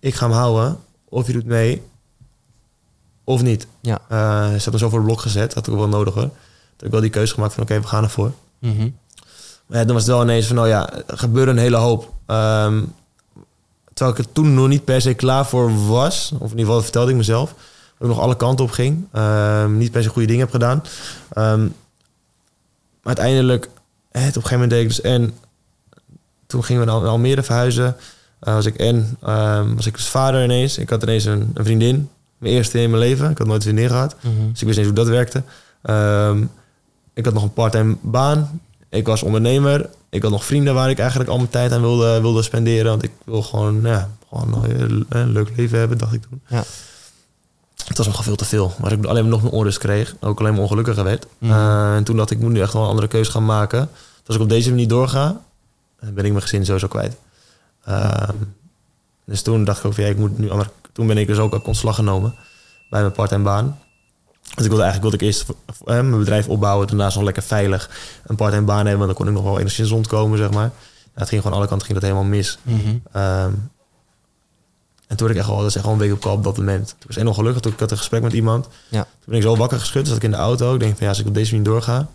Ik 0.00 0.14
ga 0.14 0.26
hem 0.26 0.36
houden, 0.36 0.78
of 1.04 1.26
je 1.26 1.32
doet 1.32 1.44
mee, 1.44 1.82
of 3.24 3.42
niet. 3.42 3.66
Ja. 3.80 4.00
Eh, 4.08 4.54
ze 4.54 4.70
me 4.70 4.78
zo 4.78 4.88
voor 4.88 4.98
het 4.98 5.06
blok 5.06 5.20
gezet, 5.20 5.54
had 5.54 5.66
ik 5.66 5.72
ook 5.72 5.78
wel 5.78 5.88
nodig 5.88 6.14
hoor. 6.14 6.22
Toen 6.22 6.32
heb 6.76 6.86
ik 6.86 6.90
wel 6.90 7.00
die 7.00 7.10
keuze 7.10 7.34
gemaakt 7.34 7.54
van 7.54 7.62
oké, 7.62 7.80
we 7.80 7.86
gaan 7.86 8.02
ervoor. 8.04 8.32
Mhm. 8.58 8.88
Maar 9.66 9.78
ja, 9.78 9.84
dan 9.84 9.94
was 9.94 10.04
het 10.04 10.12
wel 10.12 10.22
ineens 10.22 10.46
van, 10.46 10.56
nou 10.56 10.68
ja, 10.68 10.92
er 11.06 11.18
gebeurde 11.18 11.50
een 11.50 11.58
hele 11.58 11.76
hoop. 11.76 12.12
Ehm, 12.26 12.82
terwijl 13.94 14.18
ik 14.18 14.24
er 14.24 14.32
toen 14.32 14.54
nog 14.54 14.68
niet 14.68 14.84
per 14.84 15.00
se 15.00 15.14
klaar 15.14 15.46
voor 15.46 15.86
was. 15.86 16.30
Of 16.34 16.40
in 16.40 16.42
ieder 16.42 16.58
geval 16.58 16.74
dat 16.74 16.82
vertelde 16.82 17.10
ik 17.10 17.16
mezelf. 17.16 17.48
Dat 17.48 18.08
ik 18.08 18.14
nog 18.14 18.20
alle 18.20 18.36
kanten 18.36 18.64
op 18.64 18.70
ging. 18.70 19.06
Ehm, 19.12 19.76
niet 19.76 19.90
per 19.90 20.02
se 20.02 20.08
goede 20.08 20.26
dingen 20.26 20.42
heb 20.42 20.50
gedaan. 20.50 20.82
Ehm, 21.32 21.62
maar 23.02 23.16
uiteindelijk, 23.16 23.68
hè, 24.10 24.20
op 24.20 24.26
een 24.26 24.32
gegeven 24.32 24.52
moment 24.52 24.70
deed 24.70 24.82
ik 24.82 24.88
dus... 24.88 25.00
En 25.00 25.34
toen 26.54 26.64
gingen 26.64 26.84
we 26.86 26.90
naar 26.92 27.06
Almere 27.08 27.42
verhuizen. 27.42 27.96
eh, 28.40 28.54
was 28.54 28.66
ik 28.66 28.76
en 28.76 29.16
ehm, 29.22 29.74
was 29.74 29.86
ik 29.86 29.94
dus 29.94 30.08
vader 30.08 30.44
ineens. 30.44 30.78
Ik 30.78 30.90
had 30.90 31.02
ineens 31.02 31.24
een, 31.24 31.50
een 31.54 31.64
vriendin. 31.64 32.08
Mijn 32.38 32.54
eerste 32.54 32.80
in 32.80 32.90
mijn 32.90 33.02
leven. 33.02 33.30
Ik 33.30 33.38
had 33.38 33.46
nooit 33.46 33.58
een 33.64 33.68
vriendin 33.68 33.88
gehad. 33.88 34.16
Mhm. 34.20 34.50
Dus 34.50 34.60
ik 34.60 34.66
wist 34.66 34.78
niet 34.78 34.86
hoe 34.86 34.96
dat 34.96 35.08
werkte. 35.08 35.42
Ehm, 35.82 36.42
ik 37.14 37.24
had 37.24 37.34
nog 37.34 37.42
een 37.42 37.52
part-time 37.52 37.96
baan. 38.00 38.60
Ik 38.88 39.06
was 39.06 39.22
ondernemer. 39.22 39.88
Ik 40.10 40.22
had 40.22 40.30
nog 40.30 40.44
vrienden 40.44 40.74
waar 40.74 40.90
ik 40.90 40.98
eigenlijk 40.98 41.30
al 41.30 41.36
mijn 41.36 41.50
tijd 41.50 41.72
aan 41.72 41.80
wilde, 41.80 42.20
wilde 42.20 42.42
spenderen. 42.42 42.90
Want 42.90 43.02
ik 43.02 43.10
wil 43.24 43.42
gewoon, 43.42 43.80
ja, 43.82 44.08
gewoon 44.28 44.64
een, 44.64 45.06
een 45.08 45.32
leuk 45.32 45.48
leven 45.56 45.78
hebben, 45.78 45.98
dacht 45.98 46.12
ik 46.12 46.22
toen. 46.22 46.40
Ja. 46.48 46.64
Het 47.84 47.96
was 47.96 48.06
nog 48.06 48.24
veel 48.24 48.36
te 48.36 48.44
veel. 48.44 48.72
Maar 48.80 48.92
ik 48.92 49.04
alleen 49.04 49.22
maar 49.22 49.32
nog 49.32 49.42
meer 49.42 49.52
onrust 49.52 49.78
kreeg. 49.78 50.14
Ook 50.20 50.40
alleen 50.40 50.52
maar 50.52 50.62
ongelukkiger 50.62 51.04
werd. 51.04 51.26
Mhm. 51.38 51.52
Eh, 51.52 51.94
en 51.96 52.04
toen 52.04 52.16
dacht 52.16 52.30
ik, 52.30 52.36
ik 52.36 52.42
moet 52.42 52.52
nu 52.52 52.60
echt 52.60 52.72
wel 52.72 52.82
een 52.82 52.88
andere 52.88 53.08
keuze 53.08 53.30
gaan 53.30 53.44
maken. 53.44 53.88
Dus 53.90 54.26
als 54.26 54.36
ik 54.36 54.42
op 54.42 54.48
deze 54.48 54.70
manier 54.70 54.88
doorga, 54.88 55.40
ben 56.12 56.24
ik 56.24 56.30
mijn 56.30 56.42
gezin 56.42 56.64
sowieso 56.64 56.88
kwijt. 56.88 57.16
Ehm, 57.84 58.34
dus 59.24 59.42
toen 59.42 59.64
dacht 59.64 59.78
ik 59.78 59.84
ook 59.84 59.94
van, 59.94 60.04
ja, 60.04 60.10
ik 60.10 60.18
moet 60.18 60.38
nu 60.38 60.50
andere... 60.50 60.70
Toen 60.92 61.06
ben 61.06 61.18
ik 61.18 61.26
dus 61.26 61.38
ook 61.38 61.54
op 61.54 61.66
ontslag 61.66 61.94
genomen 61.94 62.34
bij 62.90 63.00
mijn 63.00 63.12
part-time 63.12 63.44
baan. 63.44 63.78
Dus 64.54 64.64
ik 64.64 64.70
wilde 64.70 64.82
eigenlijk 64.82 65.02
wilde 65.02 65.16
ik 65.16 65.22
eerst 65.22 65.44
eh, 65.50 65.84
mijn 65.84 66.18
bedrijf 66.18 66.48
opbouwen, 66.48 66.86
daarnaast 66.86 67.14
nog 67.14 67.24
lekker 67.24 67.42
veilig 67.42 67.90
een 68.26 68.36
part-time 68.36 68.64
baan 68.64 68.86
hebben, 68.86 69.06
want 69.06 69.06
dan 69.06 69.14
kon 69.14 69.26
ik 69.28 69.32
nog 69.32 69.42
wel 69.42 69.58
enigszins 69.58 69.90
rondkomen, 69.90 70.38
zeg 70.38 70.50
maar. 70.50 70.70
Het 71.14 71.28
ging 71.28 71.42
gewoon 71.42 71.56
alle 71.56 71.66
kanten 71.68 71.86
ging 71.86 72.00
dat 72.00 72.08
helemaal 72.08 72.30
mis. 72.30 72.58
Mhm. 72.62 72.96
Ehm, 73.12 73.52
en 75.06 75.16
toen 75.16 75.26
werd 75.26 75.30
ik 75.30 75.36
echt 75.36 75.46
wel, 75.46 75.58
dat 75.58 75.68
is 75.68 75.74
echt 75.74 75.84
wel 75.84 75.94
een 75.94 76.00
week 76.00 76.12
op 76.12 76.20
kop 76.20 76.36
op 76.36 76.44
dat 76.44 76.56
moment. 76.56 76.86
Toen 76.86 77.06
was 77.06 77.16
ik 77.16 77.22
nog 77.22 77.34
gelukkig, 77.34 77.62
toen 77.62 77.72
ik 77.72 77.80
had 77.80 77.90
een 77.90 77.96
gesprek 77.96 78.22
met 78.22 78.32
iemand. 78.32 78.68
Ja. 78.88 79.02
Toen 79.02 79.10
ben 79.24 79.36
ik 79.36 79.42
zo 79.42 79.56
wakker 79.56 79.78
geschud, 79.78 80.06
zat 80.06 80.16
ik 80.16 80.22
in 80.22 80.30
de 80.30 80.36
auto. 80.36 80.74
Ik 80.74 80.80
denk 80.80 80.92
van 80.92 81.02
ja, 81.02 81.08
als 81.08 81.18
ik 81.18 81.26
op 81.26 81.34
deze 81.34 81.50
manier 81.50 81.70
doorga. 81.70 82.08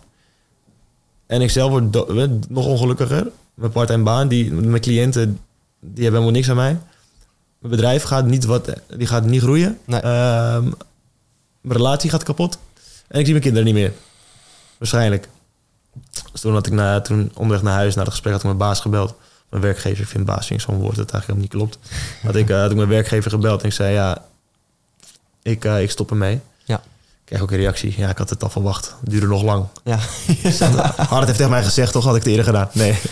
En 1.26 1.40
ik 1.40 1.50
zelf 1.50 1.70
word 1.70 2.48
nog 2.48 2.66
ongelukkiger. 2.66 3.26
Mijn 3.60 3.72
part-time 3.72 4.02
baan, 4.02 4.28
die, 4.28 4.52
mijn 4.52 4.82
cliënten, 4.82 5.40
die 5.80 6.02
hebben 6.02 6.20
helemaal 6.20 6.30
niks 6.30 6.48
aan 6.48 6.56
mij. 6.56 6.78
Mijn 7.58 7.74
bedrijf 7.74 8.02
gaat 8.02 8.26
niet, 8.26 8.44
wat, 8.44 8.72
die 8.96 9.06
gaat 9.06 9.24
niet 9.24 9.42
groeien. 9.42 9.78
Nee. 9.84 10.00
Ehm, 10.00 10.62
mijn 11.60 11.76
relatie 11.76 12.10
gaat 12.10 12.22
kapot. 12.22 12.58
En 13.08 13.18
ik 13.18 13.24
zie 13.24 13.30
mijn 13.30 13.40
kinderen 13.40 13.64
niet 13.64 13.74
meer. 13.74 13.92
Waarschijnlijk. 14.78 15.28
Dus 16.32 16.40
toen 16.40 16.52
had 16.52 16.66
ik 16.66 16.72
na, 16.72 17.00
toen 17.00 17.30
onderweg 17.34 17.62
naar 17.62 17.74
huis, 17.74 17.94
na 17.94 18.02
het 18.02 18.10
gesprek, 18.10 18.32
had 18.32 18.40
ik 18.40 18.46
mijn 18.46 18.58
baas 18.58 18.80
gebeld. 18.80 19.14
Mijn 19.48 19.62
werkgever, 19.62 20.02
ik 20.02 20.08
vind 20.08 20.24
baas 20.24 20.46
vind 20.46 20.60
ik 20.60 20.66
zo'n 20.66 20.78
woord 20.78 20.96
dat 20.96 21.10
eigenlijk 21.10 21.40
helemaal 21.50 21.68
niet 21.68 21.78
klopt. 21.80 21.94
Had 22.26 22.34
ik, 22.34 22.50
eh, 22.50 22.60
had 22.60 22.70
ik 22.70 22.76
mijn 22.76 22.88
werkgever 22.88 23.30
gebeld 23.30 23.60
en 23.60 23.66
ik 23.66 23.74
zei, 23.74 23.92
ja, 23.92 24.24
ik, 25.42 25.64
eh, 25.64 25.82
ik 25.82 25.90
stop 25.90 26.10
ermee. 26.10 26.40
Kreeg 27.30 27.42
ook 27.42 27.50
een 27.50 27.56
reactie. 27.56 27.94
Ja, 27.96 28.08
ik 28.08 28.18
had 28.18 28.30
het 28.30 28.42
al 28.42 28.50
verwacht. 28.50 28.94
Het 29.00 29.10
duurde 29.10 29.26
nog 29.26 29.42
lang. 29.42 29.66
Ja. 29.84 29.96
Hart 30.96 31.24
heeft 31.24 31.36
tegen 31.36 31.50
mij 31.50 31.62
gezegd, 31.62 31.92
toch 31.92 32.04
had 32.04 32.16
ik 32.16 32.22
het 32.22 32.30
eerder 32.30 32.44
gedaan. 32.44 32.68
Nee. 32.72 32.98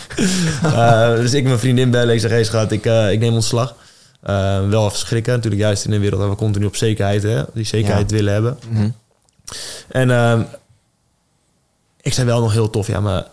Eh, 0.63 1.15
dus 1.15 1.33
ik 1.33 1.43
mijn 1.43 1.59
vriendin 1.59 1.91
bellen. 1.91 2.13
Ik 2.13 2.19
zeg, 2.19 2.31
hey 2.31 2.43
schat, 2.43 2.71
ik, 2.71 2.85
eh, 2.85 3.11
ik 3.11 3.19
neem 3.19 3.33
ontslag. 3.33 3.75
Eh, 4.21 4.67
wel 4.69 4.85
even 4.85 4.97
schrikken. 4.97 5.33
Natuurlijk 5.33 5.61
juist 5.61 5.85
in 5.85 5.91
een 5.91 5.99
wereld 5.99 6.19
waar 6.19 6.29
we 6.29 6.35
continu 6.35 6.65
op 6.65 6.75
zekerheid, 6.75 7.23
hè, 7.23 7.43
die 7.53 7.65
zekerheid 7.65 8.11
willen 8.11 8.33
hebben. 8.33 8.59
Mhm. 8.69 8.89
En 9.87 10.11
ehm, 10.11 10.43
ik 12.01 12.13
zei 12.13 12.27
wel 12.27 12.41
nog 12.41 12.51
heel 12.51 12.69
tof, 12.69 12.87
ja, 12.87 12.99
maar 12.99 13.27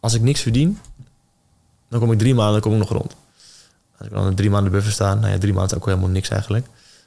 als 0.00 0.14
ik 0.14 0.22
niks 0.22 0.40
verdien, 0.40 0.78
dan 1.88 2.00
kom 2.00 2.12
ik 2.12 2.18
drie 2.18 2.34
maanden 2.34 2.52
dan 2.52 2.62
kom 2.62 2.72
ik 2.72 2.78
nog 2.78 2.98
rond. 2.98 3.16
Als 3.98 4.08
ik 4.08 4.14
dan 4.14 4.34
drie 4.34 4.50
maanden 4.50 4.72
buffer 4.72 4.92
staan, 4.92 5.18
nou 5.20 5.32
ja, 5.32 5.38
drie 5.38 5.52
maanden 5.52 5.70
is 5.70 5.82
ook 5.82 5.86
helemaal 5.88 6.08
niks 6.08 6.28
eigenlijk. 6.28 6.66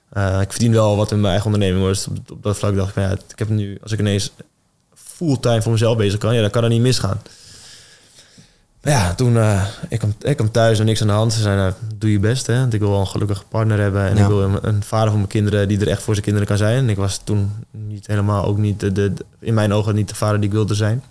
Eh, 0.10 0.42
ik 0.42 0.52
verdien 0.52 0.72
wel 0.72 0.96
wat 0.96 1.12
in 1.12 1.18
mijn 1.20 1.32
eigen 1.34 1.52
onderneming, 1.52 1.86
dus 1.86 2.08
op, 2.08 2.32
op 2.32 2.44
dat 2.44 2.58
vlak 2.58 2.76
dacht 2.76 2.90
ik, 2.90 2.96
ja, 2.96 3.12
ik 3.12 3.40
heb 3.40 3.50
nu, 3.50 3.78
als 3.82 3.92
ik 3.92 4.00
ineens 4.00 4.32
fulltime 4.96 5.62
voor 5.62 5.72
mezelf 5.72 5.98
bezig 5.98 6.20
kan, 6.20 6.36
ja, 6.36 6.42
dan 6.42 6.50
kan 6.50 6.64
er 6.64 6.70
niet 6.70 6.82
misgaan. 6.82 7.22
Maar 8.82 8.94
ja, 8.94 9.14
toen, 9.16 9.38
eh, 9.38 9.66
ik, 9.90 10.00
kwam, 10.00 10.14
ik 10.22 10.36
kwam 10.36 10.52
thuis 10.52 10.80
en 10.80 10.86
niks 10.86 11.02
aan 11.02 11.08
de 11.08 11.14
hand. 11.14 11.34
Ze 11.34 11.42
zeiden, 11.42 11.64
nou, 11.64 11.76
doe 11.96 12.12
je 12.12 12.20
best, 12.20 12.48
hè. 12.48 12.60
Want 12.60 12.74
ik 12.74 12.80
wil 12.80 12.90
wel 12.90 13.00
een 13.00 13.08
gelukkige 13.08 13.44
partner 13.50 13.80
hebben. 13.80 14.02
En 14.08 14.16
Ja. 14.16 14.22
ik 14.22 14.28
wil 14.28 14.42
een, 14.44 14.58
een 14.62 14.84
vader 14.84 15.08
voor 15.08 15.18
mijn 15.18 15.28
kinderen 15.30 15.68
die 15.68 15.80
er 15.80 15.88
echt 15.88 16.02
voor 16.02 16.14
zijn 16.14 16.26
kinderen 16.26 16.48
kan 16.50 16.58
zijn. 16.58 16.78
En 16.78 16.90
ik 16.90 16.98
was 16.98 17.22
toen 17.24 17.52
niet 17.72 18.08
helemaal, 18.08 18.46
ook 18.46 18.58
niet, 18.58 18.80
de, 18.96 19.14
in 19.40 19.54
mijn 19.54 19.74
ogen 19.74 19.96
niet 19.96 20.10
de 20.10 20.16
vader 20.16 20.40
die 20.40 20.50
ik 20.50 20.56
wilde 20.56 20.74
zijn. 20.76 21.04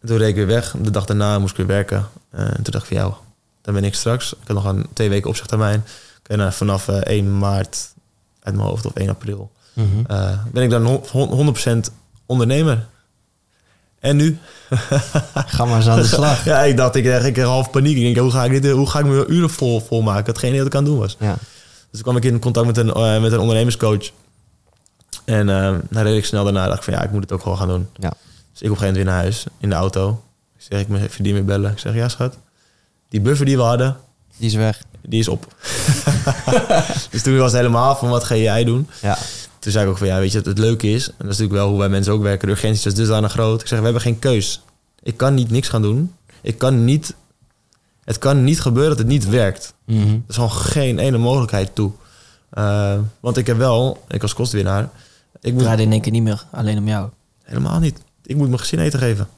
En 0.00 0.08
toen 0.08 0.16
reed 0.16 0.28
ik 0.28 0.34
weer 0.34 0.46
weg. 0.46 0.74
De 0.82 0.90
dag 0.90 1.04
daarna 1.04 1.38
moest 1.38 1.50
ik 1.50 1.56
weer 1.56 1.66
werken. 1.66 2.08
Eh, 2.30 2.40
en 2.40 2.54
toen 2.62 2.72
dacht 2.72 2.84
ik 2.84 2.88
van, 2.88 2.96
jou, 2.96 3.12
dan 3.62 3.74
ben 3.74 3.84
ik 3.84 3.94
straks. 3.94 4.32
Ik 4.32 4.38
had 4.46 4.56
nog 4.56 4.64
een 4.64 4.86
twee 4.92 5.08
weken 5.08 5.28
opzichttermijn. 5.30 5.84
Oké, 6.22 6.36
nou, 6.36 6.52
vanaf 6.52 6.88
eh, 6.88 6.96
1 6.96 7.38
maart 7.38 7.94
uit 8.42 8.54
mijn 8.54 8.66
hoofd 8.68 8.86
of 8.86 8.94
1 8.94 9.08
april 9.08 9.50
Mhm. 9.74 9.86
eh, 10.06 10.38
ben 10.52 10.62
ik 10.62 10.70
dan 10.70 10.84
hon- 10.84 11.02
hon- 11.10 11.28
100% 11.32 11.90
ondernemer. 12.26 12.86
En 14.00 14.16
nu? 14.16 14.38
Ga 15.34 15.64
maar 15.64 15.76
eens 15.76 15.88
aan 15.88 15.98
de 15.98 16.04
slag. 16.06 16.44
Ja, 16.52 16.62
ik 16.62 16.76
dacht, 16.76 16.94
ik 16.94 17.02
kreeg, 17.04 17.24
ik 17.24 17.36
half 17.36 17.70
paniek. 17.70 17.96
Ik 17.96 18.02
denk, 18.02 18.16
hoe 18.16 18.30
ga 18.30 18.44
ik, 18.44 18.62
dit, 18.62 18.72
hoe 18.72 18.90
ga 18.90 18.98
ik 18.98 19.04
me 19.04 19.26
uren 19.26 19.50
vol, 19.50 19.80
vol 19.80 20.02
maken? 20.02 20.26
Hetgeen 20.26 20.56
dat 20.56 20.66
ik 20.66 20.74
aan 20.74 20.82
het 20.82 20.90
doen 20.92 21.00
was. 21.00 21.16
Ja. 21.20 21.32
Dus 21.32 21.40
toen 21.90 22.02
kwam 22.02 22.16
ik 22.16 22.24
in 22.24 22.38
contact 22.38 22.66
met 22.66 22.76
een, 22.76 22.92
eh, 22.92 23.20
met 23.20 23.32
een 23.32 23.38
ondernemerscoach. 23.38 24.10
En 25.24 25.48
eh 25.48 25.54
nou 25.56 25.80
redelijk 25.90 26.26
snel 26.26 26.44
daarna 26.44 26.66
dacht 26.66 26.78
ik 26.78 26.84
van, 26.84 26.94
ja, 26.94 27.02
ik 27.02 27.10
moet 27.10 27.22
het 27.22 27.32
ook 27.32 27.42
gewoon 27.42 27.58
gaan 27.58 27.68
doen. 27.68 27.88
Ja. 27.94 28.12
Dus 28.52 28.62
ik 28.62 28.70
op 28.70 28.76
een 28.76 28.78
gegeven 28.78 28.86
moment 28.86 28.96
weer 28.96 29.04
naar 29.04 29.14
huis, 29.22 29.44
in 29.58 29.68
de 29.68 29.74
auto. 29.74 30.22
Ik 30.58 30.64
zeg, 30.68 30.80
ik 31.16 31.24
die 31.24 31.32
weer 31.32 31.44
bellen. 31.44 31.70
Ik 31.72 31.78
zeg, 31.78 31.94
ja 31.94 32.08
schat, 32.08 32.36
die 33.08 33.20
buffer 33.20 33.46
die 33.46 33.56
we 33.56 33.62
hadden, 33.62 33.96
Die 34.36 34.48
is 34.48 34.54
weg. 34.54 34.82
die 35.00 35.20
is 35.20 35.28
op. 35.28 35.54
dus 37.10 37.22
toen 37.22 37.36
was 37.36 37.52
het 37.52 37.60
helemaal 37.60 37.96
van, 37.96 38.08
wat 38.08 38.24
ga 38.24 38.36
jij 38.36 38.64
doen? 38.64 38.88
Ja. 39.02 39.18
Toen 39.58 39.72
zei 39.72 39.84
ik 39.84 39.90
ook 39.90 39.98
van 39.98 40.06
ja, 40.06 40.18
weet 40.18 40.32
je, 40.32 40.38
het, 40.38 40.46
het 40.46 40.58
leuke 40.58 40.90
is, 40.90 41.06
en 41.08 41.14
dat 41.18 41.30
is 41.30 41.38
natuurlijk 41.38 41.58
wel 41.58 41.68
hoe 41.68 41.78
wij 41.78 41.88
mensen 41.88 42.12
ook 42.12 42.22
werken, 42.22 42.46
de 42.46 42.54
urgentie 42.54 42.86
is 42.86 42.94
dusdanig 42.94 43.32
groot. 43.32 43.60
Ik 43.60 43.66
zeg, 43.66 43.78
we 43.78 43.84
hebben 43.84 44.02
geen 44.02 44.18
keus. 44.18 44.62
Ik 45.02 45.16
kan 45.16 45.34
niet 45.34 45.50
niks 45.50 45.68
gaan 45.68 45.82
doen. 45.82 46.14
Ik 46.40 46.58
kan 46.58 46.84
niet, 46.84 47.14
het 48.04 48.18
kan 48.18 48.44
niet 48.44 48.60
gebeuren 48.60 48.90
dat 48.90 48.98
het 48.98 49.08
niet 49.08 49.28
werkt. 49.28 49.74
Mhm. 49.86 50.08
Er 50.08 50.20
is 50.28 50.34
gewoon 50.34 50.52
geen 50.52 50.98
ene 50.98 51.18
mogelijkheid 51.18 51.74
toe. 51.74 51.92
Eh, 52.50 52.98
want 53.20 53.36
ik 53.36 53.46
heb 53.46 53.56
wel, 53.56 54.04
ik 54.08 54.22
als 54.22 54.34
kostwinnaar, 54.34 54.88
ik 55.40 55.52
moet 55.52 55.62
draaide 55.62 55.82
in 55.82 55.92
één 55.92 56.00
keer 56.00 56.12
niet 56.12 56.22
meer 56.22 56.44
alleen 56.50 56.78
om 56.78 56.88
jou. 56.88 57.08
helemaal 57.42 57.78
niet. 57.78 57.98
Ik 58.24 58.36
moet 58.36 58.48
mijn 58.48 58.60
gezin 58.60 58.78
eten 58.78 58.98
geven. 58.98 59.28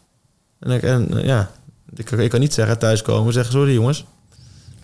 En, 0.61 0.71
ik, 0.71 0.83
en 0.83 1.09
ja, 1.23 1.51
ik, 1.95 2.11
ik 2.11 2.31
kan 2.31 2.41
niet 2.41 2.55
zeggen 2.55 2.79
thuiskomen, 2.79 3.33
zeggen 3.33 3.53
sorry 3.53 3.73
jongens. 3.73 4.05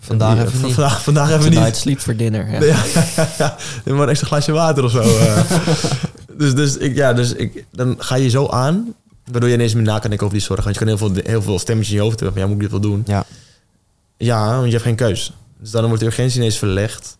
Vandaag 0.03 0.45
even 0.45 0.61
niet. 0.65 0.73
Vandaag, 0.73 1.03
vandaag 1.03 1.29
even 1.29 1.43
niet. 1.43 1.53
Tonight 1.53 1.77
sleep 1.77 1.99
for 1.99 2.15
dinner. 2.15 2.51
Ja. 2.51 2.63
Ja, 2.63 2.83
ja, 3.15 3.27
ja. 3.37 3.57
Maar 3.85 4.01
een 4.03 4.09
extra 4.09 4.27
glaasje 4.27 4.51
water 4.51 4.83
of 4.83 4.91
zo. 4.91 5.01
eh. 5.01 5.51
dus 6.37 6.55
dus, 6.55 6.77
ik, 6.77 6.95
ja, 6.95 7.13
dus 7.13 7.33
ik, 7.33 7.65
dan 7.71 7.95
ga 7.97 8.15
je 8.15 8.29
zo 8.29 8.47
aan, 8.47 8.93
waardoor 9.31 9.49
je 9.49 9.55
ineens 9.55 9.73
meer 9.73 9.83
na 9.83 9.99
kan 9.99 10.09
denken 10.09 10.25
over 10.27 10.37
die 10.37 10.47
zorg. 10.47 10.63
Want 10.63 10.75
je 10.77 10.85
kan 10.85 10.95
heel 10.97 11.07
veel, 11.07 11.23
heel 11.23 11.41
veel 11.41 11.59
stemmetjes 11.59 11.93
in 11.93 11.99
je 12.01 12.03
hoofd 12.03 12.19
hebben. 12.19 12.39
van, 12.39 12.47
Ja, 12.49 12.53
moet 12.55 12.63
ik 12.63 12.71
dit 12.71 12.81
wel 12.81 12.91
doen? 12.91 13.03
Ja. 13.07 13.25
Ja, 14.17 14.51
want 14.53 14.65
je 14.65 14.71
hebt 14.71 14.83
geen 14.83 14.95
keus. 14.95 15.33
Dus 15.59 15.71
dan 15.71 15.85
wordt 15.85 15.99
de 15.99 16.05
urgentie 16.05 16.39
ineens 16.39 16.57
verlegd. 16.57 17.17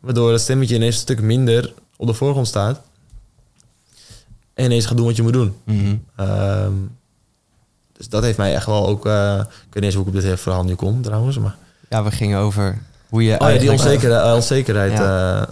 Waardoor 0.00 0.30
dat 0.30 0.40
stemmetje 0.40 0.74
ineens 0.74 0.94
een 0.94 1.00
stuk 1.00 1.20
minder 1.20 1.72
op 1.96 2.06
de 2.06 2.14
voorgrond 2.14 2.46
staat. 2.46 2.80
En 4.54 4.64
ineens 4.64 4.86
gaat 4.86 4.96
doen 4.96 5.06
wat 5.06 5.16
je 5.16 5.22
moet 5.22 5.32
doen. 5.32 5.54
Mhm. 5.64 5.96
Ehm, 6.16 6.72
dus 7.92 8.08
dat 8.08 8.22
heeft 8.22 8.38
mij 8.38 8.54
echt 8.54 8.66
wel 8.66 8.86
ook... 8.88 9.06
eh, 9.06 9.34
ik 9.38 9.44
weet 9.46 9.74
niet 9.74 9.82
eens 9.84 9.94
hoe 9.94 10.02
ik 10.02 10.08
op 10.08 10.14
dit 10.14 10.22
hele 10.22 10.36
verhaal 10.36 10.64
nu 10.64 10.74
kom 10.74 11.02
trouwens. 11.02 11.38
Maar 11.38 11.56
Ja, 11.88 12.04
we 12.04 12.10
gingen 12.10 12.38
over 12.38 12.78
hoe 13.08 13.22
je 13.24 13.40
Oh 13.40 13.50
ja, 13.50 13.58
die 13.58 13.70
onzekerheid. 13.70 14.26
eh, 14.26 14.34
onzekerheid 14.34 14.92
Ja. 14.92 15.02
ja. 15.02 15.48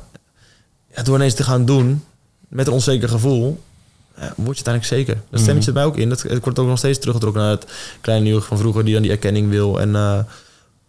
ja, 0.94 1.02
door 1.02 1.14
ineens 1.16 1.34
te 1.34 1.42
gaan 1.44 1.64
doen 1.64 2.04
met 2.48 2.66
een 2.66 2.72
onzeker 2.72 3.09
gevoel, 3.09 3.62
ja, 4.16 4.32
word 4.36 4.59
je 4.59 4.64
uiteindelijk 4.64 4.84
zeker. 4.84 5.14
Dat 5.14 5.40
stemmetje 5.40 5.52
Mhm. 5.54 5.62
zit 5.62 5.74
mij 5.74 5.84
ook 5.84 5.96
in. 5.96 6.09
Dat, 6.09 6.22
het 6.22 6.42
wordt 6.44 6.59
ook 6.59 6.66
nog 6.66 6.78
steeds 6.78 6.98
teruggetrokken 6.98 7.42
naar 7.42 7.50
het 7.50 7.66
kleine 8.00 8.24
nieuw 8.24 8.40
van 8.40 8.59
vroeger 8.59 8.84
die 8.84 8.92
dan 8.94 9.02
die 9.02 9.10
erkenning 9.10 9.48
wil. 9.48 9.80
En, 9.80 9.88
eh, 9.96 10.18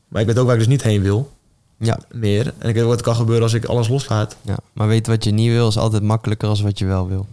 maar 0.08 0.22
ik 0.22 0.28
weet 0.28 0.38
ook 0.38 0.46
waar 0.46 0.54
ik 0.54 0.60
dus 0.60 0.70
niet 0.70 0.84
heen 0.84 1.02
wil. 1.02 1.32
Ja. 1.78 2.00
Meer. 2.12 2.54
En 2.58 2.70
ik 2.70 2.76
weet 2.76 2.84
wat 2.84 3.02
kan 3.02 3.16
gebeuren 3.16 3.44
als 3.44 3.54
ik 3.54 3.66
alles 3.66 3.88
loslaat. 3.88 4.36
ja, 4.42 4.56
maar 4.74 4.88
weet 4.88 5.08
wat 5.08 5.24
je 5.24 5.32
niet 5.32 5.50
wil 5.52 5.68
is 5.68 5.78
altijd 5.78 6.04
makkelijker 6.04 6.48
als 6.50 6.62
wat 6.62 6.80
je 6.80 6.86
wel 6.86 7.08
wil. 7.08 7.28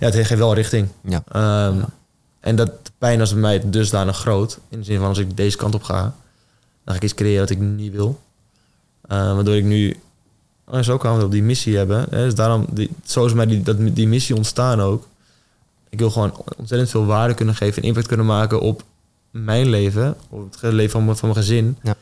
Ja, 0.00 0.06
het 0.06 0.14
geeft 0.14 0.36
wel 0.36 0.54
richting. 0.54 0.88
Ja. 1.00 1.22
Ehm, 1.28 1.78
Ja. 1.78 1.88
En 2.40 2.56
dat 2.56 2.70
pijn 2.98 3.20
is 3.20 3.32
bij 3.32 3.40
mij 3.40 3.62
dusdanig 3.70 4.16
groot. 4.16 4.58
In 4.68 4.78
de 4.78 4.84
zin 4.84 4.98
van 4.98 5.08
als 5.08 5.18
ik 5.18 5.36
deze 5.36 5.56
kant 5.56 5.74
op 5.74 5.82
ga, 5.82 6.14
dan 6.86 6.94
ga 6.94 7.00
ik 7.00 7.02
iets 7.02 7.14
creëren 7.14 7.40
wat 7.40 7.50
ik 7.50 7.58
niet 7.58 7.92
wil. 7.92 8.20
Eh, 9.00 9.34
waardoor 9.34 9.54
ik 9.54 9.64
nu 9.64 9.96
oh, 10.64 10.82
zo 10.82 10.96
kan 10.96 11.18
we 11.18 11.24
op 11.24 11.30
die 11.30 11.42
missie 11.42 11.76
hebben. 11.76 12.06
Hè. 12.10 12.24
Dus 12.24 12.34
daarom, 12.34 12.66
die, 12.70 12.90
zo 13.04 13.24
is 13.26 13.32
mij 13.32 13.46
die, 13.46 13.62
dat, 13.62 13.76
die 13.78 14.08
missie 14.08 14.36
ontstaan 14.36 14.80
ook. 14.80 15.06
Ik 15.88 15.98
wil 15.98 16.10
gewoon 16.10 16.44
ontzettend 16.56 16.90
veel 16.90 17.06
waarde 17.06 17.34
kunnen 17.34 17.54
geven 17.54 17.82
en 17.82 17.88
impact 17.88 18.06
kunnen 18.06 18.26
maken 18.26 18.60
op 18.60 18.82
mijn 19.30 19.68
leven, 19.68 20.16
op 20.28 20.52
het 20.60 20.72
leven 20.72 20.90
van 20.90 21.04
mijn, 21.04 21.16
van 21.16 21.28
mijn 21.28 21.40
gezin. 21.40 21.66
Ja. 21.82 21.96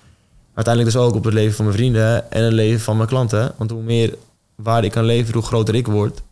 Maar 0.54 0.64
uiteindelijk 0.64 0.94
dus 0.94 1.04
ook 1.04 1.14
op 1.14 1.24
het 1.24 1.34
leven 1.34 1.54
van 1.54 1.64
mijn 1.64 1.76
vrienden 1.76 2.30
en 2.30 2.44
het 2.44 2.52
leven 2.52 2.80
van 2.80 2.96
mijn 2.96 3.08
klanten. 3.08 3.54
Want 3.56 3.70
hoe 3.70 3.82
meer 3.82 4.16
waarde 4.54 4.86
ik 4.86 4.92
kan 4.92 5.04
leveren, 5.04 5.40
hoe 5.40 5.48
groter 5.48 5.74
ik 5.74 5.86
word, 5.86 6.22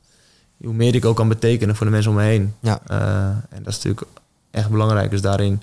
hoe 0.56 0.72
meer 0.72 0.94
ik 0.94 1.04
ook 1.04 1.16
kan 1.16 1.28
betekenen 1.28 1.76
voor 1.76 1.86
de 1.86 1.92
mensen 1.92 2.10
om 2.10 2.16
me 2.16 2.22
heen. 2.22 2.54
Ja. 2.60 2.80
Eh, 2.86 3.26
en 3.26 3.62
dat 3.62 3.66
is 3.66 3.76
natuurlijk 3.76 4.06
echt 4.50 4.70
belangrijk. 4.70 5.10
Dus 5.10 5.20
daarin, 5.20 5.62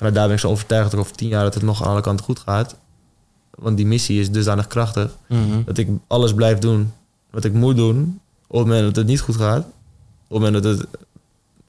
vanuit 0.00 0.14
daar 0.14 0.26
ben 0.26 0.34
ik 0.34 0.40
zo 0.40 0.48
overtuigd 0.48 0.90
dat 0.90 1.00
over 1.00 1.12
tien 1.16 1.28
jaar 1.28 1.42
dat 1.44 1.54
het 1.54 1.62
nog 1.62 1.82
aan 1.82 1.90
alle 1.90 2.00
kanten 2.00 2.24
goed 2.24 2.38
gaat. 2.38 2.76
Want 3.50 3.76
die 3.76 3.86
missie 3.86 4.20
is 4.20 4.30
dusdanig 4.30 4.66
krachtig 4.66 5.16
Mhm. 5.28 5.62
dat 5.64 5.78
ik 5.78 5.88
alles 6.06 6.34
blijf 6.34 6.58
doen 6.58 6.92
wat 7.30 7.44
ik 7.44 7.52
moet 7.52 7.76
doen. 7.76 8.20
Op 8.46 8.58
het 8.58 8.66
moment 8.66 8.84
dat 8.86 8.96
het 8.96 9.06
niet 9.06 9.20
goed 9.20 9.36
gaat. 9.36 9.64
Op 10.28 10.40
het 10.40 10.52
moment 10.52 10.62
dat 10.62 10.78
het 10.78 10.86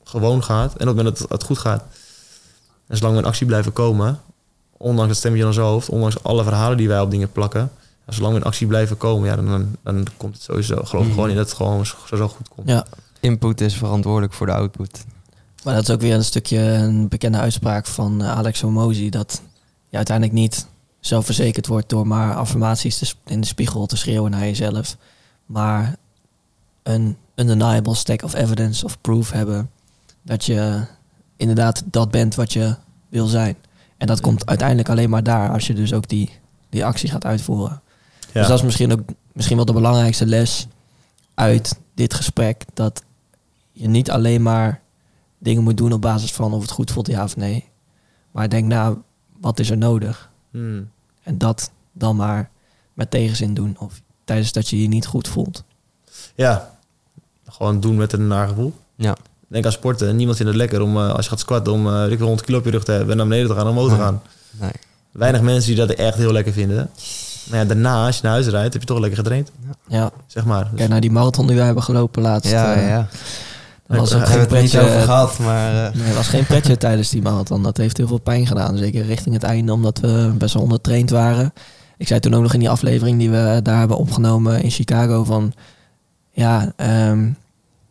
gewoon 0.03 0.43
gaat. 0.43 0.69
En 0.75 0.87
op 0.89 0.95
het 0.95 0.95
moment 0.95 1.17
dat 1.19 1.29
het 1.29 1.43
goed 1.43 1.57
gaat. 1.57 1.83
En 2.87 2.97
zolang 2.97 3.15
we 3.15 3.21
in 3.21 3.27
actie 3.27 3.45
blijven 3.47 3.73
komen. 3.73 4.19
ondanks 4.77 5.09
het 5.09 5.17
stemmetje 5.17 5.43
in 5.45 5.51
ons 5.51 5.59
hoofd, 5.61 5.89
ondanks 5.89 6.23
alle 6.23 6.43
verhalen 6.43 6.77
die 6.77 6.87
wij 6.87 6.99
op 7.01 7.11
dingen 7.11 7.31
plakken, 7.31 7.71
zolang 8.07 8.33
we 8.33 8.39
in 8.39 8.45
actie 8.45 8.67
blijven 8.67 8.97
komen, 8.97 9.27
ja, 9.29 9.35
dan, 9.35 9.45
dan, 9.45 9.75
dan 9.83 10.05
komt 10.17 10.33
het 10.33 10.43
sowieso. 10.43 10.83
Geloof 10.83 11.05
Mhm. 11.05 11.13
gewoon 11.13 11.29
in 11.29 11.35
dat 11.35 11.45
het 11.45 11.55
gewoon 11.55 11.85
sowieso 11.85 12.27
goed 12.27 12.49
komt. 12.49 12.67
Ja. 12.69 12.85
Input 13.19 13.61
is 13.61 13.75
verantwoordelijk 13.77 14.33
voor 14.33 14.45
de 14.45 14.53
output. 14.53 15.05
Maar 15.63 15.73
dat 15.73 15.83
is 15.83 15.89
ook 15.89 16.01
weer 16.01 16.13
een 16.13 16.23
stukje 16.23 16.59
een 16.59 17.07
bekende 17.07 17.37
uitspraak 17.37 17.85
van 17.85 18.21
eh, 18.21 18.31
Alex 18.31 18.61
Homozy. 18.61 19.09
Dat 19.09 19.41
je 19.89 19.97
uiteindelijk 19.97 20.37
niet 20.37 20.67
zelfverzekerd 20.99 21.67
wordt 21.67 21.89
door 21.89 22.07
maar 22.07 22.35
affirmaties 22.35 22.97
te 22.97 23.13
in 23.25 23.41
de 23.41 23.47
spiegel 23.47 23.85
te 23.85 23.97
schreeuwen 23.97 24.31
naar 24.31 24.39
jezelf. 24.39 24.97
Maar 25.45 25.95
een 26.83 27.17
undeniable 27.35 27.95
stack 27.95 28.23
of 28.23 28.33
evidence 28.33 28.85
of 28.85 29.01
proof 29.01 29.31
hebben 29.31 29.69
dat 30.21 30.45
je 30.45 30.85
inderdaad 31.37 31.83
dat 31.85 32.11
bent 32.11 32.35
wat 32.35 32.53
je 32.53 32.75
wil 33.09 33.27
zijn. 33.27 33.55
En 33.97 34.07
dat 34.07 34.21
komt 34.21 34.45
uiteindelijk 34.45 34.89
alleen 34.89 35.09
maar 35.09 35.23
daar 35.23 35.51
als 35.51 35.67
je 35.67 35.73
dus 35.73 35.93
ook 35.93 36.07
die, 36.07 36.29
die 36.69 36.85
actie 36.85 37.09
gaat 37.09 37.25
uitvoeren. 37.25 37.81
Ja. 38.19 38.39
Dus 38.39 38.47
dat 38.47 38.57
is 38.57 38.63
misschien 38.63 38.91
ook 38.91 39.01
misschien 39.33 39.55
wel 39.55 39.65
de 39.65 39.73
belangrijkste 39.73 40.25
les 40.25 40.67
uit 41.33 41.79
dit 41.95 42.13
gesprek. 42.13 42.65
Dat 42.73 43.03
je 43.71 43.87
niet 43.87 44.11
alleen 44.11 44.41
maar 44.41 44.80
dingen 45.41 45.63
moet 45.63 45.77
doen 45.77 45.93
op 45.93 46.01
basis 46.01 46.31
van 46.31 46.53
of 46.53 46.61
het 46.61 46.71
goed 46.71 46.91
voelt, 46.91 47.07
ja 47.07 47.23
of 47.23 47.35
nee. 47.35 47.69
Maar 48.31 48.49
denk 48.49 48.67
na, 48.67 48.95
wat 49.39 49.59
is 49.59 49.69
er 49.69 49.77
nodig? 49.77 50.29
Hmm. 50.51 50.89
En 51.23 51.37
dat 51.37 51.71
dan 51.93 52.15
maar 52.15 52.49
met 52.93 53.11
tegenzin 53.11 53.53
doen. 53.53 53.75
Of 53.79 54.01
tijdens 54.23 54.51
dat 54.51 54.69
je 54.69 54.81
je 54.81 54.87
niet 54.87 55.05
goed 55.05 55.27
voelt. 55.27 55.63
Ja, 56.35 56.77
gewoon 57.47 57.79
doen 57.79 57.95
met 57.95 58.13
een 58.13 58.27
naar 58.27 58.47
gevoel. 58.47 58.73
Ja. 58.95 59.15
Denk 59.47 59.65
aan 59.65 59.71
sporten. 59.71 60.15
Niemand 60.15 60.37
vindt 60.37 60.51
het 60.51 60.61
lekker 60.61 60.81
om, 60.81 60.97
eh, 60.97 61.13
als 61.13 61.23
je 61.25 61.29
gaat 61.31 61.39
squatten, 61.39 61.73
om 61.73 61.87
eh, 61.87 62.11
ik 62.11 62.17
wil 62.17 62.27
100 62.27 62.45
kilo 62.45 62.57
op 62.57 62.65
je 62.65 62.71
rug 62.71 62.83
te 62.83 62.91
hebben 62.91 63.11
en 63.11 63.17
naar 63.17 63.27
beneden 63.27 63.47
te 63.49 63.55
gaan, 63.55 63.67
omhoog 63.67 63.85
te 63.89 63.93
Nee. 63.95 64.01
gaan. 64.03 64.21
Nee. 64.51 64.71
Weinig 65.11 65.41
mensen 65.41 65.75
die 65.75 65.85
dat 65.85 65.95
echt 65.97 66.17
heel 66.17 66.31
lekker 66.31 66.53
vinden. 66.53 66.89
Maar 67.49 67.59
ja, 67.59 67.65
daarna, 67.65 68.05
als 68.05 68.15
je 68.15 68.21
naar 68.23 68.31
huis 68.31 68.47
rijdt, 68.47 68.73
heb 68.73 68.81
je 68.81 68.87
toch 68.87 68.99
lekker 68.99 69.17
getraind. 69.19 69.51
Ja, 69.87 70.11
Zeg 70.27 70.45
maar. 70.45 70.63
Dus- 70.69 70.73
kijk 70.75 70.89
naar 70.89 71.01
die 71.01 71.11
marathon 71.11 71.47
die 71.47 71.55
wij 71.55 71.65
hebben 71.65 71.83
gelopen 71.83 72.21
laatst. 72.21 72.51
Ja, 72.51 72.73
eh, 72.75 72.87
ja. 72.89 73.07
Was 73.99 74.13
ook 74.13 74.25
geen 74.27 74.47
pretje. 74.47 74.79
over 74.81 75.01
gehad, 75.01 75.39
maar... 75.39 75.85
eh, 75.85 75.93
Nee, 75.93 76.13
was 76.13 76.27
geen 76.27 76.45
pretje 76.45 76.77
tijdens 76.87 77.09
die 77.09 77.21
marathon. 77.21 77.63
Dat 77.63 77.77
heeft 77.77 77.97
heel 77.97 78.07
veel 78.07 78.17
pijn 78.19 78.47
gedaan. 78.47 78.77
Zeker 78.77 79.05
richting 79.05 79.33
het 79.35 79.43
einde, 79.43 79.73
omdat 79.73 79.99
we 79.99 80.31
best 80.37 80.53
wel 80.53 80.63
ondertraind 80.63 81.09
waren. 81.09 81.53
Ik 81.97 82.07
zei 82.07 82.19
toen 82.19 82.33
ook 82.33 82.41
nog 82.41 82.53
in 82.53 82.59
die 82.59 82.69
aflevering 82.69 83.19
die 83.19 83.29
we 83.29 83.59
daar 83.63 83.79
hebben 83.79 83.97
opgenomen 83.97 84.63
in 84.63 84.71
Chicago 84.71 85.23
van... 85.23 85.53
Ja, 86.31 86.73
ehm, 86.75 87.19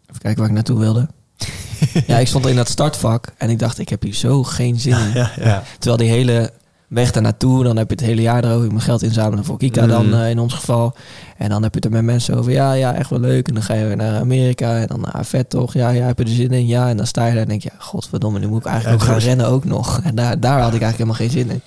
even 0.06 0.20
kijken 0.20 0.38
waar 0.38 0.48
ik 0.48 0.54
naartoe 0.54 0.78
wilde. 0.78 1.08
ja, 2.06 2.18
ik 2.18 2.26
stond 2.26 2.46
in 2.46 2.56
dat 2.56 2.68
startvak 2.68 3.32
en 3.38 3.50
ik 3.50 3.58
dacht, 3.58 3.78
ik 3.78 3.88
heb 3.88 4.02
hier 4.02 4.14
zo 4.14 4.42
geen 4.42 4.80
zin 4.80 4.92
in. 4.98 5.10
ja, 5.14 5.30
ja. 5.36 5.44
ja. 5.44 5.62
Terwijl 5.78 5.96
die 5.96 6.10
hele 6.10 6.52
weg 6.90 7.10
daar 7.12 7.22
naartoe, 7.22 7.64
dan 7.64 7.76
heb 7.76 7.88
je 7.88 7.94
het 7.94 8.04
hele 8.04 8.22
jaar 8.22 8.44
erover. 8.44 8.64
Ik 8.66 8.72
moet 8.72 8.82
geld 8.82 9.02
inzamelen 9.02 9.44
voor 9.44 9.58
Kika 9.58 9.86
dan 9.86 10.06
Mm. 10.06 10.12
eh, 10.14 10.30
in 10.30 10.38
ons 10.38 10.54
geval. 10.54 10.94
En 11.36 11.48
dan 11.48 11.62
heb 11.62 11.70
je 11.74 11.76
het 11.76 11.84
er 11.84 11.90
met 11.94 12.04
mensen 12.04 12.36
over. 12.38 12.52
Ja, 12.52 12.72
ja, 12.72 12.94
echt 12.94 13.10
wel 13.10 13.20
leuk. 13.20 13.48
En 13.48 13.54
dan 13.54 13.62
ga 13.62 13.74
je 13.74 13.86
weer 13.86 13.96
naar 13.96 14.20
Amerika. 14.20 14.78
En 14.80 14.86
dan, 14.86 15.04
ah, 15.12 15.24
vet 15.24 15.50
toch? 15.50 15.72
Ja, 15.74 15.88
ja, 15.90 16.06
heb 16.06 16.18
je 16.18 16.24
er 16.24 16.30
zin 16.30 16.50
in? 16.50 16.66
Ja, 16.66 16.88
en 16.88 16.96
dan 16.96 17.06
sta 17.06 17.26
je 17.26 17.32
daar 17.32 17.42
en 17.42 17.48
denk 17.48 17.62
je, 17.62 17.70
ja, 17.72 17.84
godverdomme, 17.84 18.38
nu 18.38 18.48
moet 18.48 18.60
ik 18.60 18.66
eigenlijk 18.66 18.96
Ja, 18.98 19.04
ook 19.04 19.10
gaan 19.10 19.20
is- 19.20 19.26
rennen 19.26 19.46
ook 19.46 19.64
nog. 19.64 20.00
En 20.04 20.14
daar, 20.14 20.40
daar 20.40 20.60
had 20.60 20.74
ik 20.74 20.82
eigenlijk 20.82 20.96
helemaal 20.96 21.14
geen 21.14 21.30
zin 21.30 21.50
in. 21.50 21.60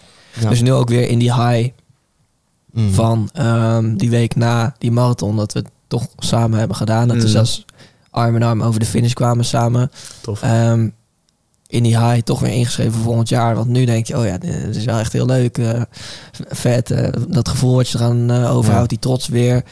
Ja. 0.43 0.49
Dus 0.49 0.61
nu 0.61 0.71
ook 0.73 0.89
weer 0.89 1.07
in 1.09 1.19
die 1.19 1.33
high 1.47 1.69
Mm. 2.71 2.93
van 2.93 3.29
ehm, 3.33 3.95
die 3.95 4.09
week 4.09 4.35
na 4.35 4.75
die 4.77 4.91
marathon, 4.91 5.35
dat 5.35 5.53
we 5.53 5.59
het 5.59 5.69
toch 5.87 6.07
samen 6.17 6.59
hebben 6.59 6.77
gedaan. 6.77 7.07
Dat 7.07 7.17
we 7.17 7.23
Mm. 7.23 7.29
zelfs 7.29 7.65
arm 8.09 8.35
in 8.35 8.43
arm 8.43 8.61
over 8.63 8.79
de 8.79 8.85
finish 8.85 9.13
kwamen 9.13 9.45
samen. 9.45 9.91
Tof. 10.21 10.41
Ehm, 10.41 10.89
in 11.73 11.83
die 11.83 11.97
high 11.99 12.21
toch 12.23 12.39
weer 12.39 12.51
ingeschreven 12.51 12.93
voor 12.93 13.03
volgend 13.03 13.29
jaar. 13.29 13.55
Want 13.55 13.67
nu 13.67 13.85
denk 13.85 14.05
je, 14.07 14.17
oh 14.17 14.25
ja, 14.25 14.37
dit 14.37 14.75
is 14.75 14.85
wel 14.85 14.99
echt 14.99 15.13
heel 15.13 15.25
leuk. 15.25 15.57
eh, 15.57 15.81
vet. 16.49 16.91
eh, 16.91 17.09
dat 17.27 17.49
gevoel 17.49 17.75
wat 17.75 17.89
je 17.89 17.97
eraan 17.97 18.31
eh, 18.31 18.55
overhoudt, 18.55 18.89
die 18.89 18.99
trots 18.99 19.27
weer. 19.27 19.63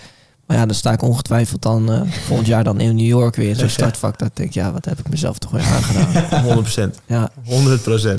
Maar 0.45 0.57
ja, 0.57 0.65
dan 0.65 0.75
sta 0.75 0.91
ik 0.91 1.01
ongetwijfeld 1.01 1.61
dan 1.61 1.89
volgend 2.27 2.47
jaar 2.47 2.63
dan 2.63 2.79
in 2.79 2.95
New 2.95 3.05
York 3.05 3.35
weer 3.35 3.49
in 3.49 3.55
zo'n 3.55 3.69
startvak. 3.69 4.19
Dat 4.19 4.29
denk 4.33 4.49
ik, 4.49 4.55
ja, 4.55 4.71
wat 4.71 4.85
heb 4.85 4.99
ik 4.99 5.09
mezelf 5.09 5.37
toch 5.37 5.51
weer 5.51 5.63
aangedaan. 5.63 6.65
100%. 6.93 6.95
ja. 7.05 7.31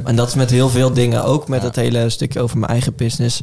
100%. 0.01 0.03
En 0.05 0.17
dat 0.17 0.29
is 0.29 0.35
met 0.35 0.51
heel 0.51 0.69
veel 0.69 0.93
dingen. 0.93 1.25
Ook 1.25 1.49
met 1.49 1.63
het 1.63 1.77
hele 1.77 2.11
stukje 2.11 2.41
over 2.41 2.59
mijn 2.59 2.71
eigen 2.73 2.95
business. 2.97 3.43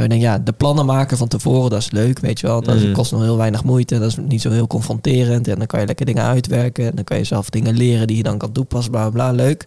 Dat 0.00 0.12
je 0.12 0.18
denkt, 0.18 0.24
ja, 0.24 0.44
de 0.44 0.52
plannen 0.52 0.86
maken 0.86 1.16
van 1.16 1.28
tevoren, 1.28 1.70
dat 1.70 1.78
is 1.80 1.90
leuk, 1.90 2.18
weet 2.18 2.40
je 2.40 2.46
wel. 2.46 2.62
Dat 2.62 2.78
Mm. 2.80 2.92
kost 2.92 3.12
nog 3.12 3.22
heel 3.22 3.36
weinig 3.36 3.64
moeite. 3.64 3.98
Dat 3.98 4.08
is 4.08 4.16
niet 4.16 4.40
zo 4.40 4.50
heel 4.50 4.66
confronterend. 4.66 5.48
En 5.48 5.58
dan 5.58 5.66
kan 5.66 5.80
je 5.80 5.86
lekker 5.86 6.06
dingen 6.06 6.24
uitwerken. 6.24 6.86
En 6.86 6.94
dan 6.94 7.04
kan 7.04 7.16
je 7.16 7.24
zelf 7.24 7.50
dingen 7.50 7.76
leren 7.76 8.06
die 8.06 8.16
je 8.16 8.22
dan 8.22 8.38
kan 8.38 8.52
toepassen, 8.52 8.90
bla 8.92 9.10
bla, 9.10 9.30
bla. 9.32 9.44
Leuk. 9.44 9.66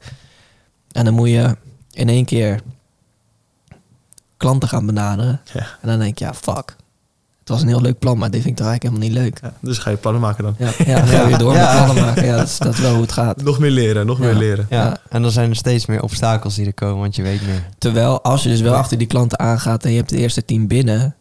En 0.92 1.06
dan 1.06 1.14
moet 1.14 1.30
je 1.30 1.56
in 1.92 2.10
één 2.10 2.26
keer 2.26 2.62
klanten 4.38 4.70
gaan 4.70 4.86
benaderen. 4.86 5.42
Ja. 5.54 5.68
En 5.82 5.88
dan 5.88 6.00
denk 6.00 6.18
je, 6.18 6.26
ja, 6.26 6.34
fuck. 6.34 6.76
Het 7.44 7.52
was 7.52 7.62
een 7.62 7.68
heel 7.68 7.82
leuk 7.82 8.00
plan, 8.00 8.18
maar 8.18 8.32
dit 8.32 8.42
vind 8.42 8.52
ik 8.52 8.58
toch 8.66 8.68
eigenlijk 8.68 8.96
helemaal 9.02 9.24
niet 9.24 9.32
leuk. 9.34 9.52
Ja, 9.52 9.58
dus 9.68 9.78
ga 9.78 9.90
je 9.90 9.96
plannen 9.98 10.22
maken 10.22 10.44
dan. 10.44 10.56
Ja, 10.58 10.72
ja 10.86 10.96
dan 11.00 11.08
ga 11.08 11.22
je 11.22 11.28
weer 11.28 11.38
door 11.38 11.54
Ja. 11.56 11.74
met 11.74 11.84
plannen 11.84 12.06
maken. 12.06 12.26
Ja, 12.26 12.36
dat 12.38 12.48
is, 12.48 12.58
dat 12.58 12.74
is 12.74 12.80
wel 12.80 12.92
hoe 12.94 13.02
het 13.02 13.12
gaat. 13.12 13.42
Nog 13.44 13.60
meer 13.60 13.72
leren, 13.72 14.06
nog 14.06 14.18
Ja. 14.20 14.24
meer 14.26 14.36
leren. 14.36 14.66
Ja. 14.70 14.84
Ja. 14.84 14.98
en 15.10 15.22
dan 15.22 15.32
zijn 15.32 15.50
er 15.50 15.56
steeds 15.56 15.86
meer 15.86 16.02
obstakels 16.02 16.56
die 16.56 16.66
er 16.66 16.74
komen, 16.74 16.98
want 17.00 17.16
je 17.16 17.22
weet 17.22 17.46
meer. 17.46 17.64
Terwijl 17.78 18.22
als 18.24 18.44
je 18.44 18.50
dus 18.50 18.62
wel 18.62 18.76
achter 18.76 18.98
die 18.98 19.08
klanten 19.08 19.40
aangaat 19.40 19.84
en 19.84 19.92
je 19.92 19.98
hebt 19.98 20.10
het 20.10 20.20
eerste 20.20 20.46
team 20.46 20.68
binnen, 20.68 21.16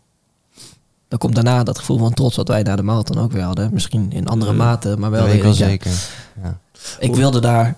dan 1.09 1.19
komt 1.19 1.35
daarna 1.35 1.63
dat 1.63 1.79
gevoel 1.79 1.99
van 1.99 2.13
trots 2.15 2.37
wat 2.37 2.49
wij 2.49 2.63
na 2.63 2.77
de 2.77 2.83
marathon 2.83 3.19
ook 3.19 3.33
weer 3.33 3.43
hadden. 3.43 3.71
Misschien 3.73 4.13
in 4.13 4.27
andere 4.29 4.53
mate, 4.53 4.97
maar 4.99 5.11
wel. 5.11 5.21
dat 5.21 5.29
weet 5.29 5.37
ik 5.39 5.43
wel 5.43 5.53
zeker. 5.53 5.91
Ja. 6.43 6.59
Ik 6.99 7.15
wilde 7.15 7.41
daar, 7.41 7.77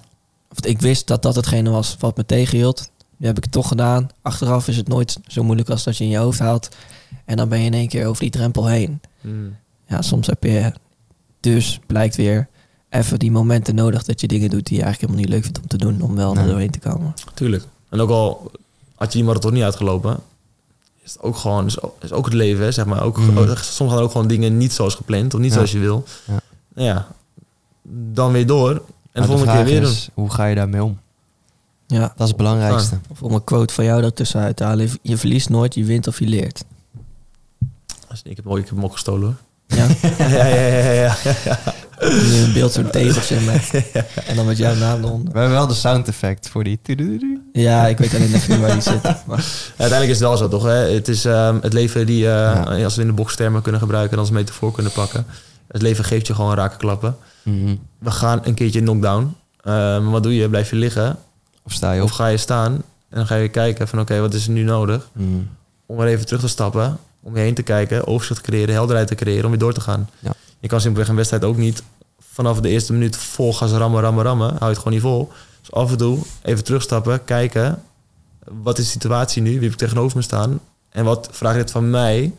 of 0.50 0.66
ik 0.66 0.80
wist 0.80 1.06
dat 1.06 1.22
dat 1.22 1.34
hetgene 1.34 1.70
was 1.70 1.96
wat 1.98 2.16
me 2.16 2.26
tegenhield. 2.26 2.90
Nu 3.16 3.26
heb 3.26 3.36
ik 3.36 3.42
het 3.42 3.52
toch 3.52 3.68
gedaan. 3.68 4.08
Achteraf 4.22 4.68
is 4.68 4.76
het 4.76 4.88
nooit 4.88 5.18
zo 5.26 5.42
moeilijk 5.42 5.68
als 5.70 5.84
dat 5.84 5.96
je 5.96 6.04
in 6.04 6.10
je 6.10 6.16
hoofd 6.16 6.38
haalt. 6.38 6.68
En 7.24 7.36
dan 7.36 7.48
ben 7.48 7.58
je 7.58 7.64
in 7.66 7.74
één 7.74 7.88
keer 7.88 8.06
over 8.06 8.20
die 8.22 8.30
drempel 8.30 8.66
heen. 8.66 9.00
Mm. 9.20 9.56
Ja, 9.88 10.02
soms 10.02 10.26
heb 10.26 10.42
je 10.42 10.72
dus, 11.40 11.80
blijkt 11.86 12.16
weer, 12.16 12.48
even 12.90 13.18
die 13.18 13.30
momenten 13.30 13.74
nodig 13.74 14.04
dat 14.04 14.20
je 14.20 14.26
dingen 14.26 14.50
doet 14.50 14.66
die 14.66 14.76
je 14.78 14.82
eigenlijk 14.82 15.12
helemaal 15.12 15.20
niet 15.30 15.30
leuk 15.34 15.42
vindt 15.42 15.60
om 15.60 15.66
te 15.78 15.84
doen. 15.86 16.00
Om 16.02 16.14
wel 16.16 16.32
Nee. 16.34 16.42
er 16.42 16.48
doorheen 16.50 16.70
te 16.70 16.78
komen. 16.78 17.14
Tuurlijk. 17.34 17.64
En 17.88 18.00
ook 18.00 18.10
al 18.10 18.50
had 18.94 19.12
je 19.12 19.18
die 19.18 19.26
marathon 19.26 19.52
niet 19.52 19.62
uitgelopen, 19.62 20.18
is 21.02 21.12
het 21.12 21.22
ook 21.22 21.36
gewoon, 21.36 21.66
is 21.66 21.80
ook, 21.80 21.96
is 22.02 22.12
ook 22.12 22.24
het 22.24 22.34
leven, 22.34 22.72
zeg 22.72 22.86
maar. 22.86 23.02
Ook, 23.02 23.18
Mm. 23.18 23.38
ook- 23.38 23.58
soms 23.58 23.90
gaan 23.90 23.98
er 23.98 24.04
ook 24.04 24.10
gewoon 24.12 24.26
dingen 24.28 24.56
niet 24.56 24.72
zoals 24.72 24.94
gepland 24.94 25.34
of 25.34 25.40
niet 25.40 25.48
Ja. 25.48 25.54
zoals 25.54 25.72
je 25.72 25.78
wil. 25.78 26.04
Ja. 26.26 26.40
Nou 26.74 26.88
ja, 26.88 27.06
dan 28.12 28.32
weer 28.32 28.46
door. 28.46 28.70
En 28.70 28.80
Maar 29.12 29.22
de 29.22 29.28
volgende 29.28 29.44
keer 29.52 29.60
vraag 29.60 29.70
weer 29.72 29.80
doen. 29.80 29.90
is, 29.90 30.08
hoe 30.14 30.30
ga 30.30 30.46
je 30.46 30.54
daarmee 30.54 30.84
om? 30.84 30.98
Ja, 31.86 32.00
Dat 32.00 32.20
is 32.20 32.28
het 32.28 32.36
belangrijkste. 32.36 32.98
Of 33.10 33.22
om 33.22 33.32
een 33.34 33.44
quote 33.44 33.74
van 33.74 33.84
jou 33.84 34.00
daartussen 34.00 34.40
uit 34.40 34.56
te 34.56 34.64
halen. 34.64 34.90
Je 35.02 35.16
verliest 35.16 35.48
nooit, 35.48 35.74
je 35.74 35.84
wint 35.84 36.06
of 36.06 36.18
je 36.18 36.26
leert. 36.26 36.64
Ik 38.24 38.36
heb, 38.36 38.44
hem 38.44 38.52
ook- 38.52 38.58
ik 38.58 38.64
heb 38.66 38.74
hem 38.74 38.84
ook 38.84 38.92
gestolen 38.92 39.22
hoor. 39.22 39.34
Ja, 39.78 39.86
ja, 40.28 40.46
ja, 40.46 40.66
ja, 40.66 40.90
ja, 40.92 41.14
ja, 41.24 41.34
ja. 41.44 41.58
nu 42.00 42.42
een 42.42 42.52
beeld 42.52 42.72
zo'n 42.72 42.90
tegeltje 42.90 43.40
met. 43.40 43.70
En 44.28 44.36
dan 44.36 44.46
met 44.46 44.56
jouw 44.56 44.74
naam 44.74 45.04
eronder. 45.04 45.32
We 45.32 45.38
hebben 45.38 45.56
wel 45.56 45.66
de 45.66 45.74
sound 45.74 46.08
effect 46.08 46.48
voor 46.48 46.64
die... 46.64 46.78
Ja, 47.52 47.86
ik 47.86 47.98
weet 47.98 48.14
alleen 48.14 48.34
even 48.34 48.50
niet 48.52 48.60
waar 48.60 48.72
die 48.72 48.80
zit. 48.82 49.02
Maar, 49.26 49.44
Uiteindelijk 49.68 50.02
is 50.10 50.18
het 50.18 50.28
wel 50.28 50.36
zo, 50.36 50.48
toch? 50.48 50.62
Hè? 50.64 50.70
Het 50.92 51.08
is 51.08 51.24
ehm, 51.24 51.58
het 51.60 51.72
leven 51.72 52.06
die, 52.06 52.24
eh, 52.24 52.30
Ja. 52.32 52.60
als 52.62 52.76
we 52.76 52.82
het 52.82 52.96
in 52.98 53.06
de 53.06 53.12
bokstermen 53.12 53.62
kunnen 53.62 53.80
gebruiken 53.80 54.12
en 54.12 54.18
als 54.18 54.30
metafoor 54.30 54.72
kunnen 54.72 54.92
pakken. 54.92 55.26
Het 55.68 55.82
leven 55.82 56.04
geeft 56.04 56.26
je 56.26 56.34
gewoon 56.34 56.54
raken 56.54 56.78
klappen. 56.78 57.16
Mhm. 57.42 57.74
We 57.98 58.10
gaan 58.10 58.40
een 58.44 58.54
keertje 58.54 58.80
knockdown. 58.80 59.34
Ehm 59.62 60.04
wat 60.04 60.22
doe 60.22 60.34
je? 60.36 60.48
Blijf 60.48 60.70
je 60.70 60.76
liggen? 60.76 61.16
Of 61.62 61.72
sta 61.72 61.92
je 61.92 62.02
Of 62.02 62.10
op? 62.10 62.14
ga 62.16 62.26
je 62.26 62.36
staan 62.36 62.72
en 62.72 62.82
dan 63.16 63.26
ga 63.26 63.34
je 63.34 63.48
kijken 63.48 63.88
van 63.88 64.00
oké, 64.00 64.20
wat 64.20 64.34
is 64.34 64.46
er 64.46 64.52
nu 64.52 64.62
nodig? 64.62 65.08
Mhm. 65.12 65.26
Om 65.86 66.00
er 66.00 66.06
even 66.06 66.26
terug 66.26 66.40
te 66.40 66.48
stappen, 66.48 66.98
om 67.24 67.34
je 67.36 67.40
heen 67.40 67.54
te 67.54 67.62
kijken, 67.62 68.06
overzicht 68.06 68.44
te 68.44 68.50
creëren, 68.50 68.74
helderheid 68.74 69.08
te 69.08 69.14
creëren, 69.14 69.44
om 69.44 69.50
weer 69.50 69.58
door 69.58 69.72
te 69.72 69.80
gaan. 69.80 70.10
Ja. 70.18 70.32
Je 70.60 70.68
kan 70.68 70.80
simpelweg 70.80 71.08
een 71.08 71.16
wedstrijd 71.16 71.44
ook 71.44 71.56
niet 71.56 71.82
vanaf 72.18 72.60
de 72.60 72.68
eerste 72.68 72.92
minuut 72.92 73.16
vol 73.16 73.54
gas 73.54 73.70
rammen, 73.72 74.00
rammen, 74.00 74.24
rammen. 74.24 74.48
Hou 74.48 74.60
je 74.60 74.66
het 74.68 74.78
gewoon 74.78 74.92
niet 74.92 75.02
vol. 75.02 75.32
Dus 75.60 75.72
af 75.72 75.90
en 75.90 75.96
toe 75.96 76.18
even 76.42 76.64
terugstappen, 76.64 77.24
kijken. 77.24 77.82
Wat 78.44 78.78
is 78.78 78.84
de 78.84 78.90
situatie 78.90 79.42
nu? 79.42 79.50
Wie 79.52 79.62
heb 79.62 79.72
ik 79.72 79.76
tegenover 79.78 80.16
me 80.16 80.22
staan? 80.22 80.60
En 80.88 81.04
wat 81.04 81.28
vraagt 81.32 81.56
dit 81.56 81.70
van 81.70 81.90
mij 81.90 82.32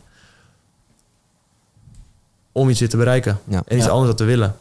om 2.51 2.69
iets 2.69 2.79
weer 2.79 2.89
te 2.89 2.97
bereiken? 2.97 3.39
Ja. 3.47 3.63
En 3.67 3.75
iets 3.77 3.85
Ja. 3.85 3.91
anders 3.91 4.07
wat 4.09 4.17
te 4.17 4.23
willen. 4.23 4.55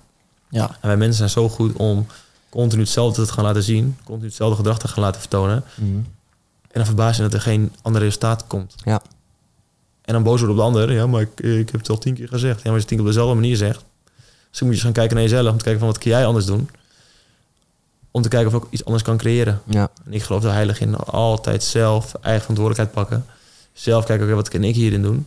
ja, 0.48 0.68
En 0.80 0.88
wij 0.88 0.96
mensen 0.96 1.16
zijn 1.16 1.30
zo 1.30 1.48
goed 1.48 1.72
om 1.76 2.06
continu 2.48 2.82
hetzelfde 2.82 3.26
te 3.26 3.32
gaan 3.32 3.44
laten 3.44 3.62
zien. 3.62 3.96
Continu 4.04 4.26
hetzelfde 4.26 4.56
gedrag 4.56 4.78
te 4.78 4.88
gaan 4.88 5.02
laten 5.02 5.20
vertonen. 5.20 5.64
Mhm. 5.74 5.88
En 5.96 6.04
dan 6.80 6.84
verbaas 6.84 7.16
je 7.16 7.22
dat 7.22 7.34
er 7.34 7.40
geen 7.40 7.72
ander 7.82 8.02
resultaat 8.02 8.46
komt. 8.46 8.74
Ja. 8.84 9.02
En 10.04 10.12
dan 10.12 10.22
boos 10.22 10.40
worden 10.40 10.56
op 10.56 10.56
de 10.56 10.78
ander. 10.78 10.92
Ja, 10.92 11.06
maar 11.06 11.20
ik, 11.20 11.40
ik 11.40 11.70
heb 11.70 11.80
het 11.80 11.90
al 11.90 11.98
tien 11.98 12.14
keer 12.14 12.28
gezegd. 12.28 12.56
Ja, 12.56 12.62
maar 12.62 12.72
als 12.72 12.82
je 12.82 12.88
het 12.88 12.88
tien 12.88 12.96
keer 12.96 13.06
op 13.06 13.12
dezelfde 13.12 13.34
manier 13.34 13.56
zegt. 13.56 13.84
Dus 14.50 14.58
dan 14.58 14.68
moet 14.68 14.68
je 14.68 14.72
eens 14.72 14.82
gaan 14.82 14.92
kijken 14.92 15.14
naar 15.14 15.24
jezelf. 15.24 15.50
Om 15.50 15.58
te 15.58 15.62
kijken 15.62 15.80
van 15.80 15.88
wat 15.88 15.98
kan 15.98 16.10
jij 16.10 16.26
anders 16.26 16.46
doen. 16.46 16.70
Om 18.10 18.22
te 18.22 18.28
kijken 18.28 18.54
of 18.54 18.62
ik 18.62 18.70
iets 18.70 18.84
anders 18.84 19.02
kan 19.02 19.16
creëren. 19.16 19.60
Ja. 19.64 19.90
En 20.04 20.12
ik 20.12 20.22
geloof 20.22 20.44
er 20.44 20.52
heilig 20.52 20.80
in. 20.80 20.96
Altijd 20.96 21.62
zelf 21.62 22.14
eigen 22.14 22.40
verantwoordelijkheid 22.40 22.92
pakken. 22.92 23.26
Zelf 23.72 24.04
kijken, 24.04 24.26
oké, 24.26 24.34
wat 24.34 24.48
kan 24.48 24.64
ik 24.64 24.74
hierin 24.74 25.02
doen? 25.02 25.26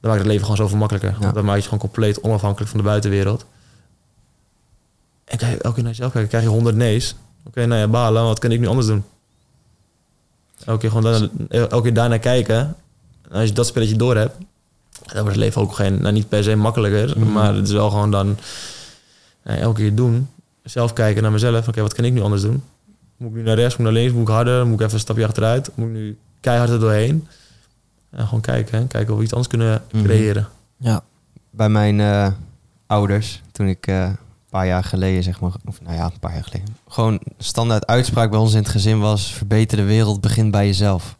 Dan 0.00 0.10
maakt 0.10 0.18
het 0.18 0.26
leven 0.26 0.42
gewoon 0.42 0.56
zoveel 0.56 0.78
makkelijker. 0.78 1.16
Dan 1.20 1.34
maak 1.34 1.44
je 1.44 1.50
het 1.50 1.64
gewoon 1.64 1.78
compleet 1.78 2.20
onafhankelijk 2.20 2.70
van 2.70 2.80
de 2.80 2.86
buitenwereld. 2.86 3.44
En 5.24 5.38
kijk, 5.38 5.52
elke 5.52 5.74
keer 5.74 5.82
naar 5.82 5.92
jezelf 5.92 6.12
kijken. 6.12 6.30
Krijg 6.30 6.44
je 6.44 6.50
honderd 6.50 6.76
nee's. 6.76 7.14
Oké, 7.46 7.66
nou 7.66 7.80
ja, 7.80 7.88
balen. 7.88 8.24
Wat 8.24 8.38
kan 8.38 8.50
ik 8.50 8.60
nu 8.60 8.66
anders 8.66 8.86
doen? 8.86 9.04
Elke 10.64 10.80
keer, 10.80 10.90
gewoon 10.90 11.30
elke 11.48 11.82
keer 11.82 11.94
daarnaar 11.94 12.18
kijken. 12.18 12.76
En 13.30 13.38
als 13.40 13.48
je 13.48 13.54
dat 13.54 13.66
spelletje 13.66 13.96
door 13.96 14.16
hebt, 14.16 14.36
dan 15.06 15.14
wordt 15.22 15.28
het 15.28 15.36
leven 15.36 15.62
ook 15.62 15.74
geen, 15.74 16.00
nou, 16.00 16.12
niet 16.14 16.28
per 16.28 16.42
se 16.44 16.54
makkelijker. 16.56 17.18
Mhm. 17.18 17.32
Maar 17.32 17.54
het 17.54 17.66
is 17.66 17.72
wel 17.72 17.90
gewoon 17.90 18.10
dan 18.10 18.36
nou, 19.44 19.58
elke 19.58 19.80
keer 19.80 19.94
doen. 19.94 20.28
Zelf 20.62 20.92
kijken 20.92 21.22
naar 21.22 21.32
mezelf. 21.32 21.68
Oké, 21.68 21.80
wat 21.80 21.94
kan 21.94 22.04
ik 22.04 22.12
nu 22.12 22.20
anders 22.20 22.42
doen? 22.42 22.62
Moet 23.16 23.30
ik 23.30 23.36
nu 23.36 23.42
naar 23.42 23.54
rechts, 23.54 23.76
moet 23.76 23.86
ik 23.86 23.92
naar 23.92 24.02
links, 24.02 24.16
moet 24.18 24.28
ik 24.28 24.34
harder? 24.34 24.64
Moet 24.66 24.74
ik 24.74 24.80
even 24.80 24.94
een 24.94 25.00
stapje 25.00 25.24
achteruit? 25.26 25.70
Moet 25.74 25.86
ik 25.88 25.92
nu 25.92 26.18
keihard 26.40 26.70
er 26.70 26.80
doorheen? 26.80 27.26
En 28.10 28.24
gewoon 28.24 28.40
kijken, 28.40 28.78
hè. 28.78 28.86
kijken 28.86 29.12
of 29.12 29.18
we 29.18 29.24
iets 29.24 29.32
anders 29.32 29.50
kunnen 29.50 29.82
Mhm. 29.92 30.04
creëren. 30.04 30.48
Ja. 30.76 31.02
Bij 31.50 31.68
mijn 31.68 32.00
eh, 32.00 32.28
ouders, 32.86 33.42
toen 33.52 33.66
ik 33.66 33.86
eh, 33.86 34.02
een 34.02 34.16
paar 34.50 34.66
jaar 34.66 34.84
geleden, 34.84 35.22
zeg 35.22 35.40
maar, 35.40 35.50
of 35.64 35.80
nou 35.82 35.94
ja, 35.96 36.04
een 36.04 36.18
paar 36.18 36.34
jaar 36.34 36.44
geleden, 36.44 36.76
gewoon 36.88 37.20
standaard 37.38 37.86
uitspraak 37.86 38.30
bij 38.30 38.38
ons 38.38 38.52
in 38.52 38.58
het 38.58 38.68
gezin 38.68 38.98
was: 39.00 39.32
verbeter 39.32 39.76
de 39.76 39.84
wereld, 39.84 40.20
begin 40.20 40.50
bij 40.50 40.66
jezelf. 40.66 41.16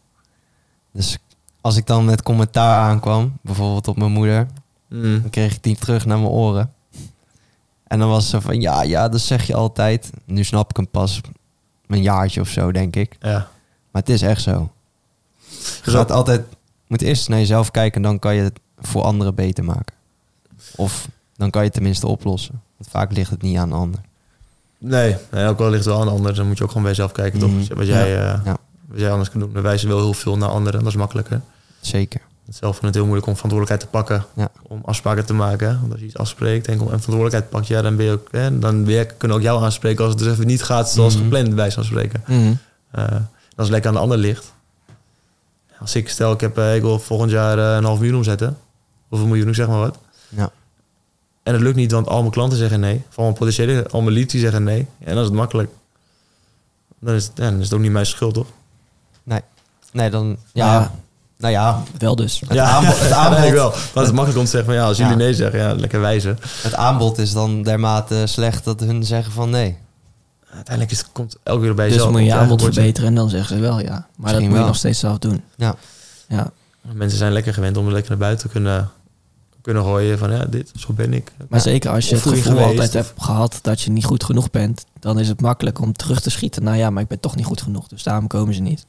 Dus 0.92 1.18
als 1.66 1.76
ik 1.76 1.86
dan 1.86 2.04
met 2.04 2.22
commentaar 2.22 2.78
aankwam, 2.78 3.38
bijvoorbeeld 3.40 3.88
op 3.88 3.96
mijn 3.96 4.12
moeder, 4.12 4.46
Mm. 4.88 5.20
dan 5.20 5.30
kreeg 5.30 5.54
ik 5.54 5.62
die 5.62 5.76
terug 5.76 6.06
naar 6.06 6.18
mijn 6.18 6.30
oren. 6.30 6.72
En 7.86 7.98
dan 7.98 8.08
was 8.08 8.30
zo 8.30 8.40
van, 8.40 8.60
ja, 8.60 8.82
ja, 8.82 9.08
dat 9.08 9.20
zeg 9.20 9.46
je 9.46 9.54
altijd. 9.54 10.10
Nu 10.24 10.44
snap 10.44 10.70
ik 10.70 10.76
hem 10.76 10.88
pas 10.88 11.20
een 11.86 12.02
jaartje 12.02 12.40
of 12.40 12.48
zo, 12.48 12.72
denk 12.72 12.96
ik. 12.96 13.16
Ja. 13.20 13.48
Maar 13.90 14.02
het 14.02 14.08
is 14.08 14.22
echt 14.22 14.42
zo. 14.42 14.70
Je 15.84 15.90
gaat 15.90 16.10
altijd, 16.10 16.44
moet 16.86 17.02
eerst 17.02 17.28
naar 17.28 17.38
jezelf 17.38 17.70
kijken, 17.70 18.02
dan 18.02 18.18
kan 18.18 18.34
je 18.34 18.42
het 18.42 18.58
voor 18.78 19.02
anderen 19.02 19.34
beter 19.34 19.64
maken. 19.64 19.94
Of 20.76 21.08
dan 21.36 21.50
kan 21.50 21.60
je 21.60 21.66
het 21.66 21.76
tenminste 21.76 22.06
oplossen. 22.06 22.60
Want 22.76 22.90
vaak 22.90 23.12
ligt 23.12 23.30
het 23.30 23.42
niet 23.42 23.58
aan 23.58 23.70
een 23.70 23.78
ander. 23.78 24.00
Nee, 24.78 25.16
nee, 25.30 25.46
ook 25.48 25.58
wel 25.58 25.70
ligt 25.70 25.84
het 25.84 25.94
wel 25.94 26.02
aan 26.02 26.08
ander. 26.08 26.34
Dan 26.34 26.46
moet 26.46 26.56
je 26.56 26.62
ook 26.62 26.68
gewoon 26.68 26.84
bij 26.84 26.92
jezelf 26.92 27.12
kijken, 27.12 27.38
Mhm. 27.50 27.66
toch? 27.66 27.76
Wat 27.78 27.86
jij, 27.86 28.16
eh, 28.18 28.40
Ja. 28.44 28.56
wat 28.88 28.98
jij 29.00 29.10
anders 29.10 29.30
kan 29.30 29.40
doen. 29.40 29.52
We 29.52 29.60
wijzen 29.60 29.88
wel 29.88 29.98
heel 29.98 30.12
veel 30.14 30.36
naar 30.36 30.48
anderen. 30.48 30.78
Dat 30.80 30.88
is 30.88 30.96
makkelijker. 30.98 31.40
Zeker. 31.86 32.20
Zelf 32.48 32.72
vind 32.74 32.84
het 32.86 32.94
heel 32.94 33.04
moeilijk 33.04 33.26
om 33.26 33.34
verantwoordelijkheid 33.36 33.80
te 33.92 33.98
pakken. 33.98 34.24
Ja. 34.34 34.48
Om 34.62 34.80
afspraken 34.84 35.26
te 35.26 35.32
maken. 35.34 35.78
Want 35.80 35.90
als 35.92 36.00
je 36.00 36.06
iets 36.06 36.16
afspreekt 36.16 36.66
en 36.68 36.78
verantwoordelijkheid 36.78 37.48
pakt, 37.48 37.66
ja, 37.66 37.82
dan 37.82 37.96
ben 37.96 38.06
je 38.06 38.12
ook, 38.12 38.28
hè, 38.30 38.58
dan 38.58 38.84
weer, 38.84 39.06
kunnen 39.06 39.36
ook 39.36 39.42
jou 39.42 39.62
aanspreken 39.64 40.04
als 40.04 40.12
het 40.14 40.22
dus 40.22 40.32
even 40.32 40.46
niet 40.46 40.62
gaat 40.62 40.90
zoals 40.90 41.14
Mhm. 41.14 41.22
gepland, 41.22 41.54
bij 41.54 41.72
van 41.72 41.84
spreken. 41.84 42.22
Mhm. 42.26 42.54
Eh, 42.90 43.04
als 43.12 43.20
het 43.56 43.68
lekker 43.68 43.90
aan 43.90 43.96
de 43.96 44.02
ander 44.02 44.18
ligt. 44.18 44.52
Als 45.80 45.94
ik 45.94 46.08
stel, 46.08 46.32
ik, 46.32 46.40
heb, 46.40 46.58
eh, 46.58 46.74
ik 46.74 46.82
wil 46.82 46.98
volgend 46.98 47.30
jaar 47.30 47.58
eh, 47.58 47.76
een 47.76 47.84
half 47.84 47.98
miljoen 47.98 48.16
omzetten. 48.16 48.58
Of 49.08 49.20
een 49.20 49.28
miljoen, 49.28 49.54
zeg 49.54 49.66
maar 49.68 49.78
wat. 49.78 49.98
Ja. 50.28 50.50
En 51.42 51.52
het 51.52 51.62
lukt 51.62 51.76
niet, 51.76 51.92
want 51.92 52.06
al 52.08 52.20
mijn 52.20 52.32
klanten 52.32 52.58
zeggen 52.58 52.80
nee. 52.80 53.02
Van 53.08 53.24
mijn 53.24 53.36
potentiële, 53.36 53.88
al 53.90 54.00
mijn 54.02 54.14
leads 54.14 54.32
die 54.32 54.40
zeggen 54.40 54.62
nee. 54.64 54.86
En 54.98 55.08
dan 55.14 55.18
is 55.18 55.24
het 55.28 55.34
makkelijk. 55.36 55.70
Dan 57.00 57.14
is 57.14 57.24
het, 57.26 57.32
ja, 57.36 57.50
dan 57.50 57.58
is 57.58 57.64
het 57.64 57.74
ook 57.74 57.80
niet 57.80 57.90
mijn 57.92 58.06
schuld, 58.06 58.34
toch? 58.34 58.46
Nee, 59.92 60.10
dan, 60.10 60.36
Ja. 60.52 60.72
ja, 60.72 60.94
nou 61.38 61.52
ja, 61.52 61.82
Wel 61.98 62.16
dus. 62.16 62.40
het 62.48 62.58
aanbod, 62.58 63.00
het 63.00 63.12
aanbod, 63.12 63.44
ik 63.44 63.52
wel. 63.52 63.70
Maar 63.70 63.80
het 63.94 64.02
is 64.04 64.10
makkelijk 64.10 64.38
om 64.38 64.44
te 64.44 64.50
zeggen 64.50 64.64
van 64.64 64.74
ja, 64.74 64.86
als 64.86 64.96
jullie 64.96 65.12
Ja. 65.12 65.18
nee 65.18 65.34
zeggen, 65.34 65.58
ja, 65.60 65.74
lekker 65.74 66.00
wijzen. 66.00 66.38
het 66.62 66.74
aanbod 66.74 67.18
is 67.18 67.32
dan 67.32 67.62
dermate 67.62 68.26
slecht 68.26 68.64
dat 68.64 68.80
hun 68.80 69.04
zeggen 69.04 69.32
van 69.32 69.50
nee. 69.50 69.76
Uiteindelijk 70.50 70.90
is 70.96 70.98
het, 70.98 71.12
komt 71.12 71.36
elke 71.42 71.62
keer 71.62 71.74
bij 71.74 71.84
Dus 71.84 71.94
jezelf. 71.94 72.10
moet 72.12 72.20
je 72.20 72.26
je 72.26 72.34
aanbod 72.34 72.62
verbeteren 72.62 73.08
en 73.08 73.14
dan 73.14 73.28
zeggen 73.28 73.56
ze 73.56 73.62
wel 73.62 73.80
ja. 73.80 74.06
Maar 74.16 74.32
dat 74.32 74.40
moet 74.40 74.50
je 74.50 74.56
wel. 74.56 74.66
nog 74.66 74.76
steeds 74.76 74.98
zelf 74.98 75.18
doen. 75.18 75.42
Ja. 75.56 75.74
Ja. 76.28 76.50
Mensen 76.92 77.18
zijn 77.18 77.32
lekker 77.32 77.54
gewend 77.54 77.76
om 77.76 77.90
lekker 77.90 78.10
naar 78.10 78.18
buiten 78.20 78.46
te 78.46 78.52
kunnen, 78.52 78.90
kunnen 79.62 79.82
gooien 79.82 80.18
van 80.18 80.32
ja, 80.32 80.44
dit, 80.44 80.70
zo 80.74 80.92
ben 80.92 81.12
ik. 81.14 81.32
Maar 81.48 81.60
zeker 81.60 81.90
als 81.90 82.08
je 82.08 82.14
het 82.14 82.22
gevoel 82.22 82.42
geweest, 82.42 82.64
altijd 82.66 82.88
of- 82.88 82.94
hebt 82.94 83.12
gehad 83.22 83.58
dat 83.62 83.80
je 83.80 83.90
niet 83.90 84.04
goed 84.04 84.24
genoeg 84.24 84.50
bent, 84.50 84.84
dan 85.00 85.18
is 85.18 85.28
het 85.28 85.40
makkelijk 85.40 85.80
om 85.80 85.92
terug 85.92 86.20
te 86.20 86.30
schieten. 86.30 86.62
Nou 86.62 86.76
ja, 86.76 86.90
maar 86.90 87.02
ik 87.02 87.08
ben 87.08 87.20
toch 87.20 87.36
niet 87.36 87.46
goed 87.46 87.60
genoeg, 87.62 87.88
dus 87.88 88.02
daarom 88.02 88.26
komen 88.26 88.54
ze 88.54 88.60
niet. 88.60 88.86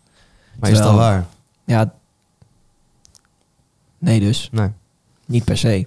Maar 0.59 0.69
is 0.69 0.77
dat 0.77 0.93
waar? 0.95 1.25
Ja, 1.65 1.93
nee 3.99 4.19
dus. 4.19 4.49
Nee. 4.51 4.69
Niet 5.25 5.43
per 5.43 5.57
se. 5.57 5.85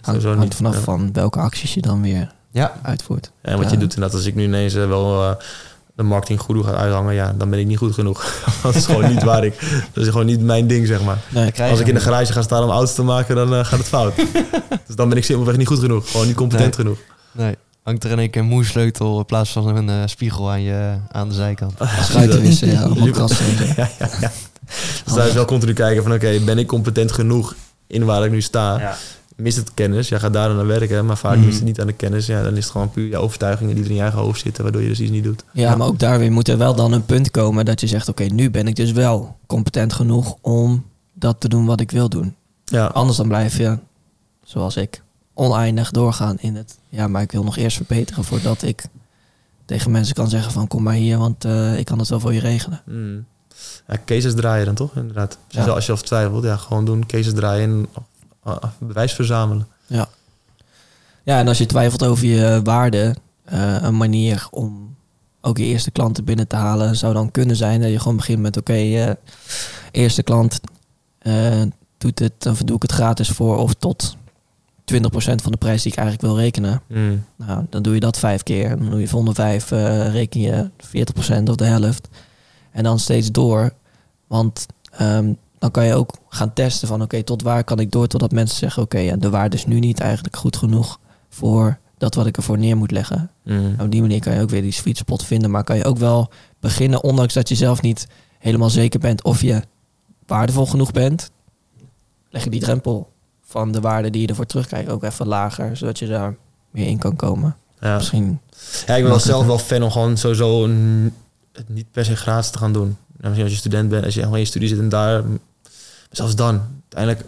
Hangt, 0.00 0.24
hangt 0.24 0.40
niet, 0.40 0.54
vanaf 0.54 0.74
ja. 0.74 0.80
van 0.80 1.12
welke 1.12 1.38
acties 1.38 1.74
je 1.74 1.80
dan 1.80 2.02
weer 2.02 2.32
Ja, 2.50 2.72
uitvoert. 2.82 3.30
En 3.40 3.56
wat 3.56 3.64
Ja. 3.64 3.70
je 3.70 3.76
doet 3.78 3.94
inderdaad, 3.94 4.16
als 4.18 4.26
ik 4.26 4.34
nu 4.34 4.44
ineens 4.44 4.74
eh, 4.74 4.86
wel 4.86 5.24
eh, 5.24 5.36
de 5.94 6.02
marketing 6.02 6.40
goed 6.40 6.64
ga 6.64 6.72
uithangen, 6.72 7.14
ja, 7.14 7.32
dan 7.32 7.50
ben 7.50 7.58
ik 7.58 7.66
niet 7.66 7.78
goed 7.78 7.94
genoeg. 7.94 8.42
dat 8.62 8.74
is 8.74 8.86
gewoon 8.86 9.08
niet 9.08 9.22
waar 9.22 9.44
ik. 9.44 9.60
Dat 9.92 10.04
is 10.04 10.10
gewoon 10.10 10.26
niet 10.26 10.40
mijn 10.40 10.66
ding, 10.66 10.86
zeg 10.86 11.02
maar. 11.04 11.18
Nee, 11.28 11.52
Als 11.70 11.80
ik 11.80 11.86
in 11.86 11.94
de 11.94 12.00
garage 12.00 12.32
ga 12.32 12.42
staan 12.42 12.62
om 12.62 12.70
auto's 12.70 12.94
te 12.94 13.02
maken, 13.02 13.36
dan 13.36 13.54
eh, 13.54 13.64
gaat 13.64 13.78
het 13.78 13.88
fout. 13.88 14.14
dus 14.86 14.96
dan 14.96 15.08
ben 15.08 15.18
ik 15.18 15.24
simpelweg 15.24 15.56
niet 15.56 15.66
goed 15.66 15.78
genoeg. 15.78 16.10
Gewoon 16.10 16.26
niet 16.26 16.36
competent 16.36 16.76
Nee. 16.76 16.84
genoeg. 16.86 16.98
Nee. 17.32 17.56
Hangt 17.82 18.04
er 18.04 18.10
in 18.10 18.18
één 18.18 18.30
keer 18.30 18.42
een 18.42 18.48
moersleutel 18.48 19.18
in 19.18 19.24
plaats 19.24 19.50
van 19.50 19.76
een 19.88 20.08
spiegel 20.08 20.50
aan, 20.50 20.62
je, 20.62 20.96
aan 21.08 21.28
de 21.28 21.34
zijkant. 21.34 21.74
Schuiten 22.02 22.40
wisselen, 22.46 22.74
ja, 22.74 22.88
ja, 23.76 23.88
ja, 23.98 24.08
ja. 24.20 24.30
Dus 25.04 25.14
daar 25.14 25.26
is 25.26 25.34
wel 25.34 25.44
continu 25.44 25.72
kijken 25.72 26.02
van 26.02 26.12
oké, 26.12 26.38
ben 26.44 26.58
ik 26.58 26.66
competent 26.66 27.12
genoeg 27.12 27.54
in 27.86 28.04
waar 28.04 28.24
ik 28.24 28.30
nu 28.30 28.40
sta? 28.40 28.96
Mist 29.36 29.56
het 29.56 29.74
kennis? 29.74 30.08
Ja, 30.08 30.18
ga 30.18 30.30
daar 30.30 30.48
dan 30.48 30.58
aan 30.58 30.66
werken. 30.66 31.06
Maar 31.06 31.16
vaak 31.16 31.36
Mhm. 31.36 31.44
mist 31.44 31.56
het 31.56 31.64
niet 31.66 31.80
aan 31.80 31.86
de 31.86 31.92
kennis. 31.92 32.26
Ja, 32.26 32.42
dan 32.42 32.56
is 32.56 32.62
het 32.64 32.72
gewoon 32.72 32.90
puur 32.90 33.08
je 33.08 33.16
overtuigingen 33.16 33.74
die 33.74 33.84
er 33.84 33.90
in 33.90 33.96
je 33.96 34.02
eigen 34.02 34.18
hoofd 34.20 34.40
zitten, 34.40 34.62
waardoor 34.62 34.82
je 34.82 34.88
dus 34.88 35.00
iets 35.00 35.10
niet 35.10 35.24
doet. 35.24 35.44
Ja, 35.52 35.76
maar 35.76 35.86
ook 35.86 35.98
daar 35.98 36.18
weer 36.18 36.32
moet 36.32 36.48
er 36.48 36.58
wel 36.58 36.74
dan 36.74 36.92
een 36.92 37.04
punt 37.04 37.30
komen 37.30 37.64
dat 37.64 37.80
je 37.80 37.86
zegt, 37.86 38.08
oké, 38.08 38.22
nu 38.24 38.50
ben 38.50 38.66
ik 38.66 38.76
dus 38.76 38.92
wel 38.92 39.36
competent 39.46 39.92
genoeg 39.92 40.36
om 40.40 40.84
dat 41.14 41.40
te 41.40 41.48
doen 41.48 41.66
wat 41.66 41.80
ik 41.80 41.90
wil 41.90 42.08
doen. 42.08 42.34
Ja, 42.64 42.86
Anders 42.86 43.16
dan 43.16 43.28
blijf 43.28 43.56
je, 43.56 43.78
zoals 44.44 44.76
ik, 44.76 45.02
oneindig 45.34 45.90
doorgaan 45.90 46.36
in 46.40 46.56
het, 46.56 46.78
ja, 46.88 47.08
maar 47.08 47.22
ik 47.22 47.32
wil 47.32 47.44
nog 47.44 47.56
eerst 47.56 47.76
verbeteren 47.76 48.24
voordat 48.24 48.62
ik 48.62 48.84
tegen 49.64 49.90
mensen 49.90 50.14
kan 50.14 50.28
zeggen 50.28 50.52
van, 50.52 50.68
kom 50.68 50.82
maar 50.82 50.94
hier, 50.94 51.18
want 51.18 51.44
eh, 51.44 51.78
ik 51.78 51.84
kan 51.84 51.98
het 51.98 52.08
wel 52.08 52.20
voor 52.20 52.34
je 52.34 52.40
regelen. 52.40 52.82
Mm. 52.86 53.24
Ja 53.88 53.96
cases 54.04 54.34
draaien 54.34 54.66
dan 54.66 54.74
toch, 54.74 54.96
inderdaad. 54.96 55.38
Als 55.46 55.64
je, 55.64 55.70
Ja. 55.70 55.74
als 55.74 55.86
je 55.86 55.96
twijfelt, 56.00 56.44
ja, 56.44 56.56
gewoon 56.56 56.84
doen. 56.84 57.06
Cases 57.06 57.32
draaien 57.34 57.70
en 57.70 58.02
uh, 58.46 58.56
bewijs 58.78 59.12
verzamelen. 59.12 59.66
Ja, 61.24 61.38
en 61.38 61.48
als 61.48 61.58
je 61.58 61.66
twijfelt 61.66 62.04
over 62.04 62.26
je 62.26 62.60
waarde, 62.64 63.14
eh, 63.44 63.82
een 63.82 63.96
manier 63.96 64.46
om 64.50 64.96
ook 65.40 65.58
je 65.58 65.64
eerste 65.64 65.90
klanten 65.90 66.24
binnen 66.24 66.46
te 66.46 66.56
halen 66.56 66.96
zou 66.96 67.12
dan 67.14 67.30
kunnen 67.30 67.56
zijn 67.56 67.80
dat 67.80 67.90
je 67.90 67.98
gewoon 67.98 68.16
begint 68.16 68.40
met, 68.40 68.56
oké, 68.56 68.72
eh, 68.72 69.10
eerste 69.90 70.22
klant 70.22 70.60
eh, 71.18 71.62
doet 71.98 72.18
het, 72.18 72.46
of 72.46 72.62
doe 72.62 72.76
ik 72.76 72.82
het 72.82 72.92
gratis 72.92 73.28
voor 73.28 73.56
of 73.56 73.74
tot 73.74 74.16
20% 74.84 75.42
van 75.42 75.52
de 75.52 75.58
prijs 75.58 75.82
die 75.82 75.92
ik 75.92 75.98
eigenlijk 75.98 76.26
wil 76.26 76.38
rekenen. 76.38 76.82
Mm. 76.86 77.24
Nou, 77.36 77.64
dan 77.70 77.82
doe 77.82 77.94
je 77.94 78.00
dat 78.00 78.18
vijf 78.18 78.42
keer. 78.42 78.68
Dan 78.78 78.90
doe 78.90 79.00
je 79.00 79.08
volgende 79.08 79.34
vijf, 79.34 79.70
eh, 79.70 80.12
reken 80.12 80.40
je 80.40 80.70
40% 80.78 81.48
of 81.48 81.56
de 81.56 81.64
helft. 81.64 82.08
En 82.78 82.84
dan 82.84 82.98
steeds 82.98 83.30
door. 83.30 83.72
Want 84.26 84.66
ehm, 84.90 85.32
dan 85.58 85.70
kan 85.70 85.84
je 85.84 85.94
ook 85.94 86.14
gaan 86.28 86.52
testen 86.52 86.88
van 86.88 87.02
oké, 87.02 87.22
tot 87.22 87.42
waar 87.42 87.64
kan 87.64 87.78
ik 87.78 87.90
door 87.90 88.06
totdat 88.06 88.32
mensen 88.32 88.58
zeggen 88.58 88.82
oké, 88.82 88.98
ja, 88.98 89.16
de 89.16 89.30
waarde 89.30 89.56
is 89.56 89.66
nu 89.66 89.78
niet 89.78 90.00
eigenlijk 90.00 90.36
goed 90.36 90.56
genoeg 90.56 91.00
voor 91.28 91.78
dat 91.96 92.14
wat 92.14 92.26
ik 92.26 92.36
ervoor 92.36 92.58
neer 92.58 92.76
moet 92.76 92.90
leggen. 92.90 93.30
Mm. 93.44 93.74
Op 93.80 93.90
die 93.90 94.00
manier 94.00 94.20
kan 94.20 94.34
je 94.34 94.40
ook 94.40 94.50
weer 94.50 94.62
die 94.62 94.72
sweet 94.72 94.96
spot 94.96 95.24
vinden, 95.24 95.50
maar 95.50 95.64
kan 95.64 95.76
je 95.76 95.84
ook 95.84 95.98
wel 95.98 96.30
beginnen, 96.60 97.02
ondanks 97.02 97.34
dat 97.34 97.48
je 97.48 97.54
zelf 97.54 97.82
niet 97.82 98.06
helemaal 98.38 98.70
zeker 98.70 99.00
bent 99.00 99.22
of 99.22 99.42
je 99.42 99.62
waardevol 100.26 100.66
genoeg 100.66 100.92
bent, 100.92 101.30
leg 102.30 102.44
je 102.44 102.50
die 102.50 102.60
drempel 102.60 103.12
van 103.42 103.72
de 103.72 103.80
waarde 103.80 104.10
die 104.10 104.20
je 104.20 104.26
ervoor 104.26 104.46
terugkrijgt 104.46 104.90
ook 104.90 105.02
even 105.02 105.26
lager, 105.26 105.76
zodat 105.76 105.98
je 105.98 106.06
daar 106.06 106.36
meer 106.70 106.86
in 106.86 106.98
kan 106.98 107.16
komen. 107.16 107.56
Ja. 107.80 107.96
Misschien. 107.96 108.40
ja, 108.86 108.94
ik 108.94 109.02
ben 109.02 109.10
wel 109.10 109.20
zelf 109.20 109.46
wel 109.46 109.58
fan 109.58 109.82
om 109.82 109.90
gewoon 109.90 110.16
sowieso 110.16 110.64
een, 110.64 111.12
het 111.58 111.68
niet 111.68 111.86
per 111.92 112.04
se 112.04 112.16
gratis 112.16 112.50
te 112.50 112.58
gaan 112.58 112.72
doen. 112.72 112.96
Ja, 113.20 113.24
misschien 113.24 113.42
als 113.44 113.52
je 113.52 113.58
student 113.58 113.88
bent, 113.88 114.04
als 114.04 114.14
je 114.14 114.20
gewoon 114.20 114.34
in 114.34 114.40
je 114.42 114.46
studie 114.48 114.68
zit 114.68 114.78
en 114.78 114.88
daar, 114.88 115.22
zelfs 116.10 116.34
dan, 116.34 116.62
uiteindelijk 116.82 117.24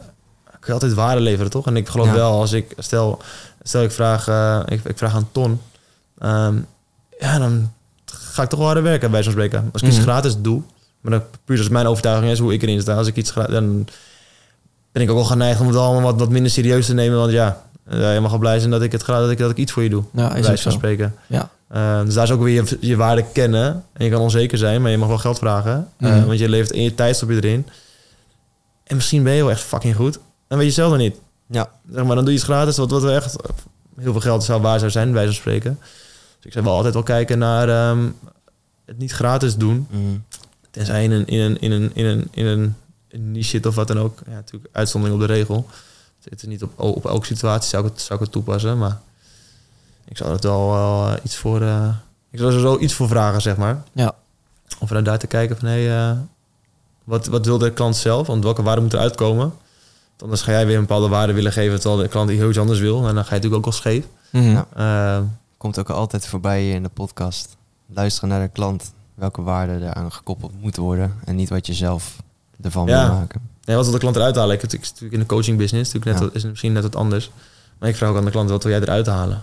kun 0.51 0.67
je 0.67 0.73
altijd 0.73 0.95
waarde 0.95 1.21
leveren, 1.21 1.51
toch? 1.51 1.67
En 1.67 1.77
ik 1.77 1.89
geloof 1.89 2.07
Ja. 2.07 2.13
wel, 2.13 2.33
als 2.41 2.53
ik, 2.53 2.73
stel, 2.79 3.23
stel 3.63 3.83
ik 3.83 3.91
vraag, 3.91 4.29
eh, 4.29 4.61
ik, 4.67 4.85
ik 4.85 4.99
vraag 4.99 5.15
aan 5.15 5.29
ton, 5.33 5.61
ehm, 6.19 6.55
ja, 7.21 7.39
dan 7.39 7.73
ga 8.05 8.43
ik 8.43 8.49
toch 8.49 8.59
wel 8.59 8.67
harder 8.69 8.85
werken 8.85 9.11
bij 9.11 9.23
zo'n 9.23 9.33
spreken. 9.33 9.69
Als 9.73 9.83
ik 9.83 9.89
iets 9.89 9.97
Mhm. 9.97 10.07
gratis 10.07 10.37
doe, 10.39 10.63
maar 11.01 11.13
dan 11.13 11.23
puur 11.45 11.59
als 11.59 11.69
mijn 11.69 11.87
overtuiging 11.87 12.31
is 12.33 12.39
hoe 12.39 12.53
ik 12.53 12.63
erin 12.63 12.81
sta, 12.81 12.95
als 12.95 13.07
ik 13.07 13.17
iets 13.17 13.31
gratis, 13.31 13.53
dan 13.55 13.87
ben 14.93 15.03
ik 15.03 15.11
ook 15.11 15.17
wel 15.17 15.25
geneigd 15.25 15.61
om 15.61 15.67
het 15.67 15.77
allemaal 15.77 16.03
wat, 16.03 16.19
wat 16.19 16.31
minder 16.31 16.51
serieus 16.51 16.87
te 16.87 16.95
nemen, 16.95 17.19
want 17.19 17.33
ja, 17.33 17.63
eh, 17.85 18.15
je 18.15 18.21
mag 18.21 18.31
wel 18.31 18.41
blij 18.41 18.59
zijn 18.59 18.71
dat 18.71 18.83
ik, 18.83 18.93
het, 18.93 19.03
gra- 19.03 19.21
dat 19.21 19.31
ik, 19.31 19.39
dat 19.39 19.51
ik 19.51 19.57
iets 19.57 19.73
voor 19.73 19.83
je 19.83 19.91
doe. 19.91 20.03
Nou, 20.11 20.33
Bij 20.33 20.43
wijze 20.43 20.63
van 20.63 20.73
spreken. 20.73 21.15
Ja. 21.27 21.49
Uh, 21.75 22.05
dus 22.05 22.15
daar 22.15 22.25
is 22.25 22.31
ook 22.31 22.43
weer 22.43 22.65
je, 22.65 22.77
je 22.81 22.97
waarde 22.97 23.25
kennen. 23.33 23.85
En 23.93 24.05
je 24.05 24.11
kan 24.11 24.21
onzeker 24.21 24.59
zijn, 24.59 24.83
maar 24.83 24.91
je 24.91 24.99
mag 24.99 25.09
wel 25.09 25.19
geld 25.19 25.39
vragen. 25.39 25.89
Uh, 25.99 26.11
Mhm. 26.17 26.27
want 26.27 26.39
je 26.39 26.49
levert 26.49 26.71
in 26.71 26.83
je 26.83 26.95
tijdstop 26.95 27.31
erin. 27.31 27.67
En 28.85 28.97
misschien 28.97 29.23
ben 29.23 29.33
je 29.33 29.43
wel 29.43 29.51
echt 29.51 29.61
fucking 29.61 29.97
goed. 29.97 30.19
Dan 30.49 30.59
weet 30.59 30.67
je 30.67 30.73
zelf 30.73 30.91
nog 30.91 30.99
niet. 31.01 31.17
Ja. 31.47 31.71
Zeg 31.93 32.05
maar, 32.05 32.15
dan 32.15 32.25
doe 32.25 32.33
je 32.33 32.39
iets 32.39 32.49
gratis, 32.49 32.77
wat, 32.77 32.91
wat 32.91 33.05
echt 33.09 33.37
heel 33.99 34.13
veel 34.13 34.21
geld 34.21 34.45
zou 34.45 34.61
waar 34.63 34.79
zou 34.79 34.91
zijn, 34.91 35.13
bij 35.13 35.25
zo'n 35.25 35.33
spreken. 35.35 35.79
Dus 36.37 36.45
ik 36.47 36.53
zou 36.53 36.65
wel 36.65 36.75
altijd 36.75 36.95
wel 36.95 37.03
kijken 37.03 37.39
naar 37.39 37.69
ehm, 37.69 38.09
het 38.85 38.99
niet 38.99 39.13
gratis 39.13 39.57
doen. 39.57 39.87
Mm. 39.91 40.25
Tenzij 40.71 41.05
in 41.05 41.11
een, 41.11 41.27
in 41.27 41.41
een, 41.41 41.61
in 41.61 41.71
een, 41.73 41.91
in 41.95 42.05
een, 42.07 42.29
in 42.31 42.47
een, 42.47 42.75
een 43.09 43.33
niche 43.33 43.49
zit 43.49 43.67
of 43.67 43.75
wat 43.75 43.89
dan 43.89 43.99
ook. 43.99 44.19
Ja, 44.27 44.33
natuurlijk 44.33 44.75
uitzondering 44.75 45.21
op 45.21 45.27
de 45.29 45.33
regel. 45.35 45.67
Het 46.25 46.43
is 46.43 46.49
niet 46.49 46.63
op, 46.63 46.81
op 46.81 47.07
elke 47.07 47.27
situatie 47.27 47.69
zou 47.69 47.85
ik 47.87 47.91
het, 47.93 48.01
zou 48.01 48.19
ik 48.19 48.25
het 48.25 48.35
toepassen, 48.35 48.79
maar 48.79 49.01
ik 50.11 50.17
zou 50.17 50.33
het 50.33 50.45
wel, 50.45 50.71
wel 50.71 51.07
eh, 51.09 51.15
iets 51.25 51.37
voor... 51.37 51.63
eh, 51.63 51.89
ik 52.31 52.39
zou 52.39 52.53
er 52.53 52.59
sowieso 52.61 52.83
iets 52.83 52.95
voor 52.95 53.09
vragen, 53.09 53.41
zeg 53.41 53.57
maar. 53.57 53.83
Ja. 53.93 54.13
Om 54.79 54.87
vanuit 54.87 55.05
daar 55.05 55.19
te 55.19 55.27
kijken 55.27 55.57
van, 55.59 55.69
hé, 55.69 55.85
hey, 55.87 56.11
eh, 56.11 56.17
Wat, 57.05 57.27
wat 57.27 57.47
wil 57.47 57.59
de 57.59 57.73
klant 57.73 57.97
zelf? 57.97 58.27
Want 58.27 58.45
welke 58.45 58.63
waarde 58.63 58.81
moet 58.83 58.93
eruit 58.93 59.15
komen? 59.15 59.47
Want 59.47 60.23
Anders 60.23 60.43
ga 60.43 60.51
jij 60.53 60.67
weer 60.67 60.75
een 60.75 60.81
bepaalde 60.87 61.09
waarde 61.09 61.33
willen 61.33 61.53
geven... 61.53 61.81
terwijl 61.81 62.03
de 62.03 62.09
klant 62.09 62.31
heel 62.31 62.49
iets 62.49 62.59
anders 62.59 62.79
wil. 62.79 62.97
En 63.09 63.15
dan 63.15 63.25
ga 63.25 63.29
je 63.35 63.35
natuurlijk 63.41 63.55
ook 63.55 63.67
al 63.67 63.73
scheef. 63.73 64.05
Mhm. 64.33 64.45
Ja. 64.51 64.67
Eh, 65.17 65.23
Komt 65.57 65.79
ook 65.79 65.91
altijd 65.91 66.27
voorbij 66.27 66.63
hier 66.63 66.75
in 66.75 66.83
de 66.83 66.89
podcast. 66.89 67.57
Luisteren 67.87 68.29
naar 68.29 68.41
de 68.41 68.49
klant. 68.49 68.93
Welke 69.15 69.43
waarden 69.43 69.83
eraan 69.83 70.13
gekoppeld 70.13 70.53
moeten 70.61 70.83
worden. 70.83 71.15
En 71.25 71.37
niet 71.37 71.49
wat 71.49 71.67
je 71.67 71.75
zelf 71.75 72.17
ervan 72.63 72.87
Ja. 72.87 73.07
wil 73.07 73.15
maken. 73.15 73.41
nee, 73.65 73.77
wat 73.77 73.85
wil 73.85 73.95
de 73.95 74.01
klant 74.01 74.17
eruit 74.17 74.37
halen? 74.37 74.55
Ik, 74.55 74.63
ik, 74.63 74.73
ik 74.73 74.81
natuurlijk 74.81 75.13
in 75.13 75.19
de 75.19 75.27
coaching 75.27 75.59
business. 75.59 75.93
Natuurlijk 75.93 76.11
net 76.13 76.19
Ja. 76.21 76.25
wat- 76.27 76.35
is 76.35 76.43
het 76.43 76.51
misschien 76.51 76.73
net 76.73 76.83
wat 76.83 76.97
anders. 76.97 77.31
Maar 77.79 77.89
ik 77.89 77.97
vraag 77.97 78.11
ook 78.11 78.17
aan 78.17 78.25
de 78.25 78.31
klant... 78.31 78.51
wat 78.51 78.63
wil 78.63 78.73
jij 78.73 78.81
eruit 78.81 79.07
halen? 79.07 79.43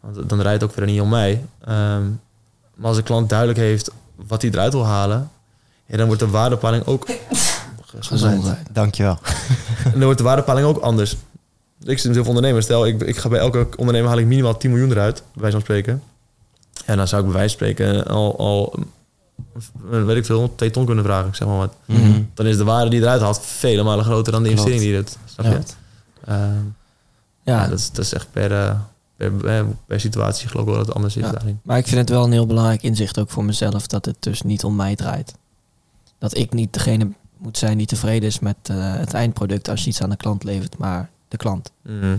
Want 0.00 0.28
dan 0.28 0.38
draait 0.38 0.60
het 0.60 0.62
ook 0.64 0.72
verder 0.76 0.90
niet 0.90 1.00
om 1.00 1.08
mij. 1.08 1.44
Maar 2.74 2.88
als 2.88 2.96
de 2.96 3.02
klant 3.02 3.28
duidelijk 3.28 3.58
heeft... 3.58 3.90
wat 4.26 4.42
hij 4.42 4.50
eruit 4.50 4.72
wil 4.72 4.86
halen... 4.86 5.30
Ja, 5.86 5.96
dan 5.96 6.06
wordt 6.06 6.20
de 6.22 6.28
waardepaling 6.28 6.86
ook... 6.86 7.06
Gezondheid. 8.00 8.66
Dankjewel. 8.72 9.18
En 9.84 9.90
dan 9.92 10.02
wordt 10.02 10.18
de 10.18 10.24
waardepaling 10.24 10.66
ook 10.66 10.78
anders. 10.78 11.16
Ik 11.82 11.98
zit 11.98 12.04
met 12.06 12.14
heel 12.14 12.24
veel 12.24 12.26
ondernemers. 12.34 12.64
Stel, 12.64 12.86
ik, 12.86 13.02
ik 13.02 13.16
ga 13.16 13.28
bij 13.28 13.38
elke 13.38 13.66
ondernemer 13.76 14.08
haal 14.08 14.18
ik 14.18 14.26
minimaal 14.26 14.56
10 14.56 14.70
miljoen 14.70 14.90
eruit, 14.90 15.14
bij 15.14 15.24
wijze 15.42 15.52
van 15.56 15.60
spreken. 15.60 16.02
En 16.84 16.96
dan 16.96 17.08
zou 17.08 17.22
ik 17.22 17.28
bij 17.28 17.36
wijze 17.38 17.58
van 17.58 17.66
spreken 17.68 18.06
al, 18.06 18.38
al 18.38 18.74
eh, 19.90 20.04
weet 20.04 20.16
ik 20.16 20.24
veel, 20.24 20.54
2 20.54 20.70
ton 20.70 20.84
kunnen 20.86 21.04
vragen, 21.04 21.34
zeg 21.34 21.48
maar 21.48 21.56
wat. 21.56 21.74
Mhm. 21.84 22.22
Dan 22.34 22.46
is 22.46 22.56
de 22.56 22.64
waarde 22.64 22.90
die 22.90 23.00
eruit 23.00 23.20
haalt 23.20 23.40
vele 23.42 23.82
malen 23.82 24.04
groter 24.04 24.32
dan 24.32 24.42
de 24.42 24.48
Klopt. 24.48 24.68
investering 24.68 24.92
die 24.94 25.02
doet. 25.04 25.16
Snap 25.24 25.46
Ja. 25.46 25.50
je? 25.52 25.58
Ehm, 26.24 26.64
ja, 27.42 27.62
Ja, 27.62 27.68
dat, 27.68 27.78
is, 27.78 27.90
dat 27.90 28.04
is 28.04 28.12
echt 28.12 28.28
per, 28.32 28.52
eh, 28.52 28.74
per, 29.28 29.46
eh, 29.46 29.64
per 29.86 30.00
situatie 30.00 30.48
geloof 30.48 30.62
ik 30.66 30.68
wel 30.68 30.78
dat 30.78 30.86
het 30.86 30.96
anders 30.96 31.16
is 31.16 31.24
Ja. 31.24 31.30
daarin. 31.32 31.60
maar 31.62 31.78
ik 31.78 31.86
vind 31.86 32.00
het 32.00 32.08
wel 32.08 32.24
een 32.24 32.32
heel 32.32 32.46
belangrijk 32.46 32.82
inzicht 32.82 33.18
ook 33.18 33.30
voor 33.30 33.44
mezelf 33.44 33.86
dat 33.86 34.04
het 34.04 34.16
dus 34.20 34.42
niet 34.42 34.64
om 34.64 34.76
mij 34.76 34.96
draait. 34.96 35.34
Dat 36.18 36.36
ik 36.36 36.52
niet 36.52 36.72
degene 36.72 37.08
moet 37.38 37.58
zijn 37.58 37.78
die 37.78 37.86
tevreden 37.86 38.28
is 38.28 38.38
met 38.38 38.56
eh, 38.62 38.94
het 38.94 39.14
eindproduct 39.14 39.68
als 39.68 39.82
je 39.82 39.88
iets 39.88 40.02
aan 40.02 40.10
de 40.10 40.16
klant 40.16 40.44
levert, 40.44 40.78
maar 40.78 41.10
de 41.28 41.36
klant. 41.36 41.70
Mhm. 41.82 42.16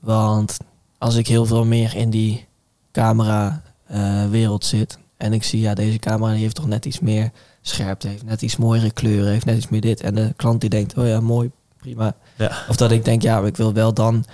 Want 0.00 0.56
als 0.98 1.14
ik 1.16 1.26
heel 1.26 1.46
veel 1.46 1.64
meer 1.64 1.96
in 1.96 2.10
die 2.10 2.46
camera 2.92 3.62
eh, 3.86 4.28
wereld 4.30 4.64
zit 4.64 4.98
en 5.16 5.32
ik 5.32 5.42
zie, 5.44 5.60
ja, 5.60 5.74
deze 5.74 5.98
camera 5.98 6.32
die 6.32 6.40
heeft 6.40 6.54
toch 6.54 6.66
net 6.66 6.84
iets 6.86 7.00
meer 7.00 7.30
scherpte, 7.62 8.08
heeft 8.08 8.24
net 8.24 8.42
iets 8.42 8.56
mooiere 8.56 8.90
kleuren, 8.90 9.30
heeft 9.32 9.44
net 9.44 9.56
iets 9.56 9.68
meer 9.68 9.80
dit. 9.80 10.00
En 10.00 10.14
de 10.14 10.32
klant 10.36 10.60
die 10.60 10.70
denkt, 10.70 10.96
oh 10.98 11.06
ja, 11.06 11.20
mooi, 11.20 11.50
prima. 11.76 12.14
Ja. 12.36 12.52
Of 12.68 12.76
dat 12.76 12.90
ik 12.90 13.04
denk, 13.04 13.22
ja, 13.22 13.38
maar 13.38 13.48
ik 13.48 13.56
wil 13.56 13.72
wel 13.72 13.94
dan 13.94 14.24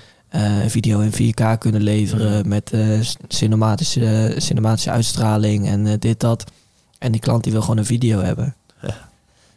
een 0.42 0.70
video 0.70 1.00
in 1.00 1.12
4K 1.12 1.58
kunnen 1.58 1.82
leveren 1.82 2.48
met 2.48 2.70
eh, 2.72 3.00
cinematische, 3.28 4.34
cinematische 4.38 4.90
uitstraling 4.90 5.66
en 5.66 5.86
eh, 5.86 5.92
dit, 5.98 6.20
dat. 6.20 6.44
En 6.98 7.12
die 7.12 7.20
klant 7.20 7.42
die 7.42 7.52
wil 7.52 7.60
gewoon 7.60 7.76
een 7.78 7.84
video 7.86 8.20
hebben. 8.20 8.54
Ja. 8.82 9.08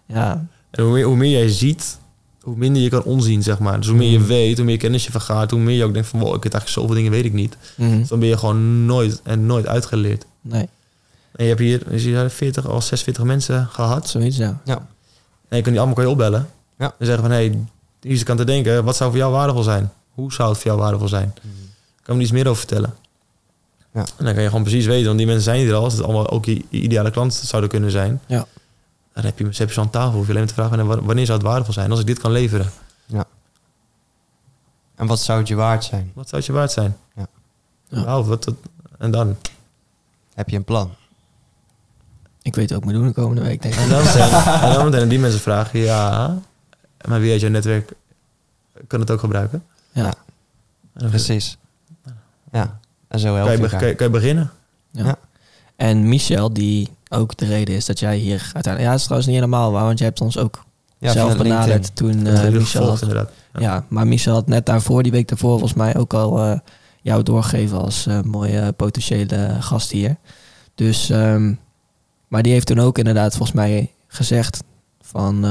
Ja, 0.06 0.46
En 0.72 0.84
hoe 0.84 0.94
meer, 0.94 1.06
hoe 1.06 1.16
meer 1.16 1.32
jij 1.32 1.50
ziet, 1.50 1.98
hoe 2.42 2.56
minder 2.58 2.82
je 2.82 2.90
kan 2.90 3.04
onzien, 3.04 3.44
zeg 3.44 3.60
maar. 3.60 3.78
Dus 3.78 3.88
hoe 3.88 3.98
meer 3.98 4.12
je 4.12 4.18
Mhm. 4.20 4.28
weet, 4.28 4.58
hoe 4.58 4.66
meer 4.66 4.78
kennis 4.78 5.06
je 5.06 5.12
vergaart, 5.12 5.52
hoe 5.52 5.60
meer 5.60 5.76
je 5.78 5.84
ook 5.84 5.94
denkt 5.94 6.08
van, 6.08 6.20
wow, 6.20 6.36
ik 6.36 6.44
weet 6.44 6.54
eigenlijk 6.54 6.74
zoveel 6.82 6.96
dingen 6.96 7.12
weet 7.12 7.26
ik 7.26 7.34
niet. 7.34 7.58
Mhm. 7.76 7.98
Dus 7.98 8.08
dan 8.08 8.20
ben 8.20 8.28
je 8.28 8.38
gewoon 8.38 8.86
nooit 8.86 9.22
en 9.24 9.46
nooit 9.46 9.68
uitgeleerd. 9.68 10.26
nee, 10.42 10.68
En 11.36 11.44
je 11.44 11.50
hebt 11.50 11.60
hier, 11.60 11.92
is 11.92 12.04
hier 12.04 12.30
40 12.30 12.68
al 12.68 12.82
46 12.82 13.24
mensen 13.24 13.68
gehad. 13.72 14.10
zoiets, 14.10 14.38
ja. 14.38 14.62
En 15.50 15.58
je 15.58 15.62
kan 15.62 15.72
die 15.72 15.78
allemaal 15.78 15.94
kan 15.96 16.04
je 16.06 16.10
opbellen. 16.10 16.50
Ja. 16.80 16.94
En 17.00 17.06
zeggen 17.06 17.24
van, 17.24 17.32
hé, 17.34 17.46
hey, 17.48 17.60
hier 18.02 18.30
aan 18.30 18.38
te 18.38 18.44
denken. 18.44 18.84
Wat 18.84 18.96
zou 18.96 19.10
voor 19.10 19.20
jou 19.20 19.32
waardevol 19.32 19.64
zijn? 19.64 19.92
Hoe 20.18 20.34
zou 20.34 20.50
het 20.50 20.58
voor 20.58 20.68
jou 20.68 20.80
waardevol 20.82 21.08
zijn? 21.08 21.34
Ik 21.98 22.04
kan 22.04 22.16
me 22.18 22.22
iets 22.22 22.32
meer 22.32 22.48
over 22.48 22.58
vertellen. 22.68 22.94
Ja. 23.94 24.00
En 24.18 24.26
dan 24.26 24.34
kan 24.34 24.42
je 24.44 24.48
gewoon 24.50 24.64
precies 24.64 24.86
weten, 24.86 25.06
want 25.06 25.18
die 25.18 25.26
mensen 25.26 25.44
zijn 25.46 25.60
hier 25.60 25.74
al. 25.74 25.84
Als 25.84 25.94
het 25.94 26.04
allemaal 26.04 26.30
ook 26.30 26.46
je 26.46 26.64
ideale 26.70 27.12
klant 27.12 27.34
zouden 27.34 27.70
kunnen 27.70 27.92
zijn. 27.92 28.22
Ja. 28.26 28.46
Dan 29.14 29.24
heb 29.26 29.38
je, 29.38 29.44
dan 29.44 29.54
heb 29.56 29.68
je 29.68 29.74
zo 29.74 29.82
aan 29.82 29.90
tafel. 29.90 30.12
Hoef 30.12 30.22
je 30.22 30.28
alleen 30.28 30.38
maar 30.40 30.48
te 30.48 30.54
vragen, 30.54 30.78
wanneer- 30.88 31.06
wanneer 31.06 31.26
zou 31.26 31.38
het 31.38 31.48
waardevol 31.48 31.74
zijn? 31.74 31.92
Als 31.92 32.00
ik 32.00 32.06
dit 32.06 32.20
kan 32.20 32.32
leveren, 32.32 32.72
En 34.96 35.08
wat 35.08 35.20
zou 35.20 35.40
het 35.40 35.48
je 35.48 35.56
waard 35.56 35.84
zijn? 35.84 36.12
wat 36.14 36.30
zou 36.30 36.36
het 36.42 36.46
je 36.46 36.52
waard 36.58 36.72
zijn? 36.72 36.98
Ja. 37.16 37.28
Ja. 37.90 38.04
Wauw, 38.04 38.24
wat, 38.24 38.46
wat, 38.46 38.56
en 38.98 39.12
dan? 39.12 39.36
Heb 40.34 40.50
je 40.50 40.56
een 40.56 40.64
plan? 40.64 40.94
Ik 42.42 42.56
weet 42.56 42.74
ook 42.74 42.86
me 42.86 42.94
doen 42.94 43.06
de 43.08 43.14
komende 43.14 43.42
week, 43.42 43.62
denk 43.62 43.74
ik. 43.74 43.80
En 43.80 43.90
dan, 43.90 44.06
zijn, 44.06 44.32
en 44.62 44.92
dan 44.92 45.08
die 45.08 45.20
mensen 45.20 45.40
vragen, 45.40 45.80
ja, 45.80 46.38
maar 47.08 47.20
wie 47.20 47.32
uit 47.32 47.42
jouw 47.42 47.50
netwerk 47.50 47.92
kan 48.88 49.00
het 49.00 49.12
ook 49.12 49.20
gebruiken? 49.20 49.64
Ja. 50.04 50.14
Precies. 50.94 51.58
Ja. 52.52 52.80
En 53.08 53.20
zo 53.20 53.36
help 53.36 53.48
kan 53.48 53.56
je 53.56 53.62
je, 53.62 53.64
be- 53.64 53.64
elkaar. 53.64 53.80
kan, 53.80 53.88
je, 53.90 53.96
kan 53.96 54.06
je 54.08 54.12
beginnen. 54.14 54.52
Ja. 54.92 55.06
Ja. 55.06 55.16
En 55.76 56.10
Michel, 56.10 56.54
die 56.54 56.90
ook 57.10 57.38
de 57.38 57.46
reden 57.46 57.76
is 57.76 57.86
dat 57.86 58.00
jij 58.00 58.18
hier 58.18 58.40
uiteindelijk... 58.54 58.80
Ja, 58.84 58.90
dat 58.90 58.96
is 58.98 59.04
trouwens 59.04 59.28
niet 59.32 59.40
helemaal 59.40 59.72
waar, 59.72 59.84
want 59.84 59.98
je 60.00 60.04
hebt 60.04 60.22
ons 60.22 60.38
ook 60.38 60.64
Ja, 60.98 61.12
zelf 61.12 61.38
benaderd 61.38 61.96
toen 61.96 62.26
Uh, 62.28 62.46
eh 62.46 62.54
Michel 62.54 62.60
gevolgd 62.62 62.90
had, 62.90 63.02
inderdaad. 63.02 63.32
ja. 63.54 63.84
maar 63.88 64.08
Michel 64.08 64.34
had 64.34 64.48
net 64.48 64.66
daarvoor, 64.66 65.04
die 65.04 65.12
week 65.12 65.28
daarvoor, 65.28 65.52
volgens 65.52 65.74
mij 65.74 65.98
ook 65.98 66.14
al 66.14 66.40
eh, 66.44 66.60
jou 67.02 67.24
doorgegeven 67.24 67.82
als 67.82 68.06
eh, 68.08 68.22
mooie 68.22 68.72
potentiële 68.72 69.56
gast 69.60 69.92
hier. 69.92 70.16
Dus, 70.76 71.10
ehm, 71.10 71.54
maar 72.28 72.42
die 72.44 72.52
heeft 72.52 72.68
toen 72.68 72.80
ook 72.80 72.98
inderdaad 72.98 73.36
volgens 73.36 73.58
mij 73.58 73.92
gezegd 74.08 74.64
van... 75.02 75.46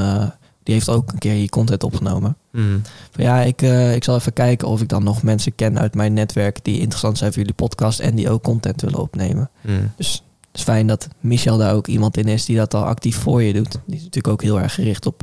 die 0.66 0.74
heeft 0.74 0.88
ook 0.88 1.12
een 1.12 1.18
keer 1.18 1.32
hier 1.34 1.48
content 1.48 1.82
opgenomen. 1.84 2.36
Mhm. 2.50 2.78
Van 3.10 3.24
ja, 3.24 3.40
ik, 3.40 3.62
eh, 3.62 3.94
ik 3.94 4.04
zal 4.04 4.16
even 4.16 4.32
kijken 4.32 4.68
of 4.68 4.80
ik 4.80 4.88
dan 4.88 5.04
nog 5.04 5.22
mensen 5.22 5.54
ken 5.54 5.78
uit 5.78 5.94
mijn 5.94 6.12
netwerk 6.12 6.64
die 6.64 6.80
interessant 6.80 7.18
zijn 7.18 7.30
voor 7.32 7.38
jullie 7.40 7.54
podcast 7.56 8.00
en 8.00 8.14
die 8.14 8.30
ook 8.30 8.42
content 8.42 8.80
willen 8.80 8.98
opnemen. 8.98 9.50
Mhm. 9.60 9.74
Dus 9.96 10.12
het 10.12 10.22
is 10.52 10.62
fijn 10.62 10.86
dat 10.86 11.08
Michel 11.20 11.58
daar 11.58 11.74
ook 11.74 11.86
iemand 11.86 12.16
in 12.16 12.28
is 12.28 12.44
die 12.44 12.56
dat 12.56 12.74
al 12.74 12.84
actief 12.84 13.16
voor 13.16 13.42
je 13.42 13.52
doet. 13.52 13.70
Die 13.86 13.96
is 13.96 14.02
natuurlijk 14.02 14.28
ook 14.28 14.42
heel 14.42 14.60
erg 14.60 14.74
gericht 14.74 15.06
op 15.06 15.22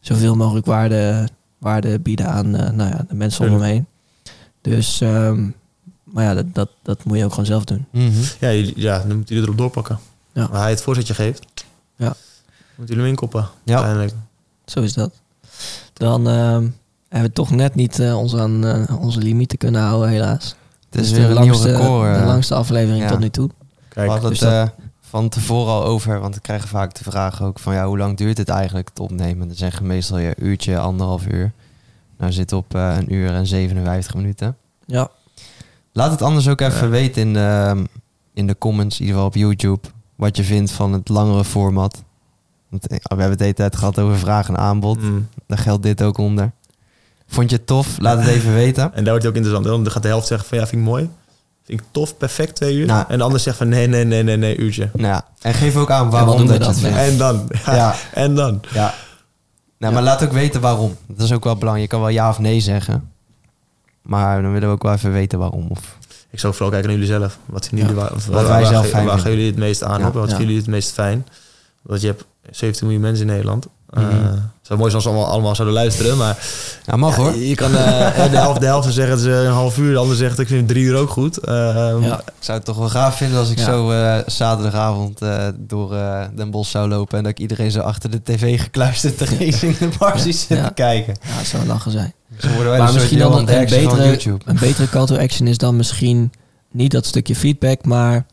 zoveel 0.00 0.34
mogelijk 0.36 0.66
waarde, 0.66 1.28
waarde 1.58 2.00
bieden 2.00 2.26
aan 2.28 2.56
eh, 2.56 2.70
nou 2.70 2.90
ja, 2.90 3.04
de 3.08 3.14
mensen 3.14 3.46
om 3.46 3.52
hem 3.52 3.62
heen. 3.62 3.86
Dus, 4.60 5.00
ehm, 5.00 5.48
maar 6.04 6.24
ja, 6.24 6.34
dat, 6.34 6.46
dat, 6.52 6.68
dat 6.82 7.04
moet 7.04 7.18
je 7.18 7.24
ook 7.24 7.30
gewoon 7.30 7.46
zelf 7.46 7.64
doen. 7.64 7.86
Mhm. 7.90 8.10
Ja, 8.40 8.52
jullie- 8.52 8.72
ja, 8.80 8.98
dan 8.98 9.16
moeten 9.16 9.34
jullie 9.34 9.42
erop 9.42 9.58
doorpakken. 9.58 9.98
Ja. 10.32 10.48
Waar 10.50 10.60
hij 10.60 10.70
het 10.70 10.82
voorzetje 10.82 11.14
geeft, 11.14 11.44
Ja. 11.96 12.14
moeten 12.76 12.94
jullie 12.94 12.96
hem 13.00 13.06
inkoppen. 13.06 13.48
Ja. 13.64 13.74
Uiteindelijk. 13.74 14.14
Zo 14.64 14.80
is 14.80 14.92
dat. 14.92 15.12
Dan 15.92 16.28
ehm, 16.28 16.68
hebben 17.08 17.28
we 17.28 17.32
toch 17.32 17.50
net 17.50 17.74
niet 17.74 17.98
eh, 17.98 18.18
ons 18.18 18.34
aan 18.36 18.64
eh, 18.66 19.00
onze 19.02 19.18
limieten 19.20 19.58
kunnen 19.58 19.80
houden, 19.82 20.08
helaas. 20.08 20.56
Het 20.90 21.02
is 21.02 21.08
Dus 21.08 21.18
weer 21.18 21.28
de 21.28 21.34
een 21.34 21.44
langste, 21.46 21.68
nieuw 21.68 21.76
record. 21.76 22.14
de 22.14 22.20
eh. 22.20 22.26
langste 22.26 22.54
aflevering 22.54 23.02
ja. 23.02 23.08
tot 23.10 23.18
nu 23.18 23.30
toe. 23.30 23.50
Kijk, 23.88 24.06
we 24.06 24.12
hadden 24.12 24.30
dus 24.30 24.40
het 24.40 24.50
eh, 24.50 24.68
van 25.00 25.28
tevoren 25.28 25.72
al 25.72 25.84
over, 25.84 26.20
want 26.20 26.34
we 26.34 26.40
krijgen 26.40 26.68
vaak 26.68 26.94
de 26.94 27.04
vraag 27.04 27.42
ook 27.42 27.58
van 27.58 27.74
ja, 27.74 27.86
hoe 27.86 27.98
lang 27.98 28.16
duurt 28.16 28.38
het 28.38 28.48
eigenlijk 28.48 28.88
het 28.88 29.00
opnemen? 29.00 29.46
Dan 29.46 29.56
zeggen 29.56 29.86
meestal 29.86 30.18
je 30.18 30.34
uurtje, 30.38 30.78
anderhalf 30.78 31.26
uur. 31.26 31.52
Nou 32.18 32.32
zit 32.32 32.52
op 32.52 32.74
eh, 32.74 32.96
een 32.98 33.14
uur 33.14 33.30
en 33.34 33.46
57 33.46 34.14
minuten. 34.14 34.56
Ja, 34.86 35.08
Laat 35.92 36.10
het 36.10 36.22
anders 36.22 36.48
ook 36.48 36.60
even 36.60 36.84
Ja. 36.84 36.88
weten 36.88 37.22
in 37.22 37.32
de, 37.32 37.82
in 38.34 38.46
de 38.46 38.58
comments, 38.58 38.94
in 39.00 39.06
ieder 39.06 39.14
geval 39.20 39.30
op 39.30 39.34
YouTube, 39.36 39.88
wat 40.16 40.36
je 40.36 40.44
vindt 40.44 40.70
van 40.70 40.92
het 40.92 41.08
langere 41.08 41.44
format. 41.44 42.02
Want 42.74 42.86
eh, 42.86 42.96
we 42.98 43.04
hebben 43.08 43.28
het 43.28 43.38
de 43.38 43.44
hele 43.44 43.56
tijd 43.56 43.76
gehad 43.76 43.98
over 43.98 44.18
vraag 44.18 44.48
en 44.48 44.56
aanbod. 44.58 45.00
mm. 45.02 45.28
Daar 45.46 45.58
geldt 45.58 45.82
dit 45.82 46.02
ook 46.02 46.18
onder. 46.18 46.50
Vond 47.26 47.50
je 47.50 47.56
het 47.56 47.66
tof? 47.66 47.88
Laat 47.98 48.18
het 48.18 48.26
even 48.26 48.54
weten. 48.54 48.82
En 48.82 48.90
daar 48.94 49.04
wordt 49.04 49.20
hij 49.22 49.28
ook 49.28 49.36
interessant. 49.36 49.64
dan 49.84 49.90
gaat 49.92 50.02
de 50.02 50.08
helft 50.08 50.26
zeggen 50.26 50.48
van 50.48 50.58
ja, 50.58 50.66
vind 50.66 50.80
ik 50.82 50.88
mooi. 50.88 51.10
Vind 51.64 51.80
ik 51.80 51.86
tof, 51.90 52.16
perfect, 52.16 52.54
twee 52.56 52.74
uur. 52.74 52.86
Nou. 52.86 53.04
en 53.08 53.18
de 53.18 53.24
ander 53.24 53.40
zegt 53.40 53.56
van 53.56 53.68
nee, 53.68 53.86
nee, 53.86 54.04
nee, 54.04 54.22
nee, 54.22 54.36
nee, 54.36 54.56
uurtje. 54.56 54.90
Nou 54.92 55.06
ja, 55.08 55.24
en 55.40 55.54
geef 55.54 55.76
ook 55.76 55.90
aan 55.90 56.10
waarom 56.10 56.46
dat 56.46 56.66
het 56.66 56.78
vindt. 56.78 56.96
En 56.96 57.16
dan. 57.18 57.48
Ja. 57.66 57.74
Ja. 57.74 57.94
En 58.24 58.34
dan. 58.34 58.60
Ja. 58.72 58.94
Nou, 59.78 59.94
maar 59.94 60.02
laat 60.02 60.22
ook 60.24 60.32
weten 60.32 60.60
waarom. 60.60 60.96
Dat 61.06 61.26
is 61.26 61.32
ook 61.32 61.44
wel 61.44 61.56
belangrijk. 61.56 61.90
Je 61.90 61.96
kan 61.96 62.04
wel 62.06 62.14
ja 62.14 62.28
of 62.28 62.38
nee 62.38 62.60
zeggen. 62.60 63.10
Maar 64.02 64.42
dan 64.42 64.52
willen 64.52 64.68
we 64.68 64.74
ook 64.74 64.82
wel 64.82 64.92
even 64.92 65.12
weten 65.12 65.38
waarom. 65.38 65.66
Of, 65.68 65.98
Ik 66.30 66.40
zou 66.40 66.52
vooral 66.52 66.70
kijken 66.70 66.90
naar 66.90 66.98
jullie 66.98 67.14
zelf. 67.18 67.38
Wat, 67.46 67.66
vinden 67.68 67.86
Ja. 67.88 67.92
jullie, 67.94 68.08
waar, 68.10 68.18
Wat 68.18 68.48
wij 68.48 68.60
waar, 68.60 68.66
zelf 68.66 68.82
waar, 68.82 68.90
fijn 68.90 69.04
waar 69.04 69.12
gaan 69.14 69.22
vinden. 69.22 69.32
jullie 69.40 69.46
het 69.50 69.60
meest 69.60 69.82
aan 69.82 70.00
Ja. 70.00 70.06
op? 70.06 70.12
Wat 70.14 70.22
Ja. 70.22 70.28
vinden 70.36 70.46
jullie 70.46 70.60
het 70.62 70.70
meest 70.70 70.92
fijn? 70.92 71.26
Want 71.84 72.00
je 72.00 72.06
hebt 72.06 72.24
17 72.50 72.86
miljoen 72.86 73.02
mensen 73.04 73.26
in 73.26 73.32
Nederland. 73.32 73.66
Eh, 73.90 74.02
het 74.02 74.66
zou 74.72 74.78
mooi 74.78 74.90
zijn 74.90 74.94
als 74.94 75.02
ze 75.02 75.08
allemaal, 75.08 75.26
allemaal 75.26 75.54
zouden 75.54 75.76
luisteren. 75.76 76.16
Maar 76.16 76.38
ja, 76.86 76.96
mag 76.96 77.16
ja, 77.16 77.22
hoor. 77.22 77.34
je 77.36 77.54
kan 77.54 77.74
eh, 77.76 78.30
de 78.30 78.36
helft 78.36 78.60
de 78.60 78.66
helft 78.66 78.92
zeggen 78.92 79.16
is 79.16 79.22
een 79.24 79.46
half 79.46 79.78
uur. 79.78 79.92
De 79.92 79.98
ander 79.98 80.16
zegt 80.16 80.38
ik 80.38 80.46
vind 80.46 80.68
drie 80.68 80.84
uur 80.84 80.96
ook 80.96 81.10
goed. 81.10 81.38
Eh, 81.38 81.54
ja. 82.00 82.18
Ik 82.18 82.32
zou 82.38 82.56
het 82.56 82.66
toch 82.66 82.76
wel 82.76 82.88
gaaf 82.88 83.16
vinden 83.16 83.38
als 83.38 83.50
ik 83.50 83.58
Ja. 83.58 83.64
zo 83.64 83.90
eh, 83.90 84.18
zaterdagavond 84.26 85.22
eh, 85.22 85.46
door 85.56 85.94
eh, 85.94 86.24
Den 86.36 86.50
Bosch 86.50 86.70
zou 86.70 86.88
lopen. 86.88 87.16
En 87.18 87.24
dat 87.24 87.32
ik 87.32 87.38
iedereen 87.38 87.70
zo 87.70 87.80
achter 87.80 88.10
de 88.10 88.22
tv 88.22 88.60
gekluisterd 88.60 89.18
de 89.18 89.24
Racing 89.38 89.78
de 89.78 89.88
Bar 89.98 90.18
zie 90.18 90.32
zitten 90.32 90.56
Ja. 90.56 90.68
kijken. 90.68 91.16
ja, 91.22 91.28
het 91.32 91.46
zou 91.46 91.66
lachen 91.66 91.90
zijn. 91.90 92.14
Zo 92.38 92.48
worden 92.48 92.68
wij 92.68 92.78
Maar 92.78 92.80
een 92.80 92.86
soort 92.88 92.94
misschien 93.10 93.18
dan 93.18 93.32
een, 93.32 93.38
een, 93.60 93.66
betere, 93.68 94.04
YouTube. 94.06 94.44
een 94.44 94.58
betere 94.60 94.88
call 94.88 95.06
to 95.06 95.16
action 95.16 95.46
is 95.46 95.58
dan 95.58 95.76
misschien 95.76 96.32
niet 96.70 96.90
dat 96.90 97.06
stukje 97.06 97.34
feedback, 97.34 97.84
maar 97.84 98.26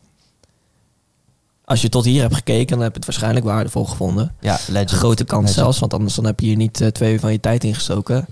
als 1.64 1.82
je 1.82 1.88
tot 1.88 2.04
hier 2.04 2.20
hebt 2.20 2.34
gekeken, 2.34 2.66
dan 2.66 2.80
heb 2.80 2.90
je 2.90 2.96
het 2.96 3.06
waarschijnlijk 3.06 3.44
waardevol 3.44 3.84
gevonden. 3.84 4.34
Ja, 4.40 4.58
legend. 4.68 4.90
Grote 4.90 5.24
kans 5.24 5.40
Legend. 5.40 5.58
zelfs, 5.58 5.78
want 5.78 5.94
anders 5.94 6.14
dan 6.14 6.24
heb 6.24 6.40
je 6.40 6.46
hier 6.46 6.56
niet 6.56 6.80
eh, 6.80 6.88
twee 6.88 7.12
uur 7.12 7.20
van 7.20 7.32
je 7.32 7.40
tijd 7.40 7.64
ingestoken. 7.64 8.26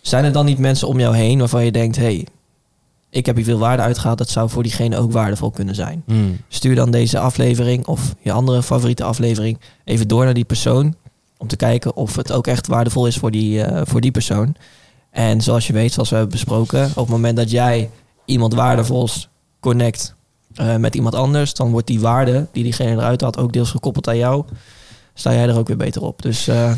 Zijn 0.00 0.24
er 0.24 0.32
dan 0.32 0.44
niet 0.44 0.58
mensen 0.58 0.88
om 0.88 1.00
jou 1.00 1.16
heen 1.16 1.38
waarvan 1.38 1.64
je 1.64 1.72
denkt, 1.72 1.96
hey, 1.96 2.26
ik 3.10 3.26
heb 3.26 3.36
hier 3.36 3.44
veel 3.44 3.58
waarde 3.58 3.82
uitgehaald, 3.82 4.18
dat 4.18 4.28
zou 4.28 4.50
voor 4.50 4.62
diegene 4.62 4.96
ook 4.96 5.12
waardevol 5.12 5.50
kunnen 5.50 5.74
zijn? 5.74 6.02
Hmm. 6.06 6.36
Stuur 6.48 6.74
dan 6.74 6.90
deze 6.90 7.18
aflevering 7.18 7.86
of 7.86 8.14
je 8.20 8.32
andere 8.32 8.62
favoriete 8.62 9.04
aflevering 9.04 9.58
even 9.84 10.08
door 10.08 10.24
naar 10.24 10.34
die 10.34 10.44
persoon. 10.44 10.94
Om 11.36 11.46
te 11.46 11.56
kijken 11.56 11.96
of 11.96 12.16
het 12.16 12.32
ook 12.32 12.46
echt 12.46 12.66
waardevol 12.66 13.06
is 13.06 13.16
voor 13.16 13.30
die, 13.30 13.62
eh, 13.62 13.82
voor 13.84 14.00
die 14.00 14.10
persoon. 14.10 14.54
En 15.10 15.40
zoals 15.40 15.66
je 15.66 15.72
weet, 15.72 15.92
zoals 15.92 16.08
we 16.10 16.16
hebben 16.16 16.34
besproken, 16.34 16.84
op 16.88 16.96
het 16.96 17.08
moment 17.08 17.36
dat 17.36 17.50
jij 17.50 17.90
iemand 18.24 18.54
waardevols 18.54 19.28
connect 19.60 20.14
eh, 20.58 20.76
met 20.76 20.94
iemand 20.94 21.14
anders, 21.14 21.54
dan 21.54 21.70
wordt 21.70 21.86
die 21.86 22.00
waarde 22.00 22.46
die 22.52 22.62
diegene 22.62 22.90
eruit 22.92 23.20
had 23.20 23.38
ook 23.38 23.52
deels 23.52 23.70
gekoppeld 23.70 24.08
aan 24.08 24.16
jou. 24.16 24.44
Sta 25.14 25.32
jij 25.32 25.48
er 25.48 25.58
ook 25.58 25.66
weer 25.68 25.76
beter 25.76 26.02
op. 26.02 26.22
Dus 26.22 26.48
eh, 26.48 26.72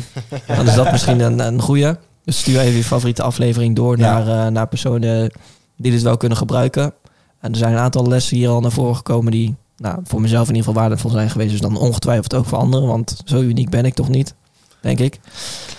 dan 0.57 0.67
is 0.67 0.75
dat 0.75 0.91
misschien 0.91 1.19
een, 1.19 1.39
een 1.39 1.61
goede. 1.61 1.97
Dus 2.23 2.39
stuur 2.39 2.59
even 2.59 2.77
je 2.77 2.83
favoriete 2.83 3.21
aflevering 3.23 3.75
door 3.75 3.97
Ja. 3.97 4.03
naar, 4.23 4.45
eh, 4.45 4.51
naar 4.51 4.67
personen 4.67 5.31
die 5.77 5.91
dit 5.91 6.01
wel 6.01 6.17
kunnen 6.17 6.37
gebruiken. 6.37 6.93
En 7.39 7.51
er 7.51 7.57
zijn 7.57 7.73
een 7.73 7.79
aantal 7.79 8.07
lessen 8.07 8.37
hier 8.37 8.49
al 8.49 8.59
naar 8.61 8.71
voren 8.71 8.95
gekomen 8.95 9.31
die 9.31 9.55
nou, 9.77 9.99
voor 10.03 10.21
mezelf 10.21 10.47
in 10.47 10.55
ieder 10.55 10.67
geval 10.67 10.81
waardevol 10.81 11.09
zijn 11.11 11.29
geweest. 11.29 11.51
Dus 11.51 11.61
dan 11.61 11.77
ongetwijfeld 11.77 12.33
ook 12.35 12.45
voor 12.45 12.57
anderen, 12.57 12.87
want 12.87 13.21
zo 13.25 13.39
uniek 13.39 13.69
ben 13.69 13.85
ik 13.85 13.93
toch 13.93 14.09
niet, 14.09 14.35
denk 14.81 14.99
ik. 14.99 15.19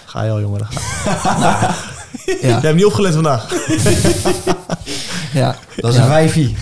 Ga 0.05 0.23
je 0.25 0.31
al, 0.31 0.41
jongen. 0.41 0.67
Ja, 2.27 2.35
Je 2.41 2.47
hebt 2.47 2.75
niet 2.75 2.85
opgelet 2.85 3.15
vandaag. 3.15 3.49
ja. 5.33 5.57
Dat 5.77 5.91
is 5.91 5.97
Ja. 5.97 6.03
een 6.03 6.09
vijfie. 6.09 6.57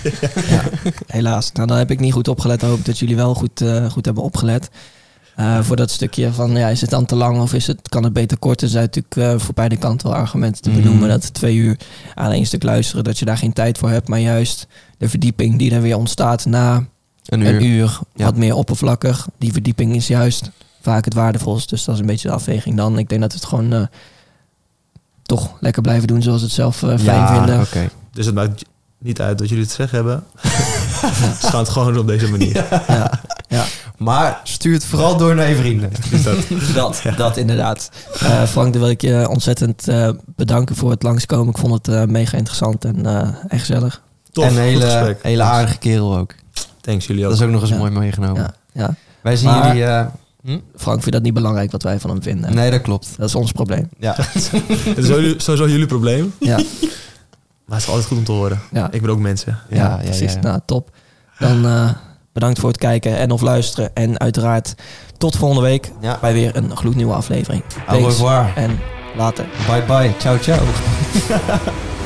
Ja, 0.49 0.61
helaas. 1.07 1.51
Nou, 1.51 1.67
dan 1.67 1.77
heb 1.77 1.91
ik 1.91 1.99
niet 1.99 2.13
goed 2.13 2.27
opgelet. 2.27 2.59
Dan 2.59 2.69
hoop 2.69 2.79
ik 2.79 2.85
dat 2.85 2.99
jullie 2.99 3.15
wel 3.15 3.33
goed, 3.33 3.61
eh, 3.61 3.85
goed 3.91 4.05
hebben 4.05 4.23
opgelet. 4.23 4.69
Eh, 5.35 5.59
voor 5.61 5.75
dat 5.75 5.91
stukje 5.91 6.31
van, 6.33 6.51
ja, 6.51 6.67
is 6.67 6.81
het 6.81 6.89
dan 6.89 7.05
te 7.05 7.15
lang 7.15 7.39
of 7.41 7.53
is 7.53 7.67
het, 7.67 7.89
kan 7.89 8.03
het 8.03 8.13
beter 8.13 8.37
kort? 8.37 8.61
Er 8.61 8.67
zijn 8.67 8.83
natuurlijk 8.83 9.15
eh, 9.15 9.45
voor 9.45 9.53
beide 9.53 9.77
kanten 9.77 10.07
wel 10.09 10.17
argumenten 10.17 10.61
te 10.61 10.69
Mhm. 10.69 10.81
benoemen. 10.81 11.09
Dat 11.09 11.33
twee 11.33 11.55
uur 11.55 11.77
aan 12.15 12.31
één 12.31 12.45
stuk 12.45 12.63
luisteren, 12.63 13.03
dat 13.03 13.19
je 13.19 13.25
daar 13.25 13.37
geen 13.37 13.53
tijd 13.53 13.77
voor 13.77 13.89
hebt. 13.89 14.07
Maar 14.07 14.19
juist 14.19 14.67
de 14.97 15.09
verdieping 15.09 15.57
die 15.57 15.71
er 15.75 15.81
weer 15.81 15.97
ontstaat 15.97 16.45
na 16.45 16.85
Een 17.25 17.39
uur. 17.41 17.55
een 17.55 17.63
uur, 17.63 17.99
Ja. 18.15 18.25
wat 18.25 18.35
meer 18.35 18.55
oppervlakkig. 18.55 19.27
Die 19.37 19.51
verdieping 19.51 19.95
is 19.95 20.07
juist 20.07 20.49
vaak 20.81 21.05
het 21.05 21.13
waardevolst. 21.13 21.69
Dus 21.69 21.83
dat 21.83 21.95
is 21.95 22.01
een 22.01 22.07
beetje 22.07 22.27
de 22.27 22.33
afweging 22.33 22.77
dan. 22.77 22.97
Ik 22.97 23.09
denk 23.09 23.21
dat 23.21 23.33
het 23.33 23.45
gewoon 23.45 23.73
eh, 23.73 23.81
toch 25.23 25.51
lekker 25.59 25.81
blijven 25.81 26.07
doen 26.07 26.21
zoals 26.21 26.39
we 26.39 26.45
het 26.45 26.55
zelf 26.55 26.83
eh, 26.83 26.89
fijn 26.89 27.03
ja, 27.05 27.35
vinden. 27.37 27.59
oké. 27.61 27.89
Dus 28.11 28.25
het 28.25 28.35
maakt 28.35 28.63
niet 28.97 29.21
uit 29.21 29.39
wat 29.39 29.49
jullie 29.49 29.65
te 29.65 29.73
zeggen 29.73 29.95
hebben. 29.97 30.23
Het 31.51 31.69
gewoon 31.69 31.87
doen 31.93 32.01
op 32.01 32.07
deze 32.07 32.29
manier. 32.29 32.65
Ja, 33.47 33.65
Maar 33.97 34.39
stuur 34.43 34.73
het 34.73 34.85
vooral 34.85 35.17
door 35.17 35.35
naar 35.35 35.49
je 35.49 35.55
vrienden. 35.55 35.91
Dus 36.09 36.23
dat, 36.23 36.37
Dat, 36.75 37.01
dat 37.17 37.37
inderdaad. 37.37 37.89
Eh, 38.19 38.43
Frank, 38.43 38.73
dan 38.73 38.81
wil 38.81 38.91
ik 38.91 39.01
je 39.01 39.29
ontzettend 39.29 39.87
eh, 39.87 40.09
bedanken 40.35 40.75
voor 40.75 40.91
het 40.91 41.03
langskomen. 41.03 41.49
Ik 41.53 41.57
vond 41.57 41.73
het 41.73 41.87
eh, 41.95 42.03
mega 42.03 42.37
interessant 42.37 42.85
en 42.85 43.05
eh 43.05 43.27
echt 43.47 43.65
gezellig. 43.65 44.01
tof, 44.31 44.43
en 44.45 44.51
een 44.55 44.61
hele, 44.61 45.17
hele 45.21 45.43
aardige 45.43 45.77
kerel 45.77 46.17
ook. 46.17 46.35
Thanks 46.81 47.05
jullie 47.05 47.23
ook. 47.23 47.29
Dat 47.29 47.39
is 47.39 47.45
ook 47.45 47.51
nog 47.51 47.61
eens 47.61 47.69
Ja. 47.69 47.77
mooi 47.77 47.91
meegenomen. 47.91 48.41
Ja, 48.41 48.53
ja. 48.73 48.95
Wij 49.21 49.35
zien 49.35 49.49
Maar- 49.49 49.75
jullie... 49.77 50.05
hm? 50.43 50.57
Frank 50.75 50.97
vindt 50.99 51.11
dat 51.11 51.21
niet 51.21 51.33
belangrijk 51.33 51.71
wat 51.71 51.83
wij 51.83 51.99
van 51.99 52.09
hem 52.09 52.21
vinden. 52.23 52.55
Nee, 52.55 52.71
dat 52.71 52.81
klopt. 52.81 53.09
Dat 53.17 53.27
is 53.27 53.35
ons 53.35 53.51
probleem. 53.51 53.89
Ja. 53.99 54.15
Het 54.17 54.97
is 54.97 55.07
sowieso, 55.43 55.67
jullie 55.67 55.85
probleem. 55.85 56.33
Ja, 56.39 56.55
Maar 57.65 57.79
het 57.79 57.87
is 57.87 57.93
altijd 57.93 58.05
goed 58.07 58.17
om 58.17 58.23
te 58.23 58.31
horen. 58.31 58.59
ja, 58.71 58.91
Ik 58.91 59.01
ben 59.01 59.09
ook 59.09 59.19
mensen. 59.19 59.57
ja, 59.69 59.75
ja, 59.77 59.89
ja, 59.89 59.95
precies. 60.03 60.33
ja. 60.33 60.39
Nou, 60.39 60.59
top. 60.65 60.89
Dan 61.39 61.65
eh, 61.65 61.89
bedankt 62.33 62.59
voor 62.59 62.69
het 62.69 62.77
kijken 62.77 63.17
en 63.17 63.31
of 63.31 63.41
luisteren. 63.41 63.95
En 63.95 64.19
uiteraard 64.19 64.75
tot 65.17 65.35
volgende 65.35 65.63
week 65.63 65.91
ja. 66.01 66.17
bij 66.21 66.33
weer 66.33 66.55
een 66.55 66.77
gloednieuwe 66.77 67.13
aflevering. 67.13 67.63
Au 67.87 68.03
revoir. 68.03 68.51
en 68.55 68.79
later. 69.17 69.45
Bye 69.67 69.83
bye. 69.83 70.13
Ciao, 70.19 70.37
ciao. 70.37 70.59